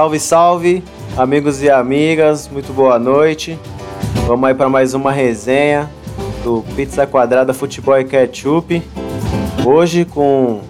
salve, 0.00 0.18
salve, 0.18 0.84
amigos 1.14 1.62
e 1.62 1.68
amigas, 1.68 2.48
muito 2.48 2.72
boa 2.72 2.98
noite. 2.98 3.58
Vamos 4.26 4.48
aí 4.48 4.54
para 4.54 4.66
mais 4.66 4.94
uma 4.94 5.12
resenha 5.12 5.90
do 6.42 6.64
Pizza 6.74 7.06
Quadrada 7.06 7.52
Futebol 7.52 8.00
e 8.00 8.04
Ketchup. 8.04 8.82
Hoje 9.62 10.06
com 10.06 10.62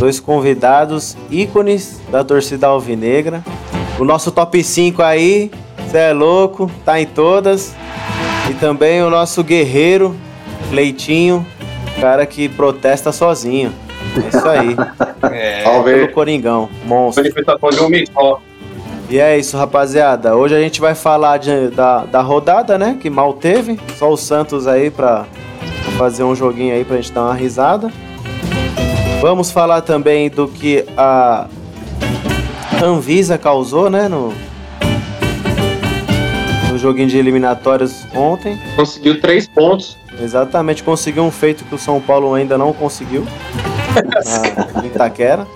dois 0.00 0.18
convidados 0.18 1.16
ícones 1.30 2.00
da 2.10 2.24
torcida 2.24 2.66
alvinegra. 2.66 3.44
O 4.00 4.04
nosso 4.04 4.32
top 4.32 4.60
5 4.64 5.00
aí, 5.00 5.48
cê 5.88 5.98
é 5.98 6.12
louco, 6.12 6.68
tá 6.84 7.00
em 7.00 7.06
todas. 7.06 7.72
E 8.50 8.54
também 8.54 9.00
o 9.00 9.08
nosso 9.08 9.44
guerreiro, 9.44 10.12
Leitinho, 10.72 11.46
cara 12.00 12.26
que 12.26 12.48
protesta 12.48 13.12
sozinho. 13.12 13.72
É 14.16 14.36
isso 14.36 14.48
aí. 14.48 14.76
É, 15.32 15.64
Pelo 15.82 16.12
Coringão, 16.12 16.68
monstro. 16.84 17.24
tá 17.44 17.58
falando 17.58 17.86
um 17.86 18.06
só. 18.12 18.40
E 19.08 19.18
é 19.20 19.38
isso, 19.38 19.56
rapaziada. 19.56 20.34
Hoje 20.36 20.54
a 20.56 20.60
gente 20.60 20.80
vai 20.80 20.94
falar 20.94 21.38
de- 21.38 21.68
da, 21.68 22.04
da 22.04 22.20
rodada, 22.20 22.76
né? 22.76 22.98
Que 23.00 23.08
mal 23.08 23.32
teve. 23.34 23.78
Só 23.96 24.10
o 24.12 24.16
Santos 24.16 24.66
aí 24.66 24.90
pra 24.90 25.26
fazer 25.96 26.24
um 26.24 26.34
joguinho 26.34 26.74
aí 26.74 26.84
pra 26.84 26.96
gente 26.96 27.12
dar 27.12 27.22
uma 27.22 27.34
risada. 27.34 27.90
Vamos 29.20 29.50
falar 29.50 29.80
também 29.82 30.28
do 30.28 30.48
que 30.48 30.84
a 30.96 31.46
Anvisa 32.82 33.38
causou, 33.38 33.88
né? 33.88 34.08
No, 34.08 34.32
no 36.70 36.76
joguinho 36.78 37.08
de 37.08 37.16
eliminatórios 37.16 38.04
ontem. 38.14 38.58
Conseguiu 38.74 39.20
três 39.20 39.46
pontos. 39.46 39.96
Exatamente, 40.20 40.82
conseguiu 40.82 41.22
um 41.24 41.30
feito 41.30 41.64
que 41.64 41.74
o 41.74 41.78
São 41.78 42.00
Paulo 42.00 42.34
ainda 42.34 42.58
não 42.58 42.72
conseguiu. 42.72 43.24
na 44.74 44.82
em 44.82 44.86
Itaquera. 44.88 45.46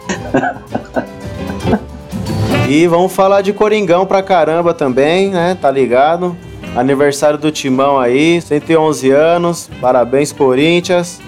E 2.71 2.87
vamos 2.87 3.13
falar 3.13 3.43
de 3.43 3.53
Coringão 3.53 4.07
pra 4.07 4.23
caramba 4.23 4.73
também, 4.73 5.31
né? 5.31 5.59
Tá 5.61 5.69
ligado? 5.69 6.37
Aniversário 6.77 7.37
do 7.37 7.51
Timão 7.51 7.99
aí, 7.99 8.41
111 8.41 9.11
anos. 9.11 9.69
Parabéns, 9.81 10.31
Corinthians. 10.31 11.21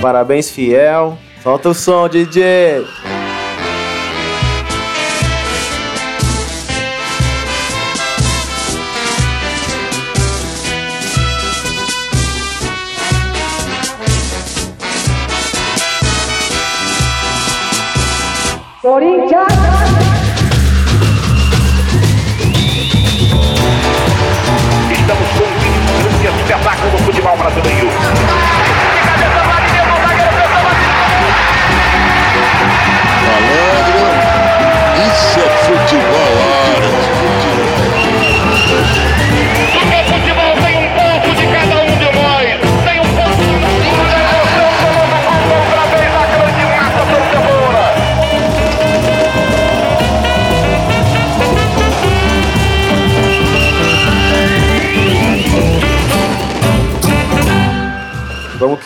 Parabéns, 0.00 0.48
Fiel. 0.48 1.18
Solta 1.42 1.68
o 1.68 1.74
som, 1.74 2.08
DJ. 2.08 2.86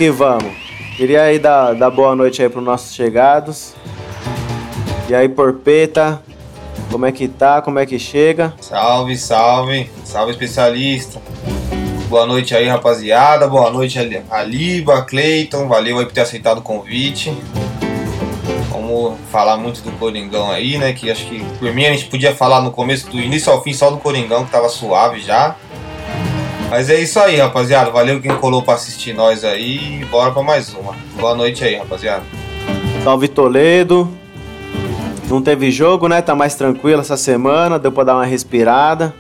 Que 0.00 0.11
vamos. 0.11 0.50
Queria 0.97 1.25
aí 1.25 1.38
dar, 1.38 1.75
dar 1.75 1.91
boa 1.91 2.16
noite 2.16 2.41
aí 2.41 2.49
pros 2.49 2.65
nossos 2.65 2.94
chegados. 2.94 3.75
E 5.11 5.15
aí, 5.15 5.28
Porpeta, 5.28 6.22
como 6.91 7.05
é 7.05 7.12
que 7.12 7.28
tá? 7.28 7.61
Como 7.61 7.78
é 7.78 7.84
que 7.84 7.99
chega? 7.99 8.55
Salve, 8.62 9.15
salve, 9.19 9.91
salve 10.03 10.33
especialista. 10.33 11.21
Boa 12.09 12.25
noite 12.25 12.56
aí, 12.56 12.66
rapaziada. 12.66 13.47
Boa 13.47 13.71
noite, 13.71 13.99
Ali- 13.99 14.22
Aliba, 14.31 15.03
Cleiton. 15.03 15.69
Valeu 15.69 15.99
aí 15.99 16.06
por 16.06 16.15
ter 16.15 16.22
aceitado 16.22 16.59
o 16.61 16.62
convite. 16.62 17.37
Vamos 18.72 19.19
falar 19.31 19.59
muito 19.59 19.82
do 19.82 19.93
Coringão 19.99 20.50
aí, 20.50 20.78
né? 20.78 20.94
Que 20.94 21.11
acho 21.11 21.27
que 21.27 21.44
por 21.59 21.75
mim 21.75 21.84
a 21.84 21.93
gente 21.93 22.06
podia 22.06 22.34
falar 22.34 22.62
no 22.62 22.71
começo, 22.71 23.06
do 23.11 23.21
início 23.21 23.53
ao 23.53 23.62
fim, 23.62 23.75
só 23.75 23.91
do 23.91 23.99
Coringão, 23.99 24.47
que 24.47 24.50
tava 24.50 24.71
suave 24.71 25.21
já. 25.21 25.56
Mas 26.70 26.88
é 26.88 27.00
isso 27.00 27.19
aí, 27.19 27.36
rapaziada. 27.36 27.91
Valeu 27.91 28.20
quem 28.20 28.31
colou 28.36 28.62
pra 28.62 28.75
assistir 28.75 29.12
nós 29.12 29.44
aí. 29.44 30.04
Bora 30.08 30.31
pra 30.31 30.41
mais 30.41 30.72
uma. 30.72 30.94
Boa 31.19 31.34
noite 31.34 31.64
aí, 31.64 31.75
rapaziada. 31.75 32.22
Salve 33.03 33.26
Toledo. 33.26 34.08
Não 35.28 35.42
teve 35.42 35.72
jogo, 35.72 36.06
né? 36.06 36.22
Tá 36.22 36.32
mais 36.32 36.54
tranquilo 36.54 37.00
essa 37.00 37.16
semana, 37.16 37.76
deu 37.76 37.91
pra 37.91 38.04
dar 38.04 38.14
uma 38.14 38.25
respirada. 38.25 39.12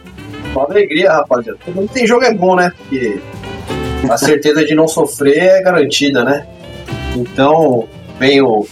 Uma 0.52 0.64
alegria, 0.64 1.12
rapaziada. 1.12 1.58
Todo 1.64 1.74
mundo 1.74 1.90
tem 1.92 2.06
jogo 2.06 2.24
é 2.24 2.32
bom, 2.32 2.54
né? 2.54 2.70
Porque 2.76 3.20
a 4.08 4.16
certeza 4.16 4.64
de 4.64 4.74
não 4.74 4.86
sofrer 4.86 5.38
é 5.38 5.62
garantida, 5.62 6.22
né? 6.22 6.46
Então, 7.16 7.88
venho 8.16 8.64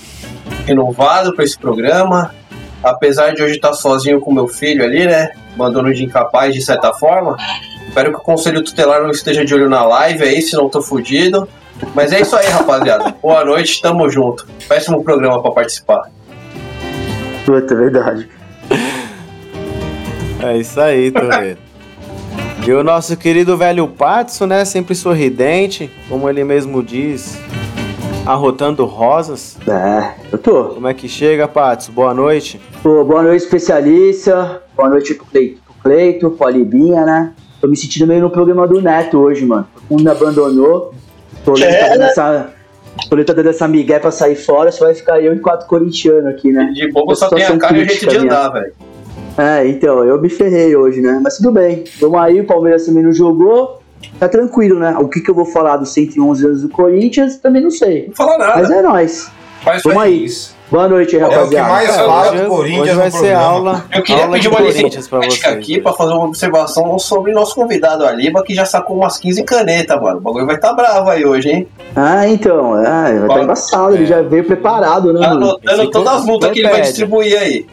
renovado 0.66 1.34
para 1.34 1.44
esse 1.44 1.58
programa. 1.58 2.32
Apesar 2.80 3.34
de 3.34 3.42
hoje 3.42 3.56
estar 3.56 3.72
sozinho 3.72 4.20
com 4.20 4.32
meu 4.32 4.46
filho 4.46 4.84
ali, 4.84 5.04
né? 5.04 5.30
Mandando 5.56 5.92
de 5.92 6.04
incapaz 6.04 6.54
de 6.54 6.62
certa 6.62 6.92
forma. 6.94 7.36
Espero 7.88 8.12
que 8.12 8.19
o 8.19 8.22
conselho 8.22 8.62
tutelar 8.62 9.03
não 9.03 9.10
esteja 9.10 9.44
de 9.44 9.54
olho 9.54 9.69
na 9.69 9.82
live 9.84 10.22
aí, 10.22 10.43
senão 10.43 10.69
tô 10.69 10.82
fudido. 10.82 11.49
Mas 11.94 12.12
é 12.12 12.21
isso 12.21 12.37
aí, 12.37 12.47
rapaziada. 12.47 13.15
Boa 13.22 13.44
noite, 13.44 13.81
tamo 13.81 14.09
junto. 14.10 14.47
Péssimo 14.69 15.03
programa 15.03 15.41
para 15.41 15.50
participar. 15.53 16.10
Puta, 17.47 17.75
é 17.75 17.76
verdade. 17.76 18.28
É 20.43 20.56
isso 20.56 20.81
aí, 20.81 21.10
Toledo. 21.10 21.69
E 22.66 22.72
o 22.72 22.84
nosso 22.84 23.16
querido 23.16 23.56
velho 23.56 23.88
Patso, 23.88 24.47
né? 24.47 24.62
Sempre 24.62 24.94
sorridente, 24.94 25.91
como 26.06 26.28
ele 26.28 26.44
mesmo 26.44 26.82
diz, 26.82 27.41
arrotando 28.26 28.84
rosas. 28.84 29.56
É, 29.66 30.12
eu 30.31 30.37
tô. 30.37 30.65
Como 30.75 30.87
é 30.87 30.93
que 30.93 31.09
chega, 31.09 31.49
Patso? 31.49 31.91
Boa 31.91 32.12
noite. 32.12 32.60
Pô, 32.82 33.03
boa 33.05 33.22
noite, 33.22 33.44
especialista. 33.44 34.62
Boa 34.76 34.91
noite 34.91 35.15
pro 35.15 35.25
Cleito, 35.25 35.62
pro, 35.65 35.75
Cleito, 35.82 36.31
pro 36.32 36.47
Alibinha, 36.47 37.06
né? 37.06 37.32
Tô 37.60 37.66
me 37.66 37.76
sentindo 37.76 38.06
meio 38.06 38.20
no 38.20 38.30
programa 38.30 38.66
do 38.66 38.80
Neto 38.80 39.19
hoje, 39.19 39.44
mano. 39.44 39.66
Mundo 39.91 40.04
me 40.04 40.10
abandonou. 40.10 40.94
Toledo 41.44 41.72
tá 41.72 41.88
dando 41.88 42.02
essa. 42.02 42.50
Toledo 43.08 43.26
tá 43.26 43.32
dando 43.32 43.48
essa 43.48 43.69
migué 43.69 43.98
pra 43.98 44.10
sair 44.10 44.36
fora, 44.36 44.70
só 44.72 44.84
vai 44.84 44.94
ficar 44.94 45.20
eu 45.20 45.34
e 45.34 45.38
quatro 45.38 45.66
corintianos 45.66 46.26
aqui, 46.26 46.50
né? 46.50 46.70
De 46.74 46.91
bobo 46.91 47.14
só 47.14 47.28
tem 47.28 47.44
a 47.44 47.58
cara 47.58 47.78
e 47.78 47.82
o 47.82 47.88
jeito 47.88 48.06
de 48.06 48.16
andar, 48.16 48.50
velho. 48.50 48.72
É, 49.36 49.69
então, 49.69 50.02
eu 50.04 50.20
me 50.20 50.28
ferrei 50.28 50.74
hoje, 50.74 51.00
né? 51.00 51.20
Mas 51.22 51.36
tudo 51.36 51.52
bem. 51.52 51.84
Vamos 52.00 52.19
aí, 52.19 52.41
o 52.41 52.44
Palmeiras 52.44 52.86
também 52.86 53.04
não 53.04 53.12
jogou. 53.12 53.80
Tá 54.19 54.28
tranquilo, 54.28 54.80
né? 54.80 54.96
O 54.98 55.08
que, 55.08 55.20
que 55.20 55.30
eu 55.30 55.34
vou 55.34 55.44
falar 55.44 55.76
dos 55.76 55.90
111 55.90 56.44
anos 56.44 56.62
do 56.62 56.69
Corinthians, 56.69 57.36
também 57.36 57.62
não 57.62 57.70
sei. 57.70 58.08
Não 58.08 58.14
fala 58.14 58.36
nada. 58.36 58.56
Mas 58.56 58.70
é 58.70 58.82
nóis. 58.82 59.30
Faz 59.62 59.82
Vamos 59.82 60.02
aí. 60.02 60.25
Isso. 60.25 60.57
Boa 60.70 60.86
noite, 60.86 61.16
aí, 61.16 61.22
É 61.22 61.26
o 61.26 61.28
que 61.30 61.34
rapaziada. 61.56 61.68
mais 61.68 61.88
É, 61.88 61.92
fala 62.04 62.30
do 62.32 62.48
Corinthians 62.48 62.82
hoje 62.88 62.94
vai 62.94 63.10
ser 63.10 63.18
programa. 63.18 63.42
aula, 63.46 63.84
Eu 63.94 64.02
queria 64.02 64.22
aula 64.24 64.36
pedir 64.36 64.48
uma 64.48 64.56
Corinthians 64.58 65.08
pra 65.08 65.18
licença 65.20 65.48
vocês. 65.48 65.56
aqui 65.56 65.80
pra 65.80 65.92
fazer 65.94 66.12
uma 66.12 66.24
observação 66.26 66.98
sobre 66.98 67.32
nosso 67.32 67.54
convidado 67.54 68.04
Aliba, 68.04 68.42
que 68.42 68.54
já 68.54 68.66
sacou 68.66 68.96
umas 68.98 69.16
15 69.16 69.44
canetas, 69.44 69.98
mano. 70.00 70.18
O 70.18 70.20
bagulho 70.20 70.44
vai 70.44 70.56
estar 70.56 70.74
bravo 70.74 71.08
aí 71.08 71.24
hoje, 71.24 71.48
hein? 71.48 71.68
Ah, 71.96 72.28
então, 72.28 72.78
é, 72.78 72.84
vai 72.84 73.14
estar 73.14 73.26
Fala. 73.28 73.42
embaçado, 73.44 73.94
ele 73.94 74.04
já 74.04 74.20
veio 74.20 74.44
preparado, 74.44 75.10
né, 75.14 75.20
Tá 75.20 75.31
anotando 75.32 75.90
todas 75.90 76.12
as 76.14 76.25
multas 76.26 76.50
que 76.50 76.58
ele 76.60 76.69
vai 76.69 76.82
distribuir 76.82 77.38
aí. 77.40 77.66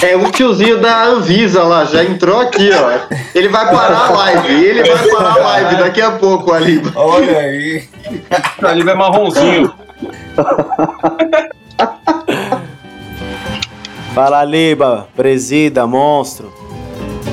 É 0.00 0.14
o 0.14 0.30
tiozinho 0.30 0.78
da 0.80 1.02
Anvisa 1.06 1.64
lá, 1.64 1.84
já 1.84 2.04
entrou 2.04 2.40
aqui, 2.40 2.70
ó. 2.72 3.14
Ele 3.34 3.48
vai 3.48 3.68
parar 3.74 4.06
a 4.06 4.10
live, 4.12 4.54
ele 4.64 4.88
vai 4.88 5.08
parar 5.08 5.32
a 5.32 5.38
live 5.38 5.76
daqui 5.82 6.00
a 6.00 6.12
pouco 6.12 6.52
ali. 6.52 6.80
Olha 6.94 7.38
aí. 7.38 7.82
O 8.62 8.66
Aliba 8.68 8.92
é 8.92 8.94
marronzinho. 8.94 9.74
Fala, 14.14 14.44
Liba, 14.44 15.08
presida, 15.14 15.86
monstro. 15.86 16.52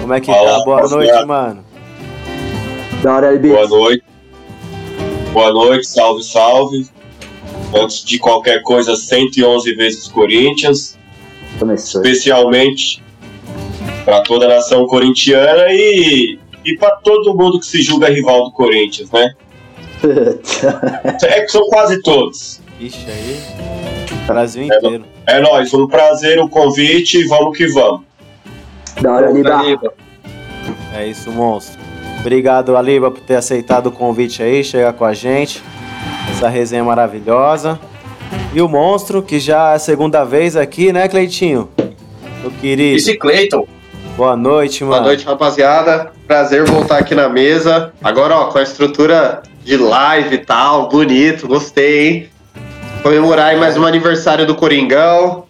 Como 0.02 0.14
é 0.14 0.20
que 0.22 0.28
Fala, 0.32 0.60
tá? 0.60 0.66
Boa 0.66 0.88
noite, 0.88 1.26
mano. 1.26 1.66
Da 3.02 3.16
hora. 3.16 3.36
Boa 3.38 3.68
noite. 3.68 4.04
Boa 5.34 5.52
noite, 5.52 5.88
salve, 5.88 6.24
salve. 6.24 6.88
Antes 7.74 8.06
de 8.06 8.20
qualquer 8.20 8.62
coisa, 8.62 8.96
111 8.96 9.74
vezes 9.76 10.08
Corinthians, 10.08 10.98
Começou. 11.60 12.02
especialmente 12.02 13.04
para 14.06 14.22
toda 14.22 14.46
a 14.46 14.50
nação 14.50 14.86
corintiana 14.86 15.66
e, 15.72 16.40
e 16.64 16.78
para 16.78 16.92
todo 16.98 17.36
mundo 17.36 17.60
que 17.60 17.66
se 17.66 17.82
julga 17.82 18.08
rival 18.08 18.46
do 18.46 18.52
Corinthians, 18.52 19.10
né? 19.12 19.34
É 21.24 21.42
que 21.42 21.48
são 21.50 21.68
quase 21.68 22.02
todos. 22.02 22.62
Ixi, 22.80 23.06
aí. 23.10 23.95
Brasil 24.26 24.64
inteiro. 24.64 25.06
É 25.28 25.40
nóis, 25.40 25.70
foi 25.70 25.84
um 25.84 25.88
prazer 25.88 26.40
o 26.40 26.50
convite 26.50 27.20
e 27.20 27.28
vamos 27.28 27.58
que 27.58 27.68
vamos. 27.68 28.02
Da 29.02 29.14
hora, 29.14 29.32
Liba. 29.32 29.58
Aliba. 29.58 29.94
É 30.96 31.08
isso, 31.08 31.32
monstro. 31.32 31.80
Obrigado, 32.20 32.76
Aliba, 32.76 33.12
por 33.12 33.22
ter 33.22 33.36
aceitado 33.36 33.88
o 33.88 33.92
convite 33.92 34.42
aí, 34.42 34.64
chegar 34.64 34.94
com 34.94 35.06
a 35.06 35.14
gente. 35.14 35.62
Essa 36.32 36.50
resenha 36.50 36.84
maravilhosa. 36.84 37.80
E 38.54 38.62
o 38.62 38.68
monstro, 38.68 39.22
que 39.22 39.40
já 39.40 39.72
é 39.72 39.76
a 39.76 39.80
segunda 39.80 40.24
vez 40.24 40.56
aqui, 40.56 40.92
né, 40.92 41.08
Cleitinho? 41.08 41.70
Meu 42.42 42.52
querido. 42.52 42.98
Esse 42.98 43.18
Cleiton. 43.18 43.68
Boa 44.16 44.38
noite, 44.38 44.84
mano. 44.84 44.96
Boa 44.96 45.08
noite, 45.08 45.26
rapaziada. 45.26 46.14
Prazer 46.26 46.64
voltar 46.64 47.00
aqui 47.00 47.14
na 47.14 47.28
mesa. 47.28 47.94
Agora, 48.02 48.36
ó, 48.38 48.46
com 48.46 48.58
a 48.58 48.64
estrutura 48.64 49.44
de 49.64 49.76
live 49.76 50.36
e 50.36 50.38
tal, 50.38 50.88
bonito, 50.88 51.48
gostei, 51.48 52.08
hein? 52.08 52.30
Comemorar 53.06 53.50
aí 53.50 53.60
mais 53.60 53.78
um 53.78 53.86
aniversário 53.86 54.48
do 54.48 54.56
Coringão. 54.56 55.44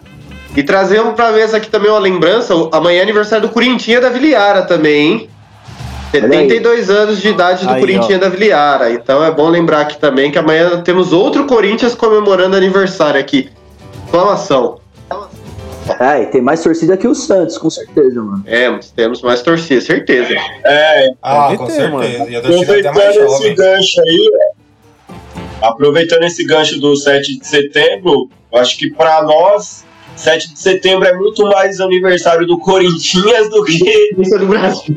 E 0.57 0.62
trazer 0.62 1.02
pra 1.13 1.31
mesa 1.31 1.56
aqui 1.56 1.69
também 1.69 1.90
uma 1.90 2.00
lembrança. 2.00 2.54
Amanhã 2.69 3.00
é 3.00 3.02
aniversário 3.02 3.48
do 3.48 3.54
Corintinha 3.54 4.02
da 4.02 4.10
Viliara 4.10 4.63
também, 4.63 5.07
hein? 5.07 5.30
Olha 6.13 6.24
aí. 6.25 6.50
72 6.50 6.90
anos 6.90 7.22
de 7.22 7.30
idade 7.30 7.66
do 7.66 7.72
Aí, 7.72 7.80
Corintinha 7.80 8.18
ó. 8.18 8.19
da 8.19 8.28
Viliara. 8.28 8.92
Então 8.92 9.24
é 9.24 9.31
bom 9.31 9.48
lembrar 9.48 9.80
aqui 9.80 9.98
também 9.98 10.30
que 10.31 10.38
amanhã 10.38 10.81
temos 10.81 11.13
outro 11.13 11.46
Corinthians 11.46 11.96
comemorando 11.96 12.57
aniversário 12.57 13.22
aqui. 13.22 13.50
Exclamação. 14.04 14.81
É, 15.98 16.24
e 16.24 16.25
tem 16.25 16.42
mais 16.42 16.62
torcida 16.62 16.98
que 16.98 17.07
o 17.07 17.16
Santos, 17.16 17.57
com 17.57 17.69
certeza, 17.69 18.22
mano. 18.22 18.44
É, 18.46 18.69
temos 18.98 19.22
mais 19.22 19.42
torcida, 19.42 19.80
certeza. 19.80 20.36
É, 20.66 21.07
Ah, 21.24 21.54
com 21.56 21.68
ter, 21.68 21.72
certeza. 21.72 22.30
E 22.30 22.36
a 22.36 22.42
torcida 22.42 22.80
até 22.80 22.92
mais 22.92 23.16
aproveitando 23.16 23.28
esse 23.28 23.38
jovem. 23.44 23.56
gancho 23.56 24.02
aí, 24.02 24.30
aproveitando 25.62 26.24
esse 26.24 26.44
gancho 26.46 26.80
do 26.80 26.96
7 26.96 27.40
de 27.40 27.48
setembro, 27.48 28.30
eu 28.52 28.60
acho 28.60 28.78
que 28.78 28.90
pra 28.92 29.22
nós, 29.24 29.86
7 30.16 30.54
de 30.54 30.60
setembro 30.60 31.07
é 31.07 31.13
muito 31.16 31.44
mais 31.48 31.80
aniversário 31.80 32.46
do 32.48 32.57
Corinthians 32.60 33.50
do 33.50 33.63
que 33.63 34.13
Isso 34.18 34.36
é 34.36 34.40
do 34.40 34.46
Brasil. 34.48 34.96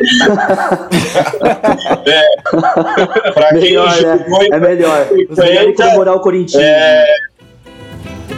pra 3.34 3.48
quem 3.50 3.60
Melhor, 3.60 4.02
né? 4.02 4.18
jogou 4.18 4.42
É 4.42 4.58
melhor. 4.58 5.06
Os 5.28 5.38
melhores 5.38 5.60
50, 5.76 5.82
comemorar 5.84 6.14
o 6.16 6.20
Corinthians. 6.20 6.62
É, 6.62 7.06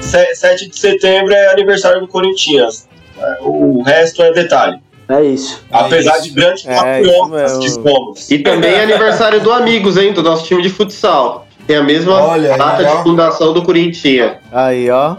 se- 0.00 0.34
7 0.34 0.68
de 0.68 0.78
setembro 0.78 1.32
é 1.32 1.52
aniversário 1.52 2.00
do 2.00 2.08
Corinthians. 2.08 2.88
É, 3.18 3.36
O 3.42 3.82
resto 3.82 4.22
é 4.22 4.32
detalhe. 4.32 4.78
É 5.08 5.22
isso. 5.24 5.62
É 5.70 5.78
Apesar 5.78 6.14
isso. 6.14 6.22
de 6.24 6.30
grandes 6.30 6.66
É, 6.66 6.74
patriotas 6.74 7.58
que 7.58 7.68
somos. 7.70 8.30
E 8.30 8.38
também 8.38 8.72
é 8.72 8.82
aniversário 8.84 9.40
do 9.40 9.52
Amigos, 9.52 9.96
hein? 9.96 10.12
Do 10.12 10.22
nosso 10.22 10.44
time 10.44 10.62
de 10.62 10.70
futsal. 10.70 11.46
Tem 11.66 11.76
a 11.76 11.82
mesma 11.82 12.14
Olha 12.22 12.52
aí, 12.52 12.58
data 12.58 12.82
ó. 12.90 12.96
de 12.96 13.02
fundação 13.02 13.52
do 13.52 13.62
Corintinha. 13.62 14.38
Aí, 14.52 14.90
ó. 14.90 15.16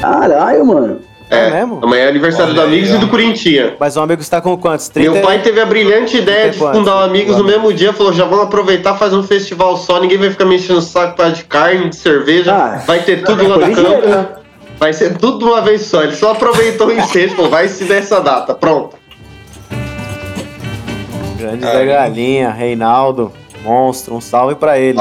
Caralho, 0.00 0.66
mano. 0.66 0.98
É, 1.30 1.46
É, 1.46 1.50
mesmo? 1.50 1.80
amanhã 1.82 2.02
é 2.04 2.08
aniversário 2.08 2.52
Olha 2.52 2.54
do 2.54 2.60
aí, 2.60 2.66
Amigos 2.68 2.90
ó. 2.92 2.94
e 2.96 2.98
do 2.98 3.08
Corintinha. 3.08 3.74
Mas 3.80 3.96
o 3.96 4.00
amigo 4.00 4.20
está 4.20 4.40
com 4.42 4.56
quantos? 4.58 4.88
30? 4.88 5.10
Meu 5.12 5.22
pai 5.22 5.40
teve 5.40 5.58
a 5.60 5.64
brilhante 5.66 6.18
ideia 6.18 6.50
de 6.50 6.58
quantos? 6.58 6.78
fundar 6.78 6.96
o 6.96 7.02
Amigos 7.04 7.36
no 7.38 7.44
mesmo 7.44 7.72
dia. 7.72 7.92
Falou: 7.94 8.12
já 8.12 8.24
vamos 8.26 8.44
aproveitar, 8.44 8.94
fazer 8.96 9.16
um 9.16 9.22
festival 9.22 9.76
só. 9.78 9.98
Ninguém 10.00 10.18
vai 10.18 10.30
ficar 10.30 10.44
me 10.44 10.56
enchendo 10.56 10.80
o 10.80 10.82
saco 10.82 11.22
de 11.30 11.44
carne, 11.44 11.88
de 11.88 11.96
cerveja. 11.96 12.52
Ah, 12.54 12.82
vai 12.86 13.00
ter 13.00 13.22
tudo 13.24 13.46
lá 13.48 13.56
no 13.56 13.74
campo. 13.74 14.43
Vai 14.78 14.92
ser 14.92 15.16
tudo 15.16 15.38
de 15.38 15.44
uma 15.44 15.60
vez 15.60 15.82
só. 15.82 16.02
Ele 16.02 16.14
só 16.16 16.32
aproveitou 16.32 16.88
o 16.88 16.92
incêndio. 16.98 17.36
Falou: 17.36 17.50
vai 17.50 17.68
se 17.68 17.84
dessa 17.84 18.20
data. 18.20 18.54
Pronto. 18.54 18.96
Grande. 21.36 21.62
Zé 21.62 21.86
Galinha, 21.86 22.50
Reinaldo, 22.50 23.32
monstro, 23.62 24.14
um 24.14 24.20
salve 24.20 24.54
pra 24.54 24.78
ele. 24.78 24.98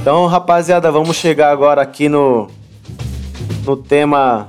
Então, 0.00 0.26
rapaziada, 0.26 0.90
vamos 0.90 1.16
chegar 1.16 1.50
agora 1.50 1.80
aqui 1.80 2.08
no, 2.08 2.48
no 3.64 3.76
tema 3.76 4.48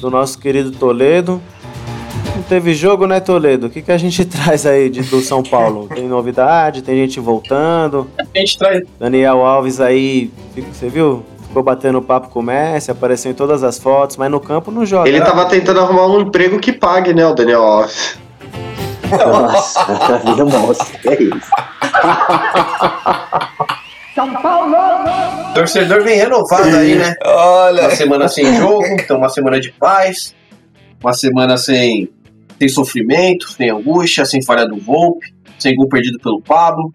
do 0.00 0.10
nosso 0.10 0.38
querido 0.38 0.70
Toledo. 0.72 1.40
Não 2.34 2.42
teve 2.42 2.74
jogo, 2.74 3.06
né, 3.06 3.18
Toledo? 3.18 3.66
O 3.66 3.70
que, 3.70 3.80
que 3.80 3.92
a 3.92 3.96
gente 3.96 4.24
traz 4.26 4.66
aí 4.66 4.90
de, 4.90 5.02
do 5.02 5.20
São 5.20 5.42
Paulo? 5.42 5.88
Tem 5.88 6.06
novidade, 6.06 6.82
tem 6.82 6.96
gente 6.96 7.18
voltando. 7.18 8.08
A 8.18 8.38
gente 8.38 8.58
traz. 8.58 8.82
Daniel 8.98 9.44
Alves 9.44 9.80
aí, 9.80 10.30
você 10.72 10.88
viu? 10.88 11.24
Ficou 11.56 11.64
batendo 11.64 12.02
papo 12.02 12.28
com 12.28 12.40
o 12.40 12.42
Messi, 12.42 12.90
apareceu 12.90 13.32
em 13.32 13.34
todas 13.34 13.62
as 13.62 13.78
fotos, 13.78 14.18
mas 14.18 14.30
no 14.30 14.38
campo 14.38 14.70
não 14.70 14.84
joga. 14.84 15.08
Ele 15.08 15.22
tava 15.22 15.46
tentando 15.46 15.80
arrumar 15.80 16.06
um 16.06 16.20
emprego 16.20 16.60
que 16.60 16.70
pague, 16.70 17.14
né, 17.14 17.26
o 17.26 17.32
Daniel 17.32 17.62
Alves. 17.62 18.18
Nossa, 19.10 19.80
a 19.88 20.18
vida 20.18 20.44
mostra. 20.44 20.86
É 21.06 21.22
isso. 21.22 21.50
O 25.48 25.54
torcedor 25.54 26.02
vem 26.02 26.18
renovado 26.18 26.76
aí, 26.76 26.94
né? 26.94 27.14
Olha. 27.24 27.84
Uma 27.84 27.90
semana 27.92 28.28
sem 28.28 28.54
jogo, 28.54 28.84
então 28.88 29.16
uma 29.16 29.30
semana 29.30 29.58
de 29.58 29.72
paz. 29.72 30.34
Uma 31.02 31.14
semana 31.14 31.56
sem, 31.56 32.10
sem 32.58 32.68
sofrimento, 32.68 33.48
sem 33.48 33.70
angústia, 33.70 34.26
sem 34.26 34.44
falha 34.44 34.68
do 34.68 34.76
Volpe, 34.76 35.34
sem 35.58 35.74
gol 35.74 35.88
perdido 35.88 36.18
pelo 36.18 36.42
Pablo. 36.42 36.92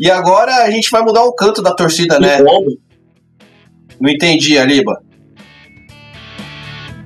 E 0.00 0.10
agora 0.10 0.64
a 0.64 0.70
gente 0.72 0.90
vai 0.90 1.02
mudar 1.02 1.22
o 1.22 1.32
canto 1.32 1.62
da 1.62 1.72
torcida, 1.72 2.18
né? 2.18 2.38
Que 2.38 2.42
combo, 2.42 2.76
Não 4.00 4.10
entendi, 4.10 4.58
Aliba. 4.58 5.00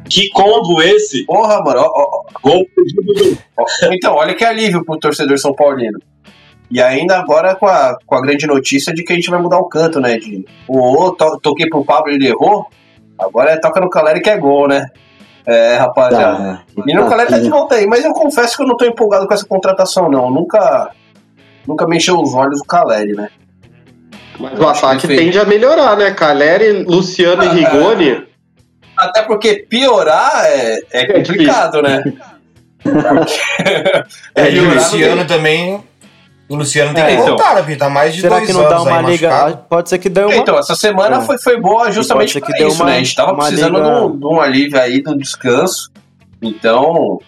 que 0.09 0.29
combo 0.31 0.81
esse? 0.83 1.25
Porra, 1.27 1.61
mano. 1.63 1.81
ó, 1.81 1.87
ó, 1.87 2.23
Gol. 2.43 2.65
Então, 3.93 4.15
olha 4.15 4.35
que 4.35 4.45
alívio 4.45 4.85
pro 4.85 4.99
torcedor 4.99 5.39
São 5.39 5.55
Paulino. 5.55 5.99
E 6.71 6.83
ainda 6.83 7.19
agora 7.19 7.55
com 7.55 7.67
a, 7.67 7.97
com 8.07 8.15
a 8.15 8.21
grande 8.21 8.47
notícia 8.47 8.93
de 8.93 9.03
que 9.03 9.13
a 9.13 9.17
gente 9.17 9.31
vai 9.31 9.41
mudar 9.41 9.59
o 9.59 9.69
canto, 9.69 10.01
né? 10.01 10.19
De, 10.19 10.45
o 10.69 11.11
to, 11.13 11.39
toquei 11.41 11.69
pro 11.69 11.85
Pablo 11.85 12.13
e 12.13 12.17
ele 12.17 12.29
errou. 12.29 12.67
Agora 13.19 13.51
é 13.53 13.57
toca 13.57 13.81
no 13.81 13.91
Caleri 13.91 14.21
que 14.21 14.31
é 14.31 14.37
gol, 14.37 14.69
né? 14.69 14.87
É, 15.47 15.77
rapaziada. 15.77 16.63
Tá, 16.77 16.83
E 16.87 16.95
no 16.95 17.09
Caleri 17.09 17.31
tá 17.31 17.39
de 17.39 17.49
volta 17.49 17.77
aí, 17.77 17.87
mas 17.87 18.05
eu 18.05 18.13
confesso 18.13 18.55
que 18.55 18.63
eu 18.63 18.67
não 18.67 18.77
tô 18.77 18.85
empolgado 18.85 19.27
com 19.27 19.33
essa 19.33 19.47
contratação, 19.47 20.11
não. 20.11 20.31
Nunca, 20.31 20.91
nunca 21.67 21.87
me 21.87 21.97
encheu 21.97 22.21
os 22.21 22.35
olhos 22.35 22.61
o 22.61 22.65
Caleri, 22.65 23.13
né? 23.13 23.31
Mas 24.39 24.59
o 24.59 24.67
ataque 24.67 25.09
tende 25.09 25.39
a 25.39 25.45
melhorar, 25.45 25.97
né? 25.97 26.11
Caleri, 26.13 26.83
Luciano 26.85 27.43
e 27.43 27.47
Ah, 27.49 27.53
Rigoni. 27.53 28.27
Até 28.97 29.23
porque 29.23 29.67
piorar 29.69 30.45
é, 30.47 30.81
é 30.93 31.07
complicado, 31.13 31.83
né? 31.83 32.03
É, 34.35 34.49
e 34.49 34.53
piorar 34.53 34.71
o 34.71 34.75
Luciano 34.75 35.25
também. 35.27 35.81
O 36.49 36.57
Luciano 36.57 36.95
tem 36.95 37.05
É, 37.05 37.07
que 37.09 37.13
então. 37.15 37.27
voltar, 37.27 37.55
né? 37.57 37.61
Porque 37.61 37.77
tá 37.77 37.91
mais 37.91 38.15
de 38.15 38.23
Será 38.23 38.37
dois 38.37 38.47
que 38.47 38.53
não 38.55 38.61
anos 38.61 38.73
dá 38.73 38.83
uma 38.83 38.99
aí 39.01 39.07
liga? 39.07 39.29
machucado. 39.29 39.55
Ah, 39.55 39.67
Pode 39.69 39.89
ser 39.91 39.99
que 39.99 40.09
dê 40.09 40.23
uma. 40.25 40.35
Então, 40.35 40.59
essa 40.59 40.75
semana 40.75 41.19
É. 41.19 41.21
foi, 41.21 41.39
foi 41.39 41.61
boa 41.61 41.91
justamente 41.91 42.41
deu 42.41 42.69
isso, 42.69 42.77
uma- 42.83 42.87
né? 42.87 42.97
A 42.97 42.99
gente 42.99 43.15
tava 43.15 43.37
precisando 43.37 43.77
liga- 43.77 43.95
de, 43.95 44.01
um, 44.07 44.19
de 44.19 44.27
um 44.27 44.41
alívio 44.41 44.81
aí, 44.81 45.03
do 45.03 45.17
descanso. 45.19 45.91
Então, 46.41 47.19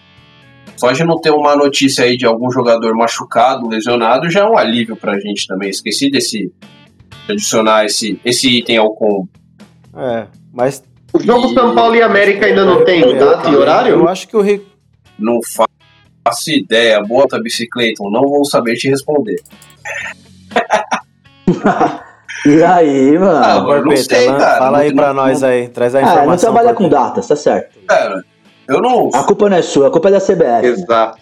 só 0.75 0.91
de 0.91 1.03
não 1.03 1.21
ter 1.21 1.29
uma 1.29 1.55
notícia 1.55 2.03
aí 2.05 2.17
de 2.17 2.25
algum 2.25 2.49
jogador 2.49 2.95
machucado, 2.95 3.67
lesionado, 3.69 4.27
já 4.31 4.39
é 4.39 4.45
um 4.45 4.57
alívio 4.57 4.95
pra 4.95 5.19
gente 5.19 5.45
também. 5.45 5.69
Esqueci 5.69 6.09
desse 6.09 6.51
de 7.31 7.37
adicionar 7.37 7.85
esse, 7.85 8.19
esse 8.25 8.49
item 8.59 8.77
ao 8.77 8.93
combo. 8.93 9.27
É, 9.95 10.25
mas. 10.53 10.83
O 11.13 11.19
jogo 11.19 11.49
São 11.53 11.75
Paulo 11.75 11.95
e 11.95 12.01
América 12.01 12.45
ainda 12.45 12.63
não 12.63 12.85
tem 12.85 13.01
data 13.17 13.49
e 13.49 13.53
Eu 13.53 13.59
horário? 13.59 14.07
acho 14.07 14.27
que 14.27 14.37
o 14.37 14.41
Rico. 14.41 14.65
Não 15.19 15.39
faço 15.55 16.49
ideia. 16.51 17.01
Bota 17.03 17.39
bicicleta, 17.41 18.01
não 18.09 18.21
vou 18.21 18.45
saber 18.45 18.75
te 18.75 18.89
responder. 18.89 19.35
E 22.43 22.63
aí, 22.63 23.15
Ah, 23.17 23.19
mano? 23.19 23.45
agora 23.45 23.79
não 23.81 23.87
Corpeta, 23.89 24.15
sei, 24.15 24.27
lan- 24.27 24.37
cara. 24.39 24.57
Fala 24.57 24.77
aí 24.79 24.89
Não- 24.89 24.95
pra 24.95 25.07
não- 25.13 25.23
nós 25.27 25.43
aí. 25.43 25.67
Traz 25.67 25.93
a 25.93 25.99
Ah, 25.99 26.01
informação. 26.01 26.31
não 26.31 26.37
trabalha 26.37 26.73
com 26.73 26.89
datas, 26.89 27.27
tá 27.27 27.35
certo. 27.35 27.77
Cara, 27.87 28.23
eu 28.67 28.81
não. 28.81 29.09
A 29.13 29.23
culpa 29.23 29.47
não 29.47 29.57
é 29.57 29.61
sua, 29.61 29.89
a 29.89 29.91
culpa 29.91 30.07
é 30.07 30.11
da 30.13 30.19
CBF. 30.19 30.65
Exato. 30.65 31.19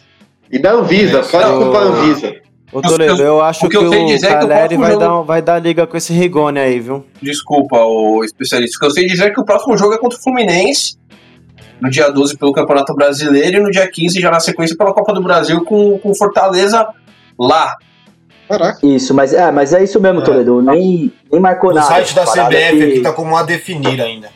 E 0.49 0.57
da 0.59 0.71
Anvisa, 0.71 1.21
pode 1.23 1.43
Não. 1.49 1.59
culpar 1.63 1.81
a 1.81 1.85
Anvisa. 1.87 2.35
Ô 2.71 2.81
Toledo, 2.81 3.21
eu 3.23 3.41
acho 3.41 3.65
o 3.65 3.69
que 3.69 3.77
que 3.77 3.83
eu 3.83 3.89
o 3.89 3.93
é 3.93 4.15
o 4.15 4.21
Caleri 4.21 4.77
vai, 4.77 4.91
jogo- 4.91 4.99
dar, 5.03 5.21
vai 5.21 5.41
dar 5.41 5.59
liga 5.59 5.87
com 5.87 5.97
esse 5.97 6.13
Rigoni 6.13 6.59
aí, 6.59 6.79
viu? 6.79 7.03
Desculpa, 7.21 7.77
o 7.77 8.23
especialista. 8.23 8.77
O 8.77 8.79
que 8.81 8.85
eu 8.85 8.91
sei 8.91 9.07
dizer 9.07 9.25
é 9.25 9.29
que 9.31 9.39
o 9.39 9.45
próximo 9.45 9.75
jogo 9.75 9.93
é 9.93 9.97
contra 9.97 10.19
o 10.19 10.21
Fluminense. 10.21 10.97
No 11.81 11.89
dia 11.89 12.11
12 12.11 12.37
pelo 12.37 12.51
Campeonato 12.51 12.93
Brasileiro 12.93 13.57
e 13.57 13.59
no 13.61 13.71
dia 13.71 13.89
15 13.89 14.19
já 14.19 14.29
na 14.29 14.39
sequência 14.39 14.75
pela 14.77 14.93
Copa 14.93 15.13
do 15.13 15.23
Brasil 15.23 15.63
com, 15.63 15.97
com 15.97 16.13
Fortaleza 16.13 16.85
lá. 17.39 17.75
Caraca. 18.47 18.85
Isso, 18.85 19.13
mas 19.13 19.33
é, 19.33 19.49
mas 19.51 19.73
é 19.73 19.83
isso 19.83 19.99
mesmo, 19.99 20.21
Toledo. 20.23 20.61
Nem, 20.61 21.11
nem 21.31 21.41
marcou 21.41 21.71
O 21.71 21.73
nada. 21.73 21.87
site 21.87 22.13
da 22.13 22.25
CBF 22.25 22.77
que- 22.77 22.83
aqui 22.83 22.99
tá 23.01 23.13
como 23.13 23.35
a 23.37 23.43
definir 23.43 23.99
ainda. 24.01 24.29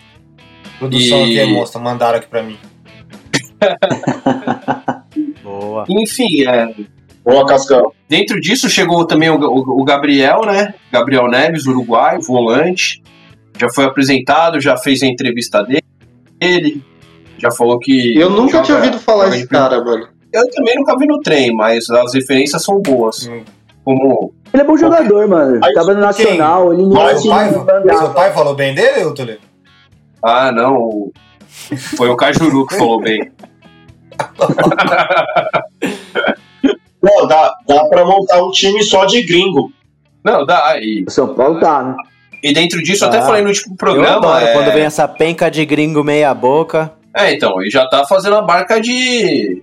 Produção 0.79 1.25
E- 1.27 1.39
aqui 1.39 1.51
mostra, 1.51 1.81
mandaram 1.81 2.17
aqui 2.17 2.27
pra 2.27 2.41
mim. 2.41 2.57
Boa. 5.43 5.85
Enfim, 5.89 6.45
é, 6.47 6.73
Boa, 7.24 7.46
Cascão. 7.46 7.92
dentro 8.10 8.39
disso 8.42 8.70
chegou 8.70 9.06
também 9.06 9.30
o, 9.30 9.36
o- 9.39 9.82
o 9.82 9.84
Gabriel, 9.86 10.42
né? 10.46 10.74
Gabriel 10.92 11.27
Neves, 11.30 11.65
uruguai, 11.65 12.20
volante. 12.20 13.01
Já 13.58 13.70
foi 13.70 13.86
apresentado, 13.86 14.60
já 14.60 14.75
fez 14.77 15.01
a 15.03 15.08
entrevista 15.08 15.63
dele. 15.63 16.84
Já 17.38 17.50
falou 17.51 17.80
que. 17.80 18.18
Eu 18.18 18.30
nunca 18.30 18.51
joga- 18.53 18.63
tinha 18.65 18.77
ouvido 18.77 19.00
falar 19.00 19.30
esse 19.30 19.39
de 19.44 19.48
cara, 19.48 19.84
mano. 19.84 20.08
Eu 20.34 20.50
também 20.50 20.75
nunca 20.75 20.98
vi 20.98 21.06
no 21.06 21.20
trem, 21.22 21.53
mas 21.56 21.89
as 21.89 22.13
referências 22.13 22.63
são 22.63 22.82
boas. 22.82 23.27
Hum. 23.27 23.44
Como 23.86 24.34
Ele 24.53 24.63
é 24.63 24.65
bom 24.65 24.75
jogador, 24.77 25.27
mano. 25.27 25.60
Aí, 25.63 25.74
Tava 25.74 25.94
no 25.94 26.00
Nacional, 26.01 26.74
ele 26.74 26.84
não 26.84 26.92
Mas 26.94 27.25
pai, 27.25 27.51
seu 27.98 28.10
pai 28.12 28.34
falou 28.34 28.56
bem 28.56 28.74
dele, 28.74 29.13
Toledo? 29.13 29.39
Ah, 30.24 30.51
não. 30.51 31.12
Foi 31.98 32.10
o 32.10 32.15
Cajuru 32.15 32.65
que 32.65 32.75
falou 32.77 33.00
bem. 33.01 33.32
Não, 37.03 37.27
dá, 37.27 37.53
dá 37.67 37.83
pra 37.89 38.05
montar 38.05 38.41
um 38.41 38.50
time 38.51 38.81
só 38.81 39.03
de 39.03 39.22
gringo. 39.25 39.72
Não, 40.24 40.45
dá. 40.45 40.77
E, 40.79 41.03
O 41.05 41.12
São 41.12 41.36
Paulo 41.36 41.60
tá, 41.60 41.83
né? 41.83 41.95
e 42.41 42.53
dentro 42.53 42.81
disso, 42.81 43.03
eu 43.03 43.10
até 43.10 43.17
Ah, 43.19 43.24
falei 43.24 43.41
no 43.41 43.50
último 43.50 43.74
Eu 43.74 43.77
programa. 43.77 44.17
adoro 44.17 44.45
é... 44.45 44.53
quando 44.53 44.72
vem 44.72 44.83
essa 44.83 45.07
penca 45.07 45.51
de 45.51 45.65
gringo 45.65 46.03
meia 46.03 46.33
boca. 46.33 46.93
É, 47.15 47.33
então, 47.33 47.62
e 47.62 47.69
já 47.69 47.86
tá 47.88 48.05
fazendo 48.05 48.38
a 48.38 48.41
barca 48.41 48.79
de, 48.79 49.62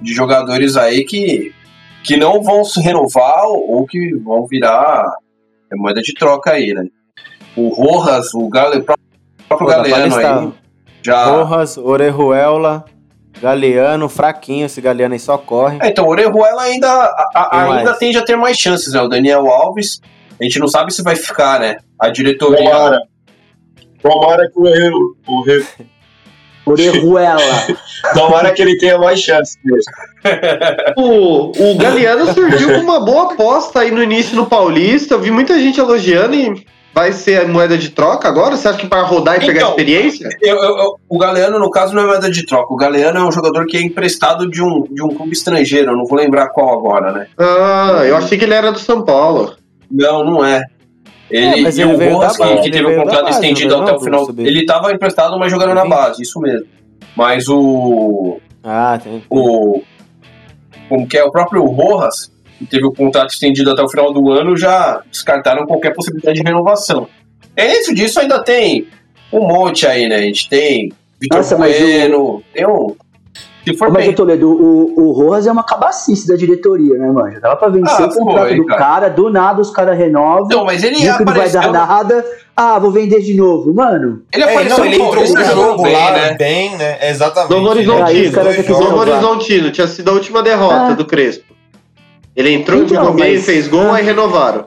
de 0.00 0.12
jogadores 0.12 0.76
aí 0.76 1.04
que, 1.04 1.52
que 2.02 2.16
não 2.16 2.42
vão 2.42 2.62
se 2.64 2.80
renovar 2.80 3.44
ou, 3.46 3.86
que 3.86 4.14
vão 4.16 4.46
virar 4.46 5.04
moeda 5.72 6.00
de 6.00 6.14
troca 6.14 6.52
aí, 6.52 6.72
né? 6.72 6.84
O 7.56 7.68
Rojas, 7.68 8.32
o, 8.34 8.48
Gale, 8.48 8.78
o 8.78 8.84
próprio 8.84 9.08
Pô, 9.48 9.64
dá 9.66 9.82
Galeano 9.82 10.16
aí, 10.16 10.52
já... 11.02 11.24
Rojas, 11.24 11.76
Orejuela, 11.76 12.84
Galeano, 13.40 14.08
fraquinho, 14.08 14.66
esse 14.66 14.80
Galeano 14.80 15.14
aí 15.14 15.20
só 15.20 15.36
corre. 15.36 15.78
É, 15.82 15.88
então, 15.88 16.04
o 16.06 16.08
Orejuela 16.08 16.62
ainda, 16.62 16.88
a- 16.88 17.30
a- 17.34 17.62
ainda 17.76 17.84
mais? 17.84 17.98
tende 17.98 18.16
a 18.18 18.22
ter 18.24 18.36
mais 18.36 18.56
chances, 18.56 18.92
né? 18.92 19.00
O 19.02 19.08
Daniel 19.08 19.46
Alves, 19.48 20.00
a 20.40 20.44
gente 20.44 20.58
não 20.58 20.68
sabe 20.68 20.92
se 20.92 21.02
vai 21.02 21.16
ficar, 21.16 21.60
né? 21.60 21.76
A 22.00 22.08
diretoria... 22.08 22.70
Tomara. 22.70 22.98
Tomara 24.02 24.50
que 24.50 24.58
o, 24.58 24.62
Re- 24.64 24.90
o, 25.26 25.42
Re- 25.42 25.64
Orejuela. 26.66 27.40
Tomara 28.14 28.52
que 28.52 28.62
ele 28.62 28.76
tenha 28.78 28.98
mais 28.98 29.20
chances 29.20 29.56
mesmo. 29.64 29.92
O, 30.96 31.50
o 31.72 31.76
Galeano 31.76 32.32
surgiu 32.32 32.68
com 32.74 32.80
uma 32.80 33.04
boa 33.04 33.32
aposta 33.32 33.80
aí 33.80 33.90
no 33.90 34.02
início 34.02 34.34
no 34.36 34.46
Paulista. 34.46 35.14
Eu 35.14 35.20
vi 35.20 35.30
muita 35.30 35.58
gente 35.60 35.78
elogiando 35.78 36.34
e 36.34 36.64
vai 36.94 37.12
ser 37.12 37.40
a 37.40 37.48
moeda 37.48 37.76
de 37.76 37.90
troca 37.90 38.28
agora? 38.28 38.56
Você 38.56 38.68
acha 38.68 38.78
que 38.78 38.86
para 38.86 39.02
rodar 39.02 39.36
e 39.36 39.40
pegar 39.40 39.60
Então, 39.60 39.70
experiência? 39.70 40.28
Eu- 40.40 40.56
eu- 40.56 40.78
eu- 40.78 40.94
o 41.08 41.18
Galeano, 41.18 41.58
no 41.58 41.68
caso, 41.70 41.94
não 41.94 42.02
é 42.02 42.06
moeda 42.06 42.30
de 42.30 42.46
troca. 42.46 42.72
O 42.72 42.76
Galeano 42.76 43.18
é 43.18 43.24
um 43.24 43.32
jogador 43.32 43.66
que 43.66 43.76
é 43.76 43.82
emprestado 43.82 44.48
de 44.48 44.62
um, 44.62 44.82
de 44.88 45.02
um 45.02 45.08
clube 45.08 45.32
estrangeiro. 45.32 45.90
Eu 45.90 45.96
não 45.96 46.06
vou 46.06 46.16
lembrar 46.16 46.48
qual 46.50 46.78
agora, 46.78 47.12
né? 47.12 47.26
Ah, 47.36 48.02
eu 48.06 48.16
achei 48.16 48.38
que 48.38 48.44
ele 48.44 48.54
era 48.54 48.70
do 48.70 48.78
São 48.78 49.02
Paulo. 49.02 49.56
Não, 49.90 50.24
não 50.24 50.44
é. 50.44 50.62
Ele, 51.30 51.60
É, 51.60 51.62
mas 51.62 51.76
e 51.78 51.82
ele 51.82 51.94
o 51.94 52.18
da 52.18 52.28
que, 52.30 52.60
que 52.62 52.70
teve 52.70 52.94
da 52.94 53.02
contrato 53.02 53.24
base, 53.24 53.34
estendido 53.40 53.76
até 53.76 53.90
não, 53.92 53.98
o 53.98 54.00
final. 54.00 54.28
Ele 54.38 54.60
estava 54.60 54.92
emprestado, 54.92 55.38
mas 55.38 55.50
jogando 55.50 55.74
na 55.74 55.84
base, 55.86 56.22
isso 56.22 56.38
mesmo. 56.40 56.66
Mas 57.16 57.48
o. 57.48 58.38
Ah, 58.62 58.98
tem. 59.02 59.22
o 59.30 59.82
como 60.88 61.08
que 61.08 61.16
é 61.16 61.24
o 61.24 61.30
próprio 61.30 61.64
Rojas, 61.64 62.30
que 62.58 62.66
teve 62.66 62.84
o 62.86 62.92
contrato 62.92 63.30
estendido 63.32 63.70
até 63.70 63.82
o 63.82 63.88
final 63.88 64.12
do 64.12 64.30
ano, 64.30 64.56
já 64.56 65.00
descartaram 65.10 65.66
qualquer 65.66 65.92
possibilidade 65.94 66.38
de 66.40 66.44
renovação. 66.46 67.08
E 67.56 67.62
dentro 67.66 67.94
disso 67.94 68.20
ainda 68.20 68.42
tem 68.42 68.86
um 69.32 69.40
monte 69.46 69.86
aí, 69.86 70.08
né? 70.08 70.16
A 70.16 70.22
gente 70.22 70.48
tem 70.48 70.92
Vitor 71.20 71.38
Nossa, 71.38 71.56
mas 71.56 71.76
o- 71.76 71.80
Bueno, 71.84 72.42
tem 72.52 72.66
um. 72.66 72.94
Se 73.64 73.74
for 73.78 73.90
Mas, 73.90 74.04
bem, 74.04 74.14
Toledo, 74.14 74.46
o, 74.50 75.08
o 75.08 75.12
Rojas 75.12 75.46
é 75.46 75.52
uma 75.52 75.62
cabacice 75.64 76.28
da 76.28 76.36
diretoria, 76.36 76.98
né, 76.98 77.10
mano? 77.10 77.32
Já 77.32 77.38
dava 77.40 77.56
pra 77.56 77.68
vencer 77.68 77.98
Ah, 78.04 78.08
o 78.08 78.14
contrato 78.14 78.48
foi, 78.48 78.56
do 78.58 78.66
cara. 78.66 78.78
cara, 78.78 79.08
do 79.08 79.30
nada 79.30 79.58
os 79.62 79.70
caras 79.70 79.96
renovam. 79.96 80.44
Então, 80.44 80.66
mas 80.66 80.84
ele 80.84 80.96
que 80.96 81.06
não 81.06 81.12
vai 81.14 81.22
apareceu, 81.22 81.60
dar 81.62 81.72
nada. 81.72 82.24
Ah, 82.54 82.78
vou 82.78 82.90
vender 82.90 83.22
de 83.22 83.32
novo. 83.34 83.72
Mano, 83.72 84.20
ele 84.30 84.42
É, 84.44 84.50
apareceu 84.50 84.76
não, 84.78 84.84
ele 84.84 84.96
entrou 84.96 85.24
no 85.24 85.44
jogo 85.46 85.82
bem, 85.82 85.92
lá, 85.94 86.12
né? 86.12 86.34
bem, 86.34 86.76
né? 86.76 87.08
Exatamente. 87.08 87.50
Novo 87.54 87.64
os 87.64 87.70
Horizontino. 87.70 88.78
Novo. 88.80 88.96
Horizontino. 88.98 89.70
Tinha 89.70 89.86
sido 89.86 90.10
a 90.10 90.12
última 90.12 90.42
derrota 90.42 90.74
Ah. 90.74 90.92
do 90.94 91.06
Crespo. 91.06 91.53
Ele 92.36 92.50
entrou, 92.52 92.82
Então, 92.82 92.96
jogou 93.04 93.14
bem, 93.14 93.34
mas- 93.34 93.44
fez 93.46 93.68
gol, 93.68 93.92
aí 93.92 94.04
renovaram. 94.04 94.66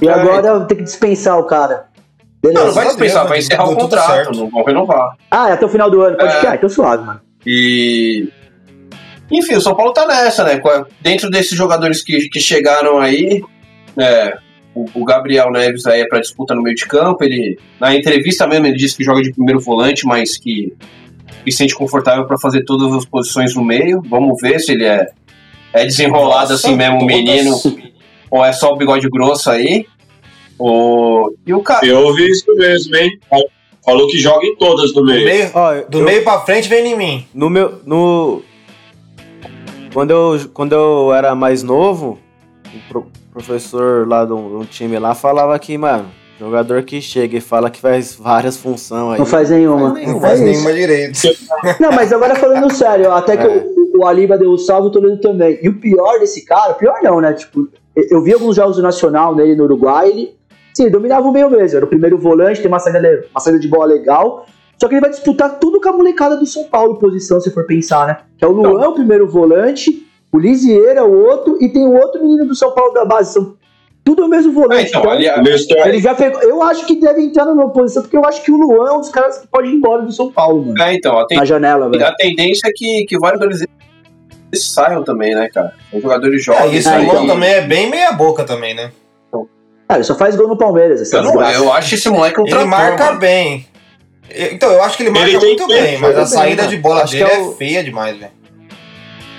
e 0.00 0.08
agora 0.08 0.60
tem 0.66 0.76
que 0.78 0.84
dispensar 0.84 1.38
o 1.38 1.44
cara. 1.44 1.86
Não, 2.44 2.50
Beleza. 2.50 2.66
não 2.66 2.72
vai 2.74 2.84
Graças 2.84 3.00
a 3.00 3.04
dispensar, 3.04 3.22
vai 3.28 3.38
né? 3.38 3.44
encerrar 3.44 3.64
o 3.70 3.76
contrato, 3.76 4.10
certo. 4.12 4.32
não 4.36 4.50
vão 4.50 4.64
renovar. 4.64 5.16
Ah, 5.30 5.48
é 5.50 5.52
até 5.52 5.64
o 5.64 5.68
final 5.68 5.88
do 5.90 6.02
ano. 6.02 6.16
Pode 6.16 6.32
É. 6.32 6.36
ficar, 6.40 6.54
então 6.56 6.68
suave, 6.68 7.04
mano. 7.04 7.20
E. 7.46 8.28
Enfim, 9.30 9.54
o 9.54 9.60
São 9.60 9.74
Paulo 9.74 9.92
tá 9.92 10.06
nessa, 10.06 10.44
né? 10.44 10.60
Dentro 11.00 11.30
desses 11.30 11.56
jogadores 11.56 12.02
que, 12.02 12.28
que 12.28 12.38
chegaram 12.40 12.98
aí, 12.98 13.42
é, 13.98 14.36
o, 14.74 14.84
o 14.94 15.04
Gabriel 15.04 15.50
Neves 15.50 15.86
aí 15.86 16.00
é 16.02 16.06
pra 16.06 16.20
disputa 16.20 16.54
no 16.54 16.62
meio 16.62 16.76
de 16.76 16.86
campo. 16.86 17.22
Ele, 17.24 17.58
na 17.80 17.94
entrevista 17.94 18.46
mesmo, 18.46 18.66
ele 18.66 18.76
disse 18.76 18.96
que 18.96 19.04
joga 19.04 19.22
de 19.22 19.32
primeiro 19.32 19.58
volante, 19.60 20.04
mas 20.06 20.36
que 20.36 20.74
se 21.44 21.52
sente 21.56 21.74
confortável 21.74 22.26
pra 22.26 22.38
fazer 22.38 22.64
todas 22.64 22.92
as 22.94 23.04
posições 23.06 23.54
no 23.54 23.64
meio. 23.64 24.02
Vamos 24.08 24.38
ver 24.40 24.58
se 24.60 24.72
ele 24.72 24.84
é, 24.84 25.06
é 25.72 25.84
desenrolado 25.84 26.50
Nossa, 26.50 26.54
assim 26.54 26.76
mesmo, 26.76 27.00
o 27.00 27.04
menino, 27.04 27.54
ou 28.30 28.44
é 28.44 28.52
só 28.52 28.72
o 28.72 28.76
bigode 28.76 29.08
grosso 29.08 29.50
aí. 29.50 29.86
O, 30.58 31.32
e 31.46 31.52
o 31.52 31.60
cara. 31.60 31.84
Eu 31.84 32.00
ouvi 32.06 32.30
isso 32.30 32.44
mesmo, 32.56 32.94
hein? 32.96 33.18
Falou 33.84 34.06
que 34.06 34.18
joga 34.18 34.46
em 34.46 34.54
todas 34.56 34.92
Do 34.92 35.04
meio. 35.04 35.24
meio, 35.24 35.50
Ó, 35.54 35.74
do 35.88 35.98
eu- 36.00 36.04
meio 36.04 36.22
pra 36.22 36.40
frente 36.40 36.68
vem 36.68 36.86
em 36.92 36.96
mim. 36.96 37.26
No 37.34 37.50
meu. 37.50 37.80
No. 37.84 38.42
Quando 39.92 40.10
eu, 40.10 40.40
quando 40.54 40.72
eu 40.72 41.12
era 41.12 41.34
mais 41.34 41.62
novo, 41.62 42.18
o 42.66 42.88
pro- 42.88 43.06
professor 43.32 44.06
lá 44.08 44.24
de 44.24 44.32
um, 44.32 44.64
time 44.64 44.98
lá 44.98 45.14
falava 45.14 45.58
que, 45.58 45.76
mano, 45.76 46.06
jogador 46.38 46.82
que 46.84 47.00
chega 47.02 47.36
e 47.36 47.40
fala 47.40 47.68
que 47.68 47.80
faz 47.80 48.14
várias 48.14 48.56
funções 48.56 49.14
aí. 49.14 49.18
Não 49.18 49.26
faz 49.26 49.50
nenhuma. 49.50 49.88
Não 49.90 50.18
É 50.18 50.20
faz 50.20 50.40
isso. 50.40 50.44
nenhuma 50.48 50.72
direito. 50.72 51.18
Não, 51.80 51.90
mas 51.92 52.12
agora 52.12 52.34
falando 52.36 52.72
sério, 52.72 53.10
até 53.12 53.36
que 53.36 53.42
É. 53.44 53.48
o, 53.48 53.71
o 53.94 54.06
Aliba 54.06 54.36
deu 54.38 54.50
o 54.50 54.58
salve, 54.58 54.88
o 54.88 54.90
Toledo 54.90 55.18
também. 55.20 55.58
E 55.62 55.68
o 55.68 55.78
pior 55.80 56.18
desse 56.18 56.44
cara, 56.44 56.74
pior 56.74 56.98
não, 57.02 57.20
né? 57.20 57.32
Tipo, 57.32 57.68
eu- 57.94 58.22
vi 58.22 58.32
alguns 58.32 58.56
jogos 58.56 58.76
do 58.76 58.82
Nacional 58.82 59.34
nele 59.34 59.54
no 59.54 59.64
Uruguai, 59.64 60.08
ele, 60.10 60.34
sim, 60.74 60.88
dominava 60.90 61.26
o 61.28 61.32
meio 61.32 61.50
mesmo. 61.50 61.76
Era 61.76 61.84
o 61.86 61.88
primeiro 61.88 62.16
volante, 62.18 62.60
tem 62.60 62.68
uma 62.68 62.78
saída, 62.78 63.24
uma 63.30 63.40
saída 63.40 63.58
de 63.58 63.68
bola 63.68 63.86
legal. 63.86 64.46
Só 64.80 64.88
que 64.88 64.94
ele 64.94 65.00
vai 65.00 65.10
disputar 65.10 65.58
tudo 65.60 65.80
com 65.80 65.88
a 65.88 65.92
molecada 65.92 66.36
do 66.36 66.44
São 66.46 66.64
Paulo, 66.64 66.98
posição, 66.98 67.40
se 67.40 67.50
for 67.52 67.64
pensar, 67.66 68.06
né? 68.06 68.16
Que 68.36 68.44
é 68.44 68.48
o 68.48 68.52
Luan, 68.52 68.88
o 68.88 68.94
primeiro 68.94 69.28
volante, 69.28 70.06
o 70.32 70.38
Lisieira, 70.38 71.04
o 71.04 71.24
outro, 71.24 71.56
e 71.60 71.68
tem 71.68 71.86
o 71.86 71.92
outro 71.94 72.20
menino 72.20 72.46
do 72.46 72.54
São 72.54 72.72
Paulo 72.72 72.92
da 72.92 73.04
base. 73.04 73.32
São 73.34 73.54
tudo 74.04 74.24
o 74.24 74.28
mesmo 74.28 74.50
Ah, 74.50 74.54
volante. 74.54 74.88
então, 74.88 75.00
então, 75.02 75.10
ali, 75.12 75.28
ele 75.88 76.00
já 76.00 76.12
pegou. 76.16 76.42
Eu 76.42 76.60
acho 76.64 76.84
que 76.86 76.96
deve 76.98 77.22
entrar 77.22 77.44
na 77.44 77.54
minha 77.54 77.68
posição, 77.68 78.02
porque 78.02 78.16
eu 78.16 78.24
acho 78.24 78.42
que 78.42 78.50
o 78.50 78.56
Luan 78.56 78.88
é 78.88 78.92
um 78.94 78.98
dos 79.00 79.10
caras 79.10 79.38
que 79.38 79.46
pode 79.46 79.68
ir 79.68 79.74
embora 79.74 80.02
do 80.02 80.10
São 80.10 80.32
Paulo, 80.32 80.64
mano. 80.64 80.82
é, 80.82 80.94
então, 80.94 81.16
a 81.16 81.24
Na 81.30 81.44
janela, 81.44 81.88
velho. 81.88 82.04
A 82.04 82.12
tendência 82.16 82.66
é 82.66 82.72
que, 82.74 83.04
que 83.04 83.16
vários 83.16 83.40
eles 84.52 84.72
saiam 84.72 85.02
também, 85.02 85.34
né, 85.34 85.48
cara? 85.48 85.74
São 85.90 86.00
jogadores 86.00 86.40
É, 86.40 86.44
jovens. 86.44 86.72
e 86.72 86.76
esse 86.76 86.88
aí, 86.88 87.04
Luan 87.06 87.14
então. 87.14 87.26
também 87.28 87.50
é 87.50 87.60
bem 87.62 87.88
meia 87.90 88.12
boca 88.12 88.44
também, 88.44 88.74
né? 88.74 88.92
Ah, 89.88 89.96
ele 89.96 90.04
só 90.04 90.14
faz 90.14 90.36
gol 90.36 90.48
no 90.48 90.56
Palmeiras, 90.56 91.00
essa 91.02 91.16
Eu, 91.18 91.22
não, 91.24 91.42
eu 91.50 91.72
acho 91.72 91.94
esse 91.94 92.08
moleque 92.08 92.38
um 92.40 92.44
Ele 92.44 92.50
trator, 92.50 92.68
marca 92.68 93.04
mano. 93.06 93.18
bem. 93.18 93.66
Então, 94.34 94.70
eu 94.70 94.82
acho 94.82 94.96
que 94.96 95.02
ele 95.02 95.10
marca 95.10 95.28
Ele 95.28 95.38
muito 95.38 95.66
tempo, 95.66 95.68
bem, 95.82 95.98
mas 95.98 96.14
a 96.14 96.18
bem, 96.20 96.26
saída 96.26 96.62
né? 96.62 96.68
de 96.68 96.76
bola 96.78 97.02
Acho 97.02 97.12
dele 97.12 97.24
que 97.26 97.30
é 97.30 97.34
é, 97.36 97.40
o- 97.40 97.52
feia 97.52 97.84
demais, 97.84 98.16
velho. 98.16 98.32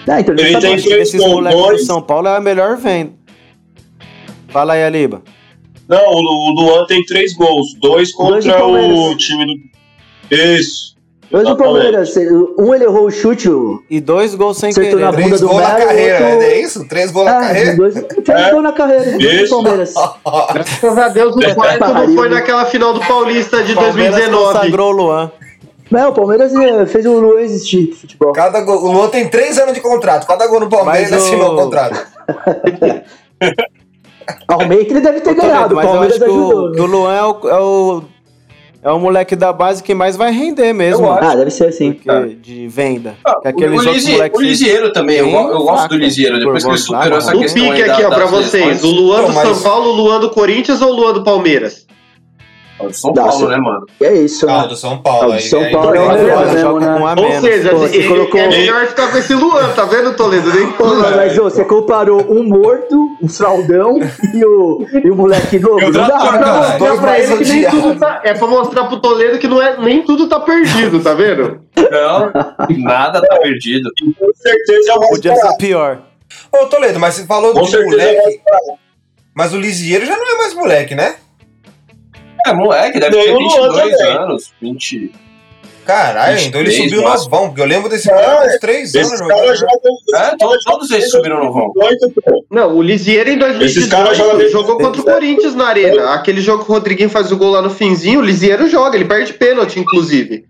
Ah, 0.07 0.19
então 0.19 0.35
ele, 0.37 0.51
não 0.51 0.59
tem 0.59 0.75
que 0.75 0.83
três 0.83 1.11
desses 1.11 1.19
moleques 1.27 1.57
do 1.59 1.65
gols. 1.65 1.85
São 1.87 2.01
Paulo 2.01 2.27
é 2.27 2.35
a 2.35 2.39
melhor 2.41 2.77
venda. 2.77 3.13
Fala 4.49 4.73
aí, 4.73 4.83
Aliba. 4.83 5.23
Não, 5.87 6.05
o 6.07 6.21
Lu- 6.21 6.51
o 6.51 6.61
Luan 6.61 6.85
tem 6.85 7.03
três 7.05 7.33
gols. 7.33 7.73
Dois 7.79 8.11
Dois 8.11 8.43
do 8.45 8.51
contra 8.51 8.55
o 8.57 8.59
Palmeiras. 8.59 9.17
time 9.23 9.45
do. 9.45 10.35
Isso. 10.35 10.92
Dois 11.33 11.45
do 11.47 11.49
Exatamente. 11.53 11.73
Palmeiras. 11.73 12.13
Um 12.59 12.75
ele 12.75 12.83
errou 12.83 13.07
o 13.07 13.11
chute, 13.11 13.49
o. 13.49 13.81
E 13.89 13.99
dois 13.99 14.35
gols 14.35 14.55
sem 14.55 14.71
querer. 14.71 14.95
na 14.97 15.11
né? 15.11 15.17
bunda 15.17 15.23
Três 15.29 15.41
do 15.41 15.47
gols 15.47 15.61
na 15.63 15.71
carreira, 15.75 16.25
outro- 16.27 16.41
é 16.43 16.59
isso? 16.61 16.87
Três 16.87 17.11
gols 17.11 17.25
na 17.25 17.37
Ah, 17.37 17.41
carreira. 17.41 17.75
dois, 17.75 17.93
três 18.23 18.51
gols 18.51 18.63
na 18.63 18.71
carreira 18.71 19.03
do. 19.17 19.49
Palmeiras. 19.49 19.93
Graças 20.53 20.97
a 20.99 21.09
Deus, 21.09 21.35
o 21.35 21.55
quarto 21.55 21.79
não 21.93 22.15
foi 22.15 22.29
naquela 22.29 22.65
final 22.65 22.93
do 22.93 22.99
Paulista 22.99 23.63
de 23.63 23.73
Palmeiras 23.73 24.11
2019. 24.15 24.53
consagrou 24.53 24.89
o 24.89 24.95
Luan. 24.95 25.31
Não, 25.89 26.09
o 26.09 26.13
Palmeiras 26.13 26.53
eh, 26.55 26.85
fez 26.85 27.03
o 27.05 27.13
Luan 27.19 27.39
existir 27.41 27.91
futebol. 27.93 28.31
Cada 28.33 28.61
gol, 28.61 28.83
o 28.83 28.91
Luan 28.91 29.09
tem 29.09 29.27
três 29.27 29.57
anos 29.57 29.73
de 29.73 29.81
contrato. 29.81 30.25
Cada 30.27 30.45
gol 30.47 30.59
no 30.59 30.69
Palmeiras 30.69 31.09
Mas 31.09 31.21
o- 31.21 31.25
assinou 31.25 31.53
o 31.53 31.55
contrato. 31.55 32.07
Aumenta 34.47 34.83
ele 34.93 35.01
deve 35.01 35.21
ter 35.21 35.33
ganhado. 35.33 35.73
O 35.73 35.75
Mas 35.77 35.85
eu 35.85 35.91
Palmeiras 35.91 36.15
acho 36.21 36.25
que 36.25 36.29
ajudou. 36.31 36.67
o, 36.67 36.71
que 36.71 36.81
o 36.81 36.85
Luan 36.85 37.13
é 37.15 37.23
o, 37.23 37.49
é 37.49 37.59
o. 37.59 38.03
é 38.83 38.91
o 38.91 38.99
moleque 38.99 39.35
da 39.35 39.53
base 39.53 39.81
que 39.81 39.93
mais 39.93 40.15
vai 40.17 40.31
render 40.31 40.73
mesmo. 40.73 41.09
Ah, 41.09 41.35
deve 41.35 41.49
ser 41.51 41.67
assim. 41.67 41.93
Porque 41.93 42.35
de 42.41 42.67
venda. 42.67 43.15
Ah, 43.25 43.39
Que 43.41 43.47
aqueles 43.47 43.81
o, 43.81 44.11
moleques 44.11 44.39
o 44.39 44.43
Lisieiro 44.43 44.91
também, 44.93 45.17
eu, 45.17 45.29
eu 45.29 45.63
gosto 45.63 45.89
do 45.89 45.97
Lisieiro. 45.97 46.37
Depois 46.39 46.63
que 46.63 46.69
ele 46.69 46.77
superou 46.77 47.17
essa 47.17 47.27
mano. 47.27 47.39
O 47.39 47.41
questão 47.43 47.63
pique 47.69 47.83
da- 47.85 47.93
aqui, 47.93 48.03
ó, 48.03 48.09
das 48.09 48.17
pra 48.17 48.25
vocês. 48.27 48.83
O 48.83 48.87
Luan 48.91 49.23
do 49.25 49.33
São 49.33 49.61
Paulo, 49.61 49.89
o 49.91 49.95
Luan 49.95 50.19
do 50.19 50.29
Corinthians 50.29 50.81
ou 50.81 50.89
o 50.89 50.95
Luan 50.95 51.13
do 51.13 51.23
Palmeiras? 51.23 51.85
Do 52.79 52.93
São 52.93 53.13
Dá, 53.13 53.23
Paulo, 53.23 53.47
né, 53.47 53.57
mano? 53.57 53.85
Que 53.97 54.05
é 54.05 54.13
isso, 54.13 54.49
Ah, 54.49 54.63
né? 54.63 54.67
do 54.67 54.75
São 54.75 54.97
Paulo. 55.01 55.23
Ah, 55.23 55.27
o 55.29 55.31
aí- 55.33 55.41
São 55.41 55.61
aí- 55.61 55.71
Paulo 55.71 55.95
é 55.95 55.99
o 55.99 56.09
aí- 56.09 56.17
melhor, 56.21 56.37
Agora 56.37 56.53
né, 56.53 56.63
mano? 56.63 57.01
um 57.01 57.07
a 57.07 57.09
Ou 57.11 57.15
menos. 57.29 57.41
seja, 57.41 57.69
Pô, 57.69 57.75
é, 57.83 57.87
você 57.87 58.03
colocou- 58.07 58.39
é 58.39 58.47
melhor 58.49 58.87
ficar 58.87 59.11
com 59.11 59.17
esse 59.17 59.33
Luan, 59.35 59.69
tá 59.73 59.85
vendo, 59.85 60.15
Toledo? 60.15 60.53
Nem 60.53 60.71
Pô, 60.73 60.85
mas 60.95 61.37
ô, 61.37 61.43
você 61.43 61.63
comparou 61.63 62.21
um 62.29 62.43
morto, 62.43 63.17
um 63.21 63.27
fraldão 63.29 63.99
e 64.33 64.43
o, 64.45 64.85
e 65.03 65.09
o 65.11 65.15
moleque 65.15 65.59
novo. 65.59 65.79
Não 65.79 65.91
dá, 65.91 66.03
É 66.03 66.07
pra 66.07 66.17
cara, 66.39 66.59
mostrar 66.61 66.77
pra 66.97 67.01
mais 67.01 67.31
ele 67.31 67.37
que 67.45 67.49
nem 67.51 67.57
odiados. 67.59 67.81
tudo 67.81 67.99
tá. 67.99 68.21
É 68.23 68.33
pra 68.33 68.47
mostrar 68.47 68.83
pro 68.85 68.99
Toledo 68.99 69.37
que 69.39 69.47
não 69.47 69.61
é, 69.61 69.77
nem 69.79 70.01
tudo 70.03 70.27
tá 70.27 70.39
perdido, 70.39 70.99
tá 71.01 71.13
vendo? 71.13 71.61
Não, 71.77 72.31
nada 72.79 73.21
tá 73.21 73.37
perdido. 73.39 73.89
Com 74.19 74.31
certeza 74.35 74.91
é 74.93 75.07
Podia 75.09 75.35
ser 75.35 75.57
pior. 75.57 75.99
Ô, 76.51 76.65
Toledo, 76.65 76.99
mas 76.99 77.13
você 77.15 77.25
falou 77.25 77.53
Com 77.53 77.61
de 77.61 77.75
é 77.75 77.83
moleque. 77.85 78.41
Mas 79.35 79.53
o 79.53 79.57
Lisieiro 79.59 80.05
já 80.05 80.15
não 80.17 80.33
é 80.35 80.37
mais 80.37 80.53
moleque, 80.53 80.95
né? 80.95 81.15
É, 82.45 82.53
moleque, 82.53 82.99
deve 82.99 83.15
Nem 83.15 83.25
ter 83.25 83.31
o 83.31 83.37
Luan 83.39 83.49
22 83.73 83.97
também. 83.97 84.17
anos, 84.17 84.53
20. 84.61 85.11
Caralho, 85.85 86.39
então 86.39 86.61
ele 86.61 86.69
23, 86.69 86.91
subiu 86.91 87.03
máximo. 87.09 87.29
novão, 87.31 87.47
porque 87.49 87.61
eu 87.61 87.65
lembro 87.65 87.89
desse 87.89 88.07
Não, 88.09 88.17
cara 88.17 88.41
há 88.41 88.45
uns 88.47 88.57
três 88.59 88.95
anos 88.95 89.07
Esses 89.07 89.19
jogando. 89.19 89.37
caras 89.37 89.59
jogam. 89.59 89.79
É, 90.15 90.35
todos, 90.37 90.63
todos 90.63 90.91
eles 90.91 91.11
subiram 91.11 91.43
no 91.43 91.51
vão. 91.51 91.71
18, 91.75 92.09
pô. 92.21 92.45
Não, 92.49 92.75
o 92.77 92.81
Lisieiro 92.81 93.29
em 93.29 93.33
Esses 93.65 93.87
caras 93.87 94.17
2018 94.17 94.17
jogam- 94.17 94.49
jogou 94.49 94.77
contra 94.77 95.01
o 95.01 95.03
Corinthians 95.03 95.55
na 95.55 95.67
arena. 95.67 96.13
Aquele 96.13 96.39
jogo 96.39 96.63
que 96.63 96.71
o 96.71 96.73
Rodriguinho 96.73 97.09
faz 97.09 97.33
o 97.33 97.37
gol 97.37 97.51
lá 97.51 97.61
no 97.61 97.69
finzinho, 97.69 98.19
o 98.21 98.23
Lisieiro 98.23 98.69
joga, 98.69 98.95
ele 98.95 99.03
perde 99.05 99.33
pênalti, 99.33 99.77
inclusive. 99.77 100.45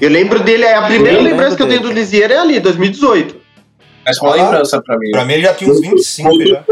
Eu 0.00 0.08
lembro 0.08 0.40
dele, 0.40 0.64
é 0.64 0.74
a 0.74 0.82
primeira 0.82 1.18
Eu 1.18 1.22
lembrança 1.22 1.54
que 1.54 1.62
eu 1.62 1.68
tenho 1.68 1.80
do. 1.82 1.92
Lisieiro 1.92 2.32
é 2.32 2.38
ali, 2.38 2.60
2018. 2.60 3.36
Mas 4.06 4.18
uma 4.22 4.32
Ah. 4.32 4.36
lembrança 4.36 4.80
pra 4.82 4.98
mim. 4.98 5.10
Pra 5.10 5.24
mim 5.26 5.34
ele 5.34 5.42
já 5.42 5.52
tinha 5.54 5.70
uns 5.70 5.80
25 5.80 6.44
já. 6.46 6.64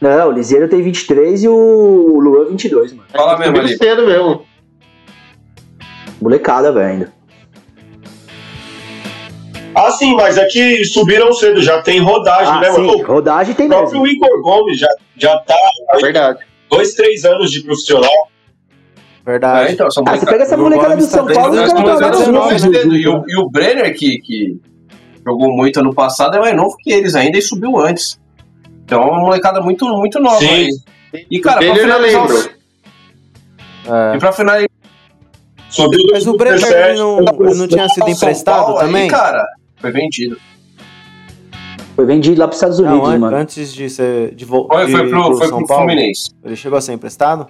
Não, 0.00 0.28
o 0.28 0.32
Liseiro 0.32 0.68
tem 0.68 0.82
23 0.82 1.44
e 1.44 1.48
o 1.48 2.18
Luan 2.20 2.46
22, 2.46 2.92
mano. 2.92 3.04
Fala 3.12 3.38
mesmo 3.38 3.56
Subiu 3.56 3.68
ali. 3.68 3.76
cedo 3.76 4.06
mesmo. 4.06 4.42
Molecada, 6.20 6.72
velho, 6.72 6.86
ainda. 6.86 7.12
Ah, 9.74 9.90
sim, 9.90 10.14
mas 10.16 10.36
é 10.36 10.44
que 10.46 10.84
subiram 10.84 11.32
cedo, 11.32 11.62
já 11.62 11.80
tem 11.80 12.00
rodagem, 12.00 12.52
Ah, 12.54 12.60
né, 12.60 12.70
sim, 12.72 12.86
mano? 12.86 13.02
rodagem 13.06 13.54
tem 13.54 13.66
O 13.66 13.68
próprio 13.68 14.02
mesmo. 14.02 14.16
Igor 14.26 14.42
Gomes 14.42 14.78
já, 14.78 14.88
já 15.16 15.38
tá 15.38 15.54
há 15.90 15.96
Verdade. 15.98 16.40
dois, 16.68 16.94
três 16.94 17.24
anos 17.24 17.50
de 17.50 17.62
profissional. 17.62 18.10
É, 19.24 19.30
Verdade. 19.30 19.72
então, 19.72 19.90
são 19.90 20.02
Ah, 20.06 20.16
você 20.16 20.26
pega 20.26 20.42
essa 20.42 20.56
O 20.56 20.60
molecada 20.60 20.96
do 20.96 21.02
tá 21.04 21.08
São 21.08 21.26
Paulo 21.26 21.54
e 21.54 21.58
o 21.60 21.66
tá 21.68 21.80
novo. 22.32 22.70
dedo. 22.72 22.96
E 22.96 23.06
o, 23.08 23.24
e 23.28 23.36
o 23.38 23.48
Brenner, 23.48 23.96
que, 23.96 24.18
que 24.20 24.60
jogou 25.24 25.52
muito 25.56 25.78
ano 25.78 25.94
passado, 25.94 26.36
é 26.36 26.40
mais 26.40 26.56
novo 26.56 26.76
que 26.78 26.90
eles 26.92 27.14
ainda 27.14 27.38
e 27.38 27.42
subiu 27.42 27.78
antes. 27.78 28.19
Então 28.90 29.02
é 29.04 29.06
uma 29.12 29.20
molecada 29.20 29.60
muito, 29.60 29.86
muito 29.96 30.18
nova 30.18 30.40
Sim. 30.40 30.48
aí. 30.48 30.68
E, 31.30 31.38
cara, 31.38 31.60
pra 31.60 31.74
finalizar. 31.76 32.20
lembro. 32.22 32.36
os- 32.36 32.50
É. 33.88 34.16
E 34.16 34.18
pra 34.18 34.32
finalizar. 34.32 34.70
Mas 36.12 36.26
o 36.26 36.36
ele 36.36 36.98
não, 36.98 37.18
ele 37.20 37.54
não 37.54 37.68
tinha 37.68 37.88
sido 37.88 38.08
emprestado 38.08 38.64
Paulo 38.64 38.78
aí, 38.80 38.86
também? 38.86 39.08
cara, 39.08 39.46
foi 39.76 39.92
vendido. 39.92 40.36
Foi 41.94 42.04
vendido 42.04 42.40
lá 42.40 42.48
pros 42.48 42.56
Estados 42.56 42.80
Não, 42.80 42.90
Unidos, 42.94 43.08
an- 43.10 43.18
mano. 43.18 43.36
antes 43.36 43.72
de 43.72 43.88
ser 43.88 44.34
de, 44.34 44.44
vo- 44.44 44.66
Foi, 44.66 44.88
foi 44.90 45.08
pro, 45.08 45.24
pro 45.26 45.36
foi 45.36 45.46
São 45.48 45.58
pro 45.58 45.66
Paulo. 45.68 45.84
Fluminense. 45.88 46.30
Ele 46.44 46.56
chegou 46.56 46.78
a 46.78 46.80
ser 46.80 46.94
emprestado? 46.94 47.46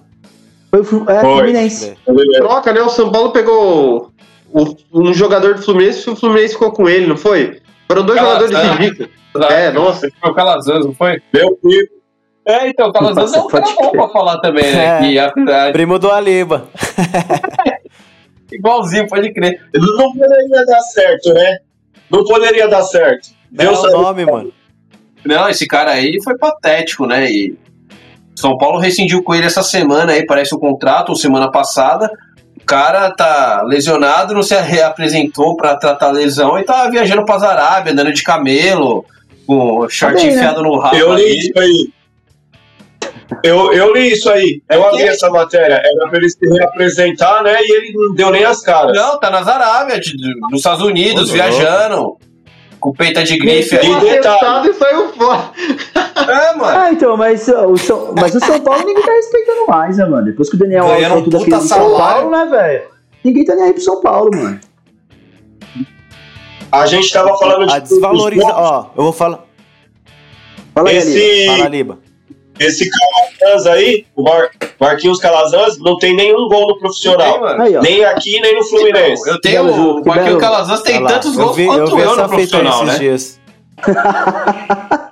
Foi 0.70 0.80
o 0.80 0.85
Flu- 0.85 1.04
é, 1.09 1.20
Foi. 1.20 1.35
Fluminense. 1.37 1.94
Troca, 2.37 2.73
né? 2.75 2.82
O 2.82 2.90
São 2.90 3.11
Paulo 3.11 3.30
pegou 3.32 4.12
o- 4.52 4.75
um 4.92 5.14
jogador 5.14 5.54
do 5.54 5.62
Fluminense 5.62 6.06
e 6.06 6.12
o 6.12 6.16
Fluminense 6.16 6.52
ficou 6.54 6.73
com 6.73 6.87
ele, 6.88 7.06
não 7.06 7.16
foi? 7.16 7.61
Foram 7.90 8.06
dois 8.06 8.18
Calazans. 8.20 8.50
jogadores 8.50 8.78
ridículos. 8.78 9.11
É, 9.50 9.70
nossa. 9.73 10.09
Foi 10.20 10.30
o 10.30 10.35
Calazans, 10.35 10.87
não 10.87 10.94
foi? 10.94 11.20
Meu 11.35 11.59
filho. 11.61 11.88
É, 12.47 12.68
então, 12.68 12.88
o 12.88 12.92
Calazans 12.92 13.32
Nossa, 13.32 13.38
é 13.38 13.40
um 13.42 13.47
cara 13.49 13.75
bom 13.76 13.90
pra 13.90 14.09
falar 14.09 14.38
também, 14.38 14.64
né? 14.75 14.85
É. 14.85 15.00
Que 15.00 15.18
a- 15.18 15.68
a- 15.68 15.73
Primo 15.73 15.99
do 15.99 16.11
Aliba. 16.11 16.68
igualzinho, 18.50 19.06
pode 19.09 19.32
crer. 19.32 19.61
Não 19.75 20.12
poderia 20.12 20.66
dar 20.66 20.80
certo, 20.80 21.32
né? 21.35 21.59
Não 22.11 22.25
poderia 22.25 22.68
dar 22.68 22.82
certo. 22.82 23.28
Deu 23.50 23.68
Deus 23.68 23.78
o 23.78 23.82
sabe. 23.82 23.92
nome, 24.02 24.26
mano. 24.26 24.52
Não, 25.25 25.49
esse 25.49 25.66
cara 25.66 25.92
aí 25.92 26.20
foi 26.23 26.37
patético, 26.37 27.06
né? 27.06 27.30
E 27.30 27.56
São 28.35 28.56
Paulo 28.56 28.78
rescindiu 28.78 29.23
com 29.23 29.35
ele 29.35 29.47
essa 29.47 29.62
semana 29.62 30.12
aí, 30.12 30.25
parece 30.26 30.54
o 30.54 30.59
contrato, 30.59 31.11
ou 31.11 31.16
semana 31.16 31.50
passada. 31.50 32.11
O 32.62 32.67
cara 32.67 33.11
tá 33.11 33.62
lesionado, 33.64 34.33
não 34.35 34.43
se 34.43 34.55
reapresentou 34.61 35.57
pra 35.57 35.76
tratar 35.76 36.07
a 36.09 36.12
lesão 36.12 36.59
e 36.59 36.62
tá 36.64 36.88
viajando 36.88 37.25
pra 37.25 37.35
Arábia, 37.50 37.93
andando 37.93 38.12
de 38.12 38.23
camelo, 38.23 39.05
com 39.47 39.79
o 39.81 39.88
short 39.88 40.14
Tá 40.17 40.21
bem, 40.23 40.31
né? 40.31 40.37
enfiado 40.37 40.62
no 40.62 40.79
rabo. 40.79 40.95
Eu 40.97 41.14
li 41.14 41.23
ali. 41.25 41.38
isso 41.38 41.59
aí. 41.59 41.90
Eu, 43.45 43.73
eu 43.73 43.93
li 43.95 44.12
isso 44.12 44.29
aí. 44.31 44.61
Eu 44.69 44.85
É 44.85 44.90
li 44.93 44.97
que- 44.99 45.09
essa 45.09 45.31
matéria. 45.31 45.75
Era 45.85 46.09
pra 46.09 46.19
ele 46.19 46.29
se 46.29 46.38
reapresentar, 46.49 47.43
né? 47.43 47.57
E 47.61 47.73
ele 47.76 47.93
não 47.95 48.14
deu 48.14 48.31
nem 48.31 48.45
as 48.45 48.61
caras. 48.61 48.97
Não, 48.97 49.19
tá 49.19 49.30
de- 50.00 50.17
de- 50.17 50.41
nos 50.50 50.58
Estados 50.61 50.82
Unidos, 50.84 51.30
viajando. 51.30 52.17
Com 52.80 52.93
peita 52.93 53.23
de 53.23 53.36
grife 53.38 53.76
aí. 53.76 53.90
E 53.90 54.00
detalhe. 54.00 54.71
E 54.71 54.75
saiu 54.75 55.12
fora. 55.12 55.50
É, 56.16 56.56
mano. 56.56 56.78
Ah, 56.78 56.93
então, 56.93 57.16
mas 57.16 57.47
o, 57.49 57.76
São, 57.76 58.14
mas 58.16 58.34
o 58.34 58.40
São 58.40 58.60
Paulo 58.60 58.84
ninguém 58.86 59.04
tá 59.04 59.12
respeitando 59.12 59.66
mais, 59.69 59.97
né, 59.99 60.06
mano? 60.06 60.25
Depois 60.25 60.49
que 60.49 60.56
o 60.56 60.58
Daniel 60.58 60.86
Alves 60.86 61.04
aquilo 61.04 61.23
puta 61.25 61.38
do 61.38 61.49
São 61.49 61.60
salário. 61.60 61.97
Paulo, 61.97 62.30
né, 62.30 62.47
velho? 62.47 62.82
Ninguém 63.23 63.45
tá 63.45 63.54
nem 63.54 63.64
aí 63.64 63.73
pro 63.73 63.82
São 63.82 64.00
Paulo, 64.00 64.30
mano. 64.34 64.60
A 66.73 66.86
gente 66.86 67.12
tava 67.12 67.36
falando 67.36 67.66
de. 67.66 67.75
A 67.75 67.78
desvaloriza. 67.80 68.47
Ó, 68.47 68.86
eu 68.97 69.02
vou 69.02 69.12
falar. 69.12 69.45
Fala 70.75 70.88
aí. 70.88 70.97
Esse, 70.97 71.47
Fala, 71.47 71.64
Aliba. 71.64 71.99
Esse 72.60 72.88
Calazans 72.90 73.66
aí, 73.66 74.04
o 74.14 74.23
Mar, 74.23 74.50
Marquinhos 74.78 75.18
Calazans, 75.18 75.78
não 75.78 75.96
tem 75.96 76.14
nenhum 76.14 76.46
gol 76.46 76.66
no 76.66 76.75
Tem, 76.75 76.78
profissional. 76.78 77.40
ó. 77.42 77.80
Nem 77.80 78.04
aqui, 78.04 78.38
nem 78.40 78.54
no 78.54 78.64
Fluminense. 78.64 79.28
Eu 79.28 79.40
tenho 79.40 79.64
belo 79.64 80.02
o 80.02 80.04
Marquinhos 80.06 80.26
belo. 80.28 80.40
Calazans 80.40 80.82
tem 80.82 80.96
Olha 80.96 81.04
lá, 81.04 81.10
tantos 81.12 81.36
eu 81.36 81.44
gols 81.44 81.56
vi, 81.56 81.64
eu 81.64 81.73
quanto 81.73 81.96
vi 81.96 82.02
eu, 82.02 82.12
essa 82.12 82.23
no 82.23 82.28
profissional, 82.28 82.84
esses 82.84 82.86
né? 82.86 82.99
dias. 82.99 83.40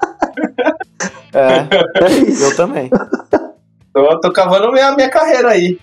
é, 1.33 2.45
eu 2.45 2.55
também. 2.57 2.91
Então 3.91 4.05
eu 4.11 4.21
tô 4.21 4.31
cavando 4.31 4.71
minha, 4.71 4.95
minha 4.95 5.09
carreira 5.09 5.49
aí. 5.49 5.79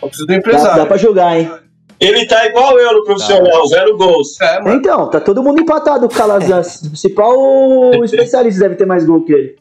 Eu 0.00 0.08
preciso 0.08 0.26
do 0.26 0.30
Dá, 0.30 0.36
empresário. 0.36 0.76
dá 0.76 0.86
pra 0.86 0.96
jogar, 0.96 1.38
hein? 1.38 1.50
Ele 1.98 2.24
tá 2.26 2.46
igual 2.46 2.78
eu 2.78 2.94
no 2.94 3.04
profissional, 3.04 3.66
zero 3.66 3.96
gols. 3.98 4.40
É. 4.40 4.60
Então, 4.72 5.10
tá 5.10 5.20
todo 5.20 5.42
mundo 5.42 5.60
empatado 5.60 6.08
com 6.08 6.14
o 6.14 6.16
Calazans. 6.16 6.76
O 6.82 6.86
principal 6.88 7.36
o 7.36 8.02
especialista 8.06 8.60
deve 8.62 8.76
ter 8.76 8.86
mais 8.86 9.04
gol 9.04 9.22
que 9.22 9.32
ele. 9.32 9.59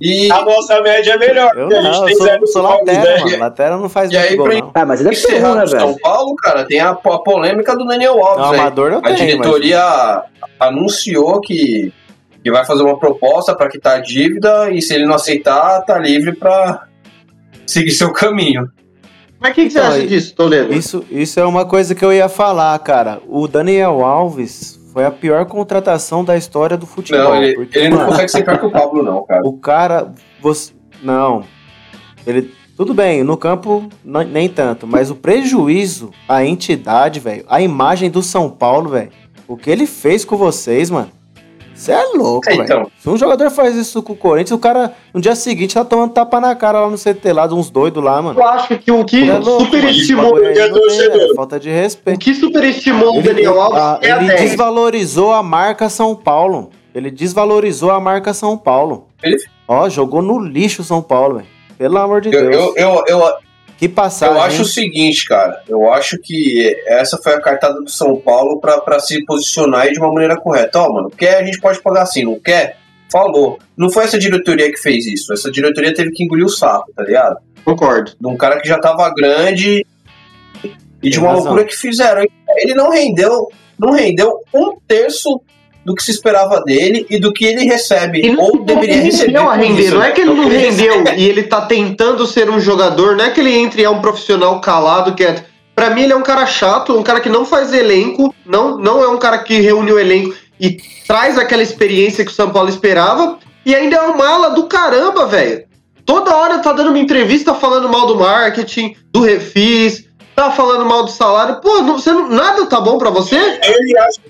E, 0.00 0.30
A 0.30 0.44
nossa 0.44 0.80
média 0.82 1.12
é 1.12 1.16
melhor, 1.16 1.50
Eu 1.56 1.62
porque 1.68 1.74
a 1.74 1.82
gente 1.82 1.92
não, 1.92 2.00
eu 2.00 2.06
tem 2.06 2.16
sou, 2.16 2.26
zero 2.26 2.46
sou 2.48 2.62
latera, 2.62 3.14
né? 3.16 3.18
mano. 3.24 3.38
Latera 3.38 3.76
não 3.78 3.88
faz 3.88 4.10
E 4.10 4.16
aí, 4.16 4.36
gol, 4.36 4.44
pra- 4.46 4.54
não. 4.58 4.70
Ah, 4.74 4.84
mas 4.84 5.00
ele 5.00 5.08
deve 5.08 5.20
ser 5.20 5.28
um, 5.28 5.30
encerrando 5.36 5.56
né, 5.56 5.64
o 5.64 5.68
São 5.68 5.78
velho? 5.86 6.00
Paulo, 6.02 6.36
cara, 6.36 6.64
tem 6.64 6.80
a, 6.80 6.90
a 6.90 6.94
polêmica 7.18 7.74
do 7.76 7.86
Daniel 7.86 8.22
Alves 8.22 8.44
Não, 8.44 8.52
aí. 8.52 8.58
amador 8.60 8.92
eu 8.92 8.98
A 8.98 9.02
tenho, 9.02 9.16
diretoria 9.16 10.22
anunciou 10.60 11.40
que, 11.40 11.92
que 12.42 12.50
vai 12.50 12.64
fazer 12.66 12.82
uma 12.82 12.98
proposta 12.98 13.54
para 13.54 13.68
quitar 13.70 13.96
a 13.96 14.00
dívida 14.00 14.70
e 14.70 14.82
se 14.82 14.94
ele 14.94 15.06
não 15.06 15.14
aceitar, 15.14 15.80
tá 15.82 15.98
livre 15.98 16.34
para 16.34 16.86
seguir 17.66 17.90
seu 17.92 18.12
caminho. 18.12 18.68
Mas 19.40 19.52
o 19.52 19.54
que, 19.54 19.64
que 19.64 19.70
você 19.70 19.78
Então, 19.78 19.90
acha 19.90 20.06
disso, 20.06 20.34
Toledo? 20.34 20.72
Isso, 20.74 21.04
isso 21.10 21.40
é 21.40 21.44
uma 21.44 21.64
coisa 21.66 21.94
que 21.94 22.04
eu 22.04 22.12
ia 22.12 22.28
falar, 22.28 22.78
cara. 22.80 23.18
O 23.28 23.46
Daniel 23.48 24.04
Alves 24.04 24.78
foi 24.96 25.04
a 25.04 25.10
pior 25.10 25.44
contratação 25.44 26.24
da 26.24 26.38
história 26.38 26.74
do 26.74 26.86
futebol. 26.86 27.34
Não, 27.34 27.42
ele, 27.42 27.54
porque, 27.54 27.78
ele 27.78 27.90
não 27.90 27.98
mano, 27.98 28.10
consegue 28.12 28.30
ser 28.30 28.42
pior 28.42 28.58
que 28.58 28.64
o 28.64 28.70
Pablo, 28.70 29.02
não, 29.02 29.26
cara. 29.26 29.46
O 29.46 29.52
cara, 29.58 30.14
você, 30.40 30.72
não. 31.02 31.44
Ele, 32.26 32.54
tudo 32.74 32.94
bem, 32.94 33.22
no 33.22 33.36
campo 33.36 33.90
nem 34.02 34.48
tanto, 34.48 34.86
mas 34.86 35.10
o 35.10 35.14
prejuízo, 35.14 36.12
a 36.26 36.46
entidade, 36.46 37.20
velho, 37.20 37.44
a 37.46 37.60
imagem 37.60 38.10
do 38.10 38.22
São 38.22 38.48
Paulo, 38.48 38.88
velho, 38.88 39.10
o 39.46 39.54
que 39.54 39.68
ele 39.68 39.86
fez 39.86 40.24
com 40.24 40.34
vocês, 40.34 40.88
mano. 40.88 41.10
Você 41.76 41.92
é 41.92 42.02
louco, 42.14 42.48
É, 42.48 42.52
velho. 42.52 42.64
então. 42.64 42.90
Se 42.98 43.08
um 43.08 43.16
jogador 43.16 43.50
faz 43.50 43.76
isso 43.76 44.02
com 44.02 44.14
o 44.14 44.16
Corinthians, 44.16 44.52
o 44.52 44.58
cara 44.58 44.94
no 45.12 45.20
dia 45.20 45.34
seguinte 45.36 45.74
tá 45.74 45.84
tomando 45.84 46.12
tapa 46.12 46.40
na 46.40 46.54
cara 46.54 46.80
lá 46.80 46.88
no 46.90 46.96
CT 46.96 47.32
lá 47.32 47.46
de 47.46 47.54
uns 47.54 47.68
doidos 47.70 48.02
lá, 48.02 48.20
mano. 48.22 48.40
Eu 48.40 48.44
acho 48.46 48.78
que 48.78 48.90
o 48.90 49.04
que 49.04 49.28
É 49.28 49.38
louco, 49.38 49.64
superestimou, 49.66 50.24
bagulho 50.24 50.46
aí 50.46 50.58
é 50.58 50.68
velho, 50.68 51.34
Falta 51.36 51.60
de 51.60 51.68
o 51.68 51.72
respeito. 51.72 52.18
que 52.18 52.34
superestimou 52.34 53.18
o 53.18 53.22
Daniel 53.22 53.60
Alves 53.60 53.78
a- 53.80 53.98
é 54.02 54.10
a 54.10 54.16
ele 54.18 54.26
10. 54.28 54.40
desvalorizou 54.40 55.32
a 55.32 55.42
marca 55.42 55.88
São 55.88 56.14
Paulo. 56.16 56.70
Ele 56.94 57.10
desvalorizou 57.10 57.90
a 57.90 58.00
marca 58.00 58.32
São 58.32 58.56
Paulo. 58.56 59.08
Ele- 59.22 59.36
Ó, 59.68 59.88
jogou 59.90 60.22
no 60.22 60.38
lixo 60.38 60.82
São 60.82 61.02
Paulo, 61.02 61.36
velho. 61.36 61.46
Pelo 61.76 61.98
amor 61.98 62.22
de 62.22 62.32
Eu, 62.32 62.50
Deus. 62.50 62.56
eu, 62.56 62.74
eu, 62.76 63.04
eu, 63.06 63.32
que 63.78 63.88
passagem. 63.88 64.34
eu 64.34 64.40
acho 64.42 64.62
o 64.62 64.66
seguinte, 64.66 65.24
cara. 65.26 65.62
Eu 65.68 65.92
acho 65.92 66.18
que 66.18 66.76
essa 66.86 67.18
foi 67.18 67.34
a 67.34 67.40
cartada 67.40 67.80
do 67.80 67.90
São 67.90 68.16
Paulo 68.16 68.58
pra, 68.60 68.80
pra 68.80 68.98
se 68.98 69.24
posicionar 69.24 69.82
aí 69.82 69.92
de 69.92 69.98
uma 69.98 70.12
maneira 70.12 70.36
correta. 70.36 70.80
Ó, 70.80 70.92
mano, 70.92 71.10
quer 71.10 71.36
a 71.38 71.44
gente 71.44 71.60
pode 71.60 71.80
pagar 71.82 72.02
assim, 72.02 72.24
não 72.24 72.38
quer? 72.40 72.78
Falou. 73.12 73.58
Não 73.76 73.90
foi 73.90 74.04
essa 74.04 74.18
diretoria 74.18 74.70
que 74.72 74.78
fez 74.80 75.06
isso. 75.06 75.32
Essa 75.32 75.50
diretoria 75.50 75.92
teve 75.94 76.10
que 76.10 76.24
engolir 76.24 76.44
o 76.44 76.48
saco, 76.48 76.90
tá 76.94 77.02
ligado? 77.02 77.36
Concordo. 77.64 78.12
de 78.18 78.26
um 78.26 78.36
cara 78.36 78.60
que 78.60 78.68
já 78.68 78.78
tava 78.78 79.12
grande 79.14 79.84
e 81.02 81.10
de 81.10 81.10
Tem 81.10 81.18
uma 81.20 81.28
razão. 81.30 81.44
loucura 81.44 81.64
que 81.64 81.76
fizeram. 81.76 82.24
Ele 82.56 82.74
não 82.74 82.90
rendeu, 82.90 83.48
não 83.78 83.92
rendeu 83.92 84.40
um 84.54 84.76
terço 84.88 85.40
do 85.86 85.94
que 85.94 86.02
se 86.02 86.10
esperava 86.10 86.60
dele 86.64 87.06
e 87.08 87.18
do 87.18 87.32
que 87.32 87.44
ele 87.44 87.64
recebe 87.64 88.18
Ele 88.18 88.36
ou 88.36 88.58
deveria 88.64 89.00
receber. 89.00 89.38
por 89.38 89.52
render. 89.52 89.90
Não 89.92 90.02
é 90.02 90.10
que 90.10 90.20
ele 90.20 90.34
não 90.34 90.44
ele 90.50 90.58
rendeu 90.58 91.04
e 91.16 91.24
ele 91.28 91.44
tá 91.44 91.62
tentando 91.62 92.26
ser 92.26 92.50
um 92.50 92.58
jogador, 92.60 93.16
não 93.16 93.24
é 93.24 93.30
que 93.30 93.40
ele 93.40 93.54
entre 93.56 93.82
e 93.82 93.84
é 93.84 93.88
um 93.90 94.00
profissional 94.00 94.60
calado, 94.60 95.14
quieto. 95.14 95.44
Pra 95.74 95.90
mim, 95.90 96.02
ele 96.02 96.12
é 96.12 96.16
um 96.16 96.22
cara 96.22 96.44
chato, 96.46 96.98
um 96.98 97.02
cara 97.02 97.20
que 97.20 97.28
não 97.28 97.44
faz 97.44 97.72
elenco, 97.72 98.34
não, 98.44 98.76
não 98.78 99.02
é 99.02 99.08
um 99.08 99.18
cara 99.18 99.38
que 99.38 99.60
reúne 99.60 99.92
o 99.92 99.98
elenco 99.98 100.34
e 100.58 100.78
traz 101.06 101.38
aquela 101.38 101.62
experiência 101.62 102.24
que 102.24 102.30
o 102.32 102.34
São 102.34 102.50
Paulo 102.50 102.68
esperava. 102.68 103.38
E 103.64 103.74
ainda 103.74 103.96
é 103.96 104.02
um 104.02 104.16
mala 104.16 104.50
do 104.50 104.64
caramba, 104.64 105.26
velho. 105.26 105.64
Toda 106.04 106.34
hora 106.34 106.58
tá 106.60 106.72
dando 106.72 106.88
uma 106.90 106.98
entrevista 106.98 107.52
falando 107.54 107.88
mal 107.88 108.06
do 108.06 108.16
marketing, 108.16 108.96
do 109.12 109.20
refis, 109.20 110.04
tá 110.34 110.50
falando 110.50 110.86
mal 110.86 111.02
do 111.04 111.10
salário. 111.10 111.60
Pô, 111.60 111.82
não, 111.82 111.98
você 111.98 112.10
não- 112.12 112.28
nada 112.28 112.64
tá 112.66 112.80
bom 112.80 112.96
pra 112.96 113.10
você? 113.10 113.36
Ele 113.36 113.98
acha, 113.98 114.20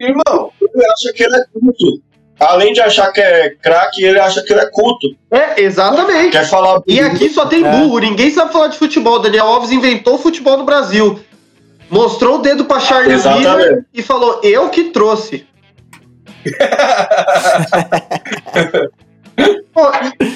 Irmão, 0.00 0.50
ele 0.74 0.86
acha 0.86 1.12
que 1.14 1.22
ele 1.22 1.36
é 1.36 1.44
culto. 1.52 2.02
Além 2.38 2.72
de 2.72 2.80
achar 2.80 3.12
que 3.12 3.20
é 3.20 3.50
craque, 3.50 4.02
ele 4.02 4.18
acha 4.18 4.42
que 4.42 4.52
ele 4.52 4.62
é 4.62 4.70
culto. 4.70 5.06
É, 5.30 5.60
exatamente. 5.60 6.30
Quer 6.32 6.48
falar 6.48 6.80
E 6.86 6.98
aqui 6.98 7.28
só 7.28 7.44
tem 7.44 7.62
É. 7.64 7.70
burro, 7.70 7.98
ninguém 7.98 8.30
sabe 8.30 8.52
falar 8.52 8.68
de 8.68 8.78
futebol. 8.78 9.18
Daniel 9.18 9.46
Alves 9.46 9.70
inventou 9.70 10.14
o 10.14 10.18
futebol 10.18 10.56
no 10.56 10.64
Brasil. 10.64 11.20
mostrou 11.90 12.36
o 12.36 12.42
dedo 12.42 12.64
pra 12.64 12.80
Charles. 12.80 13.24
Miller 13.26 13.84
e 13.92 14.02
falou: 14.02 14.40
Eu 14.42 14.70
que 14.70 14.84
trouxe. 14.84 15.46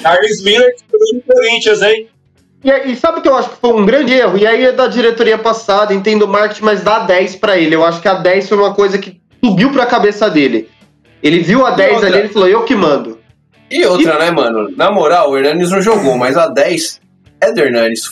Charles 0.01 0.43
Miller 0.43 0.75
que 0.75 1.15
no 1.15 1.21
Corinthians, 1.21 1.81
hein? 1.81 2.09
E, 2.63 2.91
e 2.91 2.95
sabe 2.95 3.19
o 3.19 3.21
que 3.21 3.29
eu 3.29 3.35
acho 3.35 3.49
que 3.49 3.57
foi 3.57 3.73
um 3.73 3.85
grande 3.85 4.13
erro? 4.13 4.37
E 4.37 4.47
aí 4.47 4.65
é 4.65 4.71
da 4.71 4.87
diretoria 4.87 5.37
passada, 5.37 5.93
entendo 5.93 6.23
o 6.23 6.27
marketing, 6.27 6.63
mas 6.63 6.81
dá 6.81 6.99
10 6.99 7.35
pra 7.35 7.57
ele. 7.57 7.75
Eu 7.75 7.85
acho 7.85 8.01
que 8.01 8.07
a 8.07 8.15
10 8.15 8.49
foi 8.49 8.57
uma 8.57 8.73
coisa 8.73 8.97
que 8.97 9.21
subiu 9.45 9.71
pra 9.71 9.85
cabeça 9.85 10.29
dele. 10.29 10.69
Ele 11.21 11.39
viu 11.39 11.65
a 11.65 11.71
10 11.71 11.93
outra? 11.93 12.07
ali 12.07 12.27
e 12.27 12.29
falou, 12.29 12.47
eu 12.47 12.63
que 12.63 12.75
mando. 12.75 13.19
E 13.69 13.85
outra, 13.85 14.19
né, 14.19 14.31
mano? 14.31 14.69
Na 14.75 14.91
moral, 14.91 15.31
o 15.31 15.37
Hernanes 15.37 15.71
não 15.71 15.81
jogou, 15.81 16.17
mas 16.17 16.37
a 16.37 16.47
10 16.47 17.01
é 17.41 17.51
do 17.51 17.61
Hernanes. 17.61 18.03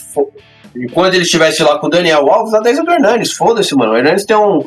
E 0.74 0.88
quando 0.88 1.14
ele 1.14 1.22
estivesse 1.22 1.62
lá 1.62 1.78
com 1.78 1.86
o 1.86 1.90
Daniel 1.90 2.28
Alves, 2.28 2.54
a 2.54 2.60
10 2.60 2.78
é 2.78 2.82
do 2.82 2.90
Hernanes. 2.90 3.32
Foda-se, 3.32 3.74
mano. 3.74 3.92
O 3.92 3.96
Hernanes 3.96 4.24
tem 4.24 4.36
um. 4.36 4.64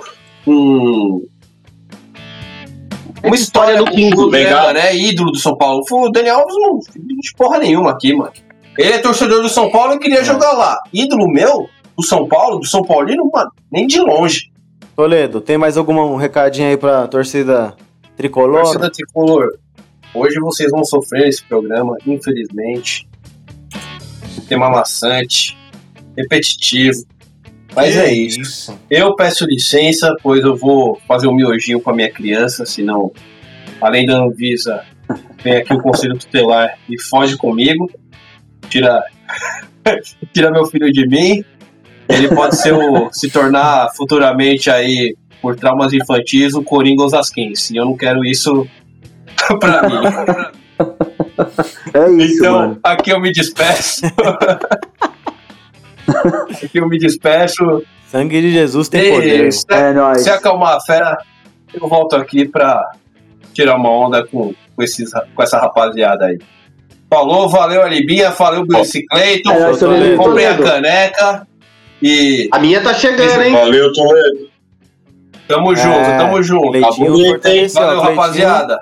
um 0.47 1.25
uma 3.23 3.36
história 3.36 3.77
no 3.77 3.86
clube, 3.86 4.32
né, 4.32 4.43
Legal. 4.43 4.67
mano? 4.67 4.80
É 4.80 4.95
ídolo 4.95 5.32
do 5.32 5.39
São 5.39 5.58
Paulo. 5.58 5.84
O 5.91 6.10
Daniel 6.10 6.39
Alves 6.39 6.56
não 6.56 6.80
de 6.95 7.34
porra 7.36 7.58
nenhuma 7.58 7.91
aqui, 7.91 8.13
mano. 8.13 8.32
Ele 8.77 8.93
é 8.93 8.99
torcedor 8.99 9.41
do 9.41 9.49
São 9.49 9.69
Paulo 9.71 9.95
e 9.95 9.99
queria 9.99 10.23
jogar 10.23 10.53
lá. 10.53 10.80
Ídolo 10.93 11.27
meu, 11.27 11.67
do 11.97 12.03
São 12.03 12.27
Paulo, 12.27 12.60
do 12.60 12.67
São 12.67 12.84
Paulino, 12.84 13.30
mano, 13.34 13.51
nem 13.71 13.88
de 13.88 13.99
longe. 13.99 14.51
Toledo, 14.97 15.39
tem 15.39 15.60
mais 15.60 15.77
algum 15.77 15.93
um 15.93 16.15
recadinho 16.15 16.69
aí 16.69 16.75
pra 16.75 17.07
torcida 17.07 17.75
tricolor? 18.15 18.63
Torcida 18.63 18.89
tricolor, 18.89 19.55
hoje 20.12 20.39
vocês 20.39 20.71
vão 20.71 20.83
sofrer 20.83 21.25
nesse 21.25 21.43
programa, 21.43 21.95
infelizmente. 22.07 23.07
Um 24.39 24.41
tema 24.47 24.71
maçante, 24.71 25.55
repetitivo. 26.17 27.05
Mas 27.75 27.93
Que 27.93 27.99
é 27.99 28.12
isso. 28.12 28.41
isso. 28.41 28.79
Eu 28.89 29.15
peço 29.15 29.45
licença, 29.45 30.15
pois 30.23 30.43
eu 30.43 30.57
vou 30.57 30.99
fazer 31.07 31.27
um 31.27 31.36
miojinho 31.36 31.79
com 31.79 31.91
a 31.91 31.95
minha 31.95 32.12
criança, 32.12 32.65
senão, 32.65 33.12
além 33.79 34.03
da 34.03 34.17
Anvisa, 34.17 34.83
vem 35.43 35.57
aqui 35.57 35.75
o 35.75 35.79
Conselho 35.79 36.17
Tutelar 36.17 36.75
e 36.89 36.99
foge 36.99 37.38
comigo, 37.38 37.88
tira, 38.67 39.03
tira 40.33 40.49
meu 40.49 40.65
filho 40.65 40.91
de 40.91 41.07
mim. 41.07 41.45
Ele 42.09 42.27
pode 42.33 42.55
ser 42.57 42.73
o, 42.73 43.09
se 43.11 43.29
tornar 43.29 43.89
futuramente 43.95 44.69
aí, 44.69 45.15
por 45.41 45.55
traumas 45.55 45.93
infantis, 45.93 46.53
o 46.53 46.63
Coringa 46.63 47.03
Osasquense. 47.03 47.73
E 47.73 47.77
eu 47.77 47.85
não 47.85 47.95
quero 47.97 48.23
isso 48.25 48.65
pra 49.59 49.83
mim. 49.89 49.95
É 51.93 52.09
isso, 52.23 52.37
Então, 52.39 52.53
mano. 52.59 52.79
aqui 52.83 53.09
eu 53.11 53.19
me 53.19 53.31
despeço. 53.31 54.01
aqui 56.63 56.77
eu 56.77 56.87
me 56.87 56.97
despeço. 56.97 57.83
Sangue 58.09 58.41
de 58.41 58.51
Jesus 58.51 58.87
tem 58.89 59.01
E 59.01 59.11
poder. 59.11 59.51
se, 59.53 59.65
É 59.69 59.91
nóis. 59.93 60.21
se 60.21 60.29
acalmar 60.29 60.77
a 60.77 60.81
fera, 60.81 61.17
eu 61.73 61.87
volto 61.87 62.15
aqui 62.15 62.45
pra 62.47 62.81
tirar 63.53 63.75
uma 63.75 63.89
onda 63.91 64.25
com, 64.25 64.53
com, 64.75 64.83
esses, 64.83 65.11
com 65.35 65.43
essa 65.43 65.59
rapaziada 65.59 66.25
aí. 66.27 66.37
Falou, 67.09 67.47
valeu 67.49 67.81
Alibinha, 67.83 68.29
valeu 68.31 68.65
Bicicleton, 68.65 69.51
É 69.51 69.59
nóis, 69.59 69.79
Toledo. 69.79 70.17
comprei 70.17 70.45
a 70.45 70.57
caneca 70.57 71.47
e 72.01 72.47
A 72.51 72.60
minha 72.60 72.81
tá 72.81 72.93
chegando, 72.93 73.41
hein? 73.41 73.51
Valeu, 73.53 73.91
Toledo. 73.93 74.47
tamo 75.47 75.75
junto, 75.75 76.05
tamo 76.17 76.43
junto. 76.43 76.79
Tá 76.81 76.91
bonito, 76.91 77.73
Valeu, 77.73 78.01
rapaziada. 78.01 78.79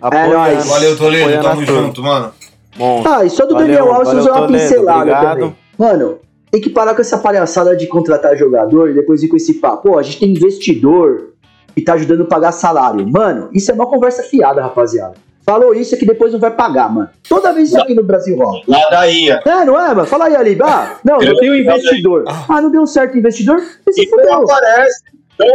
apoia- 0.00 0.28
nóis. 0.28 0.66
Valeu, 0.66 0.96
Toledo. 0.96 1.24
apoiando 1.24 1.48
Tamo 1.48 1.64
junto, 1.66 2.02
mano. 2.02 2.32
Bom, 2.76 3.04
Ah, 3.06 3.24
e 3.24 3.30
só 3.30 3.46
do 3.46 3.52
Valeu, 3.54 3.66
Daniel 3.68 3.92
Alves 3.92 4.08
valeu, 4.08 4.24
fazer 4.24 4.38
uma 4.38 4.46
pincelada 4.48 4.98
obrigado. 5.00 5.34
também. 5.38 5.56
Mano, 5.78 6.18
tem 6.50 6.60
que 6.60 6.70
parar 6.70 6.94
com 6.94 7.00
essa 7.00 7.18
palhaçada 7.18 7.76
de 7.76 7.86
contratar 7.86 8.36
jogador 8.36 8.90
e 8.90 8.94
depois 8.94 9.20
vir 9.22 9.28
com 9.28 9.36
esse 9.36 9.54
papo. 9.54 9.90
Pô, 9.90 9.98
a 9.98 10.02
gente 10.02 10.18
tem 10.18 10.30
investidor 10.30 11.30
e 11.76 11.80
tá 11.82 11.94
ajudando 11.94 12.22
a 12.22 12.26
pagar 12.26 12.52
salário. 12.52 13.06
Mano, 13.10 13.48
isso 13.52 13.70
é 13.70 13.74
uma 13.74 13.86
conversa 13.86 14.22
fiada, 14.24 14.60
rapaziada. 14.60 15.14
Falou 15.46 15.74
isso 15.74 15.94
é 15.94 15.98
que 15.98 16.06
depois 16.06 16.32
não 16.32 16.40
vai 16.40 16.50
pagar, 16.50 16.92
mano. 16.92 17.08
Toda 17.28 17.52
vez 17.52 17.68
isso 17.68 17.78
aqui 17.78 17.94
no 17.94 18.02
Brasil 18.02 18.36
rola. 18.38 18.62
Ladainha. 18.66 19.40
É, 19.44 19.64
não 19.64 19.78
é, 19.78 19.88
mano? 19.94 20.06
Fala 20.06 20.26
aí, 20.26 20.36
Ali. 20.36 20.58
Ah, 20.62 20.96
não, 21.04 21.18
não 21.18 21.36
tem 21.36 21.50
um 21.50 21.54
investidor. 21.54 22.24
Ah, 22.48 22.62
não 22.62 22.70
deu 22.70 22.80
um 22.82 22.86
certo 22.86 23.18
investidor? 23.18 23.60
Você 23.86 24.02
E 24.02 24.08
não 24.10 24.42
aparece. 24.42 25.02
Não 25.38 25.46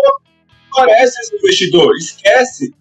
aparece 0.73 1.19
esse 1.21 1.35
investidor. 1.35 1.91
Esquece. 1.97 2.73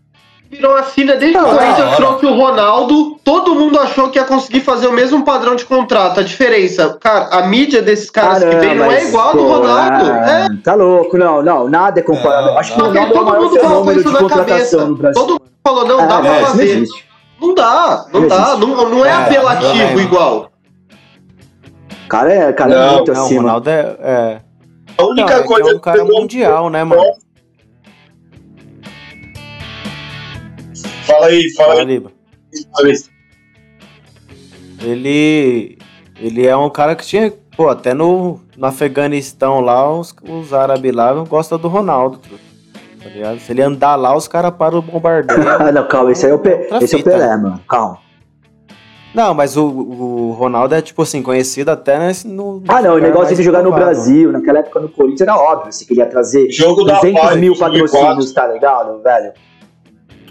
Virou 0.51 0.75
a 0.75 0.83
filha 0.83 1.15
desde 1.17 1.37
que 1.39 1.45
o 1.45 1.47
Corinthians 1.47 1.97
trouxe 1.97 2.25
o 2.25 2.35
Ronaldo, 2.35 3.17
todo 3.23 3.55
mundo 3.55 3.79
achou 3.79 4.09
que 4.09 4.19
ia 4.19 4.25
conseguir 4.25 4.61
fazer 4.61 4.87
o 4.87 4.93
mesmo 4.93 5.23
padrão 5.23 5.55
de 5.55 5.67
contrato. 5.67 6.21
A 6.21 6.23
diferença, 6.23 6.97
cara, 6.99 7.29
a 7.37 7.47
mídia 7.47 7.83
desses 7.83 8.09
caras 8.09 8.43
que 8.43 8.57
vem 8.57 8.75
não 8.75 8.91
é 8.91 9.05
igual 9.09 9.29
a 9.29 9.33
do 9.33 9.47
Ronaldo. 9.47 10.11
ah, 10.11 10.49
É, 10.51 10.63
Tá 10.65 10.75
louco, 10.75 11.19
não, 11.19 11.43
não, 11.43 11.69
nada 11.69 12.01
é 12.01 12.03
comparável. 12.03 12.53
Não, 12.53 12.59
Acho 12.59 12.73
que 12.75 12.81
o 12.81 12.83
não. 12.83 12.89
Ronaldo 12.89 13.09
é 13.09 13.11
o 13.11 13.13
todo 13.13 13.27
maior 13.27 13.51
fenômeno 13.51 14.01
isso 14.01 14.09
de 14.09 14.15
na 14.15 14.21
contratação 14.21 14.57
cabeça. 14.57 14.87
no 14.87 14.97
Brasil. 14.97 15.21
Todo 15.23 15.31
mundo 15.33 15.43
falou, 15.69 15.87
não, 15.87 16.09
dá 16.09 16.17
Ah, 16.19 16.21
pra 16.21 16.31
não 16.41 16.47
fazer. 16.47 16.65
existe. 16.65 17.05
Não 17.41 17.55
dá, 17.55 18.07
não 18.13 18.21
Não 18.23 18.29
dá. 18.29 18.57
Não, 18.57 18.89
não 18.91 19.07
é, 19.07 19.09
É, 19.09 19.13
apelativo 19.13 19.75
não 19.75 20.01
é. 20.01 20.03
igual. 20.03 20.53
O 22.05 22.09
cara 22.09 22.33
é, 22.33 22.53
cara 22.53 22.73
é 22.73 22.77
Não, 22.77 22.95
muito 22.97 23.13
não, 23.13 23.21
o 23.21 23.25
acima. 23.27 23.43
Ronaldo 23.43 23.71
é, 23.71 23.97
é, 24.01 24.41
A 24.97 25.03
não, 25.03 25.11
única 25.11 25.35
é, 25.35 25.43
que 25.43 25.47
coisa 25.47 25.71
é 25.71 25.75
um 25.75 25.79
cara 25.79 26.05
mundial, 26.05 26.71
né, 26.71 26.83
mano? 26.85 27.03
Fala 31.07 31.27
aí, 31.27 31.51
fala 31.55 31.69
Fala, 31.71 31.81
aí. 31.81 31.87
Liba. 31.87 32.13
Fala 32.75 32.89
aí. 32.89 32.95
Ele, 34.81 35.79
ele 36.17 36.47
é 36.47 36.57
um 36.57 36.71
cara 36.71 36.95
que 36.95 37.05
tinha, 37.05 37.33
pô, 37.57 37.69
até 37.69 37.93
no, 37.95 38.41
no 38.57 38.67
Afeganistão 38.67 39.61
lá, 39.61 39.91
os, 39.91 40.15
os 40.29 40.53
árabes 40.53 40.95
lá 40.95 41.13
gostam 41.25 41.59
do 41.59 41.69
Ronaldo, 41.69 42.19
truta, 42.19 42.43
tá 43.09 43.15
ligado? 43.15 43.39
Se 43.41 43.53
ele 43.53 43.63
andar 43.63 43.97
lá, 43.97 44.17
os 44.17 44.29
caras 44.29 44.53
param 44.53 44.79
o 44.79 44.83
bombardeio. 44.83 45.41
Ah, 45.49 45.71
não, 45.73 45.87
calma, 45.89 46.13
esse 46.13 46.25
aí 46.27 46.33
é 46.33 46.35
o, 46.35 46.39
Pe- 46.39 46.69
esse 46.81 46.95
é 46.97 46.99
o. 46.99 47.03
Pelé, 47.05 47.37
mano. 47.37 47.61
Calma. 47.69 47.99
Não, 49.15 49.33
mas 49.35 49.57
o, 49.57 49.65
o 49.67 50.33
Ronaldo 50.33 50.75
é, 50.75 50.83
tipo 50.83 51.03
assim, 51.03 51.23
conhecido 51.23 51.71
até 51.71 51.99
nesse, 51.99 52.29
no... 52.29 52.63
Ah, 52.69 52.83
não, 52.83 52.95
o 52.95 52.99
negócio 52.99 53.35
de 53.35 53.43
jogar 53.43 53.63
no. 53.63 53.73
Brasil, 53.73 54.31
naquela 54.31 54.59
época 54.59 54.81
no 54.81 54.89
Corinthians 54.91 55.23
era 55.23 55.35
óbvio. 55.37 55.73
Você 55.73 55.85
queria 55.87 56.05
trazer 56.07 56.51
Jogo 56.53 56.85
da 56.85 56.97
200 56.97 57.21
Paz, 57.23 57.37
mil 57.37 57.55
2004. 57.55 57.91
patrocínios, 57.91 58.33
tá 58.33 58.47
ligado, 58.47 59.03
velho? 59.03 59.33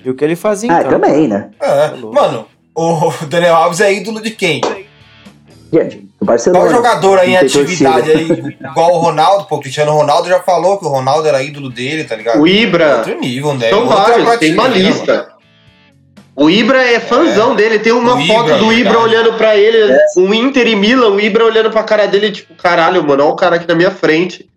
E 0.06 0.10
o 0.10 0.16
que 0.16 0.24
ele 0.24 0.36
fazia, 0.36 0.72
Ah, 0.72 0.80
então? 0.80 0.92
também, 0.92 1.28
né? 1.28 1.50
É, 1.60 1.88
louco. 2.00 2.14
mano, 2.16 2.46
o 2.76 3.12
Daniel 3.28 3.56
Alves 3.56 3.82
é 3.82 3.92
ídolo 3.94 4.22
de 4.22 4.30
quem? 4.32 4.62
Gente, 5.74 6.07
Barcelona. 6.28 6.66
Qual 6.66 6.76
jogador 6.76 7.20
aí 7.20 7.32
em 7.32 7.38
atividade 7.38 8.12
aí, 8.12 8.30
igual 8.72 8.94
o 8.94 8.98
Ronaldo? 9.00 9.46
Pô, 9.46 9.56
o 9.56 9.60
Cristiano 9.60 9.92
Ronaldo 9.94 10.28
já 10.30 10.40
falou 10.42 10.78
que 10.78 10.86
o 10.86 10.90
Ronaldo 10.90 11.28
era 11.28 11.42
ídolo 11.42 11.70
dele, 11.70 12.04
tá 12.04 12.16
ligado? 12.16 12.40
O 12.42 12.48
Ibra. 12.48 12.98
Outro 12.98 13.20
nível, 13.20 13.54
né? 13.56 13.70
São 13.70 13.88
vários, 13.88 14.38
tem 14.38 14.54
uma 14.54 14.64
prateleira, 14.64 14.90
lista. 14.90 15.14
mano. 15.14 15.38
O 16.40 16.50
Ibra 16.52 16.84
é 16.84 17.00
fãzão 17.00 17.56
dele, 17.56 17.80
tem 17.80 17.92
uma 17.92 18.14
O 18.16 18.28
foto 18.28 18.46
Ibra, 18.50 18.58
do 18.60 18.72
Ibra 18.72 18.92
verdade. 18.92 18.98
olhando 19.16 19.34
pra 19.40 19.58
ele, 19.58 19.98
um 20.18 20.32
Inter 20.32 20.68
e 20.68 20.76
Milan, 20.76 21.10
o 21.10 21.20
Ibra 21.20 21.44
olhando 21.44 21.72
pra 21.72 21.82
cara 21.82 22.06
dele, 22.08 22.32
tipo, 22.32 22.54
caralho, 22.54 23.02
mano, 23.04 23.24
olha 23.24 23.34
o 23.34 23.36
cara 23.36 23.56
aqui 23.56 23.68
na 23.68 23.74
minha 23.74 23.90
frente. 23.90 24.48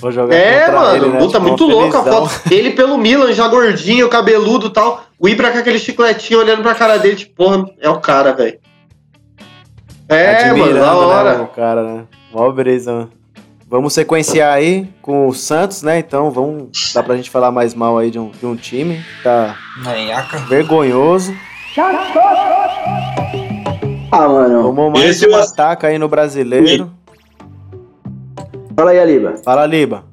Vou 0.00 0.10
jogar 0.12 0.34
É, 0.34 0.60
contra 0.66 0.80
mano, 0.80 0.96
ele, 0.96 1.08
né? 1.12 1.18
puta, 1.18 1.38
Tipo, 1.38 1.48
muito 1.48 1.66
louco 1.66 1.96
a 1.96 2.04
foto. 2.04 2.30
Ele 2.50 2.70
pelo 2.70 2.96
Milan, 2.98 3.32
já 3.32 3.48
gordinho, 3.48 4.08
cabeludo 4.08 4.68
e 4.68 4.70
tal. 4.70 5.02
O 5.18 5.28
Ibra 5.28 5.50
com 5.50 5.58
aquele 5.58 5.78
chicletinho 5.78 6.40
olhando 6.40 6.62
pra 6.62 6.74
cara 6.74 6.98
dele, 6.98 7.16
tipo, 7.16 7.34
porra, 7.34 7.64
é 7.80 7.88
o 7.88 7.98
cara, 8.00 8.32
velho. 8.32 8.58
É, 10.08 10.50
mano, 10.50 10.62
Admirando, 10.64 10.80
da 10.80 10.86
né, 10.86 10.92
hora. 10.96 11.32
mano, 11.32 11.44
o 11.44 11.48
cara, 11.48 11.82
né? 11.82 12.04
Mó 12.32 12.50
brisa, 12.52 12.92
mano. 12.92 13.10
Vamos 13.68 13.92
sequenciar 13.94 14.52
aí 14.54 14.88
com 15.02 15.26
o 15.26 15.34
Santos, 15.34 15.82
né? 15.82 15.98
Então, 15.98 16.30
vamos. 16.30 16.92
Dá 16.94 17.02
pra 17.02 17.16
gente 17.16 17.28
falar 17.30 17.50
mais 17.50 17.74
mal 17.74 17.98
aí 17.98 18.10
de 18.12 18.18
um, 18.18 18.30
de 18.30 18.46
um 18.46 18.54
time 18.54 18.98
que 19.16 19.22
tá 19.24 19.56
Manhaca. 19.82 20.38
vergonhoso. 20.48 21.34
Ah, 24.12 24.28
mano. 24.28 24.62
Tomou 24.62 24.90
mais 24.90 25.04
Esse 25.04 25.26
um 25.26 25.30
eu- 25.32 25.36
ataque 25.42 25.84
aí 25.84 25.98
no 25.98 26.08
brasileiro. 26.08 26.90
Fala 28.76 28.92
aí, 28.92 29.00
Aliba. 29.00 29.34
Fala, 29.44 29.66
Liba. 29.66 30.04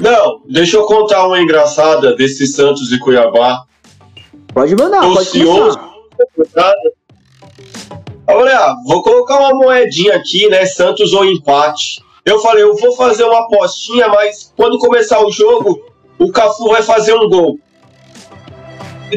Não, 0.00 0.40
deixa 0.48 0.76
eu 0.76 0.84
contar 0.84 1.26
uma 1.26 1.40
engraçada 1.40 2.14
desse 2.14 2.46
Santos 2.46 2.90
e 2.92 2.98
Cuiabá. 3.00 3.64
Pode 4.54 4.74
mandar, 4.76 5.00
pode 5.02 5.18
Ocioso. 5.18 5.78
Começar. 8.30 8.34
Olha, 8.34 8.58
ah, 8.58 8.76
vou 8.86 9.02
colocar 9.02 9.38
uma 9.38 9.54
moedinha 9.54 10.16
aqui, 10.16 10.48
né? 10.48 10.64
Santos 10.66 11.12
ou 11.12 11.24
empate. 11.24 12.02
Eu 12.24 12.38
falei, 12.40 12.62
eu 12.62 12.76
vou 12.76 12.94
fazer 12.96 13.24
uma 13.24 13.40
apostinha, 13.40 14.08
mas 14.08 14.52
quando 14.56 14.78
começar 14.78 15.24
o 15.24 15.30
jogo, 15.30 15.80
o 16.18 16.30
Cafu 16.30 16.68
vai 16.68 16.82
fazer 16.82 17.14
um 17.14 17.28
gol. 17.28 17.58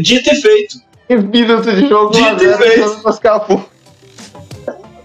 Dito 0.02 0.30
e 0.32 0.36
feito. 0.36 0.78
15 1.08 1.28
minutos 1.28 1.76
de 1.76 1.88
jogo, 1.88 2.12
Dito 2.12 2.44
e 2.44 2.48
zero, 2.48 2.58
feito. 2.58 3.10
Escapou. 3.10 3.64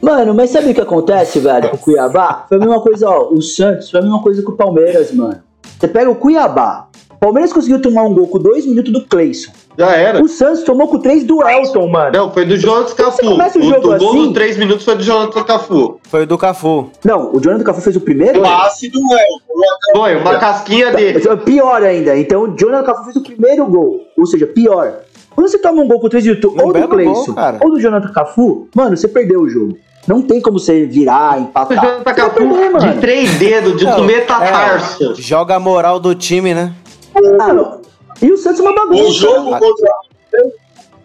Mano, 0.01 0.33
mas 0.33 0.51
sabe 0.51 0.71
o 0.71 0.75
que 0.75 0.81
acontece, 0.81 1.41
velho, 1.41 1.71
com 1.71 1.77
o 1.77 1.79
Cuiabá? 1.81 2.47
Foi 2.49 2.57
a 2.57 2.61
mesma 2.61 2.81
coisa, 2.81 3.09
ó. 3.09 3.29
O 3.31 3.43
Santos 3.43 3.91
foi 3.91 3.99
a 3.99 4.03
mesma 4.03 4.23
coisa 4.23 4.43
com 4.43 4.53
o 4.53 4.57
Palmeiras, 4.57 5.13
mano. 5.13 5.43
Você 5.79 5.89
pega 5.89 6.09
o 6.09 6.15
Cuiabá, 6.15 6.88
Palmeiras 7.21 7.53
conseguiu 7.53 7.81
tomar 7.83 8.03
um 8.05 8.15
gol 8.15 8.29
com 8.29 8.39
dois 8.39 8.65
minutos 8.65 8.93
do 8.93 9.05
Cleison. 9.05 9.51
Já 9.77 9.91
era. 9.97 10.23
O 10.23 10.29
Santos 10.29 10.63
tomou 10.63 10.89
com 10.89 10.99
três 10.99 11.25
do 11.25 11.43
Elton, 11.47 11.89
mano. 11.89 12.11
Não, 12.13 12.31
foi 12.33 12.45
do 12.45 12.57
Jonathan 12.57 12.95
Cafu. 12.95 13.19
começa 13.25 13.59
o 13.59 13.63
O, 13.63 13.65
jogo 13.65 13.79
o 13.95 13.99
gol 13.99 14.09
assim- 14.11 14.25
dos 14.25 14.33
3 14.33 14.57
minutos 14.57 14.85
foi 14.85 14.97
do 14.97 15.03
Jonathan 15.03 15.43
Cafu. 15.45 16.01
Foi 16.09 16.27
do 16.27 16.37
Cafu. 16.39 16.91
Não, 17.05 17.35
o 17.35 17.41
Jonathan 17.41 17.65
Cafu 17.65 17.81
fez 17.81 17.97
o 17.97 18.01
primeiro? 18.01 18.41
Passe 18.43 18.89
do 18.89 18.99
Elton. 18.99 19.97
Foi, 19.97 20.17
uma 20.17 20.39
casquinha 20.39 20.91
dele. 20.93 21.21
Pior 21.45 21.83
ainda. 21.83 22.17
Então 22.19 22.43
o 22.43 22.57
Jonathan 22.57 22.85
Cafu 22.85 23.05
fez 23.05 23.17
o 23.17 23.23
primeiro 23.23 23.67
gol. 23.67 24.01
Ou 24.17 24.27
seja, 24.27 24.47
pior. 24.47 25.01
Quando 25.35 25.49
você 25.49 25.59
toma 25.59 25.83
um 25.83 25.87
gol 25.89 26.01
com 26.01 26.09
três 26.09 26.25
minutos, 26.25 26.53
Um 26.53 26.67
ou 26.67 26.73
do 26.73 26.89
Cleison, 26.89 27.35
ou 27.63 27.71
do 27.71 27.81
Jonathan 27.81 28.13
Cafu, 28.13 28.69
mano, 28.75 28.97
você 28.97 29.07
perdeu 29.07 29.41
o 29.43 29.49
jogo. 29.49 29.77
Não 30.07 30.23
tem 30.23 30.41
como 30.41 30.59
você 30.59 30.85
virar, 30.87 31.37
O 31.39 31.43
empatar. 31.43 31.99
Você 32.03 32.15
Cafu 32.15 32.35
perder, 32.35 32.71
mano. 32.71 32.93
de 32.95 32.99
três 33.01 33.35
dedos, 33.39 33.77
de 33.77 33.85
Não, 33.85 33.97
comer 33.97 34.25
é, 34.27 35.15
joga 35.21 35.55
a 35.57 35.61
moral 35.61 36.01
do 36.01 36.15
time, 36.15 36.55
né? 36.55 36.73
Ah, 37.41 37.79
e 38.23 38.33
o 38.33 38.37
Santos 38.37 38.61
é 38.61 38.63
uma 38.63 38.73
O 38.73 38.75
bagunça. 38.75 39.13
jogo 39.13 39.51
contra 39.59 39.89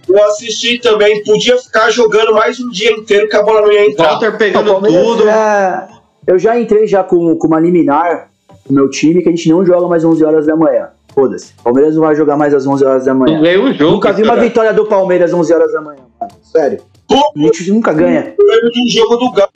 eu 0.09 0.23
assisti 0.25 0.79
também, 0.79 1.23
podia 1.23 1.57
ficar 1.57 1.89
jogando 1.89 2.33
mais 2.33 2.59
um 2.59 2.69
dia 2.69 2.91
inteiro 2.91 3.27
que 3.29 3.35
a 3.37 3.41
bola 3.41 3.61
não 3.61 3.71
ia 3.71 3.87
entrar. 3.89 4.09
Walter 4.11 4.35
O 4.35 4.37
pegando 4.37 4.81
tudo. 4.81 5.29
é- 5.29 5.87
Eu 6.27 6.37
já 6.37 6.59
entrei 6.59 6.85
já 6.87 7.03
com, 7.03 7.35
com 7.37 7.47
uma 7.47 7.59
liminar 7.59 8.29
no 8.69 8.75
meu 8.75 8.89
time 8.89 9.21
que 9.23 9.29
a 9.29 9.31
gente 9.31 9.49
não 9.49 9.65
joga 9.65 9.87
mais 9.87 10.03
11 10.05 10.23
horas 10.23 10.45
da 10.45 10.55
manhã. 10.55 10.89
Foda-se. 11.13 11.53
O 11.59 11.63
Palmeiras 11.63 11.95
não 11.95 12.01
vai 12.03 12.15
jogar 12.15 12.35
mais 12.35 12.53
às 12.53 12.65
11 12.67 12.83
horas 12.83 13.05
da 13.05 13.13
manhã. 13.13 13.39
Não 13.39 13.65
o 13.65 13.73
jogo. 13.73 13.91
Nunca 13.93 14.11
vi 14.11 14.23
uma 14.23 14.33
cara. 14.33 14.41
vitória 14.41 14.73
do 14.73 14.85
Palmeiras 14.85 15.31
às 15.33 15.39
11 15.39 15.53
horas 15.53 15.71
da 15.71 15.81
manhã, 15.81 16.01
mano. 16.19 16.31
Sério. 16.41 16.79
Pô, 17.07 17.15
A 17.37 17.39
gente 17.39 17.71
nunca 17.71 17.93
ganha. 17.93 18.33
eu 18.37 18.45
lembro 18.45 18.71
de 18.71 18.81
um 18.83 18.87
jogo 18.89 19.15
do 19.17 19.31
Galo 19.31 19.49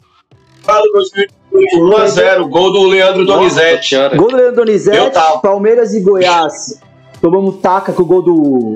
2001, 1.57 2.05
1x0, 2.05 2.49
gol 2.49 2.71
do 2.71 2.83
Leandro 2.83 3.25
Donizete. 3.25 3.95
Gol 4.15 4.29
do 4.29 4.35
Leandro 4.35 4.61
Eu 4.61 4.65
Donizete. 4.65 5.19
Palmeiras 5.41 5.93
e 5.93 5.99
Goiás. 6.01 6.79
Tomamos 7.21 7.55
taca 7.57 7.91
com 7.91 8.03
o 8.03 8.05
gol 8.05 8.21
do, 8.21 8.75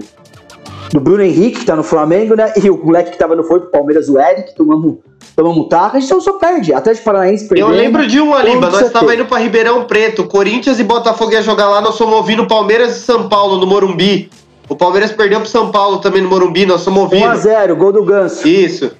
do 0.92 1.00
Bruno 1.00 1.22
Henrique, 1.24 1.60
que 1.60 1.66
tá 1.66 1.76
no 1.76 1.84
Flamengo, 1.84 2.36
né? 2.36 2.52
E 2.62 2.70
o 2.70 2.78
moleque 2.84 3.12
que 3.12 3.18
tava 3.18 3.36
no 3.36 3.44
Forte 3.44 3.68
Palmeiras, 3.72 4.10
o 4.10 4.20
Eric, 4.20 4.56
tomamos, 4.56 4.96
tomamos 5.36 5.68
taca. 5.70 5.98
A 5.98 6.00
gente 6.00 6.10
só, 6.10 6.20
só 6.20 6.34
perde. 6.40 6.74
Atlético 6.74 7.06
Paranaense 7.06 7.44
Eu 7.44 7.50
perdeu. 7.50 7.68
lembro 7.70 8.08
de 8.08 8.20
uma. 8.20 8.38
Onde 8.40 8.56
Nós 8.56 8.90
tava 8.92 9.14
indo 9.14 9.26
pra 9.26 9.38
Ribeirão 9.38 9.84
Preto. 9.86 10.24
Corinthians 10.26 10.80
e 10.80 10.84
Botafogo 10.84 11.32
ia 11.32 11.42
jogar 11.44 11.70
lá. 11.70 11.82
Nós 11.82 11.98
fomos 11.98 12.16
ouvindo 12.16 12.48
Palmeiras 12.48 12.98
e 12.98 13.00
São 13.02 13.30
Paulo 13.30 13.58
no 13.58 13.68
Morumbi. 13.68 14.30
O 14.68 14.76
Palmeiras 14.76 15.12
perdeu 15.12 15.40
pro 15.42 15.50
São 15.50 15.70
Paulo 15.70 16.00
também 16.00 16.22
no 16.22 16.30
Morumbi. 16.30 16.66
Nós 16.66 16.84
fomos 16.84 17.04
ouvindo. 17.04 17.26
1x0, 17.28 17.76
gol 17.76 17.92
do 17.92 18.04
Ganso. 18.04 18.48
Isso. 18.48 18.92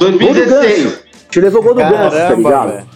Gol 0.00 0.12
do 0.12 0.18
2016. 0.18 0.82
Ganso. 0.84 0.98
A 1.12 1.24
gente 1.34 1.40
levou 1.40 1.62
gol 1.62 1.74
do 1.74 1.80
Ganso, 1.80 1.92
tá 1.94 2.10
Caramba, 2.10 2.36
ligado? 2.36 2.68
velho. 2.70 2.86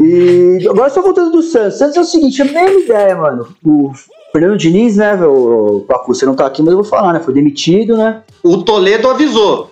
E 0.00 0.66
agora 0.68 0.90
só 0.90 1.00
voltando 1.02 1.30
do 1.30 1.42
Santos. 1.42 1.78
Santos 1.78 1.96
é 1.96 2.00
o 2.00 2.04
seguinte, 2.04 2.42
a 2.42 2.44
mesma 2.44 2.80
ideia, 2.80 3.16
mano. 3.16 3.48
O 3.64 3.92
Fernando 4.32 4.56
Diniz, 4.58 4.96
né, 4.96 5.14
o, 5.24 5.76
o 5.76 5.80
Pacu, 5.82 6.14
você 6.14 6.26
não 6.26 6.34
tá 6.34 6.46
aqui, 6.46 6.60
mas 6.62 6.70
eu 6.72 6.76
vou 6.82 6.84
falar, 6.84 7.12
né? 7.12 7.20
Foi 7.20 7.32
demitido, 7.32 7.96
né? 7.96 8.22
O 8.42 8.58
Toledo 8.62 9.08
avisou. 9.08 9.70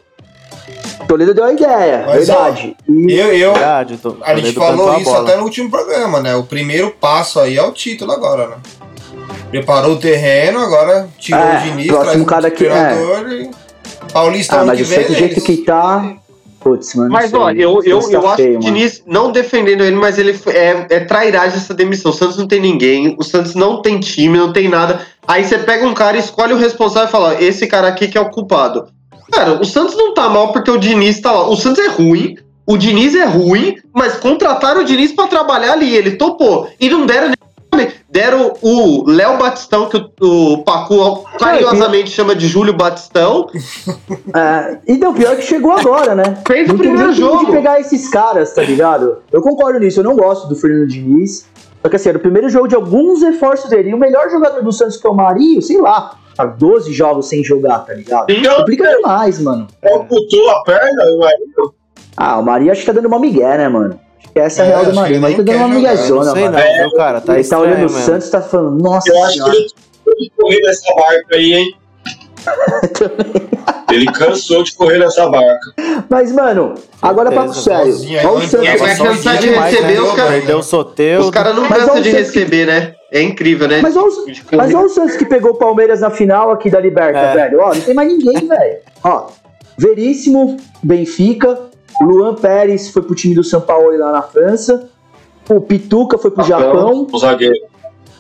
Toledo 1.08 1.35
deu 1.35 1.44
a 1.44 1.52
ideia, 1.52 2.04
Mas, 2.06 2.26
verdade. 2.28 2.76
E 2.88 3.12
Eu, 3.12 3.32
eu, 3.35 3.52
Verdade, 3.52 3.96
tô- 3.98 4.16
a 4.22 4.35
gente 4.37 4.52
falou 4.52 4.94
isso 4.96 5.04
bola. 5.04 5.22
até 5.28 5.37
no 5.37 5.42
último 5.44 5.68
programa, 5.68 6.20
né? 6.20 6.35
O 6.37 6.44
primeiro 6.44 6.90
passo 6.92 7.40
aí 7.40 7.56
é 7.56 7.62
o 7.62 7.72
título 7.72 8.12
agora, 8.12 8.46
né? 8.48 8.56
Preparou 9.50 9.94
o 9.94 9.98
terreno, 9.98 10.61
agora 10.61 11.08
tirou 11.18 11.40
É, 11.40 11.58
o 11.58 11.62
Diniz, 11.62 11.87
próximo 11.88 12.04
traz 12.04 12.20
um 12.20 12.24
cara 12.24 12.50
que- 12.50 12.56
treinador 12.58 13.32
e... 13.32 13.50
Paulista 14.12 14.61
Ah, 14.61 14.64
mas 14.64 14.76
que 14.78 14.85
o 14.85 14.87
vem, 14.87 15.06
do 15.06 15.12
é 15.12 15.16
jeito 15.16 15.40
que 15.42 15.56
tá. 15.58 16.14
Putz, 16.62 16.94
mano. 16.94 17.11
Mas, 17.11 17.35
olha, 17.35 17.61
eu, 17.61 17.83
eu, 17.85 18.01
Santos 18.01 18.14
eu 18.14 18.22
tá 18.22 18.29
acho 18.29 18.37
feio, 18.37 18.51
que 18.53 18.57
o. 18.57 18.61
Diniz, 18.61 19.03
não 19.07 19.33
defendendo 19.33 19.83
ele, 19.83 19.96
mas 19.96 20.18
ele 20.18 20.38
é, 20.46 20.87
é 20.88 21.01
trairagem 21.01 21.57
essa 21.57 21.75
demissão. 21.75 22.11
O 22.11 22.14
Santos 22.14 22.37
não 22.37 22.46
tem 22.46 22.61
ninguém, 22.61 23.16
o 23.18 23.25
Santos 23.25 23.55
não 23.55 23.83
tem 23.83 23.98
time, 23.98 24.38
não 24.38 24.53
tem 24.53 24.68
nada. 24.68 25.01
Aí 25.27 25.44
você 25.44 25.59
pega 25.59 25.87
um 25.87 25.94
cara, 25.94 26.16
escolhe 26.16 26.53
o 26.53 26.59
responsável 26.59 27.09
e 27.09 27.12
fala: 27.12 27.29
ó, 27.31 27.33
esse 27.33 27.66
cara 27.66 27.88
aqui 27.88 28.09
que 28.09 28.16
é 28.16 28.20
o 28.20 28.31
culpado. 28.31 28.87
Cara, 29.33 29.61
o 29.61 29.64
Santos 29.64 29.96
não 29.96 30.14
tá 30.14 30.29
mal 30.29 30.53
porque 30.53 30.70
o 30.70 30.79
Diniz 30.79 31.20
tá 31.20 31.33
lá. 31.33 31.48
O 31.48 31.57
Santos 31.57 31.85
é 31.85 31.88
ruim, 31.88 32.37
o 32.66 32.77
Diniz 32.77 33.14
é 33.14 33.25
ruim, 33.25 33.77
mas 33.92 34.16
contrataram 34.16 34.83
o 34.83 34.85
Diniz 34.85 35.12
pra 35.12 35.27
trabalhar 35.27 35.72
ali. 35.72 35.94
Ele 35.94 36.12
topou. 36.12 36.68
E 36.79 36.88
não 36.88 37.07
deram 37.07 37.29
nem. 37.29 37.37
Deram 38.12 38.53
o 38.61 39.09
Léo 39.11 39.38
Batistão, 39.38 39.88
que 39.88 39.96
o, 39.96 40.53
o 40.53 40.62
Pacu 40.64 41.25
carinhosamente 41.38 42.11
chama 42.11 42.37
de 42.37 42.46
Júlio 42.46 42.75
Batistão. 42.75 43.46
É, 44.35 44.79
então, 44.87 45.12
pior 45.12 45.37
que 45.37 45.42
chegou 45.42 45.72
agora, 45.72 46.14
né? 46.14 46.38
Fez 46.46 46.68
o 46.70 46.77
primeiro 46.77 47.12
jogo. 47.12 47.46
de 47.46 47.53
pegar 47.53 47.81
esses 47.81 48.09
caras, 48.09 48.55
tá 48.55 48.62
ligado? 48.62 49.18
Eu 49.31 49.42
concordo 49.42 49.79
nisso, 49.79 50.01
eu 50.01 50.05
não 50.05 50.16
gosto 50.16 50.48
do 50.48 50.57
Fernando 50.57 50.88
Diniz. 50.88 51.46
Só 51.83 51.88
que 51.88 51.96
assim, 51.96 52.09
era 52.11 52.18
o 52.18 52.20
primeiro 52.20 52.48
jogo 52.48 52.68
de 52.68 52.75
alguns 52.75 53.22
reforços 53.22 53.68
dele. 53.68 53.90
E 53.90 53.94
o 53.94 53.98
melhor 53.98 54.31
jogador 54.31 54.62
do 54.62 54.72
Santos, 54.72 54.96
que 54.96 55.07
é 55.07 55.11
o 55.11 55.14
Marinho, 55.14 55.61
sei 55.61 55.81
lá, 55.81 56.16
tá 56.35 56.44
12 56.46 56.92
jogos 56.92 57.29
sem 57.29 57.42
jogar, 57.44 57.81
tá 57.81 57.92
ligado? 57.92 58.27
Complica 58.57 58.88
demais, 58.88 59.40
mano. 59.40 59.66
amputou 59.85 60.51
a 60.51 60.62
perna, 60.62 61.03
eu 61.05 61.75
Ah, 62.16 62.38
o 62.38 62.42
Marinho 62.42 62.72
acho 62.72 62.81
que 62.81 62.87
tá 62.87 62.92
dando 62.92 63.09
uma 63.09 63.18
migué, 63.18 63.59
né, 63.59 63.68
mano? 63.68 63.98
Que 64.32 64.38
essa 64.40 64.62
é 64.62 64.64
a 64.64 64.66
É, 64.66 64.70
real 64.70 64.85
do 64.85 64.90
que 64.90 64.96
Marinho. 64.96 65.14
ele 65.14 65.20
Mas 65.20 65.37
tá 65.37 65.42
dando 65.42 65.56
uma 65.56 65.96
sei 66.35 66.44
mano. 66.44 66.56
não, 66.82 66.90
cara? 66.96 67.20
Tá 67.20 67.35
ele 67.38 67.48
tá 67.48 67.58
olhando 67.58 67.87
o. 67.87 67.88
Santos 67.88 68.28
e 68.28 68.30
tá 68.30 68.40
falando, 68.40 68.82
nossa 68.82 69.11
Eu 69.12 69.22
acho 69.24 69.32
que 69.32 69.35
senhora. 69.38 69.54
ele 69.56 69.68
ele 70.18 70.32
correr 70.37 70.61
nessa 70.62 70.94
barca 70.94 71.37
aí, 71.37 71.52
hein? 71.54 71.74
Ele 73.92 74.06
cansou 74.06 74.62
de 74.64 74.74
correr 74.74 74.98
nessa 74.98 75.28
barca. 75.28 75.61
Mas, 76.08 76.32
mano, 76.32 76.74
agora 77.00 77.30
papo 77.30 77.52
Certeza, 77.54 77.98
sério. 77.98 78.28
Olha 78.30 78.38
o 78.38 78.48
Santos. 78.48 78.66
É, 78.68 78.76
vai 78.76 78.96
cansar 78.96 79.37
de 79.38 79.48
demais, 79.48 79.72
receber 79.74 79.94
né? 79.94 80.00
os 80.00 80.12
caras. 80.14 80.32
Perdeu 80.32 80.56
o. 80.62 81.20
Os 81.20 81.30
caras 81.30 81.54
não 81.54 81.68
cansam 81.68 82.00
de 82.00 82.11
que- 82.11 82.16
receber, 82.16 82.66
né? 82.66 82.94
É 83.12 83.22
incrível, 83.22 83.68
né? 83.68 83.80
Mas 83.82 83.96
olha, 83.96 84.11
mas 84.52 84.74
olha 84.74 84.87
o 84.87 84.88
Santos 84.88 85.16
que 85.16 85.24
pegou 85.26 85.52
o 85.52 85.54
Palmeiras 85.58 86.00
na 86.00 86.11
final 86.11 86.50
aqui 86.50 86.70
da 86.70 86.80
Liberta, 86.80 87.18
É. 87.18 87.35
velho. 87.35 87.61
Ó, 87.61 87.74
não 87.74 87.80
tem 87.80 87.94
mais 87.94 88.08
ninguém, 88.11 88.48
velho. 88.48 88.78
Ó, 89.04 89.26
Veríssimo, 89.78 90.56
Benfica. 90.82 91.58
Luan 92.00 92.35
Pérez 92.35 92.88
foi 92.90 93.02
pro 93.02 93.14
time 93.14 93.35
do 93.35 93.44
São 93.44 93.61
Paulo 93.61 93.96
lá 93.98 94.12
na 94.12 94.22
França. 94.22 94.88
O 95.50 95.61
Pituca 95.61 96.16
foi 96.18 96.31
pro 96.31 96.44
Japão. 96.44 97.07
O 97.12 97.18
zagueiro. 97.18 97.55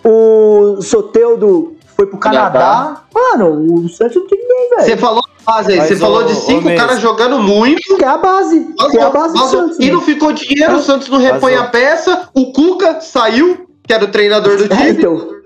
O 0.04 0.80
Soteudo 0.82 1.74
foi 1.96 2.06
pro 2.06 2.18
Canadá. 2.18 3.02
Mano, 3.14 3.84
o 3.84 3.88
Santos 3.88 4.16
não 4.16 4.26
tem 4.26 4.38
ninguém, 4.38 4.68
Você 4.80 4.86
velho. 4.90 4.98
falou 4.98 5.22
base 5.44 5.72
aí, 5.72 5.80
você 5.88 5.96
falou 5.96 6.22
de 6.24 6.34
cinco 6.34 6.68
caras 6.76 7.00
jogando 7.00 7.38
muito. 7.38 7.96
Que 7.96 8.04
é 8.04 8.08
a 8.08 8.18
base. 8.18 8.66
Que 8.90 8.98
é 8.98 9.02
a 9.02 9.10
base 9.10 9.34
do 9.34 9.46
Santos. 9.46 9.78
e 9.78 9.90
não 9.90 10.00
ficou 10.00 10.32
dinheiro, 10.32 10.76
o 10.76 10.80
Santos 10.82 11.08
não 11.08 11.18
repõe 11.18 11.54
a 11.54 11.64
peça. 11.64 12.28
O 12.34 12.52
Cuca 12.52 13.00
saiu, 13.00 13.66
que 13.86 13.92
era 13.92 14.04
o 14.04 14.08
treinador 14.08 14.56
do 14.56 14.64
É, 14.64 14.68
time. 14.76 14.90
então. 14.90 15.41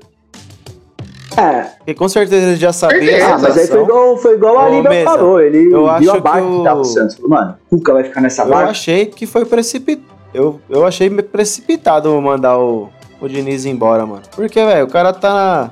É, 1.37 1.63
Porque 1.79 1.95
com 1.95 2.09
certeza 2.09 2.47
ele 2.47 2.57
já 2.57 2.73
sabia 2.73 3.35
ah, 3.35 3.39
mas 3.39 3.57
aí 3.59 3.67
foi 3.67 3.83
igual, 3.83 4.17
foi 4.17 4.35
igual 4.35 4.59
a 4.59 4.71
Mesa, 4.83 5.05
falou. 5.11 5.41
Ele 5.41 5.67
eu 5.67 5.71
viu 5.71 5.89
acho 5.89 6.11
a 6.13 6.21
barca 6.21 6.43
que 6.43 6.49
que, 6.49 6.55
o- 6.61 6.65
tava 6.65 6.81
o 6.81 6.85
Santos. 6.85 7.17
Falou, 7.17 7.31
mano, 7.31 7.57
o 7.71 7.77
Cuca 7.77 7.93
vai 7.93 8.05
ficar 8.05 8.21
nessa 8.21 8.43
Eu 8.43 8.49
barca. 8.49 8.71
achei 8.71 9.07
que 9.07 9.27
foi 9.27 9.45
precipitado. 9.45 10.17
Eu, 10.35 10.61
eu 10.69 10.87
achei 10.87 11.09
precipitado 11.11 12.21
mandar 12.21 12.59
o, 12.59 12.89
o 13.21 13.29
Diniz 13.29 13.65
embora, 13.67 14.05
mano. 14.07 14.23
Porque, 14.35 14.63
velho, 14.65 14.85
o 14.87 14.91
cara 14.91 15.13
tá 15.13 15.33
na, 15.33 15.71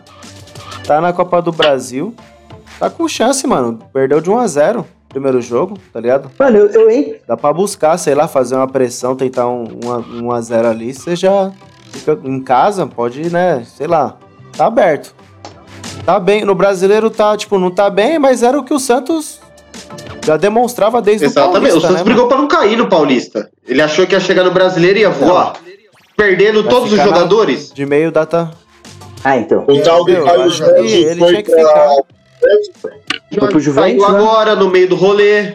tá 0.86 1.00
na 1.00 1.12
Copa 1.12 1.40
do 1.42 1.52
Brasil. 1.52 2.14
Tá 2.78 2.90
com 2.90 3.06
chance, 3.08 3.46
mano. 3.46 3.78
Perdeu 3.92 4.20
de 4.20 4.30
1 4.30 4.38
a 4.38 4.46
0 4.46 4.86
primeiro 5.08 5.40
jogo, 5.40 5.78
tá 5.92 6.00
ligado? 6.00 6.28
Mano, 6.38 6.56
eu, 6.58 6.66
eu, 6.70 6.90
hein? 6.90 7.14
Dá 7.28 7.36
pra 7.36 7.52
buscar, 7.52 7.96
sei 7.98 8.16
lá, 8.16 8.26
fazer 8.26 8.56
uma 8.56 8.66
pressão, 8.66 9.14
tentar 9.14 9.46
um 9.48 9.62
1 9.84 9.92
a, 9.92 9.98
1 9.98 10.32
a 10.32 10.40
0 10.40 10.68
ali. 10.68 10.92
Você 10.92 11.14
já 11.14 11.52
fica 11.92 12.18
em 12.24 12.40
casa, 12.40 12.84
pode, 12.84 13.30
né, 13.32 13.62
sei 13.64 13.86
lá, 13.86 14.16
tá 14.56 14.66
aberto. 14.66 15.13
Tá 16.04 16.20
bem, 16.20 16.44
no 16.44 16.54
brasileiro 16.54 17.08
tá, 17.10 17.36
tipo, 17.36 17.58
não 17.58 17.70
tá 17.70 17.88
bem, 17.88 18.18
mas 18.18 18.42
era 18.42 18.58
o 18.58 18.64
que 18.64 18.74
o 18.74 18.78
Santos 18.78 19.40
já 20.24 20.36
demonstrava 20.36 21.00
desde 21.00 21.24
Exatamente. 21.26 21.56
o 21.56 21.60
Paulista, 21.60 21.78
o 21.78 21.80
Santos 21.80 21.96
né, 21.98 22.04
brigou 22.04 22.28
pra 22.28 22.36
não 22.38 22.48
cair 22.48 22.76
no 22.76 22.88
Paulista. 22.88 23.50
Ele 23.66 23.80
achou 23.80 24.06
que 24.06 24.14
ia 24.14 24.20
chegar 24.20 24.44
no 24.44 24.50
brasileiro 24.50 24.98
e 24.98 25.02
ia 25.02 25.10
voar. 25.10 25.54
Perdendo 26.16 26.62
Vai 26.62 26.70
todos 26.70 26.92
os 26.92 26.98
ficar 26.98 27.10
na- 27.10 27.16
jogadores. 27.16 27.72
De 27.72 27.86
meio 27.86 28.12
data. 28.12 28.50
Ah, 29.24 29.38
então. 29.38 29.64
O 29.66 29.82
tal 29.82 30.04
do 30.04 30.22
Caio 30.24 30.50
Jorge 30.50 30.94
ele 30.94 31.18
foi 31.18 31.28
tinha 31.28 31.42
que 31.42 31.50
pra... 31.50 31.96
Foi 33.38 33.48
pro 33.48 33.58
Juventus, 33.60 34.02
Saiu 34.02 34.12
né? 34.12 34.18
agora, 34.18 34.54
no 34.54 34.68
meio 34.68 34.88
do 34.88 34.94
rolê. 34.96 35.54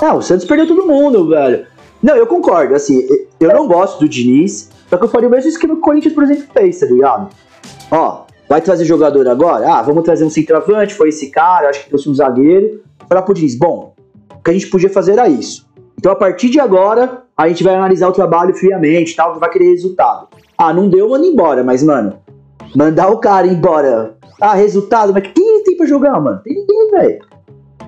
Não, 0.00 0.16
o 0.18 0.22
Santos 0.22 0.44
perdeu 0.44 0.66
todo 0.66 0.84
mundo, 0.84 1.28
velho. 1.28 1.64
Não, 2.02 2.16
eu 2.16 2.26
concordo, 2.26 2.74
assim, 2.74 3.06
eu 3.38 3.48
não 3.54 3.68
gosto 3.68 4.00
do 4.00 4.08
Diniz, 4.08 4.68
só 4.90 4.96
que 4.96 5.04
eu 5.04 5.08
faria 5.08 5.28
o 5.28 5.30
mesmo 5.30 5.48
esquema 5.48 5.74
que 5.74 5.78
o 5.78 5.82
Corinthians, 5.82 6.12
por 6.12 6.24
exemplo, 6.24 6.46
fez, 6.52 6.80
tá 6.80 6.86
ligado? 6.86 7.28
Ó, 7.92 8.22
vai 8.52 8.60
trazer 8.60 8.84
jogador 8.84 9.26
agora? 9.28 9.66
Ah, 9.66 9.80
vamos 9.80 10.02
trazer 10.02 10.26
um 10.26 10.28
centroavante, 10.28 10.92
foi 10.92 11.08
esse 11.08 11.30
cara, 11.30 11.70
acho 11.70 11.84
que 11.84 11.88
trouxe 11.88 12.06
um 12.10 12.14
zagueiro. 12.14 12.82
Falar 13.08 13.22
pro 13.22 13.32
Diniz, 13.32 13.56
bom, 13.56 13.94
o 14.30 14.42
que 14.42 14.50
a 14.50 14.52
gente 14.52 14.66
podia 14.66 14.90
fazer 14.90 15.12
era 15.12 15.26
isso. 15.26 15.66
Então, 15.98 16.12
a 16.12 16.14
partir 16.14 16.50
de 16.50 16.60
agora, 16.60 17.22
a 17.34 17.48
gente 17.48 17.64
vai 17.64 17.74
analisar 17.74 18.08
o 18.08 18.12
trabalho 18.12 18.54
friamente, 18.54 19.16
tal, 19.16 19.38
vai 19.40 19.48
querer 19.48 19.70
resultado. 19.70 20.28
Ah, 20.58 20.70
não 20.70 20.86
deu, 20.86 21.08
manda 21.08 21.26
embora, 21.26 21.64
mas, 21.64 21.82
mano, 21.82 22.18
mandar 22.76 23.08
o 23.08 23.16
cara 23.16 23.46
embora. 23.46 24.18
Ah, 24.38 24.52
resultado, 24.52 25.14
mas 25.14 25.22
quem 25.34 25.64
tem 25.64 25.74
pra 25.74 25.86
jogar, 25.86 26.20
mano? 26.20 26.42
Tem 26.44 26.54
ninguém, 26.54 26.90
velho. 26.90 27.24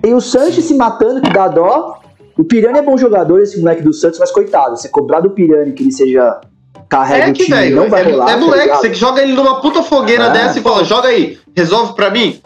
Tem 0.00 0.14
o 0.14 0.20
Sanches 0.20 0.64
se 0.64 0.74
matando, 0.74 1.20
que 1.20 1.31
dá 1.31 1.46
dó. 1.46 2.00
O 2.38 2.44
Pirani 2.44 2.79
é 2.79 2.83
bom 2.83 2.96
jogador, 2.96 3.42
esse 3.42 3.61
moleque 3.61 3.83
do 3.83 3.92
Santos, 3.92 4.18
mas 4.18 4.31
coitado, 4.31 4.79
você 4.79 4.88
cobrar 4.88 5.20
do 5.20 5.29
Pirani 5.29 5.72
que 5.72 5.83
ele 5.83 5.92
seja 5.92 6.40
carrega 6.88 7.25
o 7.25 7.27
Moleque, 7.29 7.44
time, 7.44 7.57
velho. 7.57 7.77
não 7.77 7.88
vai 7.90 8.01
É, 8.03 8.11
rolar. 8.11 8.29
é 8.31 8.35
tá 8.35 8.40
moleque. 8.40 8.62
ligado? 8.64 8.81
Você 8.81 8.94
joga 8.94 9.23
ele 9.23 9.33
numa 9.33 9.61
puta 9.61 9.83
fogueira 9.83 10.25
É. 10.27 10.31
dessa 10.31 10.59
e 10.59 10.62
fala, 10.62 10.85
joga 10.85 11.09
aí, 11.09 11.38
resolve 11.57 11.94
pra 11.94 12.11
mim. 12.11 12.40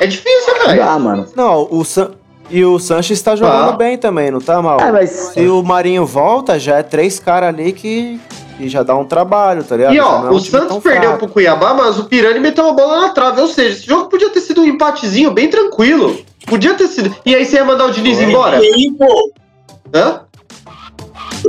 É 0.00 0.06
difícil, 0.06 0.54
Não 0.58 0.66
velho. 0.66 0.78
dá, 0.84 0.98
mano. 0.98 1.26
Não, 1.36 1.68
o 1.70 1.84
San... 1.84 2.10
E 2.48 2.64
o 2.64 2.78
Sanches 2.78 3.20
tá 3.20 3.34
jogando 3.34 3.70
Ah. 3.70 3.76
bem 3.76 3.98
também, 3.98 4.30
não 4.30 4.40
tá 4.40 4.62
mal? 4.62 4.78
É, 4.80 4.92
mas. 4.92 5.10
Se 5.10 5.48
o 5.48 5.64
Marinho 5.64 6.06
volta, 6.06 6.60
já 6.60 6.76
é 6.78 6.82
três 6.84 7.18
caras 7.18 7.48
ali 7.48 7.72
que... 7.72 8.20
que 8.56 8.68
já 8.68 8.84
dá 8.84 8.94
um 8.94 9.04
trabalho, 9.04 9.64
tá 9.64 9.74
ligado? 9.76 9.94
E 9.94 9.98
ó, 9.98 10.26
é 10.26 10.30
um 10.30 10.34
o 10.34 10.38
Santos 10.40 10.78
perdeu 10.80 11.10
fraco. 11.10 11.18
pro 11.18 11.28
Cuiabá, 11.28 11.74
mas 11.74 11.98
o 11.98 12.04
Pirani 12.04 12.38
meteu 12.38 12.62
uma 12.64 12.72
bola 12.72 13.00
na 13.00 13.08
trave. 13.08 13.40
Ou 13.40 13.48
seja, 13.48 13.70
esse 13.76 13.86
jogo 13.86 14.08
podia 14.08 14.30
ter 14.30 14.40
sido 14.40 14.60
um 14.60 14.64
empatezinho 14.64 15.32
bem 15.32 15.48
tranquilo. 15.50 16.16
Podia 16.46 16.74
ter 16.74 16.86
sido. 16.86 17.12
E 17.26 17.34
aí 17.34 17.44
você 17.44 17.56
ia 17.56 17.64
mandar 17.64 17.86
o 17.86 17.90
Diniz 17.90 18.20
embora? 18.20 18.60
E, 18.62 18.92
pô, 18.96 19.32
Hã? 19.92 20.20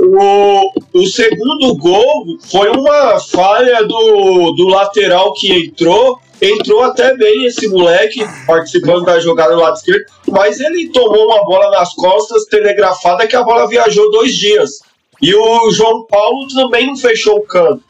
O, 0.02 0.72
o 0.94 1.06
segundo 1.06 1.74
gol 1.76 2.24
foi 2.50 2.70
uma 2.70 3.18
falha 3.20 3.84
do, 3.84 4.52
do 4.52 4.68
lateral 4.68 5.32
que 5.34 5.52
entrou. 5.66 6.18
Entrou 6.40 6.82
até 6.84 7.16
bem 7.16 7.46
esse 7.46 7.66
moleque, 7.66 8.24
participando 8.46 9.04
da 9.04 9.18
jogada 9.18 9.56
do 9.56 9.60
lado 9.60 9.74
esquerdo, 9.76 10.04
mas 10.28 10.60
ele 10.60 10.88
tomou 10.90 11.26
uma 11.26 11.44
bola 11.44 11.68
nas 11.72 11.92
costas, 11.94 12.44
telegrafada, 12.44 13.26
que 13.26 13.34
a 13.34 13.42
bola 13.42 13.66
viajou 13.66 14.08
dois 14.12 14.36
dias. 14.36 14.78
E 15.20 15.34
o 15.34 15.70
João 15.72 16.06
Paulo 16.06 16.46
também 16.54 16.86
não 16.86 16.96
fechou 16.96 17.38
o 17.38 17.42
canto, 17.42 17.82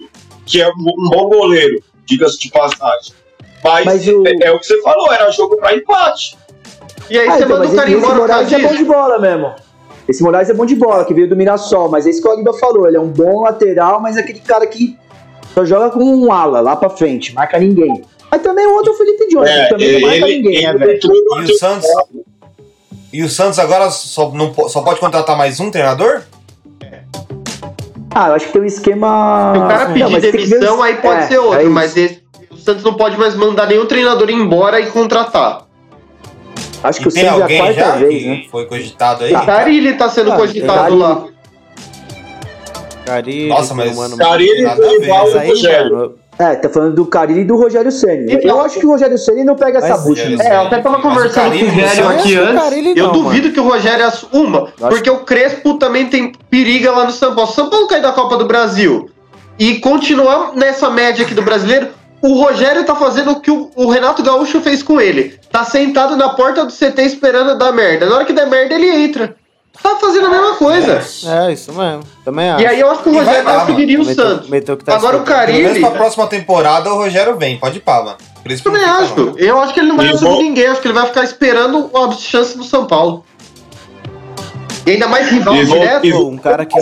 que 0.47 0.63
é 0.63 0.67
um 0.67 1.11
bom 1.11 1.29
goleiro, 1.29 1.83
diga-se 2.07 2.39
de 2.39 2.51
passagem. 2.51 3.13
Mas, 3.63 3.85
Mas 3.85 4.09
o- 4.09 4.27
é, 4.27 4.49
é 4.49 4.51
o 4.51 4.59
que 4.59 4.65
você 4.67 4.81
falou, 4.81 5.13
era 5.13 5.31
jogo 5.31 5.59
para 5.59 5.77
empate. 5.77 6.39
E 7.11 7.19
aí 7.19 7.29
Ah, 7.29 7.33
você 7.37 7.45
então, 7.45 7.59
manda 7.59 7.71
o 7.71 7.77
cara 7.77 7.91
esse 7.91 7.99
embora 7.99 8.15
Moraes 8.15 8.53
é 8.53 8.59
bom 8.61 8.75
de 8.75 8.85
bola 8.85 9.19
mesmo. 9.19 9.55
Esse 10.09 10.23
Moraes 10.23 10.49
é 10.49 10.55
bom 10.55 10.65
de 10.65 10.75
bola, 10.75 11.05
que 11.05 11.13
veio 11.13 11.29
do 11.29 11.37
Mirassol, 11.37 11.89
mas 11.91 12.07
é 12.07 12.11
isso 12.11 12.23
que 12.23 12.29
o 12.29 12.33
Aguiba 12.33 12.53
falou. 12.55 12.87
Ele 12.89 12.97
é 12.97 13.01
um 13.01 13.09
bom 13.09 13.43
lateral, 13.43 14.01
mas 14.01 14.17
é 14.17 14.21
aquele 14.21 14.41
cara 14.41 14.67
que 14.67 14.97
só 15.55 15.65
joga 15.65 15.91
com 15.91 16.01
um 16.03 16.33
ala 16.33 16.61
lá 16.61 16.75
pra 16.77 16.89
frente, 16.89 17.35
marca 17.35 17.59
ninguém. 17.59 18.03
Mas 18.31 18.43
também 18.43 18.67
o 18.67 18.73
outro 18.75 18.93
é 18.93 18.95
o 18.95 18.99
Felipe 18.99 19.29
Jones, 19.29 19.51
que 19.51 19.69
também 19.69 19.93
não 20.01 20.09
marca 20.09 20.27
ninguém, 20.27 20.63
né, 20.63 20.73
velho? 20.75 20.93
entrou 20.97 21.15
E 21.43 21.45
o 21.53 21.59
Santos. 21.59 21.89
E 23.13 23.23
o 23.23 23.29
Santos 23.29 23.59
agora 23.59 23.91
só, 23.91 24.31
não, 24.31 24.53
só 24.69 24.83
pode 24.83 25.01
contratar 25.01 25.37
mais 25.37 25.61
um 25.61 25.71
treinador? 25.71 26.23
Ah, 28.15 28.29
eu 28.29 28.35
acho 28.35 28.47
que 28.47 28.53
tem 28.53 28.63
um 28.63 28.67
esquema. 28.67 29.53
Se 29.55 29.59
o 29.61 29.69
cara 29.69 29.85
Não, 29.89 29.95
pedir 29.95 30.21
ver 30.21 30.33
demissão, 30.33 30.77
os- 30.77 30.81
aí 30.83 30.97
pode 30.97 31.21
é, 31.21 31.27
ser 31.29 31.39
outro. 31.39 31.61
é 31.61 31.65
mas 31.65 31.97
esse- 31.97 32.23
o 32.51 32.57
Santos 32.57 32.83
não 32.83 32.95
pode 32.95 33.17
mais 33.17 33.35
mandar 33.35 33.67
nenhum 33.67 33.87
treinador 33.87 34.29
embora 34.31 34.81
e 34.81 34.87
contratar. 34.91 35.67
Acho 36.83 37.01
que 37.01 37.07
E 37.07 37.09
o 37.09 37.13
tem 37.13 37.25
Santos 37.25 37.41
é 37.41 37.45
a 37.45 37.59
quarta 37.59 37.75
já 37.75 37.97
vez, 37.97 38.23
que 38.23 38.29
né? 38.29 38.43
foi 38.51 38.67
cogitado 38.67 39.25
aí? 39.25 39.35
O 39.35 39.45
Carilli 39.47 39.95
tá 39.95 40.09
sendo 40.09 40.33
Ah, 40.33 40.37
cogitado 40.37 40.79
Carilli. 40.79 40.99
lá. 41.01 41.25
Carilli, 43.05 43.49
Nossa, 43.49 43.75
mas- 43.75 43.97
mano, 43.97 44.17
Carilli 44.17 44.67
foi 44.77 44.95
igual 45.03 45.27
o 45.29 45.39
Rogério. 45.39 45.97
mano, 45.97 46.15
É, 46.41 46.55
tá 46.55 46.69
falando 46.69 46.95
do 46.95 47.05
Carilli 47.05 47.41
e 47.41 47.45
do 47.45 47.57
Rogério 47.57 47.91
Ceni. 47.91 48.33
Então- 48.33 48.49
Eu 48.59 48.61
acho 48.61 48.79
que 48.79 48.87
o 48.87 48.91
Rogério 48.91 49.19
Ceni 49.19 49.43
não 49.43 49.57
pega 49.57 49.79
essa 49.79 49.97
bucha. 49.99 50.23
Rogério? 50.23 50.41
É, 50.41 50.55
eu 50.55 50.61
até 50.61 50.79
tava 50.79 50.99
o 50.99 51.03
conversando 51.03 51.33
com 51.35 51.41
o 51.41 51.43
Carilli, 51.43 51.81
eu 51.99 52.09
aqui 52.09 52.23
que 52.29 52.39
o 52.39 52.43
antes. 52.45 52.63
Carilli 52.63 52.93
eu 52.97 53.07
não, 53.07 53.13
duvido 53.13 53.51
que 53.51 53.59
o 53.59 53.65
Rogério 53.65 54.07
assuma, 54.07 54.69
acho- 54.81 54.89
porque 54.89 55.11
o 55.11 55.17
Crespo 55.25 55.75
também 55.79 56.07
tem 56.07 56.31
periga 56.49 56.93
lá 56.93 57.07
no 57.07 57.11
São 57.11 57.35
Paulo. 57.35 57.51
São 57.51 57.69
Paulo 57.69 57.89
cai 57.89 58.01
da 58.01 58.13
Copa 58.13 58.37
do 58.37 58.45
Brasil 58.47 59.11
e 59.59 59.81
continuar 59.81 60.53
nessa 60.55 60.89
média 60.91 61.25
aqui 61.25 61.35
do 61.35 61.43
brasileiro. 61.43 61.89
O 62.21 62.35
Rogério 62.35 62.85
tá 62.85 62.97
fazendo 62.97 63.31
o 63.33 63.41
que 63.41 63.51
o, 63.51 63.71
o 63.77 63.89
Renato 63.91 64.23
Gaúcho 64.23 64.61
fez 64.61 64.83
com 64.83 65.01
ele. 65.01 65.39
Tá 65.53 65.65
sentado 65.65 66.17
na 66.17 66.31
porta 66.31 66.65
do 66.65 66.73
CT 66.73 67.03
esperando 67.03 67.57
dar 67.57 67.71
merda. 67.73 68.07
Na 68.07 68.17
hora 68.17 68.25
que 68.25 68.33
der 68.33 68.47
merda, 68.47 68.75
ele 68.75 68.89
entra. 68.89 69.37
Tá 69.81 69.95
fazendo 69.95 70.27
a 70.27 70.31
mesma 70.31 70.55
coisa. 70.57 71.01
É, 71.47 71.53
isso 71.53 71.73
mesmo. 71.73 72.03
Também 72.25 72.51
acho. 72.51 72.63
E 72.65 72.67
aí 72.67 72.81
eu 72.81 72.91
acho 72.91 73.03
que 73.05 73.09
o 73.11 73.13
vai 73.13 73.25
Rogério 73.25 73.45
lá, 73.49 73.61
conseguiria 73.61 74.01
o 74.01 74.05
Meteu- 74.05 74.27
Santos. 74.29 74.49
meteu 74.51 74.77
que 74.77 74.85
tá 74.85 74.97
Agora 74.97 75.17
o 75.19 75.21
escutando. 75.21 75.47
Pelo 75.47 75.59
menos 75.63 75.79
pra 75.79 75.91
próxima 75.93 76.27
temporada 76.27 76.91
o 76.93 76.97
Rogério 76.97 77.37
vem, 77.37 77.57
pode 77.59 77.77
ir 77.79 77.81
pá, 77.83 78.03
mano. 78.03 78.17
Eu 78.45 78.61
também 78.63 78.83
acho. 78.83 79.15
não. 79.17 79.39
Eu 79.39 79.61
acho 79.61 79.73
que 79.75 79.79
ele 79.79 79.89
não 79.91 79.97
vai 79.97 80.09
assumir 80.09 80.31
bom- 80.31 80.43
ninguém. 80.43 80.67
Acho 80.67 80.81
que 80.81 80.89
ele 80.89 80.95
vai 80.95 81.07
ficar 81.07 81.23
esperando 81.23 81.89
a 81.95 82.11
chance 82.13 82.59
do 82.59 82.65
São 82.65 82.87
Paulo. 82.87 83.25
E 84.85 84.91
ainda 84.93 85.07
mais 85.07 85.29
rival 85.31 85.55
E 85.55 85.65
vou- 85.65 85.79
direto. 85.79 86.07
e 86.07 86.11
Pô, 86.13 86.27
um 86.29 86.39
cara 86.39 86.67
que. 86.67 86.77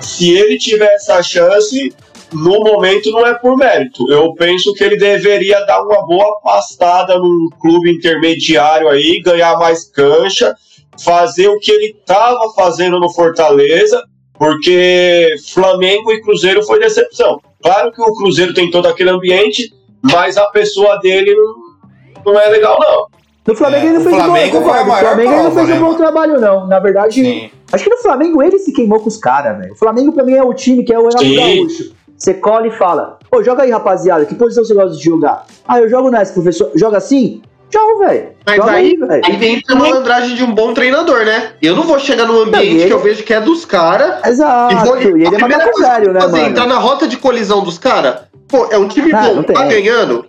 se 0.00 0.30
ele 0.32 0.58
tiver 0.58 0.92
essa 0.94 1.22
chance, 1.22 1.94
no 2.34 2.60
momento 2.64 3.10
não 3.10 3.26
é 3.26 3.34
por 3.34 3.56
mérito. 3.56 4.10
Eu 4.10 4.34
penso 4.34 4.72
que 4.74 4.82
ele 4.82 4.96
deveria 4.96 5.64
dar 5.64 5.82
uma 5.82 6.04
boa 6.06 6.40
pastada 6.40 7.18
num 7.18 7.48
clube 7.60 7.90
intermediário 7.90 8.88
aí, 8.88 9.20
ganhar 9.20 9.56
mais 9.58 9.84
cancha, 9.84 10.54
fazer 11.02 11.48
o 11.48 11.58
que 11.58 11.70
ele 11.70 11.96
estava 11.98 12.52
fazendo 12.54 12.98
no 12.98 13.12
Fortaleza, 13.12 14.02
porque 14.34 15.34
Flamengo 15.52 16.12
e 16.12 16.20
Cruzeiro 16.20 16.62
foi 16.64 16.80
decepção. 16.80 17.40
Claro 17.62 17.92
que 17.92 18.02
o 18.02 18.14
Cruzeiro 18.14 18.52
tem 18.52 18.70
todo 18.70 18.86
aquele 18.86 19.10
ambiente, 19.10 19.72
mas 20.02 20.36
a 20.36 20.46
pessoa 20.46 20.98
dele 20.98 21.34
não, 21.34 22.32
não 22.32 22.40
é 22.40 22.48
legal, 22.48 22.78
não. 22.80 23.14
No 23.46 23.54
Flamengo 23.54 23.86
É, 23.86 23.88
ele 23.88 23.98
não 23.98 24.02
fez 24.02 24.14
um 24.14 24.18
bom 24.18 24.24
Flamengo 24.24 24.58
concordo. 24.58 24.80
No 24.80 24.88
maior 24.88 25.00
Flamengo 25.00 25.30
ele 25.30 25.42
não 25.42 25.50
prova, 25.50 25.66
fez 25.66 25.68
um 25.68 25.80
né, 25.80 25.88
bom 25.88 25.94
trabalho, 25.94 26.40
não. 26.40 26.66
Na 26.66 26.78
verdade, 26.78 27.22
Sim. 27.22 27.50
acho 27.70 27.84
que 27.84 27.90
no 27.90 27.98
Flamengo 27.98 28.42
ele 28.42 28.58
se 28.58 28.72
queimou 28.72 29.00
com 29.00 29.08
os 29.08 29.18
caras, 29.18 29.58
velho. 29.58 29.72
O 29.72 29.76
Flamengo 29.76 30.12
pra 30.12 30.24
mim 30.24 30.32
é 30.32 30.42
o 30.42 30.54
time 30.54 30.82
que 30.82 30.92
é 30.92 30.98
o 30.98 31.08
Renato. 31.08 31.34
Gaúcho. 31.34 31.94
Você 32.24 32.32
cola 32.32 32.66
e 32.66 32.70
fala, 32.70 33.18
ô, 33.30 33.42
joga 33.42 33.64
aí, 33.64 33.70
rapaziada, 33.70 34.24
que 34.24 34.34
posição 34.34 34.64
você 34.64 34.72
gosta 34.72 34.96
de 34.96 35.04
jogar? 35.04 35.44
Ah, 35.68 35.78
eu 35.78 35.90
jogo 35.90 36.08
nessa, 36.10 36.32
professor. 36.32 36.70
Joga 36.74 36.96
assim? 36.96 37.42
Joga, 37.70 38.06
velho. 38.06 38.28
Mas 38.46 38.56
Joga 38.56 38.70
aí, 38.70 38.96
velho. 38.96 39.22
aí 39.26 39.36
vem 39.36 39.62
a 39.68 39.74
malandragem 39.74 40.34
de 40.34 40.42
um 40.42 40.54
bom 40.54 40.72
treinador, 40.72 41.22
né? 41.26 41.50
Eu 41.60 41.76
não 41.76 41.82
vou 41.82 41.98
chegar 41.98 42.24
num 42.24 42.38
ambiente 42.40 42.56
Não, 42.56 42.62
e 42.62 42.76
ele- 42.80 42.86
que 42.86 42.92
eu 42.94 42.98
vejo 43.00 43.22
que 43.24 43.34
é 43.34 43.42
dos 43.42 43.66
caras. 43.66 44.26
Exato. 44.26 44.72
E 44.74 44.76
vou- 44.86 44.98
E 44.98 45.04
ele 45.06 45.26
a 45.26 45.28
é 45.28 45.32
primeira 45.32 45.64
coisa 45.64 45.78
que 45.80 45.84
eu 45.84 45.90
velho, 45.90 46.04
vou 46.06 46.14
né, 46.14 46.20
fazer, 46.22 46.36
mano? 46.38 46.48
entrar 46.48 46.66
na 46.66 46.78
rota 46.78 47.06
de 47.06 47.18
colisão 47.18 47.62
dos 47.62 47.76
caras. 47.76 48.20
Pô, 48.48 48.68
é 48.70 48.78
um 48.78 48.88
time 48.88 49.12
Não, 49.12 49.34
bom, 49.36 49.42
tá 49.42 49.64
ganhando. 49.64 50.24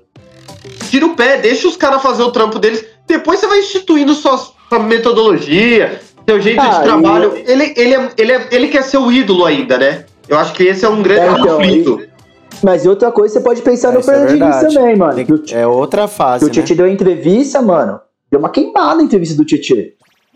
Tira 0.89 1.05
o 1.05 1.15
pé, 1.15 1.38
deixa 1.38 1.65
os 1.65 1.77
caras 1.77 2.01
fazer 2.01 2.23
o 2.23 2.31
trampo 2.31 2.60
deles. 2.60 2.84
Depois 3.08 3.39
você 3.39 3.47
vai 3.47 3.60
instituindo 3.60 4.13
sua, 4.15 4.38
sua 4.38 4.79
metodologia, 4.79 6.01
seu 6.27 6.41
jeito 6.41 6.60
Ah, 6.60 6.67
de 6.79 6.84
trabalho. 6.84 7.31
Ele, 7.45 7.73
ele, 7.77 7.93
é- 7.95 8.10
ele, 8.17 8.31
é- 8.34 8.47
ele 8.51 8.67
quer 8.67 8.84
ser 8.84 8.97
o 8.97 9.10
ídolo 9.10 9.45
ainda, 9.45 9.77
né? 9.77 10.03
Eu 10.27 10.38
acho 10.39 10.53
que 10.53 10.63
esse 10.63 10.83
é 10.85 10.89
um 10.89 11.01
grande 11.03 11.21
É, 11.21 11.31
então, 11.31 11.57
conflito. 11.57 12.01
Mas 12.63 12.85
outra 12.85 13.11
coisa, 13.11 13.33
você 13.35 13.39
pode 13.41 13.61
pensar 13.61 13.89
É, 13.89 13.93
no 13.93 13.99
é 13.99 14.03
Fernando 14.03 14.27
Diniz 14.29 14.39
verdade. 14.55 14.73
também, 14.75 14.95
mano. 14.95 15.25
Que 15.43 15.53
É 15.55 15.67
outra 15.67 16.07
fase, 16.07 16.39
que 16.39 16.45
o 16.45 16.47
né? 16.47 16.53
Tietchan 16.53 16.75
deu 16.75 16.88
entrevista, 16.88 17.61
mano. 17.61 17.99
Deu 18.31 18.39
uma 18.39 18.49
queimada 18.49 18.95
na 18.95 19.03
entrevista 19.03 19.35
do 19.35 19.45
Tietchan. 19.45 19.83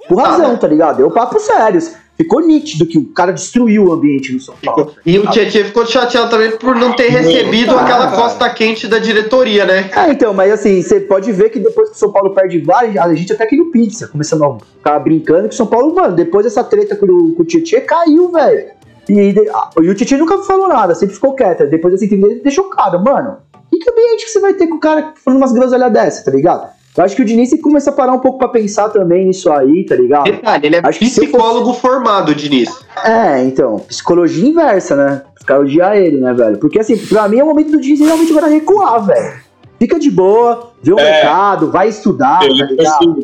Por 0.07 0.19
Ah, 0.19 0.29
razão, 0.29 0.51
né? 0.51 0.57
tá 0.57 0.67
ligado? 0.67 0.97
Deu 0.97 1.09
papo 1.11 1.39
sério. 1.39 1.79
Ficou 2.17 2.41
nítido 2.41 2.85
que 2.85 2.97
o 2.97 3.05
cara 3.13 3.31
destruiu 3.31 3.85
o 3.85 3.93
ambiente 3.93 4.33
no 4.33 4.41
São 4.41 4.53
Paulo. 4.63 4.91
E 5.05 5.17
o 5.17 5.27
Tietchan 5.29 5.63
ficou 5.63 5.85
chateado 5.85 6.29
também 6.29 6.51
por 6.57 6.75
não 6.75 6.93
ter 6.93 7.07
recebido 7.07 7.71
aquela 7.71 8.07
cara. 8.07 8.17
costa 8.21 8.49
quente 8.49 8.87
da 8.89 8.99
diretoria, 8.99 9.63
né? 9.63 9.89
É, 9.95 10.11
então, 10.11 10.33
mas 10.33 10.51
assim, 10.51 10.81
você 10.81 10.99
pode 10.99 11.31
ver 11.31 11.49
que 11.49 11.59
depois 11.59 11.89
que 11.89 11.95
o 11.95 11.97
São 11.99 12.11
Paulo 12.11 12.31
perde 12.35 12.59
vários, 12.59 12.97
a 12.97 13.13
gente 13.15 13.31
até 13.31 13.45
queria 13.45 13.63
o 13.63 13.71
pizza, 13.71 14.09
começando 14.09 14.43
a 14.43 14.57
ficar 14.59 14.99
brincando 14.99 15.47
que 15.47 15.53
o 15.53 15.57
São 15.57 15.67
Paulo, 15.67 15.95
mano, 15.95 16.13
depois 16.13 16.43
dessa 16.43 16.61
treta 16.63 16.97
com 16.97 17.05
o, 17.05 17.33
com 17.35 17.41
o 17.43 17.45
Tietchan, 17.45 17.79
caiu, 17.81 18.29
velho. 18.31 18.65
E, 19.09 19.49
ah, 19.53 19.69
e 19.81 19.89
o 19.89 19.95
Tietchan 19.95 20.17
nunca 20.17 20.37
falou 20.43 20.67
nada, 20.67 20.93
sempre 20.93 21.15
ficou 21.15 21.33
quieto. 21.33 21.65
Depois 21.67 21.93
dessa 21.93 22.05
entrevista, 22.05 22.33
ele 22.33 22.43
deixou 22.43 22.65
claro, 22.65 23.03
mano, 23.03 23.37
e 23.73 23.77
que 23.79 23.89
ambiente 23.89 24.25
que 24.25 24.31
você 24.31 24.39
vai 24.39 24.53
ter 24.53 24.67
com 24.67 24.75
o 24.75 24.79
cara 24.79 25.13
falando 25.23 25.39
umas 25.39 25.51
groselhas 25.51 25.91
dessa, 25.91 26.23
tá 26.25 26.31
ligado? 26.31 26.67
Eu 26.97 27.03
acho 27.03 27.15
que 27.15 27.21
o 27.21 27.25
Diniz 27.25 27.49
tem 27.49 27.57
que 27.57 27.63
começar 27.63 27.91
a 27.91 27.93
parar 27.93 28.11
um 28.13 28.19
pouco 28.19 28.37
pra 28.39 28.49
pensar 28.49 28.89
também 28.89 29.25
nisso 29.27 29.49
aí, 29.51 29.85
tá 29.85 29.95
ligado? 29.95 30.25
Detalhe, 30.25 30.65
ele 30.67 30.75
é 30.75 30.81
Acho 30.83 30.99
que 30.99 31.05
psicólogo 31.05 31.73
formado, 31.73 32.35
Diniz. 32.35 32.69
É, 33.05 33.41
então, 33.43 33.77
psicologia 33.79 34.47
inversa, 34.49 34.95
né? 34.95 35.21
Os 35.39 35.45
caras 35.45 35.63
odiar 35.63 35.95
ele, 35.95 36.17
né, 36.19 36.33
velho? 36.33 36.57
Porque 36.57 36.79
assim, 36.79 36.97
pra 36.97 37.27
mim 37.29 37.39
é 37.39 37.43
o 37.43 37.47
momento 37.47 37.71
do 37.71 37.79
Diniz 37.79 37.99
realmente 38.01 38.31
agora 38.31 38.47
recuar, 38.47 39.05
velho. 39.05 39.39
Fica 39.79 39.97
de 39.97 40.11
boa, 40.11 40.71
vê 40.83 40.91
o 40.91 40.99
É. 40.99 41.03
mercado, 41.03 41.71
vai 41.71 41.87
estudar, 41.87 42.39
tá 42.39 42.47
ligado? 42.47 43.23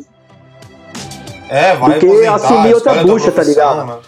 É, 1.50 1.76
vai 1.76 2.00
que 2.00 2.06
aposentar, 2.06 2.36
assumir 2.36 2.74
outra 2.74 2.94
bucha, 3.04 3.32
tá 3.32 3.44
ligado? 3.44 3.86
mano. 3.86 4.00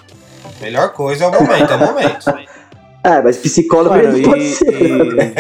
Melhor 0.61 0.89
coisa 0.89 1.25
é 1.25 1.27
o 1.27 1.31
momento, 1.31 1.71
é 1.71 1.75
o 1.75 1.79
momento. 1.79 2.25
É, 3.03 3.21
mas 3.21 3.37
psicólogo 3.37 3.95
Mano, 3.95 4.09
ele 4.09 4.21
não 4.21 4.31
pode 4.31 4.43
e, 4.43 4.51
ser, 4.53 5.05
né, 5.15 5.33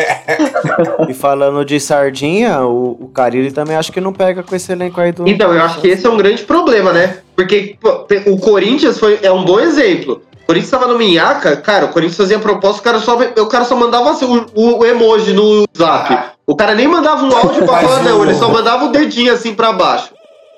e, 1.05 1.11
e 1.11 1.13
falando 1.13 1.65
de 1.65 1.81
sardinha, 1.81 2.61
o, 2.61 2.91
o 2.91 3.11
Carilli 3.13 3.51
também 3.51 3.75
acho 3.75 3.91
que 3.91 3.99
não 3.99 4.13
pega 4.13 4.41
com 4.41 4.55
esse 4.55 4.71
elenco 4.71 5.01
aí 5.01 5.11
do. 5.11 5.27
Então, 5.27 5.53
eu 5.53 5.61
acho 5.61 5.81
que 5.81 5.89
esse 5.89 6.05
é 6.05 6.09
um 6.09 6.15
grande 6.15 6.43
problema, 6.43 6.93
né? 6.93 7.17
Porque 7.35 7.75
pô, 7.81 8.07
o 8.27 8.39
Corinthians 8.39 8.97
foi, 8.97 9.19
é 9.21 9.29
um 9.33 9.43
bom 9.43 9.59
exemplo. 9.59 10.21
O 10.43 10.45
Corinthians 10.47 10.71
tava 10.71 10.87
no 10.87 10.97
Minhaca, 10.97 11.57
cara, 11.57 11.87
o 11.87 11.89
Corinthians 11.89 12.15
fazia 12.15 12.39
proposta, 12.39 12.79
o 12.79 12.83
cara 12.83 12.99
só, 12.99 13.17
o 13.17 13.47
cara 13.47 13.65
só 13.65 13.75
mandava 13.75 14.11
assim, 14.11 14.25
o, 14.55 14.79
o 14.79 14.85
emoji 14.85 15.33
no 15.33 15.65
zap. 15.77 16.17
O 16.45 16.55
cara 16.55 16.73
nem 16.73 16.87
mandava 16.87 17.25
um 17.25 17.35
áudio 17.35 17.65
pra 17.65 17.81
falar, 17.81 18.03
não, 18.03 18.23
ele 18.23 18.35
só 18.35 18.47
mandava 18.47 18.85
o 18.85 18.91
dedinho 18.93 19.33
assim 19.33 19.53
pra 19.53 19.73
baixo. 19.73 20.13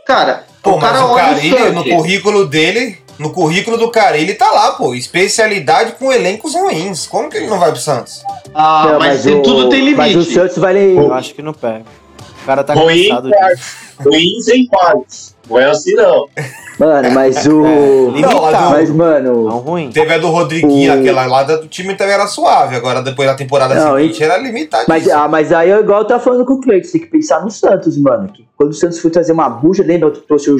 Cara, 0.05 0.43
Pô, 0.61 0.73
o 0.73 0.79
cara 0.79 0.99
mas 0.99 1.09
o 1.09 1.13
olha 1.13 1.23
Carilli, 1.23 1.55
o 1.55 1.71
no 1.71 1.83
currículo 1.83 2.45
dele, 2.45 2.99
no 3.19 3.31
currículo 3.31 3.77
do 3.77 3.91
Carilli 3.91 4.33
tá 4.33 4.49
lá, 4.51 4.71
pô. 4.71 4.95
Especialidade 4.95 5.93
com 5.93 6.11
elencos 6.11 6.55
ruins. 6.55 7.05
Como 7.05 7.29
que 7.29 7.37
ele 7.37 7.47
não 7.47 7.59
vai 7.59 7.71
pro 7.71 7.79
Santos? 7.79 8.23
Ah, 8.53 8.89
Não, 8.93 8.99
mas, 8.99 9.25
o- 9.25 9.41
tudo 9.41 9.69
tem 9.69 9.93
Mas 9.93 10.15
o 10.15 10.19
limite. 10.19 10.33
Santos 10.33 10.57
vai. 10.57 10.77
Eu 10.77 11.13
acho 11.13 11.33
que 11.35 11.41
não 11.41 11.53
pega. 11.53 11.83
O 12.41 12.45
cara 12.45 12.63
tá 12.63 12.73
Ruim, 12.73 13.09
cansado 13.09 13.29
cara. 13.29 13.53
disso. 13.55 13.67
Ruins 13.99 14.47
em 14.47 14.67
pares. 14.67 15.35
Não 15.49 15.59
é 15.59 15.65
assim, 15.65 15.93
não. 15.93 16.25
Mano, 16.79 17.11
mas 17.11 17.45
o. 17.47 18.11
Não, 18.11 18.45
a 18.45 18.51
do- 18.51 18.69
Mas, 18.69 18.89
Não 18.89 18.95
mano. 18.95 19.49
ruim. 19.57 19.89
Teve 19.91 20.13
a 20.13 20.17
do 20.17 20.29
Rodriguinho, 20.29 20.91
O- 20.95 20.99
aquela 20.99 21.25
lá 21.25 21.43
do 21.43 21.67
time 21.67 21.95
também 21.95 22.13
era 22.13 22.25
suave. 22.27 22.75
Agora, 22.75 23.01
depois 23.01 23.27
da 23.27 23.35
temporada 23.35 23.75
Não, 23.75 23.97
seguinte, 23.97 24.23
era 24.23 24.37
limitadíssimo. 24.37 24.85
Mas, 24.95 25.09
ah, 25.09 25.27
mas 25.27 25.51
aí 25.51 25.69
é 25.69 25.79
igual 25.79 25.99
eu 26.01 26.07
tava 26.07 26.23
falando 26.23 26.45
com 26.45 26.53
o 26.53 26.61
Cleiton, 26.61 26.85
você 26.87 26.93
tem 26.93 27.01
que 27.01 27.07
pensar 27.07 27.41
no 27.43 27.51
Santos, 27.51 27.97
mano. 27.97 28.29
Que 28.29 28.47
quando 28.55 28.69
o 28.71 28.73
Santos 28.75 28.99
foi 28.99 29.11
trazer 29.11 29.33
uma 29.33 29.49
bucha, 29.49 29.83
lembra 29.83 30.09
que 30.11 30.21
trouxe 30.21 30.49
o, 30.49 30.55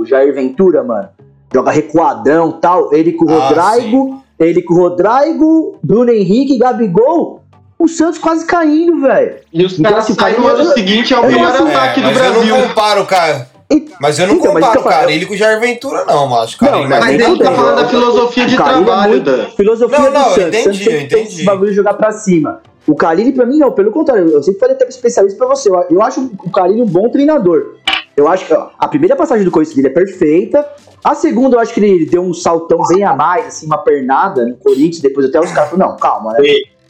o 0.00 0.04
Jair 0.06 0.32
Ventura, 0.34 0.82
mano? 0.82 1.08
Joga 1.52 1.70
recuadão 1.70 2.50
e 2.56 2.60
tal. 2.60 2.92
Ele 2.92 3.12
com 3.12 3.24
o 3.24 3.30
Ah, 3.40 3.48
Rodrigo, 3.48 4.22
ele 4.38 4.62
com 4.62 4.74
o 4.74 4.76
Rodrigo, 4.78 5.78
Bruno 5.82 6.10
Henrique, 6.10 6.58
Gabigol. 6.58 7.42
O 7.78 7.86
Santos 7.86 8.18
quase 8.18 8.44
caindo, 8.44 9.00
velho. 9.00 9.36
E 9.52 9.64
os 9.64 9.78
Então, 9.78 9.90
caras 9.92 10.10
assim, 10.10 10.40
no 10.40 10.46
ano 10.48 10.64
eu- 10.64 10.72
seguinte, 10.72 11.14
é 11.14 11.18
o 11.18 11.24
eu 11.24 11.30
melhor 11.30 11.48
ataque 11.54 12.00
É, 12.00 12.02
do 12.02 12.06
mas 12.08 12.18
Brasil. 12.18 12.42
eu 12.42 12.60
não 12.60 12.68
comparo, 12.68 13.06
cara. 13.06 13.48
E- 13.70 13.86
Mas 14.00 14.18
eu 14.18 14.26
não 14.26 14.34
Então, 14.36 14.46
comparo 14.54 14.72
então, 14.72 14.82
o 14.82 14.86
eu- 14.86 14.90
Carilli 14.90 15.26
com 15.26 15.34
o 15.34 15.36
Jair 15.36 15.60
Ventura, 15.60 16.04
não, 16.06 16.26
macho. 16.26 16.56
Não, 16.64 16.88
Mas 16.88 17.14
ele 17.20 17.38
tá 17.38 17.52
falando 17.52 17.76
da 17.76 17.86
filosofia 17.88 18.46
de 18.46 18.54
é 18.54 18.56
trabalho, 18.56 19.10
muito- 19.12 19.24
Dan. 19.30 19.44
Filosofia 19.56 19.98
Não, 19.98 20.06
do 20.06 20.12
não, 20.12 20.20
eu 20.20 20.28
Santos. 20.30 20.40
entendi, 20.48 20.62
Santos 20.64 20.80
eu 20.80 20.86
tem 20.92 21.04
entendi. 21.04 21.28
esse 21.34 21.44
bagulho 21.44 21.72
jogar 21.72 21.94
pra 21.94 22.10
cima. 22.10 22.60
O 22.86 22.94
Carilli, 22.96 23.32
pra 23.32 23.44
mim, 23.44 23.58
não. 23.58 23.70
Pelo 23.70 23.90
contrário, 23.90 24.26
eu 24.30 24.42
sempre 24.42 24.58
falei 24.58 24.74
até 24.74 24.86
pro 24.86 24.94
especialista 24.94 25.36
pra 25.38 25.46
você. 25.54 25.68
Eu, 25.68 25.84
eu 25.90 26.02
acho 26.02 26.30
o 26.42 26.50
Carilli 26.50 26.80
um 26.80 26.86
bom 26.86 27.10
treinador. 27.10 27.74
Eu 28.18 28.28
acho 28.28 28.46
que 28.46 28.52
a 28.52 28.88
primeira 28.88 29.14
passagem 29.14 29.44
do 29.44 29.50
Corinthians 29.50 29.76
dele 29.76 29.88
é 29.88 29.90
perfeita. 29.90 30.66
A 31.04 31.14
segunda, 31.14 31.56
eu 31.56 31.60
acho 31.60 31.72
que 31.72 31.80
ele 31.80 32.06
deu 32.06 32.22
um 32.22 32.34
saltão 32.34 32.82
bem 32.88 33.04
a 33.04 33.14
mais, 33.14 33.46
assim, 33.46 33.66
uma 33.66 33.78
pernada 33.78 34.44
no 34.44 34.56
Corinthians. 34.56 35.00
Depois 35.00 35.26
até 35.26 35.38
os 35.38 35.52
caras 35.52 35.70
falaram, 35.70 35.92
não, 35.92 35.96
calma, 35.96 36.32
né? 36.32 36.40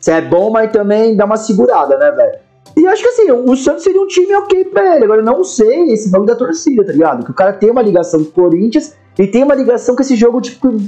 Você 0.01 0.12
é 0.12 0.20
bom, 0.20 0.51
mas 0.51 0.72
também 0.72 1.16
dá 1.16 1.24
uma 1.24 1.37
segurada, 1.37 1.97
né, 1.99 2.11
velho? 2.12 2.39
E 2.76 2.87
acho 2.87 3.03
que 3.03 3.09
assim, 3.09 3.31
o 3.31 3.57
Santos 3.57 3.83
seria 3.83 4.01
um 4.01 4.07
time 4.07 4.35
ok 4.37 4.66
pra 4.66 4.97
ele. 4.97 5.05
Agora, 5.05 5.20
eu 5.20 5.24
não 5.24 5.43
sei 5.43 5.93
esse 5.93 6.09
bagulho 6.11 6.29
da 6.29 6.37
torcida, 6.37 6.85
tá 6.85 6.93
ligado? 6.93 7.24
Que 7.24 7.31
o 7.31 7.35
cara 7.35 7.53
tem 7.53 7.70
uma 7.70 7.83
ligação 7.83 8.22
com 8.22 8.31
o 8.31 8.33
Corinthians 8.33 8.95
e 9.18 9.26
tem 9.26 9.43
uma 9.43 9.55
ligação 9.55 9.97
com 9.97 10.03
esse 10.03 10.14
jogo, 10.14 10.41
tipo, 10.41 10.81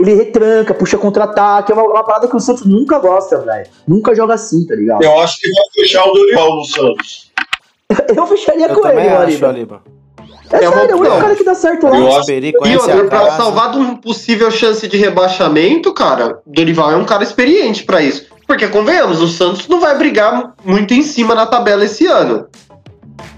ele 0.00 0.14
retranca, 0.14 0.72
puxa 0.72 0.96
contra-ataque. 0.96 1.70
É 1.70 1.74
uma, 1.74 1.84
uma 1.84 2.04
parada 2.04 2.26
que 2.26 2.34
o 2.34 2.40
Santos 2.40 2.64
nunca 2.64 2.98
gosta, 2.98 3.38
velho. 3.38 3.66
Nunca 3.86 4.14
joga 4.14 4.34
assim, 4.34 4.66
tá 4.66 4.74
ligado? 4.74 5.02
Eu 5.02 5.20
acho 5.20 5.38
que 5.38 5.48
vai 5.48 5.64
fechar 5.74 6.08
o 6.08 6.12
Dorival 6.12 6.56
no 6.56 6.64
Santos. 6.64 7.31
Eu 8.16 8.26
fecharia 8.26 8.66
Eu 8.68 8.74
com 8.80 8.88
ele, 8.88 9.00
acho. 9.08 9.44
É, 9.44 10.56
É 10.64 10.70
sério, 10.70 11.04
é 11.06 11.16
o 11.16 11.20
cara 11.20 11.34
que 11.34 11.44
dá 11.44 11.54
certo 11.54 11.86
lá. 11.86 11.98
Eu 11.98 12.08
acho- 12.08 12.20
Esperi, 12.20 12.52
E 12.64 12.76
outra, 12.76 13.04
pra 13.06 13.18
casa. 13.20 13.36
salvar 13.38 13.70
de 13.72 13.78
uma 13.78 13.96
possível 13.98 14.50
chance 14.50 14.86
de 14.86 14.96
rebaixamento, 14.98 15.92
cara, 15.94 16.38
Dorival 16.46 16.90
é 16.92 16.96
um 16.96 17.04
cara 17.04 17.22
experiente 17.22 17.84
pra 17.84 18.02
isso. 18.02 18.26
Porque, 18.46 18.68
convenhamos, 18.68 19.22
o 19.22 19.28
Santos 19.28 19.66
não 19.66 19.80
vai 19.80 19.96
brigar 19.96 20.52
muito 20.64 20.92
em 20.92 21.02
cima 21.02 21.34
na 21.34 21.46
tabela 21.46 21.84
esse 21.84 22.06
ano. 22.06 22.46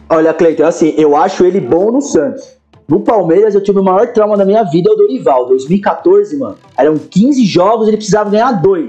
Olha, 0.09 0.35
Cleiton, 0.35 0.65
assim, 0.67 0.93
eu 0.99 1.15
acho 1.17 1.45
ele 1.45 1.61
bom 1.61 1.93
no 1.93 2.01
Santos. 2.01 2.55
No 2.89 3.01
Palmeiras, 3.01 3.55
eu 3.55 3.63
tive 3.63 3.79
o 3.79 3.83
maior 3.85 4.09
trauma 4.09 4.37
da 4.37 4.45
minha 4.45 4.63
vida, 4.65 4.91
é 4.91 4.93
o 4.93 4.97
Dorival. 4.97 5.47
2014, 5.47 6.37
mano. 6.37 6.57
Eram 6.77 6.99
15 6.99 7.45
jogos, 7.47 7.87
ele 7.89 7.97
precisava 7.97 8.29
ganhar 8.29 8.53
dois. 8.53 8.87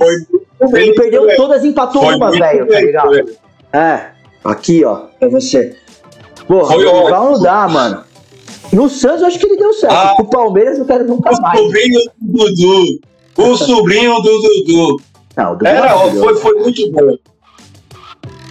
Ele 0.74 0.94
perdeu 0.94 1.28
todas 1.36 1.64
e 1.64 1.68
empatou 1.68 2.02
Foi 2.04 2.16
uma, 2.16 2.32
velho, 2.32 2.66
tá 2.68 2.74
bem, 2.76 2.86
ligado? 2.86 3.08
foi. 3.08 3.36
É, 3.72 4.08
aqui, 4.46 4.84
ó, 4.86 5.02
pra 5.20 5.28
você. 5.30 5.76
Porra, 6.48 6.74
Foi 6.74 6.86
o 6.86 6.92
Dorival 6.92 7.32
não 7.32 7.42
dá, 7.42 7.68
mano. 7.68 8.04
No 8.72 8.90
Santos, 8.90 9.22
eu 9.22 9.28
acho 9.28 9.40
que 9.40 9.46
ele 9.48 9.58
deu 9.58 9.74
certo. 9.74 9.94
Ah. 9.94 10.16
o 10.20 10.26
Palmeiras, 10.26 10.78
eu 10.78 10.86
quero 10.86 11.06
nunca 11.08 11.32
O 11.34 11.42
mais. 11.42 11.60
sobrinho 11.60 12.00
do 12.20 12.46
Dudu. 12.46 13.00
O 13.38 13.56
sobrinho 13.58 14.16
do 14.22 14.42
Dudu. 14.42 15.02
Não, 15.36 15.52
o 15.52 15.56
Dudu 15.56 15.68
Era, 15.68 15.88
é 15.88 15.94
ó, 15.94 15.98
maravilhoso. 15.98 16.24
foi, 16.24 16.36
foi 16.38 16.54
muito 16.62 16.92
bom. 16.92 17.18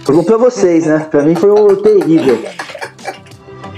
Foi 0.03 0.15
bom 0.15 0.23
pra 0.23 0.37
vocês, 0.37 0.85
né? 0.85 1.07
Pra 1.09 1.23
mim 1.23 1.35
foi 1.35 1.49
o 1.51 1.75
terrível. 1.77 2.39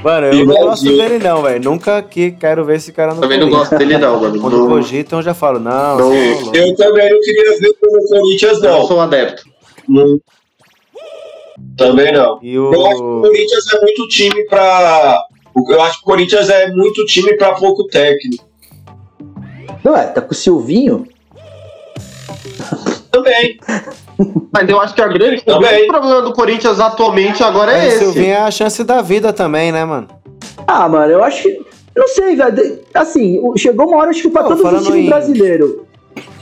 Mano, 0.03 0.27
eu 0.27 0.45
não 0.45 0.55
gosto 0.55 0.83
dele 0.85 1.17
não, 1.19 1.41
velho. 1.41 1.63
Nunca 1.63 2.01
que 2.01 2.31
quero 2.31 2.63
ver 2.63 2.75
esse 2.77 2.91
cara 2.91 3.13
no 3.13 3.21
Também 3.21 3.39
não 3.39 3.49
Corinthians. 3.49 3.69
gosto 3.69 3.79
dele, 3.79 3.97
não, 3.97 4.19
mano. 4.21 4.39
Quando 4.41 4.57
Não, 4.57 4.67
cogitam, 4.67 5.19
eu 5.19 5.23
já 5.23 5.33
falo, 5.33 5.59
não, 5.59 5.97
Não. 5.97 6.09
você 6.09 6.51
tá. 6.51 6.57
Eu 6.57 6.75
também 6.75 7.09
não 7.09 7.19
queria 7.19 7.59
ver 7.59 7.67
no 7.81 8.07
Corinthians, 8.07 8.61
não 8.61 8.79
não. 8.79 8.87
sou 8.87 8.99
adepto. 9.01 9.43
Não. 9.89 10.19
Também 11.77 12.11
não. 12.11 12.39
E 12.41 12.53
Eu 12.55 12.85
acho 12.85 12.97
que 12.97 13.03
o 13.03 13.19
o... 13.19 13.21
Corinthians 13.21 13.73
é 13.73 13.81
muito 13.81 14.07
time 14.07 14.45
pra. 14.47 15.23
Eu 15.69 15.81
acho 15.81 15.97
que 15.97 16.03
o 16.03 16.05
Corinthians 16.05 16.49
é 16.49 16.71
muito 16.71 17.05
time 17.05 17.35
pra 17.35 17.53
pouco 17.55 17.85
técnico. 17.87 18.45
Não 19.83 19.95
é, 19.95 20.05
tá 20.07 20.21
com 20.21 20.31
o 20.31 20.35
Silvinho? 20.35 21.07
Também. 23.11 23.57
Mas 24.53 24.69
eu 24.69 24.79
acho 24.79 24.93
que 24.95 25.01
a 25.01 25.07
grande, 25.07 25.43
o 25.47 25.59
grande 25.59 25.87
problema 25.87 26.21
do 26.21 26.33
Corinthians 26.33 26.79
atualmente 26.79 27.43
agora 27.43 27.71
é 27.73 27.85
o 27.85 27.87
esse. 27.87 27.99
Silvinho 27.99 28.33
é 28.33 28.37
a 28.37 28.51
chance 28.51 28.83
da 28.83 29.01
vida 29.01 29.31
também, 29.33 29.71
né, 29.71 29.85
mano? 29.85 30.07
Ah, 30.67 30.87
mano, 30.89 31.11
eu 31.11 31.23
acho 31.23 31.43
que. 31.43 31.49
eu 31.49 31.65
Não 31.95 32.07
sei, 32.07 32.35
velho. 32.35 32.79
Assim, 32.93 33.39
o- 33.41 33.55
chegou 33.57 33.87
uma 33.87 33.97
hora, 33.97 34.09
acho 34.09 34.21
que 34.23 34.29
pra 34.29 34.43
times 34.55 34.87
em- 34.89 35.07
brasileiros. 35.09 35.75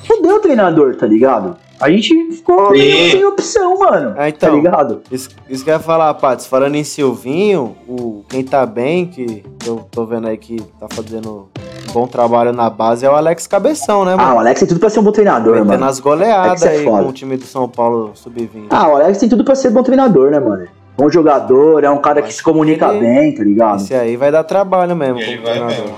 Fudeu 0.07 0.35
o 0.35 0.39
treinador, 0.39 0.95
tá 0.95 1.05
ligado? 1.07 1.57
A 1.79 1.89
gente 1.89 2.31
ficou 2.31 2.71
meio 2.71 3.11
sem 3.11 3.25
opção, 3.25 3.77
mano. 3.77 4.13
É, 4.17 4.29
então. 4.29 4.49
Tá 4.49 4.55
ligado? 4.55 5.01
Isso, 5.11 5.29
isso 5.49 5.63
que 5.63 5.69
eu 5.69 5.73
ia 5.73 5.79
falar, 5.79 6.13
Patos. 6.13 6.45
Falando 6.45 6.75
em 6.75 6.83
Silvinho, 6.85 7.75
o, 7.87 8.23
quem 8.29 8.43
tá 8.43 8.65
bem, 8.65 9.07
que 9.07 9.43
eu 9.65 9.85
tô 9.91 10.05
vendo 10.05 10.27
aí 10.27 10.37
que 10.37 10.61
tá 10.79 10.87
fazendo 10.89 11.49
um 11.89 11.91
bom 11.91 12.07
trabalho 12.07 12.53
na 12.53 12.69
base, 12.69 13.05
é 13.05 13.09
o 13.09 13.13
Alex 13.13 13.45
Cabeção, 13.45 14.05
né, 14.05 14.13
Ah, 14.13 14.17
mano? 14.17 14.35
o 14.35 14.39
Alex 14.39 14.59
tem 14.61 14.67
tudo 14.69 14.79
pra 14.79 14.89
ser 14.89 14.99
um 14.99 15.03
bom 15.03 15.11
treinador, 15.11 15.53
Metendo 15.53 15.67
mano. 15.71 15.85
as 15.85 15.99
goleadas 15.99 16.61
Alex 16.61 16.63
é 16.63 16.69
aí 16.69 16.83
foda. 16.85 17.03
com 17.03 17.09
o 17.09 17.13
time 17.13 17.35
do 17.35 17.45
São 17.45 17.67
Paulo 17.67 18.11
sub-20. 18.13 18.67
Ah, 18.69 18.87
o 18.87 18.95
Alex 18.95 19.17
tem 19.17 19.27
tudo 19.27 19.43
pra 19.43 19.55
ser 19.55 19.69
bom 19.71 19.83
treinador, 19.83 20.31
né, 20.31 20.39
mano? 20.39 20.67
Bom 20.97 21.09
jogador, 21.09 21.83
é 21.83 21.89
um 21.89 21.97
cara 21.97 22.21
que 22.21 22.33
se 22.33 22.41
comunica 22.41 22.87
que 22.87 22.95
ele- 22.95 23.05
bem, 23.05 23.35
tá 23.35 23.43
ligado? 23.43 23.81
Esse 23.81 23.93
aí 23.93 24.15
vai 24.15 24.31
dar 24.31 24.45
trabalho 24.45 24.95
mesmo. 24.95 25.19
Ele 25.19 25.37
vai 25.41 25.55
treinador. 25.55 25.77
mesmo. 25.83 25.95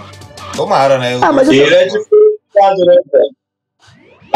Tomara, 0.55 0.97
né? 0.97 1.19
Ah, 1.21 1.31
mas 1.31 1.47
eu- 1.47 1.53
é 1.53 1.85
diferenciado, 1.85 2.85
né, 2.85 2.95
velho? 3.13 3.36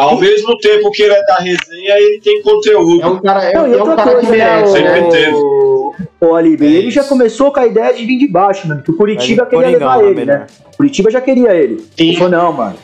Ao 0.02 0.20
mesmo 0.20 0.58
tempo 0.58 0.89
que 0.89 1.04
ele 1.04 1.14
é 1.14 1.24
da 1.26 1.36
resenha, 1.36 1.99
ele 1.99 2.20
tem 2.22 2.41
conteúdo. 2.41 3.04
É 3.04 3.08
um 3.08 3.22
cara, 3.22 3.43
é, 3.43 3.54
Não, 3.54 3.66
é 3.66 3.70
um 3.70 3.80
outra 3.82 3.95
cara 3.97 4.20
que 4.20 4.26
coisa, 4.26 4.32
né, 4.32 4.56
merece, 4.56 4.74
sempre 4.74 5.02
né? 5.02 5.10
teve. 5.10 5.36
o, 5.36 5.93
o 6.22 6.36
Alibe, 6.36 6.66
É 6.66 6.70
ele 6.70 6.89
já 6.89 7.04
começou 7.04 7.52
com 7.52 7.60
a 7.60 7.68
ideia 7.68 7.93
de 7.93 8.04
vir 8.04 8.18
de 8.18 8.28
baixo, 8.28 8.68
mano, 8.68 8.82
que 8.82 8.89
o 8.89 8.97
Curitiba 8.97 9.43
o 9.43 9.45
queria 9.45 9.68
levar 9.68 10.04
é 10.04 10.08
ele, 10.08 10.26
né? 10.26 10.47
O 10.74 10.78
Curitiba 10.78 11.12
já 11.12 11.22
queria 11.22 11.54
ele. 11.54 11.80
Sim. 11.80 11.86
Ele 11.99 12.18
falou, 12.18 12.32
não, 12.32 12.52
mano, 12.52 12.76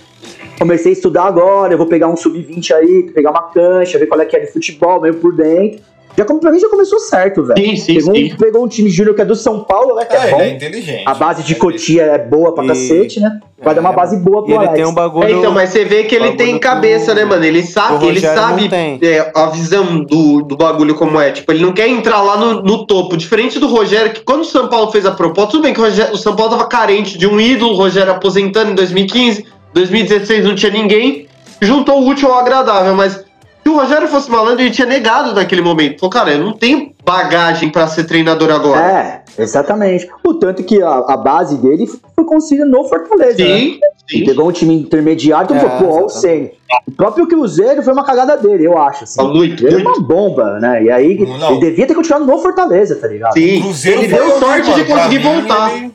comecei 0.60 0.92
a 0.92 0.94
estudar 0.94 1.24
agora, 1.24 1.74
eu 1.74 1.78
vou 1.80 1.88
pegar 1.88 2.08
um 2.08 2.16
sub-20 2.16 2.72
aí, 2.76 3.12
pegar 3.12 3.32
uma 3.32 3.50
cancha, 3.50 3.98
ver 3.98 4.06
qual 4.06 4.22
é 4.22 4.26
que 4.26 4.36
é 4.36 4.42
de 4.42 4.52
futebol, 4.52 5.02
meio 5.02 5.16
por 5.16 5.36
dentro. 5.36 5.82
Já, 6.18 6.26
pra 6.26 6.52
mim 6.52 6.60
já 6.60 6.68
começou 6.68 7.00
certo, 7.00 7.44
velho. 7.44 7.64
Sim, 7.64 7.76
sim, 7.76 7.94
Pegou, 7.96 8.16
sim. 8.16 8.34
um, 8.34 8.38
pegou 8.38 8.66
um 8.66 8.68
time 8.68 8.90
júnior 8.90 9.14
que 9.16 9.22
é 9.22 9.26
do 9.26 9.36
São 9.36 9.64
Paulo, 9.64 9.94
né, 9.96 10.04
que 10.06 10.16
é, 10.16 10.28
É, 10.28 10.32
bom. 10.32 10.40
ele 10.42 10.50
é 10.50 10.54
inteligente. 10.56 11.04
A 11.06 11.14
base 11.14 11.44
de 11.44 11.54
Ele- 11.54 11.60
Cotia 11.60 12.02
é 12.04 12.18
boa 12.18 12.56
pra 12.56 12.64
E- 12.64 12.68
cacete, 12.70 13.20
né? 13.20 13.40
Vai 13.64 13.76
dar 13.76 13.82
uma 13.82 13.92
É, 13.92 13.96
base 13.96 14.18
boa 14.18 14.42
pro 14.44 14.52
ele 14.52 14.58
Alex. 14.60 14.74
tem 14.76 14.86
um 14.86 14.94
bagulho. 14.94 15.28
É, 15.28 15.32
então, 15.32 15.52
mas 15.52 15.70
você 15.70 15.86
vê 15.86 16.04
que 16.06 16.16
ele 16.16 16.32
tem 16.34 16.58
cabeça, 16.58 17.12
o- 17.12 17.16
né, 17.16 17.24
mano? 17.26 17.44
Ele 17.46 17.62
sabe, 17.64 18.08
ele 18.08 18.20
sabe 18.20 18.68
tem. 18.70 19.00
é, 19.02 19.32
a 19.36 19.46
visão 19.48 20.04
do, 20.04 20.42
do 20.42 20.58
bagulho 20.58 20.96
como 20.96 21.20
é. 21.22 21.32
Tipo, 21.32 21.52
ele 21.52 21.64
não 21.64 21.72
quer 21.74 21.88
entrar 21.88 22.22
lá 22.22 22.36
no, 22.38 22.62
no 22.64 22.86
topo. 22.88 23.16
Diferente 23.16 23.60
do 23.60 23.68
Rogério, 23.68 24.12
que 24.14 24.22
quando 24.22 24.42
o 24.42 24.46
São 24.46 24.68
Paulo 24.68 24.92
fez 24.92 25.06
a 25.06 25.12
proposta, 25.12 25.52
tudo 25.52 25.64
bem 25.64 25.74
que 25.74 25.80
o, 25.80 25.84
Rogério- 25.84 26.14
o 26.14 26.18
São 26.18 26.36
Paulo 26.36 26.52
tava 26.52 26.68
carente 26.68 27.18
de 27.18 27.28
um 27.28 27.40
ídolo, 27.40 27.74
o 27.74 27.76
Rogério 27.78 28.12
aposentando 28.12 28.72
em 28.72 28.76
2015, 28.76 29.46
2016 29.74 30.44
não 30.46 30.56
tinha 30.56 30.72
ninguém. 30.72 31.28
Juntou 31.62 32.02
o 32.04 32.08
útil 32.08 32.32
ao 32.32 32.40
agradável, 32.40 32.96
mas 32.96 33.24
se 33.68 33.72
o 33.72 33.76
Rogério 33.78 34.08
fosse 34.08 34.32
malandro, 34.32 34.62
ele 34.62 34.72
tinha 34.72 34.88
negado 34.88 35.34
naquele 35.34 35.62
momento. 35.62 36.00
Falou, 36.00 36.10
cara, 36.10 36.32
eu 36.32 36.40
não 36.40 36.54
tenho 36.54 36.94
bagagem 37.04 37.70
pra 37.70 37.86
ser 37.86 38.06
treinador 38.06 38.50
agora. 38.50 38.80
É, 38.82 39.42
exatamente. 39.42 40.08
O 40.26 40.34
tanto 40.36 40.64
que 40.64 40.82
a, 40.82 40.90
a 40.90 41.18
base 41.18 41.58
dele 41.58 41.86
foi 42.16 42.24
construída 42.24 42.66
no 42.66 42.86
Fortaleza, 42.86 43.38
né? 43.44 43.58
Sim, 43.60 43.80
Ele 44.10 44.20
sim. 44.20 44.26
pegou 44.26 44.48
um 44.48 44.52
time 44.54 44.74
intermediário, 44.74 45.54
então 45.54 45.58
É, 45.58 45.60
falou, 45.60 45.78
pô, 45.96 46.00
ó 46.02 46.06
o. 46.06 46.10
Ceni. 46.10 46.52
O 46.88 46.92
próprio 46.92 47.28
Cruzeiro 47.28 47.84
foi 47.84 47.92
uma 47.92 48.06
cagada 48.06 48.38
dele, 48.38 48.66
eu 48.66 48.78
acho. 48.78 49.04
Assim. 49.04 49.22
Muito, 49.28 49.68
Ele 49.68 49.82
é 49.82 49.84
muito. 49.84 50.00
uma 50.00 50.08
bomba, 50.08 50.60
né? 50.62 50.84
E 50.84 50.90
aí 50.90 51.18
Não. 51.38 51.52
ele 51.52 51.60
devia 51.60 51.86
ter 51.86 51.94
continuado 51.94 52.26
no 52.26 52.38
Fortaleza, 52.40 52.96
tá 52.96 53.08
ligado? 53.10 53.34
Sim. 53.34 53.62
Cruzeiro 53.64 54.00
ele 54.02 54.08
deu 54.14 54.40
sorte 54.40 54.62
de 54.62 54.70
mano. 54.72 54.86
Pra 54.86 54.96
conseguir 54.96 55.18
mim, 55.20 55.24
voltar. 55.42 55.76
ele- 55.76 55.92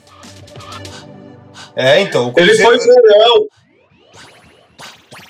É, 1.74 2.00
então. 2.02 2.26
o 2.26 2.32
Ele 2.36 2.48
Cruzeiro- 2.48 2.78
foi 2.82 2.94
verão, 2.94 3.46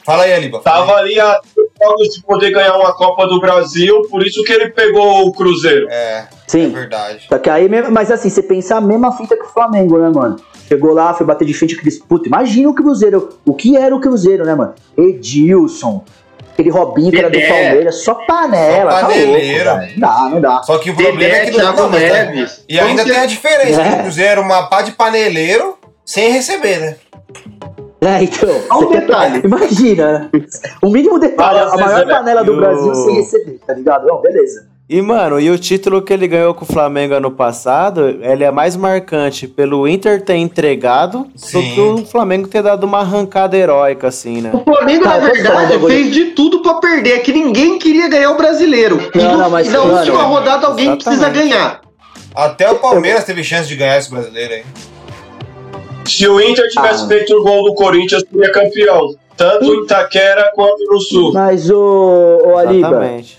Fala 0.04 0.24
aí, 0.24 0.32
Aliba. 0.32 0.58
tava 0.58 0.94
ali 0.96 1.20
a 1.20 1.38
jogos 1.82 2.08
de 2.14 2.22
poder 2.22 2.50
ganhar 2.50 2.76
uma 2.76 2.94
Copa 2.94 3.26
do 3.26 3.40
Brasil, 3.40 4.02
por 4.10 4.24
isso 4.26 4.42
que 4.44 4.52
ele 4.52 4.68
pegou 4.70 5.26
o 5.26 5.32
Cruzeiro. 5.32 5.86
É, 5.90 5.94
é 5.94 6.28
Sim. 6.46 6.70
verdade. 6.70 7.26
Só 7.28 7.38
que 7.38 7.50
aí, 7.50 7.68
mesmo- 7.68 7.90
mas 7.90 8.10
assim, 8.10 8.28
você 8.30 8.42
pensar 8.42 8.76
a 8.76 8.80
mesma 8.80 9.12
fita 9.16 9.36
que 9.36 9.44
o 9.44 9.48
Flamengo, 9.48 9.98
né, 9.98 10.10
mano? 10.14 10.36
Chegou 10.68 10.92
lá, 10.94 11.12
foi 11.12 11.26
bater 11.26 11.44
de 11.44 11.52
frente 11.54 11.74
com 11.74 11.80
aqueles. 11.80 11.98
Puta, 11.98 12.28
imagina 12.28 12.68
o 12.68 12.74
Cruzeiro. 12.74 13.28
O 13.44 13.52
que 13.54 13.76
era 13.76 13.94
o 13.94 14.00
Cruzeiro, 14.00 14.44
né, 14.44 14.54
mano? 14.54 14.74
Edilson. 14.96 16.04
Aquele 16.52 16.70
Robinho 16.70 17.10
que 17.10 17.18
era 17.18 17.30
do. 17.30 17.38
Palmeiras, 17.38 18.04
só 18.04 18.14
panela. 18.14 18.90
Só 18.92 18.96
tá 19.00 19.06
louco, 19.08 19.22
paneleiro. 19.22 19.64
velho. 19.76 19.92
Não 19.92 20.00
dá, 20.00 20.28
não 20.30 20.40
dá. 20.40 20.62
Só 20.62 20.78
que 20.78 20.90
o 20.90 20.94
problema 20.94 21.22
é 21.24 21.28
Dedé, 21.40 21.44
que 21.50 21.56
Thiago 21.56 21.82
não, 21.82 21.90
tá- 21.90 21.98
Neves. 21.98 22.64
E 22.68 22.78
ainda 22.78 23.04
tem 23.04 23.16
a 23.16 23.26
diferença, 23.26 23.80
É. 23.82 23.88
que 23.88 23.94
o 23.96 24.02
Cruzeiro 24.02 24.40
é 24.40 24.44
uma 24.44 24.66
pá 24.68 24.82
de 24.82 24.92
paneleiro 24.92 25.78
sem 26.04 26.30
receber, 26.30 26.78
né? 26.78 26.96
É, 28.02 28.22
então. 28.24 28.48
Olha 28.70 28.86
o 28.86 28.90
detalhe. 28.90 29.40
Imagina, 29.46 30.12
né? 30.18 30.30
O 30.82 30.90
mínimo 30.90 31.18
detalhe, 31.18 31.54
Várias 31.60 31.72
a 31.72 31.76
maior 31.76 32.06
panela 32.08 32.42
do 32.44 32.52
E 32.54 32.56
Brasil 32.56 32.94
sem 32.94 33.14
receber, 33.14 33.60
tá 33.66 33.72
ligado? 33.74 34.06
Não, 34.06 34.20
beleza. 34.20 34.66
E, 34.88 35.00
mano, 35.00 35.40
e 35.40 35.48
o 35.48 35.58
título 35.58 36.02
que 36.02 36.12
ele 36.12 36.26
ganhou 36.28 36.52
com 36.52 36.64
o 36.64 36.68
Flamengo 36.70 37.14
ano 37.14 37.30
passado, 37.30 38.18
ele 38.20 38.44
é 38.44 38.50
mais 38.50 38.76
marcante 38.76 39.46
pelo 39.48 39.88
Inter 39.88 40.20
ter 40.22 40.34
entregado 40.34 41.20
do 41.32 41.38
Sim. 41.38 41.74
que 41.74 41.80
o 41.80 42.04
Flamengo 42.04 42.46
ter 42.48 42.62
dado 42.62 42.84
uma 42.84 42.98
arrancada 42.98 43.56
heróica, 43.56 44.08
assim, 44.08 44.42
né? 44.42 44.50
O 44.52 44.62
Flamengo, 44.64 45.04
Tá, 45.04 45.10
na 45.10 45.16
um 45.18 45.20
verdade, 45.32 45.78
fez 45.86 46.10
de 46.12 46.24
tudo 46.32 46.60
pra 46.60 46.74
perder. 46.74 47.12
É 47.12 47.18
que 47.20 47.32
ninguém 47.32 47.78
queria 47.78 48.08
ganhar 48.08 48.32
o 48.32 48.36
brasileiro. 48.36 48.98
e 49.14 49.18
Não, 49.18 49.32
no- 49.32 49.38
não, 49.38 49.50
mas, 49.50 49.66
e 49.68 49.70
na 49.70 49.78
mano, 49.78 49.96
última 49.98 50.22
rodada 50.24 50.66
alguém 50.66 50.88
exatamente. 50.92 51.04
precisa 51.04 51.28
ganhar. 51.30 51.80
Até 52.34 52.70
o 52.70 52.74
Palmeiras 52.74 53.24
teve 53.24 53.42
chance 53.44 53.68
de 53.68 53.76
ganhar 53.76 53.96
esse 53.96 54.10
brasileiro 54.10 54.52
aí. 54.54 54.64
Se 56.06 56.26
o 56.28 56.40
Inter 56.40 56.68
tivesse 56.68 57.04
Ah. 57.04 57.08
feito 57.08 57.38
um 57.38 57.42
gol 57.42 57.64
do 57.64 57.74
Corinthians, 57.74 58.24
seria 58.30 58.52
campeão. 58.52 59.14
Tanto 59.36 59.64
em 59.64 59.82
Itaquera 59.84 60.52
quanto 60.54 60.84
no 60.84 61.00
Sul. 61.00 61.32
Mas 61.32 61.70
o, 61.70 61.76
o 62.44 62.56
Aliba, 62.58 62.88
Exatamente. 62.88 63.38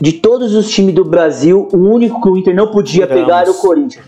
de 0.00 0.12
todos 0.14 0.54
os 0.54 0.70
times 0.70 0.94
do 0.94 1.04
Brasil, 1.04 1.68
o 1.72 1.76
único 1.76 2.20
que 2.22 2.28
o 2.28 2.36
Inter 2.36 2.54
não 2.54 2.68
podia 2.68 3.06
pegar 3.06 3.42
era 3.42 3.50
o 3.50 3.54
Corinthians. 3.54 4.04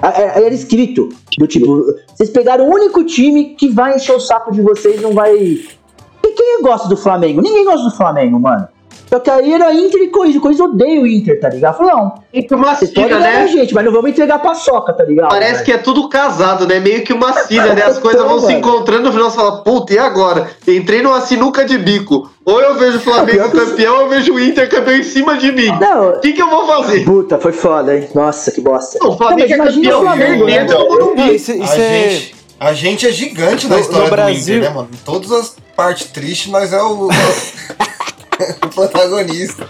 Ah, 0.00 0.12
é- 0.20 0.44
Era 0.44 0.54
escrito 0.54 1.08
do 1.38 1.46
tipo, 1.46 1.84
vocês 2.14 2.30
pegaram 2.30 2.68
o 2.68 2.72
único 2.72 3.02
time 3.04 3.56
que 3.56 3.68
vai 3.68 3.96
encher 3.96 4.14
o 4.14 4.20
saco 4.20 4.52
de 4.52 4.60
vocês, 4.62 5.00
não 5.00 5.12
vai. 5.12 5.34
E 5.34 5.66
quem 6.36 6.62
gosta 6.62 6.88
do 6.88 6.96
Flamengo? 6.96 7.40
Ninguém 7.42 7.64
gosta 7.64 7.88
do 7.88 7.96
Flamengo, 7.96 8.38
mano. 8.38 8.68
Só 9.08 9.20
que 9.20 9.30
aí 9.30 9.52
era 9.52 9.72
Inter 9.72 10.02
e 10.02 10.08
Corinthians. 10.08 10.38
O 10.38 10.40
Corinthians 10.42 10.68
odeia 10.70 11.00
o 11.00 11.06
Inter, 11.06 11.38
tá 11.40 11.48
ligado? 11.48 11.76
Falou, 11.76 11.92
não, 11.92 12.14
E 12.32 12.42
que 12.42 12.54
uma 12.54 12.74
vocês 12.74 12.90
podem 12.92 13.08
sina, 13.10 13.20
ganhar 13.20 13.36
a 13.38 13.42
né? 13.42 13.48
gente, 13.48 13.72
mas 13.74 13.84
não 13.84 13.92
vamos 13.92 14.10
entregar 14.10 14.40
paçoca, 14.40 14.92
tá 14.92 15.04
ligado? 15.04 15.28
Parece 15.28 15.62
que 15.62 15.70
é 15.72 15.78
tudo 15.78 16.08
casado, 16.08 16.66
né? 16.66 16.80
Meio 16.80 17.04
que 17.04 17.12
uma 17.12 17.32
sina, 17.32 17.72
né? 17.72 17.82
As 17.84 17.98
coisas 18.00 18.20
vão 18.22 18.40
se 18.40 18.52
encontrando 18.52 19.04
no 19.04 19.12
final 19.12 19.30
você 19.30 19.36
fala, 19.36 19.62
puta, 19.62 19.92
e 19.94 19.98
agora? 19.98 20.50
Entrei 20.66 21.02
numa 21.02 21.20
sinuca 21.20 21.64
de 21.64 21.78
bico. 21.78 22.30
Ou 22.44 22.60
eu 22.60 22.74
vejo 22.76 22.98
o 22.98 23.00
Flamengo 23.00 23.48
campeão, 23.50 23.94
ou 23.96 24.00
eu 24.02 24.08
vejo 24.08 24.34
o 24.34 24.40
Inter 24.40 24.68
campeão 24.68 24.96
em 24.96 25.02
cima 25.04 25.36
de 25.36 25.52
mim. 25.52 25.68
Não, 25.80 26.10
O 26.10 26.20
que, 26.20 26.32
que 26.32 26.42
eu 26.42 26.48
vou 26.50 26.66
fazer? 26.66 27.04
puta, 27.04 27.38
foi 27.38 27.52
foda, 27.52 27.96
hein? 27.96 28.08
Nossa, 28.14 28.50
que 28.50 28.60
bosta. 28.60 28.98
Não, 29.00 29.10
o 29.10 29.16
Flamengo 29.16 29.48
Não, 29.56 29.64
é 29.64 29.68
campeão 29.72 29.98
o 30.00 30.02
Flamengo, 30.02 30.44
né? 30.46 30.64
Não, 30.64 30.88
Morumbi. 30.88 31.34
isso, 31.36 31.52
A 31.52 31.54
isso 31.56 31.74
é. 31.74 32.08
gente, 32.10 32.34
a 32.58 32.72
gente 32.72 33.06
é 33.06 33.12
gigante 33.12 33.68
na 33.68 33.76
No- 33.76 33.80
história 33.82 34.04
no 34.04 34.10
do 34.10 34.16
Brasil- 34.16 34.56
Inter, 34.58 34.68
né, 34.68 34.74
mano? 34.76 34.88
Em 34.92 34.96
todas 35.04 35.30
as 35.32 35.56
partes 35.76 36.06
tristes, 36.10 36.50
mas 36.50 36.72
é 36.72 36.80
o, 36.82 37.08
o 38.64 38.68
protagonista. 38.68 39.66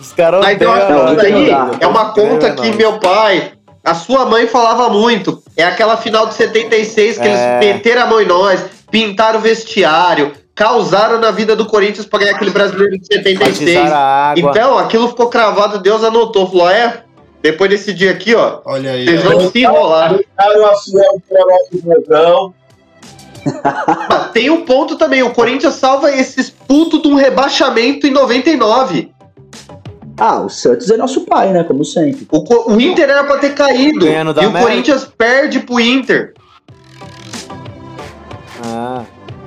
Os 0.00 0.12
caras 0.12 0.40
Mas 0.42 0.60
isso 0.60 1.16
daí 1.16 1.32
não 1.32 1.46
dá. 1.70 1.76
é 1.80 1.86
uma 1.86 2.12
conta 2.12 2.50
que 2.52 2.72
meu 2.72 2.98
pai, 2.98 3.52
a 3.84 3.94
sua 3.94 4.24
mãe 4.26 4.46
falava 4.46 4.88
muito. 4.88 5.42
É 5.56 5.64
aquela 5.64 5.96
final 5.96 6.26
de 6.26 6.34
76 6.34 7.18
que 7.18 7.22
É. 7.26 7.58
eles 7.58 7.74
meteram 7.74 8.02
a 8.02 8.06
mão 8.06 8.20
em 8.20 8.26
nós, 8.26 8.64
pintaram 8.90 9.38
o 9.38 9.42
vestiário, 9.42 10.32
causaram 10.54 11.18
na 11.18 11.30
vida 11.30 11.54
do 11.56 11.66
Corinthians 11.66 12.06
pra 12.06 12.20
ganhar 12.20 12.34
aquele 12.36 12.50
brasileiro 12.50 12.98
de 12.98 13.06
76. 13.06 13.76
Batizaram 13.78 13.96
a 13.96 14.30
água. 14.30 14.50
Então, 14.50 14.78
aquilo 14.78 15.08
ficou 15.08 15.28
cravado, 15.28 15.78
Deus 15.78 16.02
anotou. 16.04 16.46
Falou, 16.48 16.70
é, 16.70 17.02
depois 17.42 17.68
desse 17.70 17.92
dia 17.92 18.10
aqui, 18.12 18.34
ó, 18.34 18.60
Olha 18.64 18.92
aí. 18.92 19.04
vocês 19.04 19.22
vão 19.22 19.50
se 19.50 19.58
enrolar. 19.62 20.18
Cara, 20.36 20.66
a 20.66 20.76
fiel 20.76 21.22
do 21.72 21.82
Dragão. 22.06 22.54
Tem 24.32 24.50
um 24.50 24.64
ponto 24.64 24.96
também, 24.96 25.22
o 25.22 25.30
Corinthians 25.32 25.74
salva 25.74 26.10
esses 26.10 26.50
putos 26.50 27.00
de 27.02 27.08
um 27.08 27.14
rebaixamento 27.14 28.06
em 28.06 28.10
99. 28.10 29.10
Ah, 30.18 30.40
o 30.40 30.48
Santos 30.48 30.90
é 30.90 30.96
nosso 30.96 31.22
pai, 31.22 31.52
né? 31.52 31.64
Como 31.64 31.84
sempre. 31.84 32.26
O, 32.30 32.72
o 32.72 32.80
Inter 32.80 33.10
era 33.10 33.24
pra 33.24 33.38
ter 33.38 33.54
caído. 33.54 34.06
E 34.06 34.10
o 34.10 34.20
América. 34.20 34.60
Corinthians 34.60 35.04
perde 35.18 35.60
pro 35.60 35.80
Inter. 35.80 36.34
Ah. 38.64 39.02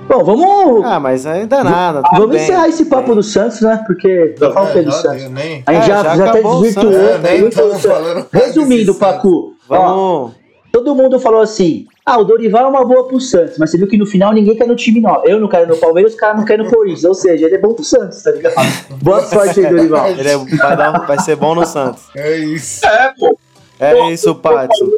Bom, 0.07 0.23
vamos. 0.23 0.85
Ah, 0.85 0.99
mas 0.99 1.25
ainda 1.25 1.63
nada. 1.63 2.01
tudo 2.01 2.21
vamos 2.21 2.35
bem. 2.35 2.43
encerrar 2.43 2.67
esse 2.69 2.85
papo 2.85 3.13
do 3.13 3.21
Santos, 3.21 3.59
né? 3.61 3.83
Porque 3.85 4.35
já 4.39 4.51
fala 4.51 4.67
o 4.73 4.77
É, 4.77 4.81
do 4.81 4.91
já 4.91 4.97
Santos. 4.97 5.29
nem, 5.31 5.63
A 5.65 5.73
gente 5.73 5.83
É, 5.83 5.87
já, 5.87 6.03
já 6.03 6.15
já 6.15 6.29
até 6.29 6.39
o 6.47 6.61
desvirtuou. 6.61 6.93
É, 6.93 7.17
o 7.41 8.25
Resumindo. 8.31 8.95
Pacu, 8.95 9.53
ó, 9.69 9.75
Vamos. 9.77 10.31
todo 10.71 10.95
mundo 10.95 11.19
falou 11.19 11.41
assim: 11.41 11.85
ah, 12.09 12.17
o 12.19 12.23
Dorival 12.23 12.63
é 12.65 12.67
uma 12.69 12.85
boa 12.85 13.05
pro 13.07 13.19
Santos, 13.19 13.57
mas 13.57 13.69
você 13.69 13.77
viu 13.77 13.87
que 13.87 13.97
no 13.97 14.05
final 14.05 14.31
ninguém 14.33 14.55
quer 14.55 14.65
no 14.67 14.75
time, 14.75 15.01
não. 15.01 15.23
Eu 15.25 15.39
não 15.41 15.47
quero 15.49 15.67
no 15.67 15.75
Palmeiras, 15.77 16.13
os 16.13 16.19
caras 16.19 16.37
não 16.37 16.45
querem 16.45 16.63
no 16.65 16.71
Corinthians. 16.71 17.03
Ou 17.03 17.13
seja, 17.13 17.45
ele 17.45 17.55
é 17.55 17.57
bom 17.57 17.73
pro 17.73 17.83
Santos, 17.83 18.23
tá 18.23 18.31
ligado? 18.31 18.55
Boa 19.01 19.21
sorte 19.23 19.59
aí, 19.59 19.69
Dorival. 19.69 20.07
Ele 20.17 20.29
é- 20.29 20.37
vai, 20.37 20.77
dar- 20.77 21.05
vai 21.05 21.19
ser 21.19 21.35
bom 21.35 21.53
no 21.53 21.65
Santos. 21.65 22.03
É 22.15 22.37
isso. 22.37 22.85
É, 22.85 23.13
pô. 23.19 23.37
É 23.79 24.09
isso. 24.11 24.39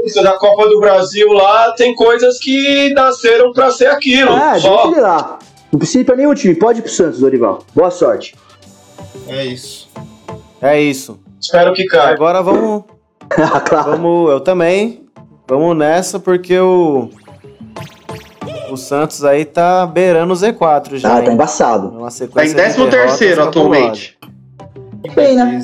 Isso 0.05 0.23
da 0.23 0.37
Copa 0.37 0.69
do 0.69 0.79
Brasil 0.79 1.27
lá 1.33 1.71
tem 1.73 1.93
coisas 1.95 2.37
que 2.39 2.93
nasceram 2.93 3.51
pra 3.51 3.71
ser 3.71 3.87
aquilo. 3.87 4.31
É, 4.31 4.51
deixa 4.53 4.67
só. 4.67 4.87
ele 4.91 5.01
lá. 5.01 5.39
Não 5.71 5.77
precisa 5.79 5.99
ir 5.99 6.03
pra 6.05 6.15
nenhum 6.15 6.33
time, 6.33 6.55
pode 6.55 6.79
ir 6.79 6.81
pro 6.83 6.91
Santos, 6.91 7.19
Dorival. 7.19 7.59
Boa 7.75 7.91
sorte. 7.91 8.35
É 9.27 9.45
isso. 9.45 9.89
É 10.61 10.79
isso. 10.79 11.19
Espero 11.41 11.73
que 11.73 11.85
caia. 11.85 12.13
Agora 12.13 12.41
vamos. 12.41 12.83
Ah, 13.31 13.59
claro. 13.59 13.91
Vamos. 13.91 14.31
Eu 14.31 14.39
também. 14.39 15.05
Vamos 15.49 15.75
nessa 15.75 16.19
porque 16.19 16.57
o. 16.59 17.09
O 18.71 18.77
Santos 18.77 19.25
aí 19.25 19.45
tá 19.45 19.83
beirando 19.87 20.31
o 20.31 20.35
Z4 20.37 20.97
já. 20.97 21.09
Ah, 21.11 21.15
tá 21.21 21.25
hein? 21.25 21.33
embaçado. 21.33 21.87
Uma 21.89 22.01
Tá 22.01 22.05
em 22.05 22.11
sequência 22.11 22.49
de 22.55 22.75
13 22.75 22.89
terceiro 22.89 23.43
atualmente. 23.43 24.17
Bem, 25.15 25.35
né? 25.35 25.59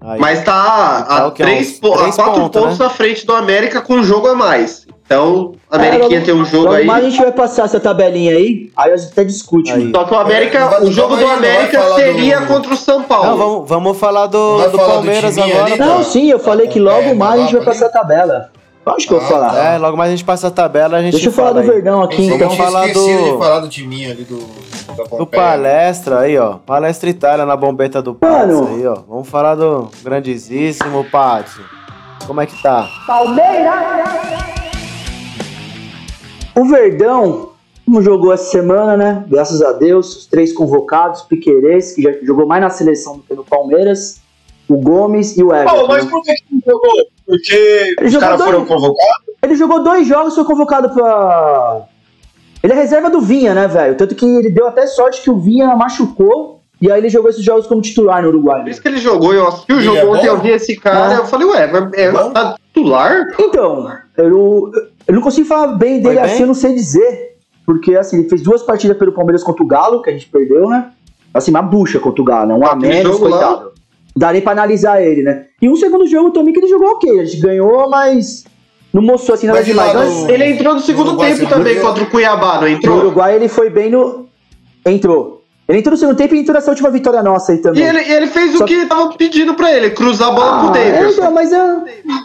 Aí. 0.00 0.18
Mas 0.18 0.42
tá 0.44 1.02
Tá 1.02 1.26
a, 1.26 1.30
quê? 1.32 1.42
três, 1.42 1.76
a 1.76 1.80
quatro 1.80 2.40
pontos, 2.40 2.62
pontos 2.62 2.78
né? 2.78 2.84
na 2.84 2.90
frente 2.90 3.26
do 3.26 3.34
América 3.34 3.82
com 3.82 3.94
um 3.96 4.02
jogo 4.02 4.28
a 4.28 4.34
mais. 4.34 4.86
Então, 5.04 5.52
a 5.70 5.76
É, 5.76 5.78
Ameriquinha 5.78 6.20
logo- 6.20 6.24
tem 6.26 6.34
um 6.34 6.44
jogo 6.44 6.64
Logo 6.64 6.76
aí. 6.76 6.86
mais 6.86 7.04
a 7.04 7.10
gente 7.10 7.20
vai 7.20 7.32
passar 7.32 7.64
essa 7.64 7.80
tabelinha 7.80 8.32
aí, 8.34 8.70
aí 8.76 8.92
a 8.92 8.96
gente 8.96 9.12
até 9.12 9.24
discute. 9.24 9.70
Aí. 9.72 9.90
Só 9.94 10.04
que 10.04 10.14
o 10.14 10.18
América, 10.18 10.82
o 10.84 10.90
jogo 10.92 11.16
do 11.16 11.26
América 11.26 11.82
seria 11.96 12.40
do- 12.40 12.46
contra 12.46 12.72
o 12.72 12.76
São 12.76 13.02
Paulo. 13.02 13.26
Não, 13.30 13.36
vamos, 13.36 13.68
vamos 13.68 13.98
falar 13.98 14.26
do, 14.26 14.56
do 14.56 14.58
falar 14.58 14.70
do 14.70 14.78
Palmeiras 14.78 15.34
timinho 15.34 15.54
agora. 15.56 15.72
ali, 15.72 15.80
né? 15.80 15.86
Não, 15.86 16.02
sim, 16.04 16.30
eu 16.30 16.38
falei 16.38 16.68
que 16.68 16.78
logo 16.78 17.08
É, 17.08 17.14
mais 17.14 17.40
a 17.40 17.44
gente 17.44 17.56
vai 17.56 17.64
passar 17.64 17.86
a 17.86 17.90
tabela. 17.90 18.50
Lógico 18.92 19.14
que 19.14 19.14
eu 19.14 19.18
vou 19.20 19.26
Ah, 19.26 19.40
falar. 19.40 19.52
tá. 19.54 19.64
É, 19.74 19.78
logo 19.78 19.96
mais 19.96 20.08
a 20.08 20.16
gente 20.16 20.24
passa 20.24 20.46
a 20.48 20.50
tabela 20.50 20.96
a 20.98 21.02
gente 21.02 21.12
Deixa 21.12 21.28
eu 21.28 21.32
falar 21.32 21.48
fala 21.50 21.62
do 21.62 21.68
aí. 21.68 21.74
Verdão 21.76 22.02
aqui, 22.02 22.22
Então, 22.22 22.36
então. 22.36 22.48
Vamos 22.48 22.64
falar 22.64 22.86
esquecido 22.88 23.18
do- 23.24 23.32
de 23.32 23.38
falar 23.38 23.60
do 23.60 23.68
timinho 23.68 24.10
ali 24.10 24.24
do, 24.24 24.38
da 24.96 25.04
Do. 25.16 25.26
Palestra 25.26 26.20
aí, 26.20 26.38
ó. 26.38 26.54
Palestra 26.64 27.08
Itália 27.10 27.44
na 27.46 27.56
bombeta 27.56 28.00
do 28.02 28.16
Mano. 28.20 28.60
Pátio 28.62 28.74
aí, 28.76 28.86
ó. 28.86 28.94
Vamos 29.08 29.28
falar 29.28 29.54
do 29.54 29.90
grandíssimo 30.02 31.04
Pátio. 31.10 31.62
Como 32.26 32.40
é 32.40 32.46
que 32.46 32.60
tá? 32.62 32.86
O 36.54 36.64
Verdão, 36.66 37.50
como 37.84 38.02
jogou 38.02 38.32
essa 38.32 38.50
semana, 38.50 38.96
né? 38.96 39.24
Graças 39.28 39.62
a 39.62 39.72
Deus, 39.72 40.16
os 40.16 40.26
três 40.26 40.52
convocados, 40.52 41.22
Piquerez, 41.22 41.92
que 41.94 42.02
já 42.02 42.10
jogou 42.22 42.46
mais 42.46 42.60
na 42.62 42.70
seleção 42.70 43.16
do 43.18 43.22
que 43.22 43.34
no 43.34 43.44
Palmeiras, 43.44 44.20
o 44.68 44.76
Gomes 44.76 45.36
e 45.36 45.42
o 45.42 45.54
Everton. 45.54 45.80
Pô, 45.80 45.86
mas 45.88 46.04
por 46.06 46.22
que 46.22 46.34
que 46.34 46.44
não 46.52 46.60
jogou? 46.66 46.92
Porque 47.28 47.94
os 48.02 48.10
jogou 48.10 48.28
caras 48.28 48.42
foram 48.42 48.64
convocados? 48.64 49.28
Ele 49.42 49.54
jogou 49.54 49.82
dois 49.84 50.06
jogos, 50.08 50.34
foi 50.34 50.44
convocado 50.44 50.88
pra. 50.88 51.82
Ele 52.62 52.72
é 52.72 52.76
reserva 52.76 53.10
do 53.10 53.20
Vinha, 53.20 53.54
né, 53.54 53.68
velho? 53.68 53.94
Tanto 53.96 54.14
que 54.14 54.24
ele 54.24 54.50
deu 54.50 54.66
até 54.66 54.86
sorte 54.86 55.20
que 55.22 55.30
o 55.30 55.38
Vinha 55.38 55.76
machucou. 55.76 56.62
E 56.80 56.90
aí 56.90 57.00
ele 57.00 57.08
jogou 57.08 57.28
esses 57.28 57.44
jogos 57.44 57.66
como 57.66 57.82
titular 57.82 58.22
no 58.22 58.28
Uruguai. 58.28 58.62
Por 58.62 58.70
isso 58.70 58.80
que 58.80 58.86
ele 58.88 58.98
jogou, 58.98 59.34
eu 59.34 59.48
assisti 59.48 59.72
o 59.72 59.76
Ele 59.76 59.84
jogo 59.84 59.98
é 59.98 60.04
ontem, 60.04 60.26
eu 60.26 60.38
vi 60.38 60.50
esse 60.50 60.76
cara, 60.76 61.14
É. 61.14 61.18
eu 61.18 61.26
falei, 61.26 61.46
ué, 61.48 61.66
mas 61.66 61.92
é, 61.92 62.12
Bom? 62.12 62.30
tá 62.30 62.54
titular? 62.72 63.26
Então, 63.36 63.92
eu, 64.16 64.70
eu 65.08 65.14
não 65.14 65.20
consigo 65.20 65.48
falar 65.48 65.72
bem 65.74 66.00
dele 66.00 66.14
bem? 66.14 66.24
assim, 66.24 66.42
eu 66.42 66.46
não 66.46 66.54
sei 66.54 66.74
dizer. 66.74 67.36
Porque, 67.66 67.96
assim, 67.96 68.20
ele 68.20 68.28
fez 68.28 68.42
duas 68.42 68.62
partidas 68.62 68.96
pelo 68.96 69.10
Palmeiras 69.12 69.42
contra 69.42 69.62
o 69.62 69.66
Galo, 69.66 70.02
que 70.02 70.08
a 70.08 70.12
gente 70.12 70.28
perdeu, 70.28 70.68
né? 70.68 70.92
Assim, 71.34 71.50
uma 71.50 71.62
bucha 71.62 71.98
contra 71.98 72.22
o 72.22 72.24
Galo, 72.24 72.46
né? 72.46 72.54
Um 72.54 72.64
a 72.64 72.76
menos, 72.76 73.18
jogo 73.18 73.28
lá? 73.28 73.66
Nem 74.32 74.40
pra 74.42 74.52
analisar 74.52 75.02
ele, 75.02 75.22
né? 75.22 75.44
E 75.60 75.68
um 75.68 75.76
segundo 75.76 76.06
jogo 76.06 76.30
também 76.30 76.52
que 76.52 76.60
ele 76.60 76.68
jogou 76.68 76.88
ok. 76.90 77.20
A 77.20 77.24
gente 77.24 77.40
ganhou, 77.40 77.88
mas 77.90 78.44
não 78.92 79.02
mostrou 79.02 79.34
assim 79.34 79.46
nada 79.46 79.58
Mas 79.58 79.66
demais. 79.66 79.94
no- 79.94 80.30
Ele 80.30 80.44
entrou 80.46 80.74
no 80.74 80.80
segundo 80.80 81.08
Uruguai, 81.08 81.34
tempo 81.34 81.48
também 81.48 81.74
viu? 81.74 81.82
contra 81.82 82.04
o 82.04 82.10
Cuiabá, 82.10 82.54
não 82.54 82.62
no 82.62 82.68
entrou? 82.68 82.98
Uruguai 82.98 83.34
ele 83.36 83.48
foi 83.48 83.68
bem 83.70 83.90
no. 83.90 84.26
Entrou. 84.86 85.38
Ele 85.68 85.78
entrou 85.80 85.90
no 85.92 85.98
segundo 85.98 86.16
tempo 86.16 86.34
e 86.34 86.38
entrou 86.38 86.54
nessa 86.54 86.70
última 86.70 86.90
vitória 86.90 87.22
nossa 87.22 87.52
aí 87.52 87.58
também. 87.58 87.82
ele, 87.84 88.00
e 88.00 88.10
ele 88.10 88.26
fez 88.28 88.56
Só- 88.56 88.64
o 88.64 88.66
que 88.66 88.86
tava 88.86 89.12
pedindo 89.18 89.52
pra 89.54 89.70
ele, 89.70 89.90
cruzar 89.90 90.28
a 90.28 90.32
bola 90.32 90.60
pro 90.60 90.68
Ah, 90.72 90.78
é, 90.78 91.10
então, 91.10 91.30
mas 91.30 91.52
é 91.52 91.60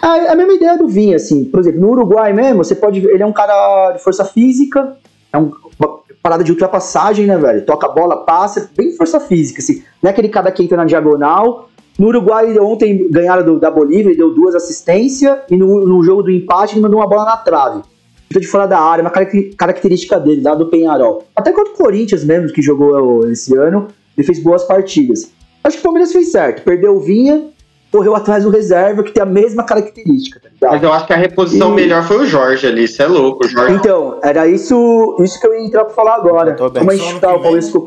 a, 0.01 0.31
a 0.31 0.35
mesma 0.35 0.53
ideia 0.53 0.77
do 0.77 0.87
Vinha, 0.87 1.17
assim. 1.17 1.43
Por 1.43 1.59
exemplo, 1.59 1.81
no 1.81 1.89
Uruguai 1.89 2.31
mesmo, 2.31 2.63
você 2.63 2.73
pode 2.73 3.01
ver, 3.01 3.09
ele 3.13 3.23
é 3.23 3.25
um 3.25 3.33
cara 3.33 3.91
de 3.91 4.01
força 4.01 4.23
física, 4.23 4.95
é 5.33 5.37
um- 5.37 5.51
uma 5.77 5.99
parada 6.21 6.41
de 6.41 6.53
ultrapassagem, 6.53 7.25
né, 7.25 7.37
velho? 7.37 7.65
Toca 7.65 7.85
a 7.85 7.89
bola, 7.89 8.23
passa, 8.23 8.69
bem 8.77 8.95
força 8.95 9.19
física, 9.19 9.59
assim. 9.59 9.83
Não 10.01 10.07
é 10.09 10.13
aquele 10.13 10.29
cara 10.29 10.49
que 10.49 10.63
entra 10.63 10.77
na 10.77 10.85
diagonal. 10.85 11.67
No 11.97 12.07
Uruguai, 12.07 12.57
ontem 12.59 13.07
ganharam 13.11 13.43
do- 13.45 13.59
da 13.59 13.69
Bolívia, 13.69 14.09
ele 14.09 14.17
deu 14.17 14.33
duas 14.33 14.55
assistências, 14.55 15.37
e 15.49 15.55
no, 15.55 15.85
no 15.87 16.03
jogo 16.03 16.23
do 16.23 16.31
empate 16.31 16.73
ele 16.73 16.81
mandou 16.81 16.99
uma 16.99 17.07
bola 17.07 17.25
na 17.25 17.37
trave. 17.37 17.81
Fica 18.27 18.39
de 18.39 18.47
fora 18.47 18.65
da 18.65 18.79
área, 18.79 19.03
uma 19.03 19.11
caracter- 19.11 19.53
característica 19.55 20.19
dele, 20.19 20.41
lá 20.41 20.55
do 20.55 20.65
Penharol. 20.67 21.23
Até 21.35 21.51
contra 21.51 21.71
o 21.71 21.75
Corinthians 21.77 22.23
mesmo, 22.23 22.51
que 22.51 22.61
jogou 22.63 23.29
esse 23.29 23.55
ano, 23.55 23.87
ele 24.17 24.25
fez 24.25 24.39
boas 24.41 24.63
partidas. 24.63 25.31
Acho 25.63 25.77
que 25.77 25.81
o 25.81 25.83
Palmeiras 25.83 26.11
fez 26.11 26.31
certo, 26.31 26.63
perdeu 26.63 26.95
o 26.95 26.99
Vinha, 26.99 27.43
correu 27.91 28.15
atrás 28.15 28.43
do 28.43 28.49
reserva, 28.49 29.03
que 29.03 29.11
tem 29.11 29.21
a 29.21 29.25
mesma 29.25 29.63
característica, 29.63 30.39
tá 30.39 30.49
ligado? 30.49 30.71
Mas 30.71 30.83
eu 30.83 30.91
acho 30.93 31.05
que 31.05 31.13
a 31.13 31.15
reposição 31.15 31.71
E- 31.73 31.75
melhor 31.75 32.03
foi 32.07 32.17
o 32.17 32.25
Jorge 32.25 32.65
ali, 32.65 32.85
isso 32.85 33.03
é 33.03 33.07
louco, 33.07 33.45
o 33.45 33.47
Jorge. 33.47 33.75
Então, 33.75 34.17
era 34.23 34.47
isso, 34.47 35.15
isso 35.19 35.39
que 35.39 35.45
eu 35.45 35.53
ia 35.53 35.63
entrar 35.63 35.85
pra 35.85 35.93
falar 35.93 36.15
agora. 36.15 36.51
Eu 36.51 36.55
tô 36.55 36.69
bem. 36.71 36.79
Como 36.79 36.91
a 36.91 36.95
gente 36.95 37.19
tá 37.19 37.27
que 37.29 37.35
o 37.35 37.39
Palmeiras 37.39 37.69
com. 37.69 37.83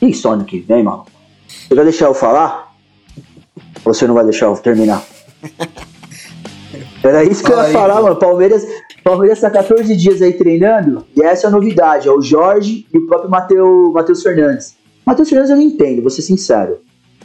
Ih, 0.00 0.12
que 0.46 0.60
vem, 0.60 0.82
mano. 0.82 1.04
Você 1.68 1.74
vai 1.74 1.84
deixar 1.84 2.06
eu 2.06 2.14
falar? 2.14 2.65
Você 3.86 4.06
não 4.06 4.14
vai 4.14 4.24
deixar 4.24 4.46
eu 4.46 4.56
terminar? 4.56 5.02
Era 7.02 7.22
isso 7.24 7.42
que 7.44 7.52
eu 7.52 7.56
ia 7.56 7.62
aí, 7.64 7.72
falar, 7.72 8.02
mano. 8.02 8.16
Palmeiras, 8.16 8.66
Palmeiras 9.04 9.40
tá 9.40 9.48
14 9.48 9.96
dias 9.96 10.20
aí 10.20 10.32
treinando, 10.32 11.04
e 11.16 11.22
essa 11.22 11.46
é 11.46 11.48
a 11.48 11.50
novidade, 11.52 12.08
é 12.08 12.12
o 12.12 12.20
Jorge 12.20 12.84
e 12.92 12.98
o 12.98 13.06
próprio 13.06 13.30
Mateu- 13.30 13.92
Matheus 13.94 14.22
Fernandes. 14.22 14.74
Matheus 15.04 15.28
Fernandes 15.28 15.50
eu 15.52 15.56
não 15.56 15.62
entendo, 15.62 16.02
vou 16.02 16.10
ser 16.10 16.22
sincero. 16.22 16.78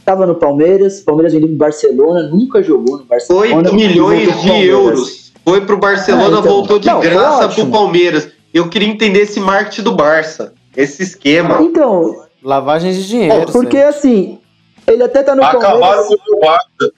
Tava 0.04 0.24
no 0.26 0.36
Palmeiras, 0.36 1.00
Palmeiras 1.00 1.32
vendeu 1.32 1.48
no 1.48 1.56
Barcelona, 1.56 2.28
nunca 2.28 2.62
jogou 2.62 2.98
no 2.98 3.04
Barcelona. 3.04 3.56
8 3.56 3.74
milhões 3.74 4.40
de 4.42 4.66
euros. 4.66 5.32
Foi 5.44 5.60
pro 5.62 5.76
Barcelona, 5.78 6.36
Ah, 6.36 6.40
então. 6.40 6.52
voltou 6.52 6.78
de 6.78 6.86
Não, 6.86 7.00
graça 7.00 7.48
pro 7.48 7.66
Palmeiras. 7.66 8.28
Eu 8.54 8.68
queria 8.68 8.88
entender 8.88 9.20
esse 9.22 9.40
marketing 9.40 9.82
do 9.82 9.92
Barça. 9.92 10.52
Esse 10.76 11.02
esquema. 11.02 11.60
Então, 11.62 12.22
Lavagem 12.42 12.92
de 12.92 13.06
dinheiro. 13.08 13.46
porque 13.52 13.76
isso 13.76 13.86
aí. 13.86 13.88
assim, 13.88 14.38
ele 14.86 15.02
até 15.02 15.22
tá 15.22 15.34
no 15.34 15.42
Acabaram 15.42 15.80
Palmeiras. 15.80 16.06
com 16.08 16.36
o 16.36 16.40
Barça. 16.40 16.92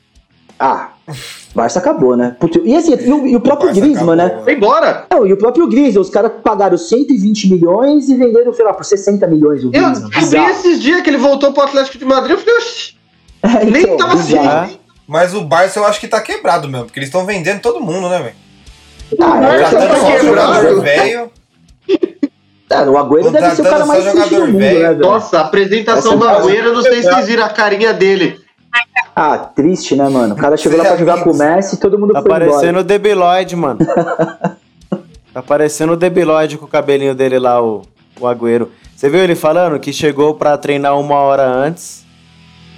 Ah, 0.58 0.88
Barça 1.54 1.78
acabou, 1.80 2.16
né? 2.16 2.36
E 2.64 2.74
assim, 2.76 2.94
e 2.94 3.12
o, 3.12 3.26
e 3.26 3.36
o 3.36 3.40
próprio 3.40 3.68
Barça 3.68 3.80
Griezmann, 3.80 4.18
acabou, 4.20 4.36
né? 4.38 4.44
Foi 4.44 4.52
embora. 4.54 5.06
Não, 5.10 5.26
e 5.26 5.32
o 5.32 5.36
próprio 5.36 5.66
Griezmann, 5.68 6.00
os 6.02 6.10
caras 6.10 6.32
pagaram 6.42 6.78
120 6.78 7.50
milhões 7.50 8.08
e 8.08 8.14
venderam, 8.16 8.52
sei 8.52 8.64
lá, 8.64 8.72
por 8.72 8.84
60 8.84 9.26
milhões 9.26 9.62
o 9.62 9.66
Eu 9.66 9.70
Griezmann. 9.72 9.92
descobri 9.94 10.20
Bizarro. 10.20 10.50
esses 10.50 10.80
dias 10.80 11.02
que 11.02 11.10
ele 11.10 11.16
voltou 11.18 11.52
pro 11.52 11.64
Atlético 11.64 11.98
de 11.98 12.04
Madrid. 12.04 12.32
Eu 12.32 12.38
falei, 12.38 12.56
oxi, 12.56 12.94
É, 13.42 13.64
nem 13.64 13.82
então, 13.82 13.96
tava 13.98 14.14
assim. 14.14 14.78
Mas 15.06 15.34
o 15.34 15.42
Barça 15.42 15.78
eu 15.80 15.84
acho 15.84 16.00
que 16.00 16.08
tá 16.08 16.20
quebrado 16.20 16.66
mesmo, 16.68 16.86
porque 16.86 16.98
eles 16.98 17.08
estão 17.08 17.26
vendendo 17.26 17.60
todo 17.60 17.80
mundo, 17.80 18.08
né, 18.08 18.18
velho? 18.22 18.34
Ah, 19.20 19.36
é, 19.52 19.60
Barça 19.60 19.76
tá 19.76 19.96
só 19.96 20.06
quebrado. 20.18 20.80
velho. 20.80 21.30
Ah, 22.70 22.82
o 22.84 22.96
Agüero 22.98 23.30
deve 23.30 23.50
ser 23.54 23.62
o 23.62 23.64
cara 23.64 23.86
mais 23.86 24.04
triste 24.10 24.34
do 24.34 24.46
mundo, 24.46 24.58
velho. 24.58 24.80
né, 24.80 24.88
velho? 24.88 24.98
Nossa, 25.00 25.38
a 25.38 25.40
apresentação 25.42 26.16
do 26.16 26.26
é 26.26 26.30
Agüero, 26.36 26.68
eu 26.68 26.74
não 26.74 26.82
sei 26.82 27.02
se 27.02 27.08
vocês 27.10 27.26
viram 27.26 27.44
a 27.44 27.48
carinha 27.50 27.92
dele. 27.92 28.40
Ah, 29.14 29.38
triste, 29.38 29.94
né, 29.94 30.08
mano? 30.08 30.34
O 30.34 30.36
cara 30.36 30.56
chegou 30.56 30.78
lá 30.78 30.84
pra 30.84 30.96
jogar 30.96 31.22
com 31.22 31.30
o 31.30 31.36
Messi 31.36 31.76
e 31.76 31.78
todo 31.78 31.98
mundo 31.98 32.12
Tá 32.12 32.20
foi 32.22 32.30
embora. 32.30 32.46
parecendo 32.50 32.78
o 32.80 32.84
Debiloid, 32.84 33.54
mano. 33.54 33.78
tá 35.32 35.42
parecendo 35.42 35.92
o 35.92 35.96
Debiloid 35.96 36.58
com 36.58 36.64
o 36.64 36.68
cabelinho 36.68 37.14
dele 37.14 37.38
lá, 37.38 37.62
o, 37.62 37.82
o 38.20 38.26
Agüero. 38.26 38.70
Você 38.96 39.08
viu 39.08 39.20
ele 39.20 39.34
falando 39.34 39.78
que 39.78 39.92
chegou 39.92 40.34
pra 40.34 40.56
treinar 40.58 40.98
uma 40.98 41.16
hora 41.16 41.44
antes 41.46 42.03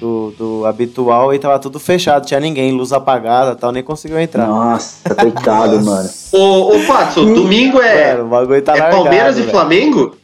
do, 0.00 0.32
do 0.38 0.66
habitual 0.66 1.32
e 1.34 1.38
tava 1.38 1.58
tudo 1.58 1.78
fechado, 1.80 2.26
tinha 2.26 2.38
ninguém, 2.40 2.72
luz 2.72 2.92
apagada 2.92 3.52
e 3.52 3.56
tal, 3.56 3.72
nem 3.72 3.82
conseguiu 3.82 4.18
entrar. 4.18 4.46
Nossa, 4.46 5.14
coitado, 5.14 5.80
mano. 5.84 6.08
Ô, 6.32 6.76
ô 6.76 6.80
Pato, 6.86 7.24
domingo 7.24 7.80
é, 7.80 8.12
Mano, 8.14 8.26
o 8.26 8.28
bagulho 8.28 8.62
tá 8.62 8.76
é 8.76 8.80
largado, 8.80 9.02
Palmeiras 9.04 9.36
e 9.36 9.40
velho. 9.40 9.50
Flamengo? 9.52 10.16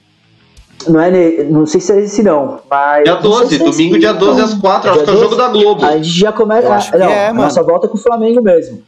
Não, 0.89 1.01
é, 1.01 1.45
não 1.45 1.65
sei 1.65 1.81
se 1.81 1.93
é 1.93 2.01
esse 2.01 2.23
não, 2.25 2.59
mas... 2.69 3.05
Dia 3.05 3.15
não 3.15 3.21
sei 3.23 3.31
12, 3.31 3.49
se 3.49 3.55
é 3.55 3.65
domingo 3.65 3.99
dia 3.99 4.13
não. 4.13 4.19
12 4.21 4.41
às 4.41 4.55
4, 4.55 4.91
acho 4.91 5.05
que 5.05 5.11
é 5.11 5.13
o 5.13 5.17
jogo 5.17 5.37
12? 5.37 5.43
da 5.43 5.49
Globo. 5.49 5.85
A 5.87 5.97
gente 5.97 6.09
já 6.09 6.33
começa. 6.33 6.99
Não, 6.99 7.07
é, 7.07 7.29
a 7.29 7.33
mano. 7.33 7.45
nossa 7.45 7.63
volta 7.63 7.87
é 7.87 7.89
com 7.89 7.97
o 7.97 8.01
Flamengo 8.01 8.43
mesmo. 8.43 8.83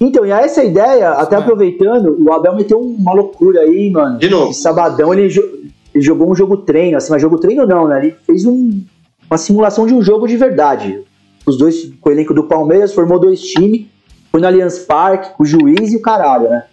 Então, 0.00 0.24
e 0.26 0.30
essa 0.30 0.62
ideia, 0.62 1.10
até 1.12 1.34
É. 1.36 1.38
aproveitando, 1.38 2.16
o 2.22 2.32
Abel 2.32 2.54
meteu 2.54 2.78
uma 2.78 3.12
loucura 3.14 3.62
aí, 3.62 3.90
mano. 3.90 4.18
De 4.18 4.28
novo. 4.28 4.52
Sabadão 4.52 5.12
ele, 5.12 5.28
jo- 5.28 5.42
ele 5.94 6.04
jogou 6.04 6.30
um 6.30 6.34
jogo 6.36 6.58
treino, 6.58 6.96
assim, 6.98 7.10
mas 7.10 7.20
jogo 7.22 7.38
treino 7.38 7.66
não, 7.66 7.88
né? 7.88 7.98
Ele 8.04 8.14
fez 8.26 8.44
um- 8.44 8.80
uma 9.30 9.38
simulação 9.38 9.86
de 9.86 9.94
um 9.94 10.02
jogo 10.02 10.26
de 10.26 10.36
verdade. 10.36 11.02
Os 11.46 11.56
dois, 11.56 11.90
com 12.00 12.08
o 12.10 12.12
elenco 12.12 12.34
do 12.34 12.44
Palmeiras, 12.44 12.92
formou 12.92 13.18
dois 13.18 13.40
times, 13.40 13.86
foi 14.30 14.40
no 14.40 14.46
Allianz 14.46 14.78
Parque, 14.80 15.34
com 15.36 15.42
o 15.42 15.46
juiz 15.46 15.92
e 15.92 15.96
o 15.96 16.02
caralho, 16.02 16.48
né? 16.50 16.64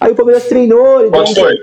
Aí 0.00 0.12
o 0.12 0.14
Palmeiras 0.14 0.44
treinou, 0.44 1.00
ele 1.00 1.10
deu 1.10 1.22
Quanto 1.24 1.34
foi? 1.34 1.56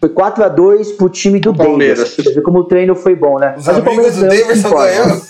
foi 0.00 0.08
4x2 0.08 0.96
pro 0.96 1.08
time 1.08 1.38
do 1.40 1.54
Palmeiras. 1.54 2.10
Você 2.16 2.32
vê 2.34 2.40
como 2.40 2.60
o 2.60 2.64
treino 2.64 2.94
foi 2.94 3.14
bom, 3.14 3.38
né? 3.38 3.54
Os 3.56 3.66
Mas 3.66 3.76
o 3.76 3.80
amigos 3.80 3.84
Palmeiras 3.94 4.16
do 4.16 4.28
Davidson 4.28 4.70
ganhou. 4.70 5.22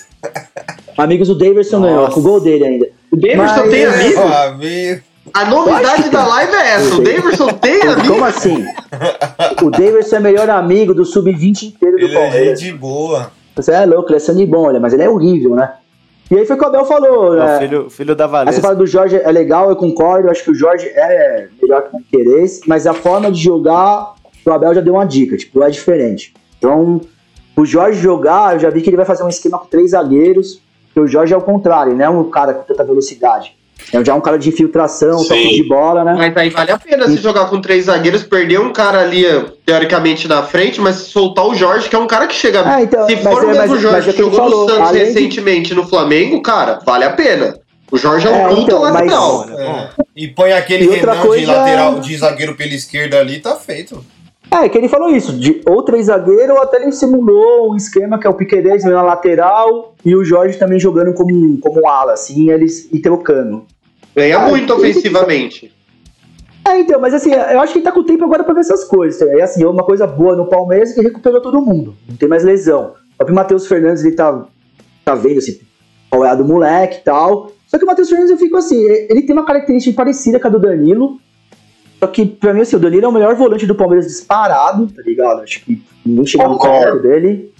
Amigos 0.97 1.27
do 1.27 1.37
Davidson 1.37 1.81
ganhou, 1.81 2.07
com 2.09 2.19
o 2.19 2.23
gol 2.23 2.39
dele 2.39 2.65
ainda. 2.65 2.87
O 3.11 3.15
Davidson 3.17 3.43
Mas- 3.43 3.69
tem 3.69 3.81
É, 3.83 3.85
amigo? 3.87 4.21
Amigo. 4.21 5.01
A 5.33 5.45
novidade 5.45 6.09
da 6.09 6.27
live 6.27 6.53
é 6.53 6.67
essa, 6.75 6.95
o 6.95 7.01
Davidson 7.01 7.47
tem 7.53 7.81
amigo? 7.81 8.07
Como 8.07 8.25
assim? 8.25 8.65
O 9.63 9.69
Davidson 9.69 10.15
é 10.17 10.19
melhor 10.19 10.49
amigo 10.49 10.93
do 10.93 11.05
sub-20 11.05 11.63
inteiro 11.63 11.97
do 11.97 12.05
Ele 12.05 12.15
é 12.15 12.19
Palmeiras. 12.19 12.59
gente 12.59 12.77
boa. 12.77 13.31
Você 13.55 13.71
é 13.71 13.85
louco, 13.85 14.09
ele 14.09 14.17
é 14.17 14.19
sangue 14.19 14.45
bom, 14.45 14.63
olha, 14.63 14.79
mas 14.79 14.93
ele 14.93 15.03
é 15.03 15.09
horrível, 15.09 15.55
né? 15.55 15.73
E 16.31 16.37
aí 16.37 16.45
foi 16.45 16.55
o 16.55 16.59
que 16.59 16.65
o 16.65 16.67
Abel 16.67 16.85
falou, 16.85 17.35
né? 17.35 17.59
filho, 17.59 17.89
filho 17.89 18.15
da 18.15 18.25
você 18.25 18.31
Valesca. 18.31 18.61
fala 18.61 18.75
do 18.75 18.87
Jorge 18.87 19.17
é 19.17 19.31
legal, 19.31 19.69
eu 19.69 19.75
concordo, 19.75 20.27
eu 20.27 20.31
acho 20.31 20.43
que 20.43 20.51
o 20.51 20.55
Jorge 20.55 20.87
é 20.87 21.47
melhor 21.61 21.83
que 21.83 21.95
o 21.95 21.99
Piqueires, 21.99 22.61
mas 22.65 22.87
a 22.87 22.93
forma 22.93 23.31
de 23.31 23.39
jogar, 23.39 24.15
o 24.45 24.51
Abel 24.51 24.73
já 24.73 24.81
deu 24.81 24.93
uma 24.93 25.05
dica, 25.05 25.37
tipo, 25.37 25.61
é 25.61 25.69
diferente. 25.69 26.33
Então, 26.57 27.01
o 27.55 27.65
Jorge 27.65 28.01
jogar, 28.01 28.55
eu 28.55 28.59
já 28.59 28.69
vi 28.69 28.81
que 28.81 28.89
ele 28.89 28.97
vai 28.97 29.05
fazer 29.05 29.23
um 29.23 29.29
esquema 29.29 29.59
com 29.59 29.67
três 29.67 29.91
zagueiros, 29.91 30.61
porque 30.87 31.01
o 31.01 31.07
Jorge 31.07 31.33
é 31.33 31.37
o 31.37 31.41
contrário, 31.41 31.91
ele 31.91 31.99
não 31.99 32.05
é 32.05 32.09
um 32.09 32.29
cara 32.29 32.53
com 32.53 32.63
tanta 32.63 32.83
velocidade. 32.83 33.55
É 33.91 34.03
já 34.05 34.15
um 34.15 34.21
cara 34.21 34.37
de 34.39 34.49
infiltração, 34.49 35.19
Sim. 35.19 35.27
toque 35.27 35.55
de 35.55 35.63
bola, 35.67 36.03
né? 36.03 36.15
Mas 36.17 36.37
aí 36.37 36.49
vale 36.49 36.71
a 36.71 36.77
pena 36.77 37.07
se 37.07 37.17
jogar 37.17 37.45
com 37.45 37.59
três 37.61 37.85
zagueiros, 37.85 38.23
perder 38.23 38.59
um 38.59 38.71
cara 38.71 39.01
ali, 39.01 39.23
teoricamente, 39.65 40.27
na 40.27 40.43
frente, 40.43 40.79
mas 40.81 40.95
soltar 40.95 41.45
o 41.45 41.53
Jorge, 41.53 41.89
que 41.89 41.95
é 41.95 41.99
um 41.99 42.07
cara 42.07 42.27
que 42.27 42.35
chega. 42.35 42.63
Ah, 42.65 42.81
então, 42.81 43.05
se 43.07 43.15
mas 43.15 43.23
for 43.23 43.43
é- 43.43 43.45
o 43.45 43.47
mesmo 43.49 43.59
mas- 43.59 43.69
mas 43.71 43.81
Jorge 43.81 44.09
é 44.09 44.13
que 44.13 44.17
jogou 44.19 44.39
falou, 44.39 44.63
no 44.65 44.69
Santos 44.69 44.87
além 44.89 45.01
de- 45.03 45.05
recentemente 45.11 45.73
no 45.73 45.85
Flamengo, 45.87 46.41
cara, 46.41 46.79
vale 46.85 47.03
a 47.03 47.11
pena. 47.11 47.57
O 47.91 47.97
Jorge 47.97 48.25
é 48.27 48.31
um 48.31 48.35
É, 48.35 48.47
puta 48.49 48.61
então, 48.61 48.81
mas- 48.81 48.93
lateral. 48.93 49.45
É. 49.51 49.89
E 50.15 50.27
põe 50.27 50.51
aquele 50.53 50.85
E 50.85 50.87
outra 50.87 51.11
Renan 51.11 51.21
de 51.21 51.27
coisa- 51.27 51.51
lateral, 51.51 51.99
de 51.99 52.17
zagueiro 52.17 52.55
pela 52.55 52.73
esquerda 52.73 53.19
ali, 53.19 53.39
tá 53.39 53.55
feito. 53.55 54.03
É, 54.51 54.69
que 54.69 54.77
ele 54.77 54.87
falou 54.87 55.09
isso, 55.09 55.33
de 55.33 55.61
ou 55.65 55.81
três 55.83 56.05
zagueiros, 56.05 56.55
ou 56.55 56.61
até 56.61 56.81
ele 56.81 56.91
simulou 56.91 57.71
um 57.71 57.75
esquema 57.75 58.19
que 58.19 58.27
é 58.27 58.29
o 58.29 58.33
Piqueires 58.33 58.83
na 58.83 59.01
lateral 59.01 59.95
e 60.05 60.15
o 60.15 60.23
Jorge 60.23 60.59
também 60.59 60.79
jogando 60.79 61.13
como, 61.13 61.57
como 61.59 61.87
ala, 61.87 62.13
assim, 62.13 62.51
eles 62.51 62.87
e 62.91 62.99
trocando. 62.99 63.65
Ganha 64.15 64.37
Ah, 64.37 64.49
muito 64.49 64.71
ofensivamente. 64.73 65.73
É, 66.65 66.79
então, 66.79 66.99
mas 66.99 67.13
assim, 67.13 67.33
eu 67.33 67.59
acho 67.59 67.73
que 67.73 67.79
ele 67.79 67.85
tá 67.85 67.91
com 67.91 68.03
tempo 68.03 68.23
agora 68.23 68.43
pra 68.43 68.53
ver 68.53 68.61
essas 68.61 68.85
coisas. 68.85 69.21
É 69.21 69.41
assim, 69.41 69.65
uma 69.65 69.83
coisa 69.83 70.07
boa 70.07 70.35
no 70.35 70.47
Palmeiras 70.47 70.91
é 70.91 70.93
que 70.95 71.01
recuperou 71.01 71.41
todo 71.41 71.61
mundo. 71.61 71.95
Não 72.07 72.15
tem 72.15 72.29
mais 72.29 72.43
lesão. 72.43 72.93
O 73.13 73.17
próprio 73.17 73.35
Matheus 73.35 73.67
Fernandes, 73.67 74.03
ele 74.05 74.15
tá, 74.15 74.45
tá 75.03 75.13
vendo 75.15 75.39
assim, 75.39 75.59
qual 76.09 76.23
é 76.23 76.29
a 76.29 76.35
do 76.35 76.45
moleque 76.45 76.97
e 76.97 77.01
tal. 77.01 77.51
Só 77.67 77.77
que 77.77 77.83
o 77.83 77.87
Matheus 77.87 78.07
Fernandes, 78.07 78.31
eu 78.31 78.37
fico 78.37 78.55
assim, 78.55 78.79
ele 78.81 79.23
tem 79.23 79.35
uma 79.35 79.45
característica 79.45 79.95
parecida 79.95 80.39
com 80.39 80.47
a 80.47 80.51
do 80.51 80.59
Danilo. 80.59 81.17
Só 82.03 82.07
que, 82.07 82.25
pra 82.25 82.53
mim, 82.53 82.59
assim, 82.59 82.75
o 82.75 82.79
Danilo 82.79 83.05
é 83.05 83.07
o 83.07 83.11
melhor 83.13 83.33
volante 83.33 83.65
do 83.65 83.73
Palmeiras 83.73 84.07
disparado, 84.07 84.87
tá 84.87 85.01
ligado? 85.03 85.39
Acho 85.41 85.63
que 85.63 85.81
no 86.05 86.25
Concordo. 86.37 86.59
perto 86.59 87.01
dele. 87.01 87.53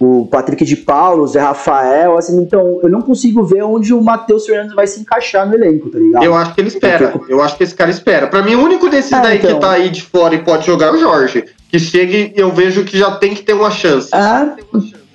O 0.00 0.26
Patrick 0.30 0.64
de 0.64 0.76
Paulo, 0.76 1.24
o 1.24 1.26
Zé 1.26 1.38
Rafael, 1.40 2.16
assim, 2.16 2.40
então 2.40 2.80
eu 2.82 2.88
não 2.88 3.02
consigo 3.02 3.44
ver 3.44 3.62
onde 3.62 3.92
o 3.92 4.02
Matheus 4.02 4.46
Fernandes 4.46 4.74
vai 4.74 4.86
se 4.86 4.98
encaixar 4.98 5.46
no 5.46 5.54
elenco, 5.54 5.90
tá 5.90 5.98
ligado? 5.98 6.24
Eu 6.24 6.34
acho 6.34 6.54
que 6.54 6.60
ele 6.62 6.68
espera. 6.68 7.20
Eu 7.28 7.42
acho 7.42 7.54
que 7.54 7.64
esse 7.64 7.74
cara 7.74 7.90
espera. 7.90 8.26
Pra 8.28 8.42
mim, 8.42 8.54
o 8.54 8.64
único 8.64 8.88
desses 8.88 9.12
Ah, 9.12 9.20
daí 9.20 9.36
então. 9.36 9.54
que 9.54 9.60
tá 9.60 9.72
aí 9.72 9.90
de 9.90 10.02
fora 10.02 10.34
e 10.34 10.42
pode 10.42 10.64
jogar 10.66 10.86
é 10.86 10.92
o 10.92 10.98
Jorge. 10.98 11.44
Que 11.68 11.78
chega 11.78 12.16
e 12.16 12.32
eu 12.34 12.50
vejo 12.50 12.82
que 12.84 12.96
já 12.96 13.10
tem 13.16 13.34
que 13.34 13.42
ter 13.42 13.52
uma 13.52 13.70
chance. 13.70 14.08
Ah, 14.14 14.56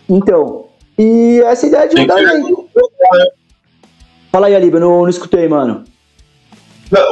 então. 0.07 0.67
E 0.99 1.41
essa 1.47 1.65
ideia 1.65 1.87
de 1.89 1.99
mudar 1.99 2.21
elenco. 2.21 2.69
Fala 4.31 4.47
aí, 4.47 4.55
Aliba, 4.55 4.77
eu 4.77 4.81
não, 4.81 5.01
não 5.01 5.09
escutei, 5.09 5.47
mano. 5.47 5.83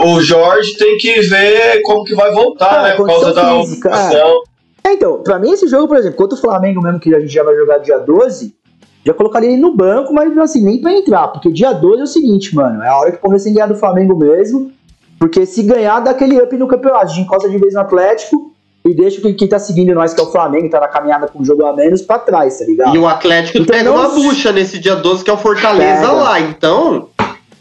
O 0.05 0.21
Jorge 0.21 0.77
tem 0.77 0.97
que 0.97 1.21
ver 1.21 1.81
como 1.83 2.03
que 2.03 2.15
vai 2.15 2.31
voltar, 2.31 2.79
Ah, 2.79 2.83
né? 2.83 2.91
Por 2.95 3.05
causa 3.07 3.33
da 3.33 3.59
física, 3.61 3.89
ocupação. 3.89 4.41
É, 4.85 4.93
então, 4.93 5.17
pra 5.23 5.39
mim 5.39 5.51
esse 5.51 5.67
jogo, 5.67 5.87
por 5.87 5.97
exemplo, 5.97 6.17
contra 6.17 6.37
o 6.37 6.41
Flamengo 6.41 6.81
mesmo, 6.81 6.99
que 6.99 7.13
a 7.13 7.19
gente 7.19 7.33
já 7.33 7.43
vai 7.43 7.55
jogar 7.55 7.79
dia 7.79 7.97
12, 7.97 8.53
já 9.05 9.13
colocaria 9.13 9.49
ele 9.49 9.57
no 9.61 9.73
banco, 9.75 10.13
mas 10.13 10.35
assim, 10.37 10.63
nem 10.63 10.79
pra 10.79 10.93
entrar, 10.93 11.27
porque 11.29 11.51
dia 11.51 11.71
12 11.73 11.99
é 12.01 12.03
o 12.03 12.07
seguinte, 12.07 12.55
mano, 12.55 12.81
é 12.83 12.87
a 12.89 12.97
hora 12.97 13.11
que 13.11 13.17
o 13.21 13.29
tem 13.29 13.39
que 13.39 13.51
ganhar 13.51 13.67
do 13.67 13.75
Flamengo 13.75 14.15
mesmo, 14.15 14.71
porque 15.19 15.45
se 15.45 15.63
ganhar, 15.63 15.99
dá 16.01 16.11
aquele 16.11 16.39
up 16.41 16.55
no 16.55 16.67
campeonato, 16.67 17.05
a 17.05 17.07
gente 17.07 17.21
encosta 17.21 17.49
de 17.49 17.57
vez 17.57 17.73
no 17.73 17.79
Atlético 17.81 18.51
e 18.85 18.93
deixa 18.93 19.19
quem, 19.21 19.33
quem 19.35 19.47
tá 19.47 19.57
seguindo 19.57 19.93
nós, 19.95 20.13
que 20.13 20.21
é 20.21 20.23
o 20.23 20.31
Flamengo, 20.31 20.69
tá 20.69 20.79
na 20.79 20.87
caminhada 20.87 21.27
com 21.27 21.39
um 21.39 21.45
jogo 21.45 21.65
a 21.65 21.73
menos, 21.73 22.03
pra 22.03 22.19
trás, 22.19 22.59
tá 22.59 22.65
ligado? 22.65 22.95
E 22.95 22.99
o 22.99 23.07
Atlético 23.07 23.57
Então 23.57 23.75
pega 23.75 23.89
não- 23.89 23.95
uma 23.97 24.09
bucha 24.09 24.51
nesse 24.51 24.77
dia 24.77 24.95
12, 24.95 25.23
que 25.23 25.29
é 25.31 25.33
o 25.33 25.37
Fortaleza 25.37 26.01
Pega. 26.01 26.11
lá. 26.11 26.39
Então, 26.39 27.07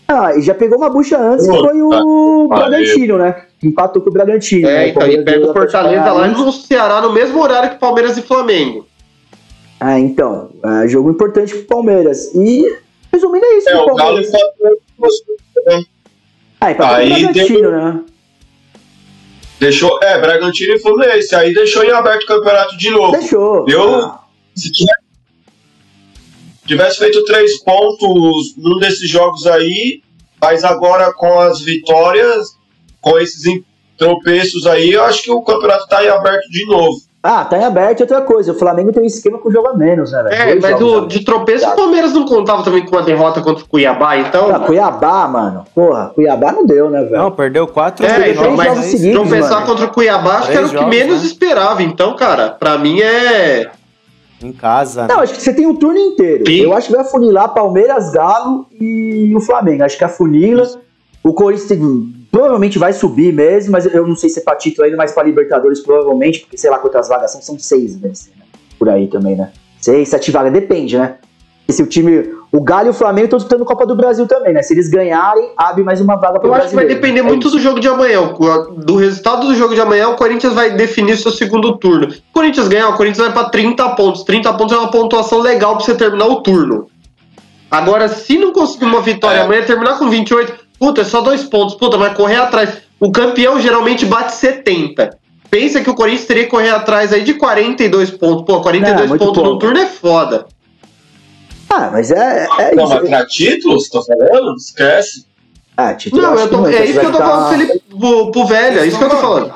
Ah, 0.07 0.37
e 0.37 0.43
já 0.43 0.55
pegou 0.55 0.77
uma 0.79 0.91
bucha 0.91 1.19
antes, 1.19 1.47
que 1.47 1.57
foi 1.57 1.81
o 1.83 2.47
pariu. 2.49 2.69
Bragantino, 2.71 3.19
né? 3.19 3.43
Empatou 3.63 4.03
com 4.03 4.11
o 4.11 4.13
Bragantino. 4.13 4.69
né? 4.69 4.85
é, 4.85 4.89
então, 4.89 5.03
e 5.03 5.15
Palmeiras 5.15 5.25
pega 5.25 5.51
o 5.51 5.53
Fortaleza 5.55 6.13
lá 6.13 6.29
no 6.29 6.53
Ceará 6.53 7.01
no 7.01 7.13
mesmo 7.13 7.41
horário 7.41 7.71
que 7.71 7.77
Palmeiras 7.77 8.17
e 8.19 8.23
Flamengo. 8.23 8.87
Ah, 9.81 9.99
então, 9.99 10.51
é, 10.83 10.89
jogo 10.89 11.11
importante 11.11 11.55
pro 11.55 11.65
Palmeiras. 11.65 12.35
E, 12.35 12.65
resumindo, 13.13 13.45
é 13.47 13.59
isso. 13.59 13.69
É, 13.71 13.73
pro 13.73 13.93
o 13.93 13.97
Galo 13.97 14.21
Palmeiras. 14.21 14.29
empatou 14.29 15.85
Ah, 16.61 16.71
empatou 16.71 16.97
Aí 16.97 17.09
com 17.09 17.15
o 17.15 17.19
Bragantino, 17.33 17.61
deu- 17.61 17.71
né? 17.71 18.01
deixou. 19.61 19.99
É, 20.03 20.19
Bragantino 20.21 20.75
e 20.75 20.79
Fluminense. 20.79 21.35
Aí 21.35 21.55
deixou 21.55 21.83
em 21.85 21.91
aberto 21.91 22.25
o 22.25 22.27
campeonato 22.27 22.77
de 22.77 22.91
novo. 22.91 23.13
Deixou. 23.13 23.65
Eu, 23.69 24.11
se 24.55 24.71
tivesse, 24.71 25.04
tivesse 26.67 26.99
feito 26.99 27.25
três 27.25 27.63
pontos 27.63 28.55
num 28.57 28.79
desses 28.79 29.09
jogos 29.09 29.47
aí, 29.47 30.03
mas 30.41 30.65
agora 30.65 31.13
com 31.13 31.41
as 31.41 31.61
vitórias, 31.61 32.57
com 33.01 33.19
esses 33.19 33.43
tropeços 33.97 34.67
aí, 34.67 34.93
eu 34.93 35.03
acho 35.05 35.23
que 35.23 35.31
o 35.31 35.43
campeonato 35.43 35.87
tá 35.87 36.05
em 36.05 36.09
aberto 36.09 36.51
de 36.51 36.67
novo. 36.67 36.99
Ah, 37.27 37.43
tá 37.43 37.57
em 37.57 37.65
aberto 37.65 38.01
e 38.01 38.03
outra 38.03 38.21
coisa. 38.21 38.53
O 38.53 38.55
Flamengo 38.59 38.93
tem 38.93 39.03
um 39.03 39.07
esquema 39.07 39.39
com 39.39 39.51
jogo 39.51 39.69
a 39.69 39.75
menos, 39.75 40.13
né, 40.13 40.23
velho? 40.25 40.35
É, 40.35 40.45
Dois 40.47 40.61
mas 40.61 40.71
jogos 40.73 40.83
a 40.83 40.87
o, 40.87 40.95
menos. 40.97 41.15
de 41.15 41.25
tropeço 41.25 41.67
o 41.67 41.75
Palmeiras 41.77 42.13
não 42.13 42.27
contava 42.27 42.63
também 42.63 42.85
com 42.85 42.95
uma 42.97 43.03
derrota 43.03 43.41
contra 43.41 43.65
o 43.65 43.69
Cuiabá, 43.69 44.19
então. 44.19 44.55
Ah, 44.55 44.61
Cuiabá, 44.61 45.27
mano. 45.27 45.65
Porra, 45.75 46.11
Cuiabá 46.15 46.53
não 46.53 46.67
deu, 46.67 46.91
né, 46.91 47.03
velho? 47.03 47.17
Não, 47.17 47.31
perdeu 47.31 47.67
quatro 47.67 48.05
É, 48.05 48.31
então, 48.31 48.45
jogos, 48.45 48.57
mas 48.59 48.79
seguidos. 48.85 49.23
tropeçar 49.23 49.53
mano. 49.55 49.67
contra 49.67 49.87
o 49.87 49.91
Cuiabá 49.91 50.37
acho 50.41 50.51
que 50.51 50.57
era 50.59 50.67
o 50.67 50.69
que 50.69 50.75
jogos, 50.77 50.91
menos 50.91 51.21
né? 51.23 51.27
esperava. 51.27 51.83
Então, 51.83 52.15
cara, 52.15 52.51
pra 52.51 52.77
mim 52.77 53.01
é. 53.01 53.71
Em 54.43 54.53
casa. 54.53 55.07
Não, 55.07 55.21
acho 55.21 55.35
que 55.35 55.43
você 55.43 55.55
tem 55.55 55.67
o 55.67 55.75
turno 55.75 55.99
inteiro. 55.99 56.45
Sim. 56.47 56.57
Eu 56.57 56.75
acho 56.75 56.89
que 56.89 56.93
vai 56.93 57.03
afunilar 57.03 57.55
Palmeiras, 57.55 58.11
Galo 58.13 58.67
e 58.81 59.33
o 59.35 59.41
Flamengo. 59.41 59.85
Acho 59.85 59.97
que 59.97 60.05
afunila. 60.05 60.69
O 61.23 61.33
Corinthians 61.33 61.69
tem- 61.69 62.15
provavelmente 62.31 62.79
vai 62.79 62.93
subir 62.93 63.33
mesmo, 63.33 63.73
mas 63.73 63.87
eu 63.87 64.07
não 64.07 64.17
sei 64.17 64.29
se 64.29 64.41
é 64.41 64.43
pra 64.43 64.57
título 64.57 64.85
ainda, 64.85 64.97
mas 64.97 65.13
pra 65.13 65.23
Libertadores 65.23 65.81
provavelmente, 65.81 66.41
porque 66.41 66.59
sei 66.59 66.69
lá 66.69 66.79
quantas 66.79 67.09
vagas 67.09 67.31
são, 67.31 67.41
são 67.41 67.59
seis, 67.59 67.99
né? 68.01 68.11
Por 68.79 68.89
aí 68.89 69.07
também, 69.09 69.37
né? 69.37 69.53
Seis, 69.81 70.09
sete 70.09 70.31
vagas, 70.31 70.53
depende, 70.53 70.99
né? 70.99 71.17
Se 71.69 71.83
o 71.83 71.87
time. 71.87 72.35
O 72.53 72.61
Galo 72.63 72.87
e 72.87 72.91
o 72.91 72.95
Flamengo 72.95 73.25
estão 73.25 73.39
disputando 73.39 73.65
Copa 73.65 73.85
do 73.87 73.97
Brasil 73.97 74.27
também, 74.29 74.53
né? 74.53 74.63
Se 74.63 74.75
eles 74.75 74.89
ganharem, 74.89 75.51
abre 75.57 75.83
mais 75.83 76.01
uma 76.01 76.15
vaga 76.17 76.39
pro 76.39 76.49
Eu 76.51 76.55
acho 76.55 76.69
que 76.69 76.75
vai 76.77 76.87
depender 76.87 77.21
É 77.21 77.23
muito 77.23 77.49
isso. 77.49 77.57
do 77.57 77.63
jogo 77.63 77.81
de 77.81 77.89
amanhã. 77.89 78.21
O- 78.21 78.71
Do 78.77 78.97
resultado 78.97 79.47
do 79.47 79.55
jogo 79.57 79.75
de 79.75 79.81
amanhã, 79.81 80.09
o 80.11 80.15
Corinthians 80.17 80.53
vai 80.53 80.71
definir 80.71 81.17
seu 81.17 81.33
segundo 81.33 81.77
turno. 81.79 82.11
Se 82.13 82.19
o 82.19 82.23
Corinthians 82.33 82.69
ganhar, 82.69 82.89
o 82.91 82.97
Corinthians 82.97 83.27
vai 83.27 83.33
pra 83.33 83.51
30 83.51 83.89
pontos. 83.97 84.23
30 84.23 84.53
pontos 84.53 84.77
é 84.77 84.79
uma 84.79 84.91
pontuação 84.91 85.41
legal 85.41 85.77
pra 85.77 85.85
você 85.85 85.95
terminar 85.95 86.27
o 86.27 86.43
turno. 86.43 86.87
Agora, 87.71 88.07
se 88.09 88.39
não 88.39 88.53
conseguir 88.53 88.85
uma 88.85 89.01
vitória 89.01 89.39
É. 89.39 89.43
amanhã, 89.43 89.63
terminar 89.63 89.99
com 89.99 90.09
28, 90.09 90.53
puta, 90.79 91.01
é 91.01 91.05
só 91.05 91.23
dois 91.23 91.43
pontos. 91.43 91.75
Puta, 91.75 91.97
vai 91.97 92.15
correr 92.15 92.37
atrás. 92.37 92.71
O 93.01 93.11
campeão 93.11 93.59
geralmente 93.59 94.07
bate 94.07 94.33
70. 94.33 95.11
Pensa 95.51 95.81
que 95.81 95.91
o 95.91 95.95
Corinthians 95.95 96.27
teria 96.27 96.45
que 96.45 96.51
correr 96.51 96.71
atrás 96.71 97.13
aí 97.13 97.23
de 97.25 97.35
42 97.35 98.11
pontos. 98.11 98.45
Pô, 98.45 98.61
42 98.61 99.01
Não, 99.01 99.09
muito 99.09 99.25
pontos 99.25 99.43
no 99.43 99.59
turno 99.59 99.79
é 99.79 99.87
foda. 99.87 100.47
Ah, 101.77 101.91
mas 101.93 102.11
é, 102.11 102.47
é 102.59 102.75
Não, 102.75 102.85
isso. 102.85 102.95
mas 102.95 103.09
pra 103.09 103.27
título, 103.27 103.81
você 103.81 103.91
tá 103.91 104.01
falando? 104.03 104.57
Esquece. 104.57 105.27
Ah, 105.77 105.93
título, 105.95 106.23
Não, 106.23 106.35
eu 106.37 106.49
tô, 106.49 106.57
não, 106.59 106.67
é 106.69 106.73
você 106.73 106.85
isso 106.85 107.01
que 107.01 107.07
eu 107.07 107.13
tô 107.13 107.19
falando 107.19 107.49
pro, 107.49 107.59
Felipe, 107.59 107.85
pro, 107.99 108.31
pro 108.31 108.47
velho, 108.47 108.79
é 108.81 108.87
isso 108.87 108.99
que 108.99 109.05
eu 109.05 109.09
tô 109.11 109.17
falando. 109.17 109.53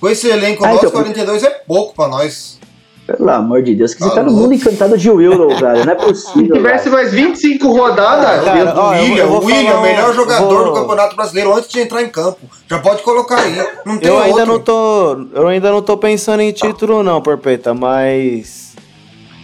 Com 0.00 0.08
esse 0.08 0.28
elenco 0.28 0.64
Ah, 0.64 0.68
nosso, 0.68 0.86
então, 0.86 0.90
42 0.92 1.42
é 1.42 1.50
pouco 1.50 1.94
pra 1.94 2.06
nós. 2.08 2.60
Pelo 3.04 3.28
amor 3.30 3.60
de 3.62 3.74
Deus, 3.74 3.92
que 3.94 4.00
você 4.00 4.10
Ah, 4.10 4.14
tá 4.14 4.22
no 4.22 4.30
mundo 4.30 4.54
encantado 4.54 4.96
de 4.96 5.10
Willow, 5.10 5.48
velho. 5.58 5.84
Não 5.84 5.92
é 5.92 5.98
Se 5.98 6.06
possível. 6.06 6.54
tivesse 6.56 6.84
velho. 6.84 6.94
mais 6.96 7.12
25 7.12 7.72
rodadas, 7.72 8.44
Cara, 8.44 8.74
o 8.74 8.78
ó, 8.78 8.90
William, 8.90 9.26
o 9.26 9.44
William, 9.44 9.64
falar 9.72 9.78
um- 9.78 9.82
melhor 9.82 10.14
jogador 10.14 10.48
vou- 10.48 10.64
do 10.66 10.72
Campeonato 10.80 11.16
Brasileiro 11.16 11.52
antes 11.56 11.68
de 11.68 11.80
entrar 11.80 12.02
em 12.02 12.08
campo. 12.08 12.38
Já 12.70 12.78
pode 12.78 13.02
colocar 13.02 13.40
aí. 13.40 13.56
Não 13.84 13.98
tem 13.98 14.08
Eu 14.08 14.18
ainda 14.20 14.38
outro. 14.42 14.52
não 14.52 14.60
tô. 14.60 15.26
Eu 15.34 15.48
ainda 15.48 15.70
não 15.72 15.82
tô 15.82 15.96
pensando 15.96 16.40
em 16.40 16.52
título, 16.52 17.02
não, 17.02 17.20
Porpeta, 17.20 17.74
mas. 17.74 18.71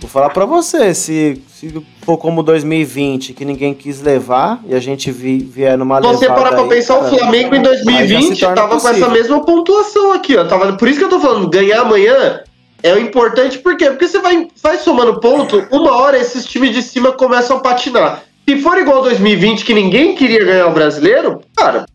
Vou 0.01 0.09
falar 0.09 0.31
pra 0.31 0.45
você, 0.45 0.95
se, 0.95 1.43
se 1.49 1.75
for 2.03 2.17
como 2.17 2.43
2020, 2.43 3.33
que 3.33 3.45
ninguém 3.45 3.75
quis 3.75 4.01
levar, 4.01 4.61
e 4.67 4.75
a 4.75 4.81
gente 4.81 5.11
vi, 5.11 5.39
vier 5.39 5.77
numa 5.77 6.01
você 6.01 6.27
parar 6.27 6.53
pra 6.53 6.65
pensar, 6.65 6.99
o 7.01 7.09
Flamengo 7.09 7.55
em 7.55 7.59
aí 7.59 7.65
já 7.65 7.79
se 7.79 7.85
2020 7.85 8.41
torna 8.41 8.55
tava 8.55 8.69
com 8.69 8.77
essa 8.77 8.89
possível. 8.91 9.11
mesma 9.11 9.45
pontuação 9.45 10.13
aqui, 10.13 10.37
ó. 10.37 10.45
Tava, 10.45 10.73
por 10.75 10.89
isso 10.89 10.99
que 10.99 11.05
eu 11.05 11.11
tô 11.11 11.19
falando, 11.19 11.49
ganhar 11.49 11.81
amanhã 11.81 12.43
é 12.83 12.95
o 12.95 12.99
importante, 12.99 13.59
por 13.59 13.77
quê? 13.77 13.91
Porque 13.91 14.07
você 14.07 14.21
vai, 14.21 14.47
vai 14.63 14.79
somando 14.79 15.19
ponto, 15.21 15.67
uma 15.71 15.97
hora 15.97 16.17
esses 16.17 16.45
times 16.45 16.73
de 16.73 16.83
cima 16.83 17.13
começam 17.13 17.57
a 17.57 17.61
patinar. 17.61 18.23
Se 18.49 18.57
for 18.61 18.79
igual 18.79 19.03
2020, 19.03 19.65
que 19.65 19.75
ninguém 19.75 20.15
queria 20.15 20.45
ganhar 20.45 20.69
o 20.69 20.73
brasileiro, 20.73 21.41
cara, 21.57 21.87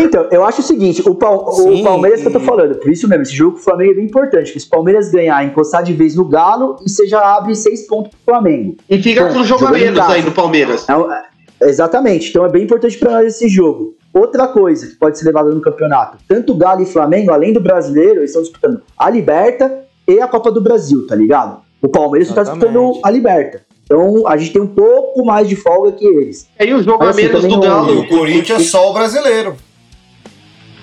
Então, 0.00 0.26
eu 0.30 0.44
acho 0.44 0.60
o 0.60 0.64
seguinte, 0.64 1.02
o, 1.06 1.14
Pal- 1.14 1.46
o 1.46 1.82
Palmeiras 1.82 2.20
que 2.22 2.28
eu 2.28 2.32
tô 2.32 2.38
e- 2.38 2.44
falando, 2.44 2.74
por 2.76 2.90
isso 2.90 3.06
mesmo, 3.08 3.22
esse 3.22 3.34
jogo 3.34 3.52
com 3.52 3.58
o 3.58 3.62
Flamengo 3.62 3.92
é 3.92 3.94
bem 3.94 4.04
importante, 4.06 4.52
que 4.52 4.58
se 4.60 4.66
o 4.66 4.70
Palmeiras 4.70 5.10
ganhar, 5.10 5.44
encostar 5.44 5.82
de 5.82 5.92
vez 5.92 6.14
no 6.16 6.24
Galo, 6.24 6.76
e 6.84 6.88
você 6.88 7.06
já 7.06 7.36
abre 7.36 7.54
seis 7.54 7.86
pontos 7.86 8.10
pro 8.12 8.34
Flamengo. 8.34 8.76
e 8.88 9.02
fica 9.02 9.24
Bom, 9.26 9.34
com 9.34 9.38
um 9.40 9.44
jogo 9.44 9.66
a 9.66 9.70
menos 9.70 9.98
aí 10.00 10.22
do 10.22 10.32
Palmeiras. 10.32 10.88
É 10.88 10.96
um- 10.96 11.12
é- 11.12 11.22
exatamente, 11.62 12.30
então 12.30 12.44
é 12.44 12.48
bem 12.48 12.62
importante 12.64 12.96
pra 12.98 13.12
nós 13.12 13.26
esse 13.34 13.48
jogo. 13.48 13.94
Outra 14.12 14.46
coisa 14.48 14.86
que 14.86 14.94
pode 14.94 15.18
ser 15.18 15.26
levada 15.26 15.50
no 15.50 15.60
campeonato, 15.60 16.18
tanto 16.28 16.54
Galo 16.54 16.82
e 16.82 16.86
Flamengo, 16.86 17.32
além 17.32 17.52
do 17.52 17.60
brasileiro, 17.60 18.20
eles 18.20 18.30
estão 18.30 18.42
disputando 18.42 18.80
a 18.96 19.10
Liberta 19.10 19.80
e 20.08 20.20
a 20.20 20.26
Copa 20.28 20.50
do 20.50 20.60
Brasil, 20.62 21.06
tá 21.06 21.14
ligado? 21.16 21.58
O 21.82 21.88
Palmeiras 21.88 22.28
tá 22.28 22.40
Exatamente. 22.42 22.66
disputando 22.72 23.00
a 23.04 23.10
Liberta. 23.10 23.62
Então 23.84 24.26
a 24.26 24.36
gente 24.38 24.52
tem 24.52 24.62
um 24.62 24.66
pouco 24.66 25.26
mais 25.26 25.46
de 25.46 25.56
folga 25.56 25.92
que 25.92 26.06
eles. 26.06 26.46
Aí 26.58 26.72
o 26.72 26.82
jogo 26.82 27.00
Mas 27.04 27.08
a 27.08 27.10
assim, 27.10 27.22
menos 27.28 27.42
do 27.42 27.48
E 27.54 27.60
Galo. 27.60 28.00
o 28.00 28.08
Corinthians 28.08 28.60
é 28.62 28.64
só 28.64 28.90
o 28.90 28.94
brasileiro. 28.94 29.56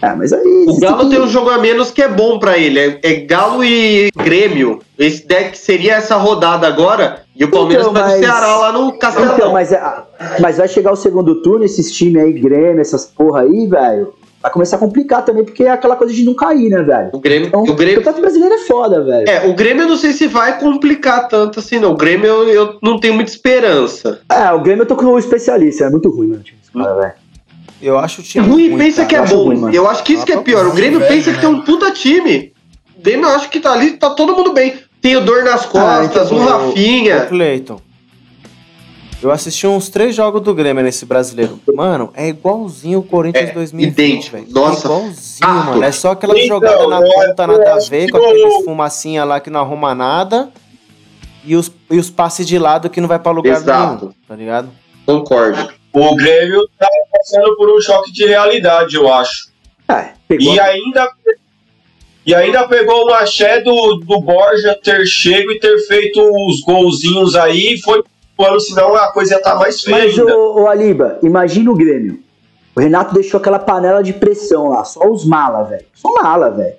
É, 0.01 0.13
mas 0.15 0.33
aí. 0.33 0.65
O 0.67 0.79
Galo 0.79 1.09
tem 1.09 1.21
um 1.21 1.27
jogo 1.27 1.49
a 1.49 1.57
menos 1.59 1.91
que 1.91 2.01
é 2.01 2.07
bom 2.07 2.39
pra 2.39 2.57
ele. 2.57 2.79
É, 2.79 2.99
é 3.03 3.13
Galo 3.21 3.63
e 3.63 4.09
Grêmio. 4.15 4.79
Esse 4.97 5.25
deck 5.27 5.57
seria 5.57 5.93
essa 5.95 6.15
rodada 6.15 6.67
agora. 6.67 7.21
E 7.35 7.43
o 7.45 7.49
Palmeiras 7.51 7.85
Então, 7.87 7.93
vai 7.93 8.03
mas- 8.11 8.19
do 8.19 8.25
Ceará 8.25 8.55
lá 8.57 8.71
no 8.71 8.91
Castelão. 8.97 9.35
Então, 9.35 9.51
mas, 9.53 9.71
é- 9.71 9.81
mas 10.39 10.57
vai 10.57 10.67
chegar 10.67 10.91
o 10.91 10.95
segundo 10.95 11.41
turno, 11.41 11.63
esses 11.63 11.91
times 11.91 12.23
aí, 12.23 12.33
Grêmio, 12.33 12.81
essas 12.81 13.05
porra 13.05 13.41
aí, 13.41 13.67
velho. 13.67 14.13
Vai 14.41 14.51
começar 14.51 14.77
a 14.77 14.79
complicar 14.79 15.23
também, 15.23 15.43
porque 15.45 15.63
é 15.63 15.69
aquela 15.69 15.95
coisa 15.95 16.11
de 16.11 16.23
não 16.23 16.33
cair, 16.33 16.67
né, 16.67 16.81
velho? 16.81 17.09
O 17.13 17.19
Grêmio, 17.19 17.47
Então, 17.49 17.61
o 17.61 17.69
o 17.69 17.75
Grêmio, 17.75 17.97
campeonato 17.97 18.21
brasileiro 18.21 18.55
é 18.55 18.57
foda, 18.65 19.03
velho. 19.03 19.29
é, 19.29 19.47
o 19.47 19.53
Grêmio 19.53 19.83
eu 19.83 19.87
não 19.89 19.95
sei 19.97 20.13
se 20.13 20.25
vai 20.27 20.59
complicar 20.59 21.27
tanto 21.27 21.59
assim, 21.59 21.77
não. 21.77 21.91
O 21.91 21.95
Grêmio 21.95 22.25
eu, 22.25 22.47
eu 22.49 22.75
não 22.81 22.99
tenho 22.99 23.13
muita 23.13 23.29
esperança. 23.29 24.19
É, 24.31 24.51
o 24.51 24.59
Grêmio 24.61 24.81
eu 24.81 24.87
tô 24.87 24.95
com 24.95 25.05
o 25.05 25.19
especialista, 25.19 25.85
é 25.85 25.89
muito 25.91 26.09
ruim, 26.09 26.39
cara, 26.73 26.93
velho. 26.95 27.13
Eu 27.81 27.97
acho 27.97 28.21
o 28.21 28.23
É 28.23 28.27
time. 28.27 28.47
ruim, 28.47 28.77
pensa 28.77 28.97
cara. 28.97 29.07
que 29.07 29.15
é 29.15 29.19
acho 29.19 29.35
bom. 29.35 29.43
ruim, 29.45 29.57
mano. 29.57 29.73
eu 29.75 29.89
acho 29.89 30.03
que 30.03 30.13
isso 30.13 30.25
que 30.25 30.31
é 30.31 30.35
Ah, 30.35 30.41
pior. 30.41 30.65
O 30.65 30.69
ruim, 30.69 30.75
Grêmio 30.75 30.99
velho, 30.99 31.11
pensa 31.11 31.29
que 31.31 31.35
né? 31.37 31.41
tem 31.41 31.49
um 31.49 31.61
puta 31.61 31.91
time. 31.91 32.53
O 32.97 33.01
Grêmio 33.01 33.25
eu 33.27 33.35
acho 33.35 33.49
que 33.49 33.59
tá 33.59 33.73
ali, 33.73 33.91
tá 33.97 34.11
todo 34.11 34.35
mundo 34.35 34.53
bem. 34.53 34.75
Tem 35.01 35.15
o 35.17 35.21
Dor 35.21 35.43
nas 35.43 35.65
costas, 35.65 36.27
então, 36.27 36.37
o 36.37 36.41
o- 36.41 36.45
Rafinha. 36.67 37.23
Ô, 37.23 37.27
Cleiton. 37.27 37.81
Eu 39.21 39.29
assisti 39.31 39.67
uns 39.67 39.87
três 39.89 40.15
jogos 40.15 40.41
do 40.41 40.53
Grêmio 40.53 40.83
nesse 40.83 41.05
brasileiro. 41.05 41.59
Mano, 41.75 42.09
é 42.15 42.27
igualzinho 42.29 42.99
o 42.99 43.03
Corinthians 43.03 43.49
É, 43.49 43.53
2020, 43.53 43.93
idêntico. 43.93 44.35
velho. 44.37 44.47
Nossa. 44.51 44.87
É 44.87 44.89
igualzinho, 44.91 45.39
Ah, 45.41 45.53
mano. 45.65 45.83
É 45.83 45.91
só 45.91 46.11
aquela 46.11 46.33
então, 46.35 46.47
jogada 46.47 46.87
na 46.87 46.99
eu- 47.01 47.11
ponta, 47.27 47.47
nada 47.47 47.73
a 47.75 47.79
ver, 47.79 48.05
que 48.07 48.11
com 48.11 48.17
o- 48.17 48.25
aqueles 48.25 48.63
fumacinha 48.63 49.23
lá 49.23 49.39
que 49.39 49.49
não 49.51 49.59
arruma 49.59 49.93
nada. 49.93 50.49
E 51.43 51.55
os, 51.55 51.71
e 51.89 51.97
os 51.97 52.09
passes 52.09 52.45
de 52.47 52.57
lado 52.59 52.89
que 52.89 53.01
não 53.01 53.07
vai 53.07 53.17
pra 53.19 53.31
lugar 53.31 53.57
Exato. 53.57 54.05
nenhum, 54.05 54.13
tá 54.27 54.35
ligado? 54.35 54.69
Concordo. 55.05 55.69
O 55.93 56.15
Grêmio 56.15 56.67
tá 56.79 56.87
passando 57.11 57.55
por 57.55 57.69
um 57.75 57.81
choque 57.81 58.11
de 58.11 58.25
realidade, 58.25 58.95
eu 58.95 59.11
acho. 59.11 59.49
É, 59.87 60.11
pegou. 60.27 60.53
E 60.53 60.59
ainda, 60.59 61.09
e 62.25 62.33
ainda 62.33 62.67
pegou 62.67 63.07
o 63.07 63.13
axé 63.13 63.61
do, 63.61 63.97
do 63.97 64.21
Borja 64.21 64.79
ter 64.81 65.05
chego 65.05 65.51
e 65.51 65.59
ter 65.59 65.77
feito 65.87 66.21
os 66.47 66.61
golzinhos 66.61 67.35
aí. 67.35 67.77
Foi 67.79 68.01
ano, 68.39 68.59
senão 68.59 68.95
a 68.95 69.11
coisa 69.11 69.35
ia 69.35 69.37
estar 69.37 69.55
mais 69.55 69.81
feia 69.81 70.05
Mas, 70.05 70.17
ainda. 70.17 70.37
ô, 70.37 70.61
ô 70.61 70.67
Aliba, 70.67 71.19
imagina 71.21 71.69
o 71.71 71.75
Grêmio. 71.75 72.19
O 72.75 72.79
Renato 72.79 73.13
deixou 73.13 73.39
aquela 73.39 73.59
panela 73.59 74.01
de 74.01 74.13
pressão 74.13 74.69
lá, 74.69 74.83
só 74.83 75.07
os 75.09 75.25
mala, 75.25 75.63
velho. 75.63 75.85
Só 75.93 76.11
mala, 76.13 76.49
velho. 76.49 76.75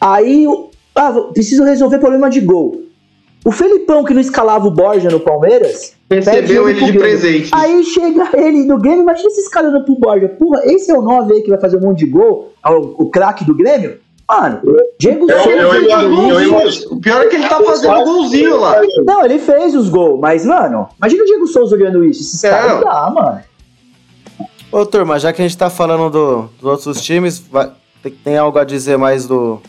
Aí, 0.00 0.46
ah, 0.94 1.12
preciso 1.32 1.64
resolver 1.64 1.98
problema 1.98 2.30
de 2.30 2.40
gol. 2.40 2.87
O 3.44 3.52
Felipão, 3.52 4.04
que 4.04 4.12
não 4.12 4.20
escalava 4.20 4.66
o 4.66 4.70
Borja 4.70 5.08
no 5.10 5.20
Palmeiras, 5.20 5.94
Recebeu 6.10 6.68
ele 6.68 6.78
de 6.78 6.84
Grêmio. 6.86 7.00
presente. 7.00 7.50
Aí 7.54 7.82
chega 7.84 8.28
ele 8.34 8.64
no 8.64 8.78
Grêmio, 8.78 9.02
imagina 9.02 9.28
esses 9.28 9.48
caras 9.48 9.72
dando 9.72 9.84
pro 9.84 9.94
Borja. 9.94 10.28
Porra, 10.28 10.60
esse 10.64 10.90
é 10.90 10.94
o 10.98 11.02
9 11.02 11.32
aí 11.34 11.42
que 11.42 11.50
vai 11.50 11.60
fazer 11.60 11.76
um 11.76 11.80
monte 11.80 11.98
de 11.98 12.06
gol, 12.06 12.52
é 12.64 12.70
o, 12.70 12.94
o 12.98 13.10
craque 13.10 13.44
do 13.44 13.54
Grêmio? 13.54 13.98
Mano, 14.28 14.60
Diego 14.98 15.30
Eu- 15.30 15.38
Souza. 15.38 15.50
eu 15.50 16.40
eu. 16.40 16.68
O 16.90 17.00
pior 17.00 17.22
é 17.22 17.28
que 17.28 17.36
ele 17.36 17.48
tá 17.48 17.62
fazendo 17.62 18.04
golzinho 18.04 18.60
lá. 18.60 18.76
Não, 19.06 19.24
ele 19.24 19.38
fez 19.38 19.74
os 19.74 19.88
gols, 19.88 20.20
mas, 20.20 20.44
mano, 20.44 20.86
imagina 20.98 21.22
o 21.22 21.26
Diego 21.26 21.46
Souza 21.46 21.74
olhando 21.74 22.04
isso. 22.04 22.20
Esses 22.22 22.44
É. 22.44 22.50
caras 22.50 22.72
não 22.74 22.80
dá, 22.82 23.10
mano. 23.10 23.40
Ô, 24.70 24.84
turma, 24.84 25.18
já 25.18 25.32
que 25.32 25.40
a 25.40 25.44
gente 25.48 25.56
tá 25.56 25.70
falando 25.70 26.10
do- 26.10 26.42
dos 26.60 26.70
outros 26.86 27.00
times, 27.02 27.38
vai- 27.38 27.70
tem, 28.02 28.12
tem 28.12 28.36
algo 28.36 28.58
a 28.58 28.64
dizer 28.64 28.98
mais 28.98 29.26
do, 29.26 29.60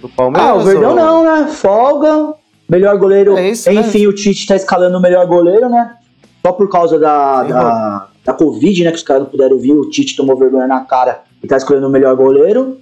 do 0.00 0.08
Palmeiras? 0.08 0.48
Ah, 0.48 0.54
o 0.54 0.60
Verdão 0.60 0.90
ou- 0.90 0.96
não, 0.96 1.24
né? 1.24 1.48
Folga. 1.48 2.34
Melhor 2.68 2.96
goleiro. 2.98 3.36
É 3.36 3.50
isso, 3.50 3.70
né? 3.70 3.80
Enfim, 3.80 4.06
o 4.06 4.12
Tite 4.12 4.46
tá 4.46 4.56
escalando 4.56 4.96
o 4.96 5.00
melhor 5.00 5.26
goleiro, 5.26 5.68
né? 5.68 5.96
Só 6.44 6.52
por 6.52 6.68
causa 6.68 6.98
da, 6.98 7.42
Sim, 7.44 7.52
da, 7.52 8.08
da 8.24 8.32
Covid, 8.32 8.84
né? 8.84 8.90
Que 8.90 8.96
os 8.96 9.02
caras 9.02 9.22
não 9.24 9.30
puderam 9.30 9.58
vir. 9.58 9.72
O 9.72 9.88
Tite 9.90 10.16
tomou 10.16 10.36
vergonha 10.36 10.66
na 10.66 10.80
cara 10.80 11.22
e 11.42 11.46
tá 11.46 11.56
escolhendo 11.56 11.86
o 11.86 11.90
melhor 11.90 12.14
goleiro. 12.16 12.78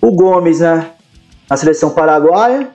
O 0.00 0.10
Gomes, 0.10 0.60
né? 0.60 0.90
Na 1.48 1.56
seleção 1.56 1.90
paraguaia. 1.90 2.68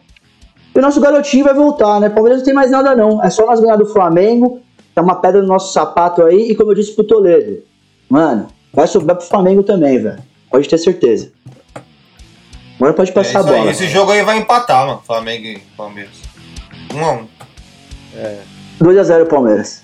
E 0.73 0.79
o 0.79 0.81
nosso 0.81 1.01
garotinho 1.01 1.43
vai 1.43 1.53
voltar, 1.53 1.99
né? 1.99 2.09
Palmeiras 2.09 2.39
não 2.39 2.45
tem 2.45 2.53
mais 2.53 2.71
nada, 2.71 2.95
não. 2.95 3.23
É 3.23 3.29
só 3.29 3.45
nós 3.45 3.59
ganhar 3.59 3.75
do 3.75 3.85
Flamengo. 3.87 4.61
Tá 4.95 5.01
uma 5.01 5.15
pedra 5.15 5.41
no 5.41 5.47
nosso 5.47 5.73
sapato 5.73 6.23
aí. 6.23 6.51
E 6.51 6.55
como 6.55 6.71
eu 6.71 6.75
disse 6.75 6.93
pro 6.95 7.03
Toledo, 7.03 7.63
mano, 8.09 8.47
vai 8.73 8.87
sobrar 8.87 9.17
pro 9.17 9.25
Flamengo 9.25 9.63
também, 9.63 9.99
velho. 10.01 10.19
Pode 10.49 10.67
ter 10.69 10.77
certeza. 10.77 11.31
Agora 12.77 12.93
pode 12.93 13.11
É 13.11 13.13
passar 13.13 13.39
isso 13.41 13.49
a 13.49 13.51
aí. 13.51 13.57
bola. 13.59 13.71
Esse 13.71 13.87
jogo 13.87 14.11
aí 14.11 14.23
vai 14.23 14.37
empatar, 14.37 14.85
mano. 14.87 15.01
Flamengo 15.05 15.45
e 15.45 15.59
Palmeiras. 15.75 16.28
Um 16.93 17.05
a 17.05 17.11
um. 17.13 17.27
2x0 18.81 19.25
Palmeiras. 19.27 19.83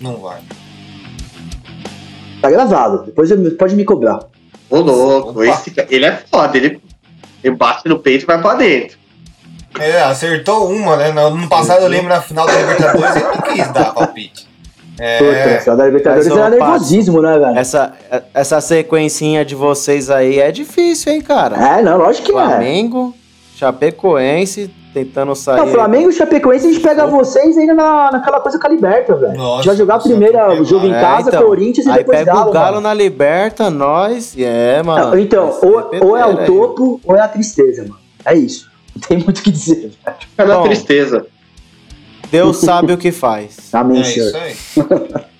Não 0.00 0.16
vai. 0.16 0.40
Tá 2.40 2.50
gravado. 2.50 3.04
Depois 3.06 3.30
eu- 3.30 3.56
pode 3.56 3.74
me 3.74 3.84
cobrar. 3.84 4.20
Ô, 4.68 4.80
louco, 4.80 5.42
esse, 5.44 5.72
ele 5.90 6.04
é 6.06 6.20
foda, 6.30 6.56
ele, 6.56 6.80
ele 7.42 7.54
bate 7.54 7.88
no 7.88 7.98
peito 7.98 8.24
e 8.24 8.26
vai 8.26 8.40
pra 8.40 8.54
dentro. 8.54 8.98
É, 9.78 10.02
acertou 10.02 10.70
uma, 10.70 10.96
né? 10.96 11.12
No 11.12 11.20
ano 11.26 11.48
passado 11.48 11.82
eu 11.82 11.88
lembro 11.88 12.08
na 12.08 12.20
final 12.20 12.46
da 12.46 12.52
Libertadores 12.54 13.16
ele 13.16 13.24
não 13.24 13.42
quis 13.42 13.72
dar 13.72 13.92
palpite. 13.94 14.46
Puta, 14.96 15.02
É, 15.04 15.60
final 15.60 15.76
da 15.76 15.84
Libertadores 15.86 16.26
era 16.26 16.48
nervosismo, 16.50 17.20
né, 17.20 17.38
velho? 17.38 17.58
Essa, 17.58 17.92
essa 18.32 18.60
sequencinha 18.60 19.44
de 19.44 19.54
vocês 19.54 20.08
aí 20.10 20.38
é 20.40 20.50
difícil, 20.50 21.12
hein, 21.12 21.20
cara? 21.20 21.78
É, 21.78 21.82
não, 21.82 21.98
lógico 21.98 22.26
que 22.26 22.32
é. 22.32 22.34
Flamengo, 22.34 23.14
Chapecoense, 23.56 24.70
tentando 24.92 25.34
sair. 25.34 25.56
Não, 25.58 25.66
Flamengo 25.68 26.10
e 26.10 26.12
Chapecoense, 26.12 26.66
a 26.66 26.72
gente 26.72 26.82
pega 26.82 27.06
vocês 27.06 27.56
ainda 27.56 27.72
na, 27.74 28.10
naquela 28.12 28.38
coisa 28.40 28.58
com 28.58 28.66
a 28.66 28.70
Liberta, 28.70 29.14
velho. 29.14 29.26
A 29.26 29.30
gente 29.32 29.38
Nossa, 29.38 29.66
vai 29.68 29.76
jogar 29.76 29.98
primeiro 29.98 30.38
o 30.60 30.64
jogo 30.64 30.86
em 30.86 30.92
É, 30.92 31.00
casa, 31.00 31.28
então, 31.30 31.42
Corinthians 31.46 31.86
e 31.86 31.90
Aí 31.90 31.98
depois 31.98 32.18
pega 32.18 32.32
Galo. 32.34 32.50
o 32.50 32.52
Galo 32.52 32.66
mano. 32.74 32.80
na 32.82 32.92
Liberta, 32.94 33.70
nós, 33.70 34.34
é, 34.38 34.82
mano. 34.82 35.06
Não, 35.10 35.18
então, 35.18 35.50
vai 35.50 35.60
ser 35.60 35.66
ou, 35.66 36.08
ou 36.10 36.16
é 36.16 36.24
o 36.26 36.28
pedreira 36.28 36.40
aí. 36.40 36.46
topo 36.46 37.00
ou 37.04 37.16
é 37.16 37.20
a 37.20 37.28
tristeza, 37.28 37.82
mano. 37.82 37.98
É 38.26 38.34
isso. 38.34 38.70
Não 38.94 39.00
tem 39.08 39.18
muito 39.18 39.38
o 39.38 39.42
que 39.42 39.50
dizer. 39.50 39.90
velho. 40.04 40.48
Na 40.50 40.56
Bom. 40.58 40.62
tristeza. 40.64 41.26
Deus 42.30 42.56
sabe 42.58 42.92
o 42.92 42.98
que 42.98 43.12
faz. 43.12 43.56
Amém, 43.72 44.00
é 44.02 44.04
senhor. 44.04 44.28
isso 44.28 44.36
aí. 44.36 45.26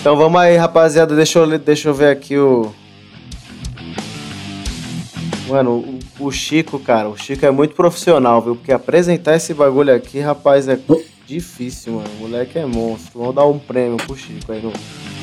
Então 0.00 0.16
vamos 0.16 0.38
aí, 0.38 0.54
rapaziada. 0.56 1.16
Deixa 1.16 1.38
eu, 1.38 1.58
deixa 1.58 1.88
eu 1.88 1.94
ver 1.94 2.08
aqui 2.10 2.36
o. 2.38 2.70
Mano, 5.48 5.84
o, 6.20 6.26
o 6.26 6.32
Chico, 6.32 6.78
cara, 6.78 7.08
o 7.08 7.16
Chico 7.16 7.44
é 7.44 7.50
muito 7.50 7.74
profissional, 7.74 8.40
viu? 8.40 8.56
Porque 8.56 8.72
apresentar 8.72 9.36
esse 9.36 9.52
bagulho 9.52 9.94
aqui, 9.94 10.18
rapaz, 10.20 10.66
é 10.68 10.78
difícil, 11.26 11.94
mano. 11.94 12.08
O 12.18 12.22
moleque 12.22 12.58
é 12.58 12.64
monstro. 12.64 13.18
Vamos 13.20 13.34
dar 13.34 13.44
um 13.46 13.58
prêmio 13.58 13.96
pro 13.98 14.16
Chico 14.16 14.50
aí 14.52 14.62
no- 14.62 14.72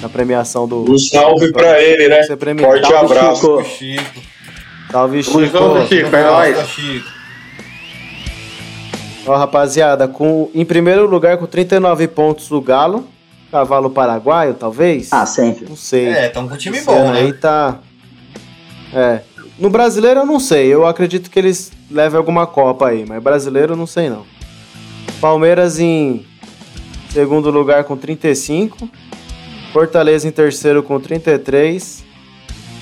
na 0.01 0.07
premiação 0.09 0.67
do. 0.67 0.89
Um 0.91 0.97
salve 0.97 1.51
pra 1.51 1.81
ele, 1.81 2.07
né? 2.07 2.21
Ser 2.23 2.37
premiado. 2.37 2.71
Forte 2.73 2.87
Salve, 2.87 3.13
abraço. 3.17 3.41
Chico. 3.41 3.53
O 3.57 3.63
Chico. 3.63 4.21
Salve, 4.91 5.23
Chico. 5.23 5.39
junto, 5.45 5.87
Chico, 5.87 6.15
é 6.15 6.23
nóis. 6.23 6.67
Chico. 6.69 7.09
Ó, 9.25 9.35
rapaziada, 9.37 10.07
com, 10.07 10.49
em 10.53 10.65
primeiro 10.65 11.05
lugar 11.07 11.37
com 11.37 11.45
39 11.45 12.07
pontos 12.07 12.51
o 12.51 12.61
Galo. 12.61 13.07
Cavalo 13.51 13.89
paraguaio, 13.89 14.53
talvez? 14.53 15.11
Ah, 15.11 15.25
sempre. 15.25 15.65
Não 15.67 15.75
sei. 15.75 16.07
É, 16.07 16.29
tamo 16.29 16.47
com 16.47 16.55
um 16.55 16.57
time 16.57 16.77
Esse 16.77 16.85
bom, 16.85 16.93
ano 16.93 17.17
Aí 17.17 17.27
né? 17.27 17.33
tá. 17.33 17.79
É. 18.93 19.19
No 19.61 19.69
brasileiro 19.69 20.21
eu 20.21 20.25
não 20.25 20.39
sei. 20.39 20.73
Eu 20.73 20.87
acredito 20.87 21.29
que 21.29 21.37
eles 21.37 21.71
levem 21.89 22.17
alguma 22.17 22.47
Copa 22.47 22.87
aí, 22.87 23.05
mas 23.07 23.21
brasileiro 23.21 23.73
eu 23.73 23.77
não 23.77 23.85
sei 23.85 24.09
não. 24.09 24.25
Palmeiras 25.21 25.79
em 25.79 26.25
segundo 27.11 27.51
lugar 27.51 27.83
com 27.83 27.95
35. 27.95 28.89
Fortaleza 29.71 30.27
em 30.27 30.31
terceiro 30.31 30.81
com 30.81 30.99
33. 30.99 32.03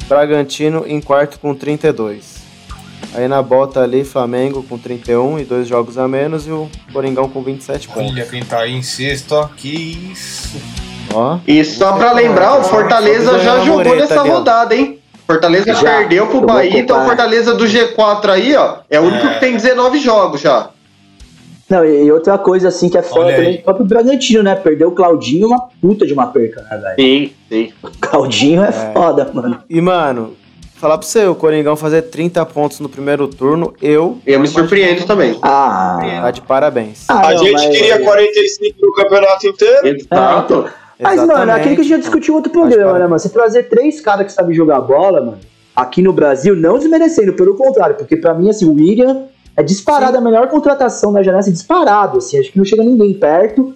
Bragantino 0.07 0.86
em 0.88 1.01
quarto 1.01 1.38
com 1.38 1.53
32. 1.53 2.39
Aí 3.13 3.27
na 3.27 3.41
bota 3.41 3.82
ali, 3.82 4.05
Flamengo 4.05 4.63
com 4.63 4.77
31 4.77 5.39
e 5.39 5.43
dois 5.43 5.67
jogos 5.67 5.97
a 5.97 6.07
menos 6.07 6.47
e 6.47 6.51
o 6.51 6.69
Coringão 6.93 7.27
com 7.27 7.43
27 7.43 7.89
pontos. 7.89 8.13
Olha 8.13 8.25
quem 8.25 8.41
tá 8.41 8.59
aí 8.59 8.73
em 8.73 8.82
sexto, 8.82 9.34
ó. 9.34 9.49
Que 9.57 10.11
isso. 10.13 10.57
Ó. 11.13 11.39
E 11.45 11.61
só 11.65 11.97
pra 11.97 12.13
lembrar, 12.13 12.57
o 12.57 12.63
Fortaleza 12.63 13.38
já 13.39 13.65
jogou 13.65 13.95
nessa 13.95 14.21
rodada, 14.21 14.73
hein? 14.73 14.99
Fortaleza 15.34 15.73
Já. 15.75 15.97
perdeu 15.97 16.25
pro 16.25 16.41
Bahia, 16.41 16.80
então 16.80 16.99
o. 17.01 17.05
Fortaleza 17.05 17.53
do 17.53 17.65
G4 17.65 18.30
aí, 18.30 18.55
ó, 18.55 18.77
é 18.89 18.99
o 18.99 19.03
único 19.03 19.27
É. 19.27 19.34
que 19.36 19.39
tem 19.39 19.53
19 19.53 19.99
jogos 19.99 20.41
já. 20.41 20.69
Não, 21.69 21.86
e 21.86 22.11
outra 22.11 22.36
coisa 22.39 22.69
assim 22.69 22.89
que 22.89 22.97
é 22.97 23.03
foda 23.03 23.32
também, 23.32 23.57
o 23.57 23.61
próprio 23.61 23.86
Bragantino, 23.86 24.41
né? 24.41 24.55
Perdeu 24.55 24.88
o 24.88 24.91
Claudinho, 24.91 25.45
uma 25.49 25.69
puta 25.80 26.03
de 26.07 26.13
uma 26.13 26.25
perca, 26.25 26.63
né, 26.63 26.77
velho? 26.77 26.95
Sim, 26.99 27.32
sim. 27.47 27.71
O 27.84 27.89
Claudinho 28.01 28.63
é, 28.63 28.71
foda, 28.71 29.30
mano. 29.32 29.59
E, 29.69 29.80
mano, 29.80 30.36
falar 30.77 30.97
pra 30.97 31.05
você, 31.05 31.27
o 31.27 31.36
Coringão 31.36 31.75
fazer 31.75 32.01
30 32.01 32.43
pontos 32.47 32.80
no 32.80 32.89
primeiro 32.89 33.27
turno, 33.27 33.71
eu. 33.80 34.17
Eu 34.25 34.39
me 34.39 34.47
surpreendo 34.47 35.05
também. 35.05 35.38
Ah, 35.43 35.99
Tá 36.23 36.32
de 36.32 36.41
parabéns. 36.41 37.05
ah, 37.07 37.27
A 37.27 37.32
não, 37.34 37.38
gente 37.38 37.51
mas- 37.53 37.67
queria 37.77 37.99
45 37.99 38.77
no 38.82 38.91
campeonato 38.93 39.45
inteiro. 39.47 39.88
É, 39.88 39.89
Exato. 39.91 40.65
Mas, 41.00 41.26
mano, 41.26 41.52
aquilo 41.52 41.76
que 41.76 41.82
a 41.82 41.84
gente 41.84 41.89
já 41.89 41.97
discutiu 41.97 42.34
em 42.34 42.38
outro 42.38 42.52
programa, 42.52 42.93
né, 42.93 43.06
mano? 43.06 43.20
Você 43.20 43.30
trazer 43.30 43.64
três 43.70 44.02
caras 44.02 44.26
que 44.26 44.34
sabem 44.34 44.54
jogar 44.54 44.82
bola, 44.82 45.22
mano, 45.22 45.38
aqui 45.76 46.02
no 46.02 46.12
Brasil, 46.12 46.56
não 46.56 46.78
desmerecendo, 46.78 47.34
pelo 47.34 47.56
contrário, 47.56 47.95
porque 47.95 48.18
pra 48.18 48.34
mim, 48.34 48.50
assim, 48.50 48.66
o 48.66 48.74
William 48.74 49.24
é 49.56 49.64
disparado 49.64 50.18
a 50.18 50.22
melhor 50.22 50.47
contratação 50.50 51.14
da 51.14 51.24
janela, 51.24 51.39
assim, 51.39 51.52
disparado, 51.52 52.18
assim, 52.18 52.38
acho 52.39 52.52
que 52.52 52.58
não 52.58 52.66
chega 52.66 52.84
ninguém 52.84 53.14
perto. 53.14 53.74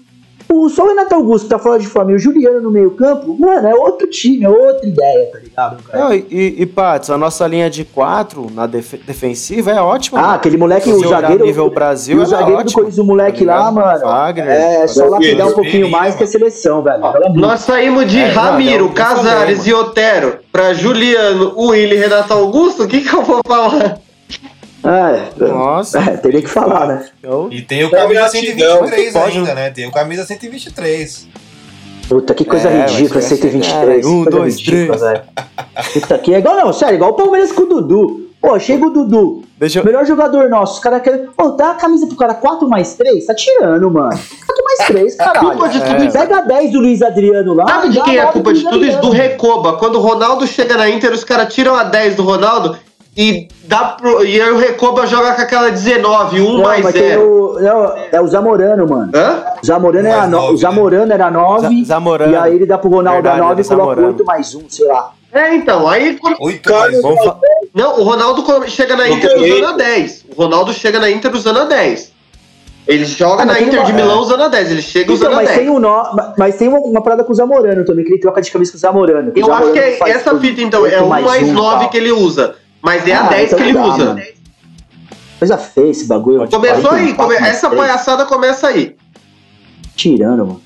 O, 0.53 0.69
só 0.69 0.83
o 0.83 0.87
Renato 0.89 1.15
Augusto 1.15 1.45
que 1.45 1.49
tá 1.49 1.57
fora 1.59 1.79
de 1.79 1.87
forma 1.87 2.11
e 2.11 2.15
o 2.15 2.19
Juliano 2.19 2.61
no 2.61 2.69
meio 2.71 2.91
campo, 2.91 3.35
mano, 3.39 3.67
é 3.67 3.73
outro 3.73 4.07
time, 4.07 4.45
é 4.45 4.49
outra 4.49 4.87
ideia, 4.87 5.31
tá 5.31 5.39
ligado, 5.39 5.83
cara? 5.83 6.03
Não, 6.03 6.13
e, 6.13 6.55
e, 6.59 6.65
Pats, 6.65 7.09
a 7.09 7.17
nossa 7.17 7.47
linha 7.47 7.69
de 7.69 7.83
quatro 7.83 8.47
na 8.53 8.67
def- 8.67 9.01
defensiva 9.05 9.71
é 9.71 9.81
ótima. 9.81 10.19
Ah, 10.19 10.21
mano. 10.23 10.33
aquele 10.35 10.57
moleque, 10.57 10.89
o 10.91 11.07
zagueiro. 11.09 11.45
nível 11.45 11.69
Brasil, 11.69 12.19
o 12.19 12.21
é 12.21 12.25
zagueiro 12.25 12.51
do 12.51 12.59
ótima, 12.59 12.73
Corinthians, 12.81 12.97
o 12.99 13.03
moleque 13.03 13.45
tá 13.45 13.55
lá, 13.59 13.71
mano. 13.71 13.99
Wagner. 14.01 14.47
É, 14.49 14.87
só 14.87 15.05
lapidar 15.07 15.47
um 15.47 15.53
pouquinho 15.53 15.89
mais 15.89 16.15
que 16.15 16.23
a 16.23 16.27
seleção, 16.27 16.81
velho. 16.83 17.01
Nós 17.35 17.61
saímos 17.61 18.05
de 18.09 18.19
É, 18.19 18.27
Ramiro, 18.29 18.89
falei, 18.89 18.93
Casares 18.93 19.65
e 19.65 19.73
Otero 19.73 20.37
pra 20.51 20.73
Juliano, 20.73 21.53
Willi 21.57 21.95
e 21.95 21.99
Renato 21.99 22.33
Augusto, 22.33 22.83
o 22.83 22.87
que 22.87 23.01
que 23.01 23.13
eu 23.15 23.21
vou 23.23 23.41
falar? 23.45 23.97
É, 24.83 25.45
Nossa. 25.47 25.99
é, 25.99 26.17
teria 26.17 26.41
que 26.41 26.49
falar, 26.49 26.87
né? 26.87 27.05
E 27.51 27.61
tem 27.61 27.83
o 27.85 27.89
camisa 27.91 28.19
gratidão. 28.21 28.79
123 28.87 29.13
Pode, 29.13 29.37
ainda, 29.37 29.55
né? 29.55 29.69
Tem 29.71 29.87
o 29.87 29.91
camisa 29.91 30.25
123. 30.25 31.27
Puta, 32.09 32.33
que 32.33 32.43
coisa 32.43 32.67
É, 32.69 32.81
ridícula, 32.85 33.21
vai 33.21 33.29
chegar 33.29 33.41
123. 33.51 33.65
assim, 33.65 33.71
cara. 33.73 34.07
Um, 34.07 34.23
coisa 34.23 34.29
dois, 34.39 34.57
ridícula, 34.57 34.97
três. 34.97 35.01
velho. 35.01 35.21
Puta, 35.93 36.17
que 36.19 36.33
é 36.35 36.39
igual, 36.39 36.55
não, 36.57 36.73
sério, 36.73 36.95
igual 36.95 37.11
o 37.11 37.13
Palmeiras 37.13 37.51
com 37.51 37.61
o 37.63 37.65
Dudu. 37.65 38.19
Pô, 38.41 38.59
chega 38.59 38.85
o 38.85 38.89
Dudu, 38.89 39.43
Deixa 39.57 39.79
eu. 39.79 39.85
melhor 39.85 40.05
jogador 40.05 40.49
nosso, 40.49 40.73
os 40.73 40.79
caras 40.79 41.01
querem. 41.01 41.27
Pô, 41.27 41.51
dá 41.51 41.71
a 41.71 41.75
camisa 41.75 42.05
pro 42.07 42.17
cara 42.17 42.33
4 42.33 42.67
mais 42.67 42.93
3? 42.95 43.25
Tá 43.25 43.33
tirando, 43.33 43.89
mano. 43.89 44.09
4 44.09 44.63
mais 44.65 44.79
3, 44.87 45.15
caralho. 45.15 45.49
Culpa 45.51 45.69
de 45.69 45.77
É. 45.77 45.81
tudo 45.85 46.03
isso. 46.03 46.17
Pega 46.19 46.37
a 46.39 46.41
10 46.41 46.71
do 46.73 46.79
Luiz 46.81 47.01
Adriano 47.01 47.53
lá. 47.53 47.65
Sabe 47.65 47.89
de 47.89 48.01
quem 48.01 48.17
é 48.17 48.21
a 48.21 48.27
culpa 48.33 48.53
de 48.53 48.63
tudo 48.65 48.85
isso? 48.85 48.99
Do. 48.99 49.11
Recoba. 49.11 49.77
Quando 49.77 49.95
o 49.95 50.01
Ronaldo 50.01 50.45
chega 50.45 50.75
na 50.75 50.89
Inter, 50.89 51.13
os 51.13 51.23
caras 51.23 51.53
tiram 51.53 51.73
a 51.73 51.83
10 51.85 52.15
do 52.17 52.23
Ronaldo 52.23 52.77
e 53.15 53.47
dá 53.65 53.79
pro, 53.99 54.25
e 54.25 54.41
aí 54.41 54.51
o 54.51 54.57
Recoba 54.57 55.05
joga 55.05 55.33
com 55.33 55.41
aquela 55.41 55.69
19, 55.69 56.41
1 56.41 56.53
Não, 56.57 56.63
mais 56.63 56.83
mas 56.83 56.93
tem 56.93 57.09
0. 57.09 57.21
o. 57.21 57.59
Não, 57.61 57.93
é 58.11 58.19
o 58.21 58.27
Zamorano, 58.27 58.87
mano. 58.87 59.11
Hã? 59.13 59.43
O 59.61 59.65
Zamorano, 59.65 60.07
era, 60.07 60.23
no, 60.25 60.29
nove, 60.31 60.53
o 60.53 60.57
Zamorano 60.57 61.13
era 61.13 61.29
9. 61.31 61.61
Za- 61.83 61.93
Zamorano. 61.95 62.33
E 62.33 62.35
aí 62.35 62.55
ele 62.55 62.65
dá 62.65 62.77
pro 62.77 62.89
Ronaldo 62.89 63.21
Verdade, 63.21 63.39
a 63.41 63.43
9 63.49 63.61
e 63.61 63.65
coloca 63.65 63.83
Zamorano. 63.85 64.07
8 64.07 64.25
mais 64.25 64.55
1, 64.55 64.61
sei 64.69 64.87
lá. 64.87 65.11
É, 65.31 65.55
então, 65.55 65.87
aí 65.87 66.17
quando- 66.17 66.37
8 66.41 66.69
Cara, 66.69 66.91
mais 66.91 67.01
Vamos 67.01 67.23
fa- 67.23 67.37
Não, 67.73 67.99
o 67.99 68.03
Ronaldo 68.03 68.43
chega 68.67 68.95
na 68.95 69.07
Inter 69.09 69.31
usando 69.37 69.65
a 69.67 69.71
10. 69.73 70.25
O 70.35 70.41
Ronaldo 70.41 70.73
chega 70.73 70.99
na 70.99 71.09
Inter 71.09 71.33
usando 71.35 71.59
a 71.59 71.65
10. 71.65 72.11
Ele 72.85 73.05
joga 73.05 73.43
Ah, 73.43 73.45
na 73.45 73.61
Inter 73.61 73.79
uma- 73.79 73.85
de 73.85 73.93
Milão 73.93 74.19
usando 74.19 74.41
a 74.43 74.47
10. 74.49 74.69
Ele 74.71 74.81
chega 74.81 75.05
Então, 75.05 75.15
usando 75.15 75.33
a 75.33 75.35
mas 75.37 75.47
10. 75.47 75.59
tem, 75.59 75.69
um 75.69 75.79
nó, 75.79 76.03
mas 76.37 76.57
tem 76.57 76.67
uma, 76.67 76.79
uma 76.79 77.01
parada 77.01 77.23
com 77.23 77.31
o 77.31 77.35
Zamorano 77.35 77.85
também, 77.85 78.03
que 78.03 78.11
ele 78.11 78.19
troca 78.19 78.41
de 78.41 78.51
camisa 78.51 78.71
com 78.71 78.77
o 78.77 78.79
Zamorano. 78.81 79.31
que 79.31 79.39
o 79.39 79.41
Eu 79.47 79.53
acho 79.53 79.63
Zamorano 79.67 79.73
que 79.73 80.03
é 80.03 80.09
essa 80.09 80.37
fita, 80.37 80.61
então, 80.61 80.85
é 80.85 81.01
o 81.01 81.07
mais 81.07 81.25
um 81.25 81.35
e 81.47 81.51
9 81.51 81.79
tal. 81.81 81.89
que 81.89 81.97
ele 81.97 82.11
usa. 82.11 82.55
Mas 82.83 83.07
é 83.07 83.13
a 83.13 83.21
Ah, 83.25 83.29
10 83.29 83.47
então 83.47 83.57
que 83.59 83.63
ele 83.63 83.73
dá, 83.73 83.85
usa. 83.87 84.05
mano. 84.05 84.21
Coisa 85.39 85.57
feia 85.57 85.89
esse 85.89 86.05
bagulho. 86.05 86.47
Começou 86.49 86.91
aí, 86.91 87.13
quatro 87.13 87.15
come- 87.15 87.39
mais 87.39 87.55
essa 87.55 87.67
três. 87.69 87.81
palhaçada 87.81 88.25
começa 88.25 88.67
aí. 88.67 88.95
Tirando, 89.95 90.45
mano. 90.45 90.61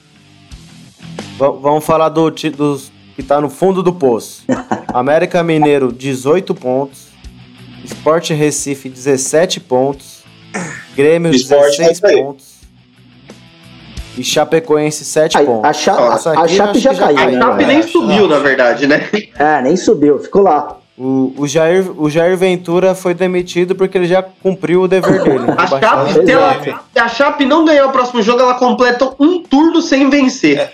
Va- 1.38 1.52
Vamos 1.52 1.86
falar 1.86 2.10
do, 2.10 2.30
dos 2.32 2.92
que 3.16 3.24
tá 3.24 3.40
no 3.40 3.50
fundo 3.50 3.82
do 3.84 3.94
poço. 3.94 4.44
América 4.94 5.44
Mineiro, 5.44 5.92
18 5.92 6.54
pontos. 6.56 7.08
Sport 7.86 8.32
Recife, 8.32 8.90
17 8.90 9.60
pontos. 9.60 10.24
Grêmio, 10.96 11.32
Sport 11.36 11.78
16 11.78 12.00
tá 12.00 12.08
aí. 12.10 12.18
pontos. 12.24 12.58
E 14.18 14.24
Chapecoense, 14.24 15.06
7 15.06 15.38
Aí, 15.38 15.46
pontos. 15.46 15.70
a, 15.70 15.74
Cha 15.74 15.94
a 15.94 16.16
aqui 16.16 16.28
eu 16.42 16.48
Chape 16.50 16.80
já 16.80 16.92
já 16.94 17.06
caiu, 17.06 17.20
A 17.20 17.26
né? 17.28 17.40
Chape 17.40 17.66
nem 17.66 17.84
subiu, 17.84 18.28
não. 18.28 18.30
na 18.30 18.40
verdade, 18.40 18.88
né? 18.88 19.08
É, 19.38 19.62
nem 19.62 19.78
subiu, 19.78 20.18
ficou 20.18 20.42
lá. 20.42 20.78
O, 20.98 21.32
o, 21.38 21.48
Jair, 21.48 21.92
o 21.96 22.10
Jair 22.10 22.36
Ventura 22.36 22.96
foi 22.96 23.14
demitido 23.14 23.76
porque 23.76 23.96
ele 23.96 24.08
já 24.08 24.24
cumpriu 24.24 24.82
o 24.82 24.88
dever 24.88 25.24
dele. 25.24 25.46
A 25.56 25.68
Chape, 25.68 26.14
se, 26.26 26.32
ela, 26.32 26.60
se 26.92 27.00
a 27.00 27.08
Chape 27.08 27.46
não 27.46 27.64
ganhar 27.64 27.86
o 27.86 27.92
próximo 27.92 28.20
jogo, 28.24 28.42
ela 28.42 28.56
completa 28.56 29.14
um 29.20 29.44
turno 29.44 29.80
sem 29.80 30.10
vencer. 30.10 30.72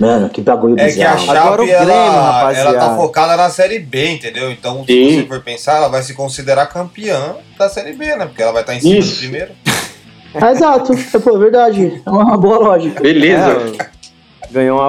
Mano, 0.00 0.28
que 0.28 0.40
bagulho 0.40 0.74
É 0.76 0.90
que 0.90 1.00
a 1.00 1.14
bizarro. 1.14 1.30
Agora 1.30 1.62
o 1.62 1.66
Chape, 1.68 1.84
Grêmio, 1.84 2.02
ela, 2.02 2.32
rapaziada. 2.32 2.70
ela 2.70 2.78
tá 2.80 2.96
focada 2.96 3.36
na 3.36 3.50
Série 3.50 3.78
B, 3.78 4.14
entendeu? 4.14 4.50
Então, 4.50 4.84
se 4.84 4.92
Sim. 4.92 5.20
você 5.20 5.26
for 5.28 5.40
pensar, 5.40 5.76
ela 5.76 5.88
vai 5.88 6.02
se 6.02 6.12
considerar 6.14 6.66
campeã 6.66 7.36
da 7.56 7.68
Série 7.68 7.92
B, 7.92 8.16
né? 8.16 8.26
Porque 8.26 8.42
ela 8.42 8.50
vai 8.50 8.62
estar 8.62 8.74
em 8.74 8.80
cima 8.80 8.98
Isso. 8.98 9.14
do 9.14 9.18
primeiro. 9.18 9.52
É, 10.34 10.44
exato, 10.50 10.92
é, 10.92 11.18
pô, 11.20 11.36
é 11.36 11.38
verdade. 11.38 12.02
É 12.04 12.10
uma 12.10 12.36
boa 12.36 12.58
lógica. 12.58 13.00
Beleza. 13.00 13.76
É, 13.78 14.52
ganhou 14.52 14.80
uma. 14.80 14.88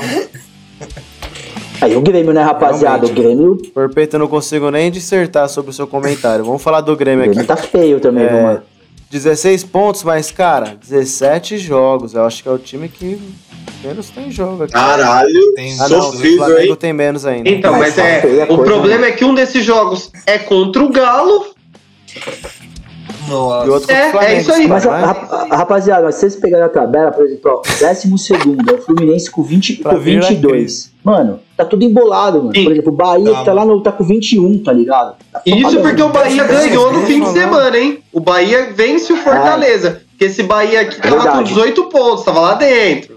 Aí 1.82 1.96
o 1.96 2.02
Grêmio, 2.02 2.34
né, 2.34 2.42
rapaziada? 2.42 3.06
O 3.06 3.10
Grêmio, 3.10 3.58
Por 3.74 3.90
peito, 3.94 4.16
eu 4.16 4.20
não 4.20 4.28
consigo 4.28 4.70
nem 4.72 4.90
dissertar 4.92 5.50
sobre 5.50 5.72
o 5.72 5.74
seu 5.74 5.86
comentário. 5.88 6.44
Vamos 6.46 6.62
falar 6.62 6.82
do 6.82 6.94
o 6.94 6.96
Grêmio 6.96 7.24
aqui. 7.26 7.32
Grêmio 7.34 7.48
tá 7.48 7.58
feio 7.58 8.00
também, 8.00 8.24
É. 8.26 8.30
viu, 8.30 8.42
mano? 8.42 8.62
16 9.12 9.64
pontos, 9.64 10.04
mas, 10.04 10.32
cara, 10.32 10.76
17 10.82 11.58
jogos. 11.58 12.14
Eu 12.14 12.26
acho 12.26 12.42
que 12.44 12.50
é 12.50 12.52
o 12.52 12.58
time 12.58 12.88
que 12.90 13.20
Menos 13.84 14.10
tem 14.10 14.32
jogo 14.32 14.64
aqui. 14.64 14.74
Caralho, 14.74 15.54
Tem 15.56 15.80
Ah, 15.80 15.88
não, 15.90 16.00
o 16.00 16.02
sofrível, 16.14 16.38
Flamengo 16.46 16.62
hein? 16.72 16.76
tem 16.76 16.94
menos 16.94 17.26
ainda. 17.26 17.48
Então, 17.50 17.78
mas 17.78 17.96
é. 17.98 18.22
feia 18.22 18.46
O 18.52 18.58
problema 18.64 19.02
né? 19.02 19.10
é 19.10 19.12
que 19.12 19.24
um 19.24 19.34
desses 19.36 19.64
jogos 19.64 20.12
é 20.26 20.40
contra 20.40 20.84
o 20.84 20.90
Galo. 20.90 21.46
E 23.28 23.70
outro 23.70 23.92
É, 23.92 24.12
contra 24.12 24.20
o 24.20 24.24
é 24.24 24.40
isso 24.40 24.52
aí. 24.54 24.68
Mas, 24.68 24.86
né? 24.86 24.92
rap- 25.06 25.50
rapaziada, 25.52 26.12
se 26.12 26.20
vocês 26.20 26.36
pegarem 26.36 26.66
a 26.66 26.70
tabela, 26.70 27.12
por 27.12 27.26
exemplo, 27.26 27.52
ó, 27.52 27.62
décimo 27.80 28.18
segundo, 28.18 28.70
é 28.70 28.74
o 28.74 28.82
Fluminense 28.82 29.30
com, 29.32 29.42
20, 29.44 29.78
Pra 29.78 29.94
com 29.94 30.00
vir 30.00 30.20
na 30.20 30.28
22. 30.28 30.92
Mano, 31.04 31.40
tá 31.56 31.64
tudo 31.66 31.84
embolado, 31.84 32.40
mano. 32.40 32.56
Sim. 32.56 32.64
Por 32.64 32.72
exemplo, 32.72 32.92
o 32.94 32.96
Bahia 32.96 33.32
Tá, 33.34 33.44
tá, 33.46 33.54
lá 33.54 33.66
no, 33.66 33.82
tá 33.82 33.92
com 33.92 34.04
21, 34.04 34.64
tá 34.64 34.72
ligado? 34.74 35.16
Tá 35.32 35.42
Isso 35.46 35.80
porque 35.82 36.02
o. 36.02 36.10
Bahia 36.10 36.44
ganhou 36.46 36.92
no 36.92 37.02
fim 37.06 37.14
de 37.16 37.20
Não. 37.28 37.34
semana, 37.34 37.78
hein? 37.78 38.00
O 38.12 38.20
Bahia 38.20 38.72
vence 38.74 39.12
o 39.14 39.18
Fortaleza. 39.18 40.02
Porque 40.12 40.26
esse 40.26 40.44
Bahia 40.44 40.82
aqui 40.82 41.00
tava 41.02 41.16
com 41.18 41.22
Verdade. 41.24 41.50
18 41.50 41.84
pontos, 41.86 42.24
tava 42.26 42.40
lá 42.40 42.54
dentro. 42.56 43.16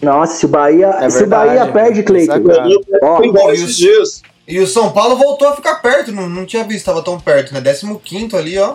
Nossa, 0.00 0.34
se 0.34 0.46
o 0.46 0.48
Bahia, 0.48 0.86
É 1.00 1.08
se 1.10 1.18
verdade, 1.20 1.46
Bahia 1.56 1.72
perde, 1.72 2.02
Cleiton. 2.02 2.32
Sacanagem. 2.32 2.80
Ó, 3.02 3.16
Foi 3.18 3.26
embora 3.28 3.54
Isso. 3.54 3.64
esses 3.64 3.76
dias. 3.76 4.22
E 4.48 4.58
o 4.58 4.66
São 4.66 4.90
Paulo 4.90 5.14
voltou 5.16 5.46
a 5.48 5.52
ficar 5.54 5.76
perto, 5.76 6.10
não, 6.10 6.28
não 6.28 6.44
tinha 6.44 6.64
visto, 6.64 6.84
tava 6.86 7.00
tão 7.02 7.18
perto, 7.20 7.54
né? 7.54 7.60
15 8.02 8.34
ali, 8.36 8.58
ó. 8.58 8.74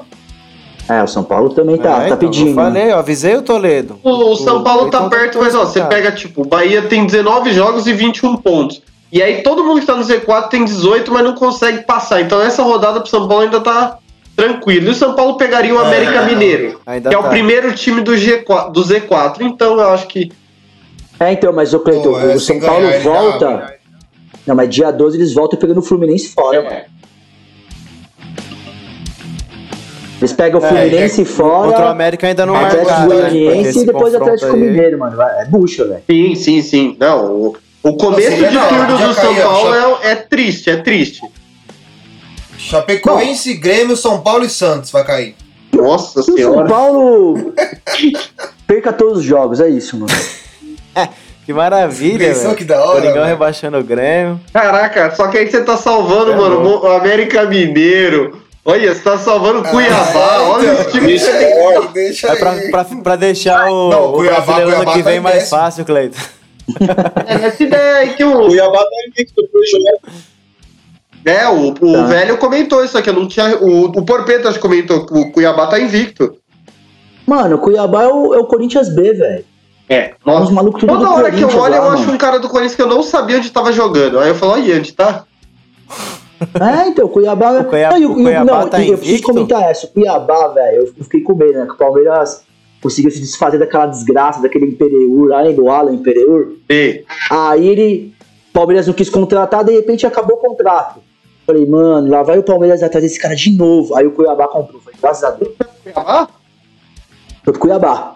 É, 0.90 1.04
o 1.04 1.08
São 1.08 1.24
Paulo 1.24 1.50
também 1.50 1.78
tá, 1.78 1.90
É, 1.90 2.00
tá 2.00 2.06
então, 2.08 2.18
pedindo. 2.18 2.50
Eu 2.50 2.56
falei, 2.56 2.92
eu 2.92 2.98
avisei 2.98 3.36
o 3.36 3.42
Toledo. 3.42 4.00
O, 4.04 4.32
o 4.32 4.36
São 4.36 4.64
Paulo 4.64 4.90
tá 4.90 5.10
perto, 5.10 5.40
mas 5.40 5.54
ó, 5.54 5.66
você 5.66 5.80
tá. 5.80 5.88
pega 5.88 6.12
tipo, 6.12 6.42
o 6.42 6.46
Bahia 6.46 6.82
tem 6.84 7.06
19 7.06 7.52
jogos 7.54 7.88
e 7.88 7.94
21 7.94 8.38
pontos. 8.38 8.82
E 9.12 9.22
aí 9.22 9.42
todo 9.42 9.64
mundo 9.64 9.80
que 9.80 9.86
tá 9.86 9.96
no 9.96 10.04
Z4 10.04 10.50
tem 10.50 10.66
18, 10.66 11.12
mas 11.12 11.24
não 11.24 11.34
consegue 11.34 11.84
passar. 11.86 12.22
Então 12.22 12.42
essa 12.42 12.64
rodada 12.64 13.00
pro 13.00 13.10
São 13.10 13.28
Paulo 13.28 13.44
ainda 13.44 13.60
tá 13.60 13.98
tranquilo. 14.36 14.88
E 14.88 14.92
o 14.92 14.96
São 14.96 15.14
Paulo 15.14 15.36
pegaria 15.38 15.74
o 15.74 15.80
América 15.80 16.22
Mineiro, 16.24 16.80
Ainda 16.86 17.10
que 17.10 17.16
é 17.16 17.20
tá. 17.20 17.26
o 17.26 17.30
primeiro 17.30 17.74
time 17.74 18.02
do, 18.02 18.14
G4, 18.14 18.72
do 18.72 18.82
Z4. 18.82 19.42
Então 19.42 19.80
eu 19.80 19.90
acho 19.90 20.08
que 20.08 20.32
É, 21.20 21.32
então, 21.32 21.52
mas 21.52 21.74
o 21.74 21.80
Cleiton, 21.80 22.20
é, 22.20 22.36
o 22.36 22.40
São 22.40 22.60
ganhar, 22.60 22.72
Paulo 22.72 23.00
volta. 23.02 23.50
abre. 23.50 23.78
Não, 24.46 24.56
mas 24.56 24.70
dia 24.70 24.92
12 24.92 25.18
eles 25.18 25.34
voltam 25.34 25.60
pegando 25.60 25.80
o 25.80 25.84
Fluminense 25.84 26.30
fora, 26.30 26.62
mano. 26.64 26.76
Eles 30.20 30.34
pegam 30.34 30.60
o 30.60 30.66
É, 30.66 30.70
Fluminense 30.70 31.26
Contra 31.26 31.34
o 31.34 31.72
fora, 31.74 31.90
América 31.90 32.26
ainda 32.28 32.46
não 32.46 32.56
Atlético 32.56 32.86
marcaram, 32.92 33.08
né? 33.10 33.16
Porque 33.22 33.40
Goianiense 33.44 33.70
esse 33.70 33.80
e 33.82 33.86
depois 33.86 34.16
Atlético 34.16 34.54
aí- 34.54 34.60
Mineiro, 34.60 34.98
mano. 35.00 35.22
É 35.22 35.46
bucha, 35.46 35.86
velho. 35.86 36.02
sim, 36.10 36.36
sim, 36.36 36.62
sim. 36.64 36.98
Não, 37.00 37.26
o, 37.32 37.58
o 37.84 37.94
começo 37.98 38.36
de 38.38 38.48
turno 38.50 38.98
do 38.98 39.14
São 39.14 39.36
Paulo 39.36 39.76
é, 40.02 40.12
é 40.12 40.16
triste, 40.16 40.70
é 40.72 40.78
triste. 40.78 41.22
Chapecoense, 42.58 43.54
Grêmio, 43.54 43.96
São 43.96 44.20
Paulo 44.22 44.44
e 44.44 44.50
Santos 44.50 44.90
vai 44.92 45.04
cair. 45.04 45.36
Nossa 45.74 46.24
Se 46.24 46.32
o 46.32 46.36
São 46.36 46.36
senhora. 46.36 46.68
Paulo 46.68 47.54
perca 48.66 48.92
todos 48.92 49.20
os 49.20 49.24
jogos, 49.24 49.60
é 49.60 49.70
isso, 49.70 49.98
mano. 49.98 50.12
Que 51.46 51.54
maravilha, 51.54 52.28
Pensou 52.28 52.44
velho. 52.48 52.56
que 52.58 52.66
da 52.66 52.84
hora, 52.84 53.00
Coringão 53.00 53.24
rebaixando 53.26 53.78
o 53.78 53.84
Grêmio. 53.84 54.38
Caraca, 54.52 55.16
só 55.16 55.30
que 55.30 55.38
aí 55.38 55.50
você 55.50 55.62
tá 55.64 55.78
salvando, 55.78 56.34
É 56.34 56.36
mano, 56.36 56.60
louco. 56.60 56.88
o 56.88 56.92
América 56.92 57.46
Mineiro. 57.46 58.42
Olha, 58.70 58.94
você 58.94 59.00
tá 59.02 59.18
salvando 59.18 59.64
Cuiabá. 59.64 60.12
Ah, 60.14 60.42
Olha 60.50 60.72
então. 60.74 60.86
os 60.86 60.92
times 60.92 61.24
que 61.24 61.32
você 61.32 61.38
tem. 61.38 61.88
Deixa 61.94 62.28
É 62.28 62.36
pra, 62.36 62.54
pra, 62.70 62.86
pra 63.02 63.16
deixar 63.16 63.70
o, 63.72 63.90
Não, 63.90 64.10
o 64.10 64.14
Cuiabá- 64.14 64.42
brasileiro 64.42 64.68
ano 64.68 64.76
Cuiabá 64.84 64.94
que 64.94 65.04
tá 65.04 65.10
vem 65.10 65.18
em 65.18 65.22
mais 65.22 65.36
décimo. 65.36 65.58
fácil, 65.60 65.86
Cleiton. 65.86 66.18
É 67.26 67.34
essa 67.46 67.64
ideia 67.64 67.96
aí 67.96 68.14
que 68.14 68.24
o. 68.26 68.48
Cuiabá 68.48 68.80
tá 68.80 68.90
invicto 69.08 69.42
pro 69.50 69.62
jogo. 69.66 70.20
É, 71.26 71.48
o, 71.48 71.70
o 71.70 71.94
Tá. 71.94 72.04
velho 72.08 72.38
comentou 72.38 72.84
isso 72.84 72.98
aqui. 72.98 73.10
Eu 73.10 73.14
não 73.14 73.28
tinha. 73.28 73.56
O, 73.58 73.86
o 73.86 74.06
Porpeta 74.06 74.50
acho 74.50 74.58
que 74.60 74.62
comentou 74.68 75.06
que 75.06 75.14
o 75.18 75.32
Cuiabá 75.32 75.68
tá 75.68 75.80
invicto. 75.80 76.36
Mano, 77.26 77.56
o 77.56 77.60
Cuiabá 77.60 78.04
é 78.04 78.08
o, 78.08 78.34
é 78.34 78.38
o 78.38 78.46
Corinthians 78.46 78.90
B, 78.94 79.14
velho. 79.14 79.46
É, 79.90 80.14
É 80.26 80.30
uns 80.30 80.50
malucos 80.52 80.82
tudo 80.82 80.92
do 80.92 81.00
Toda 81.00 81.12
hora 81.16 81.32
que 81.32 81.42
eu 81.42 81.48
olho, 81.48 81.60
lá, 81.72 81.78
eu 81.78 81.90
acho 81.92 82.02
mano. 82.02 82.14
um 82.14 82.18
cara 82.18 82.38
do 82.40 82.50
Corinthians 82.50 82.76
que 82.76 82.82
eu 82.82 82.88
não 82.88 83.02
sabia 83.02 83.38
onde 83.38 83.50
tava 83.50 83.72
jogando. 83.72 84.20
Aí 84.20 84.28
eu 84.28 84.36
falo, 84.36 84.56
aí, 84.56 84.78
onde 84.78 84.92
tá? 84.92 85.24
É, 86.40 86.88
então, 86.88 87.06
o 87.06 87.10
Cuiabá... 87.10 87.60
O 87.62 87.66
Cuiabá- 87.66 88.00
Não, 88.00 88.12
o 88.12 88.16
Cuiabá 88.16 88.62
não, 88.62 88.70
tá 88.70 88.84
eu 88.84 88.98
preciso 88.98 89.24
comentar 89.24 89.64
essa. 89.64 89.88
O 89.88 89.90
Cuiabá, 89.90 90.48
velho, 90.50 90.94
eu 90.98 91.04
fiquei 91.04 91.22
com 91.22 91.36
medo, 91.36 91.54
né? 91.58 91.66
Que 91.66 91.74
o 91.74 91.78
Palmeiras 91.78 92.44
conseguiu 92.82 93.10
se 93.12 93.20
desfazer 93.20 93.58
daquela 93.58 93.88
desgraça, 93.88 94.42
daquele 94.42 94.66
Imperiur, 94.68 95.30
lá, 95.30 95.44
do 95.52 95.70
Alan 95.70 95.94
Imperiur. 95.94 96.54
E, 96.70 97.04
Aí 97.32 97.68
ele... 97.68 98.14
O 98.50 98.54
Palmeiras 98.54 98.88
não 98.88 98.94
quis 98.94 99.10
contratar, 99.10 99.64
de 99.64 99.72
repente 99.72 100.06
acabou 100.06 100.38
o 100.38 100.40
contrato. 100.40 101.00
Falei, 101.46 101.66
mano, 101.66 102.10
lá 102.10 102.24
vai 102.24 102.38
o 102.40 102.44
Palmeiras 102.44 102.82
atrás 102.84 103.04
desse 103.04 103.20
cara 103.20 103.36
de 103.36 103.52
novo. 103.52 103.96
Aí 103.96 104.06
o 104.06 104.12
Cuiabá 104.12 104.48
comprou. 104.48 104.82
Falei, 104.82 105.00
graças 105.02 105.24
a 105.24 105.32
Deus. 105.32 105.54
Cuiabá? 105.84 106.28
Foi 107.44 107.54
pro 107.54 107.62
Cuiabá. 107.62 108.16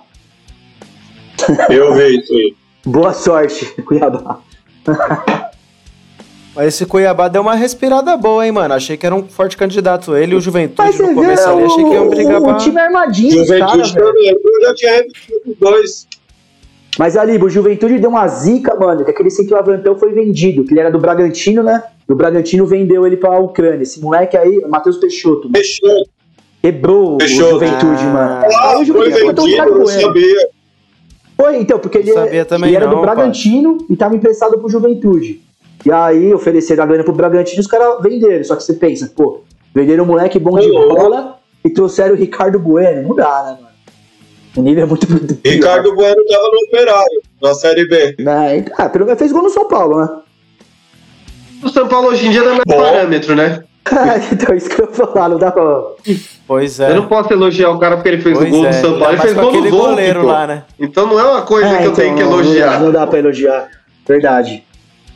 Eu 1.70 1.94
vi 1.94 2.20
isso 2.20 2.34
aí. 2.34 2.56
Boa 2.86 3.14
sorte, 3.14 3.66
Cuiabá. 3.84 4.40
Mas 6.56 6.68
esse 6.68 6.86
Cuiabá 6.86 7.28
deu 7.30 7.42
uma 7.42 7.56
respirada 7.56 8.16
boa, 8.18 8.46
hein, 8.46 8.52
mano. 8.52 8.74
Achei 8.74 8.98
que 8.98 9.06
era 9.06 9.16
um 9.16 9.24
forte 9.24 9.56
candidato. 9.56 10.16
Ele 10.18 10.34
e 10.34 10.36
o 10.36 10.42
Juventude 10.42 10.82
Mas 10.86 11.00
no 11.00 11.14
começo 11.16 11.48
ali, 11.50 11.64
achei 11.64 11.84
que 11.86 11.92
iam 11.94 12.08
o, 12.08 12.10
brigar 12.10 12.42
o, 12.42 12.44
pra... 12.44 12.56
time 12.56 12.78
é 12.78 12.82
armadinho, 12.82 13.42
os 13.42 13.48
caras, 13.48 13.70
Juventude 13.72 13.94
velho. 13.94 14.06
também. 14.06 14.30
Eu 14.30 14.62
já 14.68 14.74
tinha 14.76 14.92
repetido 14.96 15.40
os 15.48 15.56
dois. 15.58 16.08
Mas 17.00 17.16
ali, 17.16 17.38
o 17.42 17.50
Juventude 17.50 18.00
deu 18.00 18.10
uma 18.10 18.28
zica, 18.28 18.76
mano, 18.76 19.06
que 19.06 19.12
aquele 19.12 19.30
centroavantão 19.30 19.98
foi 19.98 20.12
vendido, 20.12 20.66
que 20.66 20.74
ele 20.74 20.82
era 20.82 20.92
do 20.92 21.00
Bragantino, 21.00 21.64
né? 21.64 21.82
E 22.08 22.12
o 22.12 22.16
Bragantino 22.18 22.66
vendeu 22.66 23.08
ele 23.08 23.16
pra 23.16 23.40
Ucrânia. 23.40 23.84
Esse 23.84 24.02
moleque 24.02 24.36
aí, 24.36 24.62
Matheus 24.68 24.98
Peixoto, 24.98 25.44
mano, 25.44 25.56
Fechou. 25.56 26.06
quebrou 26.62 27.18
Fechou. 27.22 27.46
o 27.48 27.50
Juventude, 27.52 28.04
Ah. 28.04 28.14
mano. 28.14 28.46
Ah, 28.54 28.70
Aí 28.72 28.74
o 28.76 28.78
foi 28.78 28.86
Juventude 28.86 29.24
botou 29.24 29.46
o 29.46 29.48
vendido, 29.48 29.68
eu 29.70 29.80
não 29.80 29.88
sabia. 29.88 30.48
Foi, 31.38 31.58
então, 31.58 31.80
porque 31.80 32.00
ele, 32.00 32.44
também 32.46 32.70
ele 32.72 32.76
era 32.76 32.88
não, 32.88 32.96
do 32.96 33.02
Bragantino 33.02 33.78
e 33.90 33.96
tava 33.96 34.14
emprestado 34.16 34.60
pro 34.60 34.68
Juventude. 34.70 35.42
E 35.86 35.92
aí 35.92 36.34
ofereceram 36.34 36.84
a 36.84 36.86
grana 36.86 37.04
pro 37.04 37.14
Bragantino 37.14 37.58
e 37.58 37.62
os 37.62 37.68
caras 37.68 38.02
venderam. 38.02 38.44
Só 38.44 38.56
que 38.56 38.64
você 38.64 38.74
pensa, 38.74 39.12
pô, 39.16 39.42
venderam 39.74 40.04
um 40.04 40.08
moleque 40.08 40.38
bom 40.38 40.60
de 40.60 40.70
bola 40.72 41.38
e 41.66 41.70
trouxeram 41.70 42.14
o 42.14 42.18
Ricardo 42.18 42.60
Bueno. 42.60 43.10
Não 43.10 43.16
dá, 43.16 43.44
né, 43.44 43.58
mano? 43.62 43.72
O 44.58 44.62
nível 44.62 44.84
é 44.84 44.88
muito 44.88 45.08
pior. 45.38 45.54
Ricardo 45.54 45.96
Bueno 45.96 46.26
tava 46.28 46.44
no 46.44 46.60
Operário, 46.68 47.22
na 47.42 47.54
Série 47.54 47.88
B. 47.88 48.16
Né? 48.20 48.66
Ah, 48.78 48.90
pelo 48.90 49.06
menos 49.06 49.18
fez 49.20 49.32
gol 49.32 49.44
no 49.44 49.50
São 49.50 49.68
Paulo, 49.68 50.02
né? 50.02 50.10
O 51.64 51.70
São 51.70 51.88
Paulo 51.88 52.10
hoje 52.10 52.28
em 52.28 52.32
dia 52.32 52.42
não 52.42 52.50
é 52.52 52.56
mais 52.56 52.64
Bom. 52.68 52.78
parâmetro, 52.82 53.36
né? 53.36 53.64
então, 54.32 54.56
isso 54.56 54.70
que 54.70 54.80
eu 54.82 54.86
ia 54.86 54.92
falar, 54.94 55.30
não 55.30 55.38
dá 55.40 55.52
pra. 55.52 55.82
Pois 56.48 56.80
é. 56.80 56.92
Eu 56.92 56.96
não 56.98 57.08
posso 57.08 57.34
elogiar 57.34 57.72
o 57.72 57.80
cara 57.80 57.96
porque 57.96 58.10
ele 58.10 58.22
fez 58.22 58.38
Pois 58.38 58.50
o 58.50 58.56
gol 58.56 58.66
é. 58.66 58.70
do 58.70 58.76
São 58.76 59.00
Paulo. 59.00 59.14
Ele 59.14 59.22
fez 59.22 59.34
gol 59.34 59.52
Volpe, 59.52 59.70
goleiro 59.70 60.26
lá, 60.26 60.46
né? 60.46 60.64
Então 60.80 61.08
não 61.08 61.20
é 61.20 61.24
uma 61.24 61.42
coisa 61.44 61.68
É, 61.68 61.78
que 61.78 61.84
eu 61.86 61.92
então, 61.92 61.96
tenho 61.96 62.16
que 62.16 62.24
não- 62.24 62.32
elogiar. 62.34 62.80
Não, 62.80 62.92
dá 62.92 63.08
pra 63.08 63.18
elogiar. 63.20 63.68
Verdade. 64.08 64.64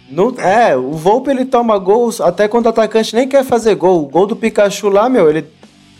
Não- 0.09 0.33
é, 0.37 0.75
o 0.77 0.91
Volpe 0.91 1.31
ele 1.31 1.45
toma 1.45 1.77
gols 1.77 2.21
até 2.21 2.47
quando 2.47 2.67
o 2.67 2.69
atacante 2.69 3.15
nem 3.15 3.27
quer 3.27 3.43
fazer 3.43 3.75
gol. 3.75 4.03
O 4.03 4.07
gol 4.07 4.27
do 4.27 4.35
Pikachu 4.35 4.89
lá, 4.89 5.09
meu, 5.09 5.29
ele. 5.29 5.45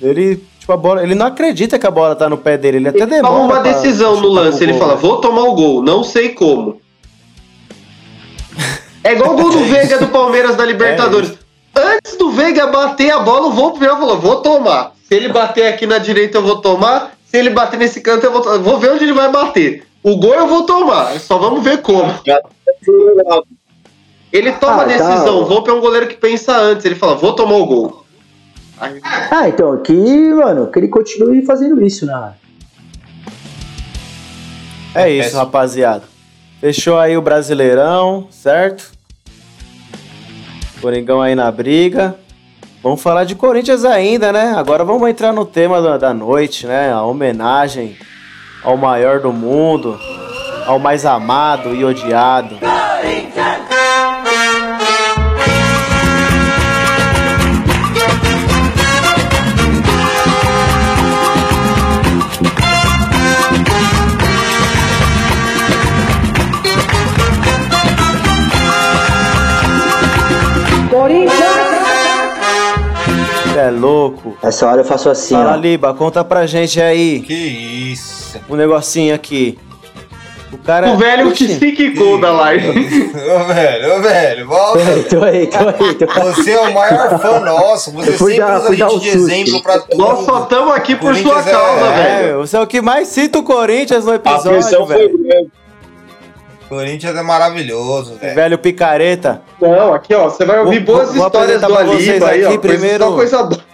Ele, 0.02 0.44
tipo, 0.60 0.72
a 0.72 0.78
bola. 0.78 1.02
Ele 1.02 1.16
não 1.16 1.26
acredita 1.26 1.80
que 1.80 1.88
a 1.88 1.92
bola 1.92 2.16
tá 2.16 2.30
no 2.30 2.38
pé 2.38 2.58
dele. 2.58 2.78
Ele 2.78 2.90
até 2.90 3.00
Ele 3.00 3.08
demora. 3.08 3.34
toma 3.34 3.46
uma 3.46 3.60
decisão 3.62 4.20
no 4.20 4.28
lance. 4.28 4.62
Ele 4.64 4.74
gol, 4.74 4.82
fala, 4.82 4.94
né? 4.96 5.00
vou 5.02 5.22
tomar 5.22 5.44
o 5.44 5.56
gol, 5.56 5.82
não 5.82 6.04
sei 6.04 6.30
como. 6.30 6.80
É 9.04 9.14
igual 9.14 9.34
o 9.34 9.38
gol 9.42 9.52
do 9.52 9.60
Veiga 9.66 9.98
do 9.98 10.08
Palmeiras 10.08 10.56
da 10.56 10.66
Libertadores. 10.66 11.34
Antes 11.76 12.16
do 12.18 12.30
Veiga 12.32 12.68
bater 12.68 13.12
a 13.12 13.20
bola, 13.20 13.48
o 13.48 13.52
Volpe 13.52 13.80
virou 13.80 13.96
e 13.98 14.00
falou, 14.00 14.18
vou 14.20 14.38
tomar. 14.42 14.94
Se 15.08 15.14
ele 15.16 15.30
bater 15.30 15.68
aqui 15.68 15.86
na 15.86 15.98
direita, 15.98 16.38
eu 16.38 16.42
vou 16.42 16.58
tomar. 16.62 17.14
Se 17.26 17.38
ele 17.38 17.50
bater 17.50 17.78
nesse 17.78 18.02
canto, 18.02 18.26
eu 18.26 18.32
vou 18.32 18.42
tomar. 18.42 18.58
Vou 18.60 18.78
ver 18.80 18.92
onde 18.92 19.04
ele 19.04 19.14
vai 19.14 19.32
bater. 19.32 19.84
O 20.02 20.18
gol 20.18 20.34
eu 20.36 20.48
vou 20.48 20.64
tomar. 20.64 21.20
Só 21.20 21.38
vamos 21.38 21.64
ver 21.64 21.82
como. 21.82 22.14
Ele 24.36 24.52
toma 24.54 24.74
Ah, 24.74 24.82
a 24.82 24.86
tá. 24.86 24.86
decisão. 25.10 25.42
O 25.42 25.46
Volpe 25.46 25.70
é 25.70 25.74
um 25.74 25.80
goleiro 25.80 26.08
que 26.08 26.16
pensa 26.16 26.56
antes. 26.58 26.86
Ele 26.86 26.96
fala, 26.96 27.16
vou 27.16 27.34
tomar 27.34 27.56
o 27.56 27.66
gol. 27.66 28.06
Aí, 28.80 29.00
Ah, 29.32 29.48
então, 29.48 29.78
que, 29.78 29.94
mano, 30.34 30.68
que 30.68 30.78
ele 30.80 30.90
continue 30.90 31.46
fazendo 31.46 31.82
isso, 31.84 32.06
né? 32.06 32.34
É 34.94 35.10
isso, 35.10 35.36
rapaziada. 35.36 36.04
Fechou 36.60 36.98
aí 36.98 37.18
o 37.18 37.22
Brasileirão, 37.22 38.28
certo? 38.30 38.92
Coringão 40.82 41.22
aí 41.22 41.36
na 41.36 41.50
briga. 41.52 42.16
Vamos 42.84 43.02
falar 43.02 43.24
de 43.24 43.36
Corinthians 43.36 43.84
ainda, 43.84 44.32
né? 44.32 44.54
Agora 44.56 44.84
vamos 44.84 45.10
entrar 45.10 45.34
no 45.34 45.46
tema 45.46 45.98
da, 45.98 46.14
noite, 46.14 46.68
né? 46.68 46.92
A 46.92 47.02
homenagem 47.04 47.98
ao 48.64 48.78
maior 48.78 49.20
do 49.20 49.32
mundo, 49.34 49.98
ao 50.66 50.78
mais 50.80 51.06
amado 51.06 51.74
e 51.74 51.84
odiado. 51.84 52.58
Cê 52.62 53.42
louco. 73.76 74.38
Essa 74.42 74.68
hora 74.68 74.82
eu 74.82 74.86
faço 74.86 75.10
assim, 75.10 75.36
Fala, 75.36 75.54
ó. 75.54 75.56
Liba, 75.56 75.94
conta 75.94 76.24
pra 76.24 76.46
gente 76.48 76.82
aí 76.82 77.20
Que 77.22 77.34
isso. 77.34 78.40
um 78.50 78.56
negocinho 78.56 79.14
aqui. 79.14 79.58
O 80.54 80.58
cara. 80.60 80.92
O 80.92 80.98
velho 80.98 81.32
que 81.34 81.48
se 81.50 81.72
quicou 81.74 82.20
da 82.20 82.32
live. 82.32 82.70
Ô, 82.70 83.44
velho, 83.54 83.96
ô, 83.98 84.02
velho, 84.02 84.48
volta. 84.48 84.80
Tô 85.10 85.24
aí, 85.24 85.48
tô 85.48 85.58
aí, 85.58 85.94
tô 85.96 86.06
aí. 86.10 86.34
Você 86.34 86.52
é 86.52 86.60
o 86.60 86.74
maior 86.74 87.20
fã 87.20 87.40
nosso. 87.42 87.92
Você 87.92 88.18
sempre 88.18 88.38
dar- 88.38 88.60
usa 88.60 88.70
a 88.70 88.76
gente 88.76 88.84
um 88.96 89.00
de 89.00 89.12
susto. 89.12 89.30
exemplo 89.32 89.64
pra 89.64 89.80
tudo. 89.80 89.98
Nós 89.98 90.24
só 90.26 90.44
estamos 90.44 90.74
aqui 90.76 90.96
por 90.96 91.14
sua 91.16 91.40
é- 91.42 91.44
causa, 91.52 91.86
É, 91.88 92.22
velho. 92.22 92.38
você 92.38 92.56
é 92.56 92.62
o 92.62 92.68
que 92.68 92.82
mais 92.82 93.08
cita 93.10 93.40
o 93.40 93.44
Corinthians 93.44 94.06
no 94.06 94.12
A 94.12 94.16
episódio, 94.16 94.62
foi 94.86 94.86
velho. 94.98 95.18
grande. 95.18 95.48
Corinthians 96.70 97.16
é 97.16 97.22
maravilhoso, 97.22 98.16
velho. 98.16 98.36
Velho 98.36 98.58
picareta. 98.58 99.42
Não, 99.62 99.94
aqui 99.94 100.14
ó, 100.16 100.30
você 100.30 100.46
vai 100.46 100.60
ouvir 100.60 100.84
Vou- 100.84 100.96
boas 100.96 101.14
vou 101.14 101.26
histórias 101.26 101.62
do 101.62 101.68
pra 101.68 101.84
vocês 101.84 102.10
Aliba 102.10 102.28
aí, 102.30 102.46
ó. 102.46 102.58
primeiro- 102.58 103.04
Só 103.06 103.12
coisa 103.14 103.44
boa. 103.44 103.66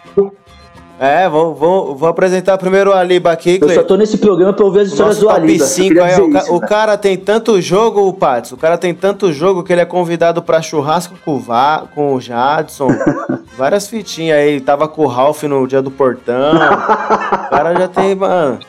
É, 1.03 1.27
vou, 1.27 1.55
vou, 1.55 1.95
vou 1.95 2.07
apresentar 2.07 2.59
primeiro 2.59 2.91
o 2.91 2.93
Aliba 2.93 3.31
aqui, 3.31 3.53
Eu 3.55 3.59
só 3.61 3.65
Cleiton. 3.65 3.83
tô 3.85 3.95
nesse 3.95 4.19
programa 4.19 4.53
pra 4.53 4.63
ouvir 4.63 4.81
as 4.81 4.89
O 4.89 4.91
histórias 4.91 5.15
nosso 5.17 5.27
do 5.27 5.33
top 5.33 5.41
Aliba. 5.41 5.65
5 5.65 5.87
Queria 5.87 6.03
aí, 6.03 6.09
dizer 6.11 6.21
ó, 6.21 6.25
o, 6.27 6.31
ca- 6.31 6.39
isso, 6.41 6.53
o 6.53 6.59
né? 6.61 6.67
cara 6.67 6.95
tem 6.97 7.17
tanto 7.17 7.59
jogo, 7.59 8.13
Pats, 8.13 8.51
o 8.51 8.57
cara 8.57 8.77
tem 8.77 8.93
tanto 8.93 9.33
jogo 9.33 9.63
que 9.63 9.73
ele 9.73 9.81
é 9.81 9.85
convidado 9.85 10.43
pra 10.43 10.61
churrasco 10.61 11.15
com 11.25 11.37
o, 11.37 11.39
Va, 11.39 11.85
com 11.95 12.13
o 12.13 12.21
Jadson, 12.21 12.89
várias 13.57 13.87
fitinhas 13.87 14.37
aí, 14.37 14.61
tava 14.61 14.87
com 14.87 15.01
o 15.01 15.07
Ralph 15.07 15.41
no 15.41 15.65
dia 15.65 15.81
do 15.81 15.89
portão, 15.89 16.53
o 16.53 17.49
cara 17.49 17.73
já 17.79 17.87
tem, 17.87 18.13
mano, 18.13 18.59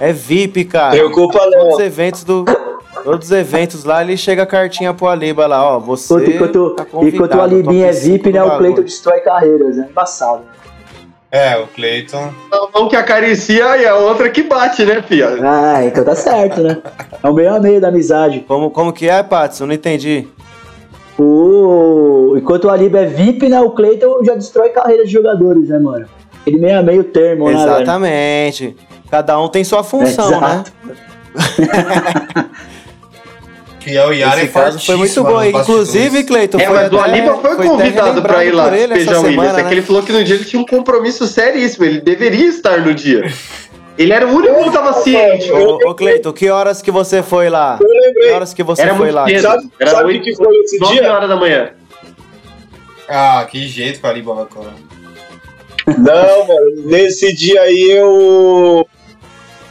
é 0.00 0.10
VIP, 0.10 0.64
cara, 0.64 0.92
Preocupa 0.92 1.38
todos 1.38 1.74
os 1.74 1.80
eventos 1.80 2.24
do... 2.24 2.46
Todos 3.04 3.26
os 3.28 3.32
eventos 3.32 3.84
lá, 3.84 4.02
ele 4.02 4.16
chega 4.16 4.42
a 4.42 4.46
cartinha 4.46 4.92
pro 4.94 5.08
Aliba 5.08 5.46
lá, 5.46 5.76
ó. 5.76 5.78
Você. 5.78 6.14
Enquanto, 6.14 6.70
tá 6.70 6.84
convidado, 6.84 7.16
enquanto 7.16 7.34
o 7.34 7.40
Alibinha 7.40 7.86
é 7.86 7.92
VIP, 7.92 8.32
né? 8.32 8.42
O 8.42 8.48
bagulho. 8.48 8.58
Cleiton 8.58 8.82
destrói 8.82 9.20
carreiras, 9.20 9.76
né? 9.76 9.86
Embaçado. 9.90 10.42
É, 11.30 11.56
o 11.58 11.66
Cleiton. 11.66 12.32
Um 12.74 12.88
que 12.88 12.96
acaricia 12.96 13.76
e 13.76 13.86
a 13.86 13.96
outra 13.96 14.30
que 14.30 14.42
bate, 14.42 14.84
né, 14.84 15.02
filha? 15.02 15.28
Ah, 15.42 15.84
então 15.84 16.02
tá 16.02 16.14
certo, 16.14 16.62
né? 16.62 16.78
É 17.22 17.28
o 17.28 17.34
meio 17.34 17.54
a 17.54 17.60
meio 17.60 17.80
da 17.80 17.88
amizade. 17.88 18.40
Como, 18.48 18.70
como 18.70 18.92
que 18.92 19.08
é, 19.08 19.22
Patson? 19.22 19.66
Não 19.66 19.74
entendi. 19.74 20.26
O... 21.18 22.34
Enquanto 22.36 22.64
o 22.64 22.70
Aliba 22.70 23.00
é 23.00 23.06
VIP, 23.06 23.48
né? 23.48 23.60
O 23.60 23.72
Cleiton 23.72 24.24
já 24.24 24.34
destrói 24.34 24.70
carreiras 24.70 25.08
de 25.08 25.12
jogadores, 25.12 25.68
né, 25.68 25.78
mano? 25.78 26.06
Ele 26.46 26.58
meio 26.58 26.78
a 26.78 26.82
meio 26.82 27.04
termo, 27.04 27.50
né, 27.50 27.56
velho? 27.56 27.70
Exatamente. 27.72 28.76
Cada 29.10 29.38
um 29.38 29.48
tem 29.48 29.64
sua 29.64 29.82
função, 29.82 30.40
né? 30.40 30.64
Que 33.80 33.96
é 33.96 34.04
o 34.06 34.12
Yara 34.12 34.42
Esse 34.42 34.52
caso 34.52 34.78
foi 34.84 34.96
muito 34.96 35.22
bom. 35.22 35.42
Inclusive, 35.42 36.24
Cleiton, 36.24 36.58
É, 36.58 36.66
foi 36.66 36.74
mas 36.74 36.92
o 36.92 36.98
Aliba 36.98 37.36
foi 37.38 37.56
convidado 37.56 38.20
pra 38.22 38.44
ir 38.44 38.50
lá 38.52 38.68
despejar 38.68 39.20
o 39.20 39.22
Williams. 39.22 39.24
semana, 39.46 39.60
É 39.60 39.62
que 39.62 39.68
ele 39.74 39.80
né? 39.80 39.86
falou 39.86 40.02
que 40.02 40.12
no 40.12 40.24
dia 40.24 40.34
ele 40.34 40.44
tinha 40.44 40.60
um 40.60 40.66
compromisso 40.66 41.26
seríssimo. 41.26 41.84
Ele 41.84 42.00
deveria 42.00 42.46
estar 42.48 42.80
no 42.80 42.92
dia. 42.92 43.32
Ele 43.96 44.12
era 44.12 44.26
o 44.26 44.30
único 44.30 44.62
que 44.64 44.70
tava 44.70 44.92
ciente. 44.94 45.50
Ô, 45.52 45.76
ô, 45.90 45.94
Cleiton, 45.94 46.32
que 46.32 46.48
horas 46.50 46.82
que 46.82 46.90
você 46.90 47.22
foi 47.22 47.48
lá? 47.48 47.78
Eu 47.80 47.86
Que 47.88 47.92
lembrei. 48.06 48.32
horas 48.32 48.52
que 48.54 48.62
você 48.62 48.82
Era 48.82 48.94
foi 48.94 49.10
lá? 49.10 49.26
cedo. 49.26 49.40
Sabe, 49.42 49.70
Era 49.80 49.90
sabe 49.90 50.04
o 50.04 50.06
oito- 50.08 50.24
que 50.24 50.34
foi 50.36 50.56
esse 50.58 50.78
9 50.78 50.94
dia? 50.94 51.12
horas 51.12 51.28
da 51.28 51.36
manhã. 51.36 51.70
Ah, 53.08 53.46
que 53.50 53.66
jeito 53.66 54.00
que 54.00 54.06
o 54.06 54.10
Aliba 54.10 54.34
vai 54.34 54.46
colar. 54.46 54.74
Não, 55.86 56.46
mano. 56.46 56.82
Nesse 56.84 57.32
dia 57.34 57.62
aí 57.62 57.90
eu 57.92 58.86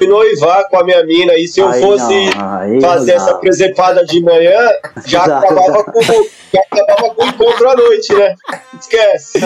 noivar 0.05 0.67
com 0.69 0.79
a 0.79 0.83
minha 0.83 1.03
mina. 1.05 1.33
E 1.35 1.47
se 1.47 1.59
eu 1.59 1.69
Aí 1.69 1.81
fosse 1.81 2.29
não, 2.35 2.81
fazer 2.81 3.15
não. 3.15 3.23
essa 3.23 3.35
presepada 3.35 4.05
de 4.05 4.21
manhã, 4.21 4.69
já 5.05 5.23
acabava, 5.23 5.83
com, 5.85 6.01
já 6.03 6.61
acabava 6.71 7.15
com 7.15 7.23
o 7.23 7.27
encontro 7.27 7.69
à 7.69 7.75
noite, 7.75 8.13
né? 8.13 8.35
Esquece. 8.79 9.39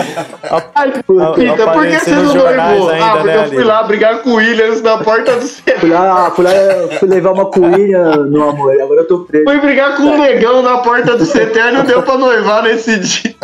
Ai, 0.74 0.92
Pita, 0.92 1.72
por 1.72 1.86
que 1.86 1.98
você 1.98 2.10
não 2.10 2.34
noivou? 2.34 2.88
ainda, 2.90 3.04
ah, 3.04 3.16
porque 3.16 3.26
né, 3.28 3.36
eu 3.36 3.48
fui 3.48 3.56
Ali? 3.58 3.64
lá 3.64 3.82
brigar 3.84 4.22
com 4.22 4.30
o 4.30 4.34
Williams 4.34 4.82
na 4.82 4.98
porta 4.98 5.36
do 5.36 5.46
centro. 5.46 5.72
Fui 5.82 5.90
lá, 5.90 6.30
fui 6.30 6.44
lá, 6.44 6.52
fui 6.98 7.08
levar 7.08 7.32
uma 7.32 7.46
coelha, 7.46 8.16
meu 8.18 8.50
amor. 8.50 8.80
Agora 8.80 9.00
eu 9.00 9.08
tô 9.08 9.20
preso. 9.20 9.44
Fui 9.44 9.60
brigar 9.60 9.96
com 9.96 10.02
o 10.04 10.18
negão 10.18 10.62
na 10.62 10.78
porta 10.78 11.16
do 11.16 11.26
CT 11.26 11.58
e 11.58 11.72
não 11.72 11.84
deu 11.84 12.02
pra 12.02 12.16
noivar 12.16 12.62
nesse 12.62 12.98
dia. 12.98 13.34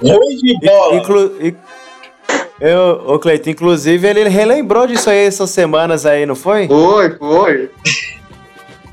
Ruim 0.00 0.36
de 0.36 0.58
bola. 0.66 0.96
Inclu... 0.96 1.54
Eu, 2.64 3.02
ô 3.06 3.18
Cleiton, 3.18 3.50
inclusive 3.50 4.06
ele 4.06 4.28
relembrou 4.28 4.86
disso 4.86 5.10
aí 5.10 5.26
essas 5.26 5.50
semanas 5.50 6.06
aí, 6.06 6.24
não 6.24 6.36
foi? 6.36 6.68
Foi, 6.68 7.10
foi. 7.18 7.70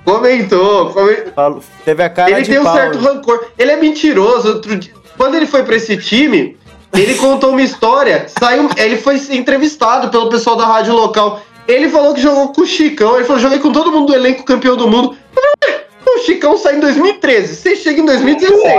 Comentou, 0.03 0.89
comentou. 0.91 1.33
Falou- 1.35 1.63
Teve 1.85 2.03
a 2.03 2.09
cara 2.09 2.31
Ele 2.31 2.41
de 2.41 2.49
tem 2.49 2.59
um 2.59 2.63
pau. 2.63 2.73
certo 2.75 2.97
rancor. 2.97 3.45
Ele 3.57 3.71
é 3.71 3.75
mentiroso. 3.75 4.47
Outro 4.55 4.75
dia, 4.75 4.91
quando 5.17 5.35
ele 5.35 5.45
foi 5.45 5.63
pra 5.63 5.75
esse 5.75 5.95
time, 5.97 6.57
ele 6.93 7.13
contou 7.15 7.51
uma 7.51 7.61
história. 7.61 8.25
Saiu, 8.39 8.67
ele 8.77 8.97
foi 8.97 9.17
entrevistado 9.29 10.09
pelo 10.09 10.29
pessoal 10.29 10.55
da 10.55 10.65
rádio 10.65 10.93
local. 10.95 11.41
Ele 11.67 11.89
falou 11.89 12.15
que 12.15 12.21
jogou 12.21 12.51
com 12.51 12.61
o 12.61 12.65
Chicão. 12.65 13.17
Ele 13.17 13.25
falou: 13.25 13.39
joguei 13.39 13.59
com 13.59 13.71
todo 13.71 13.91
mundo 13.91 14.07
do 14.07 14.15
elenco 14.15 14.43
campeão 14.43 14.75
do 14.75 14.87
mundo. 14.87 15.15
Eu 15.35 15.41
falei, 15.41 15.75
"Ué, 15.77 15.85
O 16.15 16.19
Chicão 16.25 16.57
saiu 16.57 16.77
em 16.77 16.81
2013. 16.81 17.55
Você 17.55 17.75
chega 17.75 18.01
em 18.01 18.05
2016. 18.05 18.73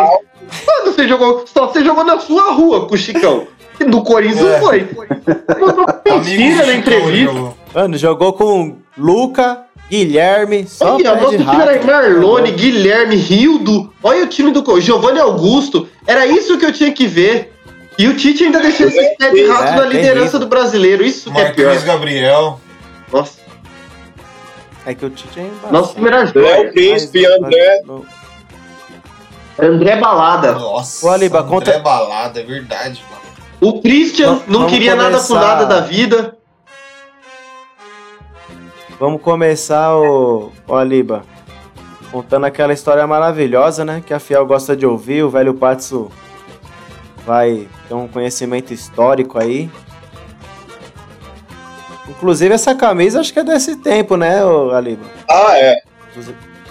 Quando 0.64 0.92
você 0.92 1.06
jogou? 1.06 1.44
Só 1.46 1.68
você 1.68 1.84
jogou 1.84 2.02
na 2.02 2.18
sua 2.18 2.50
rua 2.50 2.88
com 2.88 2.94
o 2.96 2.98
Chicão. 2.98 3.46
No 3.86 4.02
Corinthians 4.04 4.40
É. 4.46 4.52
não 4.52 4.60
foi. 4.66 4.88
Mandou 5.60 5.86
mentira 6.04 6.66
na 6.66 6.74
entrevista. 6.74 7.52
Mano, 7.74 7.96
jogou 7.96 8.32
com 8.34 8.76
Luca, 8.96 9.62
Guilherme, 9.90 10.66
só 10.68 10.96
Olha, 10.96 11.14
nosso 11.14 11.36
de 11.38 11.44
time 11.44 11.62
era 11.62 11.72
rato. 11.74 11.86
Marlone, 11.86 12.52
Guilherme, 12.52 13.16
Rildo. 13.16 13.92
Olha 14.02 14.24
o 14.24 14.26
time 14.26 14.50
do 14.52 14.62
Co- 14.62 14.80
Giovanni 14.80 15.18
Augusto. 15.18 15.88
Era 16.06 16.26
isso 16.26 16.58
que 16.58 16.66
eu 16.66 16.72
tinha 16.72 16.92
que 16.92 17.06
ver. 17.06 17.52
E 17.98 18.06
o 18.08 18.14
Tite 18.16 18.44
ainda 18.44 18.60
deixou 18.60 18.86
esse 18.86 19.16
pé 19.16 19.30
de 19.30 19.46
rato 19.46 19.64
É, 19.72 19.76
na 19.76 19.84
liderança 19.84 20.38
do 20.38 20.46
brasileiro. 20.46 21.04
Isso 21.04 21.30
que 21.30 21.38
é 21.40 21.50
pior. 21.52 21.66
Marquinhos 21.66 21.84
Gabriel. 21.84 22.60
Nossa, 23.12 23.40
É 24.86 24.94
que 24.94 25.04
o 25.04 25.10
Tite 25.10 25.38
é 25.40 25.42
embaixo. 25.42 25.72
nosso 25.72 25.94
time 25.94 26.06
era 26.08 26.18
Léo 26.18 26.32
joia. 26.32 26.72
Príncipe, 26.72 27.26
André. 27.26 27.82
André 29.58 29.96
Balada. 29.96 30.52
Nossa, 30.52 31.06
Ô, 31.06 31.10
Aliba, 31.10 31.40
André 31.40 31.50
conta- 31.50 31.78
balada, 31.80 32.40
é 32.40 32.42
verdade, 32.44 33.02
mano. 33.10 33.20
O 33.60 33.80
Christian 33.80 34.36
Vamos- 34.36 34.46
não 34.48 34.66
queria 34.66 34.94
nada 34.94 35.18
com 35.18 35.26
começar. 35.26 35.40
nada 35.46 35.66
da 35.66 35.80
vida. 35.80 36.36
Vamos 38.98 39.22
começar, 39.22 39.96
o, 39.96 40.50
o 40.66 40.74
Aliba, 40.74 41.22
contando 42.12 42.44
aquela 42.46 42.72
história 42.72 43.06
maravilhosa, 43.06 43.84
né? 43.84 44.02
Que 44.04 44.12
a 44.12 44.18
Fiel 44.18 44.44
gosta 44.46 44.76
de 44.76 44.84
ouvir. 44.86 45.22
O 45.22 45.30
velho 45.30 45.54
Patsu 45.54 46.10
vai 47.26 47.66
ter 47.88 47.94
um 47.94 48.06
conhecimento 48.08 48.72
histórico 48.74 49.38
aí. 49.38 49.70
Inclusive, 52.08 52.54
essa 52.54 52.74
camisa 52.74 53.20
acho 53.20 53.32
que 53.32 53.38
é 53.38 53.44
desse 53.44 53.76
tempo, 53.76 54.16
né, 54.16 54.44
ô, 54.44 54.70
Aliba? 54.72 55.04
Ah, 55.28 55.56
é. 55.56 55.76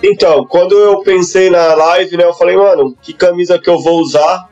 Então, 0.03 0.45
quando 0.45 0.73
eu 0.77 1.01
pensei 1.01 1.49
na 1.49 1.73
live, 1.73 2.17
né, 2.17 2.25
eu 2.25 2.33
falei, 2.33 2.57
mano, 2.57 2.95
que 3.01 3.13
camisa 3.13 3.57
que 3.57 3.69
eu 3.69 3.81
vou 3.81 3.99
usar? 4.01 4.49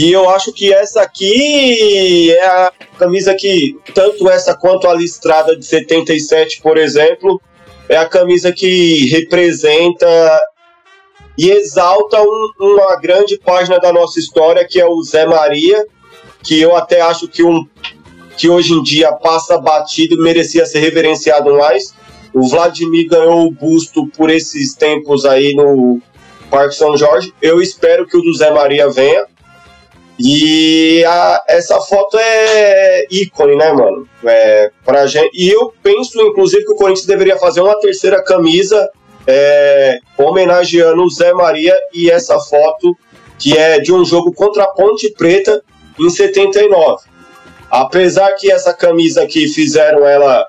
E 0.00 0.12
eu 0.12 0.30
acho 0.30 0.52
que 0.52 0.72
essa 0.72 1.02
aqui 1.02 2.30
é 2.32 2.46
a 2.46 2.72
camisa 2.96 3.34
que, 3.34 3.76
tanto 3.92 4.28
essa 4.30 4.54
quanto 4.56 4.86
a 4.86 4.94
listrada 4.94 5.56
de 5.56 5.66
77, 5.66 6.60
por 6.62 6.76
exemplo, 6.78 7.40
é 7.88 7.96
a 7.96 8.06
camisa 8.06 8.52
que 8.52 9.06
representa 9.06 10.06
e 11.36 11.50
exalta 11.50 12.22
um- 12.22 12.52
uma 12.60 12.94
grande 13.00 13.38
página 13.38 13.78
da 13.80 13.92
nossa 13.92 14.20
história, 14.20 14.64
que 14.68 14.80
é 14.80 14.86
o 14.86 15.02
Zé 15.02 15.26
Maria, 15.26 15.84
que 16.44 16.60
eu 16.60 16.76
até 16.76 17.00
acho 17.00 17.26
que, 17.26 17.42
um, 17.42 17.66
que 18.36 18.48
hoje 18.48 18.74
em 18.74 18.82
dia 18.84 19.10
passa 19.12 19.58
batido 19.58 20.14
e 20.14 20.18
merecia 20.20 20.64
ser 20.64 20.78
reverenciado 20.78 21.52
mais. 21.56 21.92
O 22.32 22.46
Vladimir 22.48 23.08
ganhou 23.08 23.46
o 23.46 23.50
busto 23.50 24.06
por 24.16 24.30
esses 24.30 24.74
tempos 24.74 25.24
aí 25.24 25.54
no 25.54 26.00
Parque 26.50 26.76
São 26.76 26.96
Jorge. 26.96 27.34
Eu 27.42 27.60
espero 27.60 28.06
que 28.06 28.16
o 28.16 28.22
do 28.22 28.32
Zé 28.32 28.50
Maria 28.52 28.88
venha. 28.88 29.26
E 30.18 31.04
a- 31.04 31.42
essa 31.48 31.80
foto 31.80 32.18
é 32.18 33.06
ícone, 33.10 33.54
né, 33.56 33.72
mano? 33.72 34.08
É, 34.24 34.70
pra 34.84 35.06
gente, 35.06 35.30
e 35.32 35.48
eu 35.50 35.72
penso, 35.82 36.20
inclusive, 36.20 36.64
que 36.64 36.72
o 36.72 36.76
Corinthians 36.76 37.06
deveria 37.06 37.36
fazer 37.38 37.60
uma 37.60 37.78
terceira 37.78 38.22
camisa 38.22 38.90
é, 39.30 39.98
homenageando 40.16 41.02
o 41.02 41.10
Zé 41.10 41.32
Maria 41.34 41.76
e 41.92 42.10
essa 42.10 42.38
foto 42.40 42.96
que 43.38 43.56
é 43.56 43.78
de 43.78 43.92
um 43.92 44.04
jogo 44.04 44.32
contra 44.32 44.64
a 44.64 44.68
Ponte 44.68 45.12
Preta 45.12 45.62
em 46.00 46.08
79. 46.10 47.04
Apesar 47.70 48.32
que 48.32 48.50
essa 48.50 48.72
camisa 48.72 49.22
aqui 49.22 49.46
fizeram 49.48 50.04
ela 50.06 50.46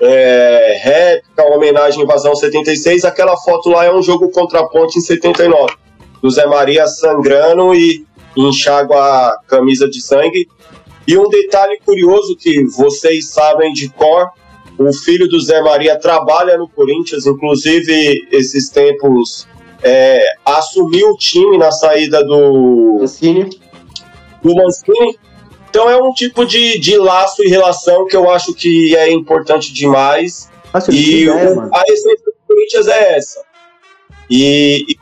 é, 0.00 0.78
réplica, 0.82 1.42
homenagem 1.44 2.00
à 2.02 2.04
invasão 2.04 2.36
76, 2.36 3.04
aquela 3.04 3.36
foto 3.36 3.70
lá 3.70 3.84
é 3.86 3.92
um 3.92 4.02
jogo 4.02 4.30
contra 4.30 4.60
a 4.60 4.66
Ponte 4.68 4.98
em 4.98 5.02
79. 5.02 5.72
Do 6.22 6.30
Zé 6.30 6.46
Maria 6.46 6.86
sangrando 6.86 7.74
e 7.74 8.04
enxágua 8.46 8.96
a 8.98 9.38
camisa 9.46 9.88
de 9.88 10.00
sangue. 10.00 10.46
E 11.06 11.16
um 11.16 11.28
detalhe 11.28 11.78
curioso 11.84 12.36
que 12.36 12.64
vocês 12.66 13.30
sabem 13.30 13.72
de 13.72 13.88
cor, 13.88 14.28
o 14.78 14.92
filho 14.92 15.26
do 15.28 15.40
Zé 15.40 15.60
Maria 15.62 15.98
trabalha 15.98 16.56
no 16.58 16.68
Corinthians, 16.68 17.26
inclusive 17.26 18.28
esses 18.30 18.68
tempos 18.68 19.48
é, 19.82 20.22
assumiu 20.44 21.08
o 21.10 21.16
time 21.16 21.56
na 21.58 21.70
saída 21.72 22.22
do, 22.24 23.00
Assim, 23.02 23.48
do 24.42 24.54
Mancini. 24.54 25.18
Então 25.70 25.88
é 25.90 25.96
um 26.00 26.12
tipo 26.12 26.44
de, 26.44 26.78
de 26.78 26.96
laço 26.98 27.42
e 27.42 27.48
relação 27.48 28.06
que 28.06 28.16
eu 28.16 28.30
acho 28.30 28.52
que 28.54 28.94
é 28.96 29.10
importante 29.10 29.72
demais. 29.72 30.50
Nossa, 30.72 30.92
E 30.92 31.22
ideia, 31.22 31.52
o- 31.52 31.56
mano. 31.56 31.70
a 31.74 31.82
essência 31.88 32.24
do 32.26 32.32
Corinthians 32.46 32.86
é 32.88 33.16
essa. 33.16 33.42
E, 34.30 34.84
e, 34.88 34.96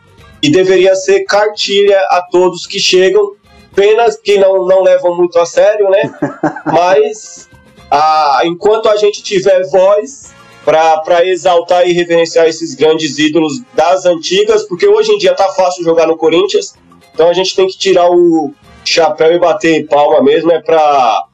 e 0.47 0.51
deveria 0.51 0.95
ser 0.95 1.25
cartilha 1.25 1.99
a 2.09 2.23
todos 2.23 2.67
que 2.67 2.79
chegam. 2.79 3.33
Penas 3.75 4.17
que 4.17 4.39
não, 4.39 4.65
não 4.65 4.81
levam 4.81 5.17
muito 5.17 5.39
a 5.39 5.45
sério, 5.45 5.91
né? 5.91 6.15
Mas 6.65 7.49
a, 7.91 8.43
enquanto 8.45 8.89
a 8.89 8.97
gente 8.97 9.23
tiver 9.23 9.69
voz 9.69 10.33
para 10.65 11.27
exaltar 11.27 11.87
e 11.87 11.93
reverenciar 11.93 12.47
esses 12.47 12.75
grandes 12.75 13.19
ídolos 13.19 13.61
das 13.75 14.07
antigas, 14.07 14.63
porque 14.65 14.87
hoje 14.87 15.13
em 15.13 15.19
dia 15.19 15.35
tá 15.35 15.49
fácil 15.49 15.85
jogar 15.85 16.07
no 16.07 16.17
Corinthians, 16.17 16.75
então 17.13 17.29
a 17.29 17.33
gente 17.33 17.55
tem 17.55 17.67
que 17.67 17.77
tirar 17.77 18.11
o 18.11 18.53
chapéu 18.85 19.33
e 19.33 19.39
bater 19.39 19.87
palma 19.87 20.23
mesmo, 20.23 20.53
é 20.53 20.61
para 20.61 21.25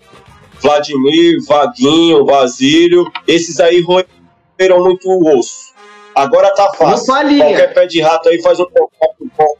Vladimir, 0.61 1.43
Vaguinho, 1.47 2.25
Basílio, 2.25 3.11
esses 3.27 3.61
aí 3.61 3.81
roeram 3.81 4.83
muito 4.83 5.09
o 5.09 5.39
osso. 5.39 5.72
Agora 6.15 6.53
tá 6.55 6.69
o 6.71 6.75
fácil. 6.75 7.07
Qualquer 7.15 7.75
pé 7.75 7.87
de 7.87 8.01
rato 8.01 8.29
aí 8.29 8.41
faz 8.43 8.59
um 8.61 8.65
contato 8.67 9.17
bom. 9.39 9.55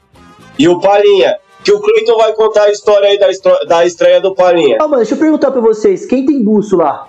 E 0.59 0.69
o 0.69 0.79
Palinha, 0.81 1.37
que 1.65 1.73
o 1.73 1.81
Cleiton 1.81 2.17
vai 2.17 2.33
contar 2.35 2.65
a 2.65 2.71
história 2.71 3.09
aí 3.09 3.19
da, 3.19 3.29
da 3.67 3.85
estreia 3.87 4.21
do 4.21 4.35
Palinha. 4.35 4.77
Ah, 4.81 4.85
mano, 4.89 4.97
deixa 4.99 5.15
eu 5.15 5.19
perguntar 5.19 5.51
pra 5.51 5.61
vocês, 5.61 6.05
quem 6.07 6.27
tem 6.27 6.43
buço 6.45 6.77
lá? 6.77 7.09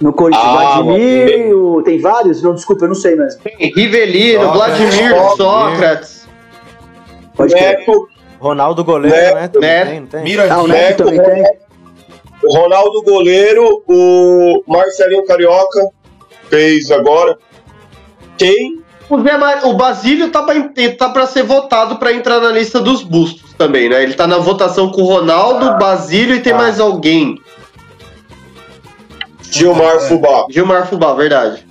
No 0.00 0.12
Corinthians, 0.12 0.44
Ah, 0.46 0.82
Vladimir, 0.82 1.56
o- 1.56 1.82
tem 1.82 1.98
vários? 2.00 2.42
Não, 2.42 2.54
desculpa, 2.54 2.84
eu 2.84 2.88
não 2.88 2.94
sei 2.94 3.16
mesmo. 3.16 3.40
Rivelino, 3.58 4.44
Sócrates, 4.44 4.78
Vladimir, 4.78 5.10
Sócrates. 5.16 5.36
Sócrates. 5.38 6.28
Pode. 7.34 7.54
Neco, 7.54 8.08
Ronaldo 8.38 8.84
goleiro, 8.84 9.16
Neto, 9.34 9.58
né? 9.60 9.84
Também 9.84 10.00
Neto. 10.00 10.10
tem, 10.10 10.36
não 10.36 10.46
tem? 10.46 10.50
Ah, 10.50 10.62
o. 10.62 10.66
Neto 10.66 11.04
também 11.04 11.22
tem? 11.22 11.44
o 12.44 12.54
Ronaldo 12.58 13.02
goleiro, 13.02 13.82
o 13.88 14.62
Marcelinho 14.66 15.24
Carioca 15.24 15.88
fez 16.48 16.90
agora. 16.90 17.38
Quem? 18.38 18.82
O, 19.08 19.22
Zé 19.22 19.36
Ma- 19.38 19.64
o 19.66 19.74
Basílio 19.74 20.30
tá 20.30 20.42
pra, 20.42 20.54
tá 20.98 21.08
pra 21.10 21.26
ser 21.26 21.44
votado 21.44 21.96
pra 21.96 22.12
entrar 22.12 22.40
na 22.40 22.50
lista 22.50 22.80
dos 22.80 23.02
bustos 23.02 23.52
também, 23.54 23.88
né? 23.88 24.02
Ele 24.02 24.14
tá 24.14 24.26
na 24.26 24.38
votação 24.38 24.90
com 24.90 25.02
o 25.02 25.06
Ronaldo, 25.06 25.78
Basílio 25.78 26.34
e 26.34 26.40
tem 26.40 26.52
Ah. 26.52 26.56
mais 26.56 26.80
alguém. 26.80 27.40
Gilmar 29.50 30.00
Fubá. 30.00 30.46
Gilmar 30.50 30.86
Fubá, 30.88 31.14
verdade. 31.14 31.64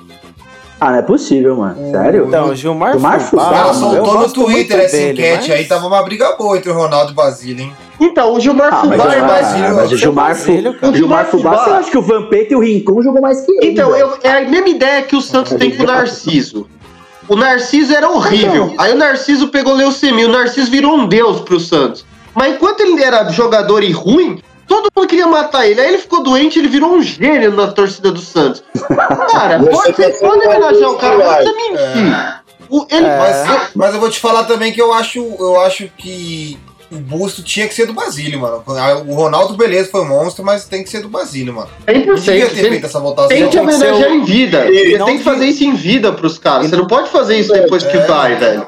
Ah, 0.80 0.92
não 0.92 1.00
é 1.00 1.02
possível, 1.02 1.56
mano. 1.58 1.92
Sério? 1.92 2.26
Então, 2.28 2.56
Gilmar, 2.56 2.94
Gilmar 2.94 3.20
Fubá, 3.20 3.44
Fubá, 3.46 3.74
soltou 3.74 4.20
no 4.22 4.32
Twitter 4.32 4.80
essa 4.80 4.96
dele, 4.98 5.12
enquete 5.22 5.50
mas- 5.50 5.60
aí, 5.60 5.66
tava 5.66 5.88
uma 5.88 6.02
briga 6.04 6.36
boa 6.38 6.58
entre 6.58 6.70
o 6.70 6.74
Ronaldo 6.74 7.12
e 7.12 7.14
o 7.14 7.16
Basílio, 7.16 7.64
hein? 7.66 7.74
Então, 8.00 8.34
o 8.34 8.40
Gilmar 8.40 8.74
Ah, 8.74 8.84
mas, 8.86 9.02
Fubá 9.02 9.06
o 9.06 9.08
é 9.08 9.16
Gilmar, 9.16 9.32
mais. 9.32 9.74
Mas 9.76 9.92
o 9.92 9.98
Gilmar, 9.98 10.32
o 10.32 10.96
Gilmar 10.96 11.26
Fubá, 11.28 11.58
você 11.64 11.70
acha 11.72 11.92
que 11.92 11.98
o 11.98 12.02
Vampeta 12.02 12.54
e 12.54 12.56
o 12.56 12.60
Rincon 12.60 13.02
jogou 13.02 13.22
mais 13.22 13.42
que 13.42 13.52
ele? 13.52 13.68
Então, 13.72 13.96
eu, 13.96 14.18
é 14.24 14.38
a 14.40 14.42
mesma 14.50 14.68
ideia 14.70 15.02
que 15.04 15.16
o 15.16 15.22
Santos 15.22 15.54
tem 15.54 15.72
com 15.76 15.84
o 15.84 15.86
Narciso. 15.86 16.68
O 17.28 17.36
Narciso 17.36 17.94
era 17.96 18.10
horrível. 18.10 18.74
Aí 18.78 18.94
o 18.94 18.98
Narciso 18.98 19.48
pegou 19.48 19.74
leucemia. 19.74 20.28
O 20.28 20.32
Narciso 20.32 20.70
virou 20.70 20.96
um 20.96 21.08
deus 21.08 21.42
pro 21.42 21.60
Santos. 21.60 22.06
Mas 22.36 22.54
enquanto 22.54 22.82
ele 22.82 23.02
era 23.02 23.30
jogador 23.32 23.82
e 23.82 23.92
ruim, 23.92 24.42
todo 24.68 24.90
mundo 24.96 25.08
queria 25.08 25.26
matar 25.26 25.66
ele. 25.66 25.80
Aí 25.82 25.88
ele 25.88 25.98
ficou 25.98 26.22
doente, 26.22 26.60
ele 26.60 26.68
virou 26.68 26.92
um 26.94 27.02
gênio 27.02 27.52
na 27.52 27.68
torcida 27.68 28.12
do 28.12 28.20
Santos. 28.20 28.62
Cara, 29.32 29.58
Você 29.64 29.70
pode, 29.72 29.96
vocês 29.96 30.20
tá 30.20 30.28
podem 30.28 30.48
homenagear 30.50 30.92
o 30.92 30.98
cara, 30.98 31.18
precisa 31.18 31.54
mentir. 31.56 32.36
O- 32.70 32.86
ele, 32.92 33.06
É. 33.06 33.18
Mas, 33.18 33.70
mas 33.76 33.94
eu 33.96 34.00
vou 34.02 34.10
te 34.10 34.20
falar 34.20 34.44
também 34.44 34.72
que 34.74 34.82
eu 34.82 34.92
acho, 34.94 35.20
eu 35.40 35.62
acho 35.62 35.90
que 35.98 36.60
o 36.92 36.98
busto 36.98 37.42
tinha 37.44 37.68
que 37.68 37.74
ser 37.74 37.86
do 37.88 37.94
Basílio, 37.94 38.40
mano. 38.40 38.64
O 39.08 39.14
Ronaldo, 39.16 39.56
beleza, 39.56 39.90
foi 39.90 40.02
um 40.02 40.08
monstro, 40.08 40.44
mas 40.46 40.66
tem 40.66 40.84
que 40.84 40.90
ser 40.90 41.02
do 41.02 41.10
Basílio, 41.10 41.54
mano. 41.54 41.70
Não 41.88 42.16
devia 42.16 42.48
100%. 42.48 42.50
ter 42.50 42.70
feito 42.70 42.86
essa 42.86 43.00
votação. 43.00 43.30
Tem 43.30 43.50
que 43.50 43.58
homenagear 43.58 44.12
em 44.12 44.24
vida. 44.24 44.66
Você 44.66 44.98
tem 45.06 45.18
que 45.18 45.24
fazer 45.24 45.46
isso 45.46 45.64
em 45.64 45.74
vida 45.76 46.12
pros 46.14 46.38
caras. 46.38 46.70
Você 46.70 46.76
não 46.76 46.88
pode 46.88 47.10
fazer 47.10 47.38
isso 47.38 47.52
depois 47.54 47.84
que 47.84 47.98
É. 47.98 48.06
vai, 48.06 48.36
velho. 48.36 48.68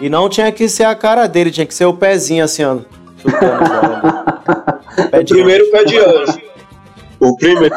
E 0.00 0.08
não 0.08 0.28
tinha 0.28 0.50
que 0.50 0.68
ser 0.68 0.84
a 0.84 0.94
cara 0.94 1.26
dele, 1.26 1.50
tinha 1.50 1.66
que 1.66 1.74
ser 1.74 1.84
o 1.84 1.92
pezinho 1.92 2.42
assim, 2.44 2.64
ó. 2.64 2.78
chutando. 3.20 5.10
Pé 5.10 5.18
O 5.18 5.24
de 5.24 5.34
primeiro 5.34 5.70
pé 5.70 5.84
de 5.84 5.98
anjo. 5.98 6.40
O 7.20 7.36
primeiro. 7.36 7.74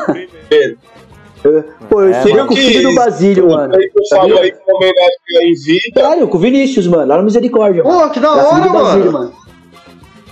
Pô, 1.90 2.02
eu 2.02 2.14
É, 2.14 2.24
mano. 2.30 2.48
com 2.48 2.54
o 2.54 2.58
filho 2.58 2.90
do 2.90 2.96
Basílio, 2.96 3.50
mano. 3.50 3.76
Aí 3.76 3.92
eu 3.94 4.04
falo 4.10 4.40
aí 4.40 4.52
com 4.52 4.76
homenagem 4.76 5.18
em 5.42 5.54
vida. 5.54 6.02
Sério, 6.02 6.28
com 6.28 6.38
o 6.38 6.40
Vinícius, 6.40 6.88
mano, 6.88 7.06
lá 7.06 7.18
no 7.18 7.24
Misericórdia. 7.24 7.84
mano. 7.84 8.02
Pô, 8.02 8.10
que 8.10 8.20
da 8.20 8.34
hora, 8.34 8.64
do 8.64 8.70
Basílio, 8.70 9.12
mano. 9.12 9.34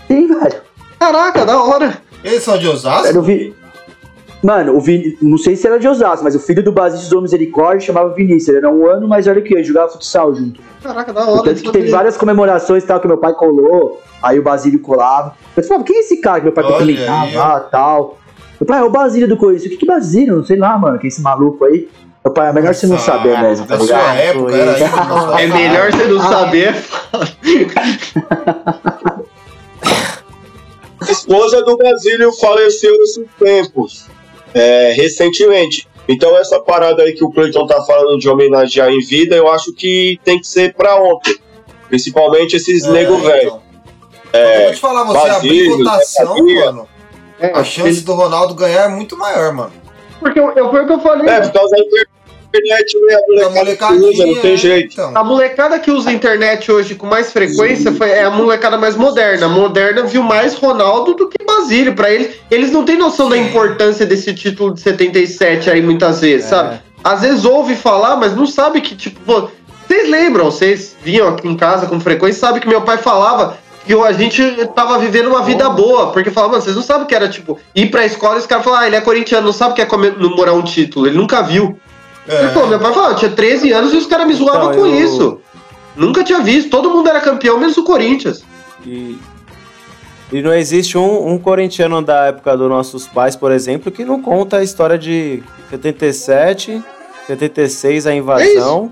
Sim, 0.08 0.28
velho. 0.28 0.62
Caraca, 1.00 1.46
da 1.46 1.62
hora. 1.62 1.98
Eles 2.24 2.44
são 2.44 2.58
de 2.58 2.68
Osasco? 2.68 3.08
Era 3.08 3.20
o 3.20 3.22
Vi... 3.22 3.54
Mano, 4.44 4.76
o 4.76 4.82
Vin... 4.82 5.16
não 5.22 5.38
sei 5.38 5.56
se 5.56 5.68
era 5.68 5.78
de 5.78 5.88
Osasco, 5.88 6.24
mas 6.24 6.36
o 6.36 6.40
filho 6.40 6.64
do 6.64 6.72
Basílio 6.72 7.08
do 7.10 7.22
Misericórdia 7.22 7.86
chamava 7.86 8.14
Vinícius. 8.14 8.50
Ele 8.50 8.58
era 8.58 8.70
um 8.70 8.88
ano 8.88 9.08
mais 9.08 9.26
velho 9.28 9.42
que 9.44 9.56
eu, 9.56 9.64
jogava 9.64 9.90
futsal 9.90 10.34
junto. 10.34 10.60
Caraca, 10.82 11.14
da 11.14 11.28
hora. 11.28 11.44
Tanto 11.44 11.62
que 11.62 11.72
teve 11.72 11.92
várias 11.92 12.18
comemorações 12.18 12.84
e 12.84 12.88
tal, 12.88 13.00
que 13.00 13.08
meu 13.08 13.18
pai 13.20 13.34
colou, 13.34 14.02
aí 14.22 14.40
o 14.40 14.44
Basílio 14.44 14.80
colava. 14.80 15.36
Eu 15.56 15.64
falava, 15.64 15.84
quem 15.84 15.98
é 15.98 16.00
esse 16.00 16.18
cara 16.18 16.40
que 16.40 16.46
meu 16.46 16.54
pai 16.54 16.64
cumprimentava 16.64 17.24
aí, 17.24 17.36
Meu 18.62 18.68
pai, 18.68 18.80
é 18.80 18.84
o 18.84 18.92
Basílio 18.92 19.28
do 19.28 19.36
Corinthians. 19.38 19.66
O 19.66 19.70
que 19.70 19.78
que 19.78 19.86
Basílio? 19.88 20.36
Não 20.38 20.46
sei 20.46 20.56
lá, 20.56 20.78
mano, 20.78 21.00
que 21.00 21.08
é 21.08 21.10
esse 21.10 21.20
maluco 21.20 21.66
aí. 21.66 21.90
Meu 22.24 22.32
pai, 22.32 22.50
é 22.50 22.54
melhor 22.54 22.76
você 22.76 22.86
não 22.86 22.94
Nossa, 22.94 23.12
saber 23.12 23.42
mesmo, 23.42 23.66
tá 23.66 23.80
sua 23.80 24.14
época, 24.14 24.56
era 24.56 24.72
isso. 24.74 25.40
É 25.40 25.48
melhor 25.48 25.92
você 25.92 26.06
não 26.06 26.20
saber. 26.22 26.76
A 31.02 31.12
esposa 31.12 31.64
do 31.64 31.76
Basílio 31.76 32.32
faleceu 32.34 32.96
nesses 33.00 33.26
tempos, 33.40 34.06
é, 34.54 34.94
recentemente. 34.96 35.88
Então 36.08 36.38
essa 36.38 36.60
parada 36.60 37.02
aí 37.02 37.14
que 37.14 37.24
o 37.24 37.32
Cleiton 37.32 37.66
tá 37.66 37.82
falando 37.82 38.20
de 38.20 38.30
homenagear 38.30 38.90
em 38.92 39.00
vida, 39.00 39.36
eu 39.36 39.52
acho 39.52 39.74
que 39.74 40.20
tem 40.24 40.40
que 40.40 40.46
ser 40.46 40.76
pra 40.76 41.02
ontem. 41.02 41.36
Principalmente 41.90 42.56
esses 42.58 42.84
É, 42.86 42.92
nego 42.92 43.18
velho. 43.18 43.60
então. 44.30 44.40
Eu 44.40 44.64
vou 44.66 44.74
te 44.74 44.80
falar, 44.80 45.04
você 45.06 45.30
abrir 45.30 45.68
Basílio, 45.68 45.78
votação, 45.80 46.36
Zé 46.36 46.72
mano, 47.48 47.60
a 47.60 47.64
chance 47.64 48.02
do 48.02 48.14
Ronaldo 48.14 48.54
ganhar 48.54 48.86
é 48.86 48.88
muito 48.88 49.18
maior, 49.18 49.54
mano. 49.54 49.72
Porque 50.20 50.40
eu, 50.40 50.52
eu, 50.52 50.70
foi 50.70 50.84
o 50.84 50.88
que 50.88 50.94
eu 50.94 51.00
falei. 51.00 51.28
É, 51.28 51.42
por 51.42 51.52
causa 51.52 51.76
da 51.76 51.82
internet, 51.82 53.00
né? 53.02 53.16
A 53.16 53.44
Da 53.44 53.50
molecada 53.50 53.98
que 53.98 54.04
usa, 54.04 54.26
não 54.26 54.36
tem 54.36 54.54
é, 54.54 54.58
jeito. 54.58 54.94
Então. 54.94 55.12
A 55.16 55.24
molecada 55.24 55.80
que 55.80 55.92
usa 55.92 56.10
a 56.10 56.14
internet 56.14 56.72
hoje 56.72 56.96
com 56.96 57.08
mais 57.08 57.32
frequência 57.32 57.92
foi, 57.94 58.10
é 58.12 58.24
a 58.24 58.30
molecada 58.30 58.78
mais 58.78 58.96
moderna. 58.96 59.46
A 59.46 59.50
moderna 59.50 60.04
viu 60.04 60.22
mais 60.22 60.54
Ronaldo 60.56 61.14
do 61.14 61.28
que 61.28 61.44
Basílio. 61.44 61.96
Pra 61.96 62.12
eles, 62.12 62.36
eles 62.52 62.72
não 62.72 62.84
têm 62.84 62.98
noção 62.98 63.30
da 63.30 63.38
importância 63.38 64.06
desse 64.06 64.34
título 64.34 64.74
de 64.74 64.82
77 64.82 65.70
aí 65.70 65.82
muitas 65.82 66.22
vezes, 66.22 66.46
É. 66.48 66.50
sabe? 66.50 66.82
Às 67.04 67.22
vezes 67.22 67.46
ouve 67.46 67.76
falar, 67.76 68.18
mas 68.18 68.36
não 68.36 68.46
sabe 68.46 68.80
que, 68.80 68.96
tipo, 68.96 69.20
vocês 69.88 70.08
lembram, 70.08 70.46
vocês 70.46 70.96
vinham 71.04 71.30
aqui 71.30 71.48
em 71.48 71.58
casa 71.58 71.88
com 71.88 72.00
frequência, 72.00 72.40
sabe 72.40 72.60
que 72.60 72.68
meu 72.68 72.82
pai 72.82 72.98
falava 72.98 73.58
que 73.86 73.94
a 73.94 74.12
gente 74.14 74.42
tava 74.76 74.98
vivendo 75.00 75.28
uma 75.28 75.42
vida 75.42 75.70
boa, 75.70 76.12
porque 76.12 76.30
falava, 76.32 76.54
mano, 76.54 76.64
vocês 76.64 76.76
não 76.76 76.84
sabem 76.84 77.04
o 77.04 77.08
que 77.08 77.16
era, 77.16 77.28
tipo, 77.28 77.58
ir 77.76 77.90
pra 77.90 78.06
escola 78.06 78.36
e 78.36 78.40
os 78.40 78.46
caras 78.46 78.64
falavam, 78.64 78.84
ah, 78.84 78.88
ele 78.88 78.96
é 78.96 79.02
corintiano, 79.02 79.46
não 79.48 79.54
sabe 79.54 79.72
o 79.72 79.76
que 79.76 79.82
é 79.82 79.86
comemorar 79.86 80.54
um 80.56 80.62
título, 80.62 81.08
ele 81.08 81.18
nunca 81.18 81.42
viu. 81.42 81.78
É. 82.28 82.48
Pô, 82.50 82.68
meu 82.68 82.80
pai 82.80 82.94
falava, 82.94 83.14
eu 83.14 83.18
tinha 83.18 83.32
13 83.32 83.72
anos 83.72 83.94
e 83.94 83.98
os 83.98 84.06
caras 84.06 84.28
me 84.28 84.34
zoavam 84.34 84.72
Então, 84.72 84.82
com 84.84 84.88
eu- 84.88 84.96
isso. 84.96 85.40
Nunca 85.96 86.24
tinha 86.24 86.40
visto, 86.40 86.70
todo 86.70 86.90
mundo 86.90 87.10
era 87.10 87.20
campeão, 87.20 87.60
menos 87.60 87.76
o 87.78 87.84
Corinthians. 87.84 88.44
E, 88.86 89.18
e 90.32 90.42
não 90.42 90.54
existe 90.54 90.98
um, 90.98 91.28
um 91.34 91.38
corintiano 91.38 92.02
da 92.02 92.28
época 92.28 92.56
dos 92.56 92.70
nossos 92.70 93.08
pais, 93.08 93.36
por 93.36 93.52
exemplo, 93.52 93.92
que 93.92 94.06
não 94.06 94.22
conta 94.22 94.58
a 94.58 94.64
história 94.64 94.98
de 94.98 95.44
77, 95.70 96.82
76, 97.28 98.08
a 98.08 98.14
invasão 98.16 98.92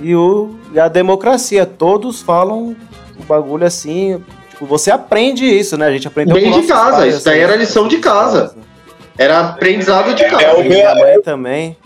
e, 0.00 0.16
o, 0.16 0.56
e 0.72 0.80
a 0.80 0.88
democracia. 0.88 1.64
Todos 1.64 2.20
falam 2.20 2.74
o 3.18 3.22
bagulho 3.24 3.66
assim. 3.66 4.22
Tipo, 4.50 4.66
você 4.66 4.90
aprende 4.90 5.44
isso, 5.44 5.76
né? 5.76 5.86
A 5.86 5.92
gente 5.92 6.06
aprendeu 6.08 6.34
Bem 6.36 6.50
de 6.50 6.66
casa, 6.66 6.96
pais, 6.98 7.14
isso 7.16 7.24
daí 7.24 7.40
era 7.40 7.56
lição 7.56 7.88
de 7.88 7.98
casa. 7.98 8.54
Era 9.18 9.40
aprendizado 9.40 10.14
de 10.14 10.24
casa. 10.24 10.42
É 10.42 10.52
o 10.54 10.64
minha 10.64 10.94
mãe 10.94 11.20
também. 11.22 11.76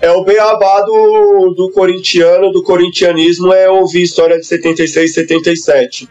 É 0.00 0.10
o 0.12 0.22
beabá 0.24 0.82
do, 0.82 1.54
do 1.56 1.70
corintiano, 1.72 2.52
do 2.52 2.62
corintianismo, 2.62 3.52
é 3.52 3.68
ouvir 3.68 4.02
história 4.02 4.38
de 4.38 4.46
76, 4.46 5.12
77. 5.12 6.08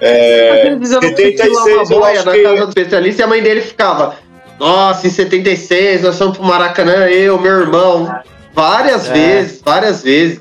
É, 0.00 0.50
Às 0.72 0.78
vezes 0.80 0.90
eu 0.94 1.00
não 1.00 1.08
76, 1.08 1.36
sei 1.62 1.74
lá 1.76 1.82
uma 1.82 1.92
eu 1.94 2.00
boia 2.00 2.12
acho 2.18 2.26
na 2.26 2.32
que- 2.32 2.42
casa 2.42 2.60
do 2.62 2.68
especialista 2.68 3.22
e 3.22 3.24
a 3.24 3.26
mãe 3.28 3.42
dele 3.42 3.60
ficava. 3.60 4.16
Nossa, 4.58 5.06
em 5.06 5.10
76 5.10 6.02
nós 6.02 6.18
fomos 6.18 6.36
pro 6.36 6.46
Maracanã, 6.46 7.06
eu, 7.08 7.38
meu 7.40 7.60
irmão. 7.60 8.12
Várias 8.52 9.08
É. 9.08 9.12
vezes, 9.12 9.60
várias 9.64 10.02
vezes. 10.02 10.40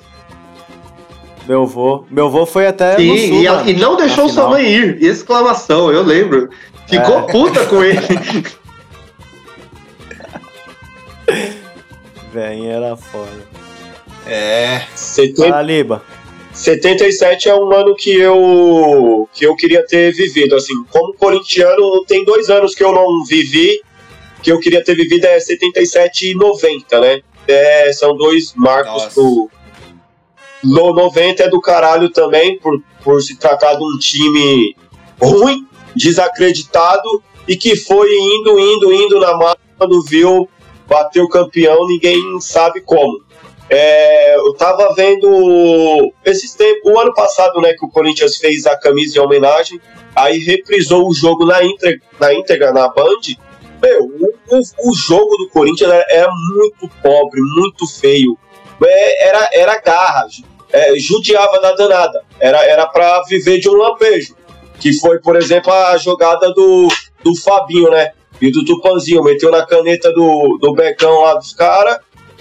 Meu 1.47 1.65
vô. 1.65 2.05
Meu 2.09 2.29
vô 2.29 2.45
foi 2.45 2.67
até. 2.67 2.95
Sim, 2.95 3.07
no 3.07 3.17
sul, 3.17 3.41
e, 3.41 3.47
ela- 3.47 3.69
e 3.69 3.73
não 3.73 3.95
deixou 3.97 4.29
sua 4.29 4.47
mãe 4.49 4.65
ir. 4.65 5.03
Exclamação, 5.03 5.91
eu 5.91 6.01
lembro. 6.03 6.49
Ficou 6.87 7.19
É. 7.19 7.21
puta 7.31 7.65
com 7.65 7.83
ele. 7.83 7.99
Velhinho 12.31 12.71
era 12.71 12.95
foda. 12.95 13.29
É. 14.25 14.81
70 14.95 15.49
Fala, 15.49 15.61
Liba. 15.61 16.01
77 16.53 17.49
é 17.49 17.55
um 17.55 17.73
ano 17.73 17.95
que 17.95 18.15
eu 18.15 19.27
que 19.33 19.43
eu 19.45 19.55
queria 19.55 19.83
ter 19.85 20.13
vivido 20.13 20.55
assim 20.55 20.73
como 20.91 21.11
corintiano 21.15 22.05
tem 22.05 22.23
dois 22.23 22.47
anos 22.47 22.75
que 22.75 22.83
eu 22.83 22.93
não 22.93 23.23
vivi 23.25 23.81
que 24.43 24.51
eu 24.51 24.59
queria 24.59 24.83
ter 24.83 24.93
vivido 24.95 25.25
é 25.25 25.39
77 25.39 26.29
e 26.31 26.35
90, 26.35 26.99
né? 26.99 27.21
É, 27.47 27.91
são 27.93 28.15
dois 28.15 28.53
marcos 28.55 28.91
Nossa. 29.03 29.09
pro. 29.15 29.49
No 30.63 30.93
90 30.93 31.43
é 31.43 31.49
do 31.49 31.59
caralho 31.59 32.09
também, 32.09 32.57
por, 32.59 32.81
por 33.03 33.21
se 33.21 33.35
tratar 33.37 33.73
de 33.75 33.83
um 33.83 33.97
time 33.99 34.75
ruim, 35.21 35.67
desacreditado 35.95 37.21
e 37.47 37.55
que 37.57 37.75
foi 37.75 38.09
indo, 38.15 38.59
indo, 38.59 38.93
indo 38.93 39.19
na 39.19 39.35
mata 39.35 39.59
quando 39.77 40.01
viu 40.03 40.47
bater 40.87 41.21
o 41.21 41.27
campeão, 41.29 41.85
ninguém 41.87 42.39
sabe 42.39 42.81
como. 42.81 43.21
É, 43.69 44.35
eu 44.37 44.53
tava 44.55 44.93
vendo 44.93 46.11
esses 46.23 46.53
tempos, 46.53 46.91
o 46.91 46.99
ano 46.99 47.13
passado, 47.13 47.59
né, 47.59 47.73
que 47.73 47.85
o 47.85 47.89
Corinthians 47.89 48.37
fez 48.37 48.65
a 48.65 48.77
camisa 48.77 49.17
em 49.17 49.21
homenagem, 49.21 49.79
aí 50.15 50.37
reprisou 50.39 51.07
o 51.09 51.13
jogo 51.13 51.45
na 51.45 51.63
íntegra, 51.63 51.99
na, 52.19 52.33
íntegra, 52.33 52.71
na 52.71 52.87
Band. 52.89 53.19
Meu, 53.81 54.03
o, 54.03 54.57
o- 54.57 54.89
o 54.91 54.95
jogo 54.95 55.35
do 55.37 55.49
Corinthians 55.49 55.89
era, 55.91 56.05
era 56.09 56.31
muito 56.53 56.87
pobre, 57.01 57.41
muito 57.41 57.87
feio. 57.87 58.37
É, 58.85 59.27
era, 59.27 59.49
era 59.53 59.81
garra, 59.81 60.27
é, 60.73 60.97
judiava 60.97 61.61
da 61.61 61.73
danada. 61.73 62.23
Era, 62.39 62.65
era 62.65 62.87
pra 62.87 63.21
viver 63.29 63.59
de 63.59 63.69
um 63.69 63.73
lampejo. 63.73 64.35
Que 64.79 64.91
foi, 64.99 65.19
por 65.19 65.35
exemplo, 65.35 65.71
a 65.71 65.95
jogada 65.97 66.51
do, 66.51 66.87
do 67.23 67.35
Fabinho, 67.41 67.89
né? 67.91 68.11
E 68.41 68.51
do 68.51 68.65
Tupanzinho. 68.65 69.23
Meteu 69.23 69.51
na 69.51 69.65
caneta 69.65 70.11
do, 70.11 70.57
do 70.59 70.73
Becão 70.73 71.21
lá 71.21 71.35
dos 71.35 71.53
caras. 71.53 71.99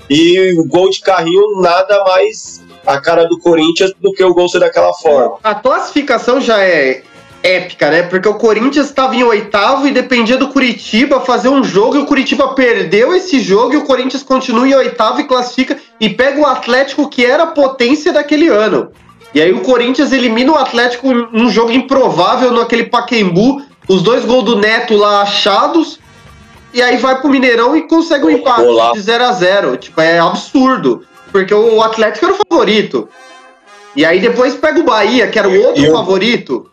E 0.08 0.58
o 0.58 0.64
gol 0.66 0.90
de 0.90 1.00
carrinho, 1.00 1.60
nada 1.60 2.02
mais 2.04 2.62
a 2.86 3.00
cara 3.00 3.24
do 3.24 3.38
Corinthians 3.38 3.92
do 4.00 4.12
que 4.12 4.24
o 4.24 4.34
gol 4.34 4.48
ser 4.48 4.58
daquela 4.58 4.92
forma. 4.92 5.38
A 5.44 5.54
classificação 5.54 6.40
já 6.40 6.64
é 6.64 7.02
épica, 7.42 7.90
né? 7.90 8.02
Porque 8.02 8.28
o 8.28 8.34
Corinthians 8.34 8.86
estava 8.86 9.16
em 9.16 9.24
oitavo 9.24 9.86
e 9.86 9.90
dependia 9.90 10.36
do 10.36 10.48
Curitiba 10.48 11.20
fazer 11.20 11.48
um 11.48 11.64
jogo 11.64 11.96
e 11.96 11.98
o 11.98 12.06
Curitiba 12.06 12.54
perdeu 12.54 13.14
esse 13.14 13.40
jogo 13.40 13.74
e 13.74 13.76
o 13.76 13.84
Corinthians 13.84 14.22
continua 14.22 14.68
em 14.68 14.74
oitavo 14.74 15.20
e 15.20 15.24
classifica 15.24 15.76
e 16.00 16.08
pega 16.08 16.40
o 16.40 16.46
Atlético 16.46 17.08
que 17.08 17.24
era 17.24 17.44
a 17.44 17.48
potência 17.48 18.12
daquele 18.12 18.48
ano. 18.48 18.92
E 19.34 19.40
aí 19.40 19.52
o 19.52 19.60
Corinthians 19.60 20.12
elimina 20.12 20.52
o 20.52 20.56
Atlético 20.56 21.12
num 21.12 21.48
jogo 21.48 21.72
improvável 21.72 22.52
naquele 22.52 22.84
Paquembu, 22.84 23.62
os 23.88 24.02
dois 24.02 24.24
gols 24.24 24.44
do 24.44 24.56
Neto 24.56 24.94
lá 24.94 25.22
achados. 25.22 25.98
E 26.74 26.80
aí 26.80 26.96
vai 26.96 27.20
pro 27.20 27.30
Mineirão 27.30 27.76
e 27.76 27.82
consegue 27.82 28.24
um 28.24 28.30
empate 28.30 28.62
Olá. 28.62 28.92
de 28.92 29.00
0 29.00 29.24
a 29.24 29.32
0 29.32 29.76
Tipo, 29.76 30.00
é 30.00 30.18
absurdo. 30.18 31.04
Porque 31.30 31.52
o 31.52 31.82
Atlético 31.82 32.26
era 32.26 32.34
o 32.34 32.38
favorito. 32.48 33.08
E 33.94 34.04
aí 34.04 34.20
depois 34.20 34.54
pega 34.54 34.80
o 34.80 34.84
Bahia, 34.84 35.28
que 35.28 35.38
era 35.38 35.48
o 35.48 35.62
outro 35.62 35.90
favorito. 35.92 36.70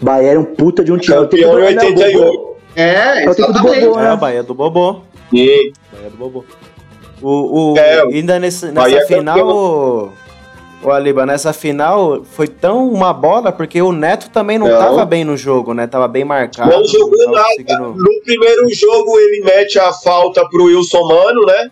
Bahia 0.00 0.30
era 0.30 0.40
um 0.40 0.44
puta 0.44 0.84
de 0.84 0.92
um 0.92 0.98
time. 0.98 1.16
Campeão 1.16 1.58
em 1.58 1.74
É 1.74 1.76
o 1.76 1.78
tempo 1.78 1.94
do- 1.94 2.00
88. 2.02 2.48
É, 2.76 3.24
É 3.24 3.30
o 3.30 3.34
tempo 3.34 3.52
do. 3.52 3.62
Bobô, 3.62 3.98
É 3.98 4.02
né? 4.02 4.08
a 4.10 4.16
Bahia 4.16 4.42
do 4.42 4.54
Bobô. 4.54 5.00
E 5.32 5.72
Bahia 5.92 6.10
do 6.10 6.16
Bobô. 6.16 6.44
O, 7.20 7.72
o, 7.72 7.78
É, 7.78 8.00
ainda 8.02 8.38
nesse, 8.38 8.70
Bahia 8.70 8.98
nessa 9.00 9.12
é 9.12 9.16
final, 9.18 9.38
o, 9.48 10.12
o 10.84 10.90
Aliba, 10.92 11.26
nessa 11.26 11.52
final 11.52 12.22
foi 12.22 12.46
tão 12.46 12.88
uma 12.88 13.12
bola 13.12 13.50
porque 13.50 13.82
o 13.82 13.90
Neto 13.90 14.30
também 14.30 14.56
não, 14.56 14.68
Não. 14.68 14.78
tava 14.78 15.04
bem 15.04 15.24
no 15.24 15.36
jogo, 15.36 15.74
né? 15.74 15.88
Tava 15.88 16.06
bem 16.06 16.24
marcado. 16.24 16.70
não 16.70 16.84
jogou 16.86 17.18
nada. 17.32 17.42
conseguindo- 17.48 17.94
No 17.96 18.20
primeiro 18.24 18.72
jogo 18.72 19.18
ele 19.18 19.42
mete 19.44 19.80
a 19.80 19.92
falta 19.92 20.48
pro 20.48 20.64
Wilson 20.66 21.02
Mano, 21.08 21.44
né? 21.44 21.70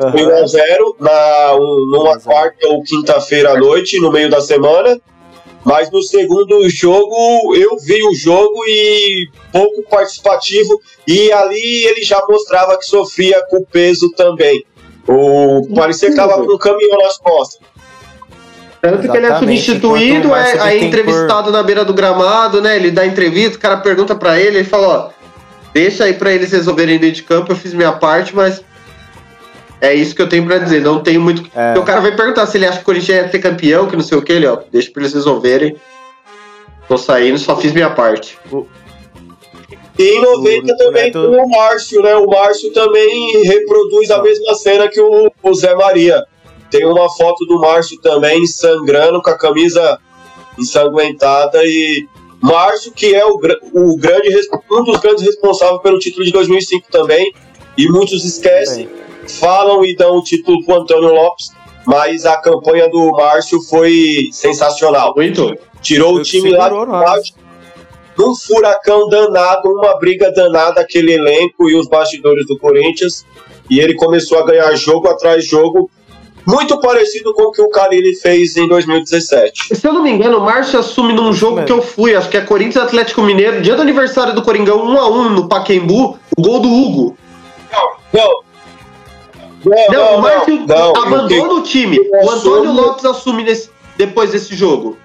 Aham. 0.00 0.10
Foi 0.10 0.22
1x0 0.26 0.96
na, 0.98 1.54
um- 1.54 1.86
numa 1.92 2.10
1 2.10 2.14
a 2.14 2.18
0. 2.18 2.24
quarta 2.24 2.68
ou 2.68 2.82
quinta-feira 2.82 3.52
à 3.52 3.56
noite, 3.56 4.00
no 4.00 4.10
meio 4.10 4.28
da 4.28 4.40
semana. 4.40 5.00
Mas 5.64 5.90
no 5.90 6.02
segundo 6.02 6.68
jogo, 6.68 7.54
eu 7.56 7.78
vi 7.78 8.02
o 8.06 8.14
jogo 8.14 8.62
e 8.66 9.28
pouco 9.50 9.82
participativo. 9.88 10.80
E 11.08 11.32
ali 11.32 11.84
ele 11.86 12.02
já 12.02 12.22
mostrava 12.28 12.76
que 12.76 12.84
sofria 12.84 13.42
com 13.48 13.64
peso 13.64 14.10
também. 14.10 14.64
O, 15.08 15.66
parecia 15.74 16.10
que 16.10 16.16
tava 16.16 16.34
com 16.44 16.54
um 16.54 16.58
caminhão 16.58 16.98
nas 16.98 17.18
costas. 17.18 17.60
Tanto 18.80 19.10
que 19.10 19.16
ele 19.16 19.26
é 19.26 19.38
substituído, 19.38 20.26
enquanto 20.26 20.32
o 20.32 20.36
é, 20.36 20.60
aí 20.60 20.80
Bittencourt- 20.80 20.82
entrevistado 20.82 21.50
na 21.50 21.62
beira 21.62 21.86
do 21.86 21.94
gramado, 21.94 22.60
né? 22.60 22.76
Ele 22.76 22.90
dá 22.90 23.06
entrevista, 23.06 23.56
o 23.56 23.60
cara 23.60 23.78
pergunta 23.78 24.14
pra 24.14 24.38
ele, 24.38 24.58
ele 24.58 24.64
fala, 24.64 24.86
ó, 24.86 25.10
deixa 25.72 26.04
aí 26.04 26.12
pra 26.12 26.30
eles 26.30 26.52
resolverem 26.52 26.98
dentro 26.98 27.16
de 27.16 27.22
campo, 27.22 27.52
eu 27.52 27.56
fiz 27.56 27.72
minha 27.72 27.92
parte, 27.92 28.36
mas 28.36 28.62
é 29.88 29.94
isso 29.94 30.14
que 30.14 30.22
eu 30.22 30.28
tenho 30.28 30.44
pra 30.46 30.58
dizer, 30.58 30.80
não 30.82 31.02
tenho 31.02 31.20
muito... 31.20 31.42
É. 31.54 31.78
O 31.78 31.82
cara 31.82 32.00
vai 32.00 32.14
perguntar 32.14 32.46
se 32.46 32.56
ele 32.56 32.66
acha 32.66 32.76
que 32.78 32.82
o 32.82 32.86
Corinthians 32.86 33.24
ia 33.24 33.30
ser 33.30 33.38
campeão, 33.38 33.86
que 33.86 33.96
não 33.96 34.02
sei 34.02 34.16
o 34.18 34.22
que, 34.22 34.32
ele, 34.32 34.46
ó, 34.46 34.58
deixa 34.70 34.90
pra 34.90 35.02
eles 35.02 35.14
resolverem. 35.14 35.76
Tô 36.88 36.96
saindo, 36.98 37.38
só 37.38 37.56
fiz 37.56 37.72
minha 37.72 37.90
parte. 37.90 38.38
E 39.98 40.02
em 40.02 40.20
90 40.20 40.72
O- 40.72 40.76
também 40.76 41.04
Neto- 41.04 41.28
com 41.30 41.36
o 41.44 41.48
Márcio, 41.50 42.02
né? 42.02 42.14
O 42.16 42.26
Márcio 42.26 42.72
também 42.72 43.42
reproduz 43.44 44.10
a 44.10 44.20
mesma 44.22 44.54
cena 44.54 44.88
que 44.88 45.00
o, 45.00 45.30
o 45.42 45.54
Zé 45.54 45.74
Maria. 45.74 46.22
Tem 46.70 46.84
uma 46.84 47.08
foto 47.08 47.46
do 47.46 47.60
Márcio 47.60 48.00
também 48.00 48.44
sangrando 48.46 49.22
com 49.22 49.30
a 49.30 49.38
camisa 49.38 49.98
ensanguentada 50.58 51.64
e 51.64 52.06
Márcio 52.42 52.92
que 52.92 53.14
é 53.14 53.24
o, 53.24 53.38
o 53.72 53.96
grande 53.96 54.28
um 54.70 54.82
dos 54.84 54.98
grandes 54.98 55.24
responsáveis 55.24 55.80
pelo 55.82 55.98
título 55.98 56.24
de 56.24 56.32
2005 56.32 56.86
também 56.90 57.32
e 57.76 57.88
muitos 57.88 58.24
esquecem, 58.24 58.88
falam 59.32 59.84
e 59.84 59.94
dão 59.94 60.16
o 60.16 60.22
título 60.22 60.64
pro 60.64 60.76
Antônio 60.76 61.14
Lopes, 61.14 61.52
mas 61.86 62.24
a 62.24 62.36
campanha 62.36 62.88
do 62.88 63.10
Márcio 63.12 63.60
foi 63.62 64.28
sensacional. 64.32 65.12
Muito. 65.16 65.54
Tirou 65.82 66.16
o 66.16 66.22
time 66.22 66.50
lá 66.50 66.70
nós. 66.70 66.86
baixo 66.86 67.44
num 68.16 68.34
furacão 68.34 69.08
danado, 69.08 69.68
uma 69.68 69.98
briga 69.98 70.30
danada, 70.32 70.80
aquele 70.80 71.12
elenco 71.12 71.68
e 71.68 71.74
os 71.74 71.88
bastidores 71.88 72.46
do 72.46 72.58
Corinthians. 72.58 73.26
E 73.68 73.80
ele 73.80 73.94
começou 73.94 74.38
a 74.38 74.46
ganhar 74.46 74.74
jogo 74.76 75.08
atrás 75.08 75.44
de 75.44 75.50
jogo, 75.50 75.90
muito 76.46 76.78
parecido 76.80 77.32
com 77.32 77.44
o 77.44 77.52
que 77.52 77.62
o 77.62 77.70
Carilli 77.70 78.14
fez 78.16 78.56
em 78.56 78.68
2017. 78.68 79.74
Se 79.74 79.86
eu 79.86 79.92
não 79.92 80.02
me 80.02 80.10
engano, 80.10 80.38
o 80.38 80.40
Márcio 80.42 80.78
assume 80.78 81.14
num 81.14 81.32
jogo 81.32 81.64
que 81.64 81.72
eu 81.72 81.80
fui, 81.80 82.14
acho 82.14 82.28
que 82.28 82.36
é 82.36 82.42
Corinthians 82.42 82.84
Atlético 82.84 83.22
Mineiro, 83.22 83.62
dia 83.62 83.74
do 83.74 83.82
aniversário 83.82 84.34
do 84.34 84.42
Coringão, 84.42 84.86
1x1 84.86 85.28
no 85.30 85.48
Paquembu, 85.48 86.18
o 86.36 86.42
gol 86.42 86.60
do 86.60 86.68
Hugo. 86.68 87.16
Não. 87.72 88.04
Não, 88.12 88.43
Não, 89.90 90.16
o 90.18 90.22
Márcio 90.22 90.54
não, 90.66 90.66
não. 90.92 91.02
abandona 91.02 91.54
o 91.54 91.62
time. 91.62 91.98
O 91.98 92.30
Antônio 92.30 92.72
Lopes 92.72 93.04
assume 93.04 93.42
nesse- 93.44 93.70
depois 93.96 94.30
desse 94.32 94.54
jogo. 94.54 94.96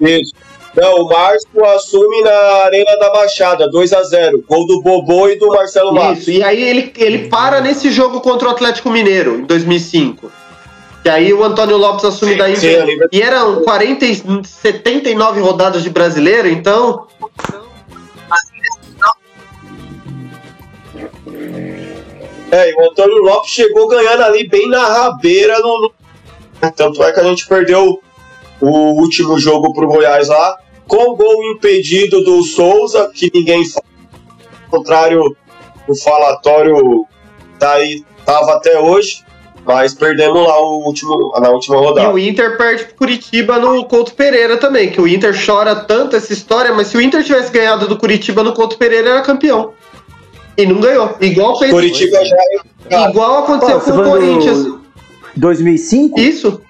Isso. 0.00 0.32
Não, 0.76 1.02
o 1.02 1.08
Márcio 1.08 1.64
assume 1.74 2.22
na 2.22 2.30
Arena 2.64 2.96
da 2.98 3.10
Baixada, 3.10 3.68
2 3.68 3.92
a 3.92 4.02
0 4.04 4.44
Gol 4.48 4.66
do 4.66 4.80
Bobô 4.80 5.28
e 5.28 5.36
do 5.36 5.48
Marcelo 5.48 5.92
Matos. 5.92 6.20
Isso, 6.20 6.30
e 6.30 6.42
aí 6.42 6.62
ele, 6.62 6.92
ele 6.96 7.28
para 7.28 7.60
nesse 7.60 7.90
jogo 7.90 8.20
contra 8.20 8.48
o 8.48 8.50
Atlético 8.50 8.88
Mineiro, 8.90 9.40
em 9.40 9.44
2005. 9.44 10.30
Que 11.02 11.08
aí 11.08 11.32
o 11.32 11.42
Antônio 11.42 11.76
Lopes 11.76 12.04
assume 12.04 12.34
daí. 12.36 12.56
Sim, 12.56 12.68
E 13.12 13.22
eram 13.22 13.62
40, 13.62 14.04
e 14.04 14.22
79 14.44 15.40
rodadas 15.40 15.82
de 15.82 15.90
brasileiro, 15.90 16.48
então. 16.48 17.06
É, 22.50 22.70
e 22.70 22.74
o 22.74 22.90
Antônio 22.90 23.18
Lopes 23.22 23.50
chegou 23.50 23.86
ganhando 23.88 24.22
ali 24.22 24.48
bem 24.48 24.68
na 24.68 24.84
rabeira. 24.84 25.58
No, 25.58 25.92
Tanto 26.74 27.02
é 27.02 27.12
que 27.12 27.20
a 27.20 27.24
gente 27.24 27.46
perdeu 27.46 28.00
o 28.60 28.68
último 29.00 29.38
jogo 29.38 29.72
pro 29.72 29.86
Goiás 29.86 30.28
lá, 30.28 30.56
com 30.86 31.10
o 31.12 31.16
gol 31.16 31.44
impedido 31.52 32.24
do 32.24 32.42
Souza, 32.42 33.10
que 33.14 33.30
ninguém 33.32 33.64
fala. 33.68 33.84
Ao 34.64 34.78
contrário, 34.78 35.36
o 35.86 35.94
falatório 35.96 37.06
tá 37.58 37.74
aí, 37.74 38.04
tava 38.24 38.54
até 38.54 38.78
hoje, 38.78 39.22
mas 39.64 39.94
perdemos 39.94 40.42
lá 40.46 40.58
o 40.60 40.82
último, 40.84 41.32
na 41.40 41.50
última 41.50 41.76
E 41.76 41.80
rodada. 41.80 42.10
o 42.12 42.18
Inter 42.18 42.56
perde 42.56 42.84
pro 42.86 42.94
Curitiba 42.96 43.58
no 43.58 43.84
Couto 43.84 44.14
Pereira 44.14 44.56
também, 44.56 44.90
que 44.90 45.00
o 45.00 45.06
Inter 45.06 45.34
chora 45.46 45.76
tanto 45.76 46.16
essa 46.16 46.32
história, 46.32 46.72
mas 46.72 46.88
se 46.88 46.96
o 46.96 47.00
Inter 47.00 47.22
tivesse 47.22 47.52
ganhado 47.52 47.86
do 47.86 47.96
Curitiba 47.96 48.42
no 48.42 48.52
Couto 48.52 48.76
Pereira, 48.78 49.10
era 49.10 49.22
campeão. 49.22 49.72
E 50.58 50.66
não 50.66 50.80
ganhou. 50.80 51.16
Igual 51.20 51.58
fez. 51.58 51.70
Curitiba 51.70 52.18
já 52.24 52.36
é 52.90 53.08
Igual 53.10 53.44
aconteceu 53.44 53.80
com 53.80 53.90
o 54.00 54.04
Corinthians. 54.10 54.66
2005? 55.36 56.18
Isso. 56.18 56.60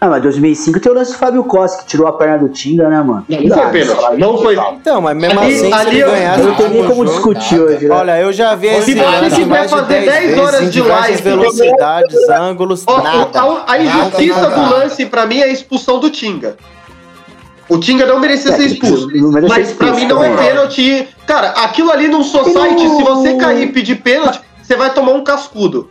Ah, 0.00 0.08
mas 0.08 0.22
2005 0.22 0.78
tem 0.78 0.92
o 0.92 0.94
lance 0.94 1.10
do 1.12 1.18
Fábio 1.18 1.42
Costa, 1.42 1.82
que 1.82 1.88
tirou 1.88 2.06
a 2.06 2.12
perna 2.12 2.38
do 2.38 2.48
Tinga, 2.48 2.88
né, 2.88 3.02
mano? 3.02 3.24
Não, 3.28 3.40
não 3.40 3.56
foi 3.56 3.70
pênalti. 3.72 4.18
Não 4.18 4.38
foi. 4.38 4.56
Então, 4.74 5.00
mas 5.00 5.16
mesmo 5.16 5.40
Ali- 5.40 5.54
assim, 5.56 5.72
ali 5.72 5.90
se 5.90 6.02
ganhasse 6.04 6.42
Não 6.42 6.54
tem 6.54 6.68
nem 6.68 6.82
como 6.84 6.94
jogo- 7.04 7.04
discutir 7.06 7.60
hoje, 7.60 7.88
né? 7.88 7.94
Olha, 7.96 8.20
eu 8.20 8.32
já 8.32 8.54
vi 8.54 8.68
esse 8.68 8.94
lance 8.94 9.44
mais 9.44 9.68
de 9.68 9.76
fazer 9.76 9.86
10 9.88 10.04
10 10.06 10.22
vezes, 10.24 10.38
horas 10.38 10.72
de 10.72 10.80
live, 10.82 11.22
velocidades, 11.22 12.28
ângulos, 12.28 12.84
Ó, 12.86 13.02
nada. 13.02 13.40
a, 13.40 13.72
a 13.72 13.78
injustiça 13.82 14.40
Nada, 14.40 14.54
do 14.54 14.60
nada. 14.62 14.76
lance, 14.76 15.04
pra 15.06 15.26
mim, 15.26 15.40
é 15.40 15.44
a 15.44 15.48
expulsão 15.48 15.98
do 15.98 16.10
Tinga. 16.10 16.56
O 17.68 17.78
Tinga 17.78 18.06
não 18.06 18.18
merecia 18.18 18.52
É, 18.52 18.56
ser 18.56 18.64
expulso. 18.66 19.08
não 19.14 19.30
merecia 19.30 19.56
Mas 19.58 19.68
expulso 19.70 19.94
mim 19.94 20.06
não 20.06 20.24
é 20.24 20.30
também. 20.30 20.46
pênalti. 20.48 21.08
Cara, 21.26 21.48
aquilo 21.50 21.90
ali 21.90 22.08
num 22.08 22.22
society, 22.24 22.88
se 22.88 23.02
você 23.02 23.34
cair 23.36 23.64
e 23.68 23.72
pedir 23.72 23.96
pênalti, 23.96 24.40
você 24.62 24.74
vai 24.74 24.92
tomar 24.94 25.12
um 25.12 25.22
cascudo. 25.22 25.90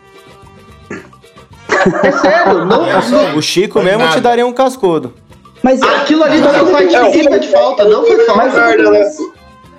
É 2.04 2.12
sério, 2.12 2.66
não, 2.66 2.86
não- 3.12 3.38
O 3.38 3.42
Chico 3.42 3.74
Foi 3.74 3.84
mesmo 3.84 4.00
nada. 4.00 4.12
te 4.14 4.20
daria 4.22 4.46
um 4.46 4.54
cascudo. 4.54 5.14
Mas 5.62 5.82
aquilo 5.82 6.24
ali 6.24 6.40
no 6.40 6.50
society 6.52 6.96
ninguém 6.98 7.30
pede 7.30 7.48
falta, 7.50 7.86
não 7.86 8.06
foi 8.06 8.16
Mas, 8.18 8.26
falta. 8.26 8.54
merda, 8.68 8.92
né? 8.92 9.04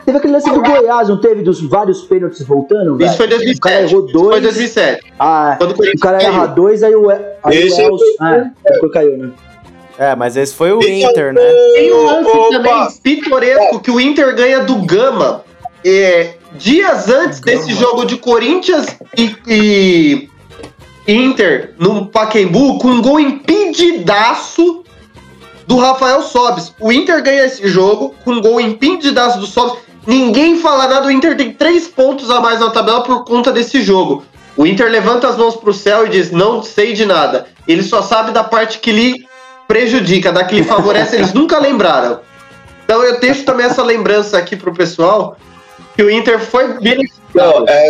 teve 0.05 0.19
aquele 0.19 0.33
lance 0.33 0.51
do 0.51 0.61
Goiás, 0.61 1.09
não 1.09 1.21
teve 1.21 1.43
dos 1.43 1.61
vários 1.63 2.03
pênaltis 2.03 2.43
voltando, 2.47 2.97
velho? 2.97 3.09
Isso 3.09 3.17
foi 3.17 3.27
O 3.27 3.31
cara 3.31 3.39
2007. 3.45 3.75
errou 3.95 4.07
Isso 4.07 4.13
foi 4.15 4.23
dois. 4.31 4.43
2007. 4.43 5.13
Ah, 5.19 5.55
Quando 5.59 5.71
o 5.73 5.99
cara 6.01 6.19
caiu. 6.19 6.29
erra 6.33 6.47
dois, 6.47 6.83
aí 6.83 6.95
o, 6.95 7.11
aí 7.11 7.19
o 7.45 7.51
Esse 7.51 7.81
Elcio. 7.83 8.07
É, 8.23 8.45
depois 8.73 8.93
caiu, 8.93 9.19
né? 9.19 9.31
É, 9.99 10.15
mas 10.15 10.37
esse 10.37 10.55
foi 10.55 10.73
o 10.73 10.81
é 10.81 11.01
Inter, 11.01 11.33
né? 11.33 11.43
Tem 11.75 11.93
um 11.93 12.07
lance 12.07 12.31
Opa! 12.31 12.51
também 12.51 12.89
pitoresco 13.03 13.81
que 13.81 13.91
o 13.91 14.01
Inter 14.01 14.33
ganha 14.37 14.61
do 14.61 14.77
Gama. 14.77 15.45
É, 15.85 16.35
dias 16.53 17.09
antes 17.09 17.41
Gama. 17.41 17.59
desse 17.59 17.75
jogo 17.75 18.05
de 18.05 18.17
Corinthians 18.17 18.87
e, 19.17 19.35
e 19.47 20.29
Inter 21.07 21.75
no 21.79 22.07
Pacaembu 22.07 22.79
com 22.79 22.89
um 22.89 23.03
gol 23.03 23.19
impedidaço 23.19 24.85
do 25.67 25.79
Rafael 25.79 26.23
Sobis. 26.23 26.73
O 26.79 26.93
Inter 26.93 27.21
ganha 27.21 27.45
esse 27.45 27.67
jogo 27.67 28.15
com 28.25 28.35
um 28.35 28.41
gol 28.41 28.61
impedidaço 28.61 29.41
do 29.41 29.47
Sobis. 29.47 29.81
Ninguém 30.07 30.59
fala 30.59 30.87
nada, 30.87 31.09
o 31.09 31.11
Inter 31.11 31.37
tem 31.37 31.53
três 31.53 31.89
pontos 31.89 32.31
a 32.31 32.41
mais 32.41 32.61
na 32.61 32.71
tabela 32.71 33.03
por 33.03 33.25
conta 33.25 33.51
desse 33.51 33.83
jogo. 33.83 34.25
O 34.57 34.65
Inter 34.65 34.91
levanta 34.91 35.29
as 35.29 35.37
mãos 35.37 35.57
pro 35.57 35.75
céu 35.75 36.07
e 36.07 36.09
diz: 36.09 36.31
Não 36.31 36.63
sei 36.63 36.93
de 36.93 37.05
nada. 37.05 37.47
Ele 37.67 37.83
só 37.83 38.01
sabe 38.01 38.31
da 38.33 38.43
parte 38.43 38.79
que 38.79 38.91
lhe 38.91 39.28
prejudica, 39.69 40.33
da 40.33 40.43
que 40.43 40.57
lhe 40.57 40.65
favorece, 40.65 41.15
eles 41.15 41.33
nunca 41.35 41.59
lembraram. 41.59 42.21
Então 42.85 43.05
eu 43.05 43.21
deixo 43.21 43.45
também 43.45 43.67
essa 43.67 43.83
lembrança 43.83 44.39
aqui 44.39 44.57
pro 44.57 44.73
pessoal 44.73 45.37
que 45.95 46.03
o 46.03 46.11
Inter 46.11 46.41
foi 46.41 46.81
beneficiado. 46.81 47.21
Não, 47.35 47.67
é, 47.69 47.89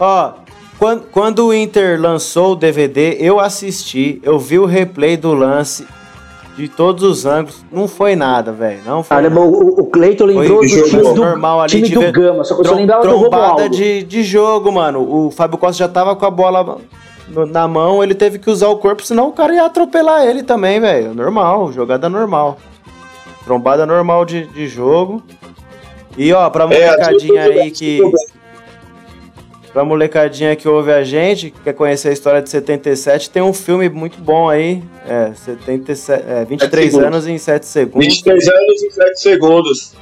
Ó, 0.00 0.32
quando, 0.78 1.02
quando 1.12 1.46
o 1.46 1.54
Inter 1.54 2.00
lançou 2.00 2.52
o 2.52 2.56
DVD, 2.56 3.18
eu 3.20 3.38
assisti, 3.38 4.20
eu 4.22 4.38
vi 4.38 4.58
o 4.58 4.64
replay 4.64 5.16
do 5.18 5.34
lance 5.34 5.86
de 6.56 6.68
todos 6.68 7.02
os 7.02 7.26
ângulos. 7.26 7.64
Não 7.70 7.86
foi 7.86 8.16
nada, 8.16 8.50
velho. 8.50 8.80
Não 8.86 9.02
foi. 9.02 9.16
Cara, 9.16 9.28
nada. 9.28 9.40
o, 9.42 9.80
o 9.80 9.86
Cleiton 9.86 10.24
lembrou 10.24 10.58
Foi 10.58 10.66
do 10.66 10.74
jogo 10.74 10.88
time 10.88 11.02
do, 11.02 11.14
normal 11.14 11.60
ali 11.60 11.70
time 11.70 11.88
de 11.88 11.94
do 11.94 12.12
Gama, 12.12 12.44
só 12.44 12.54
que 12.54 12.66
eu 12.66 12.74
lembrava 12.74 13.02
do 13.02 13.08
trombada 13.08 13.36
Romualdo. 13.46 13.76
de, 13.76 14.02
de 14.02 14.22
jogo, 14.22 14.72
mano. 14.72 15.00
O 15.00 15.30
Fábio 15.30 15.58
Costa 15.58 15.84
já 15.84 15.88
tava 15.88 16.16
com 16.16 16.24
a 16.24 16.30
bola 16.30 16.78
no- 17.28 17.46
na 17.46 17.66
mão, 17.68 18.02
ele 18.02 18.14
teve 18.14 18.38
que 18.38 18.48
usar 18.50 18.68
o 18.68 18.76
corpo, 18.78 19.02
senão 19.04 19.28
o 19.28 19.32
cara 19.32 19.54
ia 19.54 19.64
atropelar 19.64 20.24
ele 20.26 20.42
também, 20.42 20.80
velho. 20.80 21.14
Normal, 21.14 21.72
jogada 21.72 22.08
normal. 22.08 22.58
Trombada 23.44 23.86
normal 23.86 24.24
de, 24.24 24.46
de 24.48 24.66
jogo. 24.68 25.22
E 26.18 26.32
ó, 26.32 26.48
pra 26.50 26.66
molecadinha 26.66 27.42
aí 27.44 27.70
que. 27.70 28.00
Pra 29.72 29.84
molecadinha 29.84 30.56
que 30.56 30.66
ouve 30.66 30.90
a 30.90 31.04
gente, 31.04 31.50
que 31.50 31.60
quer 31.60 31.74
conhecer 31.74 32.08
a 32.08 32.12
história 32.12 32.40
de 32.40 32.48
77, 32.48 33.28
tem 33.28 33.42
um 33.42 33.52
filme 33.52 33.90
muito 33.90 34.18
bom 34.18 34.48
aí. 34.48 34.82
É, 35.06 35.32
77, 35.34 36.22
é 36.26 36.44
23 36.46 36.86
segundos. 36.86 37.06
anos 37.06 37.26
em 37.26 37.36
7 37.36 37.66
segundos. 37.66 38.06
23 38.06 38.48
anos 38.48 38.82
e 38.82 38.90
7 38.90 39.20
segundos. 39.20 39.94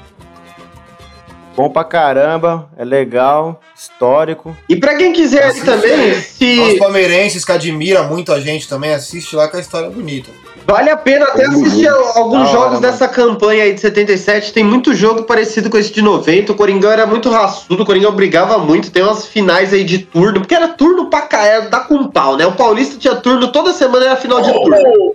Bom 1.57 1.71
pra 1.71 1.85
caramba, 1.85 2.69
é 2.77 2.85
legal, 2.85 3.61
histórico. 3.77 4.57
E 4.69 4.75
pra 4.75 4.97
quem 4.97 5.13
quiser 5.13 5.45
Assiste 5.45 5.65
também, 5.65 5.93
aí. 5.93 6.11
Os 6.19 6.25
se 6.27 6.77
palmeirenses 6.81 7.45
que 7.45 7.53
admiram 7.53 8.09
muito 8.09 8.33
a 8.33 8.41
gente 8.41 8.69
também, 8.69 8.93
assiste 8.93 9.37
lá 9.37 9.47
que 9.47 9.57
a 9.57 9.61
história 9.61 9.87
é 9.87 9.91
bonita. 9.91 10.31
vale 10.67 10.91
a 10.91 10.97
pena 10.97 11.27
até 11.27 11.45
assistir 11.47 11.87
a- 11.87 11.93
alguns 12.17 12.41
hora, 12.41 12.51
jogos 12.51 12.69
mano. 12.71 12.81
dessa 12.81 13.07
campanha 13.07 13.63
aí 13.65 13.73
de 13.73 13.81
77. 13.81 14.53
Tem 14.53 14.65
muito 14.65 14.93
jogo 14.95 15.23
parecido 15.25 15.71
com 15.71 15.79
esse 15.79 15.93
de 15.93 16.03
90. 16.03 16.51
O 16.51 16.57
Coringão 16.57 16.91
era 16.91 17.07
muito 17.07 17.31
raçudo, 17.31 17.85
o 17.85 17.87
Coringão 17.87 18.11
brigava 18.13 18.59
muito. 18.59 18.91
Tem 18.91 19.05
umas 19.05 19.25
finais 19.27 19.73
aí 19.73 19.85
de 19.85 19.99
turno, 19.99 20.41
porque 20.41 20.55
era 20.57 20.67
turno 20.69 21.09
pra 21.09 21.23
cá, 21.23 21.45
era 21.47 21.69
dar 21.69 21.87
com 21.87 22.09
pau, 22.09 22.37
né? 22.37 22.45
O 22.47 22.53
Paulista 22.57 22.99
tinha 22.99 23.15
turno 23.15 23.53
toda 23.53 23.73
semana, 23.73 24.07
era 24.07 24.17
final 24.17 24.41
de 24.43 24.53
turno. 24.53 25.15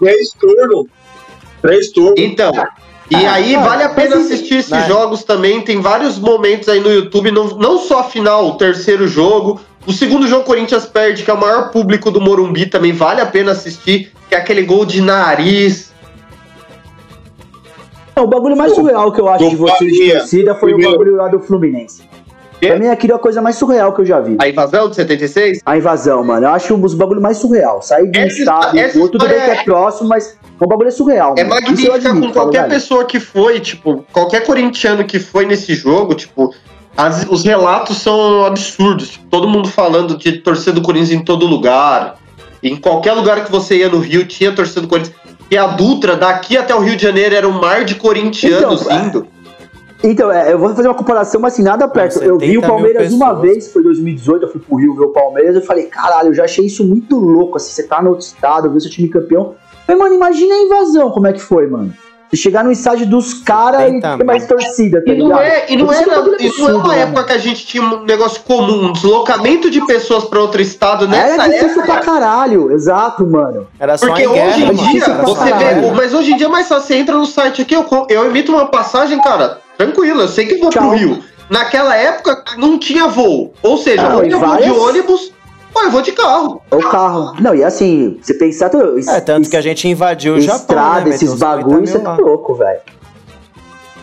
Três 0.00 0.30
turnos. 0.32 0.86
Três 1.62 1.92
turnos. 1.92 2.14
Então, 2.18 2.52
e 3.10 3.16
Ah, 3.26 3.32
aí 3.34 3.54
cara, 3.54 3.68
vale 3.68 3.82
a 3.82 3.88
pena 3.88 4.16
assistir 4.16 4.58
esses 4.58 4.70
né? 4.70 4.84
jogos 4.86 5.24
também. 5.24 5.60
Tem 5.62 5.80
vários 5.80 6.18
momentos 6.18 6.68
aí 6.68 6.80
no 6.80 6.90
YouTube, 6.92 7.30
não, 7.30 7.48
não 7.56 7.78
só 7.78 8.00
a 8.00 8.04
final, 8.04 8.46
o 8.46 8.52
terceiro 8.56 9.06
jogo. 9.08 9.60
O 9.86 9.92
segundo 9.92 10.26
jogo 10.28 10.44
Corinthians 10.44 10.86
perde, 10.86 11.22
que 11.24 11.30
é 11.30 11.34
o 11.34 11.40
maior 11.40 11.70
público 11.70 12.10
do 12.10 12.20
Morumbi, 12.20 12.66
também 12.66 12.92
vale 12.92 13.20
a 13.20 13.26
pena 13.26 13.52
assistir, 13.52 14.12
que 14.28 14.34
é 14.34 14.38
aquele 14.38 14.62
gol 14.62 14.84
de 14.84 15.00
nariz. 15.00 15.90
O 18.16 18.26
bagulho 18.26 18.56
mais 18.56 18.74
surreal 18.74 19.10
que 19.12 19.20
eu 19.20 19.28
acho 19.28 19.44
do 19.44 19.50
de 19.50 19.56
vocês 19.56 19.92
de 19.92 20.12
torcida 20.12 20.54
foi 20.54 20.70
Primeiro. 20.72 20.90
o 20.94 20.98
bagulho 20.98 21.16
lá 21.16 21.28
do 21.28 21.40
Fluminense. 21.40 22.02
Quê? 22.60 22.66
Pra 22.68 22.78
mim, 22.78 22.88
aquilo 22.88 23.14
é 23.14 23.16
a 23.16 23.18
coisa 23.18 23.40
mais 23.40 23.56
surreal 23.56 23.94
que 23.94 24.02
eu 24.02 24.04
já 24.04 24.20
vi. 24.20 24.36
A 24.38 24.46
invasão 24.46 24.90
de 24.90 24.96
76? 24.96 25.60
A 25.64 25.78
invasão, 25.78 26.22
mano. 26.22 26.44
Eu 26.46 26.50
acho 26.50 26.74
um 26.74 26.80
dos 26.80 26.92
bagulhos 26.92 27.22
mais 27.22 27.38
surreal. 27.38 27.80
Sair 27.80 28.10
de 28.10 28.18
um 28.18 28.22
Essa- 28.24 28.38
estado, 28.38 28.78
essa 28.78 28.98
outro, 28.98 29.18
tudo 29.18 29.26
bem 29.26 29.34
que 29.38 29.40
história 29.40 29.60
é 29.60 29.64
próximo, 29.64 30.08
mas 30.10 30.36
o 30.64 30.68
bagulho 30.68 30.88
é 30.88 30.90
surreal. 30.90 31.34
É 31.36 31.42
admito, 31.42 31.90
com 31.90 32.20
fala 32.20 32.32
qualquer 32.32 32.68
pessoa 32.68 33.04
que 33.04 33.18
foi, 33.20 33.60
tipo, 33.60 34.04
qualquer 34.12 34.44
corintiano 34.46 35.04
que 35.04 35.18
foi 35.18 35.46
nesse 35.46 35.74
jogo, 35.74 36.14
tipo, 36.14 36.54
as- 36.96 37.26
os 37.28 37.44
relatos 37.44 37.98
são 37.98 38.44
absurdos. 38.44 39.10
Tipo, 39.10 39.26
todo 39.28 39.48
mundo 39.48 39.68
falando 39.68 40.16
de 40.16 40.32
torcida 40.38 40.72
do 40.72 40.82
Corinthians 40.82 41.20
em 41.20 41.24
todo 41.24 41.46
lugar. 41.46 42.16
Em 42.62 42.76
qualquer 42.76 43.12
lugar 43.12 43.44
que 43.44 43.50
você 43.50 43.78
ia 43.78 43.88
no 43.88 43.98
Rio, 44.00 44.26
tinha 44.26 44.52
torcida 44.52 44.82
do 44.82 44.88
Corinthians. 44.88 45.16
E 45.50 45.56
a 45.56 45.66
Dutra, 45.66 46.16
daqui 46.16 46.56
até 46.56 46.74
o 46.74 46.78
Rio 46.80 46.94
de 46.96 47.02
Janeiro, 47.02 47.34
era 47.34 47.48
um 47.48 47.52
mar 47.60 47.84
de 47.84 47.94
corintianos 47.94 48.82
Então, 48.82 48.96
é. 48.96 49.00
indo. 49.06 49.26
Então, 50.02 50.30
é, 50.32 50.52
eu 50.52 50.58
vou 50.58 50.74
fazer 50.74 50.88
uma 50.88 50.94
comparação, 50.94 51.40
mas 51.40 51.52
assim, 51.54 51.62
nada 51.62 51.86
perto. 51.88 52.22
Eu 52.22 52.38
vi 52.38 52.46
70 52.54 52.58
o 52.66 52.68
Palmeiras 52.70 53.12
uma 53.12 53.34
vez, 53.34 53.70
foi 53.70 53.82
em 53.82 53.84
2018, 53.84 54.44
eu 54.46 54.50
fui 54.52 54.60
pro 54.60 54.76
Rio 54.76 54.94
ver 54.94 55.04
o 55.04 55.08
Palmeiras, 55.08 55.56
eu 55.56 55.62
falei, 55.62 55.86
caralho, 55.86 56.28
eu 56.28 56.34
já 56.34 56.44
achei 56.44 56.64
isso 56.64 56.84
muito 56.84 57.16
louco, 57.18 57.56
assim, 57.58 57.70
você 57.70 57.82
tá 57.82 58.00
no 58.00 58.10
outro 58.10 58.24
estado, 58.24 58.70
ver 58.70 58.80
seu 58.80 58.90
time 58.90 59.08
campeão. 59.08 59.54
Mas, 59.90 59.98
mano, 59.98 60.14
imagina 60.14 60.54
a 60.54 60.58
invasão, 60.62 61.10
como 61.10 61.26
é 61.26 61.32
que 61.32 61.40
foi, 61.40 61.66
mano. 61.66 61.92
Você 62.30 62.36
chegar 62.36 62.62
no 62.62 62.70
estádio 62.70 63.06
dos 63.06 63.34
caras 63.34 63.80
e 63.82 63.94
70 63.94 64.18
ter 64.18 64.24
mais 64.24 64.46
torcida, 64.46 65.04
tá 65.04 65.12
E 65.12 65.18
não 65.18 65.26
ligado? 65.26 65.42
é, 65.42 65.64
e 65.68 65.76
não 65.76 65.90
Isso 65.90 66.02
é, 66.02 66.06
bagulho 66.06 66.36
e 66.38 66.58
não 66.60 66.68
é 66.68 66.72
uma 66.74 66.88
né, 66.94 67.00
época 67.00 67.24
que 67.24 67.32
a 67.32 67.38
gente 67.38 67.66
tinha 67.66 67.82
um 67.82 68.04
negócio 68.04 68.40
comum, 68.42 68.84
um 68.86 68.92
deslocamento 68.92 69.68
de 69.68 69.84
pessoas 69.84 70.22
pra 70.26 70.38
outro 70.38 70.62
estado 70.62 71.08
nessa 71.08 71.26
Era 71.34 71.48
difícil 71.48 71.68
época. 71.82 71.86
pra 71.86 71.96
caralho, 72.02 72.70
exato, 72.70 73.26
mano. 73.26 73.66
Era 73.80 73.98
só 73.98 74.06
Porque 74.06 74.28
hoje 74.28 74.36
guerra, 74.60 74.72
em 74.72 74.76
dia, 74.76 75.08
você 75.24 75.44
vê, 75.54 75.90
mas 75.92 76.14
hoje 76.14 76.32
em 76.32 76.36
dia 76.36 76.46
é 76.46 76.50
mais 76.50 76.68
fácil, 76.68 76.86
você 76.86 76.94
entra 76.94 77.16
no 77.16 77.26
site 77.26 77.62
aqui, 77.62 77.74
eu, 77.74 77.84
eu 78.08 78.24
emito 78.26 78.52
uma 78.52 78.66
passagem, 78.66 79.20
cara, 79.20 79.58
tranquilo, 79.76 80.20
eu 80.20 80.28
sei 80.28 80.46
que 80.46 80.54
vou 80.58 80.70
Tchau. 80.70 80.88
pro 80.90 80.96
Rio. 80.96 81.18
Naquela 81.50 81.96
época 81.96 82.44
não 82.56 82.78
tinha 82.78 83.08
voo, 83.08 83.52
ou 83.60 83.76
seja, 83.76 84.04
Não, 84.04 84.10
eu 84.10 84.18
vou 84.18 84.28
de 84.28 84.34
várias- 84.36 84.78
ônibus, 84.78 85.32
ou 85.74 85.82
eu 85.84 85.90
vou 85.90 86.02
de 86.02 86.12
carro. 86.12 86.62
O 86.70 86.78
carro. 86.78 87.34
Não, 87.40 87.54
e 87.54 87.62
assim, 87.64 88.18
você 88.20 88.34
pensar. 88.34 88.70
É, 89.08 89.20
tanto 89.20 89.48
que 89.48 89.56
a 89.56 89.60
gente 89.60 89.88
invadiu 89.88 90.34
o 90.34 90.40
Japão, 90.40 90.60
Estrada, 90.60 91.04
né? 91.04 91.14
esses 91.14 91.32
Meteu 91.32 91.34
uns 91.34 91.40
50 91.40 91.56
bagulhos, 91.56 91.90
você 91.90 91.98
tá 91.98 92.16
louco, 92.16 92.54
velho. 92.54 92.80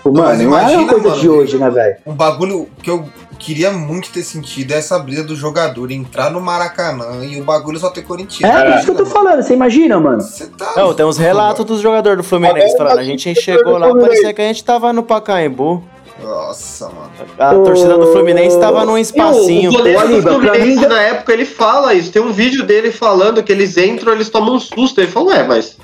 Pô, 0.03 0.11
Não, 0.11 0.23
Mano, 0.23 0.29
mas 0.29 0.39
não 0.39 0.57
é 0.57 0.61
imagina, 0.61 0.81
uma 0.81 0.89
coisa 0.93 1.09
mano, 1.09 1.21
de 1.21 1.29
hoje, 1.29 1.57
né, 1.57 1.69
velho? 1.69 1.95
Um 2.05 2.13
bagulho 2.13 2.67
que 2.81 2.89
eu 2.89 3.05
queria 3.37 3.71
muito 3.71 4.11
ter 4.11 4.23
sentido 4.23 4.71
é 4.73 4.77
essa 4.77 4.97
brisa 4.97 5.23
do 5.23 5.35
jogador 5.35 5.91
entrar 5.91 6.31
no 6.31 6.41
Maracanã 6.41 7.23
e 7.23 7.39
o 7.39 7.43
bagulho 7.43 7.77
só 7.79 7.89
ter 7.89 8.01
corintiano. 8.01 8.53
É, 8.53 8.77
isso 8.77 8.85
que 8.85 8.91
eu 8.91 8.95
tô 8.95 9.05
falando, 9.05 9.43
você 9.43 9.53
imagina, 9.53 9.99
mano. 9.99 10.21
Você 10.21 10.47
tá. 10.47 10.73
Não, 10.75 10.93
tem 10.93 11.05
uns 11.05 11.17
relatos 11.17 11.65
dos 11.65 11.81
jogadores 11.81 12.17
do 12.17 12.23
Fluminense 12.23 12.75
falando. 12.77 12.99
A 12.99 13.03
gente 13.03 13.33
chegou 13.35 13.77
lá, 13.77 13.93
parecia 13.93 14.33
que 14.33 14.41
a 14.41 14.45
gente 14.45 14.63
tava 14.63 14.91
no 14.93 15.03
Pacaembu. 15.03 15.83
Nossa, 16.27 16.89
mano. 16.89 17.09
A 17.39 17.53
torcida 17.55 17.97
do 17.97 18.07
Fluminense 18.11 18.59
tava 18.59 18.85
num 18.85 18.97
E 18.97 18.99
o, 18.99 19.01
espacinho. 19.01 19.69
o 19.69 19.73
goleiro 19.73 20.21
do 20.21 20.21
Fluminense 20.21 20.85
na 20.87 21.01
época 21.01 21.31
ele 21.33 21.45
fala 21.45 21.93
isso, 21.93 22.11
tem 22.11 22.21
um 22.21 22.31
vídeo 22.33 22.63
dele 22.65 22.91
falando 22.91 23.41
que 23.41 23.51
eles 23.51 23.77
entram, 23.77 24.13
eles 24.13 24.29
tomam 24.29 24.55
um 24.55 24.59
susto. 24.59 24.99
Ele 24.99 25.07
falou, 25.07 25.29
ué, 25.29 25.43
mas. 25.43 25.77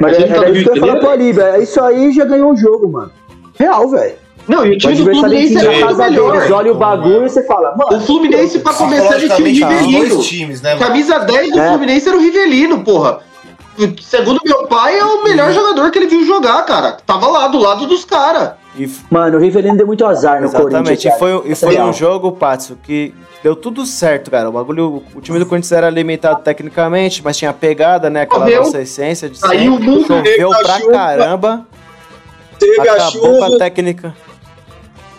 Mas 0.00 0.16
a 0.16 0.20
gente 0.20 0.28
tá 0.30 0.36
era 0.38 0.48
no 0.48 0.56
isso 0.56 0.72
Rio 0.72 0.82
que 0.82 0.88
eu 0.90 0.94
de 0.94 1.00
pro? 1.00 1.10
Alíbia. 1.10 1.58
Isso 1.62 1.80
aí 1.80 2.12
já 2.12 2.24
ganhou 2.24 2.52
o 2.52 2.56
jogo, 2.56 2.90
mano. 2.90 3.10
Real, 3.58 3.88
velho. 3.88 4.14
Não, 4.48 4.66
e 4.66 4.70
o 4.70 4.74
O 4.74 4.78
time 4.78 4.94
do 4.96 5.04
Fluminense 5.04 5.54
na 5.54 5.72
é 5.72 5.80
casa 5.80 6.04
melhor. 6.10 6.32
deles, 6.32 6.50
olha 6.50 6.72
o 6.72 6.74
bagulho 6.74 7.24
e 7.26 7.28
você 7.30 7.42
fala, 7.46 7.72
O 7.74 7.78
mano. 7.78 8.00
Fluminense, 8.04 8.58
pra 8.58 8.72
começar, 8.74 9.16
ele 9.16 9.28
tinha 9.28 9.30
o 9.30 9.42
Psicologicamente, 9.42 9.80
são 9.80 9.90
Rivelino. 10.00 10.20
times, 10.22 10.62
né? 10.62 10.76
Camisa 10.76 11.18
10 11.20 11.50
do 11.52 11.60
É. 11.60 11.68
Fluminense 11.70 12.08
era 12.08 12.16
o 12.16 12.20
Rivelino, 12.20 12.80
porra. 12.84 13.20
Segundo 14.02 14.40
meu 14.44 14.66
pai, 14.66 14.98
é 14.98 15.04
o 15.04 15.24
melhor 15.24 15.52
jogador 15.52 15.90
que 15.90 15.98
ele 15.98 16.06
viu 16.06 16.24
jogar, 16.24 16.62
cara. 16.64 16.96
Tava 17.04 17.26
lá, 17.28 17.48
do 17.48 17.58
lado 17.58 17.86
dos 17.86 18.04
caras. 18.04 18.52
E, 18.76 18.88
Mano, 19.10 19.36
o 19.38 19.40
Rivelino 19.40 19.76
deu 19.76 19.86
muito 19.86 20.04
azar 20.04 20.40
no 20.40 20.50
Corinthians. 20.50 20.72
exatamente. 21.00 21.08
E 21.08 21.18
foi, 21.18 21.48
e 21.48 21.52
é 21.52 21.54
foi 21.54 21.80
um 21.80 21.92
jogo, 21.92 22.32
Patso, 22.32 22.76
que 22.82 23.14
deu 23.42 23.54
tudo 23.56 23.84
certo, 23.86 24.30
cara. 24.30 24.48
O 24.48 24.52
bagulho, 24.52 25.02
o 25.14 25.20
time 25.20 25.38
do 25.38 25.46
Corinthians 25.46 25.72
era 25.72 25.90
limitado 25.90 26.40
tecnicamente, 26.42 27.20
mas 27.24 27.36
tinha 27.36 27.52
pegada, 27.52 28.08
né? 28.10 28.22
Aquela 28.22 28.44
Choveu. 28.46 28.62
nossa 28.62 28.80
essência 28.80 29.28
de 29.28 29.38
Aí 29.44 29.68
o 29.68 29.72
sempre. 29.74 29.86
mundo 29.88 30.06
Choveu 30.06 30.52
a 30.52 30.58
pra 30.58 30.78
chuva. 30.80 30.92
caramba. 30.92 31.66
Teve 32.58 32.88
a 32.88 32.92
Acabou 32.94 33.20
com 33.20 33.44
a 33.44 33.46
chuva, 33.48 33.58
técnica. 33.58 34.14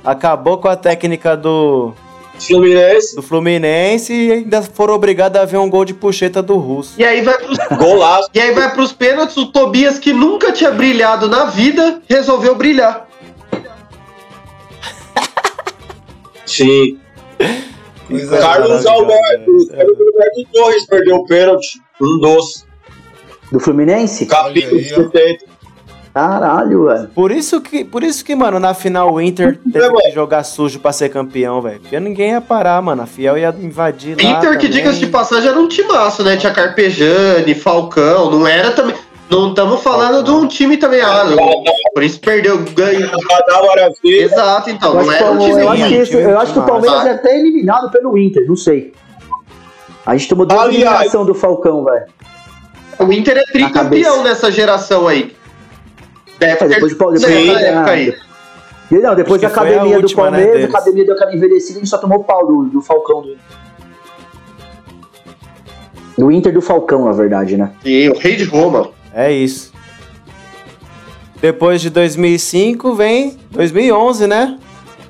Acabou 0.03 0.57
com 0.59 0.67
a 0.67 0.75
técnica 0.75 1.35
do, 1.35 1.93
Fluminense, 2.39 3.15
do 3.15 3.21
Fluminense 3.21 4.13
e 4.13 4.31
ainda 4.31 4.61
foram 4.61 4.93
obrigados 4.93 5.39
a 5.39 5.45
ver 5.45 5.57
um 5.57 5.69
gol 5.69 5.85
de 5.85 5.93
puxeta 5.93 6.41
do 6.41 6.57
Russo. 6.57 6.93
E 6.97 7.03
aí 7.03 7.21
vai 7.21 7.37
pros, 7.37 7.57
golaço. 7.77 8.29
e 8.33 8.39
aí 8.39 8.51
vai 8.53 8.71
pros 8.73 8.91
pênaltis, 8.91 9.37
o 9.37 9.47
Tobias, 9.51 9.97
que 9.99 10.11
nunca 10.13 10.51
tinha 10.51 10.71
brilhado 10.71 11.27
na 11.29 11.45
vida, 11.45 12.01
resolveu 12.07 12.55
brilhar. 12.55 13.07
Sim. 16.45 16.99
Coisa 18.07 18.37
Carlos 18.37 18.85
Alberto. 18.85 19.51
é. 19.71 19.77
Carlos 19.77 19.97
Alberto 19.99 20.45
Torres 20.53 20.85
perdeu 20.85 21.15
o 21.17 21.25
pênalti. 21.25 21.79
Um 22.01 22.19
doce. 22.19 22.63
Do 23.51 23.59
Fluminense? 23.59 24.25
Capítulo 24.25 24.79
aí, 24.79 24.93
ó. 24.93 24.95
70. 24.95 25.45
Caralho, 26.15 26.85
velho. 26.85 27.09
Por 27.13 27.29
isso 27.29 27.59
que, 27.59 27.83
por 27.83 28.01
isso 28.01 28.23
que, 28.23 28.33
mano, 28.33 28.57
na 28.57 28.73
final 28.73 29.13
o 29.13 29.19
Inter 29.19 29.59
teve 29.69 29.91
que 29.91 30.11
jogar 30.11 30.45
sujo 30.45 30.79
pra 30.79 30.93
ser 30.93 31.09
campeão, 31.09 31.61
velho. 31.61 31.81
Porque 31.81 31.99
ninguém 31.99 32.29
ia 32.31 32.39
parar, 32.39 32.81
mano. 32.81 33.01
A 33.01 33.05
Fiel 33.05 33.37
ia 33.37 33.53
invadir 33.59 34.15
lá. 34.15 34.29
Inter, 34.29 34.57
que 34.57 34.69
diga-se 34.69 34.99
de 34.99 35.07
passagem, 35.07 35.49
era 35.49 35.59
um 35.59 35.67
timaço, 35.67 36.23
né? 36.23 36.37
Tinha 36.37 36.53
Carpejani, 36.53 37.53
Falcão, 37.53 38.31
não 38.31 38.47
era 38.47 38.71
também. 38.71 38.95
Não 39.29 39.49
estamos 39.49 39.83
falando 39.83 40.23
de 40.23 40.31
um 40.31 40.47
time 40.47 40.77
também. 40.77 41.01
Ah, 41.01 41.25
por 41.93 42.01
isso 42.01 42.17
perdeu, 42.21 42.63
ganhou. 42.73 43.09
Exato, 44.05 44.69
então. 44.69 44.97
Eu 44.97 45.03
Não 45.03 45.09
acho, 45.09 45.17
que, 45.17 45.23
era 45.23 45.31
um 45.31 45.35
eu 45.35 45.41
time. 45.41 45.67
acho 45.67 45.89
que 45.89 46.05
time 46.05 46.21
eu 46.21 46.39
acho 46.39 46.53
que 46.53 46.59
o. 46.59 46.63
Palmeiras 46.63 47.05
é 47.07 47.11
até 47.11 47.37
eliminado 47.37 47.91
pelo 47.91 48.17
Inter, 48.17 48.47
não 48.47 48.55
sei. 48.55 48.93
A 50.05 50.15
gente 50.15 50.29
tomou 50.29 50.45
duas 50.45 50.69
eliminação 50.69 51.25
do 51.25 51.35
Falcão, 51.35 51.83
velho. 51.83 52.05
O 52.99 53.11
Inter 53.11 53.35
é 53.37 53.43
tricampeão 53.51 54.23
nessa 54.23 54.49
geração 54.49 55.09
aí. 55.09 55.35
É, 56.39 56.55
depois 56.67 56.69
ter 56.69 56.89
do 56.89 56.95
Palmeiras. 56.97 57.21
nessa 57.29 57.41
depois- 57.43 57.63
época 57.63 57.91
aí. 57.91 58.15
Não, 58.91 59.15
depois 59.15 59.41
da 59.41 59.49
foi 59.49 59.59
a 59.59 59.65
academia 59.71 59.95
do 59.97 60.01
última, 60.03 60.23
né, 60.25 60.29
Palmeiras, 60.37 60.55
a 60.55 60.57
deles. 60.59 60.75
academia 60.75 61.05
deu 61.05 61.15
aquela 61.15 61.35
envelhecida, 61.35 61.79
a 61.79 61.81
gente 61.81 61.89
só 61.89 61.97
tomou 61.97 62.23
pau 62.23 62.45
do, 62.45 62.63
do 62.65 62.81
Falcão. 62.81 63.21
Do, 63.23 63.35
do 66.17 66.31
Inter 66.31 66.53
do 66.53 66.61
Falcão, 66.61 67.05
na 67.05 67.11
verdade, 67.11 67.57
né? 67.57 67.71
E 67.83 68.09
o 68.09 68.17
rei 68.17 68.35
de 68.35 68.43
Roma. 68.43 68.89
É 69.13 69.31
isso. 69.31 69.73
Depois 71.41 71.81
de 71.81 71.89
2005 71.89 72.93
vem 72.95 73.37
2011, 73.51 74.27
né? 74.27 74.57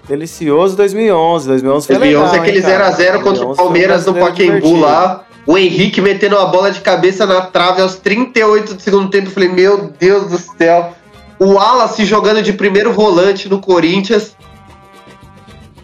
Delicioso 0.08 0.76
2011. 0.76 1.48
2011 1.48 1.88
foi 1.88 1.96
2011 1.98 2.32
legal, 2.32 2.42
aquele 2.44 2.58
hein, 2.58 2.64
cara? 2.64 2.92
0x0 2.92 2.96
contra 3.24 3.24
2011 3.24 3.42
o 3.44 3.56
foi 3.56 3.56
Palmeiras 3.56 4.06
no 4.06 4.14
Pacaembu 4.14 4.36
divertido. 4.54 4.80
lá. 4.80 5.26
O 5.48 5.58
Henrique 5.58 6.02
metendo 6.02 6.36
uma 6.38 6.46
bola 6.48 6.72
de 6.72 6.82
cabeça 6.82 7.26
na 7.26 7.42
trave 7.42 7.82
aos 7.82 7.96
38 7.98 8.74
do 8.74 8.82
segundo 8.82 9.10
tempo. 9.12 9.28
Eu 9.28 9.32
falei, 9.32 9.50
meu 9.50 9.90
Deus 10.00 10.28
do 10.30 10.38
céu. 10.58 10.94
O 11.40 11.53
Wallace 11.53 12.06
jogando 12.06 12.41
de 12.41 12.53
primeiro 12.53 12.94
volante 12.94 13.49
no 13.49 13.60
Corinthians. 13.60 14.36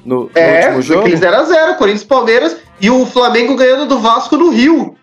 No, 0.06 0.24
no 0.24 0.32
É, 0.34 0.66
último 0.66 0.82
jogo. 0.82 1.02
aquele 1.02 1.18
0x0, 1.18 1.76
Corinthians 1.78 2.02
e 2.02 2.06
Palmeiras. 2.06 2.58
E 2.80 2.90
o 2.90 3.06
Flamengo 3.06 3.56
ganhando 3.56 3.86
do 3.86 4.00
Vasco 4.00 4.36
no 4.38 4.50
Rio. 4.50 4.96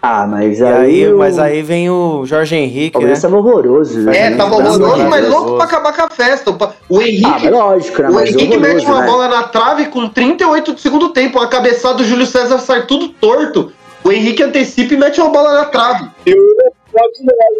Ah, 0.00 0.24
mas 0.26 0.60
E 0.60 0.64
aí. 0.64 1.04
aí, 1.04 1.12
o 1.12 1.18
mas 1.18 1.36
aí 1.38 1.62
vem 1.62 1.90
o 1.90 2.24
Jorge 2.26 2.54
o 2.54 2.58
Henrique, 2.58 2.84
né? 2.86 2.92
Palmeiras 2.92 3.22
tava 3.22 3.36
horroroso, 3.38 4.04
velho. 4.04 4.16
É, 4.16 4.30
tava 4.36 4.56
Brasil, 4.56 4.72
horroroso, 4.84 5.08
Brasil, 5.08 5.08
mas 5.10 5.28
louco 5.28 5.54
pra 5.56 5.64
acabar 5.64 5.92
com 5.96 6.02
a 6.02 6.10
festa. 6.10 6.50
O 6.52 6.54
Ah, 6.54 6.72
mas 6.90 7.06
Henrique, 7.08 7.50
lógico, 7.50 8.02
né? 8.02 8.08
o 8.08 8.14
Mas 8.14 8.28
Henrique 8.30 8.56
mete 8.58 8.84
horroroso, 8.86 8.86
uma 8.92 9.00
né? 9.00 9.06
bola 9.06 9.28
na 9.28 9.42
trave 9.44 9.86
com 9.86 10.08
38 10.08 10.74
do 10.74 10.80
segundo 10.80 11.08
tempo. 11.08 11.40
A 11.40 11.48
cabeçada 11.48 11.94
do 11.94 12.04
Júlio 12.04 12.26
César 12.26 12.58
sai 12.58 12.86
tudo 12.86 13.08
torto. 13.08 13.72
O 14.04 14.12
Henrique 14.12 14.44
antecipa 14.44 14.94
e 14.94 14.96
mete 14.96 15.20
uma 15.20 15.30
bola 15.30 15.54
na 15.54 15.64
trave. 15.64 16.08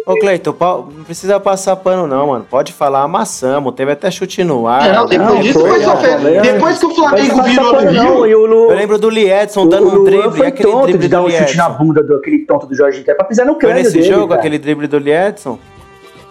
Ô, 0.05 0.17
Cleiton, 0.19 0.55
não 0.95 1.03
precisa 1.03 1.39
passar 1.39 1.75
pano, 1.75 2.07
não, 2.07 2.27
mano. 2.27 2.45
Pode 2.49 2.71
falar, 2.73 3.03
amassamos. 3.03 3.73
Teve 3.75 3.91
até 3.91 4.09
chute 4.09 4.43
no 4.43 4.67
ar. 4.67 4.93
Não, 4.93 5.05
depois 5.05 5.29
não, 5.29 5.41
disso 5.41 5.59
foi, 5.59 5.69
foi 5.69 5.83
só 5.83 5.95
Depois 6.41 6.79
que 6.79 6.85
o 6.85 6.89
Flamengo 6.95 7.35
não 7.37 7.43
virou 7.43 7.73
no 7.73 7.89
Rio. 7.89 8.25
e 8.25 8.35
o 8.35 8.45
Lu- 8.45 8.71
Eu 8.71 8.75
lembro 8.77 8.97
do 8.97 9.09
Liedson 9.09 9.67
dando 9.67 10.01
um 10.01 10.03
drible. 10.03 10.31
foi 10.31 10.45
E 10.45 10.49
aquele 10.49 10.69
tonto 10.71 10.83
drible 10.83 11.01
de 11.01 11.07
dar 11.09 11.21
um 11.21 11.29
chute 11.29 11.57
na 11.57 11.69
bunda 11.69 12.03
do 12.03 12.15
aquele 12.15 12.39
tonto 12.45 12.65
do 12.67 12.75
Jorge 12.75 13.01
Inter 13.01 13.15
pra 13.15 13.25
pisar 13.25 13.45
no 13.45 13.53
Foi 13.53 13.59
crânio 13.61 13.83
nesse 13.83 13.93
dele, 13.97 14.07
jogo, 14.11 14.27
cara. 14.29 14.39
aquele 14.39 14.57
drible 14.57 14.87
do 14.87 14.97
Liedson? 14.97 15.59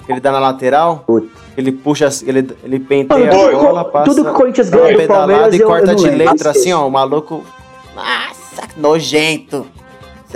Que 0.07 0.13
ele 0.13 0.21
dá 0.21 0.31
na 0.33 0.39
lateral? 0.39 1.03
Puta. 1.07 1.27
Ele 1.57 1.73
puxa, 1.73 2.09
ele, 2.27 2.49
ele 2.63 2.79
Mano, 2.79 2.87
penteia 2.87 3.31
tudo, 3.31 3.57
a 3.57 3.61
bola, 3.63 3.85
passa 3.85 4.05
tudo 4.11 4.25
que 4.25 4.31
o 4.31 4.35
Corinthians 4.35 4.69
ganha 4.71 4.97
pedalada 4.97 5.57
e 5.57 5.59
eu, 5.61 5.67
corta 5.67 5.93
eu 5.93 5.97
não 5.97 6.03
de 6.05 6.11
letra 6.11 6.51
assim, 6.51 6.73
ó. 6.73 6.87
O 6.87 6.91
maluco... 6.91 7.43
Nossa, 7.95 8.69
nojento. 8.77 9.67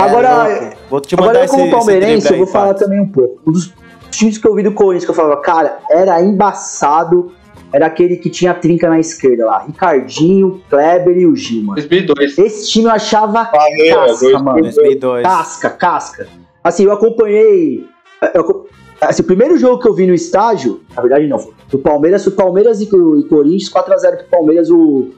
É 0.00 0.08
Agora, 0.08 0.48
louco. 0.60 0.76
Vou 0.88 1.00
te 1.00 1.16
mandar 1.16 1.30
Agora, 1.30 1.38
eu 1.40 1.44
esse, 1.44 1.52
como 1.52 1.64
esse 1.64 1.70
palmeirense, 1.76 2.28
drible 2.28 2.32
eu 2.32 2.36
vou 2.38 2.46
aí, 2.46 2.52
falar 2.52 2.74
também 2.74 3.00
um 3.00 3.08
pouco. 3.08 3.40
Um 3.46 3.52
dos 3.52 3.74
times 4.10 4.38
que 4.38 4.46
eu 4.46 4.54
vi 4.54 4.62
do 4.62 4.72
Corinthians, 4.72 5.04
que 5.04 5.10
eu 5.10 5.14
falava, 5.14 5.40
cara, 5.40 5.78
era 5.90 6.20
embaçado, 6.22 7.32
era 7.72 7.86
aquele 7.86 8.16
que 8.16 8.30
tinha 8.30 8.54
trinca 8.54 8.88
na 8.88 8.98
esquerda 8.98 9.46
lá. 9.46 9.64
Ricardinho, 9.66 10.62
Kleber 10.68 11.16
e 11.18 11.26
o 11.26 11.36
Gil, 11.36 11.62
mano. 11.62 11.74
2002. 11.74 12.38
Esse 12.38 12.70
time 12.70 12.86
eu 12.86 12.90
achava 12.90 13.44
Palmeiras, 13.44 14.10
casca, 14.10 14.24
dois- 14.26 14.42
mano. 14.42 14.62
2002. 14.62 15.22
Casca, 15.22 15.70
casca. 15.70 16.28
Assim, 16.64 16.84
eu 16.84 16.92
acompanhei. 16.92 17.86
eu 18.34 18.66
assim, 19.00 19.22
o 19.22 19.26
primeiro 19.26 19.56
jogo 19.56 19.80
que 19.80 19.88
eu 19.88 19.94
vi 19.94 20.06
no 20.06 20.14
estádio, 20.14 20.80
na 20.94 21.00
verdade 21.02 21.26
não, 21.26 21.38
foi 21.38 21.54
do 21.70 21.78
Palmeiras, 21.78 22.24
foi 22.24 22.32
Palmeiras 22.32 22.80
e, 22.80 22.84
e 22.84 23.24
Corinthians, 23.28 23.70
4x0 23.70 24.16
pro 24.18 24.26
Palmeiras, 24.26 24.70
o, 24.70 25.08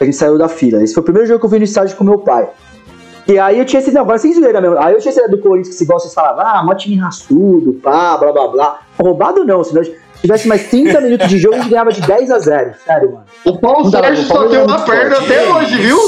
a 0.00 0.04
gente 0.04 0.16
saiu 0.16 0.38
da 0.38 0.48
fila. 0.48 0.82
Esse 0.82 0.94
foi 0.94 1.02
o 1.02 1.04
primeiro 1.04 1.28
jogo 1.28 1.40
que 1.40 1.46
eu 1.46 1.50
vi 1.50 1.58
no 1.58 1.64
estádio 1.64 1.96
com 1.96 2.04
meu 2.04 2.18
pai. 2.18 2.48
E 3.28 3.38
aí 3.38 3.58
eu 3.58 3.64
tinha 3.64 3.80
esse. 3.80 3.92
Não, 3.92 4.02
agora 4.02 4.18
sem 4.18 4.32
zoeira 4.32 4.60
mesmo. 4.60 4.78
Aí 4.78 4.94
eu 4.94 4.98
tinha 5.00 5.10
esse 5.12 5.28
do 5.28 5.38
Corinthians, 5.38 5.68
que 5.68 5.74
se 5.74 5.84
igual 5.84 6.00
vocês 6.00 6.14
falavam, 6.14 6.44
ah, 6.46 6.62
mó 6.64 6.74
time 6.74 6.96
raçudo, 6.96 7.74
pá, 7.74 8.16
blá 8.16 8.32
blá 8.32 8.48
blá. 8.48 8.78
Roubado 8.98 9.44
não, 9.44 9.62
se 9.62 9.74
nós 9.74 9.90
tivesse 10.20 10.48
mais 10.48 10.68
30 10.68 11.00
minutos 11.02 11.28
de 11.28 11.38
jogo, 11.38 11.56
a 11.56 11.58
gente 11.58 11.70
ganhava 11.70 11.92
de 11.92 12.00
10 12.00 12.30
a 12.30 12.38
0 12.38 12.72
Sério, 12.84 13.12
mano. 13.12 13.24
O 13.44 13.58
Paulo 13.58 13.84
Não 13.84 13.90
Sérgio 13.90 14.24
só 14.24 14.48
tem 14.48 14.62
uma 14.62 14.80
perna 14.80 15.16
forte. 15.16 15.32
até 15.32 15.48
hoje, 15.52 15.76
viu? 15.76 15.98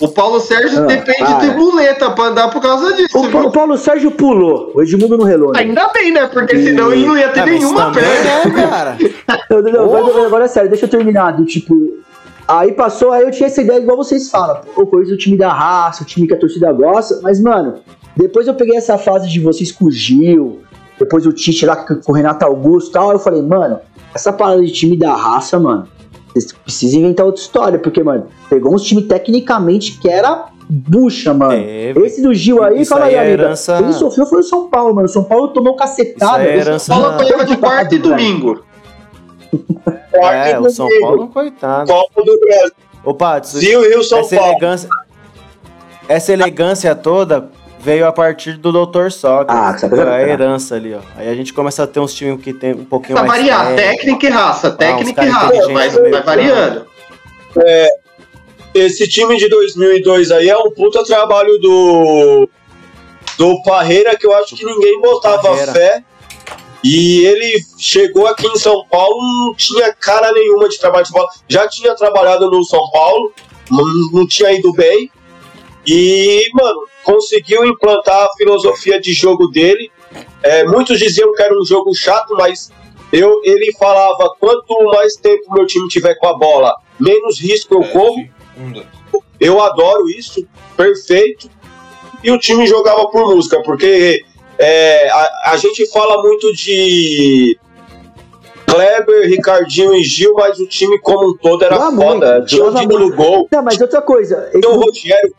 O 0.00 0.08
Paulo 0.08 0.40
Sérgio 0.40 0.78
Ah, 0.82 0.86
depende 0.86 1.18
para. 1.18 1.38
de 1.38 1.50
muleta 1.56 2.10
pra 2.10 2.24
andar 2.24 2.48
por 2.50 2.60
causa 2.62 2.94
disso. 2.94 3.18
O, 3.18 3.30
Pa- 3.30 3.38
o? 3.42 3.52
Paulo 3.52 3.76
Sérgio 3.78 4.10
pulou, 4.10 4.72
o 4.74 4.82
Edmundo 4.82 5.16
não 5.18 5.24
relou. 5.26 5.52
Né? 5.52 5.60
Ainda 5.60 5.88
bem, 5.92 6.10
né? 6.10 6.26
Porque 6.26 6.56
senão 6.58 6.90
ele 6.92 7.06
não 7.06 7.16
ia 7.18 7.28
ter 7.28 7.40
Ah, 7.40 7.46
mas 7.46 7.54
nenhuma 7.60 7.84
também, 7.92 8.02
perna. 8.02 8.56
né, 8.56 8.68
cara? 8.70 8.96
Não, 9.50 9.62
não, 9.62 9.72
não, 9.72 9.84
agora, 9.84 10.26
agora 10.26 10.44
é 10.46 10.48
sério, 10.48 10.70
deixa 10.70 10.86
eu 10.86 10.90
terminar. 10.90 11.32
Do 11.32 11.44
tipo. 11.44 11.74
Aí 12.50 12.72
passou, 12.72 13.12
aí 13.12 13.22
eu 13.22 13.30
tinha 13.30 13.46
essa 13.46 13.60
ideia 13.62 13.78
igual 13.78 13.96
vocês 13.96 14.30
falam. 14.30 14.60
Pô, 14.74 14.86
Corinthians 14.86 15.12
é 15.12 15.14
o 15.14 15.18
time 15.18 15.36
da 15.36 15.52
raça, 15.52 16.02
o 16.02 16.06
time 16.06 16.26
que 16.26 16.34
a 16.34 16.38
torcida 16.38 16.72
gosta. 16.72 17.20
Mas, 17.22 17.40
mano, 17.40 17.74
depois 18.16 18.46
eu 18.46 18.54
peguei 18.54 18.76
essa 18.76 18.98
fase 18.98 19.28
de 19.28 19.38
vocês 19.40 19.70
com 19.70 19.84
o 19.86 19.90
Gil, 19.90 20.60
depois 20.98 21.24
o 21.26 21.32
Tite 21.32 21.64
lá 21.64 21.76
com 21.76 22.00
o 22.10 22.14
Renato 22.14 22.44
Augusto 22.44 22.90
e 22.90 22.92
tal. 22.92 23.12
Eu 23.12 23.18
falei, 23.18 23.40
mano, 23.42 23.78
essa 24.14 24.32
parada 24.32 24.62
de 24.64 24.72
time 24.72 24.96
da 24.96 25.14
raça, 25.14 25.58
mano, 25.60 25.86
vocês 26.32 26.52
precisam 26.52 27.00
inventar 27.00 27.24
outra 27.26 27.40
história. 27.40 27.78
Porque, 27.78 28.02
mano, 28.02 28.26
pegou 28.48 28.74
uns 28.74 28.82
times 28.82 29.06
tecnicamente 29.06 29.98
que 30.00 30.08
era 30.08 30.46
bucha, 30.68 31.32
mano. 31.32 31.52
Teve. 31.52 32.00
Esse 32.06 32.20
do 32.22 32.34
Gil 32.34 32.62
aí, 32.62 32.84
fala 32.84 33.04
aí 33.06 33.10
aí, 33.10 33.14
é 33.16 33.28
amiga. 33.28 33.42
herança- 33.44 33.78
Ele 33.78 33.92
sofreu 33.92 34.26
foi 34.26 34.40
o 34.40 34.44
São 34.44 34.68
Paulo, 34.68 34.94
mano. 34.94 35.06
O 35.06 35.10
São 35.10 35.22
Paulo 35.24 35.48
tomou 35.48 35.76
cacetada. 35.76 36.42
Isso 36.42 36.50
aí 36.50 36.56
é 36.56 36.60
herança- 36.60 36.92
Paulo 36.92 37.06
apanhava 37.08 37.44
de 37.44 37.56
quarta 37.56 37.94
e 37.94 37.98
domingo. 37.98 38.62
É, 40.12 40.58
o 40.58 40.68
São 40.70 40.88
Paulo, 41.00 41.28
coitado. 41.28 41.90
Copa 41.90 42.22
do 42.22 42.40
Brasil 42.40 42.72
Ô, 43.04 43.14
Patos, 43.14 43.54
o 43.54 44.02
São 44.02 44.20
essa 44.20 44.36
Paulo. 44.36 44.52
elegância, 44.52 44.88
essa 46.08 46.32
elegância 46.32 46.94
toda 46.94 47.50
veio 47.78 48.06
a 48.06 48.12
partir 48.12 48.58
do 48.58 48.70
Dr. 48.70 49.10
Socrates. 49.10 49.84
Ah, 49.84 49.88
que 49.88 50.00
a 50.00 50.22
herança 50.22 50.74
ali, 50.74 50.94
ó. 50.94 51.00
Aí 51.16 51.28
a 51.28 51.34
gente 51.34 51.52
começa 51.52 51.82
a 51.82 51.86
ter 51.86 52.00
uns 52.00 52.12
times 52.12 52.42
que 52.42 52.52
tem 52.52 52.74
um 52.74 52.84
pouquinho 52.84 53.16
mais 53.18 53.28
variar, 53.28 53.74
técnico. 53.74 53.86
técnica 53.86 54.26
e 54.26 54.30
raça, 54.30 54.70
técnica 54.70 55.24
e 55.24 55.28
raça. 55.28 55.68
Mas 55.70 55.94
vai 55.94 56.22
variando. 56.22 56.86
Esse 58.74 59.08
time 59.08 59.36
de 59.36 59.48
2002 59.48 60.30
aí 60.30 60.48
é 60.48 60.56
um 60.56 60.70
puta 60.70 61.02
trabalho 61.04 61.58
do 61.58 62.48
do 63.36 63.62
Parreira 63.62 64.16
que 64.16 64.26
eu 64.26 64.34
acho 64.34 64.54
que 64.54 64.64
ninguém 64.64 65.00
botava 65.00 65.42
Parreira. 65.42 65.72
fé. 65.72 66.04
E 66.82 67.24
ele 67.26 67.62
chegou 67.78 68.26
aqui 68.26 68.46
em 68.46 68.56
São 68.56 68.86
Paulo, 68.86 69.20
não 69.20 69.54
tinha 69.54 69.92
cara 69.94 70.32
nenhuma 70.32 70.68
de 70.68 70.78
trabalho 70.78 71.04
de 71.04 71.12
bola. 71.12 71.28
Já 71.48 71.68
tinha 71.68 71.94
trabalhado 71.94 72.50
no 72.50 72.64
São 72.64 72.90
Paulo, 72.90 73.32
não, 74.12 74.26
tinha 74.26 74.52
ido 74.52 74.72
bem. 74.72 75.10
E, 75.86 76.48
mano, 76.54 76.86
conseguiu 77.04 77.64
implantar 77.64 78.24
a 78.24 78.32
filosofia 78.36 79.00
de 79.00 79.12
jogo 79.12 79.48
dele. 79.48 79.90
É, 80.42 80.64
muitos 80.64 80.98
diziam 80.98 81.34
que 81.34 81.42
era 81.42 81.58
um 81.58 81.64
jogo 81.64 81.94
chato, 81.94 82.34
mas 82.34 82.70
eu, 83.12 83.40
ele 83.44 83.72
falava: 83.78 84.34
quanto 84.38 84.84
mais 84.84 85.16
tempo 85.16 85.52
meu 85.52 85.66
time 85.66 85.88
tiver 85.88 86.14
com 86.14 86.28
a 86.28 86.38
bola, 86.38 86.74
menos 86.98 87.38
risco 87.38 87.74
eu 87.74 87.82
corro. 87.90 88.24
Um, 88.56 88.72
dois. 88.72 88.86
Eu 89.38 89.60
adoro 89.60 90.08
isso, 90.08 90.46
perfeito. 90.76 91.50
E 92.22 92.30
o 92.30 92.38
time 92.38 92.66
jogava 92.66 93.08
por 93.08 93.34
música, 93.34 93.62
porque 93.62 94.22
é, 94.60 95.10
a, 95.10 95.52
a 95.52 95.56
gente 95.56 95.90
fala 95.90 96.22
muito 96.22 96.52
de 96.52 97.58
Kleber, 98.66 99.28
Ricardinho 99.28 99.94
e 99.94 100.02
Gil, 100.02 100.34
mas 100.34 100.58
o 100.58 100.66
time 100.66 100.98
como 101.00 101.30
um 101.30 101.36
todo 101.36 101.64
era 101.64 101.74
Jogava 101.76 101.96
foda. 101.96 102.44
Tinha 102.44 102.64
o 102.64 102.74
Dino 102.74 102.98
no 102.98 103.16
gol, 103.16 103.48
Não, 103.50 103.62
mas 103.62 103.80
outra 103.80 104.02
coisa. 104.02 104.50
Esse 104.52 104.68
o 104.68 104.74
Rogério. 104.74 105.34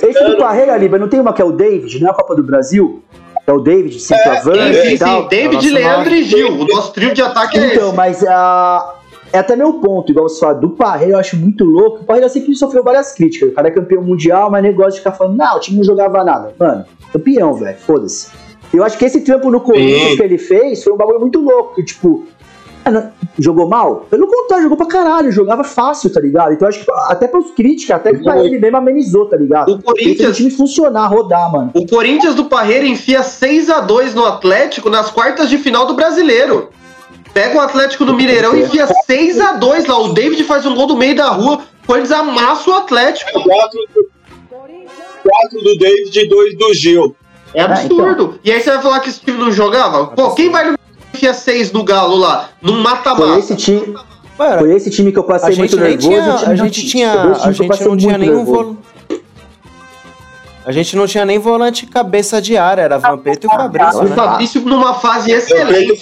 esse 0.00 0.24
do 0.24 0.36
Parreira, 0.36 0.76
Liba, 0.76 0.98
não 0.98 1.08
tem 1.08 1.18
uma 1.18 1.32
que 1.32 1.42
é 1.42 1.44
o 1.44 1.50
David, 1.50 2.00
não 2.00 2.08
é 2.08 2.10
a 2.12 2.14
Copa 2.14 2.36
do 2.36 2.44
Brasil? 2.44 3.02
É 3.44 3.52
o 3.52 3.58
David, 3.58 3.98
centroavante 3.98 4.74
Sim, 4.74 4.86
e 4.86 4.90
sim, 4.90 4.98
tal. 4.98 5.22
sim. 5.22 5.28
David, 5.28 5.70
Leandro 5.70 6.14
e 6.14 6.22
Gil. 6.22 6.52
O 6.60 6.64
nosso 6.66 6.92
trio 6.92 7.12
de 7.12 7.20
ataque 7.20 7.58
é 7.58 7.74
Então, 7.74 7.92
mas 7.92 8.24
ah, 8.24 8.94
é 9.32 9.38
até 9.40 9.56
meu 9.56 9.74
ponto, 9.74 10.12
igual 10.12 10.28
você 10.28 10.38
fala, 10.38 10.54
do 10.54 10.70
Parreira 10.70 11.14
eu 11.14 11.18
acho 11.18 11.36
muito 11.36 11.64
louco. 11.64 12.02
O 12.02 12.04
Parreira 12.04 12.28
sempre 12.28 12.54
sofreu 12.54 12.84
várias 12.84 13.12
críticas. 13.12 13.48
O 13.48 13.52
cara 13.52 13.66
é 13.66 13.70
campeão 13.72 14.02
mundial, 14.02 14.48
mas 14.48 14.62
negócio 14.62 14.92
de 14.92 14.98
ficar 14.98 15.12
falando, 15.12 15.36
não, 15.36 15.56
o 15.56 15.58
time 15.58 15.78
não 15.78 15.84
jogava 15.84 16.22
nada. 16.22 16.54
Mano, 16.56 16.84
campeão, 17.12 17.54
velho, 17.54 17.76
foda-se. 17.78 18.30
Eu 18.72 18.84
acho 18.84 18.96
que 18.98 19.04
esse 19.04 19.20
trampo 19.22 19.50
no 19.50 19.60
Corinthians 19.60 20.16
que 20.16 20.22
ele 20.22 20.38
fez 20.38 20.82
foi 20.84 20.92
um 20.92 20.96
bagulho 20.96 21.20
muito 21.20 21.40
louco. 21.40 21.74
Que, 21.74 21.84
tipo, 21.84 22.24
não- 22.90 23.10
Jogou 23.38 23.68
mal? 23.68 24.06
Pelo 24.10 24.26
contrário, 24.26 24.64
jogou 24.64 24.76
pra 24.76 24.86
caralho, 24.86 25.30
jogava 25.32 25.62
fácil, 25.64 26.12
tá 26.12 26.20
ligado? 26.20 26.52
Então 26.52 26.66
acho 26.68 26.84
que 26.84 26.90
até 27.08 27.26
pros 27.28 27.50
críticas, 27.52 27.96
até 27.96 28.12
que 28.12 28.22
pra 28.22 28.34
ele 28.44 28.58
mesmo 28.58 28.76
amenizou, 28.76 29.26
tá 29.26 29.36
ligado? 29.36 29.72
O 29.72 29.82
Corinthians- 29.82 30.30
o 30.30 30.32
time 30.34 30.50
funcionar, 30.50 31.06
rodar, 31.08 31.50
mano. 31.52 31.70
O 31.74 31.86
Corinthians 31.86 32.34
do 32.34 32.44
Parreira 32.46 32.86
enfia 32.86 33.22
6 33.22 33.70
a 33.70 33.80
2 33.80 34.14
no 34.14 34.24
Atlético 34.26 34.88
nas 34.90 35.10
quartas 35.10 35.48
de 35.48 35.58
final 35.58 35.86
do 35.86 35.94
Brasileiro. 35.94 36.70
Pega 37.32 37.56
o 37.58 37.60
Atlético 37.60 38.04
no 38.04 38.14
Mineirão 38.14 38.56
e 38.56 38.62
enfia 38.62 38.88
6 39.06 39.40
a 39.40 39.52
2 39.52 39.86
lá. 39.86 39.98
O 40.00 40.12
David 40.12 40.42
faz 40.44 40.66
um 40.66 40.74
gol 40.74 40.86
do 40.86 40.96
meio 40.96 41.14
da 41.14 41.28
rua. 41.28 41.60
O 41.84 41.86
Corinthians 41.86 42.12
amassa 42.12 42.70
o 42.70 42.74
Atlético. 42.74 43.30
Quatro, 43.42 43.80
quatro 45.22 45.60
do 45.62 45.78
David 45.78 46.18
e 46.18 46.28
dois 46.28 46.56
do 46.58 46.74
Gil. 46.74 47.14
É 47.54 47.62
absurdo. 47.62 48.38
E 48.44 48.52
aí 48.52 48.60
você 48.60 48.70
vai 48.70 48.82
falar 48.82 49.00
que 49.00 49.08
esse 49.10 49.20
time 49.20 49.38
não 49.38 49.50
jogava? 49.50 50.06
Pô, 50.08 50.30
quem 50.34 50.50
vai 50.50 50.70
no 50.70 50.78
enfia 51.12 51.34
6 51.34 51.72
no 51.72 51.82
Galo 51.84 52.16
lá? 52.16 52.48
Foi 52.62 52.72
mata-mata. 52.72 53.38
esse 53.38 53.56
time, 53.56 53.94
Mano, 54.38 54.58
foi 54.60 54.74
esse 54.76 54.90
time 54.90 55.10
que 55.12 55.18
eu 55.18 55.24
passei 55.24 55.56
muito 55.56 55.76
nervoso. 55.76 56.08
tinha. 56.08 56.34
A 56.34 56.54
gente 56.54 56.86
tinha. 56.88 57.12
A 57.44 57.52
gente 57.52 57.84
não 57.84 57.96
tinha 57.96 58.16
nenhum 58.18 58.36
nervoso. 58.44 58.62
vol... 58.64 58.76
A 60.64 60.72
gente 60.72 60.94
não 60.94 61.06
tinha 61.06 61.24
nem 61.24 61.38
volante 61.38 61.86
cabeça 61.86 62.40
de 62.40 62.56
área, 62.56 62.82
era 62.82 62.98
Vampeta 62.98 63.46
e 63.46 63.48
o 63.48 63.50
Fabrício, 63.50 64.00
O 64.00 64.04
né? 64.04 64.14
Fabrício 64.14 64.60
numa 64.60 64.94
fase 64.94 65.32
excelente. 65.32 65.98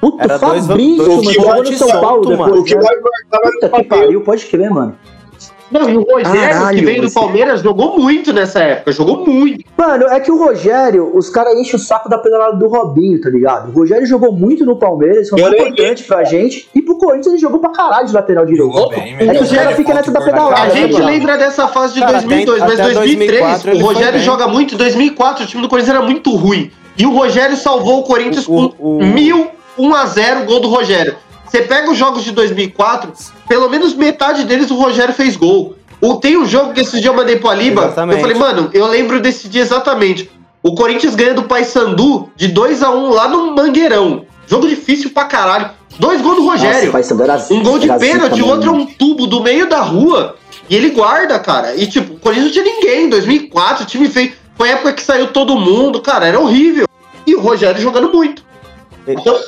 Puta, 0.00 0.22
Era 0.24 0.36
o 0.36 0.38
dois- 0.38 0.66
Fabrício, 0.66 1.04
dois 1.04 1.16
mano, 1.24 1.32
jogou 1.32 1.62
no 1.64 1.72
São 1.76 1.88
Paulo 2.00 2.24
solto, 2.24 2.28
depois. 2.28 2.60
o 2.60 2.64
que 2.64 2.74
né? 2.76 2.80
vai 2.82 2.94
marcar 2.96 3.40
vai 3.42 3.52
Puta 3.52 3.68
que 3.70 3.82
pariu, 3.84 4.20
pode 4.22 4.44
crer, 4.46 4.70
mano. 4.70 4.96
Não, 5.70 5.88
e 5.88 5.96
o 5.96 6.02
Rogério, 6.02 6.40
Caralho, 6.40 6.78
que 6.78 6.84
veio 6.84 7.02
do 7.02 7.08
você- 7.08 7.14
Palmeiras, 7.18 7.60
jogou 7.60 7.98
muito 7.98 8.32
nessa 8.32 8.60
época. 8.60 8.92
Jogou 8.92 9.26
muito. 9.26 9.64
Mano, 9.76 10.06
é 10.06 10.20
que 10.20 10.30
o 10.30 10.38
Rogério, 10.38 11.10
os 11.16 11.28
caras 11.28 11.58
enchem 11.58 11.74
o 11.74 11.78
saco 11.78 12.08
da 12.08 12.18
pedalada 12.18 12.56
do 12.56 12.68
Robinho, 12.68 13.20
tá 13.20 13.28
ligado? 13.28 13.70
O 13.70 13.72
Rogério 13.72 14.06
jogou 14.06 14.32
muito 14.32 14.64
no 14.64 14.76
Palmeiras, 14.76 15.28
foi 15.28 15.40
muito 15.40 15.54
importante 15.56 16.04
pra 16.04 16.22
gente. 16.24 16.68
E 16.74 16.80
pro 16.82 16.96
Corinthians 16.98 17.26
ele 17.34 17.38
jogou 17.38 17.58
pra 17.58 17.70
caralho 17.70 18.06
de 18.06 18.14
lateral 18.14 18.46
direito. 18.46 18.64
Jogou 18.72 18.90
bem, 18.90 19.16
É 19.18 19.34
que 19.34 19.42
os 19.42 19.50
caras 19.52 19.76
ficam 19.76 19.94
nessa 19.94 20.10
da 20.12 20.20
pedalada. 20.20 20.62
A 20.62 20.68
gente 20.68 21.00
lembra 21.00 21.36
dessa 21.36 21.66
fase 21.68 21.94
de 21.94 22.00
Cara, 22.00 22.12
2002, 22.12 22.62
até- 22.62 22.70
mas 22.70 22.80
até 22.80 22.94
2003 22.94 23.40
2004 23.40 23.70
ele 23.72 23.82
o 23.82 23.86
Rogério 23.86 24.20
joga 24.20 24.48
muito. 24.48 24.74
Em 24.74 24.76
2004 24.78 25.44
o 25.44 25.46
time 25.46 25.62
do 25.62 25.68
Corinthians 25.68 25.96
era 25.96 26.04
muito 26.04 26.34
ruim. 26.36 26.70
E 26.98 27.04
o 27.04 27.10
Rogério 27.12 27.56
salvou 27.56 28.00
o 28.00 28.02
Corinthians 28.04 28.46
O- 28.48 28.70
com 28.70 28.98
o- 28.98 29.04
mil, 29.04 29.48
1 29.78 29.94
a 29.94 30.06
0 30.06 30.44
gol 30.44 30.60
do 30.60 30.68
Rogério. 30.68 31.16
Você 31.56 31.62
pega 31.62 31.90
os 31.90 31.96
jogos 31.96 32.22
de 32.22 32.32
2004, 32.32 33.14
pelo 33.48 33.70
menos 33.70 33.94
metade 33.94 34.44
deles 34.44 34.70
o 34.70 34.76
Rogério 34.76 35.14
fez 35.14 35.36
gol. 35.36 35.74
O, 36.02 36.16
tem 36.16 36.36
um 36.36 36.44
jogo 36.44 36.74
que 36.74 36.82
esse 36.82 37.00
dia 37.00 37.08
eu 37.08 37.14
mandei 37.14 37.36
pro 37.36 37.48
Aliba. 37.48 37.84
Exatamente. 37.84 38.16
Eu 38.16 38.20
falei, 38.20 38.36
mano, 38.36 38.70
eu 38.74 38.86
lembro 38.86 39.20
desse 39.20 39.48
dia 39.48 39.62
exatamente. 39.62 40.30
O 40.62 40.74
Corinthians 40.74 41.14
ganha 41.14 41.32
do 41.32 41.44
Paysandu 41.44 42.28
de 42.36 42.48
2 42.48 42.82
a 42.82 42.90
1 42.90 43.08
lá 43.08 43.28
no 43.28 43.54
Mangueirão. 43.54 44.26
Jogo 44.46 44.68
difícil 44.68 45.10
pra 45.10 45.24
caralho. 45.24 45.70
Dois 45.98 46.20
gols 46.20 46.36
do 46.36 46.44
Rogério. 46.44 46.92
Nossa, 46.92 47.14
era 47.24 47.42
Um 47.50 47.62
gol 47.62 47.78
de 47.78 47.88
pênalti, 47.98 48.42
o 48.42 48.48
outro 48.48 48.68
é 48.68 48.72
um 48.72 48.84
tubo 48.84 49.26
do 49.26 49.42
meio 49.42 49.66
da 49.66 49.80
rua. 49.80 50.36
E 50.68 50.76
ele 50.76 50.90
guarda, 50.90 51.38
cara. 51.38 51.74
E 51.74 51.86
tipo, 51.86 52.16
o 52.16 52.18
Corinthians 52.18 52.54
não 52.54 52.62
tinha 52.62 52.64
ninguém. 52.66 53.06
Em 53.06 53.08
2004, 53.08 53.84
o 53.84 53.86
time 53.86 54.10
fez. 54.10 54.32
Foi 54.56 54.68
a 54.68 54.72
época 54.72 54.92
que 54.92 55.02
saiu 55.02 55.28
todo 55.28 55.58
mundo, 55.58 56.02
cara. 56.02 56.26
Era 56.26 56.38
horrível. 56.38 56.86
E 57.26 57.34
o 57.34 57.40
Rogério 57.40 57.80
jogando 57.80 58.12
muito. 58.12 58.44
Então, 59.08 59.38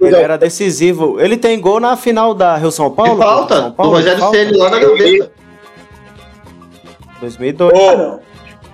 Ele 0.00 0.16
era 0.16 0.36
decisivo. 0.38 1.20
Ele 1.20 1.36
tem 1.36 1.60
gol 1.60 1.80
na 1.80 1.96
final 1.96 2.32
da 2.34 2.56
Rio 2.56 2.70
São 2.70 2.90
Paulo? 2.90 3.16
que 3.16 3.22
falta. 3.22 3.56
São 3.56 3.68
O 3.68 3.72
Paulo, 3.72 3.92
Rogério 3.92 4.18
falta? 4.20 4.36
Ceni 4.38 4.56
lá 4.56 4.70
na 4.70 4.78
gaveta. 4.78 5.32
2002. 7.20 7.72
Ô, 7.72 8.18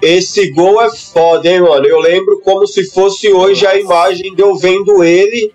esse 0.03 0.51
gol 0.53 0.83
é 0.83 0.91
foda, 0.91 1.49
hein, 1.49 1.61
mano? 1.61 1.87
Eu 1.87 1.99
lembro 2.01 2.41
como 2.41 2.67
se 2.67 2.85
fosse 2.91 3.33
hoje 3.33 3.67
a 3.67 3.75
imagem 3.79 4.35
de 4.35 4.43
eu 4.43 4.55
vendo 4.57 5.03
ele. 5.03 5.53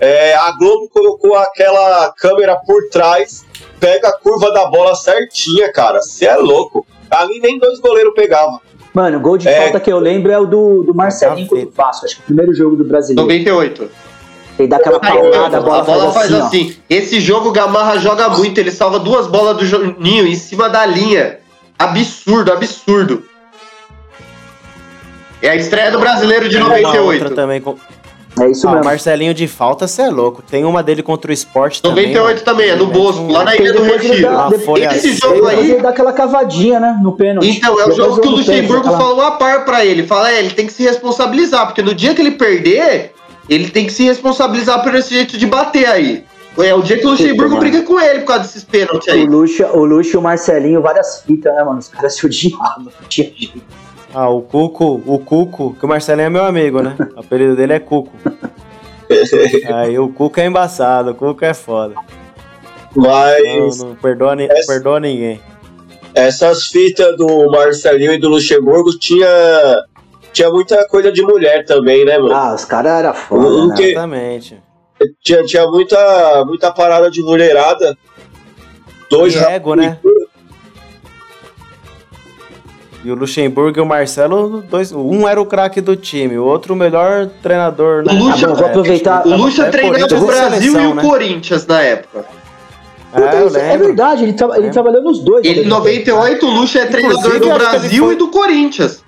É, 0.00 0.34
a 0.36 0.52
Globo 0.56 0.88
colocou 0.88 1.34
aquela 1.34 2.12
câmera 2.16 2.54
por 2.56 2.88
trás, 2.88 3.44
pega 3.80 4.08
a 4.08 4.16
curva 4.16 4.52
da 4.52 4.66
bola 4.70 4.94
certinha, 4.94 5.72
cara. 5.72 6.00
Você 6.00 6.26
é 6.26 6.36
louco. 6.36 6.86
Ali 7.10 7.40
nem 7.40 7.58
dois 7.58 7.80
goleiros 7.80 8.14
pegavam. 8.14 8.60
Mano, 8.94 9.18
o 9.18 9.20
gol 9.20 9.36
de 9.36 9.48
É. 9.48 9.62
falta 9.62 9.80
que 9.80 9.90
eu 9.92 9.98
lembro 9.98 10.30
é 10.30 10.38
o 10.38 10.46
do, 10.46 10.84
do 10.84 10.94
Marcelinho 10.94 11.48
contra 11.48 11.66
o 11.66 11.70
Vasco. 11.70 12.06
Acho 12.06 12.14
que 12.16 12.20
é 12.20 12.24
o 12.24 12.26
primeiro 12.26 12.54
jogo 12.54 12.76
do 12.76 12.84
brasileiro. 12.84 13.22
98. 13.22 13.90
Ele 14.58 14.66
dá 14.68 14.76
aquela 14.76 14.98
paulada, 14.98 15.56
a 15.56 15.60
A 15.60 15.62
bola, 15.62 15.82
bola 15.84 16.12
faz 16.12 16.32
ó. 16.32 16.42
assim. 16.44 16.74
Esse 16.90 17.20
jogo 17.20 17.50
o 17.50 17.52
Gamarra 17.52 17.98
joga 17.98 18.28
muito. 18.30 18.58
Ele 18.58 18.70
salva 18.72 18.98
duas 18.98 19.26
bolas 19.28 19.56
do 19.56 19.64
Juninho 19.64 20.26
em 20.26 20.34
cima 20.34 20.68
da 20.68 20.84
linha. 20.84 21.38
Absurdo, 21.78 22.52
absurdo. 22.52 23.22
É 25.40 25.50
a 25.50 25.54
estreia 25.56 25.90
do 25.92 26.00
brasileiro 26.00 26.48
de 26.48 26.56
Uma 26.56 26.66
outra 26.66 26.82
98. 26.82 27.34
também 27.34 27.60
com... 27.60 27.76
É 28.40 28.50
isso 28.50 28.68
Ah, 28.68 28.72
mesmo. 28.72 28.84
Marcelinho 28.84 29.34
de 29.34 29.48
falta, 29.48 29.86
você 29.88 30.02
é 30.02 30.10
louco. 30.10 30.42
Tem 30.42 30.64
uma 30.64 30.80
dele 30.82 31.02
contra 31.02 31.30
o 31.30 31.34
esporte 31.34 31.80
também. 31.82 32.06
98 32.12 32.44
também, 32.44 32.70
é 32.70 32.76
no 32.76 32.86
Bosco, 32.86 33.26
lá 33.32 33.42
na 33.44 33.56
Ilha 33.56 33.72
do 33.72 33.82
Retiro. 33.82 34.22
dá- 34.22 34.48
Esse 34.92 35.08
assim. 35.08 35.16
jogo 35.16 35.46
aí- 35.46 35.70
ele 35.72 35.82
dá 35.82 35.88
aquela 35.90 36.12
cavadinha, 36.12 36.78
né? 36.78 36.98
No 37.02 37.12
pênalti. 37.16 37.48
Então, 37.48 37.80
é 37.80 37.88
o 37.88 37.92
jogo 37.92 38.20
que 38.20 38.28
o 38.28 38.30
Luxemburgo 38.32 38.84
falou 38.92 39.22
a 39.22 39.32
par 39.32 39.64
pra 39.64 39.84
ele. 39.84 40.06
Fala, 40.06 40.30
é, 40.30 40.38
ele 40.40 40.50
tem 40.50 40.66
que 40.66 40.72
se 40.72 40.82
responsabilizar, 40.84 41.66
porque 41.66 41.82
no 41.82 41.92
dia 41.94 42.14
que 42.14 42.20
ele 42.22 42.32
perder, 42.32 43.12
ele 43.48 43.70
tem 43.70 43.86
que 43.86 43.92
se 43.92 44.04
responsabilizar 44.04 44.82
por 44.82 44.94
esse 44.94 45.14
jeito 45.14 45.36
de 45.38 45.46
bater 45.46 45.86
aí. 45.86 46.24
É 46.58 46.74
o 46.74 46.82
dia 46.82 46.98
que 46.98 47.06
o 47.06 47.10
Luxemburgo 47.10 47.56
briga 47.58 47.82
com 47.82 48.00
ele 48.00 48.20
por 48.20 48.26
causa 48.28 48.42
desses 48.42 48.64
pênaltis 48.64 49.06
O 49.06 49.10
aí. 49.16 49.24
Luxo, 49.26 49.64
o 49.64 49.84
Luxo 49.84 50.16
e 50.16 50.16
o 50.16 50.22
Marcelinho, 50.22 50.82
várias 50.82 51.20
fitas, 51.22 51.54
né, 51.54 51.62
mano? 51.62 51.78
Os 51.78 51.86
caras 51.88 52.14
se 52.16 52.26
odiavam. 52.26 52.84
não. 52.84 52.92
Ah, 54.12 54.28
o 54.28 54.42
Cuco, 54.42 55.00
o 55.06 55.18
Cuco, 55.20 55.76
que 55.78 55.84
o 55.84 55.88
Marcelinho 55.88 56.26
é 56.26 56.30
meu 56.30 56.44
amigo, 56.44 56.82
né? 56.82 56.96
O 57.16 57.20
apelido 57.20 57.54
dele 57.54 57.74
é 57.74 57.78
Cuco. 57.78 58.10
Aí 59.74 59.98
o 59.98 60.08
Cuco 60.08 60.40
é 60.40 60.46
embaçado, 60.46 61.10
o 61.10 61.14
Cuco 61.14 61.44
é 61.44 61.54
foda. 61.54 61.94
Não, 62.96 63.04
Mas 63.04 63.78
não 63.82 63.94
perdoa, 63.94 64.34
ni- 64.34 64.48
Essa- 64.50 64.72
perdoa 64.72 64.98
ninguém. 64.98 65.40
essas 66.14 66.64
fitas 66.66 67.16
do 67.16 67.50
Marcelinho 67.50 68.12
e 68.14 68.18
do 68.18 68.28
Luxemburgo 68.30 68.98
tinha, 68.98 69.28
tinha 70.38 70.50
muita 70.50 70.86
coisa 70.86 71.10
de 71.10 71.20
mulher 71.20 71.64
também, 71.64 72.04
né, 72.04 72.16
mano? 72.16 72.32
Ah, 72.32 72.54
os 72.54 72.64
caras 72.64 72.92
eram 72.92 73.12
foda, 73.12 73.44
O 73.48 73.66
né? 73.66 73.74
que- 73.76 73.82
Exatamente. 73.90 74.62
Tinha, 75.20 75.42
tinha 75.44 75.66
muita, 75.66 76.44
muita 76.46 76.70
parada 76.70 77.10
de 77.10 77.20
mulherada. 77.22 77.96
Dois 79.10 79.34
E 79.34 79.38
ego, 79.38 79.74
né? 79.74 79.98
E 83.04 83.10
o 83.10 83.14
Luxemburgo 83.16 83.78
e 83.78 83.82
o 83.82 83.86
Marcelo, 83.86 84.62
dois, 84.62 84.92
um 84.92 85.26
era 85.26 85.40
o 85.40 85.46
craque 85.46 85.80
do 85.80 85.96
time, 85.96 86.38
o 86.38 86.44
outro 86.44 86.74
o 86.74 86.76
melhor 86.76 87.26
treinador, 87.42 88.04
né? 88.04 88.12
O 88.12 88.16
Luxa- 88.16 88.46
Ah, 88.46 88.48
bom, 88.50 88.54
vou 88.56 88.66
aproveitar- 88.66 89.26
O 89.26 89.36
Lucha 89.36 89.62
É 89.66 89.70
treinava 89.70 90.04
o 90.14 90.26
Brasil 90.26 90.60
seleção, 90.72 90.82
e 90.82 90.86
o 90.86 90.94
né? 90.94 91.02
Corinthians 91.02 91.66
na 91.66 91.80
época. 91.82 92.24
É, 93.12 93.20
Puta, 93.20 93.58
é 93.58 93.70
lembro. 93.72 93.86
verdade, 93.86 94.22
ele, 94.24 94.32
tra- 94.34 94.56
ele 94.58 94.70
trabalhou 94.70 95.02
nos 95.02 95.18
dois. 95.20 95.44
Ele, 95.44 95.60
em 95.60 95.64
né? 95.64 95.68
98, 95.70 96.46
o 96.46 96.50
Lucha 96.50 96.80
é 96.80 96.86
treinador 96.86 97.18
Inclusive, 97.18 97.40
do 97.44 97.54
Brasil 97.58 98.04
foi- 98.04 98.14
e 98.14 98.16
do 98.18 98.28
Corinthians. 98.28 99.02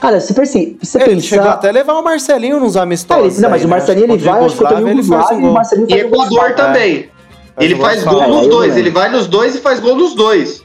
Cara, 0.00 0.20
se 0.20 0.32
você, 0.34 0.76
você 0.82 1.02
Ele 1.02 1.20
chegou 1.20 1.48
até 1.48 1.68
a 1.68 1.72
levar 1.72 1.94
o 1.94 2.02
Marcelinho 2.02 2.60
nos 2.60 2.76
Ah, 2.76 2.82
amistosos. 2.82 3.34
ele- 3.34 3.42
não, 3.42 3.50
mas 3.50 3.60
aí, 3.62 3.66
o 3.66 3.70
né? 3.70 3.76
Marcelinho 3.76 4.04
ele 4.04 4.12
Contra 4.12 4.30
vai, 4.32 4.44
acho 4.44 4.54
que 4.56 4.60
contra 4.62 4.76
o 4.76 4.78
Yugoslávia, 4.78 4.92
ele 4.92 5.00
e 5.00 5.38
o 5.38 5.40
gol. 5.46 5.52
Marcelinho 5.54 5.86
E 5.88 5.90
faz 5.90 6.02
o 6.02 6.06
Equador 6.06 6.38
salvo. 6.40 6.54
também. 6.54 7.10
Ele 7.58 7.74
o 7.74 7.76
gol 7.78 7.86
faz 7.86 8.04
gol 8.04 8.22
É, 8.22 8.26
nos 8.28 8.46
dois. 8.48 8.76
Ele 8.76 8.90
vai 8.90 9.08
nos 9.10 9.26
dois 9.26 9.54
e 9.54 9.58
faz 9.58 9.80
gol 9.80 9.96
nos 9.96 10.14
dois. 10.14 10.62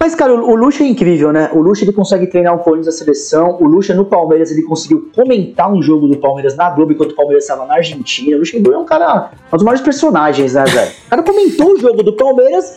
Mas, 0.00 0.14
cara, 0.14 0.32
o, 0.32 0.54
Lucha 0.54 0.84
é 0.84 0.86
incrível, 0.86 1.32
né? 1.32 1.50
O 1.52 1.60
Lucha 1.60 1.84
ele 1.84 1.92
consegue 1.92 2.26
treinar 2.28 2.54
o 2.54 2.58
Corinthians 2.60 2.86
da 2.86 2.92
seleção. 2.92 3.56
O 3.60 3.66
Lucha 3.66 3.94
no 3.94 4.04
Palmeiras 4.04 4.50
ele 4.52 4.62
conseguiu 4.62 5.10
comentar 5.14 5.70
um 5.72 5.82
jogo 5.82 6.06
do 6.06 6.16
Palmeiras 6.18 6.54
na 6.56 6.70
Globo 6.70 6.92
enquanto 6.92 7.12
o 7.12 7.16
Palmeiras 7.16 7.44
estava 7.44 7.66
na 7.66 7.74
Argentina. 7.74 8.36
O 8.36 8.38
Luxemburgo 8.40 8.78
é 8.78 8.80
um 8.82 8.84
cara, 8.84 9.30
um 9.52 9.56
dos 9.56 9.64
maiores 9.64 9.82
personagens, 9.82 10.54
né, 10.54 10.64
velho? 10.64 10.90
O 11.06 11.10
cara 11.10 11.22
comentou 11.24 11.72
o 11.72 11.78
jogo 11.80 12.02
do 12.04 12.12
Palmeiras 12.12 12.76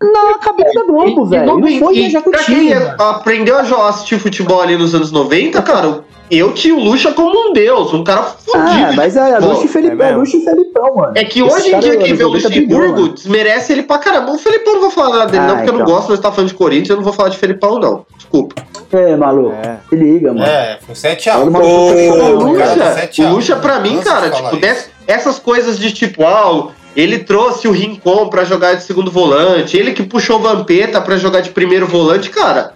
na 0.00 0.38
cabine 0.38 0.72
da 0.74 0.82
Globo, 0.84 1.24
velho. 1.24 1.46
não 1.46 1.78
foi 1.78 1.94
e 1.94 2.00
viajar 2.00 2.22
com 2.22 2.30
o 2.30 2.32
time. 2.34 2.70
é- 2.72 2.94
aprendeu 2.98 3.56
a 3.58 3.62
jo- 3.62 3.80
assistir 3.82 4.18
futebol 4.18 4.60
ali 4.60 4.76
nos 4.76 4.94
anos 4.94 5.10
90, 5.10 5.62
cara, 5.62 6.00
eu 6.30 6.52
tinha 6.52 6.74
o 6.74 6.80
Lucha 6.80 7.12
como 7.12 7.50
um 7.50 7.52
deus, 7.52 7.92
um 7.94 8.02
cara 8.04 8.22
fudido. 8.22 8.64
Ah, 8.68 8.92
mas 8.94 9.16
é, 9.16 9.32
futebol. 9.34 9.50
Lucha 9.54 9.64
e 9.64 9.68
Felipe, 9.68 10.02
é 10.02 10.08
é? 10.10 10.16
Lucha 10.16 10.36
e 10.36 10.40
Felipão, 10.44 10.96
mano. 10.96 11.12
É 11.14 11.24
que 11.24 11.40
Esse 11.40 11.54
hoje 11.56 11.74
em 11.74 11.78
dia 11.80 11.96
quem 11.96 12.06
anos 12.06 12.18
vê 12.18 12.24
o 12.24 12.28
90 12.28 12.48
brigou, 12.48 12.78
Luxemburgo 12.78 13.08
desmerece 13.14 13.72
ele 13.72 13.82
pra 13.82 13.98
caramba. 13.98 14.32
O 14.32 14.38
Felipão 14.38 14.74
não 14.74 14.80
vou 14.82 14.90
falar 14.90 15.18
nada 15.18 15.30
dele, 15.30 15.44
Ah, 15.44 15.46
não, 15.48 15.54
porque 15.56 15.70
eu 15.70 15.74
não 15.74 15.80
então. 15.82 15.94
gosto, 15.94 16.10
mas 16.10 16.20
tá 16.20 16.30
falando 16.32 16.48
de 16.48 16.54
Corinthians, 16.54 16.90
eu 16.90 16.96
não 16.96 17.04
vou 17.04 17.12
falar 17.12 17.28
de 17.28 17.36
Felipão, 17.38 17.78
não. 17.78 18.04
Desculpa. 18.16 18.62
É, 18.92 19.16
maluco. 19.16 19.54
É. 19.62 19.76
Se 19.88 19.96
liga, 19.96 20.32
mano. 20.32 20.44
É, 20.46 20.78
foi 20.84 20.94
7x1. 20.94 21.34
Olha 21.34 21.44
o 21.44 22.38
O 22.38 22.52
Lucha, 22.52 22.64
a 22.64 23.26
o. 23.28 23.34
Lucha 23.34 23.56
pra 23.56 23.80
mim, 23.80 23.98
cara, 24.00 24.30
tipo, 24.30 24.48
isso. 24.48 24.56
dess- 24.56 24.90
essas 25.06 25.38
coisas 25.38 25.78
de 25.78 25.92
tipo, 25.92 26.24
ah, 26.24 26.68
ele 26.96 27.18
trouxe 27.18 27.68
o 27.68 27.72
Rincon 27.72 28.28
pra 28.28 28.44
jogar 28.44 28.74
de 28.74 28.82
segundo 28.82 29.10
volante, 29.10 29.76
ele 29.76 29.92
que 29.92 30.02
puxou 30.02 30.36
o 30.36 30.40
Vampeta 30.40 31.00
pra 31.00 31.16
jogar 31.16 31.40
de 31.40 31.50
primeiro 31.50 31.86
volante, 31.86 32.28
cara. 32.30 32.72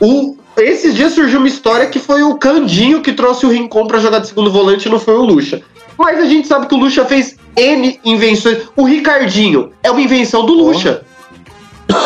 O, 0.00 0.36
esses 0.56 0.94
dias 0.94 1.12
surgiu 1.12 1.38
uma 1.38 1.48
história 1.48 1.86
que 1.86 1.98
foi 1.98 2.22
o 2.22 2.36
Candinho 2.36 3.02
que 3.02 3.12
trouxe 3.12 3.46
o 3.46 3.50
Rincon 3.50 3.86
pra 3.86 3.98
jogar 3.98 4.20
de 4.20 4.28
segundo 4.28 4.50
volante 4.50 4.88
não 4.88 5.00
foi 5.00 5.14
o 5.14 5.22
Lucha. 5.22 5.62
Mas 5.98 6.18
a 6.18 6.24
gente 6.24 6.46
sabe 6.46 6.66
que 6.66 6.74
o 6.74 6.78
Lucha 6.78 7.04
fez 7.04 7.36
N 7.56 7.98
invenções. 8.04 8.58
O 8.76 8.84
Ricardinho 8.84 9.72
é 9.82 9.90
uma 9.90 10.00
invenção 10.00 10.44
do 10.44 10.52
Lucha. 10.52 11.02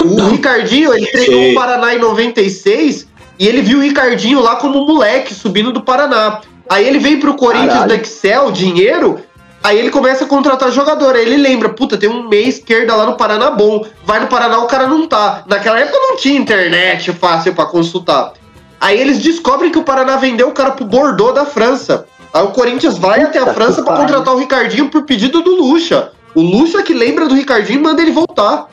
O 0.05 0.31
Ricardinho, 0.31 0.93
ele 0.93 1.07
treinou 1.07 1.51
o 1.51 1.55
Paraná 1.55 1.95
em 1.95 1.99
96 1.99 3.07
e 3.39 3.47
ele 3.47 3.63
viu 3.63 3.79
o 3.79 3.83
Ricardinho 3.83 4.41
lá 4.41 4.57
como 4.57 4.87
moleque 4.87 5.33
subindo 5.33 5.73
do 5.73 5.81
Paraná. 5.81 6.41
Aí 6.69 6.87
ele 6.87 6.99
veio 6.99 7.21
pro 7.21 7.35
Corinthians 7.35 7.73
Caralho. 7.73 7.97
do 7.97 8.03
Excel, 8.03 8.51
dinheiro. 8.51 9.21
Aí 9.63 9.79
ele 9.79 9.91
começa 9.91 10.25
a 10.25 10.29
contratar 10.29 10.71
jogador. 10.71 11.17
Aí 11.17 11.23
ele 11.23 11.37
lembra, 11.37 11.69
puta, 11.71 11.97
tem 11.97 12.09
um 12.09 12.29
meia 12.29 12.49
esquerda 12.49 12.95
lá 12.95 13.07
no 13.07 13.15
Paraná 13.15 13.51
bom. 13.51 13.85
Vai 14.05 14.21
no 14.21 14.27
Paraná, 14.27 14.59
o 14.59 14.67
cara 14.67 14.87
não 14.87 15.07
tá. 15.07 15.43
Naquela 15.47 15.81
época 15.81 15.99
não 15.99 16.17
tinha 16.17 16.39
internet 16.39 17.13
fácil 17.13 17.55
pra 17.55 17.67
consultar. 17.67 18.33
Aí 18.81 19.01
eles 19.01 19.19
descobrem 19.19 19.71
que 19.73 19.79
o 19.79 19.83
Paraná 19.83 20.17
vendeu 20.17 20.49
o 20.49 20.53
cara 20.53 20.71
pro 20.71 20.85
Bordeaux 20.85 21.35
da 21.35 21.45
França. 21.45 22.07
Aí 22.33 22.43
o 22.45 22.49
Corinthians 22.49 22.97
vai 22.99 23.23
até 23.23 23.39
a 23.39 23.53
França 23.55 23.83
pariu. 23.83 24.03
contratar 24.03 24.35
o 24.35 24.39
Ricardinho 24.39 24.89
por 24.91 25.03
pedido 25.03 25.43
do 25.43 25.55
Lucha. 25.57 26.11
O 26.35 26.41
Lucha 26.41 26.83
que 26.83 26.93
lembra 26.95 27.27
do 27.27 27.35
Ricardinho 27.35 27.83
manda 27.83 28.01
ele 28.03 28.13
voltar. 28.13 28.69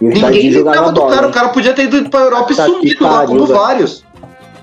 E 0.00 0.04
Ninguém 0.06 0.50
lembrava 0.50 0.92
do 0.92 1.00
bola. 1.00 1.14
cara. 1.14 1.26
hein? 1.26 1.30
O 1.30 1.34
cara 1.34 1.48
podia 1.50 1.74
ter 1.74 1.82
ido 1.84 2.08
pra 2.08 2.20
Europa 2.20 2.52
e 2.52 2.56
Puta 2.56 2.68
que 2.68 2.72
sumido 2.76 3.04
lá, 3.04 3.26
como 3.26 3.44
vários. 3.46 4.04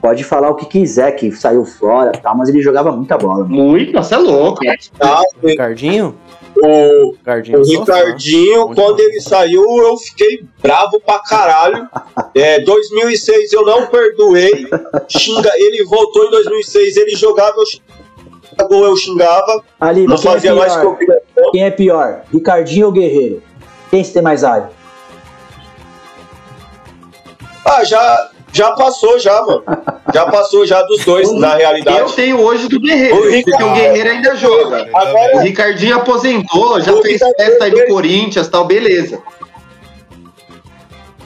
Pode 0.01 0.23
falar 0.23 0.49
o 0.51 0.55
que 0.55 0.65
quiser, 0.65 1.11
que 1.13 1.31
saiu 1.31 1.65
fora 1.65 2.11
e 2.15 2.19
tal, 2.19 2.35
mas 2.37 2.49
ele 2.49 2.61
jogava 2.61 2.91
muita 2.91 3.17
bola. 3.17 3.43
mano. 3.43 3.49
Muito, 3.49 3.91
você 3.93 4.13
é 4.15 4.17
louco. 4.17 4.61
Ah, 4.99 5.21
Ricardinho? 5.43 6.15
o, 6.55 7.11
Ricardinho. 7.11 7.59
o. 7.61 7.63
Ricardinho, 7.63 8.65
Muito 8.67 8.75
quando 8.81 8.97
bom. 8.97 9.03
ele 9.03 9.21
saiu, 9.21 9.63
eu 9.79 9.97
fiquei 9.97 10.43
bravo 10.61 10.99
pra 10.99 11.19
caralho. 11.19 11.87
É, 12.35 12.59
2006 12.59 13.51
eu 13.53 13.65
não 13.65 13.87
perdoei. 13.87 14.67
Xinga, 15.07 15.49
ele 15.55 15.83
voltou 15.85 16.25
em 16.25 16.29
2006, 16.29 16.97
ele 16.97 17.15
jogava, 17.15 17.55
eu 17.57 17.65
xingava, 17.65 18.73
eu 18.85 18.95
xingava. 18.95 19.63
Ali, 19.79 20.05
Não 20.05 20.15
quem 20.17 20.29
é, 20.29 20.33
fazia 20.33 20.53
mais 20.55 20.73
pior? 20.75 20.85
obrigação. 20.93 21.51
quem 21.51 21.63
é 21.63 21.71
pior? 21.71 22.21
Ricardinho 22.31 22.85
ou 22.87 22.91
Guerreiro? 22.91 23.41
Quem 23.89 24.03
se 24.03 24.13
tem 24.13 24.21
mais 24.21 24.43
área? 24.43 24.69
Ah, 27.65 27.83
já, 27.83 28.29
já 28.51 28.71
passou, 28.71 29.19
já, 29.19 29.41
mano. 29.43 29.63
Já 30.13 30.25
passou 30.25 30.65
já 30.65 30.81
dos 30.83 31.03
dois, 31.05 31.31
na 31.33 31.53
Eu 31.53 31.57
realidade. 31.57 32.13
tenho 32.15 32.39
hoje 32.41 32.67
do 32.67 32.79
Guerreiro, 32.79 33.15
O 33.15 33.19
porque 33.21 33.35
Ricardo- 33.35 33.65
o 33.67 33.73
Guerreiro 33.73 34.09
ainda 34.09 34.35
joga. 34.35 34.89
O 34.91 34.97
Agora, 34.97 35.41
Ricardinho 35.41 35.95
aposentou, 35.97 36.79
já 36.81 36.91
O 36.93 37.01
fez 37.01 37.15
Ricardinho- 37.21 37.45
festa 37.49 37.65
aí 37.65 37.71
no 37.71 37.85
Corinthians 37.87 38.47
e 38.47 38.49
tal, 38.49 38.65
beleza. 38.65 39.19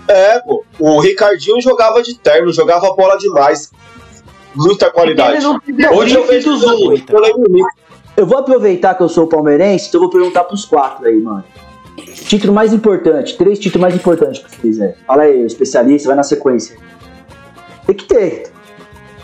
é, 0.08 0.40
pô. 0.40 0.64
O 0.80 1.00
Ricardinho 1.00 1.62
jogava 1.62 2.02
de 2.02 2.16
terno, 2.18 2.52
jogava 2.52 2.92
bola 2.94 3.18
demais. 3.18 3.72
Muita 4.54 4.92
qualidade. 4.92 5.46
Hoje 5.94 6.16
eu 6.16 6.26
vejo 6.28 6.50
dos 6.52 6.64
outros. 6.64 7.04
eu. 7.10 7.66
Eu 8.18 8.26
vou 8.26 8.38
aproveitar 8.40 8.94
que 8.96 9.02
eu 9.04 9.08
sou 9.08 9.26
palmeirense, 9.26 9.88
então 9.88 10.00
eu 10.02 10.10
vou 10.10 10.12
perguntar 10.12 10.44
pros 10.44 10.66
quatro 10.66 11.08
aí, 11.08 11.16
mano. 11.22 11.44
Título 12.28 12.52
mais 12.52 12.74
importante, 12.74 13.38
três 13.38 13.58
títulos 13.58 13.82
mais 13.82 13.96
importantes 13.96 14.40
pra 14.42 14.50
vocês 14.50 14.82
aí. 14.82 14.94
Fala 15.08 15.24
aí, 15.24 15.46
especialista, 15.46 16.08
vai 16.10 16.18
na 16.18 16.24
sequência. 16.24 16.78
Tem 17.86 17.96
que 17.96 18.06
ter. 18.06 18.52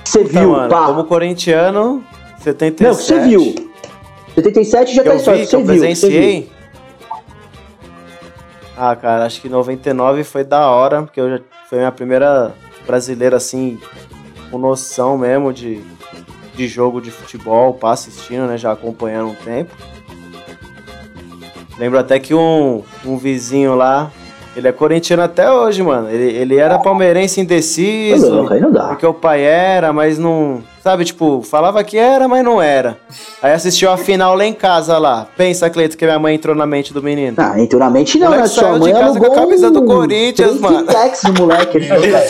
Você 0.03 0.19
Puta, 0.19 0.39
viu, 0.39 0.51
mano, 0.51 0.69
pá. 0.69 0.87
Como 0.87 1.03
corintiano, 1.05 2.03
77. 2.39 2.83
Não, 2.83 2.93
você 2.93 3.19
viu. 3.19 3.71
77 4.35 4.95
já 4.95 5.03
tá 5.03 5.09
eu 5.09 5.15
história, 5.17 5.41
eu 5.41 5.45
você 5.45 5.57
viu. 5.57 5.65
viu. 5.65 5.79
presenciei. 5.79 6.51
Ah, 8.77 8.95
cara, 8.95 9.25
acho 9.25 9.41
que 9.41 9.49
99 9.49 10.23
foi 10.23 10.43
da 10.43 10.69
hora, 10.69 11.01
porque 11.01 11.19
eu 11.19 11.29
já, 11.29 11.39
foi 11.67 11.79
minha 11.79 11.91
primeira 11.91 12.53
brasileira, 12.85 13.37
assim, 13.37 13.79
com 14.51 14.57
noção 14.59 15.17
mesmo 15.17 15.51
de, 15.51 15.81
de 16.55 16.67
jogo 16.67 17.01
de 17.01 17.09
futebol, 17.09 17.73
pá, 17.73 17.93
assistindo, 17.93 18.45
né, 18.45 18.55
já 18.55 18.71
acompanhando 18.71 19.31
um 19.31 19.35
tempo. 19.35 19.75
Lembro 21.77 21.97
até 21.99 22.19
que 22.19 22.33
um, 22.35 22.83
um 23.03 23.17
vizinho 23.17 23.75
lá, 23.75 24.11
ele 24.57 24.67
é 24.67 24.71
corintiano 24.71 25.21
até 25.21 25.51
hoje, 25.51 25.83
mano. 25.83 26.09
Ele, 26.09 26.35
ele 26.35 26.55
era 26.57 26.79
palmeirense 26.79 27.35
Tá 27.35 27.41
indeciso. 27.41 28.47
aí 28.51 28.59
não 28.59 28.71
dá. 28.71 28.87
Porque 28.87 29.05
o 29.05 29.13
pai 29.13 29.43
era, 29.43 29.93
mas 29.93 30.17
não. 30.17 30.63
Sabe, 30.83 31.03
tipo, 31.05 31.41
falava 31.41 31.83
que 31.83 31.97
era, 31.97 32.27
mas 32.27 32.43
não 32.43 32.61
era. 32.61 32.97
Aí 33.41 33.51
assistiu 33.51 33.91
a 33.91 33.97
final 33.97 34.33
lá 34.35 34.45
em 34.45 34.53
casa 34.53 34.97
lá. 34.97 35.27
Pensa, 35.35 35.69
Cleito, 35.69 35.97
que 35.97 36.05
minha 36.05 36.17
mãe 36.17 36.35
entrou 36.35 36.55
na 36.55 36.65
mente 36.65 36.93
do 36.93 37.03
menino. 37.03 37.35
Ah, 37.37 37.59
entrou 37.59 37.79
na 37.79 37.89
mente 37.89 38.17
não, 38.17 38.31
né? 38.31 38.47
Sua 38.47 38.63
saiu 38.63 38.73
de 38.75 38.79
mãe 38.79 38.93
casa 38.93 39.05
alugou 39.05 39.29
com 39.29 39.33
a 39.33 39.39
camisa 39.41 39.69
do 39.69 39.83
Corinthians, 39.83 40.59
mano. 40.59 40.85
No 41.25 41.33
moleque. 41.45 41.79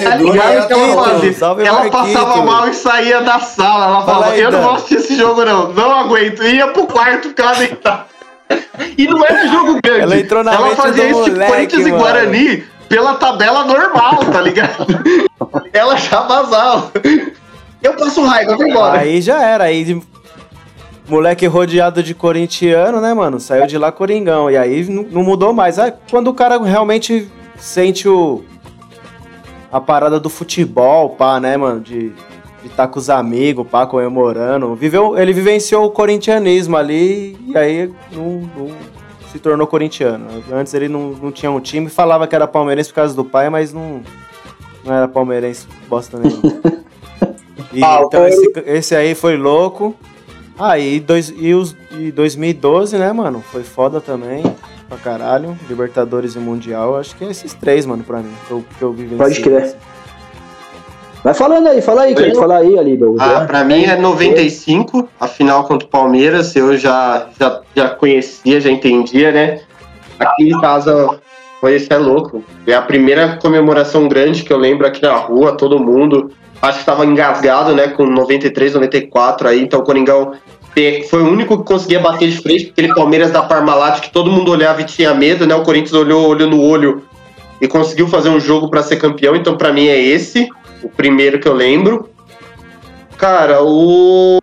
Tá 0.04 0.16
ligado 0.16 0.68
que 0.68 0.74
ela 0.74 0.96
Marquito, 0.96 1.14
fazia? 1.14 1.34
salve, 1.34 1.64
Ela 1.66 1.90
passava 1.90 2.42
mal 2.44 2.68
e 2.68 2.74
saía 2.74 3.22
da 3.22 3.40
sala. 3.40 3.86
Ela 3.86 4.02
Fala 4.02 4.06
falava, 4.06 4.32
aí, 4.34 4.42
eu 4.42 4.52
não 4.52 4.60
Dan. 4.60 4.66
vou 4.66 4.76
assistir 4.76 4.96
esse 4.96 5.16
jogo 5.16 5.46
não, 5.46 5.72
não 5.74 5.92
aguento. 5.92 6.44
Ia 6.44 6.68
pro 6.70 6.88
quarto 6.88 7.30
ficar 7.30 7.54
deitado. 7.56 8.06
E 8.98 9.08
não 9.08 9.24
era 9.26 9.48
jogo 9.48 9.80
grande. 9.84 10.02
Ela 10.02 10.18
entrou 10.20 10.44
na 10.44 10.54
Ela 10.54 10.76
fazia 10.76 11.10
isso 11.10 11.20
moleque, 11.20 11.52
Corinthians 11.52 11.88
e. 11.88 11.92
Guarani 11.92 12.64
pela 12.88 13.16
tabela 13.16 13.66
normal, 13.66 14.18
tá 14.32 14.42
ligado? 14.42 14.86
Ela 15.74 15.98
já 15.98 16.22
vazava. 16.22 16.92
Eu 17.82 17.94
passo 17.96 18.24
raiva, 18.24 18.54
eu 18.54 18.58
vou 18.58 18.68
embora. 18.68 19.00
Aí 19.00 19.22
já 19.22 19.42
era. 19.44 19.66
Aí, 19.66 19.84
de- 19.84 20.02
moleque 21.08 21.46
rodeado 21.46 22.02
de 22.02 22.14
corintiano, 22.14 23.00
né, 23.02 23.14
mano? 23.14 23.40
Saiu 23.40 23.68
de 23.68 23.78
lá 23.78 23.92
coringão. 23.92 24.50
E 24.50 24.58
aí 24.58 24.84
não, 24.90 25.04
não 25.04 25.24
mudou 25.24 25.54
mais. 25.54 25.78
Aí 25.80 25.94
quando 26.10 26.28
o 26.30 26.34
cara 26.34 26.58
realmente 26.64 27.30
sente 27.58 28.08
o. 28.08 28.44
A 29.72 29.82
parada 29.82 30.18
do 30.20 30.30
futebol, 30.30 31.10
pá, 31.10 31.40
né, 31.42 31.58
mano? 31.58 31.82
De 31.82 32.14
estar 32.78 32.88
com 32.88 33.00
os 33.00 33.10
amigos, 33.10 33.68
pá, 33.68 33.88
comemorando. 33.88 34.76
Viveu, 34.76 35.18
ele 35.18 35.34
vivenciou 35.34 35.86
o 35.86 35.90
corintianismo 35.90 36.78
ali 36.78 37.36
e 37.48 37.58
aí 37.58 37.92
não, 38.12 38.50
não 38.56 38.70
se 39.32 39.40
tornou 39.40 39.66
corintiano. 39.66 40.28
Antes 40.52 40.76
ele 40.76 40.88
não, 40.88 41.12
não 41.14 41.32
tinha 41.32 41.52
um 41.52 41.60
time, 41.60 41.90
falava 41.90 42.28
que 42.28 42.36
era 42.36 42.48
palmeirense 42.48 42.90
por 42.90 42.96
causa 42.96 43.16
do 43.16 43.26
pai, 43.26 43.50
mas 43.50 43.74
não, 43.74 44.02
não 44.86 44.94
era 44.94 45.08
palmeirense 45.08 45.68
bosta 45.90 46.20
nenhuma. 46.20 46.78
E, 47.74 47.84
Ah, 47.84 48.02
então 48.02 48.26
esse, 48.26 48.54
esse 48.66 48.96
aí 48.96 49.14
foi 49.14 49.36
louco. 49.36 49.94
Ah, 50.58 50.80
e, 50.80 51.02
dois, 51.02 51.34
e, 51.36 51.54
os, 51.54 51.76
e 51.92 52.12
2012, 52.12 52.98
né, 52.98 53.12
mano? 53.12 53.44
Foi 53.52 53.62
foda 53.62 54.00
também. 54.00 54.42
Pra 54.88 54.98
caralho. 54.98 55.58
Libertadores 55.68 56.36
e 56.36 56.40
Mundial. 56.40 56.96
Acho 56.96 57.16
que 57.16 57.26
é 57.26 57.30
esses 57.30 57.54
três, 57.54 57.86
mano, 57.86 58.04
pra 58.06 58.20
mim. 58.20 58.34
Que 58.48 58.52
eu, 58.52 58.66
que 58.78 58.82
eu 58.82 58.94
vivenciei. 58.94 59.18
Pode 59.18 59.42
crer. 59.42 59.76
Vai 61.28 61.34
falando 61.34 61.68
aí, 61.68 61.82
fala 61.82 62.04
aí, 62.04 62.16
quer 62.16 62.34
falar 62.36 62.60
aí, 62.60 62.80
ali. 62.80 62.98
Ah, 63.20 63.44
pra 63.46 63.62
mim 63.62 63.84
é 63.84 63.98
95, 63.98 65.10
a 65.20 65.28
final 65.28 65.66
contra 65.66 65.86
o 65.86 65.92
Palmeiras, 65.92 66.56
eu 66.56 66.78
já, 66.78 67.28
já, 67.38 67.60
já 67.76 67.90
conhecia, 67.90 68.62
já 68.62 68.72
entendia, 68.72 69.30
né? 69.34 69.60
Aqui 70.18 70.48
em 70.48 70.62
casa 70.62 71.20
foi 71.60 71.76
isso 71.76 71.92
é 71.92 71.98
louco. 71.98 72.42
É 72.66 72.74
a 72.74 72.82
primeira 72.82 73.36
comemoração 73.42 74.08
grande 74.08 74.42
que 74.46 74.54
eu 74.54 74.58
lembro 74.58 74.88
aqui 74.88 75.02
na 75.02 75.18
rua, 75.18 75.52
todo 75.52 75.78
mundo. 75.78 76.32
Acho 76.62 76.80
que 76.80 76.86
tava 76.86 77.06
engasgado, 77.06 77.76
né, 77.76 77.90
com 77.90 78.06
93, 78.06 78.76
94 78.76 79.50
aí, 79.50 79.62
então 79.62 79.82
o 79.82 79.84
Coringão 79.84 80.32
foi 81.10 81.22
o 81.22 81.28
único 81.28 81.58
que 81.58 81.66
conseguia 81.66 82.00
bater 82.00 82.30
de 82.30 82.38
frente, 82.38 82.70
aquele 82.70 82.96
Palmeiras 82.96 83.32
da 83.32 83.42
Parmalat 83.42 84.00
que 84.00 84.14
todo 84.14 84.32
mundo 84.32 84.50
olhava 84.50 84.80
e 84.80 84.86
tinha 84.86 85.14
medo, 85.14 85.46
né? 85.46 85.54
O 85.56 85.64
Corinthians 85.64 85.92
olhou, 85.92 86.26
olhou 86.26 86.50
no 86.50 86.64
olho 86.64 87.04
e 87.60 87.68
conseguiu 87.68 88.08
fazer 88.08 88.30
um 88.30 88.40
jogo 88.40 88.70
pra 88.70 88.82
ser 88.82 88.96
campeão, 88.96 89.36
então 89.36 89.58
pra 89.58 89.74
mim 89.74 89.88
é 89.88 90.00
esse, 90.00 90.48
o 90.84 90.90
primeiro 90.90 91.40
que 91.40 91.48
eu 91.48 91.54
lembro. 91.54 92.10
Cara, 93.18 93.64
o 93.64 94.40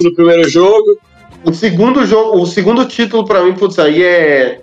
No 0.00 0.14
primeiro 0.14 0.48
jogo, 0.48 0.98
O 1.44 1.52
segundo 1.52 2.06
jogo, 2.06 2.40
o 2.40 2.46
segundo 2.46 2.84
título 2.86 3.24
pra 3.24 3.42
mim, 3.42 3.54
putz, 3.54 3.78
aí 3.78 4.02
é. 4.02 4.60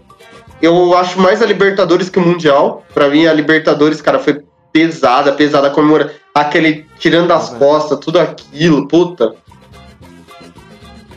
Eu 0.62 0.96
acho 0.98 1.20
mais 1.20 1.42
a 1.42 1.46
Libertadores 1.46 2.10
que 2.10 2.20
o 2.20 2.22
Mundial. 2.22 2.86
Pra 2.94 3.10
mim, 3.10 3.26
a 3.26 3.34
Libertadores, 3.34 4.02
cara, 4.02 4.20
foi 4.20 4.42
pesada, 4.72 5.32
pesada. 5.34 5.70
Comemora 5.70 6.14
aquele 6.34 6.86
tirando 6.98 7.28
das 7.28 7.50
costas, 7.50 8.00
tudo 8.00 8.20
aquilo, 8.20 8.88
puta. 8.88 9.36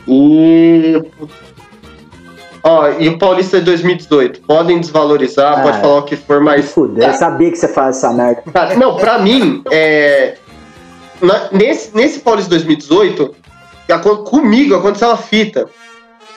E. 0.07 1.01
Ó, 2.63 2.89
e 2.97 3.09
o 3.09 3.17
Paulista 3.17 3.59
de 3.59 3.65
2018. 3.65 4.41
Podem 4.41 4.79
desvalorizar, 4.79 5.59
Ah, 5.59 5.61
pode 5.63 5.81
falar 5.81 5.97
o 5.97 6.03
que 6.03 6.15
for, 6.15 6.39
mas 6.39 6.71
fuder, 6.71 7.09
eu 7.09 7.13
sabia 7.13 7.51
que 7.51 7.57
você 7.57 7.67
faz 7.67 7.97
essa 7.97 8.11
merda. 8.13 8.41
Cara, 8.53 8.75
não, 8.75 8.95
pra 8.95 9.19
mim, 9.19 9.61
é, 9.69 10.35
na- 11.21 11.49
nesse, 11.51 11.95
nesse 11.95 12.19
Paulista 12.19 12.49
2018, 12.51 13.35
acon- 13.91 14.17
comigo 14.23 14.75
aconteceu 14.75 15.09
uma 15.09 15.17
fita. 15.17 15.67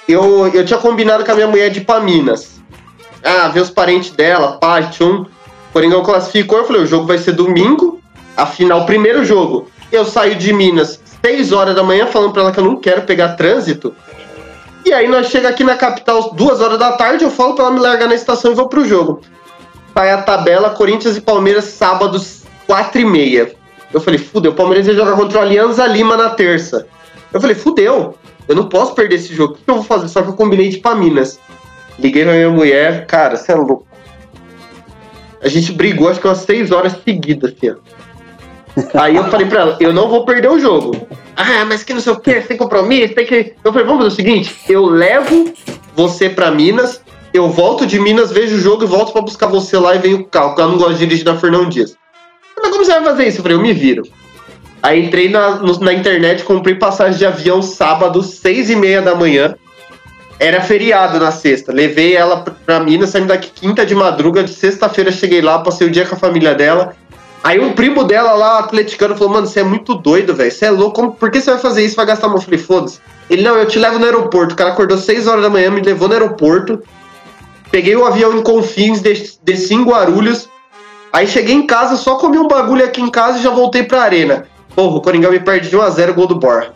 Eu, 0.09 0.49
eu 0.49 0.65
tinha 0.65 0.79
combinado 0.81 1.25
com 1.25 1.31
a 1.33 1.35
minha 1.35 1.47
mulher 1.49 1.71
de 1.71 1.81
ir 1.81 1.85
pra 1.85 2.01
Minas. 2.01 2.61
Ah, 3.23 3.49
ver 3.49 3.61
os 3.61 3.71
parentes 3.71 4.11
dela, 4.11 4.59
pai, 4.59 4.89
tchum. 4.91 5.25
Coringão 5.73 6.03
classificou, 6.03 6.59
eu 6.59 6.65
falei, 6.65 6.83
o 6.83 6.87
jogo 6.87 7.07
vai 7.07 7.19
ser 7.19 7.33
domingo, 7.33 8.01
afinal, 8.37 8.85
primeiro 8.87 9.25
jogo. 9.25 9.69
Eu 9.93 10.05
saio 10.05 10.35
de 10.37 10.53
Minas 10.53 11.01
6 11.25 11.53
horas 11.53 11.75
da 11.75 11.83
manhã 11.83 12.07
falando 12.07 12.33
pra 12.33 12.43
ela 12.43 12.53
que 12.53 12.59
eu 12.61 12.65
não 12.65 12.77
quero 12.77 13.03
pegar 13.03 13.31
trânsito. 13.31 13.95
E 14.87 14.93
aí 14.93 15.09
nós 15.09 15.27
chega 15.27 15.49
aqui 15.49 15.65
na 15.65 15.75
capital 15.75 16.31
duas 16.33 16.61
horas 16.61 16.79
da 16.79 16.93
tarde, 16.93 17.25
eu 17.25 17.31
falo 17.31 17.55
pra 17.55 17.65
ela 17.65 17.75
me 17.75 17.81
largar 17.81 18.09
na 18.09 18.15
estação 18.15 18.53
e 18.53 18.55
vou 18.55 18.69
pro 18.69 18.87
jogo. 18.87 19.21
Sai 19.93 20.13
a 20.13 20.23
tabela, 20.23 20.71
Corinthians 20.71 21.17
e 21.17 21.21
Palmeiras, 21.21 21.65
sábados, 21.65 22.45
4 22.69 23.01
e 23.01 23.05
meia. 23.05 23.53
Eu 23.93 24.01
falei, 24.01 24.17
fudeu, 24.17 24.53
o 24.53 24.55
Palmeiras 24.55 24.87
ia 24.87 24.95
jogar 24.95 25.17
contra 25.17 25.41
o 25.41 25.43
Alianza 25.43 25.85
Lima 25.89 26.17
na 26.17 26.31
terça. 26.31 26.87
Eu 27.33 27.41
falei, 27.41 27.57
fudeu, 27.57 28.17
eu 28.47 28.55
não 28.55 28.69
posso 28.69 28.95
perder 28.95 29.17
esse 29.17 29.35
jogo. 29.35 29.55
O 29.55 29.57
que 29.57 29.69
eu 29.69 29.75
vou 29.75 29.83
fazer? 29.83 30.07
Só 30.07 30.23
que 30.23 30.29
eu 30.29 30.35
combinei 30.35 30.69
de 30.69 30.77
ir 30.77 30.81
pra 30.81 30.95
Minas. 30.95 31.41
Liguei 31.99 32.23
pra 32.23 32.35
minha 32.35 32.51
mulher, 32.51 33.07
cara, 33.07 33.37
você 33.37 33.51
é 33.51 33.57
louco. 33.57 33.85
A 35.43 35.49
gente 35.49 35.73
brigou 35.73 36.09
acho 36.09 36.21
que 36.21 36.29
umas 36.29 36.39
6 36.39 36.71
horas 36.71 36.97
seguidas, 37.05 37.53
assim, 37.53 37.71
ó. 37.71 39.03
Aí 39.03 39.17
eu 39.17 39.25
falei 39.25 39.49
pra 39.49 39.63
ela, 39.63 39.77
eu 39.81 39.93
não 39.93 40.09
vou 40.09 40.25
perder 40.25 40.49
o 40.49 40.61
jogo. 40.61 41.09
Ah, 41.37 41.65
mas 41.67 41.83
que 41.83 41.93
não 41.93 42.01
sei 42.01 42.13
o 42.13 42.21
que, 42.21 42.41
tem 42.41 42.57
compromisso, 42.57 43.15
tem 43.15 43.27
que. 43.27 43.55
Eu 43.63 43.73
falei, 43.73 43.87
vamos 43.87 44.05
fazer 44.05 44.15
o 44.15 44.17
seguinte: 44.17 44.57
eu 44.69 44.87
levo 44.87 45.53
você 45.95 46.29
pra 46.31 46.51
Minas, 46.51 47.03
eu 47.33 47.51
volto 47.51 47.87
de 47.87 47.99
Minas, 48.01 48.33
vejo 48.33 48.57
o 48.57 48.61
jogo 48.61 48.85
e 48.85 48.87
volto 48.87 49.13
pra 49.13 49.21
buscar 49.23 49.47
você 49.47 49.77
lá 49.79 49.95
e 49.95 49.99
venho 49.99 50.19
o 50.21 50.25
carro, 50.25 50.49
porque 50.49 50.63
eu 50.63 50.69
não 50.69 50.79
gosto 50.79 50.95
de 50.95 51.01
dirigir 51.01 51.27
na 51.27 51.37
Fernão 51.37 51.69
Dias. 51.69 51.95
Mas 52.61 52.71
como 52.71 52.85
você 52.85 52.93
vai 52.93 53.05
fazer 53.05 53.29
isso? 53.29 53.39
Eu 53.39 53.43
falei, 53.43 53.57
eu 53.59 53.63
me 53.63 53.73
viro. 53.75 54.03
Aí 54.83 55.05
entrei 55.07 55.29
na, 55.29 55.57
no- 55.57 55.79
na 55.81 55.93
internet, 55.93 56.43
comprei 56.45 56.75
passagem 56.75 57.19
de 57.19 57.27
avião 57.27 57.61
sábado, 57.61 58.23
seis 58.23 58.71
e 58.71 58.77
meia 58.77 59.03
da 59.03 59.15
manhã. 59.15 59.55
Era 60.39 60.61
feriado 60.61 61.19
na 61.19 61.31
sexta. 61.31 61.73
Levei 61.73 62.15
ela 62.15 62.39
pra- 62.65 62.81
Minas, 62.81 63.11
saímos 63.11 63.29
daqui 63.29 63.51
quinta 63.55 63.85
de 63.87 63.95
madruga. 63.95 64.43
De 64.45 64.53
sexta-feira 64.53 65.11
cheguei 65.11 65.41
lá, 65.41 65.59
passei 65.59 65.87
o 65.87 65.91
dia 65.91 66.05
com 66.07 66.15
a 66.15 66.19
família 66.19 66.55
dela. 66.55 66.95
Aí 67.47 67.61
um 67.61 67.75
primo 67.75 68.03
dela 68.03 68.33
lá, 68.33 68.59
atleticano, 68.59 69.15
falou: 69.15 69.35
Mano, 69.35 69.47
você 69.47 69.61
é 69.61 69.63
muito 69.63 69.95
doido, 69.95 70.35
velho. 70.35 70.51
Você 70.51 70.65
é 70.67 70.71
louco. 70.71 71.13
Por 71.13 71.31
que 71.31 71.41
você 71.41 71.53
vai 71.53 71.61
fazer 71.61 71.85
isso? 71.85 71.95
Vai 71.95 72.05
gastar 72.05 72.27
mão? 72.27 72.43
Eu 72.51 72.59
Foda-se. 72.59 72.99
Ele: 73.31 73.43
Não, 73.43 73.55
eu 73.55 73.69
te 73.69 73.79
levo 73.79 74.01
no 74.01 74.05
aeroporto. 74.05 74.53
O 74.55 74.57
cara 74.57 74.71
acordou 74.71 74.99
6 74.99 75.29
horas 75.29 75.43
da 75.43 75.49
manhã, 75.49 75.71
me 75.71 75.81
levou 75.81 76.09
no 76.09 76.15
aeroporto. 76.15 76.83
Peguei 77.71 77.95
o 77.95 78.05
avião 78.05 78.37
em 78.37 78.43
Confins, 78.43 79.01
des- 79.01 79.39
desci 79.45 79.75
em 79.75 79.85
Guarulhos. 79.85 80.49
Aí 81.13 81.29
cheguei 81.29 81.55
em 81.55 81.65
casa, 81.65 81.95
só 81.95 82.17
comi 82.17 82.37
um 82.37 82.49
bagulho 82.49 82.85
aqui 82.85 83.01
em 83.01 83.09
casa 83.09 83.39
e 83.39 83.43
já 83.43 83.51
voltei 83.51 83.85
pra 83.85 84.03
arena. 84.03 84.49
Porra, 84.75 84.97
o 84.97 85.01
Coringão 85.01 85.31
me 85.31 85.39
perde 85.39 85.71
de 85.71 85.77
1x0 85.77 86.13
gol 86.15 86.27
do 86.27 86.35
Borra. 86.35 86.75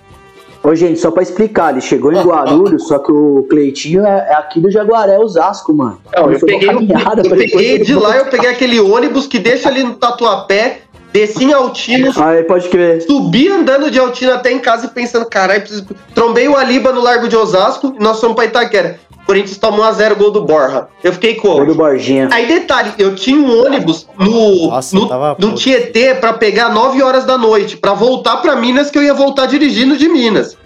Ô, 0.63 0.75
gente, 0.75 1.01
só 1.01 1.11
pra 1.11 1.23
explicar, 1.23 1.73
ele 1.73 1.81
chegou 1.81 2.13
em 2.13 2.23
Guarulhos, 2.23 2.87
só 2.87 2.99
que 2.99 3.11
o 3.11 3.47
Cleitinho 3.49 4.05
é, 4.05 4.29
é 4.29 4.35
aqui 4.35 4.61
do 4.61 4.71
Jaguaré, 4.71 5.19
Osasco, 5.19 5.73
mano. 5.73 5.99
Não, 6.15 6.31
eu 6.31 6.39
peguei, 6.41 6.69
eu 6.69 6.81
depois 7.17 7.51
peguei 7.51 7.79
de 7.79 7.95
lá, 7.95 8.17
eu 8.19 8.27
peguei 8.27 8.51
aquele 8.51 8.79
ônibus 8.79 9.27
que 9.27 9.39
deixa 9.39 9.71
ali 9.71 9.83
no 9.83 9.95
Tatuapé, 9.95 10.83
desci 11.13 11.45
em 11.45 11.53
Altino, 11.53 12.13
Aí, 12.23 12.45
pode 12.45 12.69
crer. 12.69 13.03
subi 13.03 13.49
andando 13.49 13.91
de 13.91 13.99
Altino 13.99 14.33
até 14.33 14.53
em 14.53 14.59
casa 14.59 14.87
e 14.87 14.91
pensando, 14.91 15.27
caralho, 15.27 15.61
preciso... 15.61 15.87
trombei 16.15 16.49
o 16.49 16.57
Aliba 16.57 16.93
no 16.93 17.01
Largo 17.01 17.29
de 17.29 17.37
Osasco 17.37 17.95
e 17.99 18.03
nós 18.03 18.21
fomos 18.21 18.37
pra 18.37 18.45
Itaquera. 18.45 18.99
Corinthians 19.27 19.59
tomou 19.59 19.85
1x0 19.85 20.15
gol 20.17 20.31
do 20.33 20.45
Borja. 20.45 20.89
Eu 21.05 21.13
fiquei 21.13 21.35
Gol 21.35 21.53
como? 21.59 21.67
do 21.67 21.75
Borginha. 21.75 22.29
Aí 22.33 22.47
detalhe, 22.47 22.93
eu 22.99 23.15
tinha 23.15 23.39
um 23.39 23.65
ônibus 23.65 24.09
no, 24.19 24.69
Nossa, 24.69 24.97
no, 24.97 25.09
tava 25.09 25.37
no. 25.39 25.55
Tietê 25.55 26.15
pra 26.15 26.33
pegar 26.33 26.71
9 26.71 27.01
horas 27.01 27.25
da 27.25 27.39
noite, 27.39 27.77
pra 27.77 27.93
voltar 27.93 28.39
pra 28.39 28.57
Minas, 28.57 28.91
que 28.91 28.99
eu 28.99 29.03
ia 29.05 29.15
voltar 29.15 29.47
dirigindo 29.47 29.97
de 29.97 30.09
Minas. 30.09 30.57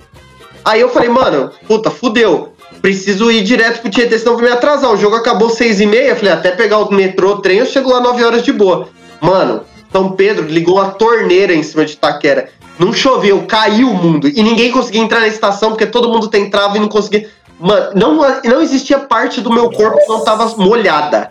Aí 0.65 0.81
eu 0.81 0.89
falei, 0.89 1.11
mano, 1.11 1.51
puta, 1.67 1.91
fudeu. 1.91 2.55
Preciso 2.81 3.31
ir 3.31 3.43
direto 3.43 3.81
pro 3.83 3.91
Tietê, 3.91 4.19
senão 4.19 4.33
eu 4.33 4.39
vou 4.39 4.49
me 4.49 4.53
atrasar. 4.55 4.91
O 4.91 4.97
jogo 4.97 5.17
acabou 5.17 5.51
6 5.51 5.81
e 5.83 5.87
meia, 5.87 6.17
falei, 6.17 6.33
até 6.33 6.51
pegar 6.51 6.79
o 6.79 6.91
metrô, 6.95 7.33
o 7.33 7.41
trem, 7.43 7.59
eu 7.59 7.67
chego 7.67 7.91
lá 7.91 8.01
9 8.01 8.25
horas 8.25 8.43
de 8.43 8.53
boa. 8.53 8.89
Mano, 9.21 9.61
São 9.95 10.11
Pedro 10.11 10.49
ligou 10.49 10.81
a 10.81 10.91
torneira 10.91 11.55
em 11.55 11.63
cima 11.63 11.85
de 11.85 11.93
Itaquera. 11.93 12.49
Não 12.81 12.93
choveu, 12.93 13.45
caiu 13.47 13.89
o 13.89 13.95
mundo. 13.95 14.27
E 14.27 14.43
ninguém 14.43 14.73
conseguia 14.73 15.01
entrar 15.01 15.21
na 15.21 15.29
estação, 15.29 15.71
porque 15.71 15.87
todo 15.87 16.09
mundo 16.09 16.27
tem 16.27 16.51
trava 16.51 16.77
e 16.77 16.81
não 16.81 16.89
conseguia. 16.89 17.31
Mano, 17.61 17.93
não, 17.95 18.41
não 18.43 18.61
existia 18.61 18.99
parte 18.99 19.41
do 19.41 19.53
meu 19.53 19.71
corpo 19.71 19.97
que 19.99 20.09
não 20.09 20.25
tava 20.25 20.53
molhada. 20.57 21.31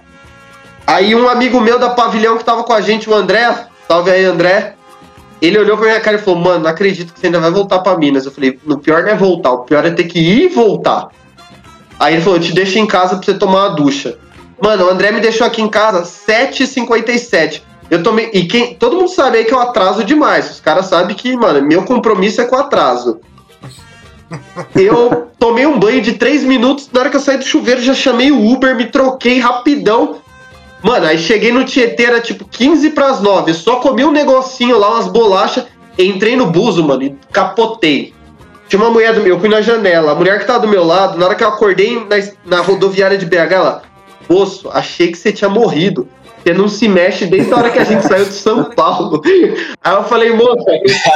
Aí 0.87 1.13
um 1.13 1.27
amigo 1.27 1.59
meu 1.59 1.77
da 1.77 1.89
pavilhão 1.89 2.37
que 2.37 2.45
tava 2.45 2.63
com 2.63 2.71
a 2.71 2.79
gente, 2.79 3.09
o 3.09 3.13
André, 3.13 3.53
salve 3.85 4.11
aí, 4.11 4.23
André. 4.23 4.75
Ele 5.41 5.59
olhou 5.59 5.75
pra 5.75 5.87
minha 5.87 5.99
cara 5.99 6.15
e 6.15 6.21
falou: 6.21 6.39
Mano, 6.39 6.63
não 6.63 6.69
acredito 6.69 7.13
que 7.13 7.19
você 7.19 7.25
ainda 7.25 7.41
vai 7.41 7.51
voltar 7.51 7.79
pra 7.79 7.97
Minas. 7.97 8.25
Eu 8.25 8.31
falei: 8.31 8.57
No 8.65 8.79
pior 8.79 9.03
não 9.03 9.09
é 9.09 9.15
voltar, 9.15 9.51
o 9.51 9.65
pior 9.65 9.85
é 9.85 9.91
ter 9.91 10.05
que 10.05 10.19
ir 10.19 10.45
e 10.45 10.47
voltar. 10.47 11.09
Aí 11.99 12.13
ele 12.13 12.23
falou: 12.23 12.39
te 12.39 12.53
deixo 12.53 12.79
em 12.79 12.87
casa 12.87 13.17
pra 13.17 13.25
você 13.25 13.33
tomar 13.33 13.67
uma 13.67 13.75
ducha. 13.75 14.17
Mano, 14.61 14.85
o 14.85 14.89
André 14.89 15.11
me 15.11 15.19
deixou 15.19 15.45
aqui 15.45 15.61
em 15.61 15.67
casa 15.67 16.03
7h57. 16.03 17.61
Eu 17.89 18.01
tomei. 18.01 18.29
E 18.33 18.45
quem. 18.45 18.75
Todo 18.75 18.95
mundo 18.95 19.09
sabe 19.09 19.37
aí 19.37 19.45
que 19.45 19.53
eu 19.53 19.59
atraso 19.59 20.03
demais. 20.03 20.49
Os 20.51 20.59
caras 20.59 20.87
sabem 20.87 21.15
que, 21.15 21.35
mano, 21.35 21.61
meu 21.61 21.83
compromisso 21.83 22.41
é 22.41 22.45
com 22.45 22.55
atraso. 22.55 23.19
Eu 24.75 25.27
tomei 25.37 25.65
um 25.65 25.79
banho 25.79 26.01
de 26.01 26.13
3 26.13 26.43
minutos. 26.43 26.89
Na 26.91 27.01
hora 27.01 27.09
que 27.09 27.15
eu 27.15 27.21
saí 27.21 27.37
do 27.37 27.45
chuveiro, 27.45 27.81
já 27.81 27.93
chamei 27.93 28.31
o 28.31 28.51
Uber, 28.51 28.75
me 28.75 28.85
troquei 28.85 29.39
rapidão. 29.39 30.17
Mano, 30.81 31.05
aí 31.05 31.17
cheguei 31.17 31.51
no 31.51 31.63
Tietê, 31.63 32.03
era 32.03 32.19
tipo 32.19 32.45
15 32.45 32.89
pras 32.89 33.21
9. 33.21 33.53
Só 33.53 33.77
comi 33.77 34.03
um 34.03 34.11
negocinho 34.11 34.77
lá, 34.77 34.91
umas 34.91 35.07
bolachas. 35.07 35.65
Entrei 35.97 36.35
no 36.35 36.47
buzo, 36.47 36.83
mano, 36.83 37.03
e 37.03 37.15
capotei. 37.31 38.13
Tinha 38.67 38.81
uma 38.81 38.89
mulher 38.89 39.13
do 39.13 39.21
meu, 39.21 39.35
eu 39.35 39.39
fui 39.39 39.47
na 39.47 39.61
janela. 39.61 40.11
A 40.11 40.15
mulher 40.15 40.39
que 40.39 40.45
tava 40.45 40.59
do 40.59 40.67
meu 40.67 40.83
lado, 40.83 41.17
na 41.17 41.27
hora 41.27 41.35
que 41.35 41.43
eu 41.43 41.47
acordei 41.47 41.95
na, 41.95 42.15
na 42.43 42.61
rodoviária 42.61 43.17
de 43.17 43.25
BH, 43.25 43.51
ela, 43.51 43.83
moço, 44.27 44.69
achei 44.73 45.11
que 45.11 45.17
você 45.17 45.31
tinha 45.31 45.49
morrido. 45.49 46.07
Você 46.43 46.53
não 46.53 46.67
se 46.67 46.89
mexe 46.89 47.25
desde 47.25 47.53
a 47.53 47.57
hora 47.57 47.69
que 47.69 47.79
a 47.79 47.85
gente 47.85 48.05
saiu 48.05 48.25
de 48.25 48.33
São 48.33 48.65
Paulo. 48.65 49.21
Aí 49.81 49.93
eu 49.93 50.03
falei, 50.03 50.33
moça, 50.33 50.65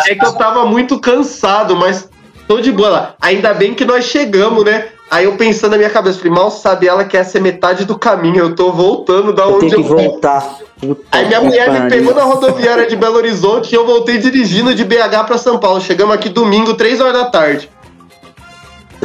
é 0.08 0.16
que 0.16 0.26
eu 0.26 0.34
tava 0.34 0.66
muito 0.66 0.98
cansado, 1.00 1.76
mas 1.76 2.10
tô 2.48 2.62
de 2.62 2.72
boa 2.72 2.90
lá. 2.90 3.16
Ainda 3.20 3.54
bem 3.54 3.74
que 3.74 3.84
nós 3.84 4.06
chegamos, 4.06 4.64
né? 4.64 4.88
Aí 5.12 5.26
eu 5.26 5.36
pensando 5.36 5.72
na 5.72 5.78
minha 5.78 5.90
cabeça, 5.90 6.18
falei, 6.18 6.34
mal 6.34 6.50
sabe 6.50 6.88
ela 6.88 7.04
que 7.04 7.16
essa 7.16 7.38
é 7.38 7.42
metade 7.42 7.86
do 7.86 7.98
caminho, 7.98 8.40
eu 8.40 8.56
tô 8.56 8.72
voltando 8.72 9.34
da 9.34 9.44
Eu 9.44 9.56
onde 9.56 9.74
eu 9.74 9.84
que 9.84 9.90
voltar. 9.90 10.58
Puta 10.80 11.02
Aí 11.12 11.26
minha 11.26 11.42
mulher 11.42 11.72
me 11.72 11.90
pegou 11.90 12.14
na 12.14 12.24
rodoviária 12.24 12.86
de 12.86 12.96
Belo 12.96 13.16
Horizonte 13.16 13.72
e 13.72 13.76
eu 13.76 13.86
voltei 13.86 14.18
dirigindo 14.18 14.76
de 14.76 14.84
BH 14.84 15.26
pra 15.26 15.38
São 15.38 15.60
Paulo. 15.60 15.82
Chegamos 15.82 16.14
aqui 16.14 16.30
domingo, 16.30 16.74
3 16.74 17.02
horas 17.02 17.14
da 17.14 17.26
tarde. 17.26 17.70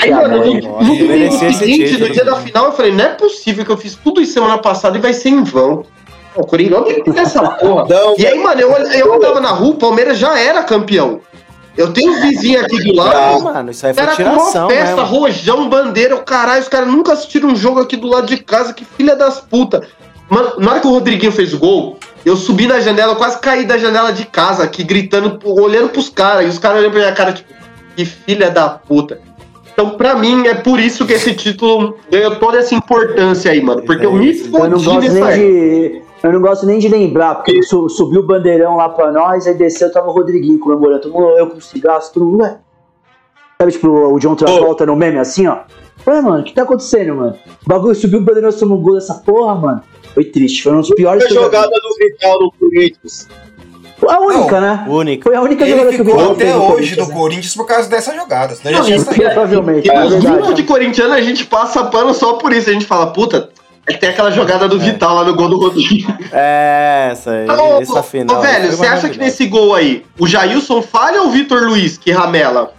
Aí, 0.00 0.10
mano, 0.10 0.38
no, 0.38 0.82
no 0.82 1.06
merecia 1.06 1.48
esse 1.48 1.58
seguinte, 1.58 1.98
no 1.98 2.08
dia 2.10 2.24
da 2.24 2.36
final, 2.36 2.66
eu 2.66 2.72
falei, 2.72 2.92
não 2.92 3.04
é 3.04 3.08
possível 3.08 3.64
que 3.64 3.70
eu 3.70 3.76
fiz 3.76 3.94
tudo 3.94 4.20
isso 4.20 4.32
semana 4.32 4.58
passada 4.58 4.96
e 4.96 5.00
vai 5.00 5.12
ser 5.12 5.28
em 5.28 5.42
vão. 5.44 5.84
O 6.34 6.46
Coringão 6.46 6.82
tem 6.84 7.02
que 7.02 7.18
essa 7.18 7.42
porra. 7.42 7.86
Não, 7.90 8.14
E 8.18 8.26
aí, 8.26 8.38
mano, 8.38 8.60
eu, 8.60 8.70
eu 8.70 9.14
andava 9.14 9.40
na 9.40 9.50
rua, 9.50 9.70
o 9.70 9.76
Palmeiras 9.76 10.18
já 10.18 10.38
era 10.38 10.62
campeão. 10.62 11.20
Eu 11.76 11.92
tenho 11.92 12.12
um 12.12 12.20
vizinho 12.20 12.60
aqui 12.60 12.78
do 12.84 12.94
lado. 12.94 13.42
mano, 13.44 13.70
isso 13.70 13.86
aí 13.86 13.94
foi 13.94 14.02
Era 14.02 14.16
com 14.16 14.22
uma 14.22 14.68
festa, 14.68 14.96
né? 14.96 15.02
rojão, 15.02 15.68
bandeira, 15.68 16.14
o 16.14 16.22
caralho, 16.22 16.60
os 16.60 16.68
caras 16.68 16.88
nunca 16.88 17.14
assistiram 17.14 17.48
um 17.48 17.56
jogo 17.56 17.80
aqui 17.80 17.96
do 17.96 18.06
lado 18.06 18.26
de 18.26 18.36
casa, 18.36 18.74
que 18.74 18.84
filha 18.84 19.16
das 19.16 19.40
putas. 19.40 19.86
Mano, 20.28 20.52
na 20.58 20.72
hora 20.72 20.80
que 20.80 20.86
o 20.86 20.90
Rodriguinho 20.90 21.32
fez 21.32 21.52
o 21.54 21.58
gol, 21.58 21.98
eu 22.24 22.36
subi 22.36 22.66
na 22.66 22.80
janela, 22.80 23.12
eu 23.12 23.16
quase 23.16 23.38
caí 23.38 23.64
da 23.64 23.78
janela 23.78 24.12
de 24.12 24.26
casa 24.26 24.62
aqui, 24.64 24.82
gritando, 24.82 25.38
olhando 25.44 25.88
pros 25.88 26.08
caras, 26.08 26.46
e 26.46 26.48
os 26.48 26.58
caras 26.58 26.78
olhando 26.78 26.92
pra 26.92 27.00
minha 27.00 27.12
cara, 27.12 27.32
tipo, 27.32 27.52
que 27.96 28.04
filha 28.04 28.50
da 28.50 28.68
puta. 28.68 29.20
Então, 29.72 29.90
pra 29.90 30.14
mim, 30.14 30.46
é 30.46 30.54
por 30.54 30.78
isso 30.78 31.06
que 31.06 31.14
esse 31.14 31.32
título 31.34 31.96
ganhou 32.10 32.36
toda 32.36 32.58
essa 32.58 32.74
importância 32.74 33.50
aí, 33.50 33.62
mano. 33.62 33.82
Porque 33.82 34.04
eu 34.04 34.12
me 34.12 34.32
não 34.32 34.78
fodi 34.78 35.08
nessa 35.08 35.32
de. 35.32 36.02
Eu 36.22 36.32
não 36.32 36.40
gosto 36.40 36.64
nem 36.66 36.78
de 36.78 36.88
lembrar, 36.88 37.34
porque 37.36 37.62
su- 37.64 37.88
subiu 37.88 38.20
o 38.20 38.26
bandeirão 38.26 38.76
lá 38.76 38.88
pra 38.88 39.10
nós, 39.10 39.46
aí 39.46 39.54
desceu, 39.54 39.90
tava 39.92 40.08
o 40.08 40.12
Rodriguinho 40.12 40.58
comemorando. 40.58 41.02
Todo 41.02 41.12
mundo, 41.14 41.30
eu 41.36 41.48
com 41.50 41.60
cigarro, 41.60 42.00
todo 42.12 42.24
mundo, 42.26 42.42
ué. 42.42 42.58
Sabe, 43.58 43.72
tipo, 43.72 43.88
o 43.88 44.18
John 44.18 44.34
Travolta 44.36 44.86
no 44.86 44.94
meme 44.96 45.18
assim, 45.18 45.46
ó. 45.46 45.58
Ué, 46.06 46.20
mano, 46.20 46.40
o 46.40 46.44
que 46.44 46.52
tá 46.54 46.62
acontecendo, 46.62 47.14
mano? 47.16 47.34
O 47.64 47.68
bagulho 47.68 47.94
subiu 47.94 48.20
o 48.20 48.22
bandeirão, 48.22 48.52
somos 48.52 48.78
um 48.78 48.82
gol 48.82 48.94
dessa 48.94 49.14
porra, 49.14 49.54
mano. 49.54 49.82
Foi 50.14 50.24
triste, 50.24 50.62
foi 50.62 50.72
um 50.72 50.80
dos 50.80 50.90
piores 50.90 51.22
já 51.24 51.28
vi. 51.28 51.34
jogada 51.34 51.68
do 51.70 51.94
Vital 51.98 52.38
no 52.40 52.52
Corinthians. 52.52 53.28
A 54.08 54.20
única, 54.20 54.60
né? 54.60 54.84
Único. 54.88 55.22
Foi 55.24 55.36
a 55.36 55.40
única 55.40 55.64
jogada 55.66 55.88
que 55.90 55.94
o 56.02 56.04
ficou 56.04 56.18
Vital 56.18 56.32
até 56.32 56.56
hoje 56.56 56.66
Corinthians, 56.66 56.96
do 56.96 57.12
né? 57.12 57.18
Corinthians 57.20 57.54
por 57.54 57.66
causa 57.66 57.88
dessa 57.88 58.14
jogada. 58.16 58.54
Senão 58.56 58.72
já 58.72 58.78
Não, 58.78 58.84
tinha 58.84 58.96
isso- 58.96 59.06
saído. 59.06 59.22
Provavelmente, 59.24 59.86
E 59.86 59.90
é 59.90 60.00
nos 60.00 60.10
verdade. 60.12 60.36
grupos 60.36 60.54
de 60.56 60.62
corintiano 60.64 61.14
a 61.14 61.20
gente 61.20 61.46
passa 61.46 61.84
pano 61.84 62.12
só 62.12 62.32
por 62.34 62.52
isso. 62.52 62.68
A 62.68 62.72
gente 62.72 62.84
fala, 62.86 63.12
puta, 63.12 63.48
é 63.86 63.92
que 63.92 63.98
tem 63.98 64.10
aquela 64.10 64.30
jogada 64.30 64.68
do 64.68 64.78
Vital 64.78 65.14
lá 65.14 65.24
no 65.24 65.34
gol 65.34 65.48
do 65.48 65.58
Rodrigo. 65.58 66.12
É, 66.32 67.08
essa 67.12 67.30
aí, 67.30 67.48
Ô, 67.48 67.80
essa 67.80 68.00
ô, 68.00 68.02
final. 68.02 68.38
ô, 68.38 68.40
velho, 68.40 68.70
você 68.76 68.86
acha 68.86 69.08
que 69.08 69.18
nesse 69.18 69.46
gol 69.46 69.74
aí, 69.74 70.04
o 70.18 70.26
Jailson 70.26 70.80
falha 70.82 71.20
ou 71.22 71.28
o 71.28 71.30
Vitor 71.30 71.62
Luiz 71.64 71.98
que 71.98 72.10
ramela? 72.12 72.72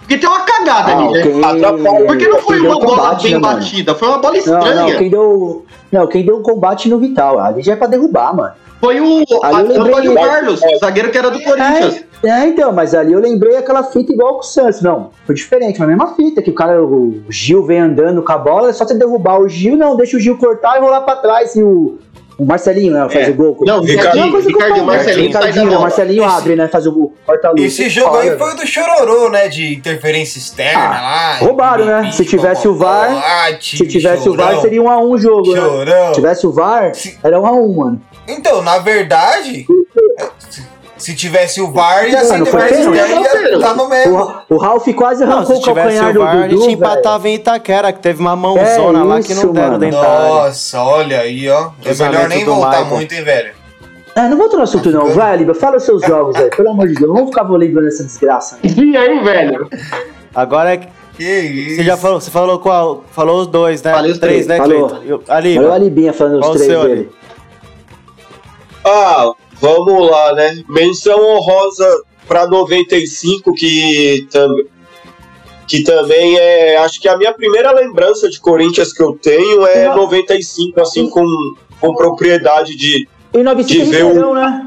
Porque 0.00 0.18
tem 0.18 0.28
uma 0.28 0.40
cagada 0.40 0.92
Ah, 0.92 0.98
ali, 0.98 1.12
né? 1.12 1.46
Atrapalha. 1.46 2.06
Porque 2.06 2.28
não 2.28 2.38
foi 2.38 2.60
uma 2.60 2.78
bola 2.78 2.96
combate, 2.96 3.22
bem 3.22 3.32
né, 3.34 3.38
batida, 3.40 3.94
foi 3.94 4.08
uma 4.08 4.18
bola 4.18 4.34
Não, 4.34 4.38
estranha. 4.38 4.74
não, 4.74 4.98
quem 4.98 5.10
deu. 5.10 5.66
Não, 5.90 6.06
quem 6.06 6.24
deu 6.26 6.36
o 6.36 6.42
combate 6.42 6.88
no 6.90 6.98
Vital. 6.98 7.38
Ali 7.40 7.62
já 7.62 7.72
é 7.72 7.76
pra 7.76 7.86
derrubar, 7.86 8.36
mano. 8.36 8.52
Foi 8.84 9.00
o 9.00 9.24
Ali 9.42 9.60
eu 9.60 9.82
lembrei- 9.82 9.88
Antônio 9.92 10.14
Carlos, 10.14 10.60
o 10.62 10.78
zagueiro 10.78 11.10
que 11.10 11.18
era 11.18 11.30
do 11.30 11.40
Corinthians. 11.42 12.04
É, 12.22 12.28
é, 12.28 12.46
então, 12.46 12.72
mas 12.72 12.94
ali 12.94 13.12
eu 13.12 13.20
lembrei 13.20 13.56
aquela 13.56 13.82
fita 13.84 14.12
igual 14.12 14.34
com 14.34 14.40
o 14.40 14.42
Santos. 14.42 14.82
Não, 14.82 15.10
foi 15.26 15.34
diferente, 15.34 15.78
mas 15.78 15.88
a 15.88 15.90
mesma 15.90 16.14
fita, 16.14 16.42
que 16.42 16.50
o 16.50 16.54
cara, 16.54 16.82
o 16.82 17.22
Gil 17.28 17.64
vem 17.64 17.80
andando 17.80 18.22
com 18.22 18.32
a 18.32 18.38
bola, 18.38 18.70
é 18.70 18.72
só 18.72 18.84
você 18.86 18.94
derrubar 18.94 19.40
o 19.40 19.48
Gil, 19.48 19.76
não, 19.76 19.96
deixa 19.96 20.16
o 20.16 20.20
Gil 20.20 20.36
cortar 20.38 20.76
e 20.76 20.80
rolar 20.80 21.00
pra 21.02 21.16
trás 21.16 21.54
e 21.54 21.62
o, 21.62 21.98
o 22.38 22.44
Marcelinho, 22.44 22.92
né, 22.92 23.08
faz 23.10 23.28
É. 23.28 23.30
o 23.30 23.34
gol. 23.34 23.56
Não, 23.60 23.74
É 23.76 23.78
a 23.78 23.80
Ricardinho, 23.80 24.24
o 24.24 24.26
Ricardinho, 24.40 24.58
Palmeiras, 24.58 24.86
Marcelinho 24.86 25.26
Ricardinho, 25.28 25.70
né. 25.70 25.78
Marcelinho 25.78 26.24
Esse- 26.26 26.34
abre, 26.36 26.56
né, 26.56 26.68
faz 26.68 26.86
o 26.86 27.12
corta-luz. 27.26 27.62
Esse 27.62 27.88
jogo 27.88 28.16
aí 28.16 28.36
foi 28.38 28.52
o 28.52 28.56
do 28.56 28.66
chororô, 28.66 29.28
né? 29.30 29.48
De 29.48 29.74
interferência 29.74 30.38
externa 30.38 30.80
Ah, 30.82 30.90
lá. 31.00 31.36
roubaram, 31.38 31.84
né? 31.84 32.10
Se 32.12 32.24
tivesse 32.24 32.66
o 32.66 32.74
VAR, 32.74 33.10
Se 33.60 33.86
tivesse 33.86 34.28
o 34.28 34.34
VAR, 34.34 34.60
seria 34.60 34.82
um 34.82 34.88
a 34.90 34.98
um 34.98 35.10
o 35.12 35.18
jogo, 35.18 35.52
né? 35.54 35.60
Chorão. 35.60 36.06
Se 36.08 36.12
tivesse 36.14 36.46
o 36.46 36.52
VAR, 36.52 36.92
era 37.22 37.40
um 37.40 37.46
a 37.46 37.52
um, 37.52 37.72
mano. 37.74 38.02
Então, 38.26 38.62
na 38.62 38.78
verdade, 38.78 39.66
se- 40.38 40.66
se 40.96 41.14
tivesse 41.14 41.60
o 41.60 41.70
VAR, 41.70 42.08
ia 42.08 42.24
ser 42.24 42.42
externa, 42.42 42.76
ia 42.80 43.54
estar 43.56 43.74
no 43.74 43.84
O, 43.84 43.88
mesmo. 43.88 44.24
Ra- 44.24 44.44
o 44.48 44.56
Ralf 44.56 44.86
quase 44.96 45.22
arrancou 45.24 45.56
se 45.56 45.60
o 45.60 45.64
tivesse 45.64 45.98
calcanhar 45.98 46.10
o 46.10 46.12
do 46.14 46.18
VAR, 46.20 46.28
a 46.36 46.46
Dudu, 46.46 46.50
gente 46.62 46.76
velho. 46.76 46.90
empatava 46.92 47.28
em 47.28 47.34
Itaquera, 47.34 47.92
que 47.92 47.98
teve 48.00 48.20
uma 48.20 48.34
mãozona 48.36 49.00
É 49.00 49.02
lá 49.02 49.20
que 49.20 49.32
isso, 49.32 49.46
não 49.46 49.52
deram 49.52 49.66
mano. 49.72 49.78
dentro 49.80 50.00
da 50.00 50.08
área. 50.10 50.28
Nossa, 50.28 50.82
olha 50.82 51.20
aí, 51.20 51.48
ó. 51.50 51.70
É 51.84 51.94
melhor 51.94 52.28
nem 52.28 52.44
voltar 52.44 52.68
Michael. 52.70 52.86
muito, 52.86 53.14
hein, 53.14 53.24
velho. 53.24 53.52
É, 54.16 54.28
não 54.28 54.38
vou 54.38 54.48
no 54.48 54.62
assunto 54.62 54.90
não. 54.92 55.10
Vai, 55.10 55.32
Aliba, 55.32 55.54
fala 55.54 55.76
os 55.76 55.82
seus 55.82 56.00
jogos 56.02 56.36
aí. 56.36 56.48
Pelo 56.50 56.70
amor 56.70 56.86
de 56.86 56.94
Deus, 56.94 57.08
não 57.08 57.14
vamos 57.16 57.30
ficar 57.30 57.42
lembrando 57.50 57.88
essa 57.88 58.04
desgraça. 58.04 58.58
E 58.62 58.96
aí, 58.96 59.18
velho? 59.24 59.68
Agora 60.34 60.74
é 60.74 60.76
que 60.78 60.86
Que 61.16 61.24
isso? 61.24 61.76
você 61.76 61.82
já 61.84 61.96
falou, 61.96 62.20
você 62.20 62.30
falou 62.30 62.58
qual? 62.60 63.02
Falou 63.10 63.40
os 63.40 63.46
dois, 63.48 63.82
né? 63.82 63.92
Falei 63.92 64.12
os 64.12 64.18
três, 64.18 64.46
três. 64.46 64.46
né, 64.46 64.56
Falou. 64.56 64.88
Cleiton? 64.88 65.20
Ali, 65.28 65.58
Olha 65.58 65.68
o 65.68 65.72
Alibinha 65.72 66.12
falando 66.12 66.38
Qual 66.40 66.52
os 66.52 66.60
o 66.60 66.64
três 66.64 66.80
dele. 66.82 67.10
Ah, 68.84 69.32
vamos 69.60 70.10
lá, 70.10 70.32
né? 70.34 70.62
Menção 70.68 71.18
honrosa 71.24 72.02
para 72.28 72.46
95, 72.46 73.52
que, 73.54 74.26
tam 74.30 74.54
que 75.66 75.82
também 75.82 76.36
é. 76.38 76.76
Acho 76.78 77.00
que 77.00 77.08
a 77.08 77.16
minha 77.16 77.32
primeira 77.32 77.70
lembrança 77.72 78.28
de 78.28 78.38
Corinthians 78.40 78.92
que 78.92 79.02
eu 79.02 79.18
tenho 79.20 79.66
é 79.66 79.88
Não. 79.88 79.96
95, 79.96 80.80
assim, 80.80 81.08
com, 81.08 81.24
com 81.80 81.94
propriedade 81.94 82.76
de 82.76 83.08
E 83.32 83.42
95 83.42 83.84
De 83.84 83.90
ver 83.90 84.04
o- 84.04 84.08
Ribeirão, 84.08 84.34
né? 84.34 84.66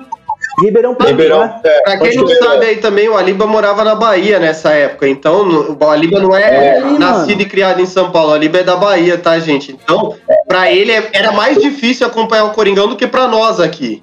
Ribeirão 0.60 0.96
Preto, 0.96 1.10
Ribeirão. 1.12 1.40
né? 1.42 1.62
É, 1.64 1.82
Pra 1.82 1.98
quem 2.00 2.16
não 2.18 2.26
crer. 2.26 2.38
sabe 2.40 2.66
aí 2.66 2.78
também, 2.78 3.08
o 3.08 3.16
Aliba 3.16 3.46
morava 3.46 3.84
na 3.84 3.94
Bahia 3.94 4.40
nessa 4.40 4.72
época. 4.72 5.08
Então, 5.08 5.78
o 5.80 5.86
Aliba 5.88 6.20
não 6.20 6.36
é, 6.36 6.78
É, 6.78 6.82
nascido 6.82 7.30
mano. 7.30 7.42
e 7.42 7.46
criado 7.46 7.80
em 7.80 7.86
São 7.86 8.10
Paulo. 8.12 8.32
O 8.32 8.34
Aliba 8.34 8.58
é 8.58 8.64
da 8.64 8.76
Bahia, 8.76 9.20
tá, 9.20 9.38
gente? 9.38 9.72
Então, 9.72 10.16
pra 10.48 10.72
ele 10.72 10.92
é- 10.92 11.10
era 11.14 11.32
mais 11.32 11.62
difícil 11.62 12.08
acompanhar 12.08 12.46
o 12.46 12.54
Coringão 12.54 12.88
do 12.88 12.96
que 12.96 13.06
pra 13.06 13.28
nós 13.28 13.60
aqui. 13.60 14.02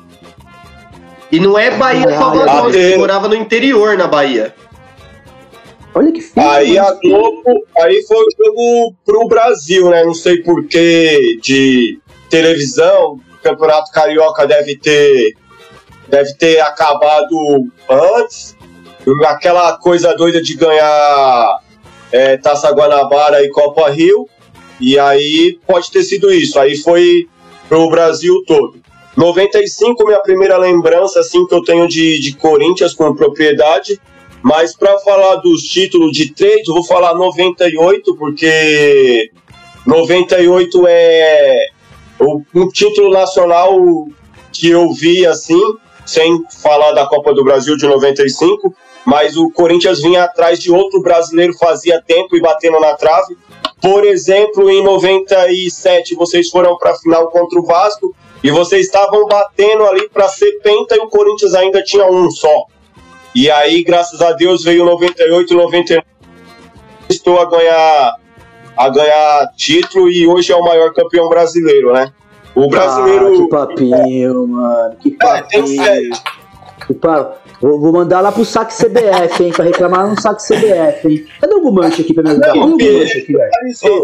E 1.34 1.40
não 1.40 1.58
é 1.58 1.68
Bahia 1.72 2.06
Ah, 2.10 2.16
Salvador, 2.16 2.72
ele 2.72 2.96
morava 2.96 3.26
no 3.26 3.34
interior 3.34 3.98
na 3.98 4.06
Bahia. 4.06 4.54
Olha 5.92 6.12
que 6.12 6.20
feio. 6.20 6.48
Aí 6.48 6.78
a 6.78 6.92
Globo, 6.92 7.66
aí 7.76 8.04
foi 8.06 8.18
o 8.18 8.28
jogo 8.38 8.94
pro 9.04 9.26
Brasil, 9.26 9.90
né? 9.90 10.04
Não 10.04 10.14
sei 10.14 10.44
porquê 10.44 11.36
de 11.42 11.98
televisão, 12.30 13.14
o 13.14 13.42
Campeonato 13.42 13.90
Carioca 13.90 14.46
deve 14.46 14.76
ter 14.76 15.34
deve 16.06 16.34
ter 16.34 16.60
acabado 16.60 17.36
antes. 17.90 18.56
Aquela 19.26 19.76
coisa 19.78 20.14
doida 20.14 20.40
de 20.40 20.54
ganhar 20.54 21.60
é, 22.12 22.36
Taça 22.36 22.70
Guanabara 22.70 23.42
e 23.42 23.50
Copa 23.50 23.90
Rio. 23.90 24.28
E 24.80 24.96
aí 25.00 25.58
pode 25.66 25.90
ter 25.90 26.04
sido 26.04 26.32
isso. 26.32 26.60
Aí 26.60 26.76
foi 26.76 27.28
pro 27.68 27.90
Brasil 27.90 28.40
todo. 28.46 28.83
95, 29.16 30.04
minha 30.04 30.20
primeira 30.20 30.56
lembrança 30.56 31.20
assim 31.20 31.46
que 31.46 31.54
eu 31.54 31.62
tenho 31.62 31.86
de, 31.86 32.18
de 32.20 32.36
Corinthians 32.36 32.94
com 32.94 33.14
propriedade. 33.14 34.00
Mas 34.42 34.76
para 34.76 34.98
falar 34.98 35.36
dos 35.36 35.62
títulos 35.62 36.12
de 36.12 36.34
trade, 36.34 36.64
eu 36.68 36.74
vou 36.74 36.84
falar 36.84 37.14
98, 37.14 38.14
porque 38.16 39.30
98 39.86 40.84
é 40.86 41.68
um 42.20 42.68
título 42.68 43.10
nacional 43.10 43.78
que 44.52 44.68
eu 44.68 44.92
vi 44.92 45.26
assim, 45.26 45.60
sem 46.04 46.42
falar 46.62 46.92
da 46.92 47.06
Copa 47.06 47.32
do 47.32 47.42
Brasil 47.42 47.76
de 47.76 47.86
95, 47.86 48.74
mas 49.06 49.36
o 49.36 49.50
Corinthians 49.50 50.02
vinha 50.02 50.24
atrás 50.24 50.58
de 50.58 50.70
outro 50.70 51.00
brasileiro 51.00 51.56
fazia 51.56 52.02
tempo 52.02 52.36
e 52.36 52.40
batendo 52.40 52.78
na 52.80 52.94
trave. 52.94 53.36
Por 53.80 54.04
exemplo, 54.04 54.70
em 54.70 54.82
97 54.82 56.14
vocês 56.14 56.50
foram 56.50 56.76
para 56.76 56.92
a 56.92 56.96
final 56.96 57.28
contra 57.28 57.58
o 57.58 57.64
Vasco 57.64 58.14
e 58.44 58.50
vocês 58.52 58.86
estavam 58.86 59.26
batendo 59.26 59.84
ali 59.86 60.08
para 60.10 60.28
ser 60.28 60.52
penta 60.62 60.94
e 60.94 61.00
o 61.00 61.08
Corinthians 61.08 61.54
ainda 61.54 61.82
tinha 61.82 62.06
um 62.06 62.30
só. 62.30 62.66
E 63.34 63.50
aí, 63.50 63.82
graças 63.82 64.20
a 64.22 64.30
Deus, 64.32 64.62
veio 64.62 64.84
98, 64.84 65.54
99. 65.54 66.06
Estou 67.08 67.40
a 67.40 67.46
ganhar, 67.46 68.16
a 68.76 68.88
ganhar 68.90 69.48
título 69.56 70.08
e 70.08 70.26
hoje 70.26 70.52
é 70.52 70.56
o 70.56 70.62
maior 70.64 70.92
campeão 70.92 71.28
brasileiro, 71.28 71.92
né? 71.92 72.12
O 72.54 72.64
Ah, 72.64 72.68
brasileiro. 72.68 73.32
que 73.32 73.48
papinho, 73.48 74.46
mano. 74.46 74.96
Que 75.00 75.08
É, 75.20 75.42
tem 75.42 75.64
que 75.64 75.76
papinho. 75.76 75.84
ser. 75.84 76.10
Que 76.86 76.94
pa- 76.94 77.32
Vou, 77.60 77.80
vou 77.80 77.92
mandar 77.92 78.20
lá 78.20 78.30
pro 78.32 78.44
saque 78.44 78.74
CBF, 78.74 79.42
hein? 79.44 79.52
Pra 79.52 79.64
reclamar 79.64 80.08
no 80.08 80.20
saque 80.20 80.42
CBF, 80.46 81.08
hein? 81.08 81.24
Cadê 81.40 81.54
o 81.54 81.60
Gumanche 81.62 82.02
aqui 82.02 82.12
pra 82.12 82.22
me 82.22 82.30
ajudar? 82.30 82.46
Cadê 82.48 82.58
o 82.58 82.62
Gumanche 82.76 83.18
aqui, 83.18 83.32
velho? 83.32 83.50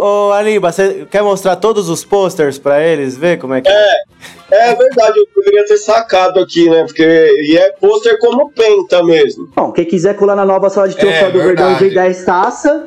Ô, 0.00 0.28
ô 0.28 0.32
Aliba, 0.32 0.72
você 0.72 1.06
quer 1.10 1.22
mostrar 1.22 1.56
todos 1.56 1.88
os 1.88 2.04
posters 2.04 2.58
pra 2.58 2.82
eles 2.82 3.16
ver 3.16 3.38
como 3.38 3.54
é 3.54 3.60
que 3.60 3.68
É 3.68 4.74
verdade, 4.74 5.18
eu 5.18 5.26
poderia 5.34 5.64
ter 5.66 5.76
sacado 5.76 6.40
aqui, 6.40 6.68
né? 6.70 6.84
Porque 6.84 7.02
e 7.02 7.56
é 7.58 7.72
pôster 7.72 8.18
como 8.18 8.50
penta 8.52 9.02
mesmo. 9.02 9.48
Bom, 9.54 9.72
quem 9.72 9.84
quiser 9.84 10.14
colar 10.16 10.36
na 10.36 10.44
nova 10.44 10.70
sala 10.70 10.88
de 10.88 10.96
troféu 10.96 11.28
É, 11.28 11.30
do 11.30 11.38
Verdão 11.42 11.70
e 11.72 11.74
ver 11.74 11.80
verdade. 11.90 12.08
10 12.14 12.24
taça, 12.24 12.86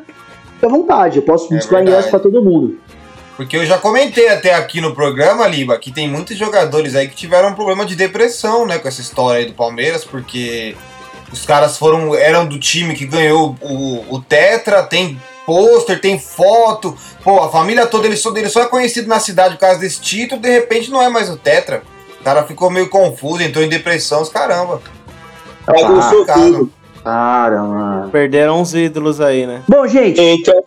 fica 0.55 0.67
à 0.67 0.69
vontade. 0.69 1.17
Eu 1.17 1.23
posso 1.23 1.53
É 1.53 1.57
buscar 1.57 1.77
verdade. 1.77 1.91
ingresso 1.91 2.09
pra 2.09 2.19
todo 2.19 2.41
mundo. 2.43 2.77
Porque 3.35 3.57
eu 3.57 3.65
já 3.65 3.77
comentei 3.77 4.29
até 4.29 4.53
aqui 4.53 4.79
no 4.79 4.93
programa, 4.93 5.47
Liba, 5.47 5.77
que 5.79 5.91
tem 5.91 6.07
muitos 6.07 6.37
jogadores 6.37 6.95
aí 6.95 7.07
que 7.07 7.15
tiveram 7.15 7.49
um 7.49 7.55
problema 7.55 7.85
de 7.85 7.95
depressão, 7.95 8.65
né, 8.65 8.77
com 8.77 8.87
essa 8.87 9.01
história 9.01 9.39
aí 9.39 9.45
do 9.45 9.53
Palmeiras, 9.53 10.05
porque 10.05 10.75
os 11.31 11.43
caras 11.45 11.77
foram 11.77 12.13
eram 12.13 12.45
do 12.45 12.59
time 12.59 12.93
que 12.93 13.05
ganhou 13.05 13.55
o, 13.59 14.15
o 14.15 14.21
Tetra, 14.21 14.83
tem 14.83 15.19
pôster, 15.45 15.99
tem 15.99 16.19
foto, 16.19 16.95
pô, 17.23 17.41
a 17.41 17.49
família 17.49 17.87
toda, 17.87 18.07
ele 18.07 18.15
só, 18.15 18.35
ele 18.35 18.49
só 18.49 18.61
é 18.61 18.65
conhecido 18.67 19.07
na 19.07 19.19
cidade 19.19 19.55
por 19.55 19.61
causa 19.61 19.79
desse 19.79 19.99
título, 19.99 20.39
de 20.39 20.49
repente 20.49 20.91
não 20.91 21.01
é 21.01 21.09
mais 21.09 21.29
o 21.29 21.37
Tetra. 21.37 21.81
O 22.21 22.23
cara 22.23 22.43
ficou 22.43 22.69
meio 22.69 22.87
confuso, 22.87 23.43
entrou 23.43 23.65
em 23.65 23.67
depressão, 23.67 24.21
os 24.21 24.29
caramba. 24.29 24.81
Bagunçou 25.65 26.25
cara. 26.25 26.39
tudo. 26.39 26.71
Para, 27.03 27.61
mano. 27.61 28.09
perderam 28.11 28.61
uns 28.61 28.73
ídolos 28.73 29.19
aí, 29.19 29.45
né? 29.45 29.61
Bom, 29.67 29.85
gente, 29.85 30.21
Então, 30.21 30.63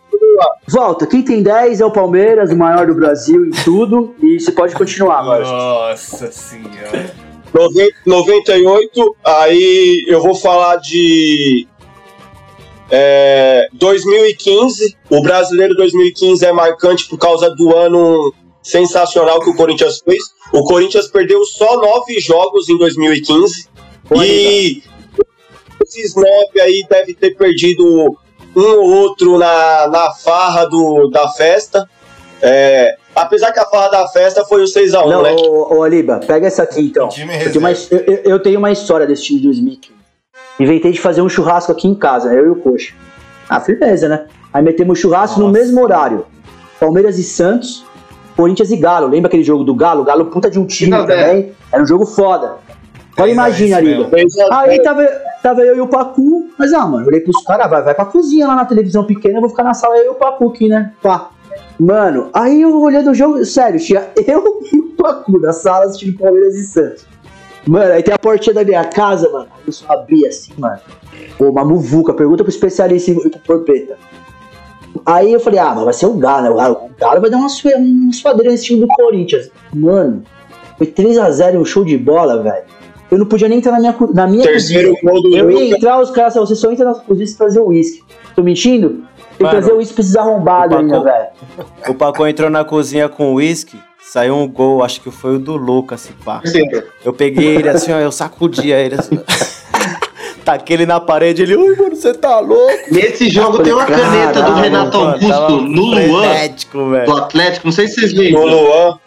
volta. 0.67 1.07
Quem 1.07 1.23
tem 1.23 1.41
10 1.41 1.81
é 1.81 1.85
o 1.85 1.91
Palmeiras, 1.91 2.51
o 2.51 2.57
maior 2.57 2.87
do 2.87 2.93
Brasil 2.93 3.45
em 3.45 3.51
tudo. 3.51 4.15
E 4.21 4.39
você 4.39 4.51
pode 4.51 4.75
continuar 4.75 5.19
agora. 5.19 5.43
Nossa 5.43 6.31
senhora. 6.31 7.27
90 7.53 7.95
98, 8.05 9.15
aí 9.23 10.03
eu 10.07 10.21
vou 10.21 10.35
falar 10.35 10.75
de 10.77 11.65
é, 12.91 13.67
2015. 13.73 14.97
O 15.09 15.21
brasileiro 15.21 15.73
2015 15.75 16.45
é 16.45 16.51
marcante 16.51 17.07
por 17.07 17.17
causa 17.17 17.49
do 17.49 17.75
ano 17.75 18.33
sensacional 18.61 19.39
que 19.39 19.49
o 19.49 19.55
Corinthians 19.55 20.01
fez. 20.01 20.21
O 20.53 20.63
Corinthians 20.63 21.07
perdeu 21.07 21.43
só 21.45 21.77
nove 21.77 22.19
jogos 22.19 22.67
em 22.69 22.77
2015. 22.77 23.69
E 24.23 24.83
esses 25.83 26.15
nove 26.15 26.61
aí 26.61 26.85
deve 26.89 27.13
ter 27.13 27.35
perdido 27.35 28.17
um 28.57 28.79
ou 28.79 28.85
outro 28.89 29.37
na, 29.37 29.87
na 29.87 30.11
farra 30.11 30.65
do, 30.65 31.09
da 31.09 31.27
festa. 31.29 31.87
É, 32.41 32.95
apesar 33.15 33.51
que 33.51 33.59
a 33.59 33.65
farra 33.65 33.89
da 33.89 34.07
festa 34.07 34.43
foi 34.45 34.61
o 34.61 34.65
6x1, 34.65 35.07
Não, 35.09 35.21
né? 35.23 35.31
ô, 35.33 35.77
ô 35.77 35.83
Aliba, 35.83 36.19
pega 36.25 36.47
essa 36.47 36.63
aqui 36.63 36.81
então. 36.81 37.05
Eu 37.07 37.09
tenho, 37.51 37.59
uma, 37.59 37.69
reserva. 37.69 38.05
eu, 38.07 38.15
eu- 38.31 38.39
tenho 38.41 38.59
uma 38.59 38.71
história 38.71 39.05
desse 39.07 39.23
time 39.23 39.39
de 39.39 39.45
2015. 39.47 39.95
Inventei 40.59 40.91
de 40.91 40.99
fazer 40.99 41.21
um 41.21 41.29
churrasco 41.29 41.71
aqui 41.71 41.87
em 41.87 41.95
casa, 41.95 42.33
eu 42.33 42.45
e 42.47 42.49
o 42.49 42.55
Coxa. 42.55 42.93
Ah, 43.49 43.59
firmeza, 43.59 44.07
né? 44.09 44.25
Aí 44.53 44.61
metemos 44.63 44.99
churrasco 44.99 45.39
no 45.39 45.47
Nossa. 45.47 45.59
mesmo 45.59 45.81
horário. 45.81 46.25
Palmeiras 46.79 47.17
e 47.17 47.23
Santos, 47.23 47.85
Corinthians 48.35 48.71
e 48.71 48.77
Galo. 48.77 49.07
Lembra 49.07 49.27
aquele 49.27 49.43
jogo 49.43 49.63
do 49.63 49.73
Galo? 49.75 50.03
Galo 50.03 50.25
puta 50.25 50.49
de 50.49 50.59
um 50.59 50.65
time 50.65 50.93
é. 50.95 50.99
também. 50.99 51.51
Era 51.71 51.81
um 51.81 51.85
jogo 51.85 52.05
foda. 52.05 52.55
Olha, 53.19 53.29
É, 53.29 53.33
imagina, 53.33 53.77
Aliba. 53.77 54.09
Aí 54.51 54.81
tava, 54.83 55.07
tava 55.47 55.61
eu 55.61 55.77
e 55.77 55.81
o 55.81 55.87
Pacu, 55.87 56.49
mas 56.57 56.73
ah, 56.73 56.85
mano, 56.85 57.05
eu 57.05 57.07
olhei 57.07 57.21
pros 57.21 57.41
caras, 57.43 57.69
vai, 57.69 57.81
vai 57.81 57.95
pra 57.95 58.05
cozinha 58.05 58.47
lá 58.47 58.55
na 58.55 58.65
televisão 58.65 59.05
pequena, 59.05 59.37
eu 59.37 59.41
vou 59.41 59.49
ficar 59.49 59.63
na 59.63 59.73
sala 59.73 59.97
eu 59.97 60.05
e 60.05 60.09
o 60.09 60.15
Pacu 60.15 60.49
aqui, 60.49 60.67
né? 60.67 60.93
Pá. 61.01 61.29
Mano, 61.79 62.29
aí 62.33 62.61
eu 62.61 62.81
olhando 62.81 63.11
o 63.11 63.13
jogo, 63.13 63.43
sério, 63.45 63.79
tinha 63.79 64.09
eu 64.27 64.61
e 64.73 64.79
o 64.79 64.89
Pacu 64.97 65.39
na 65.39 65.53
sala 65.53 65.85
assistindo 65.85 66.17
Palmeiras 66.17 66.55
e 66.55 66.65
Santos. 66.65 67.05
Mano, 67.65 67.93
aí 67.93 68.03
tem 68.03 68.13
a 68.13 68.19
portinha 68.19 68.53
da 68.53 68.63
minha 68.63 68.83
casa, 68.85 69.29
mano. 69.29 69.47
Eu 69.65 69.73
só 69.73 69.85
abri 69.91 70.25
assim, 70.25 70.53
mano. 70.57 70.79
Pô, 71.37 71.49
uma 71.49 71.63
muvuca, 71.65 72.13
pergunta 72.13 72.43
pro 72.43 72.49
especialista 72.49 73.11
e 73.11 73.29
pro 73.29 73.39
porpeta. 73.39 73.97
Aí 75.05 75.31
eu 75.31 75.39
falei, 75.39 75.59
ah, 75.59 75.73
mas 75.75 75.83
vai 75.83 75.93
ser 75.93 76.05
o 76.07 76.13
Galo, 76.13 76.43
né? 76.43 76.49
O 76.49 76.89
Galo, 76.97 77.21
vai 77.21 77.29
dar 77.29 77.37
uma, 77.37 77.49
sua, 77.49 77.71
suadeira 78.13 78.51
nesse 78.51 78.65
time 78.65 78.81
do 78.81 78.87
Corinthians. 78.87 79.49
Mano, 79.73 80.23
foi 80.77 80.87
3x0 80.87 81.53
e 81.53 81.57
um 81.57 81.65
show 81.65 81.83
de 81.83 81.97
bola, 81.97 82.41
velho. 82.41 82.63
Eu 83.09 83.17
não 83.17 83.25
podia 83.25 83.47
nem 83.47 83.59
entrar 83.59 83.71
na 83.73 83.79
minha, 83.79 83.95
na 84.13 84.27
minha 84.27 84.43
Terceiro 84.43 84.93
cozinha. 84.95 85.11
gol 85.13 85.21
do 85.21 85.35
Eu 85.37 85.49
ia 85.51 85.75
entrar, 85.75 85.99
os 86.01 86.11
caras 86.11 86.33
falaram, 86.33 86.47
você 86.47 86.55
só 86.59 86.71
entra 86.71 86.85
na 86.85 86.95
cozinha 86.95 87.25
se 87.27 87.37
trazer 87.37 87.59
o 87.59 87.67
uísque. 87.67 88.03
Tô 88.35 88.43
mentindo? 88.43 89.03
Tem 89.37 89.45
que 89.47 89.51
trazer 89.53 89.71
o 89.71 89.77
uísque 89.77 89.93
pra 89.93 90.01
esses 90.01 90.15
arrombados 90.15 90.75
o 90.75 90.79
ainda, 90.79 90.93
Paco- 91.01 91.05
velho. 91.05 91.27
O 91.89 91.93
Paco 91.93 92.27
entrou 92.27 92.49
na 92.49 92.65
cozinha 92.65 93.07
com 93.07 93.33
uísque, 93.35 93.77
saiu 94.01 94.35
um 94.35 94.47
gol, 94.47 94.83
acho 94.83 94.99
que 95.01 95.09
foi 95.11 95.35
o 95.35 95.39
do 95.39 95.55
Lucas, 95.55 96.01
se 96.01 96.11
pá. 96.13 96.41
Eu 97.05 97.13
peguei 97.13 97.55
ele 97.55 97.69
assim, 97.69 97.93
ó, 97.93 97.97
eu 97.99 98.11
sacudia 98.11 98.77
ele 98.79 98.95
assim. 98.95 99.17
Taquei 100.43 100.77
ele 100.77 100.85
na 100.85 100.99
parede, 100.99 101.41
ele, 101.41 101.57
ui, 101.57 101.75
mano, 101.75 101.93
você 101.95 102.13
tá 102.13 102.39
louco? 102.39 102.71
Nesse 102.89 103.29
jogo 103.29 103.61
tem 103.63 103.73
uma 103.73 103.85
caneta 103.85 104.41
do 104.41 104.53
Renato 104.53 104.97
Mano, 104.97 105.11
Augusto 105.11 105.61
no 105.61 105.81
Luan, 105.81 105.91
do 106.71 106.89
velho. 106.89 107.13
Atlético. 107.17 107.67
Não 107.67 107.71
sei 107.73 107.87
se 107.89 107.95
vocês 107.95 108.13
No 108.13 108.21
lembram. 108.21 108.45
Luan. 108.45 108.99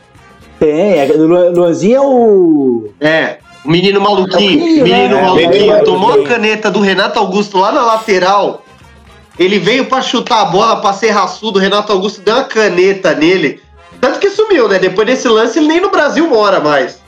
Tem, 0.58 0.98
é, 1.00 1.10
o 1.12 1.26
Lu- 1.26 1.50
Luanzinho 1.52 1.96
é 1.96 2.00
o. 2.02 2.88
É, 3.00 3.38
o 3.38 3.39
menino 3.64 4.00
maluquinho. 4.00 4.58
Maluquinho, 4.60 4.84
menino 4.84 5.16
né? 5.16 5.22
maluquinho. 5.22 5.72
É, 5.72 5.82
Tomou 5.82 6.12
a 6.12 6.24
caneta 6.26 6.70
do 6.70 6.80
Renato 6.80 7.18
Augusto 7.18 7.58
lá 7.58 7.72
na 7.72 7.82
lateral. 7.82 8.64
Ele 9.38 9.58
veio 9.58 9.86
pra 9.86 10.02
chutar 10.02 10.42
a 10.42 10.44
bola, 10.46 10.76
pra 10.80 10.92
ser 10.92 11.10
raçudo. 11.10 11.58
O 11.58 11.62
Renato 11.62 11.92
Augusto 11.92 12.20
deu 12.20 12.34
uma 12.34 12.44
caneta 12.44 13.14
nele. 13.14 13.60
Tanto 14.00 14.18
que 14.18 14.30
sumiu, 14.30 14.68
né? 14.68 14.78
Depois 14.78 15.06
desse 15.06 15.28
lance, 15.28 15.58
ele 15.58 15.68
nem 15.68 15.80
no 15.80 15.90
Brasil 15.90 16.26
mora 16.28 16.60
mais. 16.60 17.00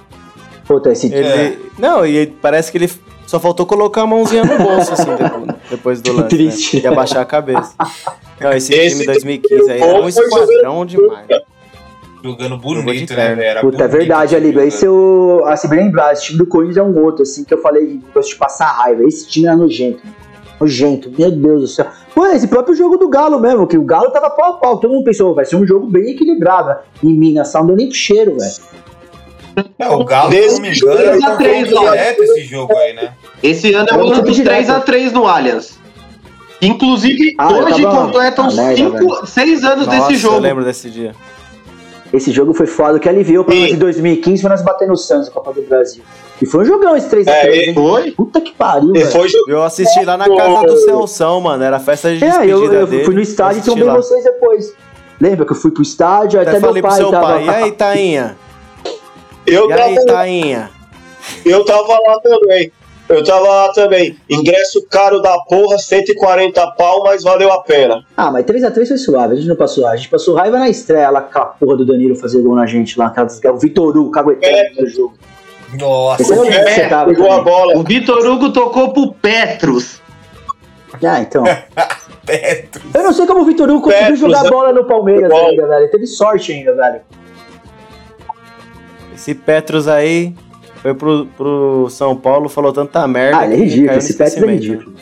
Puta, 0.67 0.91
esse 0.93 1.13
Ele... 1.13 1.59
Não, 1.79 2.07
e 2.07 2.27
parece 2.27 2.71
que 2.71 2.79
ele 2.79 2.91
só 3.27 3.41
faltou 3.41 3.67
colocar 3.67 4.03
a 4.03 4.07
mãozinha 4.07 4.45
no 4.45 4.59
bolso, 4.59 4.93
assim, 4.93 5.11
depois, 5.71 6.01
do 6.03 6.11
Que 6.11 6.17
lance, 6.17 6.29
triste. 6.29 6.77
né? 6.77 6.83
E 6.85 6.87
abaixar 6.87 7.23
a 7.23 7.25
cabeça. 7.25 7.73
Não, 8.41 8.53
esse, 8.53 8.75
Esse 8.75 8.97
time 8.97 9.07
2015 9.07 9.71
aí 9.71 9.81
era 9.81 10.01
um 10.01 10.09
esquadrão 10.09 10.85
demais. 10.87 11.27
Jogando 12.23 12.57
de 12.57 12.63
bonito, 12.83 13.15
né, 13.15 13.35
velho? 13.35 13.61
Puta, 13.61 13.85
é 13.85 13.89
verdade, 13.89 14.27
esse 14.27 14.37
Aliba. 14.37 14.61
jogo. 14.61 14.69
Esse 14.69 14.85
eu. 14.87 15.43
Assim, 15.47 15.69
bem 15.69 15.79
lembrar, 15.85 16.13
esse 16.13 16.25
time 16.27 16.39
do 16.39 16.47
Corinthians 16.47 16.77
é 16.79 16.83
um 16.83 17.03
outro, 17.03 17.23
assim, 17.23 17.45
que 17.45 17.53
eu 17.53 17.59
falei, 17.61 18.01
gosto 18.15 18.31
de 18.31 18.37
passar 18.37 18.67
raiva. 18.67 19.03
Esse 19.05 19.29
time 19.29 19.47
era 19.47 19.57
nojento. 19.57 20.01
Nojento, 20.61 21.11
meu 21.19 21.31
Deus 21.31 21.61
do 21.63 21.67
céu. 21.67 21.87
Pô, 22.15 22.25
esse 22.27 22.47
próprio 22.47 22.75
jogo 22.77 22.97
do 22.97 23.09
Galo 23.09 23.41
mesmo, 23.41 23.67
que 23.67 23.77
o 23.77 23.83
Galo 23.83 24.11
tava 24.11 24.31
pau 24.31 24.53
a 24.53 24.57
pau. 24.59 24.79
Todo 24.79 24.93
mundo 24.93 25.05
pensou, 25.05 25.35
vai 25.35 25.45
ser 25.45 25.57
um 25.57 25.67
jogo 25.67 25.87
bem 25.87 26.11
equilibrado. 26.11 26.77
Em 27.03 27.19
Minas, 27.19 27.49
só 27.51 27.59
não 27.61 27.69
deu 27.69 27.77
nem 27.77 27.89
pro 27.89 27.97
cheiro, 27.97 28.37
velho. 28.39 28.53
É, 29.79 29.89
o 29.89 30.05
Galo, 30.05 30.31
se 30.33 30.49
não 30.53 30.61
me 30.61 30.71
engano, 30.75 30.99
era 30.99 31.11
3 31.11 31.25
a 31.25 31.37
3, 31.37 31.69
confronto 31.69 31.87
ó. 31.89 31.91
direto 31.91 32.23
esse 32.23 32.43
jogo 32.45 32.77
aí, 32.77 32.93
né? 32.95 33.13
Esse 33.43 33.75
ano 33.75 33.89
é 33.91 33.93
É 33.93 33.97
o 33.97 34.01
um 34.07 34.13
ano 34.13 34.23
dos 34.23 34.37
direto. 34.37 34.67
3x3 34.87 35.11
no 35.13 35.27
Allianz. 35.27 35.79
Inclusive, 36.63 37.35
Ah, 37.39 37.51
eu 37.51 37.65
hoje 37.65 37.83
completam 37.85 38.45
Ah, 38.49 38.53
merda, 38.53 38.77
5, 38.77 39.27
6 39.27 39.65
anos 39.65 39.87
Nossa, 39.87 39.99
desse 39.99 40.13
eu 40.13 40.19
jogo. 40.19 40.39
lembro 40.39 40.65
desse 40.65 40.89
dia. 40.89 41.13
Esse 42.13 42.31
jogo 42.31 42.53
foi 42.53 42.67
foda. 42.67 42.99
O 42.99 43.01
que 43.01 43.09
aliviou 43.09 43.43
pra 43.45 43.55
nós 43.55 43.71
em 43.71 43.77
2015 43.77 44.43
foi 44.43 44.51
nós 44.51 44.61
bater 44.63 44.87
no 44.87 44.97
Santos, 44.97 45.29
na 45.29 45.33
Copa 45.35 45.53
do 45.53 45.63
Brasil. 45.63 46.03
E 46.41 46.47
foi 46.47 46.63
um 46.63 46.65
jogão 46.65 46.97
esse 46.97 47.09
3x3, 47.09 47.29
É, 47.29 47.57
hein? 47.67 47.75
Foi? 47.75 48.11
Puta 48.11 48.41
que 48.41 48.53
pariu, 48.53 48.93
foi. 49.07 49.29
Eu 49.49 49.63
assisti 49.63 50.05
lá 50.05 50.17
na 50.19 50.27
casa 50.29 50.67
do 50.67 50.77
Celção, 50.79 51.41
mano. 51.41 51.63
Era 51.65 51.79
festa 51.79 52.13
de 52.13 52.19
despedida 52.21 52.47
É, 52.47 52.53
eu, 52.53 52.73
eu 52.73 52.87
dele. 52.87 53.05
fui 53.05 53.15
no 53.15 53.21
estádio 53.21 53.61
e 53.61 53.63
trombei 53.63 53.85
lá. 53.85 53.95
vocês 53.97 54.25
depois. 54.25 54.75
Lembra 55.21 55.47
que 55.47 55.53
eu 55.53 55.57
fui 55.57 55.71
pro 55.71 55.83
estádio, 55.83 56.41
até, 56.41 56.51
Até 56.51 56.59
meu 56.61 56.69
falei 56.69 56.83
pro 56.83 56.91
pai 56.91 56.99
seu 57.01 57.11
tava... 57.11 57.27
pai. 57.27 57.45
E 57.47 57.49
aí, 57.49 57.73
Tainha? 57.73 58.37
Eu 59.47 59.71
E 59.71 59.73
aí, 59.73 59.95
tava, 59.95 60.07
Tainha? 60.07 60.71
eu 61.47 61.65
tava 61.65 61.93
lá 62.07 62.21
também. 62.21 62.73
Eu 63.09 63.23
tava 63.25 63.47
lá 63.47 63.73
também. 63.73 64.17
Ingresso 64.31 64.87
caro 64.89 65.21
da 65.21 65.37
porra, 65.41 65.77
140 65.79 66.67
pau, 66.73 67.03
mas 67.05 67.23
valeu 67.23 67.53
a 67.53 67.63
pena. 67.63 68.05
Ah, 68.17 68.31
mas 68.31 68.45
3x3 68.47 68.89
foi 68.89 68.97
suave, 68.97 69.33
a 69.35 69.37
gente 69.37 69.49
não 69.49 69.57
passou 69.57 69.83
raiva. 69.85 69.95
A 69.95 69.97
gente 69.99 70.09
passou 70.11 70.35
raiva 70.35 70.59
na 70.59 70.69
estreia 70.69 71.11
lá, 71.11 71.21
com 71.21 71.29
aquela 71.29 71.47
porra 71.47 71.77
do 71.79 71.85
Danilo 71.85 72.17
fazer 72.17 72.41
gol 72.41 72.55
na 72.55 72.67
gente 72.67 72.99
lá, 72.99 73.07
aquelas- 73.07 73.41
o 73.45 73.59
Vitor 73.59 73.97
Hugo, 73.97 74.11
caguetando 74.11 74.81
no 74.83 74.87
jogo. 74.89 75.15
Nossa, 75.79 76.23
Esse 76.23 76.33
É, 76.33 76.75
você 76.75 76.89
tava 76.89 77.11
pegou 77.11 77.27
a 77.27 77.39
também. 77.39 77.45
bola. 77.45 77.77
O 77.79 77.83
Vitor 77.83 78.25
Hugo 78.27 78.53
tocou 78.53 78.93
pro 78.93 79.13
Petros. 79.15 80.01
Ah, 81.05 81.21
então. 81.21 81.43
Petro. 82.25 82.83
Eu 82.95 83.03
não 83.03 83.13
sei 83.13 83.27
como 83.27 83.41
o 83.41 83.45
Vitor 83.45 83.69
Hugo 83.69 83.81
conseguiu 83.83 84.03
Petros, 84.03 84.21
jogar 84.21 84.45
né? 84.45 84.51
bola 84.51 84.73
no 84.73 84.85
Palmeiras 84.85 85.29
Bom. 85.29 85.49
ainda, 85.49 85.67
velho. 85.67 85.81
Ele 85.83 85.89
teve 85.89 86.07
sorte 86.07 86.53
ainda, 86.53 86.75
velho. 86.75 87.01
Esse 89.15 89.35
Petros 89.35 89.89
aí 89.89 90.35
foi 90.83 90.95
pro, 90.95 91.27
pro 91.37 91.87
São 91.91 92.17
Paulo, 92.17 92.49
falou 92.49 92.73
tanta 92.73 93.07
merda. 93.07 93.39
Ah, 93.39 93.45
ele 93.47 93.55
é 93.55 93.57
que 93.59 93.63
ridículo, 93.65 93.99
esse 93.99 94.15
Petros 94.15 94.43
é 94.43 94.47
ridículo. 94.47 94.93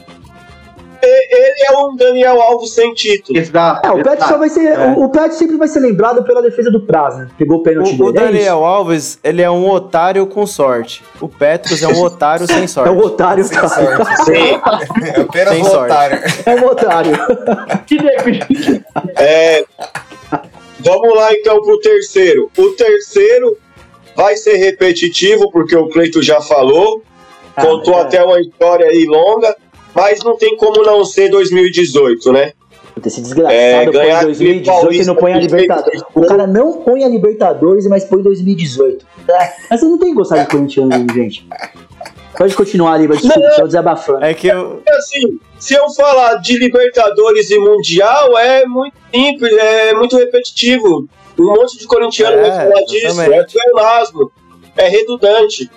Ele 1.03 1.65
é 1.67 1.79
um 1.79 1.97
Daniel 1.97 2.43
Alves 2.43 2.75
sem 2.75 2.93
título. 2.93 3.39
Exato. 3.39 3.87
É, 3.87 3.91
o 3.91 4.03
Petros 4.03 4.29
só 4.29 4.37
vai 4.37 4.51
ser. 4.51 4.67
É. 4.67 4.87
O, 4.89 5.05
o 5.05 5.09
Petros 5.09 5.37
sempre 5.39 5.57
vai 5.57 5.67
ser 5.67 5.81
lembrado 5.81 6.23
pela 6.25 6.43
defesa 6.43 6.71
do 6.71 6.81
Praz, 6.85 7.17
né? 7.17 7.29
Pegou 7.39 7.59
o 7.59 7.63
pênalti 7.63 7.97
O, 8.01 8.07
o 8.07 8.13
dele. 8.13 8.25
é? 8.27 8.33
Daniel 8.33 8.65
Alves, 8.65 9.19
ele 9.25 9.41
é 9.41 9.51
um 9.51 9.67
otário 9.71 10.27
com 10.27 10.47
sorte. 10.47 11.03
O 11.19 11.27
Petros 11.29 11.83
é 11.83 11.89
um 11.89 12.03
otário 12.03 12.47
sem 12.47 12.65
É 12.65 12.67
sorte. 12.67 12.91
um 12.93 12.99
otário, 12.99 13.49
cara. 13.49 13.69
Sorte. 13.69 14.25
Sim. 14.25 14.33
É 15.17 15.21
apenas 15.23 15.55
Sem 15.55 15.63
um 15.63 15.65
sorte. 15.65 15.93
otário. 15.93 16.19
É 16.45 16.55
um 16.57 16.67
otário. 16.67 17.13
que. 17.87 17.97
É, 19.17 19.65
vamos 20.81 21.15
lá 21.17 21.33
então 21.33 21.63
pro 21.63 21.81
terceiro. 21.81 22.51
O 22.59 22.69
terceiro 22.73 23.57
vai 24.17 24.37
ser 24.37 24.57
repetitivo, 24.57 25.51
porque 25.51 25.77
o 25.77 25.89
Cleito 25.89 26.23
já 26.23 26.41
falou. 26.41 27.03
Ah, 27.57 27.65
contou 27.65 27.95
é. 27.95 28.03
até 28.03 28.23
uma 28.23 28.41
história 28.41 28.87
aí 28.87 29.05
longa, 29.05 29.55
mas 29.95 30.23
não 30.23 30.37
tem 30.37 30.57
como 30.57 30.83
não 30.83 31.05
ser 31.05 31.29
2018, 31.31 32.33
né? 32.33 32.53
Puta, 32.95 33.09
Esse 33.09 33.21
desgraçado 33.21 33.55
É, 33.55 33.85
põe 33.85 33.93
ganhar 33.93 34.23
2018 34.23 34.95
e 34.95 35.05
não 35.05 35.15
põe 35.15 35.33
a 35.33 35.39
Libertadores. 35.39 36.03
O 36.15 36.27
cara 36.27 36.47
não 36.47 36.73
põe 36.83 37.05
a 37.05 37.09
Libertadores, 37.09 37.87
mas 37.87 38.05
põe 38.05 38.23
2018. 38.23 39.07
É, 39.29 39.53
Mas 39.71 39.81
você 39.81 39.87
não 39.87 39.99
tem 39.99 40.11
que 40.11 40.15
gostar 40.15 40.39
de 40.45 40.51
corintiano, 40.51 40.93
gente. 41.13 41.47
Pode 42.37 42.55
continuar 42.55 42.95
ali, 42.95 43.07
desculpa, 43.07 43.51
só 43.51 43.67
desabafando. 43.67 44.25
É 44.25 44.33
que 44.33 44.49
eu, 44.49 44.83
Assim, 44.89 45.39
se 45.59 45.75
eu 45.75 45.91
falar 45.91 46.37
de 46.37 46.57
Libertadores 46.57 47.51
e 47.51 47.59
Mundial, 47.59 48.37
é 48.39 48.65
muito 48.65 48.95
simples, 49.13 49.53
é 49.53 49.95
muito 49.95 50.17
repetitivo. 50.17 51.09
Um 51.41 51.55
monte 51.55 51.79
de 51.79 51.87
corintiano 51.87 52.37
É, 52.37 52.43
vai 52.51 52.69
falar 52.69 52.85
disso, 52.85 53.21
é 53.23 53.45
pleonasmo, 53.45 54.33
é 54.77 54.89
redundante 54.89 55.71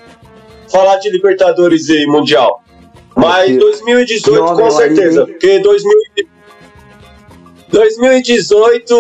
falar 0.70 0.98
de 0.98 1.10
Libertadores 1.10 1.88
e 1.90 2.06
Mundial. 2.06 2.62
Mas 3.16 3.46
que- 3.46 3.58
2018 3.58 4.56
que 4.56 4.62
com 4.62 4.72
certeza, 4.72 5.26
porque 5.28 5.60
2000 5.60 5.94
2018, 7.72 8.96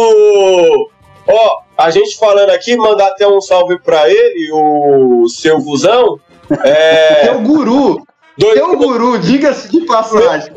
ó, 1.27 1.57
a 1.77 1.89
gente 1.91 2.17
falando 2.17 2.49
aqui, 2.49 2.75
mandar 2.75 3.07
até 3.07 3.27
um 3.27 3.41
salve 3.41 3.77
pra 3.79 4.09
ele, 4.09 4.51
o 4.53 5.27
seu 5.29 5.59
Vuzão. 5.59 6.19
É, 6.63 7.25
Seu 7.25 7.41
guru. 7.41 8.01
dois- 8.37 8.53
Seu 8.55 8.77
guru, 8.77 9.17
diga-se 9.19 9.69
de 9.69 9.81
passagem. 9.85 10.51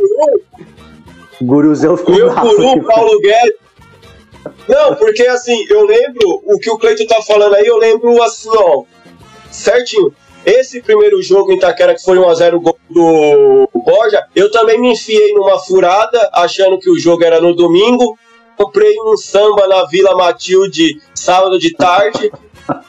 O 1.40 1.44
guruzão 1.44 1.96
ficou 1.96 2.14
Meu 2.14 2.30
bravo. 2.30 2.48
guru, 2.56 2.82
Paulo 2.84 3.20
Guedes. 3.20 3.65
Não, 4.68 4.94
porque 4.94 5.26
assim, 5.26 5.64
eu 5.70 5.84
lembro 5.84 6.42
o 6.44 6.58
que 6.58 6.70
o 6.70 6.78
Cleito 6.78 7.06
tá 7.06 7.22
falando 7.22 7.54
aí, 7.54 7.66
eu 7.66 7.76
lembro 7.76 8.22
assim, 8.22 8.48
ó, 8.52 8.84
certinho. 9.50 10.12
Esse 10.44 10.80
primeiro 10.80 11.20
jogo 11.22 11.52
em 11.52 11.56
Itaquera, 11.56 11.94
que 11.94 12.02
foi 12.02 12.18
1x0 12.18 12.60
gol 12.60 12.78
do 12.88 13.68
Borja, 13.74 14.26
eu 14.34 14.50
também 14.50 14.80
me 14.80 14.92
enfiei 14.92 15.32
numa 15.32 15.58
furada, 15.58 16.30
achando 16.32 16.78
que 16.78 16.88
o 16.88 16.98
jogo 16.98 17.24
era 17.24 17.40
no 17.40 17.54
domingo. 17.54 18.16
Comprei 18.56 18.94
um 19.04 19.16
samba 19.16 19.66
na 19.66 19.84
Vila 19.86 20.16
Matilde 20.16 21.00
sábado 21.14 21.58
de 21.58 21.74
tarde. 21.74 22.30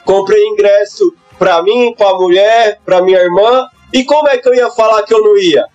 Comprei 0.05 0.45
ingresso 0.47 1.13
pra 1.39 1.63
mim, 1.63 1.95
pra 1.97 2.13
mulher, 2.13 2.79
pra 2.85 3.01
minha 3.01 3.19
irmã. 3.19 3.67
E 3.91 4.03
como 4.03 4.29
é 4.29 4.37
que 4.37 4.47
eu 4.47 4.53
ia 4.53 4.69
falar 4.69 5.01
que 5.01 5.13
eu 5.13 5.21
não 5.21 5.35
ia? 5.35 5.65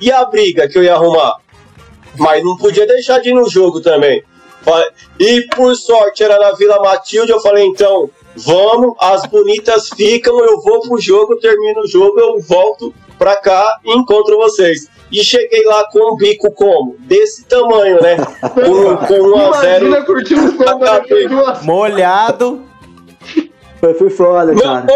E 0.00 0.10
a 0.10 0.24
briga 0.24 0.66
que 0.66 0.78
eu 0.78 0.82
ia 0.82 0.94
arrumar? 0.94 1.36
mas 2.18 2.42
não 2.44 2.56
podia 2.56 2.86
deixar 2.86 3.20
de 3.20 3.30
ir 3.30 3.34
no 3.34 3.48
jogo 3.48 3.80
também. 3.80 4.22
E 5.18 5.42
por 5.54 5.74
sorte 5.74 6.22
era 6.22 6.38
na 6.38 6.52
Vila 6.52 6.80
Matilde, 6.80 7.32
eu 7.32 7.40
falei, 7.40 7.64
então, 7.64 8.10
vamos, 8.36 8.94
as 9.00 9.26
bonitas 9.26 9.88
ficam, 9.88 10.38
eu 10.44 10.60
vou 10.60 10.80
pro 10.80 11.00
jogo, 11.00 11.36
termino 11.36 11.80
o 11.80 11.86
jogo, 11.86 12.18
eu 12.18 12.40
volto 12.40 12.94
pra 13.18 13.36
cá 13.36 13.78
e 13.84 13.92
encontro 13.92 14.36
vocês. 14.36 14.88
E 15.10 15.24
cheguei 15.24 15.64
lá 15.64 15.84
com 15.90 16.12
um 16.12 16.16
bico 16.16 16.50
como? 16.52 16.96
Desse 17.00 17.44
tamanho, 17.46 18.00
né? 18.02 18.16
Com, 18.54 19.06
com 19.06 19.14
1 19.14 19.36
a 19.38 19.60
0 19.60 19.86
Imagina 19.86 20.04
curtir 20.04 20.34
um 20.34 20.50
depois 20.50 21.28
de 21.28 21.34
uma 21.34 21.60
molhado, 21.62 22.68
Foi, 23.80 23.94
foi 23.94 24.10
foda, 24.10 24.54
cara. 24.54 24.86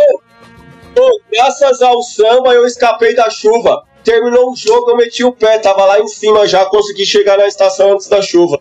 graças 1.30 1.80
ao 1.80 2.02
samba 2.02 2.52
eu 2.52 2.66
escapei 2.66 3.14
da 3.14 3.30
chuva. 3.30 3.84
Terminou 4.04 4.50
o 4.50 4.56
jogo, 4.56 4.90
eu 4.90 4.96
meti 4.96 5.22
o 5.24 5.30
pé, 5.32 5.58
tava 5.58 5.84
lá 5.84 6.00
em 6.00 6.08
cima 6.08 6.44
já, 6.46 6.64
consegui 6.64 7.06
chegar 7.06 7.38
na 7.38 7.46
estação 7.46 7.92
antes 7.92 8.08
da 8.08 8.20
chuva. 8.20 8.58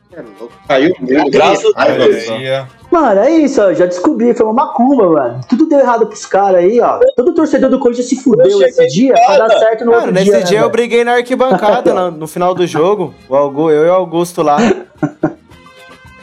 Caiu 0.68 0.94
mesmo. 1.00 1.32
Graças 1.32 1.72
a 1.76 1.82
Ai, 1.84 1.98
Deus. 1.98 2.68
Mano, 2.92 3.22
é 3.22 3.32
isso, 3.32 3.62
ó. 3.62 3.74
Já 3.74 3.86
descobri, 3.86 4.34
foi 4.36 4.46
uma 4.46 4.54
macumba, 4.54 5.10
mano. 5.10 5.42
Tudo 5.50 5.66
deu 5.68 5.80
errado 5.80 6.06
pros 6.06 6.26
caras 6.26 6.60
aí, 6.60 6.80
ó. 6.80 7.00
Todo 7.16 7.34
torcedor 7.34 7.70
do 7.70 7.80
Corinthians 7.80 8.08
se 8.10 8.18
fudeu 8.18 8.62
esse 8.62 8.86
dia 8.88 9.14
pra 9.14 9.38
dar 9.48 9.58
certo 9.58 9.86
no 9.86 9.92
Mano, 9.92 9.98
outro 10.08 10.14
nesse 10.14 10.30
dia. 10.30 10.44
dia, 10.44 10.52
né, 10.52 10.58
eu 10.58 10.60
velho? 10.62 10.70
briguei 10.72 11.04
na 11.04 11.14
arquibancada 11.14 11.92
no, 11.94 12.12
no 12.12 12.28
final 12.28 12.54
do 12.54 12.68
jogo. 12.68 13.14
O 13.28 13.36
Augu, 13.36 13.72
eu 13.72 13.86
e 13.86 13.90
o 13.90 13.94
Augusto 13.94 14.44
lá. 14.44 14.58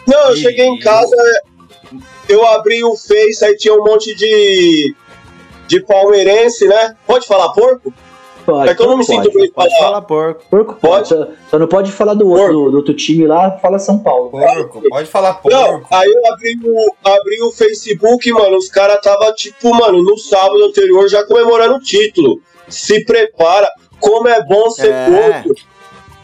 Não, 0.07 0.29
eu 0.29 0.35
Ih. 0.37 0.41
cheguei 0.41 0.67
em 0.67 0.79
casa, 0.79 1.17
eu 2.29 2.47
abri 2.47 2.85
o 2.85 2.95
Face, 2.97 3.45
aí 3.45 3.57
tinha 3.57 3.75
um 3.75 3.83
monte 3.85 4.15
de. 4.15 4.95
de 5.67 5.81
palmeirense, 5.81 6.67
né? 6.69 6.95
Pode 7.07 7.27
falar 7.27 7.49
porco? 7.53 7.93
Pode, 8.53 8.71
é 8.71 8.75
que 8.75 8.83
eu 8.83 8.87
não 8.87 8.97
me 8.97 9.07
pode. 9.07 9.23
sinto 9.25 9.35
bem 9.39 9.51
Pode 9.51 9.71
falar. 9.75 9.85
falar 9.89 10.03
porco. 10.03 10.43
Porco 10.51 10.75
pode. 10.81 11.09
Só, 11.09 11.27
só 11.51 11.59
não 11.59 11.67
pode 11.67 11.93
falar 11.93 12.15
do 12.15 12.29
outro, 12.29 12.53
do, 12.53 12.71
do 12.71 12.77
outro 12.79 12.95
time 12.95 13.27
lá, 13.27 13.53
fala 13.59 13.79
São 13.79 13.99
Paulo. 13.99 14.31
Porco, 14.31 14.83
pode 14.89 15.07
falar 15.09 15.41
Não, 15.45 15.71
porco. 15.81 15.87
aí 15.95 16.09
eu 16.11 16.33
abri 16.33 16.59
o, 16.65 16.95
abri 17.09 17.43
o 17.43 17.53
Facebook, 17.53 18.31
mano, 18.33 18.57
os 18.57 18.69
caras 18.69 19.01
tava 19.03 19.33
tipo, 19.33 19.75
mano, 19.75 20.03
no 20.03 20.17
sábado 20.17 20.65
anterior 20.65 21.09
já 21.09 21.25
comemorando 21.27 21.75
o 21.77 21.81
título. 21.81 22.41
Se 22.69 23.05
prepara, 23.05 23.69
como 24.01 24.29
é 24.29 24.43
bom 24.45 24.71
ser 24.71 24.93
É. 24.93 25.07
porco. 25.43 25.55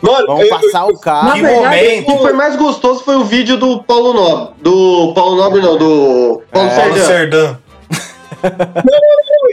Mano, 0.02 0.26
Vamos 0.26 0.42
eu- 0.44 0.48
passar 0.50 0.84
o 0.86 0.98
carro. 1.00 1.32
Que 1.32 1.40
verdade, 1.40 1.64
momento. 1.64 2.08
o 2.10 2.12
que 2.16 2.18
foi 2.22 2.32
mais 2.34 2.56
gostoso 2.56 3.02
foi 3.02 3.16
o 3.16 3.24
vídeo 3.24 3.56
do 3.56 3.82
Paulo 3.82 4.12
Nobre. 4.12 4.54
Do 4.60 5.12
Paulo 5.14 5.36
Nobre, 5.36 5.62
não, 5.62 5.78
do 5.78 6.42
Paulo. 6.52 6.70
Serdã. 7.06 7.56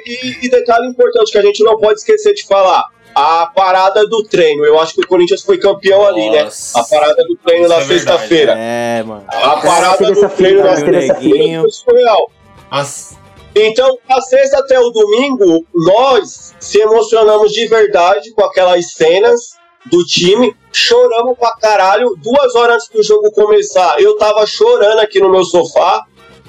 E, 0.05 0.45
e 0.45 0.49
detalhe 0.49 0.88
importante 0.88 1.31
que 1.31 1.38
a 1.38 1.41
gente 1.41 1.63
não 1.63 1.77
pode 1.77 1.99
esquecer 1.99 2.34
de 2.34 2.43
falar. 2.45 2.84
A 3.13 3.45
parada 3.47 4.07
do 4.07 4.23
treino. 4.23 4.65
Eu 4.65 4.80
acho 4.80 4.95
que 4.95 5.01
o 5.01 5.07
Corinthians 5.07 5.41
foi 5.41 5.57
campeão 5.57 6.05
ali, 6.05 6.30
né? 6.30 6.43
Nossa. 6.45 6.80
A 6.80 6.84
parada 6.85 7.23
do 7.26 7.35
treino 7.38 7.65
Isso 7.65 7.73
na 7.76 7.81
é 7.81 7.85
sexta-feira. 7.85 8.55
É, 8.57 9.03
mano. 9.03 9.26
A 9.27 9.57
parada 9.57 10.11
do 10.11 10.30
treino 10.30 10.63
na 10.63 10.72
né? 10.72 10.76
sexta-feira 10.77 11.61
foi 11.61 11.69
surreal. 11.72 12.31
As- 12.69 13.18
Então, 13.53 13.97
da 14.07 14.22
sexta 14.22 14.59
até 14.59 14.80
o 14.80 14.89
domingo, 14.91 15.65
nós 15.73 16.55
se 16.59 16.80
emocionamos 16.80 17.51
de 17.51 17.68
verdade 17.68 18.31
com 18.31 18.43
aquelas 18.45 18.93
cenas 18.93 19.51
do 19.85 20.05
time, 20.05 20.55
choramos 20.72 21.38
pra 21.38 21.51
caralho. 21.61 22.15
Duas 22.18 22.55
horas 22.55 22.76
antes 22.76 22.89
do 22.89 23.03
jogo 23.03 23.30
começar, 23.31 24.01
eu 24.01 24.18
tava 24.18 24.45
chorando 24.45 24.99
aqui 24.99 25.19
no 25.19 25.30
meu 25.30 25.43
sofá. 25.43 26.05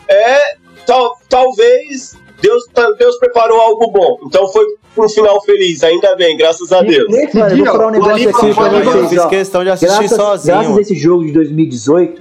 É, 0.09 0.57
tal, 0.87 1.17
talvez 1.29 2.17
Deus, 2.43 2.65
Deus 2.99 3.17
preparou 3.19 3.61
algo 3.61 3.91
bom. 3.91 4.19
Então 4.27 4.47
foi 4.49 4.65
um 4.99 5.09
final 5.09 5.41
feliz, 5.43 5.83
ainda 5.83 6.15
bem, 6.17 6.37
graças 6.37 6.71
a 6.73 6.83
Deus. 6.83 7.09
Nesse 7.09 7.37
Mano, 7.39 7.51
eu 7.51 7.55
dia, 7.57 7.65
vou 7.65 7.73
falar 7.75 7.87
um 7.87 7.91
negócio 7.93 8.13
Ali 8.15 8.29
aqui 8.29 8.55
pra 8.55 8.67
Eu 8.67 8.85
vocês, 8.85 9.09
fiz 9.11 9.19
ó. 9.21 9.29
questão 9.29 9.65
de 9.65 9.71
assistir 9.71 9.99
Graças, 9.99 10.17
sozinho. 10.19 10.55
graças 10.59 10.77
a 10.77 10.81
esse 10.81 10.95
jogo 10.95 11.25
de 11.25 11.33
2018, 11.33 12.21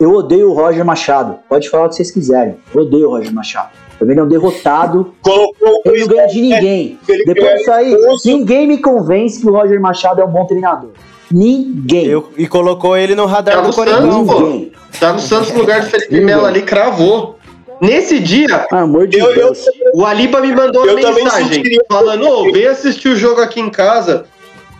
eu 0.00 0.12
odeio 0.12 0.50
o 0.50 0.54
Roger 0.54 0.84
Machado. 0.84 1.36
Pode 1.48 1.68
falar 1.68 1.86
o 1.86 1.88
que 1.88 1.96
vocês 1.96 2.10
quiserem. 2.10 2.56
Eu 2.74 2.82
odeio 2.82 3.06
o 3.08 3.10
Roger 3.10 3.32
Machado. 3.32 3.70
Também 3.98 4.16
é 4.16 4.22
um 4.22 4.28
derrotado. 4.28 5.12
Colocou 5.22 5.82
Ele 5.86 6.00
não 6.00 6.08
ganha 6.08 6.26
de 6.28 6.40
ninguém. 6.40 6.98
Depois 7.26 7.58
disso 7.58 7.72
aí, 7.72 7.96
ninguém 8.24 8.66
me 8.66 8.78
convence 8.78 9.40
que 9.40 9.48
o 9.48 9.52
Roger 9.52 9.80
Machado 9.80 10.20
é 10.20 10.24
um 10.24 10.30
bom 10.30 10.46
treinador. 10.46 10.90
Ninguém. 11.30 12.06
Eu- 12.06 12.28
e 12.36 12.46
colocou 12.46 12.96
ele 12.96 13.14
no 13.14 13.26
radar 13.26 13.54
Thiago 13.56 13.68
do 13.70 13.74
Corinthians. 13.74 14.14
Ninguém. 14.14 14.72
Thiago 14.98 15.18
Santos 15.18 15.52
no 15.52 15.58
lugar 15.60 15.80
do 15.82 15.86
Felipe 15.88 16.20
Melo 16.20 16.46
ali 16.46 16.62
cravou. 16.62 17.37
Nesse 17.80 18.18
dia, 18.18 18.66
amor 18.72 19.06
de 19.06 19.18
Eu- 19.18 19.26
eu- 19.30 19.34
Deus. 19.34 19.64
o 19.94 20.04
Aliba 20.04 20.40
me 20.40 20.52
mandou 20.52 20.84
Eu 20.84 20.94
uma 20.94 21.00
também 21.00 21.24
mensagem 21.24 21.62
falando, 21.90 22.26
ô, 22.28 22.52
vem 22.52 22.66
assistir 22.66 23.08
o 23.08 23.16
jogo 23.16 23.40
aqui 23.40 23.60
em 23.60 23.70
casa. 23.70 24.24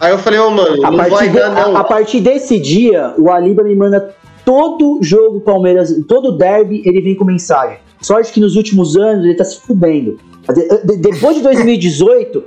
Aí 0.00 0.10
eu 0.12 0.18
falei, 0.18 0.38
ô, 0.40 0.50
mano, 0.50 0.84
A 0.84 0.90
não 0.90 0.98
vai 1.08 1.28
de- 1.28 1.34
dar 1.38 1.50
não. 1.50 1.76
a- 1.76 1.80
a 1.80 1.84
partir 1.84 2.20
desse 2.20 2.58
dia, 2.58 3.14
o 3.18 3.30
Aliba 3.30 3.62
me 3.62 3.74
manda 3.74 4.14
todo 4.44 4.98
jogo 5.02 5.40
Palmeiras, 5.40 5.94
todo 6.08 6.32
derby, 6.32 6.82
ele 6.84 7.00
vem 7.00 7.14
com 7.14 7.24
mensagem. 7.24 7.78
Sorte 8.00 8.32
que 8.32 8.40
nos 8.40 8.56
últimos 8.56 8.96
anos 8.96 9.24
ele 9.24 9.34
tá 9.34 9.44
se 9.44 9.60
fudendo. 9.60 10.18
De- 10.52 10.68
de- 10.84 10.96
depois 10.96 11.36
de 11.36 11.42
2018, 11.42 12.44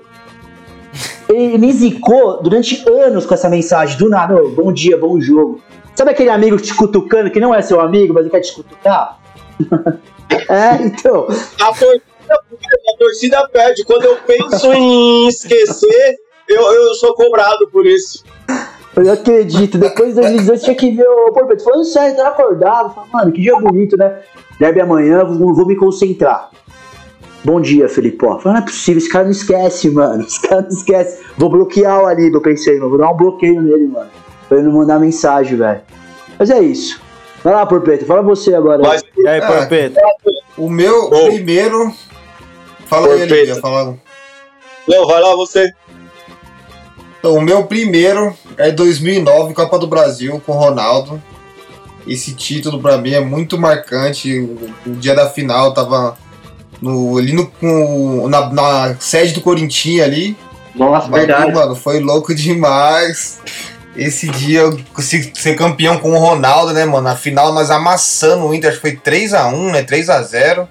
ele 1.29 1.57
me 1.57 1.71
zicou 1.71 2.41
durante 2.41 2.83
anos 2.89 3.25
com 3.25 3.33
essa 3.33 3.49
mensagem. 3.49 3.97
Do 3.97 4.09
nada, 4.09 4.35
"Ô, 4.35 4.49
bom 4.49 4.71
dia, 4.71 4.97
bom 4.97 5.19
jogo. 5.19 5.61
Sabe 5.95 6.11
aquele 6.11 6.29
amigo 6.29 6.57
te 6.57 6.73
cutucando, 6.73 7.29
que 7.29 7.39
não 7.39 7.53
é 7.53 7.61
seu 7.61 7.79
amigo, 7.79 8.13
mas 8.13 8.23
ele 8.23 8.31
quer 8.31 8.39
te 8.41 8.53
cutucar? 8.53 9.19
é, 10.49 10.81
então. 10.83 11.27
A 11.59 11.73
torcida, 11.73 12.03
a 12.29 12.97
torcida 12.97 13.49
pede. 13.49 13.83
Quando 13.85 14.05
eu 14.05 14.17
penso 14.25 14.71
em 14.73 15.27
esquecer, 15.27 16.17
eu, 16.47 16.61
eu 16.61 16.93
sou 16.95 17.13
cobrado 17.13 17.67
por 17.69 17.85
isso. 17.85 18.23
Eu 18.95 19.03
não 19.03 19.13
acredito. 19.13 19.77
Depois 19.77 20.09
de 20.09 20.21
2018 20.21 20.63
tinha 20.63 20.75
que 20.75 20.91
ver 20.91 21.07
o 21.07 21.31
Porpeto. 21.31 21.63
Falando 21.63 21.85
sério, 21.85 22.25
acordado. 22.25 22.93
Falei, 22.93 23.09
mano, 23.11 23.31
que 23.31 23.41
dia 23.41 23.57
bonito, 23.57 23.97
né? 23.97 24.19
Derby 24.59 24.81
amanhã, 24.81 25.23
vou, 25.23 25.53
vou 25.53 25.65
me 25.65 25.75
concentrar. 25.75 26.51
Bom 27.43 27.59
dia, 27.59 27.89
Felipó. 27.89 28.37
Falei, 28.37 28.59
não 28.59 28.63
é 28.63 28.65
possível, 28.65 28.99
esse 28.99 29.09
cara 29.09 29.25
não 29.25 29.31
esquece, 29.31 29.89
mano. 29.89 30.23
Esse 30.23 30.41
cara 30.41 30.61
não 30.61 30.69
esquece. 30.69 31.23
Vou 31.37 31.49
bloquear 31.49 32.03
o 32.03 32.05
Aliba, 32.05 32.37
eu 32.37 32.41
pensei, 32.41 32.75
mano. 32.75 32.89
Vou 32.89 32.99
dar 32.99 33.11
um 33.11 33.17
bloqueio 33.17 33.61
nele, 33.61 33.87
mano. 33.87 34.09
Pra 34.47 34.57
ele 34.57 34.67
não 34.67 34.73
mandar 34.73 34.99
mensagem, 34.99 35.57
velho. 35.57 35.81
Mas 36.37 36.49
é 36.49 36.59
isso. 36.59 37.01
Vai 37.43 37.53
lá, 37.53 37.65
Porpeto, 37.65 38.05
fala 38.05 38.21
você 38.21 38.53
agora. 38.53 38.81
Mas 38.83 39.03
E 39.17 39.27
aí, 39.27 39.39
Ah, 39.41 39.47
Porpeta? 39.47 40.01
O 40.57 40.69
meu 40.69 41.09
Bom. 41.09 41.27
primeiro. 41.29 41.93
Fala 42.85 43.07
aí, 43.07 43.19
Perfeito. 43.19 43.33
Olivia, 43.33 43.55
fala. 43.61 43.97
Léo, 44.87 45.07
vai 45.07 45.21
lá 45.21 45.35
você. 45.35 45.71
Então, 47.19 47.35
o 47.35 47.41
meu 47.41 47.63
primeiro 47.65 48.35
é 48.57 48.71
2009, 48.71 49.53
Copa 49.53 49.77
do 49.79 49.87
Brasil, 49.87 50.41
com 50.45 50.51
o 50.53 50.55
Ronaldo. 50.55 51.21
Esse 52.07 52.33
título 52.33 52.81
pra 52.81 52.97
mim 52.97 53.13
é 53.13 53.19
muito 53.21 53.57
marcante. 53.59 54.39
O, 54.39 54.69
o 54.87 54.91
dia 54.95 55.13
da 55.15 55.29
final 55.29 55.67
eu 55.67 55.73
tava 55.73 56.17
no, 56.81 57.17
ali 57.17 57.31
no, 57.31 57.45
com- 57.47 58.27
na, 58.27 58.51
na 58.51 58.95
sede 58.99 59.33
do 59.33 59.41
Corinthians 59.41 60.03
ali. 60.05 60.35
Nossa, 60.75 61.07
bagulho, 61.07 61.27
verdade. 61.27 61.51
mano, 61.53 61.75
foi 61.75 61.99
louco 61.99 62.33
demais. 62.33 63.39
Esse 63.95 64.29
dia 64.29 64.61
eu 64.61 64.79
consegui 64.93 65.31
ser 65.37 65.55
campeão 65.55 65.97
com 65.97 66.11
o 66.11 66.17
Ronaldo, 66.17 66.71
né, 66.73 66.85
mano? 66.85 67.03
Na 67.03 67.15
final 67.15 67.53
nós 67.53 67.69
amassando 67.69 68.45
o 68.45 68.53
Inter, 68.53 68.69
acho 68.71 68.79
que 68.79 68.89
foi 68.89 68.97
3x1, 68.97 69.71
né? 69.71 69.83
3x0. 69.83 70.67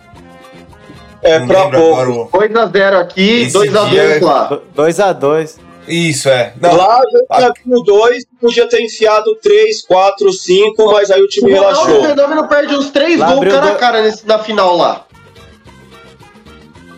É 1.23 1.39
Não 1.39 1.47
pra 1.47 1.69
pouco. 1.69 1.77
agora 2.01 2.11
o- 2.11 2.29
2x0 2.31 2.97
aqui, 2.99 3.43
Esse 3.43 3.53
2x2 3.59 3.91
dia- 3.91 4.25
lá. 4.27 4.61
2x2. 4.75 5.59
Isso, 5.87 6.29
é. 6.29 6.53
Não, 6.61 6.75
Lá 6.77 7.01
já 7.41 7.53
tinha 7.53 7.53
vindo 7.67 7.83
dois, 7.83 8.25
podia 8.41 8.67
ter 8.69 8.81
enfiado 8.83 9.35
três, 9.43 9.83
quatro, 9.83 10.33
cinco, 10.33 10.93
mas 10.93 11.11
aí 11.11 11.21
o 11.21 11.25
O 11.25 11.29
time 11.29 11.53
Ronaldo 11.53 11.79
relaxou. 11.85 12.09
Fenômeno 12.09 12.49
perde 12.49 12.75
uns 12.77 12.91
3 12.91 13.19
Lá 13.19 13.35
gols 13.35 13.49
cara 13.53 13.73
a 13.73 13.75
cara 13.75 14.03
nesse, 14.03 14.27
na 14.27 14.39
final 14.39 14.77
lá. 14.77 15.05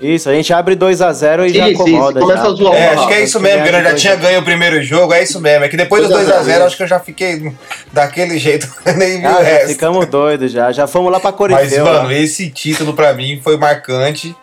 Isso, 0.03 0.29
a 0.29 0.35
gente 0.35 0.53
abre 0.53 0.75
2x0 0.75 1.47
e 1.49 1.55
já 1.55 1.69
Isso, 1.69 1.87
isso, 1.89 2.13
começa 2.15 2.43
já. 2.43 2.49
a 2.49 2.53
zoar 2.53 2.73
o 2.73 2.75
É, 2.77 2.89
acho 2.95 3.07
que 3.07 3.15
é 3.15 3.23
isso 3.23 3.39
mesmo, 3.41 3.63
que 3.63 3.69
eu 3.69 3.83
já 3.85 3.95
tinha 3.95 4.17
ganho 4.17 4.41
o 4.41 4.45
primeiro 4.45 4.83
jogo, 4.83 5.13
é 5.15 5.23
isso 5.23 5.41
mesmo. 5.41 5.65
É 5.65 5.69
que 5.69 5.77
depois 5.77 6.09
dos 6.09 6.17
2x0, 6.19 6.63
acho 6.67 6.77
que 6.77 6.83
eu 6.83 6.87
já 6.89 6.99
fiquei 6.99 7.53
daquele 7.93 8.37
jeito, 8.39 8.69
nem 8.97 9.21
vi 9.21 9.27
o 9.27 9.29
Ah, 9.29 9.33
já 9.35 9.41
resto. 9.43 9.69
ficamos 9.69 10.07
doidos 10.07 10.51
já. 10.51 10.73
Já 10.73 10.87
fomos 10.89 11.13
lá 11.13 11.21
pra 11.21 11.31
Mas, 11.31 11.39
Corinthians. 11.39 11.79
mano, 11.85 12.11
esse 12.13 12.51
título 12.51 12.95
pra 12.95 13.13
mim 13.15 13.41
foi 13.43 13.57
marcante. 13.57 14.35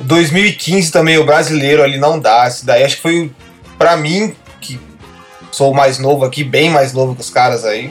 2015 0.00 0.90
também, 0.90 1.18
o 1.18 1.24
brasileiro 1.24 1.82
ali 1.82 1.98
não 1.98 2.18
dá. 2.18 2.46
Esse 2.48 2.64
daí 2.66 2.82
acho 2.82 2.96
que 2.96 3.02
foi, 3.02 3.30
pra 3.78 3.96
mim, 3.96 4.34
que 4.60 4.80
sou 5.52 5.70
o 5.70 5.74
mais 5.74 5.98
novo 5.98 6.24
aqui, 6.24 6.42
bem 6.42 6.70
mais 6.70 6.92
novo 6.92 7.14
que 7.14 7.20
os 7.20 7.30
caras 7.30 7.64
aí. 7.64 7.90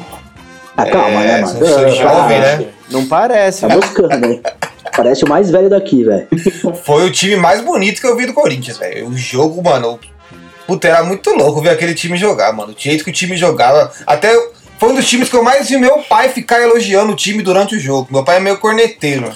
Ah, 0.75 0.85
calma, 0.85 1.21
É, 1.23 1.27
né, 1.27 1.41
mano? 1.41 1.59
sou- 1.59 1.67
sou 1.67 1.85
Ah, 1.85 1.89
jovem, 1.89 2.37
ah, 2.37 2.41
né? 2.57 2.65
Não 2.89 3.05
parece. 3.05 3.61
Tá 3.67 3.75
buscando, 3.75 4.25
hein? 4.25 4.41
Parece 4.99 5.23
o 5.23 5.29
mais 5.29 5.49
velho 5.49 5.69
daqui, 5.69 6.03
velho. 6.03 6.27
Foi 6.83 7.07
o 7.07 7.09
time 7.09 7.37
mais 7.37 7.61
bonito 7.61 8.01
que 8.01 8.07
eu 8.07 8.17
vi 8.17 8.25
do 8.25 8.33
Corinthians, 8.33 8.77
velho. 8.77 9.07
O 9.07 9.17
jogo, 9.17 9.63
mano, 9.63 9.97
puta, 10.67 10.89
era 10.89 11.01
muito 11.03 11.29
louco 11.29 11.61
ver 11.61 11.69
aquele 11.69 11.93
time 11.93 12.17
jogar, 12.17 12.51
mano. 12.51 12.73
O 12.73 12.75
jeito 12.77 13.05
que 13.05 13.09
o 13.09 13.13
time 13.13 13.37
jogava. 13.37 13.89
Até 14.05 14.29
foi 14.77 14.89
um 14.89 14.95
dos 14.95 15.07
times 15.07 15.29
que 15.29 15.37
eu 15.37 15.41
mais 15.41 15.69
vi 15.69 15.77
meu 15.77 15.99
pai 15.99 16.27
ficar 16.27 16.61
elogiando 16.61 17.13
o 17.13 17.15
time 17.15 17.41
durante 17.41 17.77
o 17.77 17.79
jogo. 17.79 18.09
Meu 18.11 18.25
pai 18.25 18.37
é 18.37 18.39
meio 18.41 18.57
corneteiro. 18.57 19.31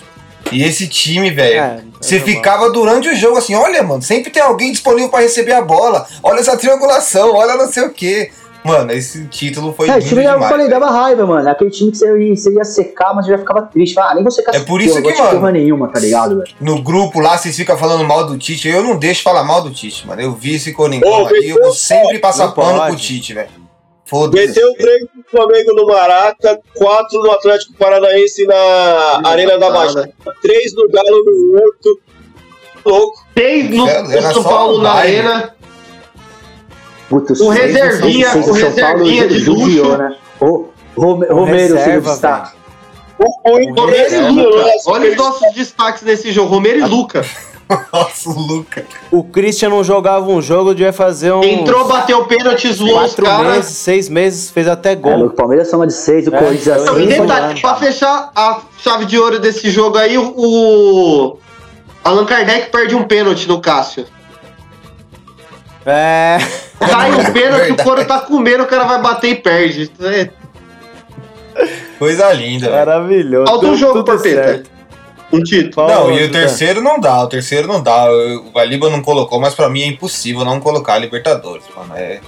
E 0.51 0.63
esse 0.63 0.85
time, 0.85 1.31
velho, 1.31 1.55
É, 1.55 1.79
você 2.01 2.17
é 2.17 2.19
ficava 2.19 2.69
durante 2.69 3.07
o 3.07 3.15
jogo 3.15 3.37
assim, 3.37 3.55
olha, 3.55 3.81
mano, 3.83 4.01
sempre 4.01 4.29
tem 4.29 4.43
alguém 4.43 4.69
disponível 4.69 5.07
pra 5.07 5.21
receber 5.21 5.53
a 5.53 5.61
bola. 5.61 6.05
Olha 6.21 6.41
essa 6.41 6.57
triangulação, 6.57 7.33
olha 7.33 7.55
não 7.55 7.71
sei 7.71 7.83
o 7.83 7.89
quê. 7.89 8.31
Mano, 8.63 8.91
esse 8.93 9.25
título 9.27 9.73
foi 9.73 9.89
É, 9.89 9.91
o 9.91 9.95
lindo 9.95 10.07
time, 10.09 10.23
eu 10.23 10.33
demais. 10.33 10.49
falei, 10.51 10.69
dava 10.69 10.89
raiva, 10.89 11.25
mano. 11.25 11.49
Aquele 11.49 11.69
time 11.69 11.91
que 11.91 11.97
você 11.97 12.17
ia, 12.17 12.35
você 12.35 12.53
ia 12.53 12.63
secar, 12.63 13.13
mas 13.13 13.25
já 13.25 13.37
ficava 13.37 13.63
triste. 13.63 13.99
Ah, 13.99 14.13
nem 14.13 14.23
vou 14.23 14.31
secar 14.31 14.55
É 14.55 14.59
por 14.61 14.81
isso 14.81 15.01
que, 15.01 15.13
mano, 15.13 15.31
porra 15.31 15.51
nenhuma, 15.51 15.87
tá 15.89 15.99
ligado, 15.99 16.37
velho? 16.37 16.49
No 16.61 16.81
grupo 16.81 17.19
lá, 17.19 17.37
vocês 17.37 17.55
ficam 17.55 17.77
falando 17.77 18.05
mal 18.05 18.25
do 18.25 18.37
Tite. 18.37 18.69
Eu 18.69 18.81
não 18.83 18.97
deixo 18.97 19.21
falar 19.21 19.43
mal 19.43 19.61
do 19.61 19.69
Tite, 19.69 20.07
mano. 20.07 20.21
Eu 20.21 20.31
vi 20.33 20.55
esse 20.55 20.71
Coringão 20.71 21.27
aí, 21.27 21.49
eu 21.49 21.61
vou 21.61 21.73
sempre 21.73 22.19
passar 22.19 22.51
pano 22.53 22.79
pode. 22.79 22.91
pro 22.91 22.95
Tite, 23.01 23.33
velho. 23.33 23.49
Foda-se. 24.05 24.47
Meteu 24.47 24.73
três 24.75 25.01
no 25.15 25.23
Flamengo 25.29 25.73
no 25.73 25.87
Maraca, 25.87 26.59
quatro 26.75 27.19
no 27.21 27.31
Atlético 27.31 27.73
Paranaense 27.77 28.45
na 28.45 29.21
Arena 29.25 29.57
da 29.57 29.71
Baixada, 29.71 30.11
três 30.41 30.73
no 30.75 30.89
Galo 30.89 31.23
no 31.25 31.59
Horto. 31.59 31.99
Louco. 32.85 33.23
6 33.37 33.69
no, 33.71 34.33
São 34.33 34.43
Paulo 34.43 34.81
na. 34.81 34.91
Arena. 34.91 35.55
Puta, 37.19 37.33
O 37.33 37.35
seis- 37.35 37.73
reservinha- 37.75 38.29
o 38.29 38.31
Paulo 38.33 38.53
reservinha 38.53 39.27
de 39.27 39.39
judiou, 39.39 39.85
luxo. 39.87 39.97
né? 39.97 40.15
Rome- 40.95 41.27
Romero, 41.27 41.75
reserva, 41.75 42.11
destaque. 42.11 42.55
O, 43.19 43.49
o, 43.49 43.73
Romero 43.75 44.15
e 44.15 44.31
Luca. 44.31 44.71
Olha 44.87 45.09
os 45.11 45.15
nossos 45.17 45.53
destaques 45.53 46.01
nesse 46.03 46.31
jogo. 46.31 46.49
Romero 46.49 46.79
e 46.79 46.83
Luca. 46.85 47.23
Nossa, 47.93 48.29
o 48.29 48.33
Luca. 48.33 48.85
O 49.09 49.23
Christian 49.23 49.69
não 49.69 49.83
jogava 49.83 50.29
um 50.29 50.41
jogo, 50.41 50.73
devia 50.75 50.91
fazer 50.91 51.31
um. 51.31 51.43
Entrou, 51.43 51.85
bateu 51.85 52.19
o 52.19 52.25
pênalti, 52.25 52.71
zoou 52.71 52.91
os 53.03 53.15
quatro 53.15 53.25
caras. 53.25 53.55
meses, 53.57 53.77
seis 53.77 54.09
meses, 54.09 54.49
fez 54.51 54.67
até 54.67 54.91
É, 54.91 54.95
gol. 54.95 55.25
o 55.25 55.29
Palmeiras 55.29 55.69
soma 55.69 55.87
de 55.87 55.93
seis, 55.93 56.27
o 56.27 56.35
É, 56.35 56.37
Corinthians 56.39 56.81
então, 56.81 56.93
assim. 56.95 57.03
E 57.03 57.07
detalhe, 57.07 57.47
mano. 57.47 57.61
pra 57.61 57.75
fechar 57.75 58.31
a 58.35 58.59
chave 58.79 59.05
de 59.05 59.17
ouro 59.17 59.39
desse 59.39 59.69
jogo 59.71 59.97
aí, 59.97 60.17
o- 60.17 60.33
o 60.35 61.37
Allan 62.03 62.25
Kardec 62.25 62.69
perde 62.71 62.95
um 62.95 63.03
pênalti 63.03 63.47
no 63.47 63.61
Cássio. 63.61 64.05
É. 65.85 66.37
Cai 66.79 67.11
um 67.11 67.31
pênalti, 67.31 67.71
o 67.71 67.83
couro 67.83 68.05
tá 68.05 68.19
comendo, 68.19 68.63
o 68.63 68.67
cara 68.67 68.83
vai 68.85 69.01
bater 69.01 69.29
e 69.31 69.35
perde. 69.35 69.91
É, 70.01 70.29
Coisa 71.99 72.31
linda. 72.33 72.69
Maravilhoso. 72.69 73.45
Falta 73.47 73.67
um 73.67 73.75
jogo, 73.75 74.03
Porpeta. 74.03 74.43
certo. 74.43 74.71
Um 75.31 75.41
título. 75.41 75.87
Não, 75.87 76.11
e 76.11 76.25
o 76.25 76.31
terceiro 76.31 76.81
não 76.81 76.99
dá, 76.99 77.23
o 77.23 77.27
terceiro 77.27 77.67
não 77.67 77.81
dá. 77.81 78.05
O 78.11 78.57
Aliba 78.59 78.89
não 78.89 79.01
colocou, 79.01 79.39
mas 79.39 79.55
pra 79.55 79.67
mim 79.69 79.81
é 79.81 79.87
impossível 79.87 80.45
não 80.45 80.59
colocar 80.59 80.93
a 80.93 80.99
Libertadores, 80.99 81.63
mano. 81.75 81.93
É. 81.95 82.19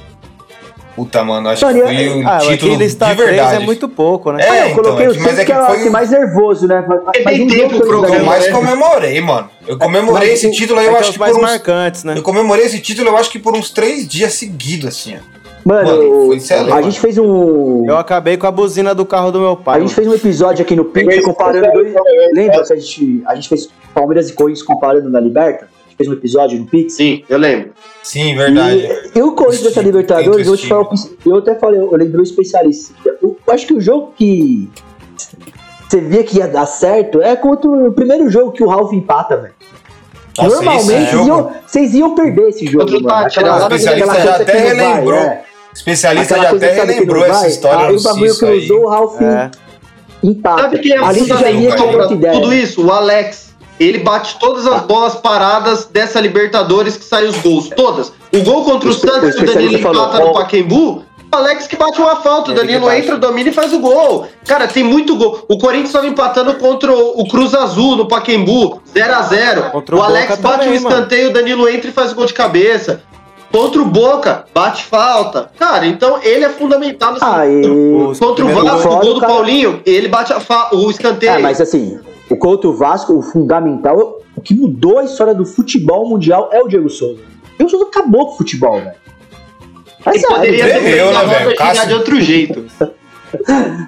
Puta, 0.95 1.23
mano, 1.25 1.49
acho 1.49 1.65
que 1.65 1.73
foi 1.73 2.07
o 2.07 2.27
Ah, 2.27 2.39
título 2.39 2.75
listar 2.75 3.09
de 3.09 3.15
três 3.17 3.29
verdade. 3.35 3.55
é 3.61 3.65
muito 3.65 3.89
pouco, 3.89 4.31
né? 4.31 4.41
É, 4.41 4.49
Ah, 4.49 4.57
eu 4.59 4.67
então, 4.71 4.83
coloquei 4.83 5.05
é 5.07 5.09
o 5.09 5.19
mas 5.21 5.39
é 5.39 5.43
que 5.43 5.51
que 5.51 5.51
é 5.51 5.65
foi 5.65 5.89
mais 5.89 6.09
nervoso, 6.09 6.67
né? 6.67 6.85
Mas, 6.87 7.01
Tem 7.11 7.23
mas 7.25 7.39
um 7.41 7.47
tempo 7.47 7.67
pro 7.69 7.77
eu 7.77 7.87
programa, 7.87 8.15
ganham, 8.15 8.25
mais 8.25 8.45
né? 8.45 8.51
comemorei, 8.53 9.21
mano. 9.21 9.49
Eu 9.67 9.77
comemorei 9.77 10.31
esse 10.31 10.49
título 10.51 10.79
aí, 10.79 10.85
É 10.85 10.89
eu 10.89 10.91
que 10.93 10.97
é 10.97 10.99
acho 11.01 11.09
os 11.09 11.15
que 11.15 11.19
mais 11.19 11.31
por 11.33 11.39
uns, 11.39 11.49
marcantes, 11.49 12.03
né? 12.05 12.13
Eu 12.17 12.23
comemorei 12.23 12.65
esse 12.65 12.79
título, 12.79 13.09
eu 13.09 13.17
acho 13.17 13.29
que 13.29 13.39
por 13.39 13.53
uns 13.55 13.69
três 13.71 14.07
dias 14.07 14.33
seguidos, 14.35 14.87
assim, 14.87 15.17
ó. 15.17 15.35
Mano, 15.65 15.89
Mano, 15.97 16.25
foi 16.27 16.37
excelente, 16.37 16.71
a 16.73 16.81
gente 16.83 16.99
fez 16.99 17.17
um. 17.17 17.83
Eu 17.87 17.97
acabei 17.97 18.37
com 18.37 18.45
a 18.45 18.51
buzina 18.51 18.93
do 18.93 19.03
carro 19.03 19.31
do 19.31 19.39
meu 19.39 19.57
pai. 19.57 19.77
A 19.77 19.81
gente 19.81 19.95
fez 19.95 20.07
um 20.07 20.13
episódio 20.13 20.61
aqui 20.63 20.75
no 20.75 20.85
Pix 20.85 21.25
comparando 21.25 21.71
dois. 21.73 21.91
Lembra 22.33 22.63
que 22.63 22.71
a 22.73 22.75
gente, 22.75 23.23
a 23.25 23.33
gente 23.35 23.49
fez 23.49 23.67
Palmeiras 23.93 24.29
e 24.29 24.33
Corinthians 24.33 24.63
comparando 24.65 25.09
na 25.09 25.19
Liberta? 25.19 25.67
Fez 25.97 26.09
um 26.09 26.13
episódio 26.13 26.59
no 26.59 26.65
Pix? 26.65 26.93
Sim, 26.93 27.23
eu 27.29 27.37
lembro. 27.37 27.71
Sim, 28.03 28.35
verdade. 28.35 28.87
E, 29.15 29.19
e 29.19 29.21
o 29.21 29.31
Corinthians 29.31 29.63
dessa 29.63 29.81
Libertadores, 29.81 30.39
eu 30.39 30.45
vou 30.45 30.57
te 30.57 30.67
falar, 30.67 30.89
eu 31.25 31.37
até 31.37 31.55
falei, 31.55 31.79
eu 31.79 31.89
lembrei 31.91 32.19
um 32.19 32.23
especialista. 32.23 32.93
Eu 33.21 33.37
acho 33.49 33.65
que 33.67 33.73
o 33.73 33.79
jogo 33.81 34.13
que 34.17 34.69
você 35.87 36.01
via 36.01 36.23
que 36.23 36.37
ia 36.39 36.47
dar 36.47 36.65
certo 36.65 37.21
é 37.21 37.35
contra 37.35 37.69
o 37.69 37.91
primeiro 37.93 38.29
jogo 38.29 38.51
que 38.51 38.63
o 38.63 38.67
Ralf 38.67 38.91
empata, 38.91 39.37
velho. 39.37 39.53
Nossa, 40.37 40.49
Normalmente 40.55 40.81
esse 40.81 41.15
vocês 41.15 41.27
iam, 41.27 41.51
vocês 41.65 41.93
iam 41.93 42.15
perder 42.15 42.49
esse 42.49 42.65
jogo. 42.65 42.79
Contra 42.79 42.97
o 42.99 43.03
mano. 43.03 43.25
Aquela- 43.25 43.47
né? 43.47 43.53
O 43.53 43.65
aquela 43.65 43.75
especialista 43.77 44.15
já 44.15 44.21
coisa 44.35 44.43
até 44.43 44.53
não 44.53 44.59
vai, 44.75 44.75
relembrou. 44.93 45.19
é. 45.19 45.43
especialista 45.73 46.35
Aquela 46.35 46.49
já 46.49 46.55
até 46.57 46.73
relembrou 46.73 47.25
essa 47.25 47.47
história 47.47 47.87
Aí 47.87 47.95
o 47.95 48.01
bagulho 48.03 48.31
usou 48.57 48.81
o 48.83 48.89
Ralf 48.89 49.21
É. 49.21 49.51
empata. 50.21 50.61
Sabe 50.63 50.79
quem 50.79 50.91
é 50.91 50.97
Ali 50.97 51.19
você 51.21 51.27
já 51.27 51.49
ia 51.51 51.75
com 51.77 51.87
pra 51.87 51.97
outra 52.01 52.13
ideia. 52.15 52.33
tudo 52.33 52.53
isso? 52.53 52.85
O 52.85 52.91
Alex. 52.91 53.44
Ele 53.79 53.97
bate 53.99 54.37
todas 54.39 54.65
as 54.65 54.81
bolas 54.83 55.15
paradas 55.15 55.85
dessa 55.85 56.19
Libertadores 56.21 56.95
que 56.97 57.03
saem 57.03 57.27
os 57.29 57.37
gols. 57.39 57.69
Todas. 57.75 58.11
O 58.33 58.41
gol 58.43 58.63
contra 58.63 58.87
o, 58.87 58.91
O 58.91 58.93
Santos, 58.95 59.35
o 59.35 59.37
que 59.37 59.43
o 59.43 59.53
Danilo 59.53 59.77
empata 59.77 60.19
no 60.19 60.33
Paquembu. 60.33 61.03
O 61.33 61.35
Alex 61.37 61.67
que 61.67 61.75
bate 61.75 61.99
uma 61.99 62.15
falta, 62.17 62.51
o 62.51 62.53
Danilo 62.53 62.89
entra, 62.89 63.17
domina 63.17 63.49
e 63.49 63.51
faz 63.51 63.73
o 63.73 63.79
gol. 63.79 64.25
Cara, 64.47 64.67
tem 64.67 64.83
muito 64.85 65.17
gol. 65.17 65.43
O 65.49 65.57
Corinthians 65.57 65.89
estava 65.89 66.07
empatando 66.07 66.53
contra 66.53 66.95
o 66.95 67.27
Cruz 67.27 67.53
Azul 67.53 67.97
no 67.97 68.07
Paquembu, 68.07 68.81
0x0. 68.95 69.71
Contra 69.71 69.95
O 69.95 69.99
o 69.99 70.01
Alex 70.03 70.37
Boca 70.37 70.41
bate 70.41 70.55
um 70.55 70.63
também, 70.65 70.79
mano. 70.79 70.95
escanteio, 70.95 71.29
o 71.29 71.33
Danilo 71.33 71.67
entra 71.67 71.89
e 71.89 71.93
faz 71.93 72.13
o 72.13 72.15
gol 72.15 72.25
de 72.25 72.33
cabeça. 72.33 73.01
Contra 73.51 73.81
o 73.81 73.85
Boca, 73.85 74.45
bate 74.53 74.83
falta. 74.85 75.49
Cara, 75.59 75.85
então 75.85 76.19
ele 76.23 76.45
é 76.45 76.49
fundamental 76.49 77.13
nesse 77.13 77.25
Ah, 77.25 77.45
e... 77.45 77.65
Os 77.67 78.19
Contra 78.19 78.45
o 78.45 78.49
Vasco, 78.49 78.87
o 78.89 78.99
gol 78.99 79.13
do 79.15 79.19
cara- 79.19 79.33
Paulinho, 79.33 79.81
ele 79.85 80.07
bate 80.07 80.31
a 80.31 80.39
fa- 80.39 80.69
o 80.71 80.89
escanteio. 80.89 81.33
É, 81.33 81.39
mas 81.39 81.59
assim, 81.59 81.99
o 82.29 82.35
contra 82.37 82.67
o 82.69 82.73
Vasco, 82.73 83.13
o 83.13 83.21
fundamental, 83.21 84.21
o 84.35 84.41
que 84.41 84.53
mudou 84.53 84.99
a 84.99 85.03
história 85.03 85.33
do 85.33 85.45
futebol 85.45 86.07
mundial 86.09 86.49
é 86.51 86.61
o 86.61 86.67
Diego 86.67 86.89
Souza. 86.89 87.21
O 87.21 87.57
Diego 87.57 87.69
Souza 87.69 87.85
acabou 87.87 88.27
com 88.27 88.33
o 88.33 88.37
futebol, 88.37 88.75
velho. 88.79 88.91
Mas 90.05 90.15
Ele 90.17 90.27
poderia 90.27 90.63
ter 90.65 90.71
tremeu, 90.81 91.07
feito 91.07 91.27
né, 91.27 91.35
velho? 91.45 91.55
Cássio- 91.55 91.87
de 91.87 91.93
outro 91.93 92.21
jeito. 92.21 92.65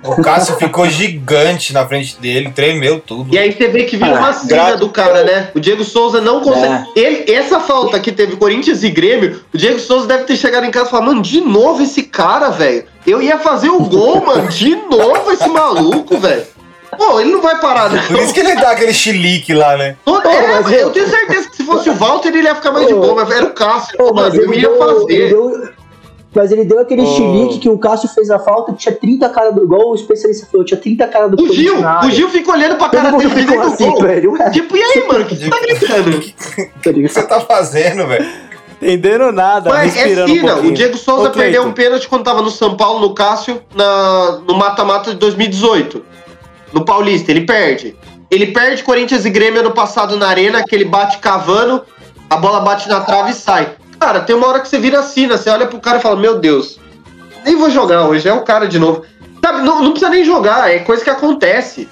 O 0.04 0.22
Cássio 0.22 0.56
ficou 0.56 0.90
gigante 0.90 1.72
na 1.72 1.86
frente 1.88 2.20
dele, 2.20 2.52
tremeu 2.54 3.00
tudo. 3.00 3.34
E 3.34 3.38
aí 3.38 3.50
você 3.54 3.70
vê 3.70 3.84
que 3.86 3.96
vira 3.96 4.18
Ah, 4.18 4.20
uma 4.20 4.32
gra- 4.46 4.76
do 4.76 4.90
cara, 4.90 5.24
né? 5.24 5.52
O 5.56 5.60
Diego 5.60 5.86
Souza 5.86 6.20
não 6.20 6.42
consegue. 6.42 6.86
Ele, 6.98 7.32
essa 7.32 7.58
falta 7.60 7.98
que 7.98 8.12
teve 8.12 8.36
Corinthians 8.36 8.84
e 8.84 8.90
Grêmio, 8.90 9.40
o 9.54 9.58
Diego 9.58 9.80
Souza 9.80 10.06
deve 10.06 10.24
ter 10.26 10.36
chegado 10.36 10.66
em 10.66 10.72
casa 10.72 10.88
e 10.88 10.90
falado, 10.92 11.06
mano, 11.08 11.22
de 11.22 11.40
novo 11.40 11.82
esse 11.82 12.04
cara, 12.04 12.50
velho. 12.50 12.84
Eu 13.06 13.22
ia 13.22 13.40
fazer 13.40 13.70
o 13.70 13.80
gol, 13.80 14.26
mano. 14.26 14.50
De 14.50 14.76
novo 14.76 15.32
esse 15.32 15.48
maluco, 15.48 16.18
velho. 16.18 16.44
Pô, 16.96 17.20
ele 17.20 17.32
não 17.32 17.42
vai 17.42 17.60
parar, 17.60 17.90
não. 17.92 18.02
Por 18.04 18.20
isso 18.20 18.34
que 18.34 18.40
ele 18.40 18.56
dá 18.56 18.72
aquele 18.72 18.94
chilique 18.94 19.54
lá, 19.54 19.76
né? 19.78 19.96
Todo- 20.06 20.28
é, 20.28 20.62
mas 20.62 20.72
eu, 20.72 20.80
eu- 20.80 20.90
tenho 20.92 21.08
certeza 21.08 21.50
que 21.50 21.56
se 21.58 21.64
fosse 21.64 21.90
o 21.90 21.94
Walter, 21.96 22.30
ele 22.30 22.44
ia 22.44 22.56
ficar 22.56 22.72
mais 22.72 22.88
de 22.88 22.94
boa, 22.94 23.14
mas 23.16 23.30
era 23.32 23.46
o 23.46 23.52
Cássio. 23.52 23.98
Pô, 23.98 24.14
mas 24.14 24.34
mano, 24.34 24.46
eu 24.46 24.54
ia 24.54 24.62
deu, 24.62 24.72
ele 24.72 24.80
fazer. 24.80 25.30
deu- 25.30 25.70
mas 26.36 26.52
ele 26.52 26.66
deu 26.66 26.80
aquele 26.80 27.02
Ô. 27.02 27.06
chilique 27.06 27.60
que 27.60 27.70
o 27.70 27.78
Cássio 27.78 28.08
fez 28.10 28.30
a 28.30 28.38
falta, 28.38 28.72
tinha 28.74 28.94
30 28.96 29.28
cara 29.30 29.52
do 29.52 29.64
igual 29.64 29.90
o 29.90 29.96
especialista 29.96 30.46
falou, 30.52 30.66
tinha 30.66 30.80
30 30.80 31.08
cara 31.08 31.28
do 31.30 31.42
O 31.44 31.54
Gil, 31.54 31.76
o. 31.80 32.10
Gil 32.12 32.30
fica 32.30 32.52
olhando 32.52 32.76
pra 32.78 32.90
cara 32.90 33.12
dele 33.12 33.30
fazendo 33.30 33.62
assim, 33.64 33.90
gol. 33.90 34.02
velho. 34.02 34.34
Tipo, 34.52 34.78
e 34.78 34.84
aí, 34.84 35.08
mano, 35.08 35.22
o 35.24 35.26
que 35.28 35.36
você 35.36 35.50
tá 35.50 35.60
gritando? 35.60 36.18
O 36.88 36.94
que 36.94 37.10
você 37.10 37.24
tá 37.24 37.40
fazendo, 37.42 38.08
velho? 38.08 38.26
Entendendo 38.80 39.32
nada, 39.32 39.72
Mas 39.72 39.98
é 39.98 40.24
um 40.24 40.28
fina. 40.28 40.52
pouquinho. 40.54 40.72
o 40.72 40.76
Diego 40.76 40.98
Souza 40.98 41.30
Ô, 41.30 41.32
perdeu 41.32 41.64
Cleiton, 41.64 41.68
um 41.70 41.74
pênalti 41.74 42.08
quando 42.08 42.24
tava 42.24 42.44
no 42.44 42.52
São 42.52 42.78
Paulo, 42.78 43.00
no 43.00 43.16
Cássio, 43.16 43.60
na, 43.76 44.40
no 44.48 44.54
mata-mata 44.56 45.10
de 45.12 45.18
2018. 45.18 46.06
No 46.78 46.86
Paulista, 46.86 47.32
ele 47.32 47.42
perde. 47.42 47.96
Ele 48.30 48.48
perde 48.48 48.84
Corinthians 48.84 49.26
e 49.26 49.32
Grêmio 49.32 49.62
ano 49.62 49.72
passado 49.72 50.16
na 50.16 50.28
Arena, 50.28 50.64
que 50.64 50.76
ele 50.76 50.86
bate 50.86 51.18
cavando, 51.18 51.84
a 52.30 52.38
bola 52.38 52.60
bate 52.60 52.88
na 52.88 53.00
trave 53.02 53.32
e 53.32 53.34
sai. 53.34 53.70
Cara, 54.00 54.20
tem 54.20 54.36
uma 54.36 54.46
hora 54.48 54.60
que 54.60 54.68
você 54.68 54.78
vira 54.78 55.02
sina, 55.02 55.38
você 55.38 55.50
olha 55.50 55.66
pro 55.66 55.80
cara 55.80 55.98
e 55.98 56.02
fala, 56.02 56.16
meu 56.18 56.38
Deus, 56.38 56.80
nem 57.44 57.56
vou 57.56 57.72
jogar 57.72 58.06
hoje, 58.08 58.30
é 58.30 58.34
o 58.34 58.44
cara 58.44 58.68
de 58.68 58.78
novo. 58.78 59.02
Sabe, 59.44 59.64
não, 59.64 59.82
não 59.82 59.90
precisa 59.92 60.12
nem 60.12 60.24
jogar, 60.24 60.72
é 60.72 60.80
coisa 60.80 61.04
que 61.04 61.10
acontece. 61.10 61.90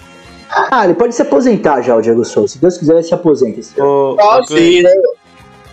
Ah, 0.51 0.85
ele 0.85 0.93
pode 0.93 1.15
se 1.15 1.21
aposentar 1.23 1.81
já, 1.81 1.95
o 1.95 2.01
Diego 2.01 2.23
Souza. 2.23 2.53
Se 2.53 2.59
Deus 2.59 2.77
quiser, 2.77 2.93
ele 2.93 3.03
se 3.03 3.13
aposenta. 3.13 3.59
esse 3.59 3.73
Ah, 3.81 3.83
ô, 3.83 4.15
Cleiton, 4.45 4.55
sim, 4.55 4.81
né? 4.83 4.91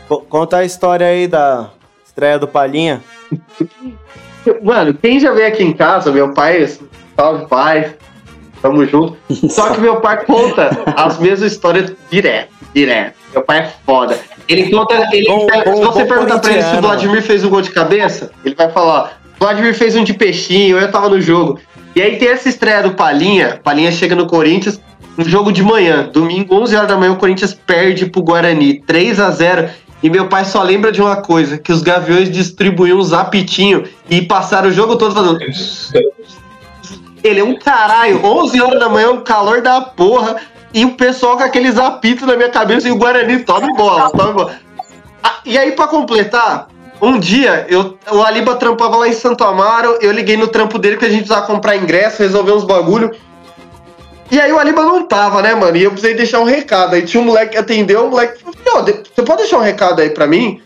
co- 0.09 0.21
Conta 0.23 0.57
a 0.59 0.65
história 0.65 1.07
aí 1.07 1.29
da 1.29 1.69
estreia 2.07 2.39
do 2.39 2.49
Palhinha. 2.49 3.03
Mano, 4.63 4.95
quem 4.95 5.21
já 5.21 5.33
veio 5.33 5.49
aqui 5.49 5.63
em 5.63 5.73
casa, 5.75 6.11
meu 6.11 6.33
pai, 6.33 6.67
salve 7.15 7.47
pai, 7.47 7.95
tamo 8.63 8.87
junto. 8.87 9.17
Só 9.51 9.71
que 9.71 9.81
meu 9.81 9.97
pai 9.97 10.25
conta 10.25 10.71
as 10.97 11.19
mesmas 11.19 11.53
histórias 11.53 11.93
direto, 12.11 12.49
direto. 12.75 13.15
Meu 13.35 13.43
pai 13.43 13.59
é 13.61 13.73
foda. 13.85 14.19
Ele 14.49 14.71
conta, 14.71 14.95
ele, 15.13 15.27
Bom- 15.27 15.47
se 15.51 15.65
bom- 15.65 15.81
você 15.83 16.03
bom 16.05 16.09
perguntar 16.09 16.39
pra 16.39 16.53
ele 16.53 16.63
se 16.63 16.77
o 16.77 16.81
Vladimir 16.81 17.23
fez 17.23 17.45
um 17.45 17.51
gol 17.51 17.63
de 17.63 17.71
cabeça, 17.71 18.31
ele 18.45 18.55
vai 18.55 18.71
falar, 18.71 19.21
Vladimir 19.39 19.75
fez 19.75 19.97
um 19.97 20.05
de 20.05 20.15
peixinho, 20.15 20.79
eu 20.79 20.91
tava 20.91 21.09
no 21.09 21.21
jogo. 21.21 21.59
E 21.95 22.01
aí 22.01 22.17
tem 22.17 22.29
essa 22.29 22.49
estreia 22.49 22.83
do 22.83 22.93
Palinha, 22.93 23.61
Palinha 23.63 23.91
chega 23.93 24.15
no 24.15 24.27
Corinthians, 24.27 24.81
um 25.19 25.25
jogo 25.25 25.53
de 25.53 25.63
manhã, 25.63 26.09
domingo, 26.13 26.55
11 26.55 26.75
horas 26.77 26.89
da 26.89 26.97
manhã, 26.97 27.13
o 27.13 27.17
Corinthians 27.17 27.53
perde 27.55 28.07
pro 28.07 28.23
Guarani, 28.23 28.81
3 28.81 29.21
a 29.21 29.31
0 29.31 29.69
e 30.03 30.11
meu 30.11 30.27
pai 30.27 30.45
só 30.45 30.63
lembra 30.63 30.91
de 30.91 31.01
uma 31.01 31.17
coisa, 31.17 31.57
que 31.59 31.71
os 31.73 31.81
Gaviões 31.83 32.31
distribuíam 32.31 32.99
uns 32.99 33.13
apitinho 33.13 33.85
e 34.11 34.21
passaram 34.23 34.69
o 34.69 34.73
jogo 34.73 34.97
todo 34.97 35.15
fazendo... 35.15 35.39
Ele 37.23 37.41
é 37.41 37.45
um 37.45 37.57
caralho, 37.59 38.25
11 38.25 38.61
horas 38.61 38.81
da 38.81 38.89
manhã, 38.89 39.11
um 39.11 39.21
calor 39.23 39.61
da 39.63 39.81
porra, 39.81 40.37
e 40.75 40.85
o 40.85 40.93
pessoal 40.95 41.37
com 41.37 41.43
aqueles 41.45 41.79
apitos 41.79 42.27
na 42.27 42.37
minha 42.37 42.49
cabeça 42.49 42.89
e 42.89 42.91
o 42.93 42.97
Guarani 42.97 43.41
tome 43.41 43.73
bola, 43.77 44.11
tome 44.11 44.33
bola. 44.33 44.55
Ah, 45.23 45.37
e 45.45 45.57
aí, 45.57 45.73
pra 45.73 45.87
completar, 45.87 46.69
um 47.01 47.19
dia, 47.19 47.67
eu, 47.69 47.99
o 48.11 48.23
Aliba 48.23 48.55
trampava 48.57 48.97
lá 48.97 49.09
em 49.09 49.13
Santo 49.13 49.45
Amaro, 49.45 49.99
eu 50.01 50.11
liguei 50.13 50.37
no 50.37 50.49
trampo 50.49 50.79
dele 50.79 50.97
que 50.97 51.05
a 51.05 51.09
gente 51.09 51.25
precisava 51.25 51.47
comprar 51.47 51.77
ingresso, 51.77 52.23
resolver 52.23 52.53
uns 52.53 52.65
bagulho. 52.65 53.11
E 54.31 54.41
aí 54.41 54.51
o 54.53 54.59
Aliba 54.59 54.83
não 54.83 55.03
tava, 55.07 55.43
né, 55.43 55.55
mano? 55.55 55.77
E 55.77 55.83
eu 55.85 55.91
precisei 55.91 56.15
deixar 56.17 56.41
um 56.41 56.45
recado. 56.45 56.95
Aí 56.95 57.03
tinha 57.03 57.21
um 57.23 57.27
moleque 57.27 57.53
que 57.53 57.59
atendeu, 57.59 58.07
o 58.07 58.11
moleque 58.11 58.41
falou, 58.43 58.81
"Ô, 58.81 58.83
de- 58.83 59.03
você 59.15 59.23
pode 59.23 59.43
deixar 59.43 59.59
um 59.59 59.63
recado 59.63 60.01
aí 60.01 60.11
pra 60.11 60.27
mim? 60.27 60.61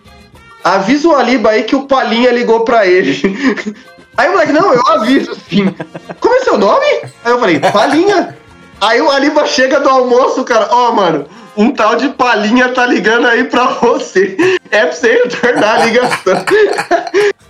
Avisa 0.63 1.09
o 1.09 1.17
Aliba 1.17 1.51
aí 1.51 1.65
que 1.65 1.75
o 1.75 1.83
Palinha 1.87 2.31
ligou 2.31 2.61
pra 2.61 2.87
ele. 2.87 3.13
Aí 4.17 4.29
o 4.29 4.33
moleque, 4.33 4.53
não, 4.53 4.73
eu 4.73 4.87
aviso, 4.89 5.35
sim. 5.49 5.75
Como 6.21 6.35
é 6.35 6.41
seu 6.41 6.57
nome? 6.57 6.87
Aí 7.25 7.33
eu 7.33 7.39
falei, 7.39 7.61
Palinha. 7.61 8.37
Aí 8.81 9.01
o 9.01 9.11
Aliba 9.11 9.47
chega 9.47 9.81
do 9.81 9.89
almoço, 9.89 10.45
cara, 10.45 10.69
ó, 10.71 10.93
mano, 10.93 11.27
um 11.57 11.71
tal 11.71 11.97
de 11.97 12.11
Palinha 12.11 12.69
tá 12.69 12.85
ligando 12.87 13.27
aí 13.27 13.45
pra 13.45 13.65
você. 13.65 14.37
É 14.71 14.85
pra 14.85 14.93
você 14.93 15.13
retornar 15.13 15.81
a 15.81 15.85
ligação. 15.85 16.45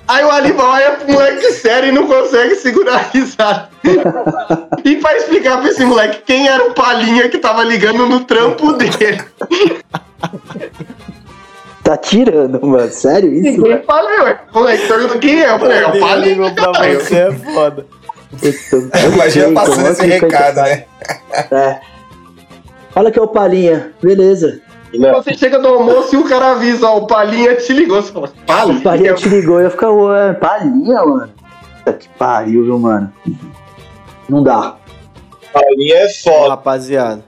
Aí 0.06 0.24
o 0.24 0.30
Aliba 0.30 0.62
olha 0.62 0.92
pro 0.92 1.12
moleque 1.12 1.52
sério 1.52 1.88
e 1.88 1.92
não 1.92 2.06
consegue 2.06 2.54
segurar 2.54 2.94
a 2.94 3.10
risada. 3.12 3.68
E 4.84 4.96
pra 4.96 5.16
explicar 5.16 5.58
pra 5.58 5.68
esse 5.68 5.84
moleque 5.84 6.22
quem 6.24 6.46
era 6.46 6.64
o 6.64 6.74
Palinha 6.74 7.28
que 7.28 7.38
tava 7.38 7.64
ligando 7.64 8.06
no 8.06 8.20
trampo 8.20 8.72
dele. 8.74 9.20
Tá 11.86 11.96
tirando, 11.96 12.60
mano. 12.66 12.90
Sério 12.90 13.32
isso? 13.32 13.60
Ninguém 13.62 13.80
fala, 13.84 14.24
ué. 14.24 14.40
O 14.52 14.58
moleque 14.58 14.88
pergunta 14.88 15.18
quem 15.18 15.40
é. 15.40 15.52
Eu 15.54 15.58
falei, 15.60 15.78
é 15.78 16.00
Palinha. 16.00 16.52
pra 16.54 16.72
caralho. 16.72 17.00
você, 17.00 17.16
é 17.16 17.32
foda. 17.32 17.86
Imagina 19.14 19.52
passando 19.52 19.88
esse 19.90 20.04
recado, 20.06 20.56
né? 20.62 20.84
É. 21.52 21.80
Fala 22.90 23.10
que 23.12 23.18
é 23.18 23.22
o 23.22 23.28
Palinha. 23.28 23.92
Beleza. 24.02 24.60
Você 25.14 25.34
chega 25.34 25.58
no 25.58 25.68
almoço 25.68 26.14
e 26.14 26.18
o 26.18 26.24
cara 26.28 26.52
avisa, 26.52 26.88
ó, 26.88 26.98
o 26.98 27.06
Palinha 27.06 27.54
te 27.54 27.72
ligou. 27.72 28.02
Você 28.02 28.10
fala, 28.12 28.26
O 28.26 28.30
Palinha 28.46 28.82
Palinha? 28.82 29.14
te 29.14 29.28
ligou 29.28 29.60
e 29.60 29.64
eu 29.64 29.70
ficar, 29.70 29.90
ué, 29.90 30.32
Palinha, 30.34 31.04
mano. 31.04 31.30
Puta 31.84 31.92
que 31.92 32.08
pariu, 32.18 32.64
viu, 32.64 32.78
mano? 32.80 33.12
Não 34.28 34.42
dá. 34.42 34.74
Ali 35.54 35.92
é 35.92 36.08
foda. 36.08 36.48
rapaziada. 36.48 37.22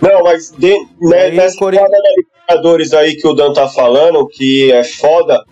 Não, 0.00 0.22
mas 0.22 0.52
de, 0.56 0.72
né, 1.00 1.22
aí, 1.22 1.36
nessa 1.36 1.58
Corinthians- 1.58 1.90
parada 1.90 2.08
Libertadores 2.50 2.94
aí 2.94 3.14
que 3.14 3.28
o 3.28 3.34
Dan 3.34 3.52
tá 3.52 3.68
falando, 3.68 4.26
que 4.26 4.72
é 4.72 4.82
foda, 4.82 5.44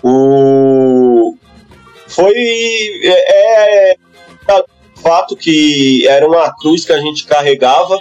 o. 0.00 1.36
Foi. 2.06 2.32
É, 3.02 3.90
é 3.90 3.96
fato 5.02 5.36
que 5.36 6.06
era 6.06 6.24
uma 6.26 6.54
cruz 6.54 6.84
que 6.84 6.92
a 6.92 7.00
gente 7.00 7.26
carregava. 7.26 7.98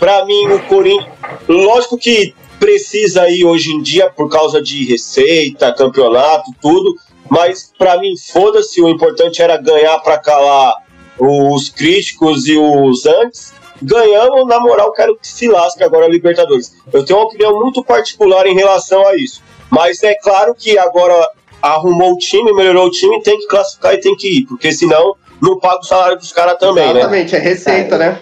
Pra 0.00 0.24
mim, 0.24 0.48
o 0.48 0.62
Corinthians. 0.64 1.06
Lógico 1.48 1.96
que 1.96 2.34
precisa 2.58 3.22
aí 3.22 3.44
hoje 3.44 3.70
em 3.70 3.80
dia 3.80 4.10
por 4.10 4.28
causa 4.28 4.60
de 4.60 4.84
receita, 4.84 5.72
campeonato, 5.72 6.50
tudo. 6.60 6.92
Mas 7.30 7.72
pra 7.78 7.98
mim, 7.98 8.14
foda-se, 8.16 8.82
o 8.82 8.88
importante 8.88 9.40
era 9.40 9.56
ganhar 9.56 9.98
pra 10.00 10.18
calar 10.18 10.74
os 11.18 11.70
críticos 11.70 12.48
e 12.48 12.58
os 12.58 13.06
antes 13.06 13.54
ganhamos, 13.82 14.46
na 14.46 14.60
moral, 14.60 14.92
quero 14.92 15.16
que 15.16 15.26
se 15.26 15.48
lasque 15.48 15.82
agora 15.82 16.06
a 16.06 16.08
Libertadores. 16.08 16.74
Eu 16.92 17.04
tenho 17.04 17.18
uma 17.18 17.26
opinião 17.26 17.60
muito 17.60 17.84
particular 17.84 18.46
em 18.46 18.54
relação 18.54 19.06
a 19.06 19.16
isso. 19.16 19.42
Mas 19.70 20.02
é 20.02 20.14
claro 20.14 20.54
que 20.54 20.78
agora 20.78 21.28
arrumou 21.60 22.14
o 22.14 22.18
time, 22.18 22.52
melhorou 22.52 22.86
o 22.86 22.90
time, 22.90 23.22
tem 23.22 23.38
que 23.38 23.46
classificar 23.46 23.94
e 23.94 24.00
tem 24.00 24.14
que 24.16 24.38
ir, 24.40 24.46
porque 24.46 24.72
senão 24.72 25.16
não 25.42 25.58
paga 25.58 25.80
o 25.80 25.84
salário 25.84 26.16
dos 26.16 26.32
caras 26.32 26.58
também, 26.58 26.84
né? 26.84 27.00
Exatamente, 27.00 27.36
é 27.36 27.38
receita, 27.38 27.98
né? 27.98 28.20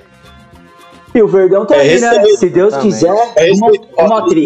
E 1.15 1.23
o 1.23 1.29
Verdão 1.29 1.65
tá 1.65 1.77
É, 1.77 1.99
né? 1.99 2.25
Se 2.37 2.49
Deus 2.49 2.75
Também. 2.75 2.91
quiser, 2.91 3.33
É 3.37 3.53
uma, 3.53 3.71
uma 3.99 4.29
tri. 4.29 4.45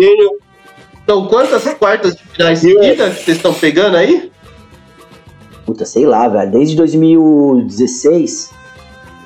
Então, 1.02 1.26
quantas 1.26 1.64
quartas 1.74 2.14
de 2.14 2.22
finais 2.24 2.58
seguidas 2.58 3.16
que 3.16 3.24
vocês 3.24 3.36
estão 3.38 3.54
pegando 3.54 3.96
aí? 3.96 4.30
Puta, 5.64 5.86
sei 5.86 6.04
lá, 6.04 6.28
velho. 6.28 6.50
Desde 6.50 6.76
2016. 6.76 8.50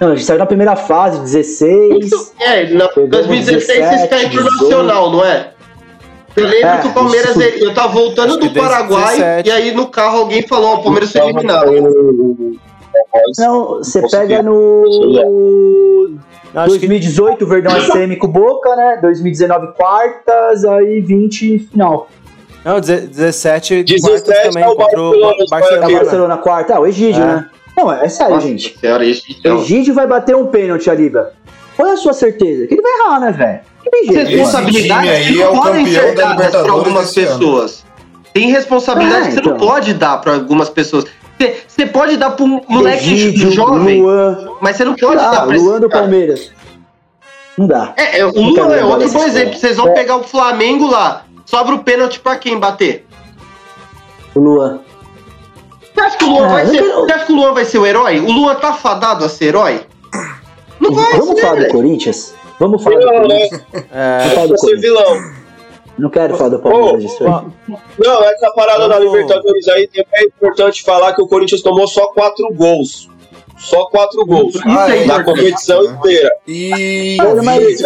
Não, 0.02 0.08
a 0.12 0.16
gente 0.16 0.24
saiu 0.24 0.38
na 0.40 0.46
primeira 0.46 0.74
fase, 0.74 1.20
16. 1.20 2.34
É, 2.40 2.74
na 2.74 2.88
Pegamos 2.88 3.10
2016 3.28 3.64
vocês 3.66 3.78
17, 4.08 4.08
caem 4.10 4.30
pro 4.30 4.42
18. 4.42 4.62
Nacional, 4.64 5.10
não 5.12 5.24
é? 5.24 5.50
Eu 6.34 6.44
lembro 6.44 6.66
É, 6.66 6.78
que 6.80 6.86
o 6.88 6.92
Palmeiras, 6.92 7.36
isso. 7.36 7.64
eu 7.64 7.72
tava 7.74 7.88
voltando 7.92 8.38
que 8.38 8.48
do 8.48 8.60
Paraguai 8.60 9.16
17. 9.16 9.48
e 9.48 9.52
aí 9.52 9.72
no 9.74 9.86
carro 9.86 10.18
alguém 10.18 10.42
falou, 10.48 10.70
ó, 10.70 10.74
o 10.76 10.82
Palmeiras 10.82 11.12
foi 11.12 11.20
eliminado. 11.20 11.70
Não, 13.38 13.68
você 13.78 14.02
pega 14.08 14.42
no. 14.42 16.18
Não, 16.52 16.62
acho 16.62 16.72
que 16.80 16.86
2018, 16.88 17.44
o 17.44 17.46
Verdão 17.48 17.76
é 17.76 17.80
semi 17.92 18.16
com 18.16 18.26
Boca, 18.28 18.74
né? 18.76 18.98
2019, 19.00 19.68
quartas, 19.74 20.64
aí 20.64 21.00
20, 21.00 21.58
final. 21.70 22.08
Não, 22.64 22.80
deze- 22.80 23.06
17, 23.06 23.82
17 23.84 24.22
quartas 24.24 24.42
também 24.52 24.62
é 24.64 24.68
o 24.68 24.74
contra 24.76 25.00
o 25.00 25.10
Barcelona, 25.10 25.36
É 25.38 25.44
o 25.44 25.48
Barcelona. 25.48 25.98
Barcelona 26.00 26.36
quarta. 26.38 26.74
Ah, 26.76 26.80
o 26.80 26.86
Egídio, 26.86 27.22
É. 27.22 27.26
né? 27.26 27.46
Não, 27.76 27.92
é 27.92 28.08
sério, 28.08 28.34
Nossa 28.34 28.46
gente. 28.46 28.78
senhora, 28.78 29.04
O. 29.04 29.08
Egídio 29.60 29.94
vai 29.94 30.06
bater 30.06 30.36
um 30.36 30.46
pênalti 30.46 30.90
ali, 30.90 31.08
velho. 31.08 31.26
Qual 31.76 31.88
é 31.88 31.92
a 31.92 31.96
sua 31.96 32.12
certeza? 32.12 32.66
Que 32.66 32.74
ele 32.74 32.82
vai 32.82 32.92
errar, 33.00 33.20
né, 33.20 33.32
velho? 33.32 33.60
Que 33.82 33.90
tem 33.90 34.00
aí 35.08 35.26
que 35.34 35.40
é 35.42 35.44
não 35.44 35.52
o 35.54 35.62
podem 35.62 35.84
campeão 35.84 36.02
ser 36.08 36.14
da 36.14 36.22
dadas 36.22 36.36
para 36.36 36.46
Libertadores 36.46 36.70
algumas 36.86 37.14
pessoas. 37.14 37.84
Tem 38.34 38.50
responsabilidades 38.50 39.26
É, 39.26 39.30
que 39.30 39.34
você 39.36 39.48
não 39.48 39.56
então. 39.56 39.66
pode 39.68 39.94
dar 39.94 40.18
para 40.18 40.34
algumas 40.34 40.68
pessoas. 40.70 41.04
Você- 41.38 41.56
Você 41.66 41.86
pode 41.86 42.16
dar 42.18 42.30
para 42.30 42.44
um 42.44 42.60
moleque 42.68 43.12
Egídio, 43.12 43.50
jovem, 43.50 44.00
Luan. 44.02 44.48
mas 44.60 44.76
você 44.76 44.84
não 44.84 44.94
pode 44.94 45.20
Ah, 45.20 45.30
dar 45.30 45.46
pra 45.46 45.56
esse 45.56 45.64
Luan 45.64 45.80
do 45.80 45.88
cara. 45.88 46.02
Palmeiras. 46.02 46.52
Não 47.58 47.66
dá. 47.66 47.92
É, 47.96 48.20
é, 48.20 48.24
o 48.26 48.30
Luan 48.30 48.72
é 48.76 48.84
outro 48.84 49.10
bom 49.10 49.24
exemplo. 49.24 49.58
Vocês 49.58 49.76
vão 49.76 49.88
É. 49.88 49.90
pegar 49.92 50.16
o 50.16 50.22
Flamengo 50.22 50.86
lá. 50.86 51.24
Sobra 51.44 51.74
o 51.74 51.82
pênalti 51.82 52.20
pra 52.20 52.36
quem 52.36 52.58
bater? 52.58 53.04
O 54.34 54.40
Luan. 54.40 54.80
Você 55.94 56.00
acha 56.00 56.16
que 56.18 56.24
o 56.24 56.28
Luan, 56.30 56.46
Ah, 56.46 56.52
vai 56.52 56.66
ser, 56.66 56.72
quero- 56.82 57.00
você 57.06 57.12
acha 57.12 57.24
que 57.26 57.32
o 57.32 57.36
Luan 57.36 57.52
vai 57.54 57.64
ser 57.64 57.78
o 57.78 57.86
herói? 57.86 58.18
O 58.20 58.32
Luan 58.32 58.54
tá 58.56 58.72
fadado 58.72 59.24
a 59.24 59.28
ser 59.28 59.46
herói? 59.46 59.80
Não 60.80 60.92
vai 60.92 61.12
Vamos 61.12 61.34
ser, 61.34 61.40
falar 61.40 61.54
do 61.54 61.60
velho. 61.60 61.72
Corinthians? 61.72 62.34
Vamos 62.58 62.82
falar 62.82 62.98
do 63.00 63.06
Não, 63.06 63.12
né? 63.12 63.48
Corinthians? 63.48 63.62
É, 63.92 64.18
Vamos 64.18 64.34
falar 64.34 64.46
do 64.46 64.52
Você 64.56 64.66
Corinthians. 64.66 64.80
vilão. 64.80 65.32
Não 65.98 66.10
quero 66.10 66.36
falar 66.36 66.48
do 66.50 66.58
Palmeiras 66.58 67.02
disso 67.02 67.22
aí. 67.24 67.30
ó, 67.30 67.42
Não, 67.98 68.24
essa 68.24 68.50
parada 68.54 68.88
da 68.88 68.98
Vamos. 68.98 69.12
Libertadores 69.12 69.68
aí 69.68 69.88
é 70.14 70.24
importante 70.24 70.82
falar 70.82 71.12
que 71.14 71.22
o 71.22 71.28
Corinthians 71.28 71.60
tomou 71.60 71.86
só 71.86 72.06
quatro 72.08 72.48
gols. 72.54 73.08
Só 73.58 73.84
quatro 73.86 74.24
gols. 74.26 74.54
É 74.90 75.04
na 75.04 75.22
competição 75.22 75.84
inteira. 75.84 76.30
E 76.48 77.16
Mas- 77.18 77.44
mas-. 77.44 77.82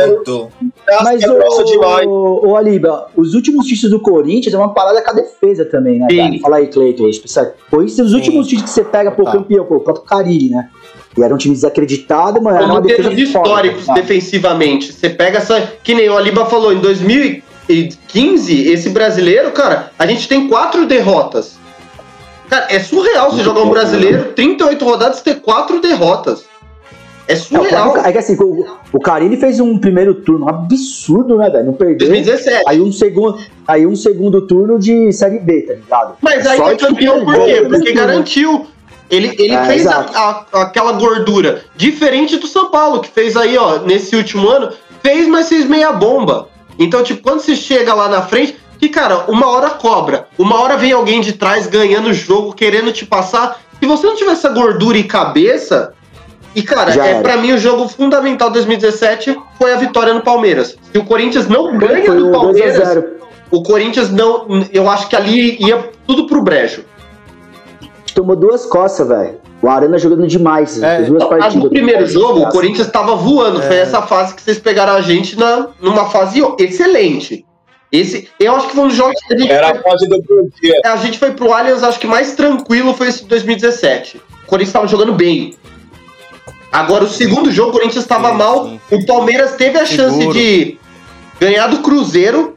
Mas 1.03 1.23
é 1.23 1.65
demais. 1.65 2.07
o, 2.07 2.49
o 2.49 2.57
Aliba, 2.57 3.09
os 3.17 3.35
últimos 3.35 3.67
títulos 3.67 3.91
do 3.91 4.01
Corinthians 4.01 4.55
é 4.55 4.59
uma 4.59 4.73
parada 4.73 5.03
com 5.03 5.11
a 5.11 5.15
defesa 5.15 5.65
também, 5.65 5.99
né, 5.99 6.07
cara? 6.09 6.39
Fala 6.41 6.57
aí, 6.57 6.69
Cleiton. 6.69 7.05
Corinthians, 7.71 8.07
os 8.09 8.13
últimos 8.13 8.47
títulos 8.47 8.71
que 8.71 8.75
você 8.75 8.85
pega, 8.85 9.11
pô, 9.11 9.25
Tá. 9.25 9.33
campeão, 9.33 9.65
pô, 9.65 9.77
o 9.77 9.81
próprio 9.81 10.05
Carilli, 10.05 10.51
né? 10.51 10.69
E 11.17 11.23
era 11.23 11.35
um 11.35 11.39
time 11.39 11.55
desacreditado, 11.55 12.43
mano, 12.43 12.57
era 12.59 12.67
uma 12.67 12.81
defesa 12.81 13.09
foda, 13.11 13.21
históricos 13.21 13.87
tá? 13.87 13.95
defensivamente. 13.95 14.93
Você 14.93 15.09
pega 15.09 15.39
essa. 15.39 15.61
Que 15.83 15.95
nem 15.95 16.09
o 16.11 16.17
Aliba 16.17 16.45
falou, 16.47 16.73
em 16.73 16.79
2015, 16.81 18.69
esse 18.69 18.91
brasileiro, 18.91 19.51
cara, 19.53 19.91
a 19.99 20.07
gente 20.07 20.29
tem 20.29 20.47
quatro 20.49 20.87
derrotas. 20.87 21.59
Cara, 22.49 22.67
é 22.71 22.79
surreal 22.79 23.33
você 23.33 23.43
jogar 23.43 23.63
um 23.63 23.71
brasileiro, 23.71 24.33
38 24.35 24.85
rodadas, 24.85 25.21
ter 25.21 25.41
quatro 25.41 25.81
derrotas. 25.81 26.45
É 27.29 27.33
É, 27.33 27.37
o 27.37 27.39
surreal. 27.39 27.97
é 27.99 28.13
que 28.13 28.19
assim, 28.19 28.37
o, 28.41 28.65
o 28.93 29.01
Carilli 29.01 29.37
fez 29.37 29.59
um 29.61 29.79
primeiro 29.79 30.15
turno 30.15 30.49
absurdo, 30.49 31.37
né, 31.37 31.51
velho? 31.51 31.67
Não 31.67 31.73
perdeu. 31.73 32.09
2017. 32.09 32.63
Aí 32.69 32.81
um 32.81 32.93
segundo, 32.93 33.39
aí 33.67 33.87
um 33.87 33.97
segundo 33.97 34.43
turno 34.47 34.79
de 34.79 35.13
Série 35.13 35.39
B, 35.41 35.63
tá 35.63 35.75
ligado? 35.75 36.15
Mas 36.21 36.47
aí 36.47 36.57
Sorte 36.57 36.81
foi 36.85 36.89
campeão 36.91 37.25
por 37.25 37.35
quê? 37.35 37.63
Porque 37.69 37.93
garantiu. 37.93 38.67
Ele, 39.09 39.35
ele 39.39 39.55
É, 39.55 39.65
fez 39.67 39.87
a- 39.87 40.01
a- 40.53 40.63
aquela 40.63 40.93
gordura. 40.93 41.63
Diferente 41.77 42.37
do 42.39 42.47
São 42.49 42.71
Paulo, 42.71 43.01
que 43.01 43.09
fez 43.09 43.37
aí, 43.37 43.57
ó, 43.57 43.79
nesse 43.79 44.17
último 44.17 44.49
ano, 44.49 44.71
fez, 45.01 45.29
mas 45.29 45.49
fez 45.49 45.65
meia 45.65 45.93
bomba. 45.93 46.49
Então, 46.79 47.03
tipo, 47.05 47.23
quando 47.23 47.41
você 47.41 47.55
chega 47.55 47.95
lá 47.95 48.09
na 48.09 48.23
frente, 48.23 48.57
que, 48.81 48.89
cara, 48.89 49.25
uma 49.31 49.47
hora 49.49 49.71
cobra. 49.71 50.27
Uma 50.37 50.61
hora 50.61 50.77
vem 50.77 50.91
alguém 50.93 51.21
de 51.21 51.33
trás 51.35 51.67
ganhando 51.69 52.09
o 52.09 52.13
jogo, 52.15 52.53
querendo 52.53 52.93
te 52.93 53.07
passar. 53.07 53.61
Se 53.81 53.87
você 53.87 54.07
não 54.07 54.17
tiver 54.17 54.33
essa 54.33 54.49
gordura 54.49 54.99
e 54.99 55.05
cabeça. 55.05 55.93
E, 56.57 56.63
cara, 56.63 56.91
Já 56.91 57.05
é 57.07 57.21
para 57.21 57.37
mim 57.37 57.53
o 57.53 57.59
jogo 57.59 57.87
fundamental 57.87 58.49
de 58.49 58.55
2017 58.55 59.39
foi 59.59 59.75
a 59.75 59.77
vitória 59.77 60.15
no 60.15 60.23
Palmeiras. 60.23 60.75
Se 60.91 60.99
o 60.99 61.05
Corinthians 61.05 61.47
não 61.47 61.77
ganha 61.77 62.07
Foi 62.07 62.17
do 62.17 62.29
o 62.29 62.31
2 62.31 62.35
a 62.35 62.41
Palmeiras, 62.41 62.89
0 62.89 63.05
o 63.51 63.63
Corinthians 63.63 64.11
não. 64.11 64.47
Eu 64.73 64.89
acho 64.91 65.07
que 65.09 65.15
ali 65.15 65.63
ia 65.63 65.91
tudo 66.07 66.27
pro 66.27 66.43
brejo. 66.43 66.83
Tomou 68.15 68.35
duas 68.35 68.65
costas, 68.65 69.07
velho. 69.07 69.39
O 69.61 69.69
Arana 69.69 69.99
jogando 69.99 70.27
demais. 70.27 70.83
É, 70.83 71.03
duas 71.03 71.23
Ah, 71.23 71.27
partidas. 71.27 71.55
No 71.55 71.69
primeiro 71.69 72.07
jogo, 72.07 72.41
o. 72.41 72.49
Corinthians 72.49 72.87
estava 72.87 73.15
voando. 73.15 73.63
Foi 73.63 73.77
essa 73.77 74.01
fase 74.03 74.35
que 74.35 74.41
vocês 74.43 74.59
pegaram 74.59 74.95
a 74.95 75.01
gente 75.03 75.39
na, 75.39 75.69
numa 75.81 76.07
fase 76.07 76.43
excelente. 76.59 77.45
Esse, 77.93 78.29
eu 78.41 78.57
acho 78.57 78.69
que 78.69 78.75
foi 78.75 78.85
um 78.85 78.91
jogo 78.91 79.13
que 79.27 79.35
a 79.35 79.39
gente, 79.39 79.53
Era 79.53 79.71
a 79.71 79.83
fase 79.83 80.09
do 80.09 80.21
dia. 80.61 80.81
a 80.85 80.97
gente 80.97 81.19
foi 81.19 81.33
pro 81.33 81.53
Allianz, 81.53 81.83
acho 81.85 82.01
que 82.01 82.07
mais 82.07 82.35
tranquilo 82.35 82.93
foi 82.95 83.09
esse 83.09 83.23
de 83.23 83.29
2017. 83.29 84.17
O 84.17 84.47
Corinthians 84.47 84.71
estava 84.71 84.89
jogando 84.89 85.13
bem. 85.13 85.55
Agora, 86.77 87.05
o 87.05 87.09
segundo 87.09 87.51
jogo, 87.51 87.71
o 87.71 87.73
Corinthians 87.73 88.05
estava 88.05 88.33
mal. 88.33 88.71
O 88.91 89.07
Palmeiras 89.07 89.53
teve 89.57 89.79
a 89.79 89.87
chance 89.87 90.17
Seguro. 90.19 90.39
de 90.39 90.79
ganhar 91.41 91.69
do 91.69 91.79
Cruzeiro 91.79 92.55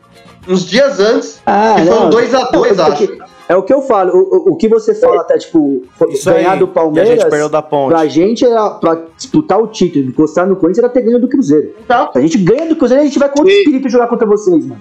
uns 0.47 0.65
dias 0.65 0.99
antes. 0.99 1.41
Ah, 1.45 1.75
que 1.77 1.85
foi 1.85 1.95
um 1.97 1.99
não. 2.01 2.09
2x2, 2.09 2.77
É 2.77 2.81
o 2.81 2.83
acho. 2.85 3.07
que- 3.07 3.29
É 3.49 3.55
o 3.55 3.63
que 3.63 3.73
eu 3.73 3.81
falo. 3.81 4.11
O, 4.13 4.19
o- 4.51 4.53
o 4.53 4.55
que 4.57 4.67
você 4.67 4.93
fala 4.93 5.21
até, 5.21 5.35
tipo, 5.39 5.81
isso 6.11 6.29
ganhar 6.31 6.51
aí, 6.51 6.59
do 6.59 6.67
que 6.67 6.71
a 6.77 6.81
Palmeiras. 6.81 7.09
gente 7.09 7.29
perdeu 7.29 7.49
da 7.49 7.63
ponte. 7.63 7.89
Pra 7.89 8.05
gente 8.05 8.45
era 8.45 8.69
pra 8.71 9.01
disputar 9.17 9.59
o 9.59 9.65
título, 9.65 10.05
encostar 10.05 10.45
no 10.45 10.55
Corinthians 10.55 10.83
era 10.83 10.93
ter 10.93 11.01
ganho 11.01 11.19
do 11.19 11.27
Cruzeiro. 11.27 11.73
Então, 11.83 12.11
Se 12.13 12.19
a 12.19 12.21
gente 12.21 12.37
ganha 12.37 12.67
do 12.67 12.75
Cruzeiro, 12.75 13.01
a 13.01 13.05
gente 13.07 13.17
vai 13.17 13.27
com 13.27 13.39
outro 13.39 13.51
Sim. 13.51 13.59
espírito 13.61 13.89
jogar 13.89 14.05
contra 14.07 14.27
vocês, 14.27 14.63
mano. 14.67 14.79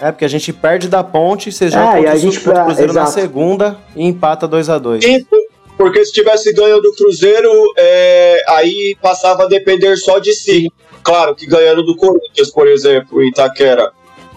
É, 0.00 0.12
porque 0.12 0.24
a 0.24 0.28
gente 0.28 0.52
perde 0.52 0.86
da 0.88 1.02
ponte, 1.02 1.50
você 1.50 1.64
É, 1.64 1.70
joga 1.70 2.00
e 2.00 2.06
a 2.06 2.14
o 2.14 2.16
gente 2.16 2.38
o 2.38 2.42
pra- 2.42 2.64
Cruzeiro 2.66 2.92
na 2.92 3.02
exato. 3.02 3.20
segunda 3.20 3.76
e 3.96 4.06
empata 4.06 4.46
2x2. 4.46 5.02
Sim, 5.04 5.26
porque 5.80 6.04
se 6.04 6.12
tivesse 6.12 6.52
ganho 6.52 6.78
do 6.82 6.92
Cruzeiro, 6.92 7.50
é, 7.74 8.44
aí 8.48 8.94
passava 9.00 9.44
a 9.44 9.46
depender 9.46 9.96
só 9.96 10.18
de 10.18 10.34
si. 10.34 10.70
Claro 11.02 11.34
que 11.34 11.46
ganhando 11.46 11.82
do 11.82 11.96
Corinthians, 11.96 12.50
por 12.50 12.68
exemplo, 12.68 13.22
em 13.22 13.28
Itaquera. 13.28 13.90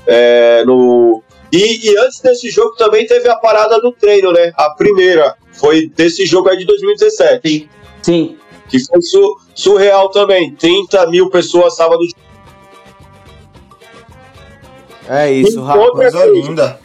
É, 0.08 0.64
no... 0.66 1.22
e, 1.52 1.90
e 1.92 1.98
antes 1.98 2.22
desse 2.22 2.50
jogo 2.50 2.78
também 2.78 3.06
teve 3.06 3.28
a 3.28 3.36
parada 3.36 3.78
do 3.82 3.92
treino, 3.92 4.32
né? 4.32 4.54
A 4.56 4.70
primeira 4.70 5.36
foi 5.52 5.88
desse 5.90 6.26
jogo 6.26 6.48
aí 6.48 6.56
de 6.56 6.66
2017. 6.66 7.42
Sim. 7.50 7.70
Sim. 8.02 8.38
Que 8.70 8.80
foi 8.80 9.02
su- 9.02 9.36
surreal 9.54 10.10
também. 10.12 10.56
30 10.56 11.08
mil 11.08 11.30
pessoas 11.30 11.76
sábado. 11.76 12.06
É 15.10 15.30
isso, 15.30 15.62
Rafa. 15.62 15.92
Coisa 15.92 16.26
linda. 16.26 16.80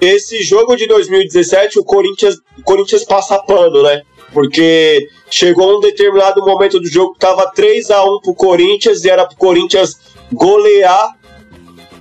Esse 0.00 0.42
jogo 0.42 0.76
de 0.76 0.86
2017, 0.86 1.78
o 1.78 1.84
Corinthians, 1.84 2.36
o 2.58 2.62
Corinthians 2.62 3.04
passa 3.04 3.38
pano, 3.38 3.82
né? 3.82 4.02
Porque 4.32 5.08
chegou 5.30 5.76
um 5.76 5.80
determinado 5.80 6.40
momento 6.44 6.80
do 6.80 6.88
jogo 6.88 7.14
que 7.14 7.18
tava 7.18 7.50
3 7.50 7.90
a 7.90 8.04
1 8.04 8.20
pro 8.20 8.34
Corinthians 8.34 9.04
e 9.04 9.10
era 9.10 9.26
pro 9.26 9.36
Corinthians 9.36 9.98
golear. 10.32 11.14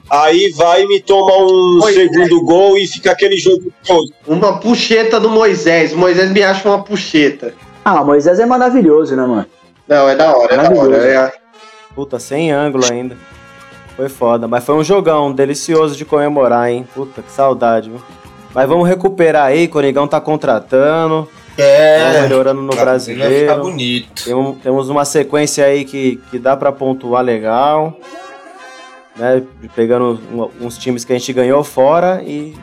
Aí 0.10 0.52
vai 0.56 0.84
e 0.84 0.88
me 0.88 1.00
toma 1.02 1.38
um 1.38 1.84
Oi. 1.84 1.94
segundo 1.94 2.44
gol 2.44 2.78
e 2.78 2.88
fica 2.88 3.12
aquele 3.12 3.38
jogo 3.38 3.72
todo. 3.86 4.12
uma 4.26 4.60
puxeta 4.60 5.20
do 5.20 5.30
Moisés. 5.30 5.94
O 5.94 5.98
Moisés 5.98 6.32
me 6.32 6.42
acha 6.42 6.68
uma 6.68 6.84
puxeta. 6.84 7.54
Ah, 7.86 8.02
o 8.02 8.06
Moisés 8.06 8.40
é 8.40 8.46
maravilhoso, 8.46 9.16
né, 9.16 9.24
mano? 9.24 9.46
Não, 9.88 10.10
é 10.10 10.16
da 10.16 10.36
hora, 10.36 10.54
é 10.54 10.58
da 10.58 10.70
hora. 10.72 10.98
É, 10.98 11.32
Puta, 11.96 12.20
sem 12.20 12.52
ângulo 12.52 12.86
ainda. 12.92 13.18
Foi 14.00 14.08
foda, 14.08 14.48
mas 14.48 14.64
foi 14.64 14.76
um 14.76 14.84
jogão 14.84 15.34
delicioso 15.34 15.94
de 15.98 16.06
comemorar, 16.06 16.70
hein? 16.72 16.88
Puta, 16.96 17.22
que 17.22 17.30
saudade, 17.30 17.90
viu? 17.90 18.02
Mas 18.56 18.66
vamos 18.66 18.88
recuperar 18.88 19.48
aí, 19.48 19.68
Coringão 19.68 20.08
tá 20.08 20.22
contratando, 20.22 21.28
tá 21.58 21.62
É. 21.64 22.22
melhorando 22.22 22.62
no 22.62 22.68
Vai 22.68 22.78
ficar 22.78 22.86
brasileiro. 22.86 23.62
bonito. 23.62 24.24
Tem- 24.24 24.54
Temos 24.64 24.88
uma 24.88 25.04
sequência 25.04 25.66
aí 25.66 25.84
que, 25.84 26.16
que 26.32 26.40
dá 26.40 26.56
pra 26.56 26.72
pontuar 26.72 27.22
legal. 27.22 27.94
Né? 29.18 29.44
Pegando 29.76 30.18
uns 30.62 30.78
times 30.78 31.04
que 31.04 31.12
a 31.12 31.18
gente 31.20 31.34
ganhou 31.34 31.62
fora 31.62 32.24
e 32.24 32.56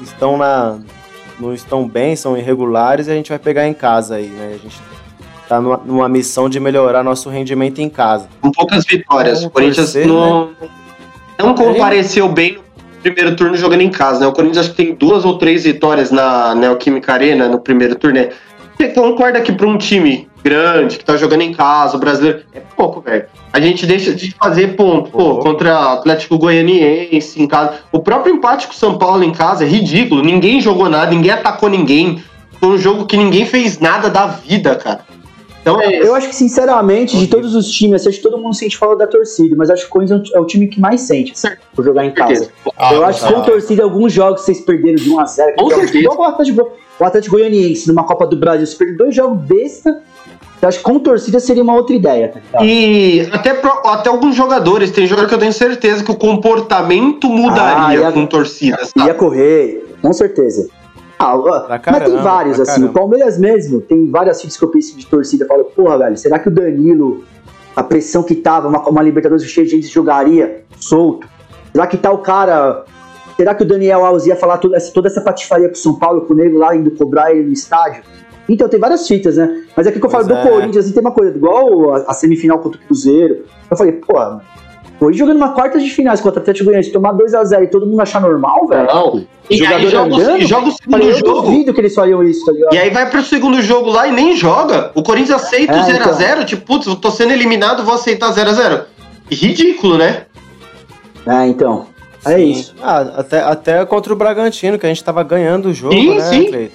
estão 0.00 0.38
na. 0.38 0.78
não 1.38 1.52
estão 1.52 1.86
bem, 1.86 2.16
são 2.16 2.34
irregulares 2.34 3.08
e 3.08 3.10
a 3.10 3.14
gente 3.14 3.28
vai 3.28 3.38
pegar 3.38 3.66
em 3.68 3.74
casa 3.74 4.14
aí, 4.14 4.26
né? 4.28 4.52
A 4.54 4.58
gente 4.58 4.80
tá 5.52 5.60
numa, 5.60 5.76
numa 5.84 6.08
missão 6.08 6.48
de 6.48 6.58
melhorar 6.58 7.02
nosso 7.02 7.28
rendimento 7.28 7.80
em 7.80 7.88
casa. 7.90 8.28
Com 8.40 8.50
poucas 8.50 8.84
vitórias. 8.84 9.44
O 9.44 9.50
Corinthians 9.50 9.94
não, 9.94 10.50
não 11.38 11.54
compareceu 11.54 12.28
bem 12.28 12.58
primeiro 13.02 13.34
turno 13.34 13.56
jogando 13.56 13.80
em 13.80 13.90
casa, 13.90 14.20
né? 14.20 14.26
O 14.26 14.32
Corinthians 14.32 14.58
acho 14.58 14.70
que 14.70 14.76
tem 14.76 14.94
duas 14.94 15.24
ou 15.24 15.36
três 15.36 15.64
vitórias 15.64 16.10
na 16.10 16.54
Neoquímica 16.54 17.12
Arena 17.12 17.48
no 17.48 17.58
primeiro 17.58 17.96
turno. 17.96 18.20
né? 18.20 18.28
Você 18.76 18.88
concorda 18.88 19.40
que 19.40 19.52
para 19.52 19.66
um 19.66 19.76
time 19.76 20.28
grande, 20.42 20.98
que 20.98 21.04
tá 21.04 21.16
jogando 21.16 21.42
em 21.42 21.52
casa, 21.52 21.96
o 21.96 22.00
brasileiro, 22.00 22.42
é 22.54 22.60
pouco, 22.76 23.00
velho. 23.00 23.26
A 23.52 23.60
gente 23.60 23.86
deixa 23.86 24.14
de 24.14 24.32
fazer 24.32 24.76
ponto, 24.76 25.10
pô, 25.10 25.38
contra 25.38 25.72
o 25.72 25.92
Atlético 25.94 26.38
Goianiense 26.38 27.42
em 27.42 27.46
casa. 27.46 27.80
O 27.90 27.98
próprio 27.98 28.34
empate 28.34 28.66
com 28.66 28.72
o 28.72 28.76
São 28.76 28.96
Paulo 28.96 29.22
em 29.22 29.32
casa 29.32 29.64
é 29.64 29.68
ridículo. 29.68 30.22
Ninguém 30.22 30.60
jogou 30.60 30.88
nada, 30.88 31.10
ninguém 31.10 31.32
atacou 31.32 31.68
ninguém. 31.68 32.22
Foi 32.58 32.70
um 32.70 32.78
jogo 32.78 33.06
que 33.06 33.16
ninguém 33.16 33.44
fez 33.44 33.80
nada 33.80 34.08
da 34.08 34.26
vida, 34.26 34.76
cara. 34.76 35.00
Então 35.62 35.80
é 35.80 36.02
Eu 36.02 36.14
acho 36.14 36.28
que, 36.28 36.34
sinceramente, 36.34 37.16
de 37.16 37.26
todos 37.28 37.54
os 37.54 37.70
times, 37.70 38.04
acho 38.06 38.16
que 38.16 38.22
todo 38.22 38.36
mundo 38.36 38.54
sente 38.54 38.76
falta 38.76 38.96
da 38.96 39.06
torcida, 39.06 39.54
mas 39.56 39.70
acho 39.70 39.82
que 39.84 39.88
o 39.88 39.92
Corinthians 39.92 40.28
é 40.34 40.38
o 40.40 40.44
time 40.44 40.66
que 40.66 40.78
mais 40.80 41.00
sente 41.02 41.32
por 41.74 41.84
jogar 41.84 42.04
em 42.04 42.10
casa. 42.10 42.50
Ah, 42.76 42.92
eu 42.92 43.04
acho 43.04 43.24
que 43.24 43.32
com 43.32 43.40
tá. 43.40 43.46
torcida, 43.46 43.82
alguns 43.84 44.12
jogos 44.12 44.42
vocês 44.42 44.60
perderam 44.60 44.96
de 44.96 45.08
1x0. 45.08 45.54
Com 45.56 45.70
certeza. 45.70 45.98
Igual 45.98 46.18
o 46.18 46.22
Atlético, 46.24 46.72
o 46.98 47.04
Atlético 47.04 47.36
Goianiense 47.36 47.86
numa 47.88 48.02
Copa 48.04 48.26
do 48.26 48.36
Brasil, 48.36 48.66
você 48.66 48.76
perdeu 48.76 48.96
dois 48.98 49.14
jogos 49.14 49.40
besta. 49.44 50.00
Eu 50.60 50.68
acho 50.68 50.78
que 50.78 50.84
com 50.84 50.98
torcida 51.00 51.40
seria 51.40 51.62
uma 51.62 51.74
outra 51.74 51.94
ideia, 51.94 52.32
tá? 52.52 52.64
E 52.64 53.28
até, 53.32 53.52
pro- 53.54 53.82
até 53.84 54.08
alguns 54.08 54.34
jogadores, 54.36 54.90
tem 54.92 55.06
jogador 55.08 55.28
que 55.28 55.34
eu 55.34 55.38
tenho 55.38 55.52
certeza 55.52 56.04
que 56.04 56.10
o 56.10 56.14
comportamento 56.16 57.28
mudaria 57.28 57.86
Ah, 57.86 57.94
e 57.96 58.04
a- 58.04 58.12
com 58.12 58.26
torcida, 58.26 58.78
sabe? 58.84 59.06
Ia 59.08 59.14
correr, 59.14 59.84
com 60.00 60.12
certeza. 60.12 60.68
Ah, 61.22 61.38
Pra 61.38 61.60
mas 61.68 61.82
tem 61.82 61.92
caramba, 62.10 62.22
vários, 62.22 62.60
assim. 62.60 62.72
caramba. 62.72 62.90
O 62.90 62.92
Palmeiras 62.92 63.38
mesmo, 63.38 63.80
tem 63.80 64.10
várias 64.10 64.40
fitas 64.40 64.56
que 64.56 64.64
eu 64.64 64.68
penso 64.68 64.96
de 64.96 65.06
torcida. 65.06 65.44
Eu 65.44 65.48
falo, 65.48 65.64
porra, 65.64 65.98
velho, 65.98 66.16
será 66.16 66.38
que 66.38 66.48
o 66.48 66.50
Danilo, 66.50 67.24
a 67.76 67.82
pressão 67.82 68.22
que 68.22 68.34
tava, 68.34 68.68
uma, 68.68 68.88
uma 68.88 69.02
Libertadores 69.02 69.44
cheia 69.44 69.64
de 69.64 69.70
gente 69.72 69.86
jogaria 69.86 70.64
solto? 70.80 71.26
Será 71.72 71.86
que 71.86 71.96
tá 71.96 72.10
o 72.10 72.18
cara. 72.18 72.84
Será 73.36 73.54
que 73.54 73.62
o 73.62 73.66
Daniel 73.66 74.04
Alves 74.04 74.26
ia 74.26 74.36
falar 74.36 74.58
toda 74.58 74.76
essa, 74.76 74.92
toda 74.92 75.08
essa 75.08 75.20
patifaria 75.20 75.68
pro 75.68 75.78
São 75.78 75.98
Paulo, 75.98 76.22
com 76.22 76.34
o 76.34 76.36
nego 76.36 76.58
lá 76.58 76.76
indo 76.76 76.90
cobrar 76.90 77.30
ele 77.32 77.44
no 77.46 77.52
estádio? 77.52 78.02
Então, 78.48 78.68
tem 78.68 78.78
várias 78.78 79.06
fitas, 79.08 79.36
né? 79.36 79.64
Mas 79.76 79.86
é 79.86 79.92
que 79.92 80.04
eu 80.04 80.10
falo 80.10 80.26
Pois 80.26 80.38
do 80.42 80.46
é. 80.46 80.50
Corinthians, 80.50 80.84
assim, 80.84 80.92
tem 80.94 81.00
uma 81.00 81.12
coisa, 81.12 81.34
igual 81.34 81.94
a, 81.94 81.98
a 82.08 82.12
semifinal 82.14 82.58
contra 82.58 82.78
o 82.80 82.84
Cruzeiro. 82.84 83.44
Eu 83.70 83.76
falei, 83.76 83.92
pô, 83.92 84.18
hoje 85.00 85.18
jogando 85.18 85.36
uma 85.36 85.50
quarta 85.52 85.78
de 85.78 85.88
finais 85.90 86.20
contra 86.20 86.38
o 86.38 86.42
Atlético 86.42 86.66
Goianiense, 86.66 86.92
tomar 86.92 87.12
2x0 87.14 87.64
e 87.64 87.66
todo 87.66 87.86
mundo 87.86 88.00
achar 88.00 88.20
normal, 88.20 88.66
velho. 88.68 88.86
Não. 88.86 89.24
E 89.50 89.66
aí 89.66 89.88
joga, 89.88 90.14
o- 90.14 90.16
andando? 90.20 90.38
e 90.38 90.46
joga 90.46 90.66
o 90.66 90.68
Eu 90.68 90.72
segundo 90.72 91.02
eu 91.02 91.14
jogo. 91.18 91.42
duvido 91.42 91.74
que 91.74 91.80
eles 91.80 91.94
fariam 91.94 92.22
isso, 92.22 92.44
tá 92.46 92.52
ligado? 92.52 92.74
E 92.74 92.78
aí 92.78 92.90
vai 92.90 93.10
pro 93.10 93.22
segundo 93.22 93.60
jogo 93.60 93.90
lá 93.90 94.06
e 94.06 94.12
nem 94.12 94.36
joga. 94.36 94.90
O 94.94 95.02
Corinthians 95.02 95.42
aceita 95.42 95.72
o 95.74 95.76
É, 95.76 95.82
0x0. 95.82 96.44
Tipo, 96.44 96.64
putz, 96.64 96.86
eu 96.86 96.96
tô 96.96 97.10
sendo 97.10 97.32
eliminado, 97.32 97.84
vou 97.84 97.94
aceitar 97.94 98.30
0x0. 98.32 98.84
Ridículo, 99.30 99.98
né? 99.98 100.26
É, 101.26 101.46
então. 101.46 101.86
É 102.24 102.36
Sim. 102.36 102.50
isso. 102.52 102.74
Ah, 102.80 103.00
até, 103.16 103.40
até 103.42 103.84
contra 103.84 104.12
o 104.12 104.16
Bragantino, 104.16 104.78
que 104.78 104.86
a 104.86 104.88
gente 104.88 105.02
tava 105.02 105.22
ganhando 105.24 105.66
o 105.70 105.74
jogo, 105.74 105.94
Sim, 105.94 106.14
né, 106.14 106.20
sim. 106.20 106.44
Cleiton? 106.46 106.74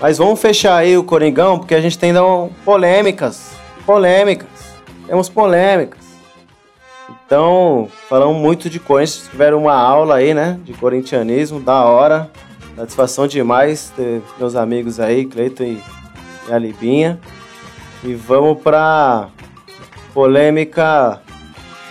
Mas 0.00 0.18
vamos 0.18 0.40
fechar 0.40 0.76
aí 0.76 0.96
o 0.96 1.02
Coringão, 1.02 1.58
porque 1.58 1.74
a 1.74 1.80
gente 1.80 1.98
tem 1.98 2.10
então, 2.10 2.50
polêmicas. 2.64 3.50
Polêmicas. 3.84 4.48
Temos 5.06 5.28
polêmicas. 5.28 6.05
Então, 7.08 7.88
falamos 8.08 8.36
muito 8.36 8.68
de 8.68 8.80
Corinthians, 8.80 9.28
tiveram 9.30 9.58
uma 9.58 9.74
aula 9.74 10.16
aí, 10.16 10.34
né? 10.34 10.58
De 10.64 10.72
corintianismo, 10.72 11.60
da 11.60 11.84
hora. 11.84 12.30
Satisfação 12.74 13.26
demais 13.26 13.92
ter 13.96 14.22
meus 14.38 14.54
amigos 14.54 15.00
aí, 15.00 15.24
Cleiton 15.24 15.64
e, 15.64 15.82
e 16.48 16.52
a 16.52 16.58
Libinha. 16.58 17.18
E 18.04 18.14
vamos 18.14 18.60
pra 18.60 19.28
polêmica 20.12 21.20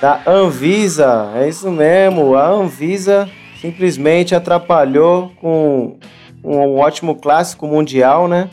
da 0.02 0.22
Anvisa. 0.28 1.32
É 1.36 1.48
isso 1.48 1.72
mesmo, 1.72 2.36
a 2.36 2.48
Anvisa 2.48 3.30
simplesmente 3.60 4.36
atrapalhou 4.36 5.32
com 5.42 5.98
um 6.44 6.78
ótimo 6.78 7.16
clássico 7.16 7.66
mundial, 7.66 8.28
né? 8.28 8.50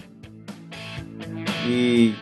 E 1.67 2.15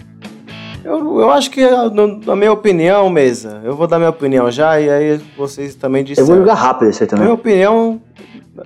eu, 0.85 1.21
eu 1.21 1.31
acho 1.31 1.51
que, 1.51 1.65
no- 1.93 2.19
na 2.25 2.35
minha 2.37 2.53
opinião, 2.53 3.09
mesa, 3.11 3.61
eu 3.65 3.75
vou 3.77 3.87
dar 3.87 3.99
minha 3.99 4.11
opinião 4.11 4.51
já 4.51 4.81
e 4.81 4.89
aí 4.91 5.21
vocês 5.37 5.75
também 5.75 6.01
Eu 6.03 6.07
disseram. 6.07 6.27
vou 6.29 6.37
jogar 6.39 6.55
rápido 6.55 6.91
isso 6.91 7.03
aí 7.03 7.09
Na 7.11 7.17
minha 7.19 7.29
também. 7.29 7.41
opinião, 7.41 8.01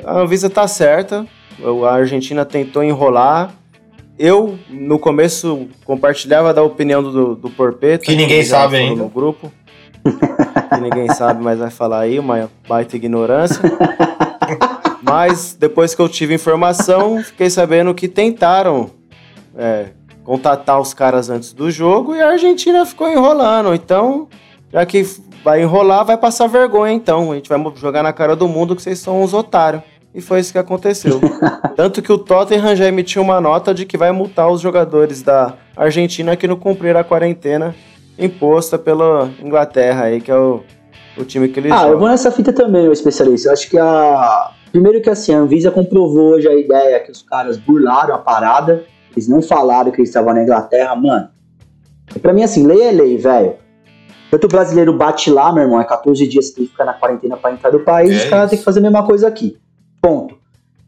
a 0.05 0.19
Anvisa 0.21 0.49
tá 0.51 0.67
certa. 0.69 1.27
A 1.89 1.93
Argentina 1.95 2.45
tentou 2.45 2.83
enrolar. 2.83 3.51
Eu, 4.19 4.59
no 4.71 4.99
começo, 4.99 5.67
compartilhava 5.85 6.53
da 6.55 6.63
opinião 6.63 7.03
do, 7.03 7.35
do 7.35 7.51
Porpeta. 7.51 8.05
Que 8.05 8.15
ninguém 8.17 8.45
sabe 8.45 8.77
ainda. 8.77 9.03
No 9.03 9.09
grupo. 9.09 9.51
que 10.05 10.81
ninguém 10.81 11.09
sabe, 11.15 11.43
mas 11.43 11.59
vai 11.59 11.71
falar 11.71 12.01
aí, 12.01 12.19
uma 12.19 12.51
baita 12.69 12.95
ignorância. 12.97 13.61
mas 15.03 15.57
depois 15.59 15.95
que 15.95 16.03
eu 16.03 16.09
tive 16.09 16.35
informação, 16.35 17.23
fiquei 17.23 17.49
sabendo 17.51 17.95
que 17.95 18.07
tentaram 18.09 18.91
é, 19.57 19.87
contatar 20.25 20.81
os 20.81 20.93
caras 20.95 21.29
antes 21.31 21.53
do 21.53 21.71
jogo 21.71 22.15
e 22.15 22.21
a 22.21 22.31
Argentina 22.31 22.85
ficou 22.87 23.09
enrolando. 23.09 23.75
Então, 23.75 24.27
já 24.73 24.85
que 24.87 25.07
vai 25.45 25.63
enrolar, 25.63 26.05
vai 26.05 26.17
passar 26.17 26.47
vergonha 26.49 26.93
então. 26.93 27.31
A 27.31 27.35
gente 27.37 27.49
vai 27.49 27.63
jogar 27.77 28.03
na 28.03 28.13
cara 28.13 28.35
do 28.35 28.49
mundo 28.49 28.75
que 28.75 28.83
vocês 28.83 28.99
são 28.99 29.23
uns 29.23 29.35
otários. 29.35 29.83
E 30.15 30.21
foi 30.21 30.41
isso 30.41 30.53
que 30.53 30.59
aconteceu. 30.59 31.21
Tanto 31.77 32.01
que 32.01 32.13
o 32.13 32.17
Tottenham 32.19 32.75
já 32.77 32.87
emitiu 32.87 33.21
uma 33.21 33.41
nota 33.41 33.75
de 33.75 33.85
que 33.85 33.97
vai 33.99 34.13
multar 34.13 34.49
os 34.49 34.61
jogadores 34.61 35.23
da 35.23 35.55
Argentina 35.77 36.37
que 36.37 36.47
não 36.47 36.57
cumpriram 36.57 37.01
a 37.01 37.05
quarentena 37.05 37.75
imposta 38.19 38.79
pela 38.79 39.29
Inglaterra 39.43 40.05
aí, 40.05 40.21
que 40.21 40.31
é 40.31 40.37
o, 40.37 40.63
o 41.19 41.25
time 41.25 41.49
que 41.49 41.59
eles 41.59 41.73
Ah, 41.73 41.79
eu 41.79 41.81
jogam. 41.83 41.99
vou 41.99 42.09
nessa 42.09 42.31
fita 42.31 42.53
também, 42.53 42.89
o 42.89 42.93
especialista. 42.93 43.49
Eu 43.49 43.53
acho 43.53 43.69
que 43.69 43.77
a. 43.79 44.53
Primeiro 44.71 45.01
que 45.01 45.11
assim, 45.11 45.35
a 45.35 45.39
Anvisa 45.39 45.71
comprovou 45.71 46.35
hoje 46.35 46.49
a 46.49 46.55
ideia 46.55 47.01
que 47.01 47.11
os 47.11 47.23
caras 47.23 47.57
burlaram 47.57 48.15
a 48.15 48.19
parada. 48.19 48.85
Eles 49.15 49.29
não 49.29 49.41
falaram 49.41 49.91
que 49.91 49.99
eles 50.01 50.11
estavam 50.11 50.35
na 50.35 50.43
Inglaterra, 50.43 50.95
mano. 50.95 51.29
E 52.15 52.19
pra 52.19 52.33
mim, 52.33 52.43
assim, 52.43 52.67
lei 52.67 52.83
é 52.83 52.91
lei, 52.91 53.17
velho. 53.17 53.55
Tanto 54.31 54.45
o 54.45 54.49
brasileiro 54.49 54.93
bate 54.93 55.31
lá, 55.31 55.53
meu 55.53 55.63
irmão, 55.63 55.81
é 55.81 55.85
14 55.85 56.27
dias 56.27 56.51
que 56.51 56.57
tem 56.57 56.65
que 56.65 56.73
ficar 56.73 56.85
na 56.85 56.93
quarentena 56.93 57.37
pra 57.37 57.53
entrar 57.53 57.71
do 57.71 57.81
país, 57.81 58.11
É 58.11 58.17
os 58.17 58.25
caras 58.25 58.51
têm 58.51 58.59
que 58.59 58.65
fazer 58.65 58.81
a 58.81 58.83
mesma 58.83 59.07
coisa 59.07 59.29
aqui. 59.29 59.57
Ponto. 60.03 60.37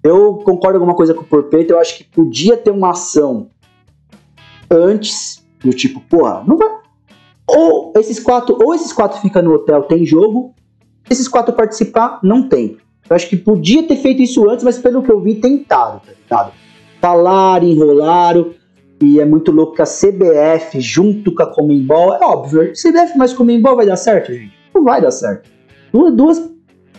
Eu 0.03 0.35
concordo 0.45 0.79
alguma 0.79 0.95
coisa 0.95 1.15
com 1.15 1.23
o 1.23 1.27
Porpeito, 1.27 1.73
eu 1.73 1.79
acho 1.79 1.97
que 1.97 2.05
podia 2.05 2.57
ter 2.57 2.71
uma 2.71 2.91
ação 2.91 3.49
antes, 4.71 5.45
do 5.61 5.73
tipo, 5.73 6.01
porra, 6.01 6.43
não 6.47 6.57
vai. 6.57 6.69
Ou 7.49 7.93
esses 7.97 8.19
quatro, 8.19 8.59
ou 8.61 8.75
esses 8.75 8.93
quatro 8.93 9.21
ficam 9.21 9.43
no 9.43 9.55
hotel, 9.55 9.83
tem 9.85 10.05
jogo. 10.05 10.55
Se 11.07 11.13
esses 11.13 11.29
quatro 11.29 11.55
participar, 11.55 12.19
não 12.23 12.49
tem. 12.49 12.77
Eu 13.09 13.15
acho 13.15 13.29
que 13.29 13.37
podia 13.37 13.85
ter 13.85 13.97
feito 13.97 14.21
isso 14.23 14.49
antes, 14.51 14.65
mas 14.65 14.79
pelo 14.79 15.03
que 15.03 15.11
eu 15.11 15.21
vi, 15.21 15.37
tentaram, 15.37 16.01
tá 16.01 16.13
ligado? 16.21 16.53
Falaram, 17.01 17.67
enrolaram. 17.67 18.51
E 19.03 19.21
é 19.21 19.25
muito 19.27 19.53
louco 19.53 19.75
que 19.75 19.83
a 19.83 19.85
CBF, 19.85 20.81
junto 20.81 21.35
com 21.35 21.43
a 21.43 21.47
Comembol, 21.47 22.15
é 22.15 22.25
óbvio, 22.25 22.73
CBF 22.73 23.17
mais 23.19 23.33
Comembol 23.35 23.77
vai 23.77 23.85
dar 23.85 23.97
certo, 23.97 24.33
gente? 24.33 24.55
Não 24.75 24.83
vai 24.85 25.03
dar 25.03 25.11
certo. 25.11 25.51
Duas, 25.93 26.15
duas 26.15 26.51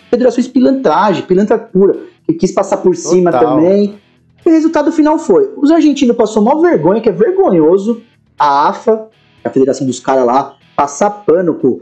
federações 0.09 0.47
pilantragem, 0.47 1.23
pilantra 1.23 1.57
pura, 1.57 1.97
que 2.25 2.33
quis 2.33 2.51
passar 2.51 2.77
por 2.77 2.95
cima 2.95 3.31
Total. 3.31 3.55
também. 3.55 3.97
E 4.45 4.49
o 4.49 4.51
resultado 4.53 4.91
final 4.91 5.17
foi: 5.17 5.51
os 5.57 5.71
argentinos 5.71 6.15
passou 6.15 6.43
uma 6.43 6.61
vergonha, 6.61 7.01
que 7.01 7.09
é 7.09 7.11
vergonhoso, 7.11 8.03
a 8.37 8.69
AFA, 8.69 9.07
a 9.43 9.49
federação 9.49 9.87
dos 9.87 9.99
caras 9.99 10.25
lá, 10.25 10.55
passar 10.75 11.09
pano 11.09 11.55
por- 11.55 11.81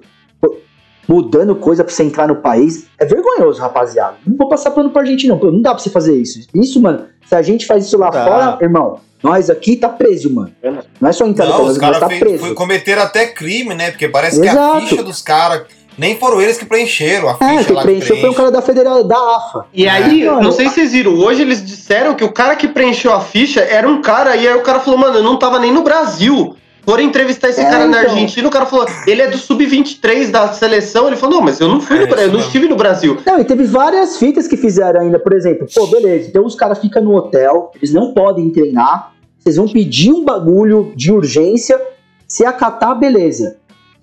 mudando 1.07 1.55
coisa 1.55 1.83
pra 1.83 1.93
você 1.93 2.03
entrar 2.03 2.27
no 2.27 2.35
país. 2.37 2.85
É 2.99 3.05
vergonhoso, 3.05 3.61
rapaziada. 3.61 4.15
Não 4.25 4.35
vou 4.37 4.47
passar 4.49 4.71
pano 4.71 4.89
pra 4.89 5.01
Argentina, 5.01 5.35
não. 5.41 5.51
Não 5.51 5.61
dá 5.61 5.71
pra 5.73 5.79
você 5.83 5.89
fazer 5.89 6.15
isso. 6.15 6.39
Isso, 6.53 6.81
mano, 6.81 7.05
se 7.27 7.35
a 7.35 7.41
gente 7.41 7.65
faz 7.65 7.85
isso 7.85 7.97
lá 7.97 8.09
Tá. 8.11 8.25
fora, 8.25 8.57
irmão, 8.61 8.99
nós 9.23 9.49
aqui 9.49 9.75
tá 9.75 9.89
preso, 9.89 10.33
mano. 10.33 10.51
Não 11.01 11.09
é 11.09 11.11
só 11.11 11.25
entrar 11.25 11.45
no 11.45 11.51
Não, 11.51 11.57
país, 11.59 11.71
os 11.71 11.77
nós 11.77 11.81
caras 11.85 11.99
tá 11.99 12.07
fez- 12.07 12.19
preso. 12.19 12.37
foi- 12.45 12.53
cometeram 12.53 13.01
até 13.03 13.27
crime, 13.27 13.73
né? 13.75 13.91
Porque 13.91 14.07
parece 14.09 14.39
que 14.41 14.47
a 14.47 14.51
Exato. 14.51 14.81
ficha 14.87 15.03
dos 15.03 15.21
caras. 15.21 15.63
Nem 15.97 16.17
foram 16.17 16.41
eles 16.41 16.57
que 16.57 16.65
preencheram 16.65 17.29
a 17.29 17.37
É, 17.39 17.49
ficha 17.57 17.63
quem 17.67 17.75
lá 17.77 17.81
preencheu 17.83 18.17
foi 18.17 18.29
um 18.29 18.33
cara 18.33 18.51
da 18.51 18.61
federal 18.61 19.01
da 19.01 19.15
AFA. 19.15 19.65
E 19.73 19.87
aí, 19.87 20.25
Mano, 20.25 20.41
não 20.41 20.51
sei 20.51 20.67
se 20.67 20.75
vocês 20.75 20.91
viram, 20.91 21.13
hoje 21.13 21.41
eles 21.41 21.65
disseram 21.65 22.13
que 22.15 22.23
o 22.25 22.33
cara 22.33 22.53
que 22.57 22.67
preencheu 22.67 23.13
a 23.13 23.21
ficha 23.21 23.61
era 23.61 23.87
um 23.87 24.01
cara, 24.01 24.35
e 24.35 24.45
aí 24.45 24.53
o 24.57 24.61
cara 24.61 24.81
falou, 24.81 24.99
mano, 24.99 25.19
eu 25.19 25.23
não 25.23 25.39
tava 25.39 25.57
nem 25.57 25.71
no 25.71 25.83
Brasil. 25.83 26.53
Foram 26.85 27.01
entrevistar 27.03 27.49
esse 27.49 27.59
É, 27.61 27.63
cara 27.63 27.87
na 27.87 28.01
então. 28.01 28.13
Argentina, 28.13 28.47
o 28.47 28.51
cara 28.51 28.65
falou, 28.65 28.85
ele 29.07 29.21
é 29.21 29.27
do 29.29 29.37
sub-23 29.37 30.29
da 30.29 30.53
seleção. 30.53 31.07
Ele 31.07 31.15
falou, 31.15 31.37
não, 31.37 31.43
mas 31.43 31.59
eu 31.59 31.67
não 31.67 31.81
fui 31.81 31.97
É, 31.97 32.01
no 32.01 32.07
Brasil, 32.07 32.25
eu 32.27 32.31
não 32.33 32.39
estive 32.39 32.67
no 32.67 32.75
Brasil. 32.75 33.17
Não, 33.25 33.39
e 33.39 33.43
teve 33.43 33.63
várias 33.63 34.17
fitas 34.17 34.47
que 34.47 34.55
fizeram 34.55 35.01
ainda, 35.01 35.17
por 35.19 35.33
exemplo, 35.33 35.67
pô, 35.73 35.87
beleza, 35.87 36.29
então 36.29 36.45
os 36.45 36.53
caras 36.55 36.77
ficam 36.79 37.03
no 37.03 37.15
hotel, 37.15 37.71
eles 37.75 37.91
não 37.91 38.13
podem 38.13 38.49
treinar, 38.51 39.11
vocês 39.39 39.55
vão 39.55 39.67
pedir 39.67 40.11
um 40.11 40.23
bagulho 40.23 40.93
de 40.95 41.11
urgência, 41.11 41.79
se 42.27 42.45
acatar, 42.45 42.97
beleza. 42.97 43.57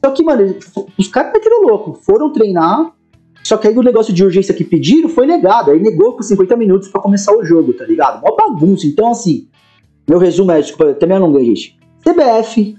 Só 0.04 0.10
que, 0.10 0.22
mano, 0.24 0.56
os 0.98 1.06
caras 1.08 1.32
meteram 1.32 1.62
louco, 1.66 1.98
foram 2.02 2.30
treinar, 2.32 2.90
só 3.44 3.56
que 3.56 3.68
aí 3.68 3.76
o 3.76 3.82
negócio 3.82 4.12
de 4.12 4.24
urgência 4.24 4.52
que 4.54 4.64
pediram 4.64 5.08
foi 5.08 5.26
negado, 5.26 5.70
aí 5.70 5.80
negou 5.80 6.14
com 6.16 6.22
50 6.22 6.56
minutos 6.56 6.88
pra 6.88 7.00
começar 7.00 7.32
o 7.32 7.44
jogo, 7.44 7.72
tá 7.74 7.84
ligado? 7.84 8.20
Mó 8.20 8.34
bagunça, 8.36 8.86
então 8.86 9.08
assim, 9.10 9.46
meu 10.08 10.18
resumo 10.18 10.50
é, 10.50 10.60
desculpa, 10.60 10.90
até 10.90 11.06
me 11.06 11.14
alonguei, 11.14 11.44
gente. 11.46 11.81
CBF, 12.04 12.76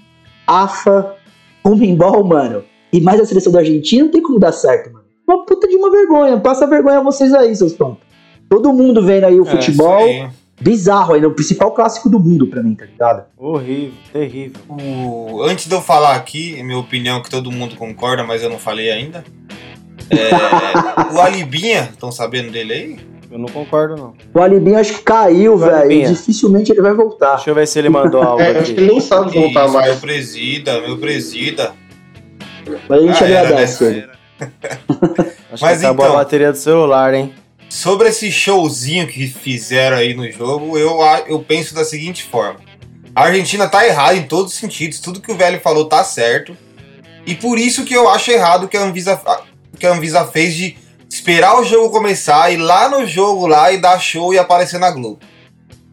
AFA, 0.48 1.16
Comembol, 1.62 2.24
mano, 2.24 2.64
e 2.92 3.00
mais 3.00 3.20
a 3.22 3.26
seleção 3.26 3.52
da 3.52 3.60
Argentina, 3.60 4.04
não 4.04 4.12
tem 4.12 4.22
como 4.22 4.40
dar 4.40 4.52
certo, 4.52 4.92
mano. 4.92 5.06
uma 5.28 5.46
puta 5.46 5.68
de 5.68 5.76
uma 5.76 5.90
vergonha. 5.90 6.38
Passa 6.40 6.68
vergonha 6.68 6.98
a 7.00 7.04
vocês 7.04 7.34
aí, 7.34 7.56
seus 7.56 7.74
tontos. 7.74 8.04
Todo 8.50 8.74
mundo 8.74 9.02
vendo 9.02 9.24
aí 9.26 9.40
o 9.40 9.44
É, 9.48 9.52
futebol. 9.52 9.98
aí. 10.04 10.28
bizarro 10.62 11.14
aí, 11.14 11.22
no 11.22 11.32
principal 11.32 11.72
clássico 11.72 12.10
do 12.10 12.20
mundo 12.20 12.48
pra 12.48 12.62
mim, 12.62 12.76
tá 12.76 12.86
ligado? 12.86 13.26
Horrível, 13.38 13.94
terrível. 14.14 14.62
O- 14.70 15.42
Antes 15.44 15.68
de 15.68 15.74
eu 15.74 15.82
falar 15.82 16.16
aqui, 16.16 16.62
minha 16.64 16.78
opinião 16.78 17.22
que 17.24 17.30
todo 17.30 17.52
mundo 17.52 17.76
concorda, 17.76 18.24
mas 18.24 18.44
eu 18.44 18.50
não 18.50 18.60
falei 18.60 18.92
ainda. 18.92 19.24
É, 20.10 20.30
o 21.16 21.20
Alibinha, 21.20 21.90
estão 21.92 22.12
sabendo 22.12 22.52
dele 22.52 22.74
aí? 22.74 23.00
Eu 23.34 23.40
não 23.40 23.48
concordo, 23.48 23.96
não. 23.96 24.14
O 24.32 24.40
Alibinho 24.40 24.78
acho 24.78 24.94
que 24.94 25.02
caiu, 25.02 25.58
velho. 25.58 25.76
Alibinha. 25.76 26.10
Dificilmente 26.10 26.72
ele 26.72 26.82
vai 26.84 26.94
voltar. 26.94 27.36
Deixa 27.36 27.50
eu 27.50 27.56
ver 27.56 27.68
se 27.68 27.80
ele 27.80 27.90
mandou 27.90 28.22
algo 28.24 28.40
É, 28.42 28.60
acho 28.60 28.74
que 28.76 28.80
ele 28.80 28.92
nem 28.92 29.02
sabe 29.02 29.32
voltar 29.34 29.66
Isso, 29.66 29.72
meu 29.74 29.82
mais. 29.82 30.00
presida, 30.00 30.80
meu 30.82 30.98
presida. 31.00 31.74
Mas 32.88 33.00
a 33.04 33.06
gente 33.08 33.24
Ah, 33.24 33.28
era, 33.28 33.40
agradece 33.48 33.84
né? 33.84 33.90
ele. 33.92 34.14
Acho 35.52 35.64
Mas 35.66 35.80
que 35.80 35.86
acabou 35.86 36.06
então- 36.06 36.16
a 36.16 36.20
bateria 36.24 36.52
do 36.52 36.58
celular, 36.58 37.14
hein? 37.14 37.34
Sobre 37.70 38.08
esse 38.10 38.32
showzinho 38.32 39.08
que 39.08 39.28
fizeram 39.28 39.98
aí 39.98 40.14
no 40.14 40.30
jogo, 40.32 40.78
eu, 40.78 41.02
a- 41.02 41.24
eu 41.28 41.40
penso 41.40 41.74
da 41.74 41.84
seguinte 41.84 42.24
forma. 42.24 42.60
A 43.16 43.24
Argentina 43.26 43.68
tá 43.68 43.86
errada 43.86 44.16
em 44.16 44.24
todos 44.24 44.54
os 44.54 44.60
sentidos, 44.60 45.00
tudo 45.00 45.22
que 45.22 45.32
o 45.32 45.36
velho 45.36 45.60
falou 45.60 45.86
tá 45.86 46.04
certo. 46.04 46.56
E 47.26 47.34
por 47.36 47.58
isso 47.58 47.84
que 47.84 47.94
eu 47.96 48.10
acho 48.10 48.30
errado 48.32 48.68
que 48.68 48.76
a 48.78 48.82
Anvisa, 48.84 49.20
que 49.80 49.86
a 49.88 49.92
Anvisa 49.94 50.24
fez 50.26 50.54
de 50.56 50.76
esperar 51.14 51.60
o 51.60 51.64
jogo 51.64 51.92
começar, 51.92 52.50
ir 52.52 52.58
lá 52.58 52.90
no 52.90 53.06
jogo 53.06 53.46
lá 53.46 53.72
e 53.72 53.78
dar 53.78 54.00
show 54.00 54.34
e 54.34 54.40
aparecer 54.40 54.80
na 54.80 54.90
Globo. 54.90 55.20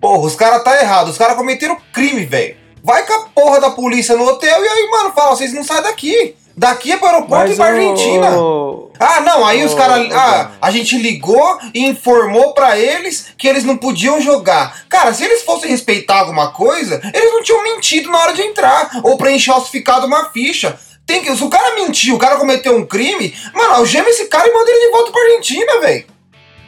Porra, 0.00 0.26
os 0.26 0.34
caras 0.34 0.64
tá 0.64 0.80
errado, 0.80 1.08
os 1.08 1.18
caras 1.18 1.36
cometeram 1.36 1.76
crime, 1.92 2.24
velho. 2.24 2.56
Vai 2.82 3.04
com 3.04 3.12
a 3.12 3.20
porra 3.28 3.60
da 3.60 3.70
polícia 3.70 4.16
no 4.16 4.24
hotel 4.26 4.64
e 4.64 4.68
aí, 4.68 4.88
mano, 4.90 5.12
fala, 5.12 5.36
vocês 5.36 5.52
não 5.52 5.62
saem 5.62 5.82
daqui. 5.82 6.34
Daqui 6.56 6.92
é 6.92 6.96
pro 6.96 7.06
aeroporto 7.08 7.52
e 7.52 7.56
pra 7.56 7.64
o- 7.66 7.68
Argentina. 7.68 8.30
o- 8.38 8.90
Ah, 8.98 9.20
não, 9.20 9.46
aí 9.46 9.64
os 9.64 9.72
Ô, 9.72 9.76
caras. 9.76 10.12
Ah, 10.12 10.50
a 10.60 10.70
gente 10.70 10.96
ligou 10.98 11.58
e 11.72 11.86
informou 11.86 12.52
pra 12.52 12.78
eles 12.78 13.28
que 13.38 13.46
eles 13.48 13.64
não 13.64 13.76
podiam 13.76 14.20
jogar. 14.20 14.82
Cara, 14.88 15.12
se 15.14 15.24
eles 15.24 15.42
fossem 15.42 15.70
respeitar 15.70 16.18
alguma 16.20 16.52
coisa, 16.52 17.00
eles 17.14 17.32
não 17.32 17.42
tinham 17.42 17.62
mentido 17.62 18.10
na 18.10 18.18
hora 18.18 18.32
de 18.34 18.42
entrar. 18.42 18.90
Ou 19.02 19.16
preencher 19.16 19.52
falsificado 19.52 20.06
uma 20.06 20.30
ficha. 20.30 20.78
Tem 21.10 21.24
que, 21.24 21.36
se 21.36 21.42
o 21.42 21.50
cara 21.50 21.74
mentiu, 21.74 22.14
o 22.14 22.18
cara 22.20 22.36
cometeu 22.36 22.76
um 22.76 22.86
crime, 22.86 23.34
mano, 23.52 23.74
algema 23.74 24.08
esse 24.10 24.28
cara 24.28 24.48
e 24.48 24.54
manda 24.54 24.70
ele 24.70 24.86
de 24.86 24.92
volta 24.92 25.10
pra 25.10 25.20
Argentina, 25.22 25.80
velho. 25.80 26.04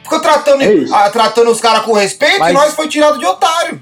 Ficou 0.03 0.19
tratando, 0.19 0.61
É 0.63 1.09
tratando 1.11 1.49
os 1.49 1.61
caras 1.61 1.85
com 1.85 1.93
respeito 1.93 2.39
Mas- 2.39 2.51
e 2.51 2.53
nós 2.53 2.73
foi 2.73 2.89
tirado 2.89 3.17
de 3.17 3.25
otário. 3.25 3.81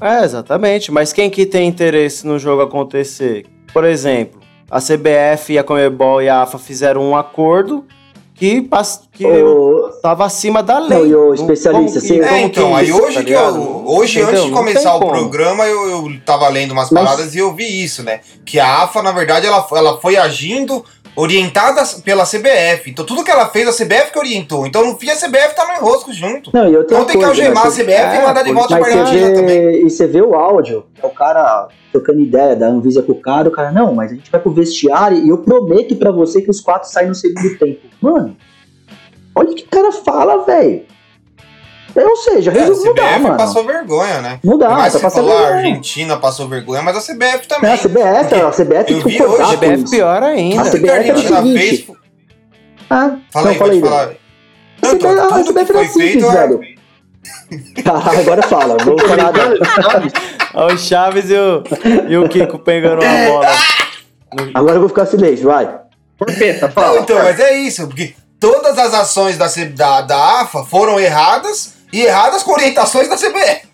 É, 0.00 0.24
exatamente. 0.24 0.90
Mas 0.90 1.12
quem 1.12 1.28
que 1.28 1.44
tem 1.44 1.68
interesse 1.68 2.26
no 2.26 2.38
jogo 2.38 2.62
acontecer? 2.62 3.44
Por 3.70 3.84
exemplo, 3.84 4.40
a 4.70 4.80
CBF, 4.80 5.58
a 5.58 5.62
Comebol 5.62 6.22
e 6.22 6.28
a 6.30 6.40
AFA 6.40 6.58
fizeram 6.58 7.02
um 7.02 7.14
acordo 7.14 7.84
que, 8.38 8.62
pass- 8.62 9.02
que 9.12 9.26
Ô, 9.26 9.90
tava 10.00 10.24
acima 10.24 10.62
da 10.62 10.78
lei. 10.78 10.98
Não, 10.98 11.06
e 11.06 11.14
o 11.14 11.34
especialista, 11.34 12.00
como 12.00 12.22
É, 12.22 12.26
como 12.28 12.38
então, 12.46 12.68
que 12.70 12.74
aí 12.76 12.92
hoje 12.92 13.14
tá 13.16 13.24
que 13.24 13.32
eu. 13.32 13.82
Hoje, 13.86 14.20
Entendeu? 14.20 14.28
antes 14.40 14.44
de 14.46 14.52
começar 14.52 14.94
o 14.94 15.00
como. 15.00 15.12
programa, 15.12 15.64
eu, 15.66 15.90
eu 15.90 16.20
tava 16.24 16.48
lendo 16.48 16.72
umas 16.72 16.90
Mas- 16.90 17.04
paradas 17.04 17.34
e 17.34 17.38
eu 17.38 17.52
vi 17.54 17.82
isso, 17.82 18.02
né? 18.02 18.20
Que 18.44 18.60
a 18.60 18.82
AFA, 18.84 19.02
na 19.02 19.12
verdade, 19.12 19.46
ela, 19.46 19.66
ela 19.72 19.98
foi 20.00 20.16
agindo 20.16 20.84
orientada 21.18 21.82
pela 22.04 22.24
CBF. 22.24 22.90
Então 22.90 23.04
tudo 23.04 23.24
que 23.24 23.30
ela 23.30 23.48
fez, 23.48 23.66
a 23.66 23.72
CBF 23.72 24.12
que 24.12 24.18
orientou. 24.18 24.66
Então 24.66 24.86
no 24.86 24.96
fim 24.96 25.10
a 25.10 25.16
CBF 25.16 25.54
tá 25.54 25.66
no 25.66 25.74
enrosco 25.74 26.12
junto. 26.12 26.50
Não, 26.54 26.70
e 26.70 26.76
outra 26.76 26.96
Então 26.96 27.06
tem 27.06 27.18
que 27.18 27.24
algemar 27.24 27.66
a 27.66 27.70
CBF 27.70 27.90
e 27.90 27.92
é, 27.92 28.22
mandar 28.26 28.42
de 28.44 28.52
volta 28.52 28.78
Mas 28.78 28.86
pra 28.86 29.00
Argentina 29.00 29.34
também. 29.34 29.84
e 29.84 29.90
você 29.90 30.06
vê 30.06 30.22
o 30.22 30.34
áudio, 30.36 30.86
é 31.02 31.04
o 31.04 31.10
cara 31.10 31.68
trocando 31.90 32.20
ideia 32.20 32.54
da 32.54 32.68
Anvisa 32.68 33.02
com 33.02 33.12
o 33.12 33.20
cara, 33.20 33.48
o 33.48 33.50
cara, 33.50 33.72
não, 33.72 33.94
mas 33.94 34.12
a 34.12 34.14
gente 34.14 34.30
vai 34.30 34.40
pro 34.40 34.52
vestiário 34.52 35.18
e 35.18 35.28
eu 35.28 35.38
prometo 35.38 35.96
pra 35.96 36.12
você 36.12 36.40
que 36.40 36.50
os 36.50 36.60
quatro 36.60 36.88
saem 36.88 37.08
no 37.08 37.14
segundo 37.14 37.58
tempo. 37.58 37.80
Mano, 38.00 38.36
olha 39.34 39.50
o 39.50 39.54
que 39.54 39.64
o 39.64 39.68
cara 39.68 39.90
fala, 39.90 40.44
velho. 40.44 40.82
Ou 41.94 42.16
seja, 42.16 42.52
É, 42.52 42.54
a 42.60 42.64
resumo 42.66 42.84
não 42.84 42.94
dá, 42.94 43.02
CBF 43.08 43.20
mano. 43.22 43.36
passou 43.36 43.64
vergonha, 43.64 44.20
né? 44.20 44.38
Não 44.44 44.58
dá, 44.58 44.68
Mas 44.70 44.92
tá 44.92 45.00
passando 45.00 45.26
falou, 45.28 45.38
a 45.38 45.46
vergonha. 45.48 45.66
Argentina 45.68 46.16
passou 46.18 46.48
vergonha, 46.48 46.82
mas 46.82 46.96
a 46.96 47.00
CBF 47.00 47.38
Não, 47.50 47.56
também. 47.56 47.72
a 47.72 47.78
CBF, 47.78 48.34
a 48.34 48.50
CBF 48.50 48.92
eu 48.92 49.00
vi 49.02 49.22
hoje, 49.22 49.36
com 49.42 49.56
CBF 49.56 49.90
pior 49.90 50.22
ainda. 50.22 50.60
A 50.62 50.64
a 50.64 50.70
CBF 50.70 50.86
é 50.88 50.90
o 50.90 50.94
Argentina 51.16 51.42
fez. 51.42 51.86
Ah, 52.90 53.16
Fala 53.32 53.44
não, 53.46 53.52
aí, 53.52 53.58
fala 53.58 53.58
pode 53.58 53.70
aí, 53.72 53.80
falar. 53.80 54.08
Não, 54.82 54.90
CBF, 54.90 55.06
ah, 55.06 55.34
a 55.36 55.44
CBF 55.44 55.58
era 55.58 55.66
foi 55.72 55.86
simples, 55.88 56.12
feito, 56.12 56.26
é- 56.26 56.30
velho. 56.32 56.60
Ah, 57.86 58.10
agora 58.20 58.42
fala, 58.42 58.76
vou 58.84 58.98
falar. 58.98 59.32
Olha 60.54 60.74
o 60.74 60.78
Chaves 60.78 61.30
e 61.30 61.34
o, 61.34 61.62
e 62.08 62.16
o 62.16 62.28
Kiko 62.28 62.58
pegando 62.58 63.02
uma 63.02 63.26
bola. 63.28 63.46
Agora 64.54 64.76
eu 64.76 64.80
vou 64.80 64.88
ficar 64.88 65.06
silêncio, 65.06 65.46
vai. 65.46 65.80
Porpeta, 66.18 66.66
Não, 66.66 66.72
fala. 66.72 66.98
então, 67.00 67.16
mas 67.18 67.38
é 67.40 67.56
isso, 67.58 67.86
porque 67.86 68.14
todas 68.40 68.76
as 68.78 68.92
ações 68.92 69.36
da, 69.38 69.46
da, 69.74 70.00
da 70.02 70.40
AFA 70.42 70.64
foram 70.64 70.98
erradas 71.00 71.74
e 71.92 72.02
erradas 72.02 72.42
com 72.42 72.52
orientações 72.52 73.08
da 73.08 73.16
CBF. 73.16 73.68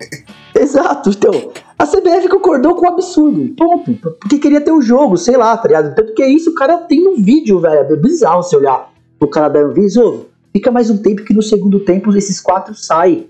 Exato, 0.54 1.10
então. 1.10 1.52
A 1.78 1.86
CBF 1.86 2.28
concordou 2.28 2.76
com 2.76 2.86
o 2.86 2.88
absurdo. 2.88 3.54
Ponto. 3.56 3.94
Porque 4.20 4.38
queria 4.38 4.60
ter 4.60 4.70
o 4.70 4.80
jogo, 4.80 5.16
sei 5.16 5.36
lá, 5.36 5.56
tá 5.56 5.68
ligado? 5.68 5.94
Tanto 5.94 6.14
que 6.14 6.22
é 6.22 6.28
isso, 6.28 6.50
o 6.50 6.54
cara 6.54 6.78
tem 6.78 7.02
no 7.02 7.16
vídeo, 7.16 7.60
velho. 7.60 7.92
É 7.92 7.96
bizarro 7.96 8.42
você 8.42 8.56
olhar 8.56 8.88
pro 9.18 9.28
cara 9.28 9.48
da 9.48 9.60
Anvisa, 9.60 10.04
ô, 10.04 10.26
fica 10.52 10.70
mais 10.70 10.90
um 10.90 10.98
tempo 10.98 11.24
que 11.24 11.34
no 11.34 11.42
segundo 11.42 11.80
tempo 11.80 12.16
esses 12.16 12.40
quatro 12.40 12.74
saem. 12.74 13.28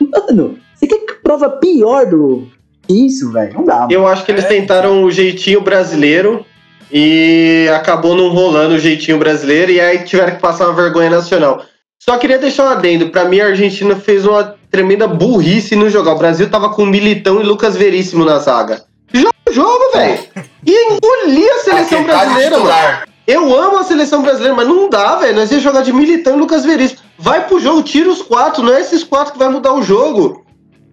Mano, 0.00 0.58
você 0.74 0.86
quer 0.86 1.02
prova 1.22 1.50
pior 1.50 2.06
do 2.06 2.48
que 2.86 3.06
isso, 3.06 3.30
velho? 3.32 3.54
Não 3.54 3.64
dá, 3.64 3.80
mano. 3.80 3.92
Eu 3.92 4.06
acho 4.06 4.24
que 4.24 4.32
eles 4.32 4.44
tentaram 4.44 5.04
o 5.04 5.10
jeitinho 5.10 5.60
brasileiro 5.60 6.44
e 6.90 7.68
acabou 7.74 8.14
não 8.14 8.28
rolando 8.28 8.74
o 8.74 8.78
jeitinho 8.78 9.18
brasileiro 9.18 9.72
e 9.72 9.80
aí 9.80 10.04
tiveram 10.04 10.34
que 10.34 10.40
passar 10.40 10.66
uma 10.66 10.74
vergonha 10.74 11.10
nacional. 11.10 11.64
Só 12.04 12.16
queria 12.18 12.36
deixar 12.38 12.64
um 12.64 12.68
adendo. 12.70 13.10
Pra 13.10 13.26
mim, 13.26 13.38
a 13.38 13.46
Argentina 13.46 13.94
fez 13.94 14.26
uma 14.26 14.56
tremenda 14.68 15.06
burrice 15.06 15.76
no 15.76 15.88
jogar. 15.88 16.14
O 16.14 16.18
Brasil 16.18 16.50
tava 16.50 16.70
com 16.70 16.84
Militão 16.84 17.40
e 17.40 17.44
Lucas 17.44 17.76
Veríssimo 17.76 18.24
na 18.24 18.38
zaga. 18.40 18.82
Joga 19.12 19.30
o 19.48 19.52
jogo, 19.52 19.92
velho. 19.94 20.18
E 20.66 20.72
engolir 20.94 21.48
a 21.48 21.58
seleção 21.60 22.02
brasileira, 22.02 22.58
mano. 22.58 22.98
Eu 23.24 23.56
amo 23.56 23.78
a 23.78 23.84
seleção 23.84 24.20
brasileira, 24.20 24.52
mas 24.56 24.66
não 24.66 24.90
dá, 24.90 25.14
velho. 25.14 25.36
Nós 25.36 25.52
ia 25.52 25.60
jogar 25.60 25.82
de 25.82 25.92
Militão 25.92 26.34
e 26.36 26.40
Lucas 26.40 26.64
Veríssimo. 26.64 26.98
Vai 27.16 27.46
pro 27.46 27.60
jogo, 27.60 27.84
tira 27.84 28.10
os 28.10 28.20
quatro. 28.20 28.64
Não 28.64 28.74
é 28.74 28.80
esses 28.80 29.04
quatro 29.04 29.34
que 29.34 29.38
vai 29.38 29.48
mudar 29.48 29.72
o 29.72 29.80
jogo. 29.82 30.44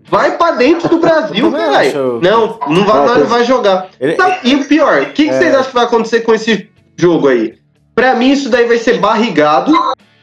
Vai 0.07 0.37
pra 0.37 0.51
dentro 0.51 0.87
do 0.89 0.99
Brasil, 0.99 1.49
velho. 1.49 2.19
Não, 2.21 2.59
não 2.67 2.85
vai, 2.85 3.07
tem- 3.07 3.17
não 3.19 3.25
vai 3.27 3.43
jogar. 3.45 3.87
Ele- 3.99 4.15
e 4.43 4.55
o 4.55 4.65
pior, 4.65 5.01
o 5.01 5.05
que, 5.07 5.23
que 5.23 5.29
É. 5.29 5.37
vocês 5.39 5.53
acham 5.55 5.65
que 5.69 5.73
vai 5.73 5.85
acontecer 5.85 6.19
com 6.21 6.35
esse 6.35 6.69
jogo 6.95 7.27
aí? 7.29 7.55
Pra 7.95 8.13
mim, 8.13 8.31
isso 8.31 8.47
daí 8.49 8.67
vai 8.67 8.77
ser 8.77 8.99
barrigado 8.99 9.71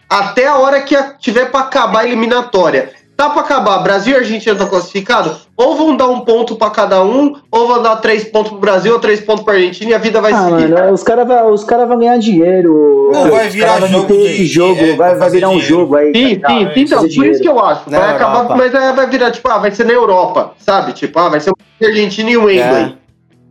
até 0.09 0.47
a 0.47 0.57
hora 0.59 0.81
que 0.83 0.97
tiver 1.19 1.51
pra 1.51 1.61
acabar 1.61 2.01
a 2.01 2.07
eliminatória. 2.07 2.91
Tá 3.17 3.31
pra 3.31 3.41
acabar, 3.41 3.79
Brasil 3.79 4.13
e 4.13 4.19
Argentina 4.19 4.55
tá 4.55 4.67
classificado? 4.67 5.35
Ou 5.57 5.75
vão 5.75 5.97
dar 5.97 6.07
um 6.07 6.21
ponto 6.21 6.55
pra 6.55 6.69
cada 6.69 7.03
um, 7.03 7.35
ou 7.51 7.67
vão 7.67 7.83
dar 7.83 7.97
três 7.97 8.25
pontos 8.25 8.51
pro 8.51 8.61
Brasil 8.61 8.93
ou 8.93 8.99
três 9.01 9.21
pontos 9.23 9.43
pra 9.43 9.55
Argentina 9.55 9.93
e 9.93 9.95
a 9.95 9.99
vida 9.99 10.21
vai 10.21 10.35
Ah, 10.35 10.45
seguir. 10.51 10.69
mano, 10.69 10.93
os 10.93 11.03
caras 11.03 11.27
vão 11.27 11.51
os 11.51 11.65
cara 11.65 11.87
vão 11.87 11.99
ganhar 11.99 12.19
dinheiro. 12.19 13.09
Não, 13.15 13.25
Os 13.25 13.31
vai 13.31 13.49
virar 13.49 13.81
jogo 13.87 14.07
ter 14.07 14.19
de- 14.19 14.27
esse 14.27 14.45
jogo, 14.45 14.79
é, 14.85 14.97
vai, 14.97 15.15
vai 15.15 15.31
virar 15.31 15.49
um 15.49 15.53
dinheiro. 15.53 15.69
jogo 15.75 15.97
aí. 15.97 16.13
Sim, 16.15 16.39
tá 16.41 16.49
sim, 16.51 16.59
ligado? 16.59 16.75
sim, 16.75 16.81
então, 16.83 16.99
por 16.99 17.07
isso 17.07 17.17
que 17.23 17.23
dinheiro. 17.39 17.49
eu 17.49 17.61
acho. 17.65 17.91
Na 17.91 17.99
Vai 18.01 18.11
acabar, 18.17 18.35
Europa. 18.35 18.57
mas 18.57 18.75
é, 18.75 18.93
vai 18.93 19.07
virar, 19.09 19.31
tipo, 19.31 19.49
ah, 19.49 19.59
vai 19.59 19.71
ser 19.71 19.85
na 19.87 19.93
Europa, 19.95 20.53
sabe? 20.59 20.93
Tipo, 20.93 21.19
ah, 21.19 21.29
vai 21.31 21.41
ser 21.41 21.51
o 21.53 21.57
Argentina 21.83 22.31
e 22.31 22.37
o 22.37 22.45
Wembley. 22.45 22.99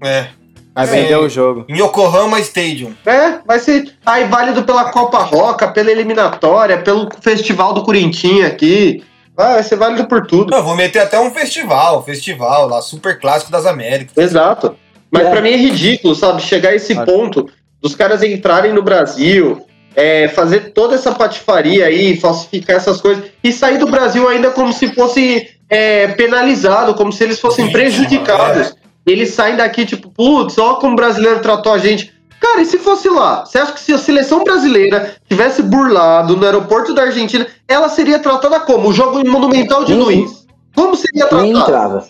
É. 0.03 0.27
Vai 0.75 0.85
vender 0.87 1.15
o 1.17 1.29
jogo. 1.29 1.65
Em 1.69 1.77
Yokohama 1.81 2.37
Stadium. 2.41 2.93
É. 3.05 3.39
vai 3.45 3.59
ser 3.59 3.93
aí 4.05 4.25
válido 4.25 4.63
pela 4.63 4.91
Copa 4.91 5.19
Roca, 5.19 5.69
pela 5.69 5.89
eliminatória, 5.89 6.79
pelo 6.79 7.07
Festival 7.21 7.73
do 7.73 7.81
Corintinha 7.83 8.47
aqui. 8.47 9.01
Ah, 9.37 9.53
vai 9.53 9.63
ser 9.63 9.77
válido 9.77 10.05
por 10.07 10.27
tudo. 10.27 10.53
Eu 10.53 10.63
vou 10.63 10.75
meter 10.75 10.99
até 10.99 11.17
um 11.19 11.31
festival, 11.31 12.03
festival 12.03 12.67
lá, 12.67 12.81
super 12.81 13.19
clássico 13.19 13.51
das 13.51 13.65
Américas. 13.65 14.17
Exato. 14.17 14.75
Mas 15.09 15.25
É. 15.27 15.31
pra 15.31 15.41
mim 15.41 15.49
é 15.51 15.57
ridículo, 15.57 16.13
sabe? 16.13 16.41
Chegar 16.41 16.69
a 16.69 16.75
esse 16.75 16.91
Ah. 16.93 17.05
ponto 17.05 17.49
dos 17.81 17.95
caras 17.95 18.21
entrarem 18.23 18.73
no 18.73 18.81
Brasil, 18.81 19.65
é, 19.95 20.27
fazer 20.29 20.73
toda 20.73 20.95
essa 20.95 21.13
patifaria 21.13 21.85
aí, 21.85 22.17
falsificar 22.17 22.75
essas 22.77 22.99
coisas, 22.99 23.23
e 23.43 23.51
sair 23.53 23.77
do 23.77 23.87
Brasil 23.87 24.27
ainda 24.27 24.49
como 24.51 24.73
se 24.73 24.93
fosse 24.93 25.49
é, 25.69 26.09
penalizado, 26.09 26.93
como 26.95 27.11
se 27.11 27.23
eles 27.23 27.39
fossem 27.39 27.65
Vítima, 27.65 27.81
prejudicados. 27.83 28.75
Eles 29.05 29.33
saem 29.33 29.55
daqui, 29.55 29.85
tipo, 29.85 30.09
putz, 30.09 30.57
ó 30.57 30.75
como 30.75 30.93
o 30.93 30.95
brasileiro 30.95 31.39
tratou 31.41 31.71
a 31.73 31.77
gente. 31.77 32.13
Cara, 32.39 32.61
e 32.61 32.65
se 32.65 32.77
fosse 32.77 33.07
lá? 33.09 33.45
Você 33.45 33.57
acha 33.57 33.71
que 33.71 33.79
se 33.79 33.93
a 33.93 33.97
seleção 33.97 34.43
brasileira 34.43 35.15
tivesse 35.29 35.61
burlado 35.63 36.35
no 36.35 36.45
aeroporto 36.45 36.93
da 36.93 37.03
Argentina, 37.03 37.47
ela 37.67 37.87
seria 37.89 38.19
tratada 38.19 38.59
como? 38.59 38.89
O 38.89 38.93
jogo 38.93 39.25
Monumental 39.27 39.83
de 39.85 39.93
Nem- 39.93 40.03
Luiz. 40.03 40.45
Como 40.75 40.95
seria 40.95 41.27
Nem 41.31 41.53
tratada? 41.53 41.71
entrava. 41.71 42.07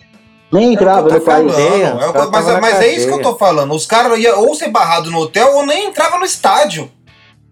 Nem 0.51 0.73
entrava 0.73 1.09
no 1.09 1.21
país. 1.21 1.53
é 1.57 1.93
mas, 2.31 2.45
mas 2.61 2.75
é 2.81 2.87
isso 2.95 3.07
que 3.07 3.13
eu 3.13 3.21
tô 3.21 3.35
falando. 3.35 3.73
Os 3.73 3.85
caras 3.85 4.17
iam 4.17 4.39
ou 4.41 4.55
ser 4.55 4.69
barrado 4.69 5.11
no 5.11 5.19
hotel 5.19 5.53
ou 5.55 5.65
nem 5.65 5.87
entrava 5.87 6.17
no 6.17 6.25
estádio. 6.25 6.89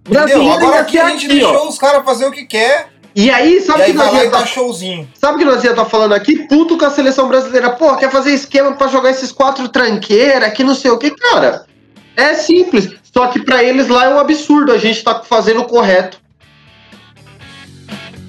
Brasil 0.08 0.38
Entendeu? 0.38 0.54
Agora 0.54 0.80
aqui 0.82 1.00
a 1.00 1.10
gente 1.10 1.26
aqui, 1.26 1.44
ó. 1.44 1.50
deixou 1.52 1.70
os 1.70 1.78
caras 1.78 2.04
fazer 2.04 2.26
o 2.26 2.32
que 2.32 2.46
quer. 2.46 2.93
E 3.16 3.30
aí, 3.30 3.58
E 3.58 3.61
sabe 3.61 3.83
aí 3.83 3.92
que 3.92 3.98
vai 3.98 4.06
nós 4.08 4.16
lá 4.16 4.22
ia 4.24 4.27
e 4.27 4.32
tá, 4.32 4.45
showzinho. 4.45 5.08
sabe 5.14 5.38
que 5.38 5.45
nós 5.45 5.64
ia 5.64 5.69
estar 5.69 5.85
falando 5.85 6.14
aqui? 6.14 6.48
Puto 6.48 6.77
com 6.77 6.85
a 6.85 6.90
seleção 6.90 7.27
brasileira. 7.27 7.69
Pô, 7.72 7.95
quer 7.95 8.09
fazer 8.09 8.32
esquema 8.33 8.72
pra 8.74 8.88
jogar 8.88 9.11
esses 9.11 9.32
quatro 9.32 9.69
tranqueira, 9.69 10.50
que 10.50 10.64
não 10.64 10.74
sei 10.74 10.90
o 10.92 10.98
que, 10.98 11.11
cara. 11.11 11.66
É 12.17 12.33
simples. 12.33 12.90
Só 13.03 13.27
que 13.27 13.40
pra 13.43 13.64
eles 13.64 13.88
lá 13.88 14.06
é 14.06 14.09
um 14.09 14.17
absurdo, 14.19 14.72
a 14.72 14.77
gente 14.80 15.03
tá 15.03 15.22
fazendo 15.24 15.61
o 15.61 15.66
correto. 15.66 16.19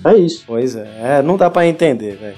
É 0.04 0.14
isso. 0.16 0.44
Pois 0.46 0.76
é, 0.76 0.86
é, 1.18 1.22
não 1.22 1.36
dá 1.36 1.48
pra 1.48 1.66
entender, 1.66 2.16
velho. 2.16 2.36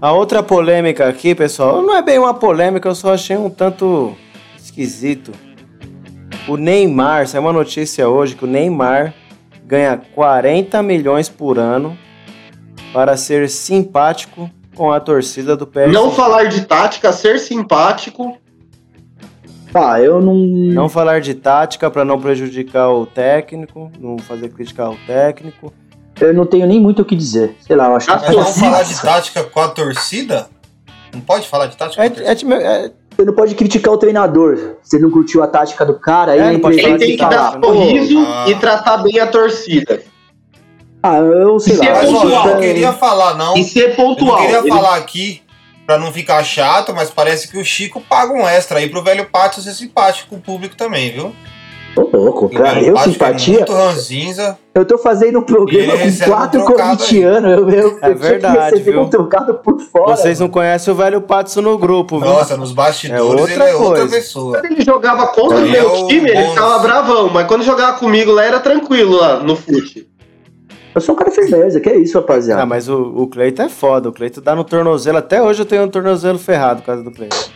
A 0.00 0.10
outra 0.12 0.42
polêmica 0.42 1.08
aqui, 1.08 1.32
pessoal, 1.32 1.80
não 1.80 1.96
é 1.96 2.02
bem 2.02 2.18
uma 2.18 2.34
polêmica, 2.34 2.88
eu 2.88 2.94
só 2.94 3.14
achei 3.14 3.36
um 3.36 3.48
tanto 3.48 4.16
esquisito. 4.60 5.30
O 6.48 6.56
Neymar, 6.56 7.28
saiu 7.28 7.42
uma 7.42 7.52
notícia 7.52 8.08
hoje 8.08 8.34
que 8.34 8.44
o 8.44 8.48
Neymar 8.48 9.14
ganha 9.72 9.96
40 10.14 10.82
milhões 10.82 11.30
por 11.30 11.58
ano 11.58 11.96
para 12.92 13.16
ser 13.16 13.48
simpático 13.48 14.50
com 14.76 14.92
a 14.92 15.00
torcida 15.00 15.56
do 15.56 15.66
PSG. 15.66 15.94
Não 15.94 16.10
falar 16.10 16.44
de 16.44 16.60
tática, 16.66 17.10
ser 17.10 17.38
simpático. 17.38 18.36
Ah, 19.72 19.98
eu 19.98 20.20
não. 20.20 20.34
Não 20.34 20.90
falar 20.90 21.22
de 21.22 21.32
tática 21.32 21.90
para 21.90 22.04
não 22.04 22.20
prejudicar 22.20 22.90
o 22.90 23.06
técnico, 23.06 23.90
não 23.98 24.18
fazer 24.18 24.50
criticar 24.50 24.90
o 24.90 24.96
técnico. 25.06 25.72
Eu 26.20 26.34
não 26.34 26.44
tenho 26.44 26.66
nem 26.66 26.78
muito 26.78 27.00
o 27.00 27.04
que 27.06 27.16
dizer. 27.16 27.56
Sei 27.60 27.74
lá, 27.74 27.86
eu 27.86 27.96
acho 27.96 28.06
que. 28.06 28.12
Ah, 28.12 28.22
Mas 28.26 28.34
vamos 28.34 28.58
falar 28.58 28.82
de 28.82 29.00
tática 29.00 29.42
com 29.44 29.60
a 29.60 29.68
torcida? 29.68 30.50
Não 31.14 31.22
pode 31.22 31.48
falar 31.48 31.68
de 31.68 31.78
tática 31.78 32.04
É, 32.04 32.10
com 32.10 32.14
a 32.14 32.24
torcida? 32.24 32.54
é, 32.56 32.84
é, 32.84 32.92
Você 33.16 33.24
não 33.24 33.32
pode 33.34 33.54
criticar 33.54 33.92
o 33.92 33.98
treinador. 33.98 34.76
Você 34.82 34.98
não 34.98 35.10
curtiu 35.10 35.42
a 35.42 35.46
tática 35.46 35.84
do 35.84 35.94
cara, 35.98 36.32
aí 36.32 36.40
É, 36.40 36.54
Ele 36.54 36.98
tem 36.98 37.16
que 37.16 37.24
dar 37.24 37.58
sorriso 37.62 38.18
Ah. 38.26 38.46
e 38.48 38.54
tratar 38.54 38.98
bem 38.98 39.18
a 39.20 39.26
torcida. 39.26 40.02
Ah, 41.02 41.18
eu 41.18 41.58
sei 41.58 41.74
E 41.74 41.76
lá. 41.78 41.84
se 41.84 41.88
é 41.90 41.94
Mas, 41.94 42.04
ó, 42.04 42.12
eu 42.12 42.20
pontual, 42.20 42.46
não 42.46 42.60
queria 42.60 42.92
falar, 42.92 43.34
não. 43.34 43.56
E 43.56 43.64
ser 43.64 43.80
Eu 43.80 43.88
não 43.88 43.96
pontual. 43.96 44.38
queria 44.38 44.58
Ele- 44.58 44.68
falar 44.68 44.96
aqui 44.96 45.42
pra 45.84 45.98
não 45.98 46.12
ficar 46.12 46.42
chato, 46.44 46.94
mas 46.94 47.10
parece 47.10 47.48
que 47.50 47.58
o 47.58 47.64
Chico 47.64 48.00
paga 48.00 48.32
um 48.32 48.46
extra 48.48 48.78
aí 48.78 48.88
pro 48.88 49.02
velho 49.02 49.26
Pátio 49.30 49.60
ser 49.60 49.72
simpático 49.72 50.30
com 50.30 50.36
o 50.36 50.40
público 50.40 50.76
também, 50.76 51.10
viu? 51.12 51.34
Ô, 51.94 52.16
louco, 52.16 52.48
velho 52.48 52.86
Eu, 52.86 52.94
Pátio 52.94 53.12
simpatia. 53.12 53.54
É 53.54 53.58
muito 53.58 53.72
ranzinza. 53.72 54.58
Eu 54.74 54.84
tô 54.86 54.96
fazendo 54.96 55.40
um 55.40 55.42
programa 55.42 55.92
com 55.92 56.04
um 56.08 56.18
quatro 56.26 56.60
aí. 56.60 56.66
corintianos. 56.66 57.50
Eu, 57.52 57.68
eu, 57.70 57.98
É 58.00 58.10
eu 58.10 58.16
verdade, 58.16 58.80
viu? 58.80 59.02
um 59.02 59.08
trocado 59.08 59.54
por 59.54 59.78
fora. 59.80 60.16
vocês 60.16 60.40
não 60.40 60.48
conhecem 60.48 60.92
o 60.92 60.96
velho 60.96 61.20
Patso 61.20 61.60
no 61.60 61.76
grupo, 61.76 62.18
viu? 62.18 62.28
Nossa, 62.30 62.56
nos 62.56 62.72
bastidores 62.72 63.20
É 63.20 63.22
outra 63.22 63.52
ele 63.52 63.62
é 63.62 63.74
outra 63.74 63.98
coisa. 64.00 64.16
pessoa. 64.16 64.58
Quando 64.58 64.72
ele 64.72 64.80
jogava 64.82 65.26
contra 65.28 65.58
o 65.58 65.68
meu 65.68 65.94
é 65.94 66.06
time, 66.08 66.30
ele 66.30 66.48
ficava 66.48 66.78
bravão. 66.78 67.28
Mas 67.28 67.46
quando 67.46 67.62
jogava 67.62 67.98
comigo 67.98 68.32
lá, 68.32 68.44
era 68.44 68.58
tranquilo 68.60 69.16
lá 69.18 69.40
no 69.42 69.54
fute. 69.54 70.08
Eu 70.94 71.00
sou 71.00 71.14
um 71.14 71.18
cara 71.18 71.30
firmeza, 71.30 71.78
que 71.80 71.88
é 71.88 71.96
isso, 71.96 72.18
rapaziada. 72.18 72.62
Ah, 72.62 72.66
mas 72.66 72.88
o, 72.88 73.00
o 73.16 73.26
Cleito 73.26 73.60
é 73.62 73.68
foda. 73.68 74.08
O 74.08 74.12
Cleito 74.12 74.40
dá 74.40 74.54
no 74.54 74.64
tornozelo. 74.64 75.18
Até 75.18 75.42
hoje 75.42 75.60
eu 75.62 75.66
tenho 75.66 75.82
um 75.84 75.88
tornozelo 75.88 76.38
ferrado 76.38 76.80
por 76.80 76.86
causa 76.86 77.02
do 77.02 77.10
Cleito. 77.10 77.50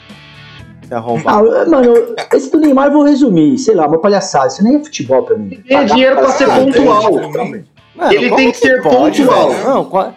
Arrombar. 0.91 1.39
Ah, 1.39 1.67
mano, 1.69 1.93
esse 2.33 2.51
do 2.51 2.61
Neymar 2.61 2.87
eu 2.87 2.93
vou 2.93 3.03
resumir. 3.03 3.59
Sei 3.59 3.75
lá, 3.75 3.87
uma 3.87 3.99
palhaçada. 3.99 4.47
Isso 4.49 4.63
nem 4.63 4.77
é 4.77 4.79
futebol 4.81 5.23
pra 5.25 5.37
mim. 5.37 5.61
Tem 5.67 5.85
dinheiro 5.87 6.17
pra 6.17 6.29
ser 6.31 6.47
pontual. 6.47 7.13
Mano, 7.13 8.13
ele 8.13 8.31
tem 8.37 8.51
que 8.53 8.59
ser 8.59 8.83
pontual. 8.83 9.51
velho? 9.51 9.65
Não, 9.69 9.85
qua- 9.87 10.15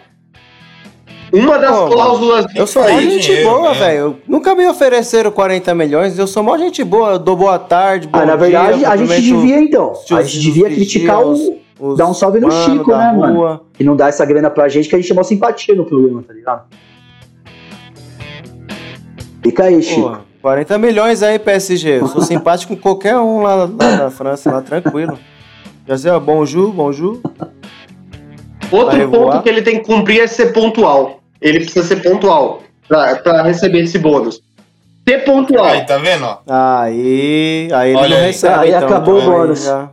Uma 1.32 1.58
das 1.58 1.76
Pô, 1.76 1.86
cláusulas 1.90 2.46
eu 2.56 2.66
sou 2.66 2.82
Aí, 2.82 2.92
mó 2.94 3.00
gente 3.00 3.20
dinheiro, 3.26 3.48
boa, 3.50 3.72
né? 3.72 3.78
velho. 3.78 4.16
Nunca 4.28 4.54
me 4.54 4.66
ofereceram 4.68 5.30
40 5.30 5.74
milhões. 5.74 6.18
Eu 6.18 6.26
sou 6.26 6.42
mó 6.42 6.56
gente 6.58 6.82
boa. 6.84 7.12
Eu 7.12 7.18
dou 7.18 7.36
boa 7.36 7.58
tarde, 7.58 8.06
bom 8.08 8.18
Ah, 8.18 8.26
na 8.26 8.36
verdade, 8.36 8.78
dia, 8.78 8.90
a 8.90 8.96
gente 8.96 9.22
devia 9.22 9.60
então. 9.60 9.92
os- 9.92 10.10
A 10.12 10.22
gente 10.22 10.36
os 10.38 10.42
devia 10.44 10.64
criticar 10.66 11.22
o. 11.24 11.58
os 11.80 11.96
dar 11.96 12.06
um 12.08 12.14
salve 12.14 12.38
no 12.40 12.48
mano 12.48 12.64
Chico, 12.78 12.90
né, 12.90 13.12
mano? 13.12 13.34
rua. 13.38 13.62
E 13.78 13.84
não 13.84 13.94
dar 13.96 14.08
essa 14.08 14.24
grana 14.24 14.50
pra 14.50 14.68
gente 14.68 14.88
que 14.88 14.94
a 14.94 14.98
gente 14.98 15.06
chamou 15.08 15.22
simpatia 15.24 15.74
no 15.74 15.84
programa, 15.86 16.22
tá 16.22 16.32
ligado? 16.34 16.64
Fica 19.42 19.64
aí, 19.64 19.82
Chico. 19.82 20.02
Porra, 20.02 20.20
40 20.42 20.78
milhões 20.78 21.22
aí, 21.22 21.38
PSG. 21.38 22.00
Eu 22.00 22.06
sou 22.08 22.22
simpático 22.22 22.74
com 22.74 22.80
qualquer 22.82 23.16
um 23.18 23.42
lá, 23.42 23.54
lá 23.54 23.66
na 23.66 24.10
França, 24.10 24.50
lá 24.50 24.62
tranquilo. 24.62 25.18
Já 25.86 25.98
sei, 25.98 26.10
ó, 26.10 26.18
bonjour, 26.20 26.72
bonjour. 26.72 27.20
Outro 28.70 29.10
ponto 29.10 29.42
que 29.42 29.48
ele 29.48 29.62
tem 29.62 29.78
que 29.80 29.84
cumprir 29.84 30.20
é 30.20 30.26
ser 30.26 30.52
pontual. 30.52 31.20
Ele 31.40 31.60
precisa 31.60 31.82
ser 31.86 31.96
pontual 32.02 32.62
pra, 32.86 33.16
pra 33.16 33.42
receber 33.42 33.80
esse 33.82 33.98
bônus. 33.98 34.40
Ser 35.08 35.24
pontual. 35.24 35.64
Aí, 35.66 35.84
tá 35.84 35.98
vendo? 35.98 36.24
ó? 36.24 36.38
Aí, 36.48 37.68
aí 37.72 37.90
ele 37.90 37.98
Olha 37.98 38.08
não 38.10 38.16
aí. 38.18 38.26
recebe, 38.26 38.54
Aí 38.54 38.68
então. 38.70 38.88
acabou 38.88 39.14
o 39.16 39.20
Aí 39.20 39.26
bônus. 39.26 39.64
já- 39.64 39.88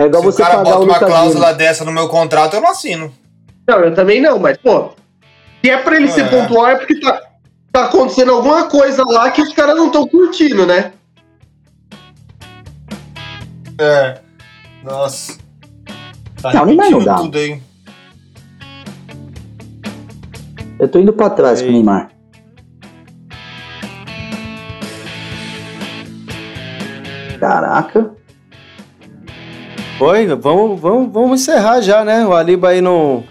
É 0.00 0.04
igual 0.06 0.22
Se 0.22 0.28
o 0.28 0.32
você 0.32 0.42
cara 0.42 0.56
pagar 0.58 0.70
bota 0.70 0.78
o 0.80 0.84
uma 0.84 0.98
cláusula 0.98 1.46
Lima. 1.46 1.58
dessa 1.58 1.84
no 1.84 1.92
meu 1.92 2.08
contrato, 2.08 2.54
eu 2.54 2.60
não 2.60 2.70
assino. 2.70 3.12
Não, 3.68 3.78
eu 3.80 3.94
também 3.94 4.20
não, 4.20 4.38
mas, 4.38 4.56
pô, 4.56 4.90
se 5.64 5.70
é 5.70 5.76
pra 5.78 5.96
ele 5.96 6.08
ser 6.08 6.22
É. 6.22 6.28
pontual 6.28 6.66
é 6.68 6.76
porque 6.76 6.98
tá, 7.00 7.20
tá 7.72 7.84
acontecendo 7.84 8.32
alguma 8.32 8.64
coisa 8.68 9.02
lá 9.06 9.30
que 9.30 9.42
os 9.42 9.52
caras 9.52 9.76
não 9.76 9.86
estão 9.86 10.06
curtindo, 10.06 10.66
né? 10.66 10.92
É. 13.80 14.20
Nossa. 14.82 15.38
Tá 16.42 16.52
Não, 16.52 16.66
Neymar 16.66 16.90
não 16.90 17.04
dá. 17.04 17.16
tudo 17.16 17.38
aí. 17.38 17.60
Eu 20.78 20.88
tô 20.88 20.98
indo 21.00 21.12
pra 21.12 21.30
trás 21.30 21.60
com 21.60 21.68
o. 21.68 21.72
Neymar. 21.72 22.10
Caraca. 27.38 28.10
Foi, 29.98 30.26
vamos, 30.26 30.80
vamos, 30.80 31.12
vamos 31.12 31.40
encerrar 31.40 31.80
já, 31.80 32.04
né? 32.04 32.24
O 32.24 32.32
Aliba 32.34 32.68
aí 32.68 32.80
não. 32.80 33.24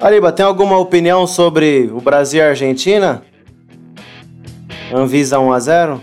Aliba, 0.00 0.32
tem 0.32 0.44
alguma 0.44 0.78
opinião 0.78 1.26
sobre 1.26 1.90
o 1.92 2.00
Brasil 2.00 2.40
e 2.40 2.42
a 2.42 2.48
Argentina? 2.48 3.22
Anvisa 4.94 5.38
1x0? 5.38 6.00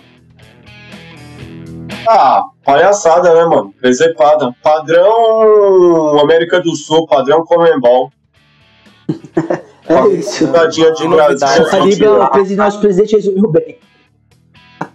Ah, 2.05 2.43
palhaçada, 2.65 3.33
né, 3.33 3.45
mano? 3.45 3.73
Presepada. 3.79 4.53
Padrão 4.61 6.19
América 6.19 6.59
do 6.59 6.75
Sul, 6.75 7.07
padrão 7.07 7.45
Comembol. 7.45 8.11
É 9.89 10.07
isso. 10.09 10.45
Jogadinha 10.45 10.93
de 10.93 11.05
Brasil. 11.05 11.47
Ali, 11.73 12.05
o 12.05 12.55
nosso 12.55 12.79
presidente 12.79 13.15
resumiu 13.15 13.49
bem. 13.49 13.77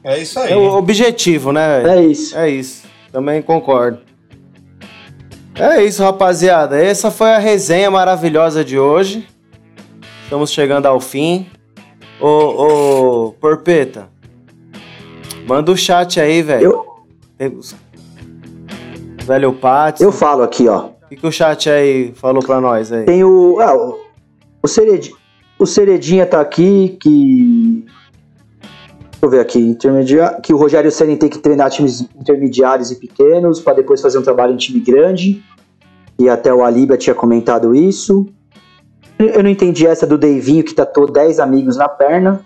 É 0.03 0.19
isso 0.19 0.39
aí. 0.39 0.53
É 0.53 0.57
o 0.57 0.73
objetivo, 0.75 1.53
né? 1.53 1.83
velho? 1.83 1.91
É 1.91 2.07
isso. 2.07 2.39
É 2.39 2.49
isso. 2.49 2.85
Também 3.13 3.43
concordo. 3.43 3.99
É 5.55 5.85
isso, 5.85 6.03
rapaziada. 6.03 6.83
Essa 6.83 7.11
foi 7.11 7.31
a 7.31 7.39
resenha 7.39 7.91
maravilhosa 7.91 8.65
de 8.65 8.79
hoje. 8.79 9.29
Estamos 10.23 10.51
chegando 10.51 10.87
ao 10.87 10.99
fim. 10.99 11.47
Ô, 12.21 12.27
ô, 12.29 13.33
Porpeta. 13.33 14.09
Manda 15.47 15.71
o 15.71 15.77
chat 15.77 16.21
aí, 16.21 16.43
velho. 16.43 16.85
Eu- 17.39 17.61
Velho 19.25 19.53
Pátio. 19.53 20.05
Eu 20.05 20.13
falo 20.13 20.43
aqui, 20.43 20.69
ó. 20.69 20.87
O 20.87 21.09
que, 21.09 21.17
que 21.17 21.27
o 21.27 21.33
chat 21.33 21.69
aí 21.69 22.13
falou 22.15 22.43
pra 22.43 22.61
nós 22.61 22.91
aí? 22.93 23.05
Tem 23.05 23.23
o. 23.25 23.59
Ah, 23.61 23.77
o, 23.77 23.99
o, 24.63 24.69
Cered, 24.69 25.13
o 25.59 25.67
Ceredinha 25.67 26.25
tá 26.27 26.41
aqui, 26.41 26.97
que. 27.01 27.85
Deixa 29.11 29.25
eu 29.27 29.31
ver 29.31 29.41
aqui. 29.41 29.59
Intermedia, 29.59 30.39
que 30.43 30.53
o 30.53 30.57
Rogério 30.57 30.91
Senna 30.91 31.17
tem 31.17 31.29
que 31.29 31.39
treinar 31.39 31.71
times 31.71 32.01
intermediários 32.01 32.91
e 32.91 32.97
pequenos 32.97 33.61
para 33.61 33.75
depois 33.75 34.01
fazer 34.01 34.19
um 34.19 34.23
trabalho 34.23 34.53
em 34.55 34.57
time 34.57 34.81
grande. 34.81 35.43
E 36.19 36.29
até 36.29 36.53
o 36.53 36.65
Aliba 36.65 36.97
tinha 36.97 37.15
comentado 37.15 37.75
isso. 37.75 38.27
Eu 39.19 39.43
não 39.43 39.49
entendi 39.51 39.87
essa 39.87 40.07
do 40.07 40.19
Deivinho 40.19 40.63
que 40.63 40.75
tatuou 40.75 41.11
10 41.11 41.39
amigos 41.41 41.77
na 41.77 41.89
perna. 41.89 42.45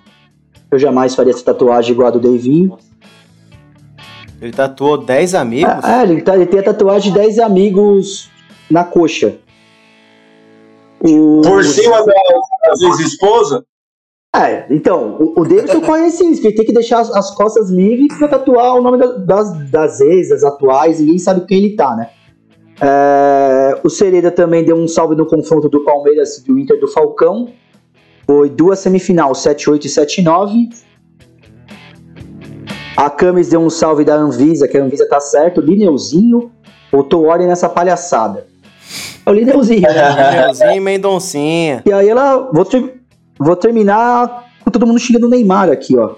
Eu 0.71 0.79
jamais 0.79 1.15
faria 1.15 1.33
essa 1.33 1.45
tatuagem 1.45 1.93
igual 1.93 2.09
a 2.09 2.11
do 2.13 2.21
Deivinho. 2.21 2.79
Ele 4.41 4.53
tatuou 4.53 4.97
10 4.99 5.35
amigos? 5.35 5.75
Ah, 5.83 6.03
ele, 6.05 6.23
tá- 6.23 6.37
ele 6.37 6.47
tem 6.47 6.61
a 6.61 6.63
tatuagem 6.63 7.13
de 7.13 7.19
10 7.19 7.39
amigos 7.41 8.31
na 8.71 8.85
coxa. 8.85 9.37
O- 11.01 11.41
Por 11.43 11.65
cima 11.65 12.05
da, 12.05 12.13
ex-esposa, 12.87 13.65
É, 14.37 14.67
então, 14.73 15.17
o, 15.19 15.41
o 15.41 15.45
Davidson 15.45 15.81
conhece 15.83 16.25
isso, 16.31 16.41
que 16.41 16.49
ele 16.49 16.55
tem 16.57 16.67
que 16.67 16.73
deixar 16.73 17.01
as, 17.01 17.11
as 17.11 17.35
costas 17.35 17.69
livres 17.69 18.17
pra 18.17 18.29
tatuar 18.29 18.77
o 18.77 18.83
nome 18.83 18.97
da- 18.99 19.17
das, 19.17 19.71
das 19.71 20.01
ex, 20.01 20.29
das 20.29 20.45
atuais, 20.45 21.01
ninguém 21.01 21.19
sabe 21.19 21.45
quem 21.47 21.59
ele 21.65 21.75
tá, 21.75 21.97
né? 21.97 22.11
É, 22.81 23.79
o 23.85 23.91
Sereda 23.91 24.31
também 24.31 24.65
deu 24.65 24.77
um 24.77 24.89
salve 24.89 25.15
no 25.15 25.27
confronto 25.27 25.69
do 25.69 25.85
Palmeiras 25.85 26.39
e 26.39 26.45
do 26.45 26.59
Inter 26.59 26.79
do 26.81 26.89
Falcão. 26.89 27.49
Foi 28.27 28.49
duas 28.49 28.79
semifinal, 28.79 29.33
7-8 29.33 29.85
e 29.85 29.89
7-9. 29.89 30.55
A 32.97 33.09
Camis 33.09 33.49
deu 33.49 33.61
um 33.61 33.71
salve 33.71 34.05
da 34.05 34.15
Anvisa, 34.15 34.69
que 34.69 34.77
a 34.77 34.83
Anvisa 34.83 35.07
tá 35.09 35.21
certo. 35.21 35.61
Lineuzinho, 35.61 36.51
botou 36.93 37.25
ordem 37.27 37.47
nessa 37.47 37.69
palhaçada. 37.69 38.47
É 39.25 39.31
o 39.31 39.33
Lineuzinho. 39.33 39.83
Danielzinho 39.93 40.73
e 40.73 40.81
Mendoncinha. 40.81 41.83
E 41.87 41.93
aí 41.93 42.09
ela. 42.09 42.51
Vou, 42.53 42.65
ter- 42.65 43.01
vou 43.39 43.57
terminar 43.57 44.47
com 44.65 44.71
todo 44.71 44.87
mundo 44.87 44.99
xingando 44.99 45.27
o 45.27 45.31
Neymar 45.31 45.71
aqui, 45.71 45.97
ó. 45.97 46.15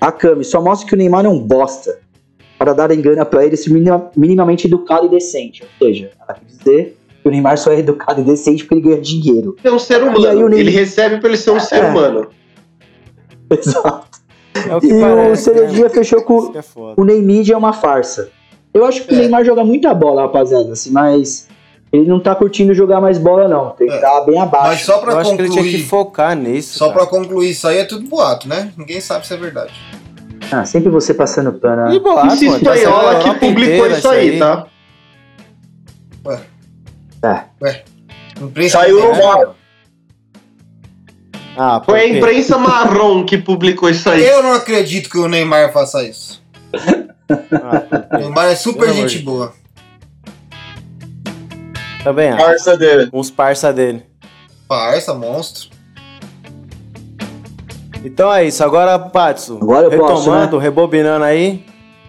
A 0.00 0.12
Cami 0.12 0.44
só 0.44 0.60
mostra 0.62 0.88
que 0.88 0.94
o 0.94 0.98
Neymar 0.98 1.24
é 1.26 1.28
um 1.28 1.38
bosta. 1.40 1.98
Para 2.68 2.86
dar 2.86 2.94
engana 2.94 3.24
pra 3.24 3.46
ele 3.46 3.56
ser 3.56 3.70
minima- 3.70 4.10
minimamente 4.14 4.66
educado 4.66 5.06
e 5.06 5.08
decente. 5.08 5.62
Ou 5.62 5.86
seja, 5.86 6.10
ela 6.20 6.38
quer 6.38 6.44
dizer 6.44 6.98
que 7.22 7.26
o 7.28 7.30
Neymar 7.30 7.56
só 7.56 7.72
é 7.72 7.78
educado 7.78 8.20
e 8.20 8.24
decente 8.24 8.62
porque 8.64 8.74
ele 8.74 8.82
ganha 8.90 9.00
dinheiro. 9.00 9.56
É 9.64 9.70
um 9.70 9.78
ser 9.78 9.94
aí 9.94 10.02
o 10.02 10.08
humano. 10.18 10.48
Ney- 10.50 10.60
Ele 10.60 10.70
recebe 10.70 11.16
pra 11.18 11.28
ele 11.30 11.38
ser 11.38 11.50
um 11.52 11.58
ser 11.60 11.76
É. 11.82 11.88
humano. 11.88 12.26
Exato. 13.50 14.06
É 14.68 14.76
o 14.76 14.80
que 14.80 14.86
E 14.88 14.92
o 14.92 15.00
parece, 15.00 15.44
Ceredinha 15.44 15.84
né? 15.84 15.88
fechou 15.88 16.22
com 16.22 16.52
é 16.54 16.60
o 16.94 17.04
Neymídia 17.04 17.54
é 17.54 17.56
uma 17.56 17.72
farsa. 17.72 18.28
Eu 18.74 18.84
acho 18.84 19.02
que 19.04 19.14
o 19.14 19.16
É. 19.16 19.20
Neymar 19.20 19.44
joga 19.46 19.64
muita 19.64 19.94
bola, 19.94 20.22
rapaziada, 20.22 20.72
assim, 20.72 20.90
mas 20.90 21.48
ele 21.90 22.06
não 22.06 22.20
tá 22.20 22.34
curtindo 22.34 22.74
jogar 22.74 23.00
mais 23.00 23.16
bola, 23.16 23.48
não. 23.48 23.70
Tem 23.70 23.86
que 23.86 23.94
É. 23.94 23.96
estar 23.96 24.20
bem 24.26 24.34
Mas 24.34 24.44
abaixo. 24.44 24.84
só 24.84 24.96
Eu 24.96 25.00
pra 25.00 25.16
acho 25.20 25.34
que 25.36 25.40
ele 25.40 25.48
tinha 25.50 25.62
que 25.64 25.70
concluir. 25.70 25.86
focar 25.88 26.36
nisso. 26.36 26.76
Só 26.78 26.88
cara. 26.92 26.98
pra 26.98 27.06
concluir, 27.06 27.48
isso 27.50 27.66
aí 27.66 27.78
é 27.78 27.84
tudo 27.84 28.06
boato, 28.06 28.46
né? 28.46 28.72
Ninguém 28.76 29.00
sabe 29.00 29.26
se 29.26 29.32
é 29.32 29.38
verdade. 29.38 29.72
Ah, 30.50 30.64
sempre 30.64 30.88
você 30.90 31.12
passando 31.12 31.52
pano. 31.52 31.92
E 31.92 32.00
né? 32.00 32.26
Esse 32.32 32.46
tá 32.46 32.50
saindo 32.50 32.64
na 32.64 32.74
espanhola 32.76 33.18
que 33.22 33.34
publicou 33.40 33.86
isso 33.86 34.08
aí, 34.08 34.38
tá? 34.38 34.66
É. 37.22 37.82
Imprensa 38.40 38.78
Saiu 38.78 39.00
no 39.00 39.10
interna- 39.12 39.22
VAR. 39.36 39.54
Ah, 41.56 41.82
Foi 41.84 42.00
a 42.00 42.08
imprensa 42.08 42.56
marrom 42.58 43.24
que 43.24 43.36
publicou 43.36 43.90
isso 43.90 44.08
aí. 44.08 44.24
Eu 44.24 44.42
não 44.42 44.52
acredito 44.54 45.10
que 45.10 45.18
o 45.18 45.26
Neymar 45.28 45.72
faça 45.72 46.02
isso. 46.04 46.40
Ah, 46.72 48.16
O 48.16 48.18
Neymar 48.18 48.46
é 48.46 48.54
super 48.54 48.92
gente 48.92 49.18
boa. 49.18 49.52
também 52.04 52.28
acho. 52.30 52.44
Parça 52.44 52.76
dele. 52.76 53.10
Uns 53.12 53.30
parça 53.30 53.72
dele. 53.72 54.04
Parça, 54.68 55.12
monstro. 55.14 55.70
Então 58.04 58.32
é 58.32 58.44
isso. 58.46 58.62
Agora, 58.62 58.98
Patso, 58.98 59.58
Agora 59.60 59.86
eu 59.86 59.98
posso, 59.98 60.30
retomando, 60.30 60.58
rebobinando 60.58 61.24
aí. 61.24 61.64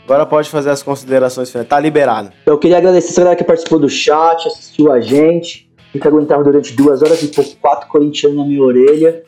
Agora 0.05 0.25
pode 0.25 0.49
fazer 0.49 0.71
as 0.71 0.81
considerações 0.81 1.51
finais. 1.51 1.67
Tá 1.67 1.79
liberado. 1.79 2.31
Eu 2.45 2.57
queria 2.57 2.77
agradecer 2.77 3.09
essa 3.09 3.21
galera 3.21 3.35
que 3.35 3.43
participou 3.43 3.77
do 3.77 3.89
chat, 3.89 4.47
assistiu 4.47 4.91
a 4.91 4.99
gente, 4.99 5.69
que 5.91 6.07
aguentava 6.07 6.43
durante 6.43 6.73
duas 6.75 7.01
horas 7.03 7.21
e 7.21 7.27
pouco, 7.27 7.51
quatro 7.61 7.87
corintianos 7.87 8.37
na 8.37 8.45
minha 8.45 8.63
orelha. 8.63 9.23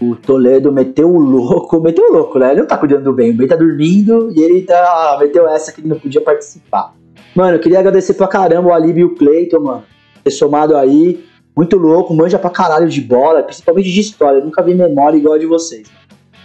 O 0.00 0.16
Toledo 0.16 0.72
meteu 0.72 1.08
o 1.08 1.18
louco, 1.18 1.80
meteu 1.80 2.04
o 2.08 2.12
louco, 2.12 2.38
né? 2.38 2.50
Ele 2.50 2.60
não 2.60 2.66
tá 2.66 2.76
cuidando 2.76 3.12
bem, 3.12 3.30
o 3.30 3.34
Ben 3.34 3.46
tá 3.46 3.56
dormindo 3.56 4.32
e 4.34 4.42
ele 4.42 4.62
tá. 4.62 5.16
meteu 5.20 5.46
essa 5.48 5.70
que 5.70 5.80
ele 5.80 5.88
não 5.88 5.98
podia 5.98 6.20
participar. 6.20 6.94
Mano, 7.34 7.56
eu 7.56 7.60
queria 7.60 7.78
agradecer 7.78 8.14
pra 8.14 8.26
caramba 8.26 8.70
o 8.70 8.72
Alib 8.72 8.98
e 8.98 9.04
o 9.04 9.14
Cleiton, 9.14 9.60
mano. 9.60 9.84
Ter 10.24 10.30
somado 10.30 10.76
aí. 10.76 11.24
Muito 11.54 11.76
louco, 11.76 12.14
manja 12.14 12.38
pra 12.38 12.48
caralho 12.48 12.88
de 12.88 13.00
bola, 13.02 13.42
principalmente 13.42 13.90
de 13.92 14.00
história. 14.00 14.38
Eu 14.38 14.44
nunca 14.44 14.62
vi 14.62 14.74
memória 14.74 15.18
igual 15.18 15.34
a 15.34 15.38
de 15.38 15.44
vocês. 15.46 15.86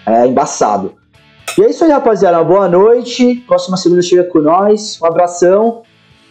É 0.07 0.25
embaçado. 0.25 0.95
E 1.57 1.61
é 1.63 1.69
isso 1.69 1.83
aí, 1.83 1.91
rapaziada. 1.91 2.37
Uma 2.37 2.45
boa 2.45 2.69
noite. 2.69 3.43
Próxima 3.45 3.75
segunda 3.75 4.01
chega 4.01 4.23
com 4.23 4.39
nós. 4.39 4.99
Um 5.01 5.05
abração. 5.05 5.83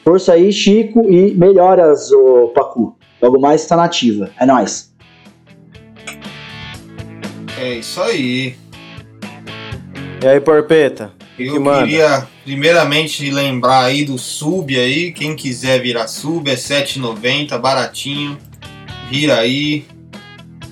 Força 0.02 0.32
aí, 0.32 0.52
Chico. 0.52 1.02
E 1.10 1.34
melhoras, 1.34 2.10
ô 2.10 2.52
Pacu. 2.54 2.96
Logo 3.20 3.38
mais 3.38 3.62
está 3.62 3.76
nativa. 3.76 4.30
É 4.38 4.46
nóis. 4.46 4.94
É 7.58 7.74
isso 7.74 8.00
aí. 8.00 8.54
E 10.22 10.26
aí, 10.26 10.40
Porpeta? 10.40 11.12
O 11.32 11.36
que 11.36 11.46
Eu 11.46 11.52
que 11.54 11.58
manda? 11.58 11.80
queria 11.86 12.26
primeiramente 12.44 13.30
lembrar 13.30 13.84
aí 13.84 14.04
do 14.04 14.16
sub 14.16 14.74
aí. 14.78 15.12
Quem 15.12 15.36
quiser 15.36 15.80
virar 15.82 16.08
sub 16.08 16.48
é 16.48 16.54
R$ 16.54 16.58
7,90, 16.60 17.58
baratinho. 17.58 18.38
Vira 19.10 19.36
aí. 19.38 19.84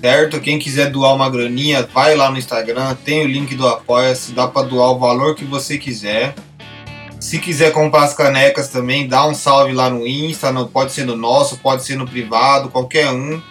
Certo? 0.05 0.39
Quem 0.39 0.59
quiser 0.59 0.91
doar 0.91 1.15
uma 1.15 1.27
graninha, 1.31 1.81
vai 1.91 2.13
lá 2.13 2.29
no 2.29 2.37
Instagram, 2.37 2.95
tem 3.03 3.25
o 3.25 3.27
link 3.27 3.55
do 3.55 3.67
Apoia-se, 3.67 4.33
dá 4.33 4.47
pra 4.47 4.61
doar 4.61 4.91
o 4.91 4.99
valor 4.99 5.33
que 5.33 5.43
você 5.43 5.79
quiser. 5.79 6.35
Se 7.19 7.39
quiser 7.39 7.71
comprar 7.71 8.03
as 8.03 8.13
canecas 8.13 8.67
também, 8.67 9.07
dá 9.07 9.27
um 9.27 9.33
salve 9.33 9.73
lá 9.73 9.89
no 9.89 10.05
Insta, 10.05 10.51
no, 10.51 10.67
pode 10.67 10.91
ser 10.91 11.05
no 11.05 11.15
nosso, 11.17 11.57
pode 11.57 11.83
ser 11.83 11.95
no 11.95 12.07
privado, 12.07 12.69
qualquer 12.69 13.09
um. 13.09 13.41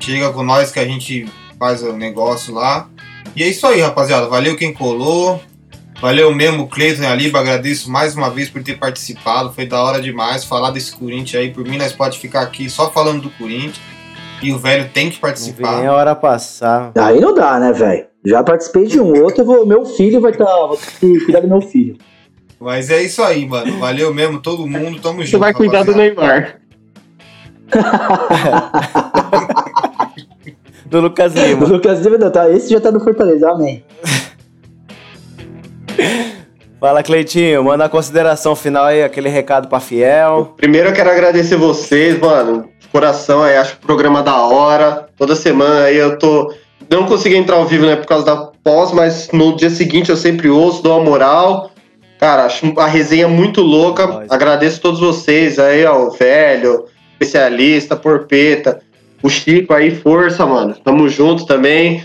Chega 0.00 0.32
com 0.32 0.42
nós 0.42 0.72
que 0.72 0.80
a 0.80 0.84
gente 0.84 1.28
faz 1.56 1.84
o 1.84 1.92
negócio 1.92 2.52
lá. 2.52 2.88
E 3.36 3.44
é 3.44 3.46
isso 3.46 3.64
aí, 3.64 3.80
rapaziada. 3.80 4.26
Valeu 4.26 4.56
quem 4.56 4.72
colou. 4.72 5.40
Valeu 6.00 6.34
mesmo, 6.34 6.66
Cleiton 6.66 7.04
e 7.04 7.06
Aliba. 7.06 7.38
Agradeço 7.38 7.88
mais 7.88 8.16
uma 8.16 8.28
vez 8.28 8.50
por 8.50 8.60
ter 8.60 8.76
participado. 8.76 9.52
Foi 9.52 9.66
da 9.66 9.80
hora 9.80 10.02
demais 10.02 10.44
falar 10.44 10.72
desse 10.72 10.90
Corinthians 10.90 11.44
aí. 11.44 11.52
Por 11.52 11.64
mim, 11.64 11.78
nós 11.78 11.92
pode 11.92 12.18
ficar 12.18 12.40
aqui 12.40 12.68
só 12.68 12.90
falando 12.90 13.22
do 13.22 13.30
Corinthians. 13.30 13.91
E 14.42 14.52
o 14.52 14.58
velho 14.58 14.90
tem 14.92 15.08
que 15.08 15.16
vi 15.16 15.20
nem 15.20 15.20
participar. 15.20 15.86
a 15.86 15.92
hora 15.92 16.14
passar. 16.14 16.92
Aí 16.96 17.20
não 17.20 17.34
dá, 17.34 17.60
né, 17.60 17.72
velho? 17.72 18.06
Já 18.24 18.42
participei 18.42 18.86
de 18.86 19.00
um. 19.00 19.12
Outro, 19.22 19.44
vou, 19.44 19.66
meu 19.66 19.84
filho 19.84 20.20
vai 20.20 20.32
estar. 20.32 20.44
vou 20.44 20.76
ter 20.76 20.98
que 20.98 21.24
cuidar 21.24 21.40
do 21.40 21.48
meu 21.48 21.60
filho. 21.60 21.96
Mas 22.60 22.90
é 22.90 23.02
isso 23.02 23.22
aí, 23.22 23.46
mano. 23.46 23.78
Valeu 23.78 24.14
mesmo, 24.14 24.40
todo 24.40 24.66
mundo. 24.66 25.00
Tamo 25.00 25.20
junto. 25.20 25.30
Você 25.30 25.38
vai 25.38 25.52
cuidar 25.52 25.84
do 25.84 25.92
rapaziada. 25.92 26.14
Neymar. 26.14 26.58
Do 30.92 31.00
Lucas 31.00 31.34
O 31.34 31.38
Lima. 31.38 31.66
Lucas 31.66 32.00
Lima 32.00 32.18
não, 32.18 32.30
tá? 32.30 32.50
Esse 32.50 32.70
já 32.70 32.78
tá 32.78 32.92
no 32.92 33.00
Fortaleza, 33.00 33.50
amém. 33.50 33.82
Fala, 36.82 37.00
Cleitinho. 37.00 37.62
Manda 37.62 37.84
a 37.84 37.88
consideração 37.88 38.56
final 38.56 38.86
aí, 38.86 39.04
aquele 39.04 39.28
recado 39.28 39.68
pra 39.68 39.78
Fiel. 39.78 40.52
Primeiro 40.56 40.88
eu 40.88 40.92
quero 40.92 41.10
agradecer 41.10 41.54
vocês, 41.54 42.18
mano. 42.18 42.68
De 42.80 42.88
coração 42.88 43.40
aí, 43.40 43.56
acho 43.56 43.74
o 43.74 43.78
programa 43.78 44.20
da 44.20 44.36
hora. 44.38 45.06
Toda 45.16 45.36
semana 45.36 45.84
aí 45.84 45.96
eu 45.96 46.18
tô. 46.18 46.52
Não 46.90 47.06
consegui 47.06 47.36
entrar 47.36 47.54
ao 47.54 47.66
vivo, 47.66 47.86
né, 47.86 47.94
por 47.94 48.06
causa 48.06 48.26
da 48.26 48.36
pós, 48.64 48.90
mas 48.90 49.30
no 49.32 49.54
dia 49.54 49.70
seguinte 49.70 50.10
eu 50.10 50.16
sempre 50.16 50.50
ouço, 50.50 50.82
dou 50.82 50.98
uma 50.98 51.04
moral. 51.08 51.70
Cara, 52.18 52.46
acho 52.46 52.74
a 52.76 52.86
resenha 52.88 53.28
muito 53.28 53.62
louca. 53.62 54.26
Agradeço 54.28 54.78
a 54.78 54.82
todos 54.82 54.98
vocês 54.98 55.60
aí, 55.60 55.84
ó, 55.84 56.08
o 56.08 56.10
velho, 56.10 56.86
especialista, 57.12 57.94
porpeta, 57.94 58.80
o 59.22 59.30
Chico 59.30 59.72
aí, 59.72 59.94
força, 59.94 60.44
mano. 60.44 60.74
Tamo 60.82 61.08
junto 61.08 61.46
também. 61.46 62.02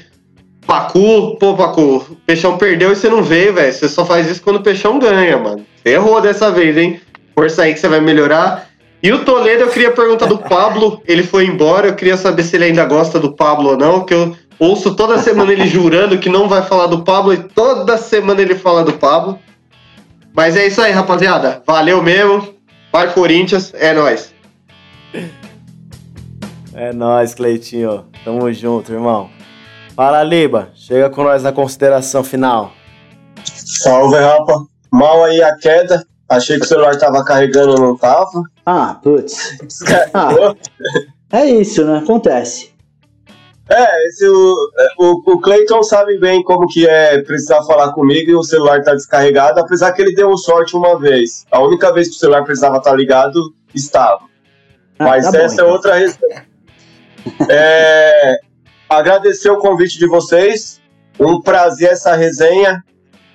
Pacu, 0.68 1.38
pô, 1.40 1.56
Pacu, 1.56 2.06
o 2.10 2.16
Peixão 2.26 2.58
perdeu 2.58 2.92
e 2.92 2.96
você 2.96 3.08
não 3.08 3.24
veio, 3.24 3.54
velho. 3.54 3.72
Você 3.72 3.88
só 3.88 4.06
faz 4.06 4.30
isso 4.30 4.42
quando 4.42 4.58
o 4.58 4.62
Peixão 4.62 5.00
ganha, 5.00 5.38
mano. 5.38 5.66
Você 5.82 5.94
errou 5.94 6.20
dessa 6.20 6.52
vez, 6.52 6.76
hein? 6.76 7.00
Força 7.34 7.64
aí 7.64 7.74
que 7.74 7.80
você 7.80 7.88
vai 7.88 8.02
melhorar. 8.02 8.68
E 9.02 9.10
o 9.14 9.24
Toledo, 9.24 9.64
eu 9.64 9.70
queria 9.70 9.92
perguntar 9.92 10.26
do 10.26 10.38
Pablo. 10.38 11.02
Ele 11.08 11.24
foi 11.24 11.46
embora, 11.46 11.88
eu 11.88 11.96
queria 11.96 12.18
saber 12.18 12.44
se 12.44 12.58
ele 12.58 12.66
ainda 12.66 12.84
gosta 12.84 13.18
do 13.18 13.32
Pablo 13.32 13.70
ou 13.70 13.78
não, 13.78 14.04
que 14.04 14.14
eu 14.14 14.36
ouço 14.60 14.94
toda 14.94 15.18
semana 15.20 15.54
ele 15.54 15.68
jurando 15.68 16.18
que 16.18 16.28
não 16.28 16.50
vai 16.50 16.62
falar 16.62 16.88
do 16.88 17.02
Pablo 17.02 17.34
e 17.34 17.38
toda 17.38 17.96
semana 17.96 18.42
ele 18.42 18.56
fala 18.56 18.84
do 18.84 18.94
Pablo. 18.94 19.40
Mas 20.36 20.58
é 20.58 20.68
isso 20.68 20.82
aí, 20.82 20.92
rapaziada. 20.92 21.64
Valeu 21.66 22.04
mesmo. 22.04 22.56
Vai 22.92 23.14
Corinthians, 23.14 23.74
é 23.74 23.94
nóis. 23.94 24.34
É 26.74 26.92
nóis, 26.92 27.34
Cleitinho. 27.34 28.06
Tamo 28.26 28.52
junto, 28.52 28.92
irmão. 28.92 29.37
Fala, 29.98 30.22
Liba. 30.22 30.70
Chega 30.76 31.10
com 31.10 31.24
nós 31.24 31.42
na 31.42 31.52
consideração 31.52 32.24
final. 32.24 32.72
Salve, 33.44 34.16
rapa. 34.16 34.64
Mal 34.94 35.24
aí 35.24 35.42
a 35.42 35.56
queda. 35.58 36.06
Achei 36.30 36.60
que 36.60 36.66
o 36.66 36.68
celular 36.68 36.96
tava 37.00 37.26
carregando, 37.26 37.82
não 37.82 37.98
tava. 37.98 38.44
Ah, 38.64 39.00
putz. 39.02 39.58
Descarregou. 39.60 40.56
É 41.34 41.46
isso, 41.46 41.84
né? 41.84 41.98
Acontece. 41.98 42.72
É, 43.68 44.08
esse, 44.08 44.28
o, 44.28 44.56
o, 45.00 45.34
o 45.34 45.42
Clayton 45.42 45.82
sabe 45.82 46.20
bem 46.20 46.44
como 46.44 46.68
que 46.68 46.88
é 46.88 47.20
precisar 47.24 47.64
falar 47.64 47.92
comigo 47.92 48.30
e 48.30 48.36
o 48.36 48.44
celular 48.44 48.84
tá 48.84 48.94
descarregado, 48.94 49.60
apesar 49.60 49.94
que 49.94 50.02
ele 50.04 50.14
deu 50.14 50.38
sorte 50.38 50.76
uma 50.76 51.00
vez. 51.00 51.44
A 51.52 51.60
única 51.60 51.92
vez 51.92 52.08
que 52.08 52.16
o 52.16 52.20
celular 52.20 52.44
precisava 52.44 52.78
estar 52.78 52.94
ligado, 52.94 53.52
estava. 53.74 54.22
Ah, 55.00 55.06
Mas 55.06 55.26
tá 55.26 55.32
bom, 55.32 55.38
essa 55.40 55.56
é 55.56 55.64
então. 55.64 55.70
outra 55.70 55.96
receita. 55.96 56.46
É, 57.50 58.40
agradecer 58.90 59.50
o 59.50 59.58
convite 59.58 59.98
de 59.98 60.08
vocês. 60.08 60.82
Um 61.20 61.42
prazer 61.42 61.92
essa 61.92 62.16
resenha. 62.16 62.84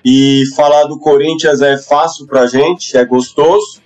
E 0.05 0.43
falar 0.55 0.83
do 0.83 0.99
Corinthians 0.99 1.61
é 1.61 1.77
fácil 1.77 2.27
pra 2.27 2.45
gente, 2.45 2.97
é 2.97 3.05
gostoso. 3.05 3.81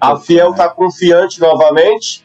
A 0.00 0.18
Fiel 0.18 0.52
tá 0.54 0.68
confiante 0.68 1.40
novamente. 1.40 2.24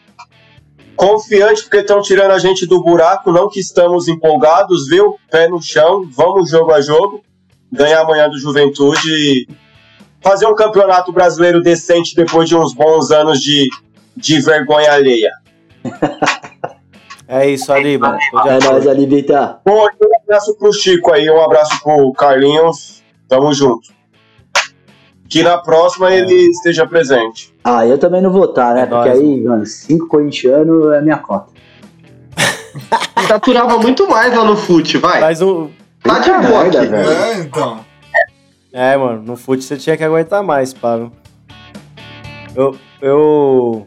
Confiante 0.95 1.61
porque 1.61 1.77
estão 1.77 2.01
tirando 2.01 2.31
a 2.31 2.39
gente 2.39 2.65
do 2.65 2.81
buraco, 2.81 3.31
não 3.31 3.47
que 3.47 3.59
estamos 3.59 4.07
empolgados, 4.07 4.87
viu? 4.87 5.15
Pé 5.29 5.47
no 5.47 5.61
chão, 5.61 6.09
vamos 6.11 6.49
jogo 6.49 6.71
a 6.71 6.81
jogo. 6.81 7.23
Ganhar 7.71 8.01
amanhã 8.01 8.27
do 8.27 8.39
Juventude 8.39 9.07
e 9.07 9.47
fazer 10.21 10.47
um 10.47 10.55
campeonato 10.55 11.11
brasileiro 11.11 11.61
decente 11.61 12.15
depois 12.15 12.49
de 12.49 12.55
uns 12.55 12.73
bons 12.73 13.11
anos 13.11 13.39
de, 13.39 13.69
de 14.15 14.41
vergonha 14.41 14.91
alheia. 14.91 15.31
É 17.27 17.49
isso, 17.49 17.73
Aliba. 17.73 18.17
É 18.45 18.63
nóis, 18.63 18.87
Alibita. 18.87 19.59
Bom, 19.65 19.83
um 19.83 20.23
abraço 20.23 20.57
pro 20.57 20.71
Chico 20.71 21.11
aí, 21.11 21.29
um 21.29 21.41
abraço 21.43 21.81
pro 21.83 22.11
Carlinhos. 22.13 23.03
Tamo 23.27 23.53
junto. 23.53 23.89
Que 25.29 25.43
na 25.43 25.57
próxima 25.57 26.09
ele 26.13 26.33
esteja 26.33 26.87
presente. 26.87 27.53
Ah, 27.61 27.85
eu 27.85 27.97
também 27.97 28.21
não 28.21 28.31
vou 28.31 28.45
estar, 28.45 28.73
né? 28.73 28.83
É 28.83 28.85
Porque 28.85 29.09
nóis, 29.09 29.19
aí, 29.19 29.41
mano, 29.41 29.65
cinco 29.65 30.07
corintianos 30.07 30.93
é 30.93 31.01
minha 31.01 31.17
cota. 31.17 31.51
Saturava 33.27 33.77
muito 33.77 34.07
mais 34.07 34.33
lá 34.33 34.45
no 34.45 34.55
fute, 34.55 34.97
vai. 34.97 35.19
Faz 35.19 35.41
um. 35.41 35.69
Tá 36.01 36.19
de 36.19 36.29
boa 36.47 36.61
aqui. 36.61 36.77
velho. 36.77 36.95
É, 36.95 37.39
então. 37.39 37.85
É, 38.71 38.95
mano, 38.95 39.21
no 39.21 39.35
fute 39.35 39.65
você 39.65 39.75
tinha 39.75 39.97
que 39.97 40.03
aguentar 40.03 40.41
mais, 40.43 40.73
Pablo. 40.73 41.11
Eu, 42.55 42.77
eu 43.01 43.85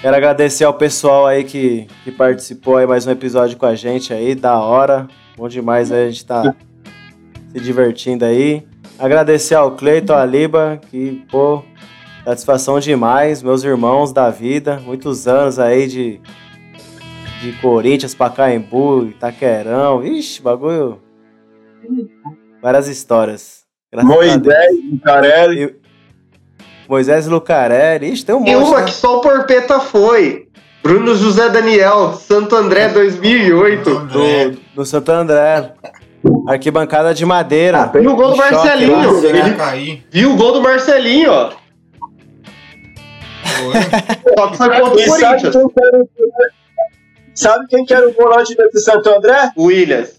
quero 0.00 0.16
agradecer 0.16 0.64
ao 0.64 0.74
pessoal 0.74 1.26
aí 1.26 1.44
que, 1.44 1.86
que 2.04 2.12
participou 2.12 2.76
aí 2.76 2.86
mais 2.86 3.06
um 3.06 3.10
episódio 3.10 3.56
com 3.56 3.66
a 3.66 3.74
gente 3.74 4.12
aí, 4.12 4.34
da 4.34 4.58
hora. 4.58 5.08
Bom 5.36 5.48
demais 5.48 5.92
aí, 5.92 6.06
a 6.06 6.10
gente 6.10 6.24
tá 6.24 6.54
se 7.52 7.60
divertindo 7.60 8.24
aí. 8.24 8.66
Agradecer 8.98 9.54
ao 9.54 9.72
Cleiton, 9.72 10.14
a 10.14 10.24
Liba, 10.24 10.80
que, 10.90 11.24
pô, 11.30 11.62
Satisfação 12.26 12.80
demais, 12.80 13.40
meus 13.40 13.62
irmãos 13.62 14.12
da 14.12 14.30
vida, 14.30 14.80
muitos 14.80 15.28
anos 15.28 15.60
aí 15.60 15.86
de, 15.86 16.20
de 17.40 17.52
Corinthians, 17.60 18.16
Pacaembu, 18.16 19.06
Itaquerão, 19.10 20.04
ixi, 20.04 20.42
bagulho. 20.42 21.00
Várias 22.60 22.88
histórias. 22.88 23.64
Moisés, 23.94 24.42
Deus. 24.42 25.85
E- 26.86 26.90
Moisés 26.90 27.26
Lucarelli, 27.26 28.12
ixi, 28.12 28.24
tem 28.24 28.34
um 28.34 28.46
E 28.46 28.54
monte. 28.54 28.68
uma 28.68 28.78
né? 28.80 28.84
que 28.86 28.92
só 28.92 29.18
o 29.18 29.20
Porpeta 29.20 29.80
foi. 29.80 30.46
Bruno 30.82 31.14
José 31.16 31.48
Daniel, 31.48 32.12
Santo 32.14 32.54
André 32.54 32.88
2008. 32.90 33.90
André. 33.90 34.48
do, 34.50 34.58
do 34.76 34.84
Santo 34.86 35.10
André. 35.10 35.72
Arquibancada 36.48 37.12
de 37.12 37.24
madeira. 37.26 37.90
E 38.00 38.06
o 38.06 38.14
gol 38.14 38.30
do 38.30 38.36
choque 38.36 38.52
Marcelinho. 38.54 39.12
Você 39.12 39.32
vai 39.54 39.78
Ele 39.80 40.04
viu 40.10 40.32
o 40.32 40.36
gol 40.36 40.52
do 40.52 40.62
Marcelinho, 40.62 41.30
ó. 41.32 41.50
Foi. 43.44 44.34
Só 44.36 44.48
que 44.48 44.56
foi 44.56 44.68
contra 44.80 44.94
o 44.94 45.00
E 45.00 45.08
sabe 45.08 45.40
Corinthians. 45.42 45.52
quem, 45.52 45.68
que 45.68 45.84
era 45.84 45.98
o... 45.98 46.08
sabe 47.34 47.66
quem 47.68 47.84
que 47.84 47.94
era 47.94 48.08
o 48.08 48.12
volante 48.12 48.54
desse 48.56 48.80
Santo 48.80 49.08
André? 49.10 49.50
Williams. 49.56 50.15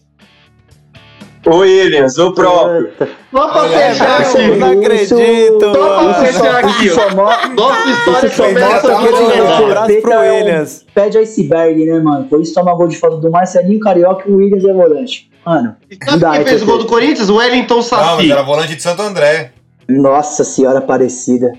O 1.48 1.58
Williams, 1.60 2.18
o 2.18 2.34
próprio. 2.34 2.92
Só 3.32 3.48
pra 3.50 3.64
fechar 3.70 4.22
Eu 4.22 4.28
aqui. 4.52 4.56
não 4.60 4.72
acredito, 4.72 5.62
Só 5.62 6.04
pra 6.04 6.14
fechar 6.26 6.56
aqui, 6.58 7.56
Nossa 7.56 7.90
história 7.90 8.30
começa 8.30 8.82
com 8.82 8.98
que 8.98 9.14
o 9.14 9.44
Um 9.46 9.66
abraço 9.66 10.02
pro 10.02 10.12
é 10.14 10.18
um- 10.32 10.36
Williams. 10.36 10.86
Pé 10.94 11.10
de 11.10 11.18
iceberg, 11.20 11.86
né, 11.86 12.00
mano? 12.00 12.26
Por 12.26 12.42
isso 12.42 12.54
toma 12.54 12.74
gol 12.76 12.88
de 12.88 12.98
falta 12.98 13.18
do 13.18 13.32
Marcelinho 13.32 13.80
Carioca 13.80 14.28
e 14.28 14.32
o 14.32 14.38
Williams 14.38 14.66
é 14.66 14.74
volante. 14.74 15.30
Mano, 15.46 15.76
E 15.90 15.96
sabe 16.04 16.20
quem 16.32 16.42
é 16.42 16.46
fez 16.46 16.62
o 16.62 16.66
gol 16.66 16.78
do 16.80 16.86
Corinthians? 16.86 17.30
O 17.30 17.38
Wellington 17.38 17.82
Não, 17.92 18.16
mas 18.18 18.30
era 18.30 18.44
volante 18.44 18.76
de 18.76 18.82
Santo 18.84 19.02
André. 19.02 19.52
Nossa 19.88 20.44
senhora 20.44 20.82
parecida. 20.82 21.54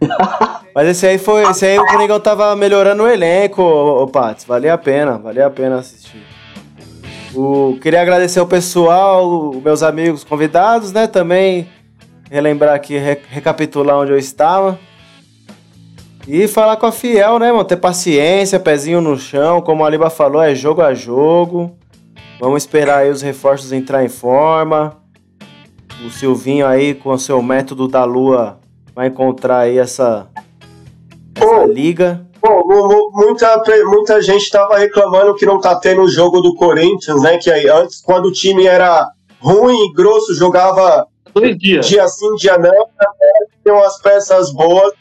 Mas 0.74 0.88
esse 0.88 1.06
aí 1.06 1.18
foi. 1.18 1.42
Esse 1.48 1.66
aí 1.66 1.78
o 1.78 1.86
Coringão 1.86 2.18
tava 2.18 2.54
melhorando 2.56 3.04
o 3.04 3.08
elenco, 3.08 3.62
ô, 3.62 4.02
ô 4.02 4.06
Pats. 4.08 4.44
Valia 4.44 4.74
a 4.74 4.78
pena, 4.78 5.18
valia 5.18 5.46
a 5.46 5.50
pena 5.50 5.76
assistir. 5.78 6.20
O, 7.34 7.76
queria 7.80 8.00
agradecer 8.00 8.38
ao 8.38 8.46
pessoal, 8.46 9.52
meus 9.62 9.82
amigos 9.82 10.22
convidados, 10.22 10.92
né? 10.92 11.06
Também 11.06 11.68
relembrar 12.30 12.74
aqui, 12.74 12.96
re- 12.96 13.20
recapitular 13.28 13.96
onde 13.98 14.12
eu 14.12 14.18
estava. 14.18 14.78
E 16.28 16.46
falar 16.48 16.76
com 16.76 16.86
a 16.86 16.92
Fiel, 16.92 17.38
né, 17.38 17.50
mano? 17.50 17.64
Ter 17.64 17.76
paciência, 17.76 18.58
pezinho 18.60 19.00
no 19.00 19.18
chão, 19.18 19.60
como 19.60 19.84
a 19.84 19.90
Liba 19.90 20.08
falou, 20.08 20.42
é 20.42 20.54
jogo 20.54 20.80
a 20.80 20.94
jogo. 20.94 21.76
Vamos 22.40 22.62
esperar 22.62 22.98
aí 22.98 23.10
os 23.10 23.20
reforços 23.20 23.72
entrar 23.72 24.04
em 24.04 24.08
forma. 24.08 24.96
O 26.06 26.10
Silvinho 26.10 26.66
aí, 26.66 26.94
com 26.94 27.10
o 27.10 27.18
seu 27.18 27.42
método 27.42 27.88
da 27.88 28.04
lua, 28.04 28.58
vai 28.94 29.08
encontrar 29.08 29.58
aí 29.60 29.78
essa, 29.78 30.28
essa 31.34 31.66
liga. 31.66 32.26
Mu- 32.44 33.10
muita, 33.12 33.62
muita 33.86 34.20
gente 34.20 34.50
tava 34.50 34.76
reclamando 34.76 35.34
que 35.34 35.46
não 35.46 35.58
tá 35.58 35.76
tendo 35.76 36.02
o 36.02 36.08
jogo 36.08 36.40
do 36.40 36.54
Corinthians, 36.54 37.22
né? 37.22 37.38
Que 37.38 37.50
aí, 37.50 37.68
antes, 37.68 38.02
quando 38.02 38.26
o 38.26 38.32
time 38.32 38.66
era 38.66 39.08
ruim 39.40 39.76
e 39.86 39.92
grosso, 39.94 40.34
jogava 40.34 41.06
Dois 41.34 41.56
dias. 41.56 41.86
dia 41.86 42.06
sim, 42.06 42.34
dia 42.36 42.58
não, 42.58 42.68
agora 42.70 42.88
tem 43.64 43.72
umas 43.72 43.98
peças 44.00 44.52
boas. 44.52 44.92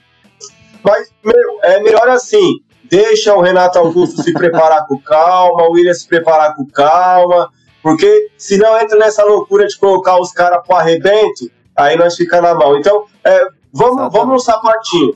Mas, 0.83 1.09
meu, 1.23 1.59
é 1.63 1.79
melhor 1.81 2.07
assim. 2.09 2.53
Deixa 2.89 3.33
o 3.35 3.41
Renato 3.41 3.79
Augusto 3.79 4.21
se 4.21 4.31
preparar 4.33 4.85
com 4.87 4.97
calma, 4.99 5.63
o 5.67 5.71
William 5.71 5.93
se 5.93 6.07
preparar 6.07 6.55
com 6.55 6.65
calma, 6.65 7.49
porque 7.81 8.27
senão 8.37 8.79
entra 8.79 8.97
nessa 8.99 9.23
loucura 9.23 9.65
de 9.67 9.77
colocar 9.77 10.19
os 10.19 10.31
caras 10.31 10.61
pro 10.65 10.75
arrebento, 10.75 11.49
aí 11.75 11.97
nós 11.97 12.15
fica 12.15 12.39
na 12.41 12.53
mão. 12.53 12.77
Então, 12.77 13.05
é, 13.23 13.39
vamos, 13.73 13.93
Exatamente. 13.95 14.11
vamos 14.13 14.33
no 14.33 14.39
sapatinho. 14.39 15.15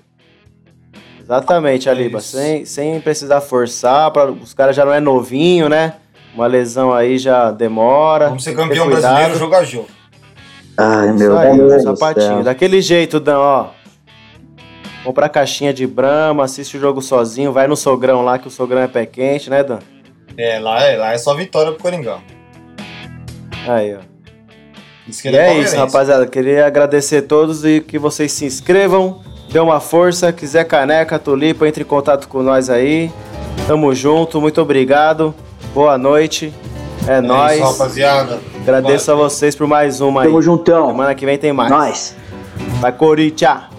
Exatamente, 1.27 1.89
Aliba. 1.89 2.19
Isso. 2.19 2.37
Sem, 2.37 2.63
sem 2.63 3.01
precisar 3.01 3.41
forçar. 3.41 4.09
Pra, 4.11 4.31
os 4.31 4.53
caras 4.53 4.73
já 4.73 4.85
não 4.85 4.93
é 4.93 5.01
novinho, 5.01 5.67
né? 5.67 5.95
Uma 6.33 6.47
lesão 6.47 6.93
aí 6.93 7.17
já 7.17 7.51
demora. 7.51 8.29
Vamos 8.29 8.45
ser 8.45 8.55
campeão 8.55 8.87
brasileiro 8.87 9.37
jogo 9.37 9.55
a 9.55 9.63
jogo. 9.65 9.87
Ai, 10.77 11.09
Isso 11.09 11.17
meu 11.17 11.37
aí, 11.37 11.57
Deus 11.57 11.83
sapatinho. 11.83 12.27
céu. 12.27 12.43
Daquele 12.43 12.81
jeito, 12.81 13.19
Dan, 13.19 13.39
ó. 13.39 13.67
Compra 15.03 15.25
a 15.25 15.29
caixinha 15.29 15.73
de 15.73 15.85
Brahma, 15.85 16.45
assiste 16.45 16.77
o 16.77 16.79
jogo 16.79 17.01
sozinho, 17.01 17.51
vai 17.51 17.67
no 17.67 17.75
sogrão 17.75 18.23
lá, 18.23 18.37
que 18.37 18.47
o 18.47 18.51
sogrão 18.51 18.81
é 18.81 18.87
pé 18.87 19.05
quente, 19.05 19.49
né, 19.49 19.63
Dan? 19.63 19.79
É, 20.37 20.59
lá 20.59 20.83
é, 20.83 20.97
lá 20.97 21.13
é 21.13 21.17
só 21.17 21.33
vitória 21.33 21.71
pro 21.71 21.81
Coringão. 21.81 22.21
Aí, 23.67 23.95
ó. 23.95 23.99
E 25.07 25.27
é 25.27 25.31
palmeirense. 25.31 25.61
isso, 25.69 25.75
rapaziada. 25.77 26.27
Queria 26.27 26.67
agradecer 26.67 27.17
a 27.17 27.21
todos 27.21 27.65
e 27.65 27.81
que 27.81 27.97
vocês 27.97 28.31
se 28.31 28.45
inscrevam, 28.45 29.21
dê 29.49 29.59
uma 29.59 29.79
força. 29.79 30.31
Quiser 30.31 30.65
caneca, 30.65 31.17
tulipa, 31.19 31.67
entre 31.67 31.83
em 31.83 31.85
contato 31.85 32.27
com 32.27 32.41
nós 32.41 32.69
aí. 32.69 33.11
Tamo 33.67 33.93
junto, 33.93 34.39
muito 34.39 34.61
obrigado. 34.61 35.33
Boa 35.73 35.97
noite. 35.97 36.53
É, 37.07 37.17
É 37.17 37.21
nóis. 37.21 37.59
isso, 37.59 37.71
rapaziada. 37.71 38.39
Agradeço 38.61 39.11
a 39.11 39.15
vocês 39.15 39.55
por 39.55 39.67
mais 39.67 40.01
uma 40.01 40.21
aí. 40.21 40.27
Tamo 40.27 40.41
juntão. 40.41 40.87
Semana 40.87 41.15
que 41.15 41.25
vem 41.25 41.37
tem 41.37 41.53
mais. 41.53 41.69
Nós. 41.69 42.15
Vai, 42.79 42.91
Corinthians! 42.91 43.76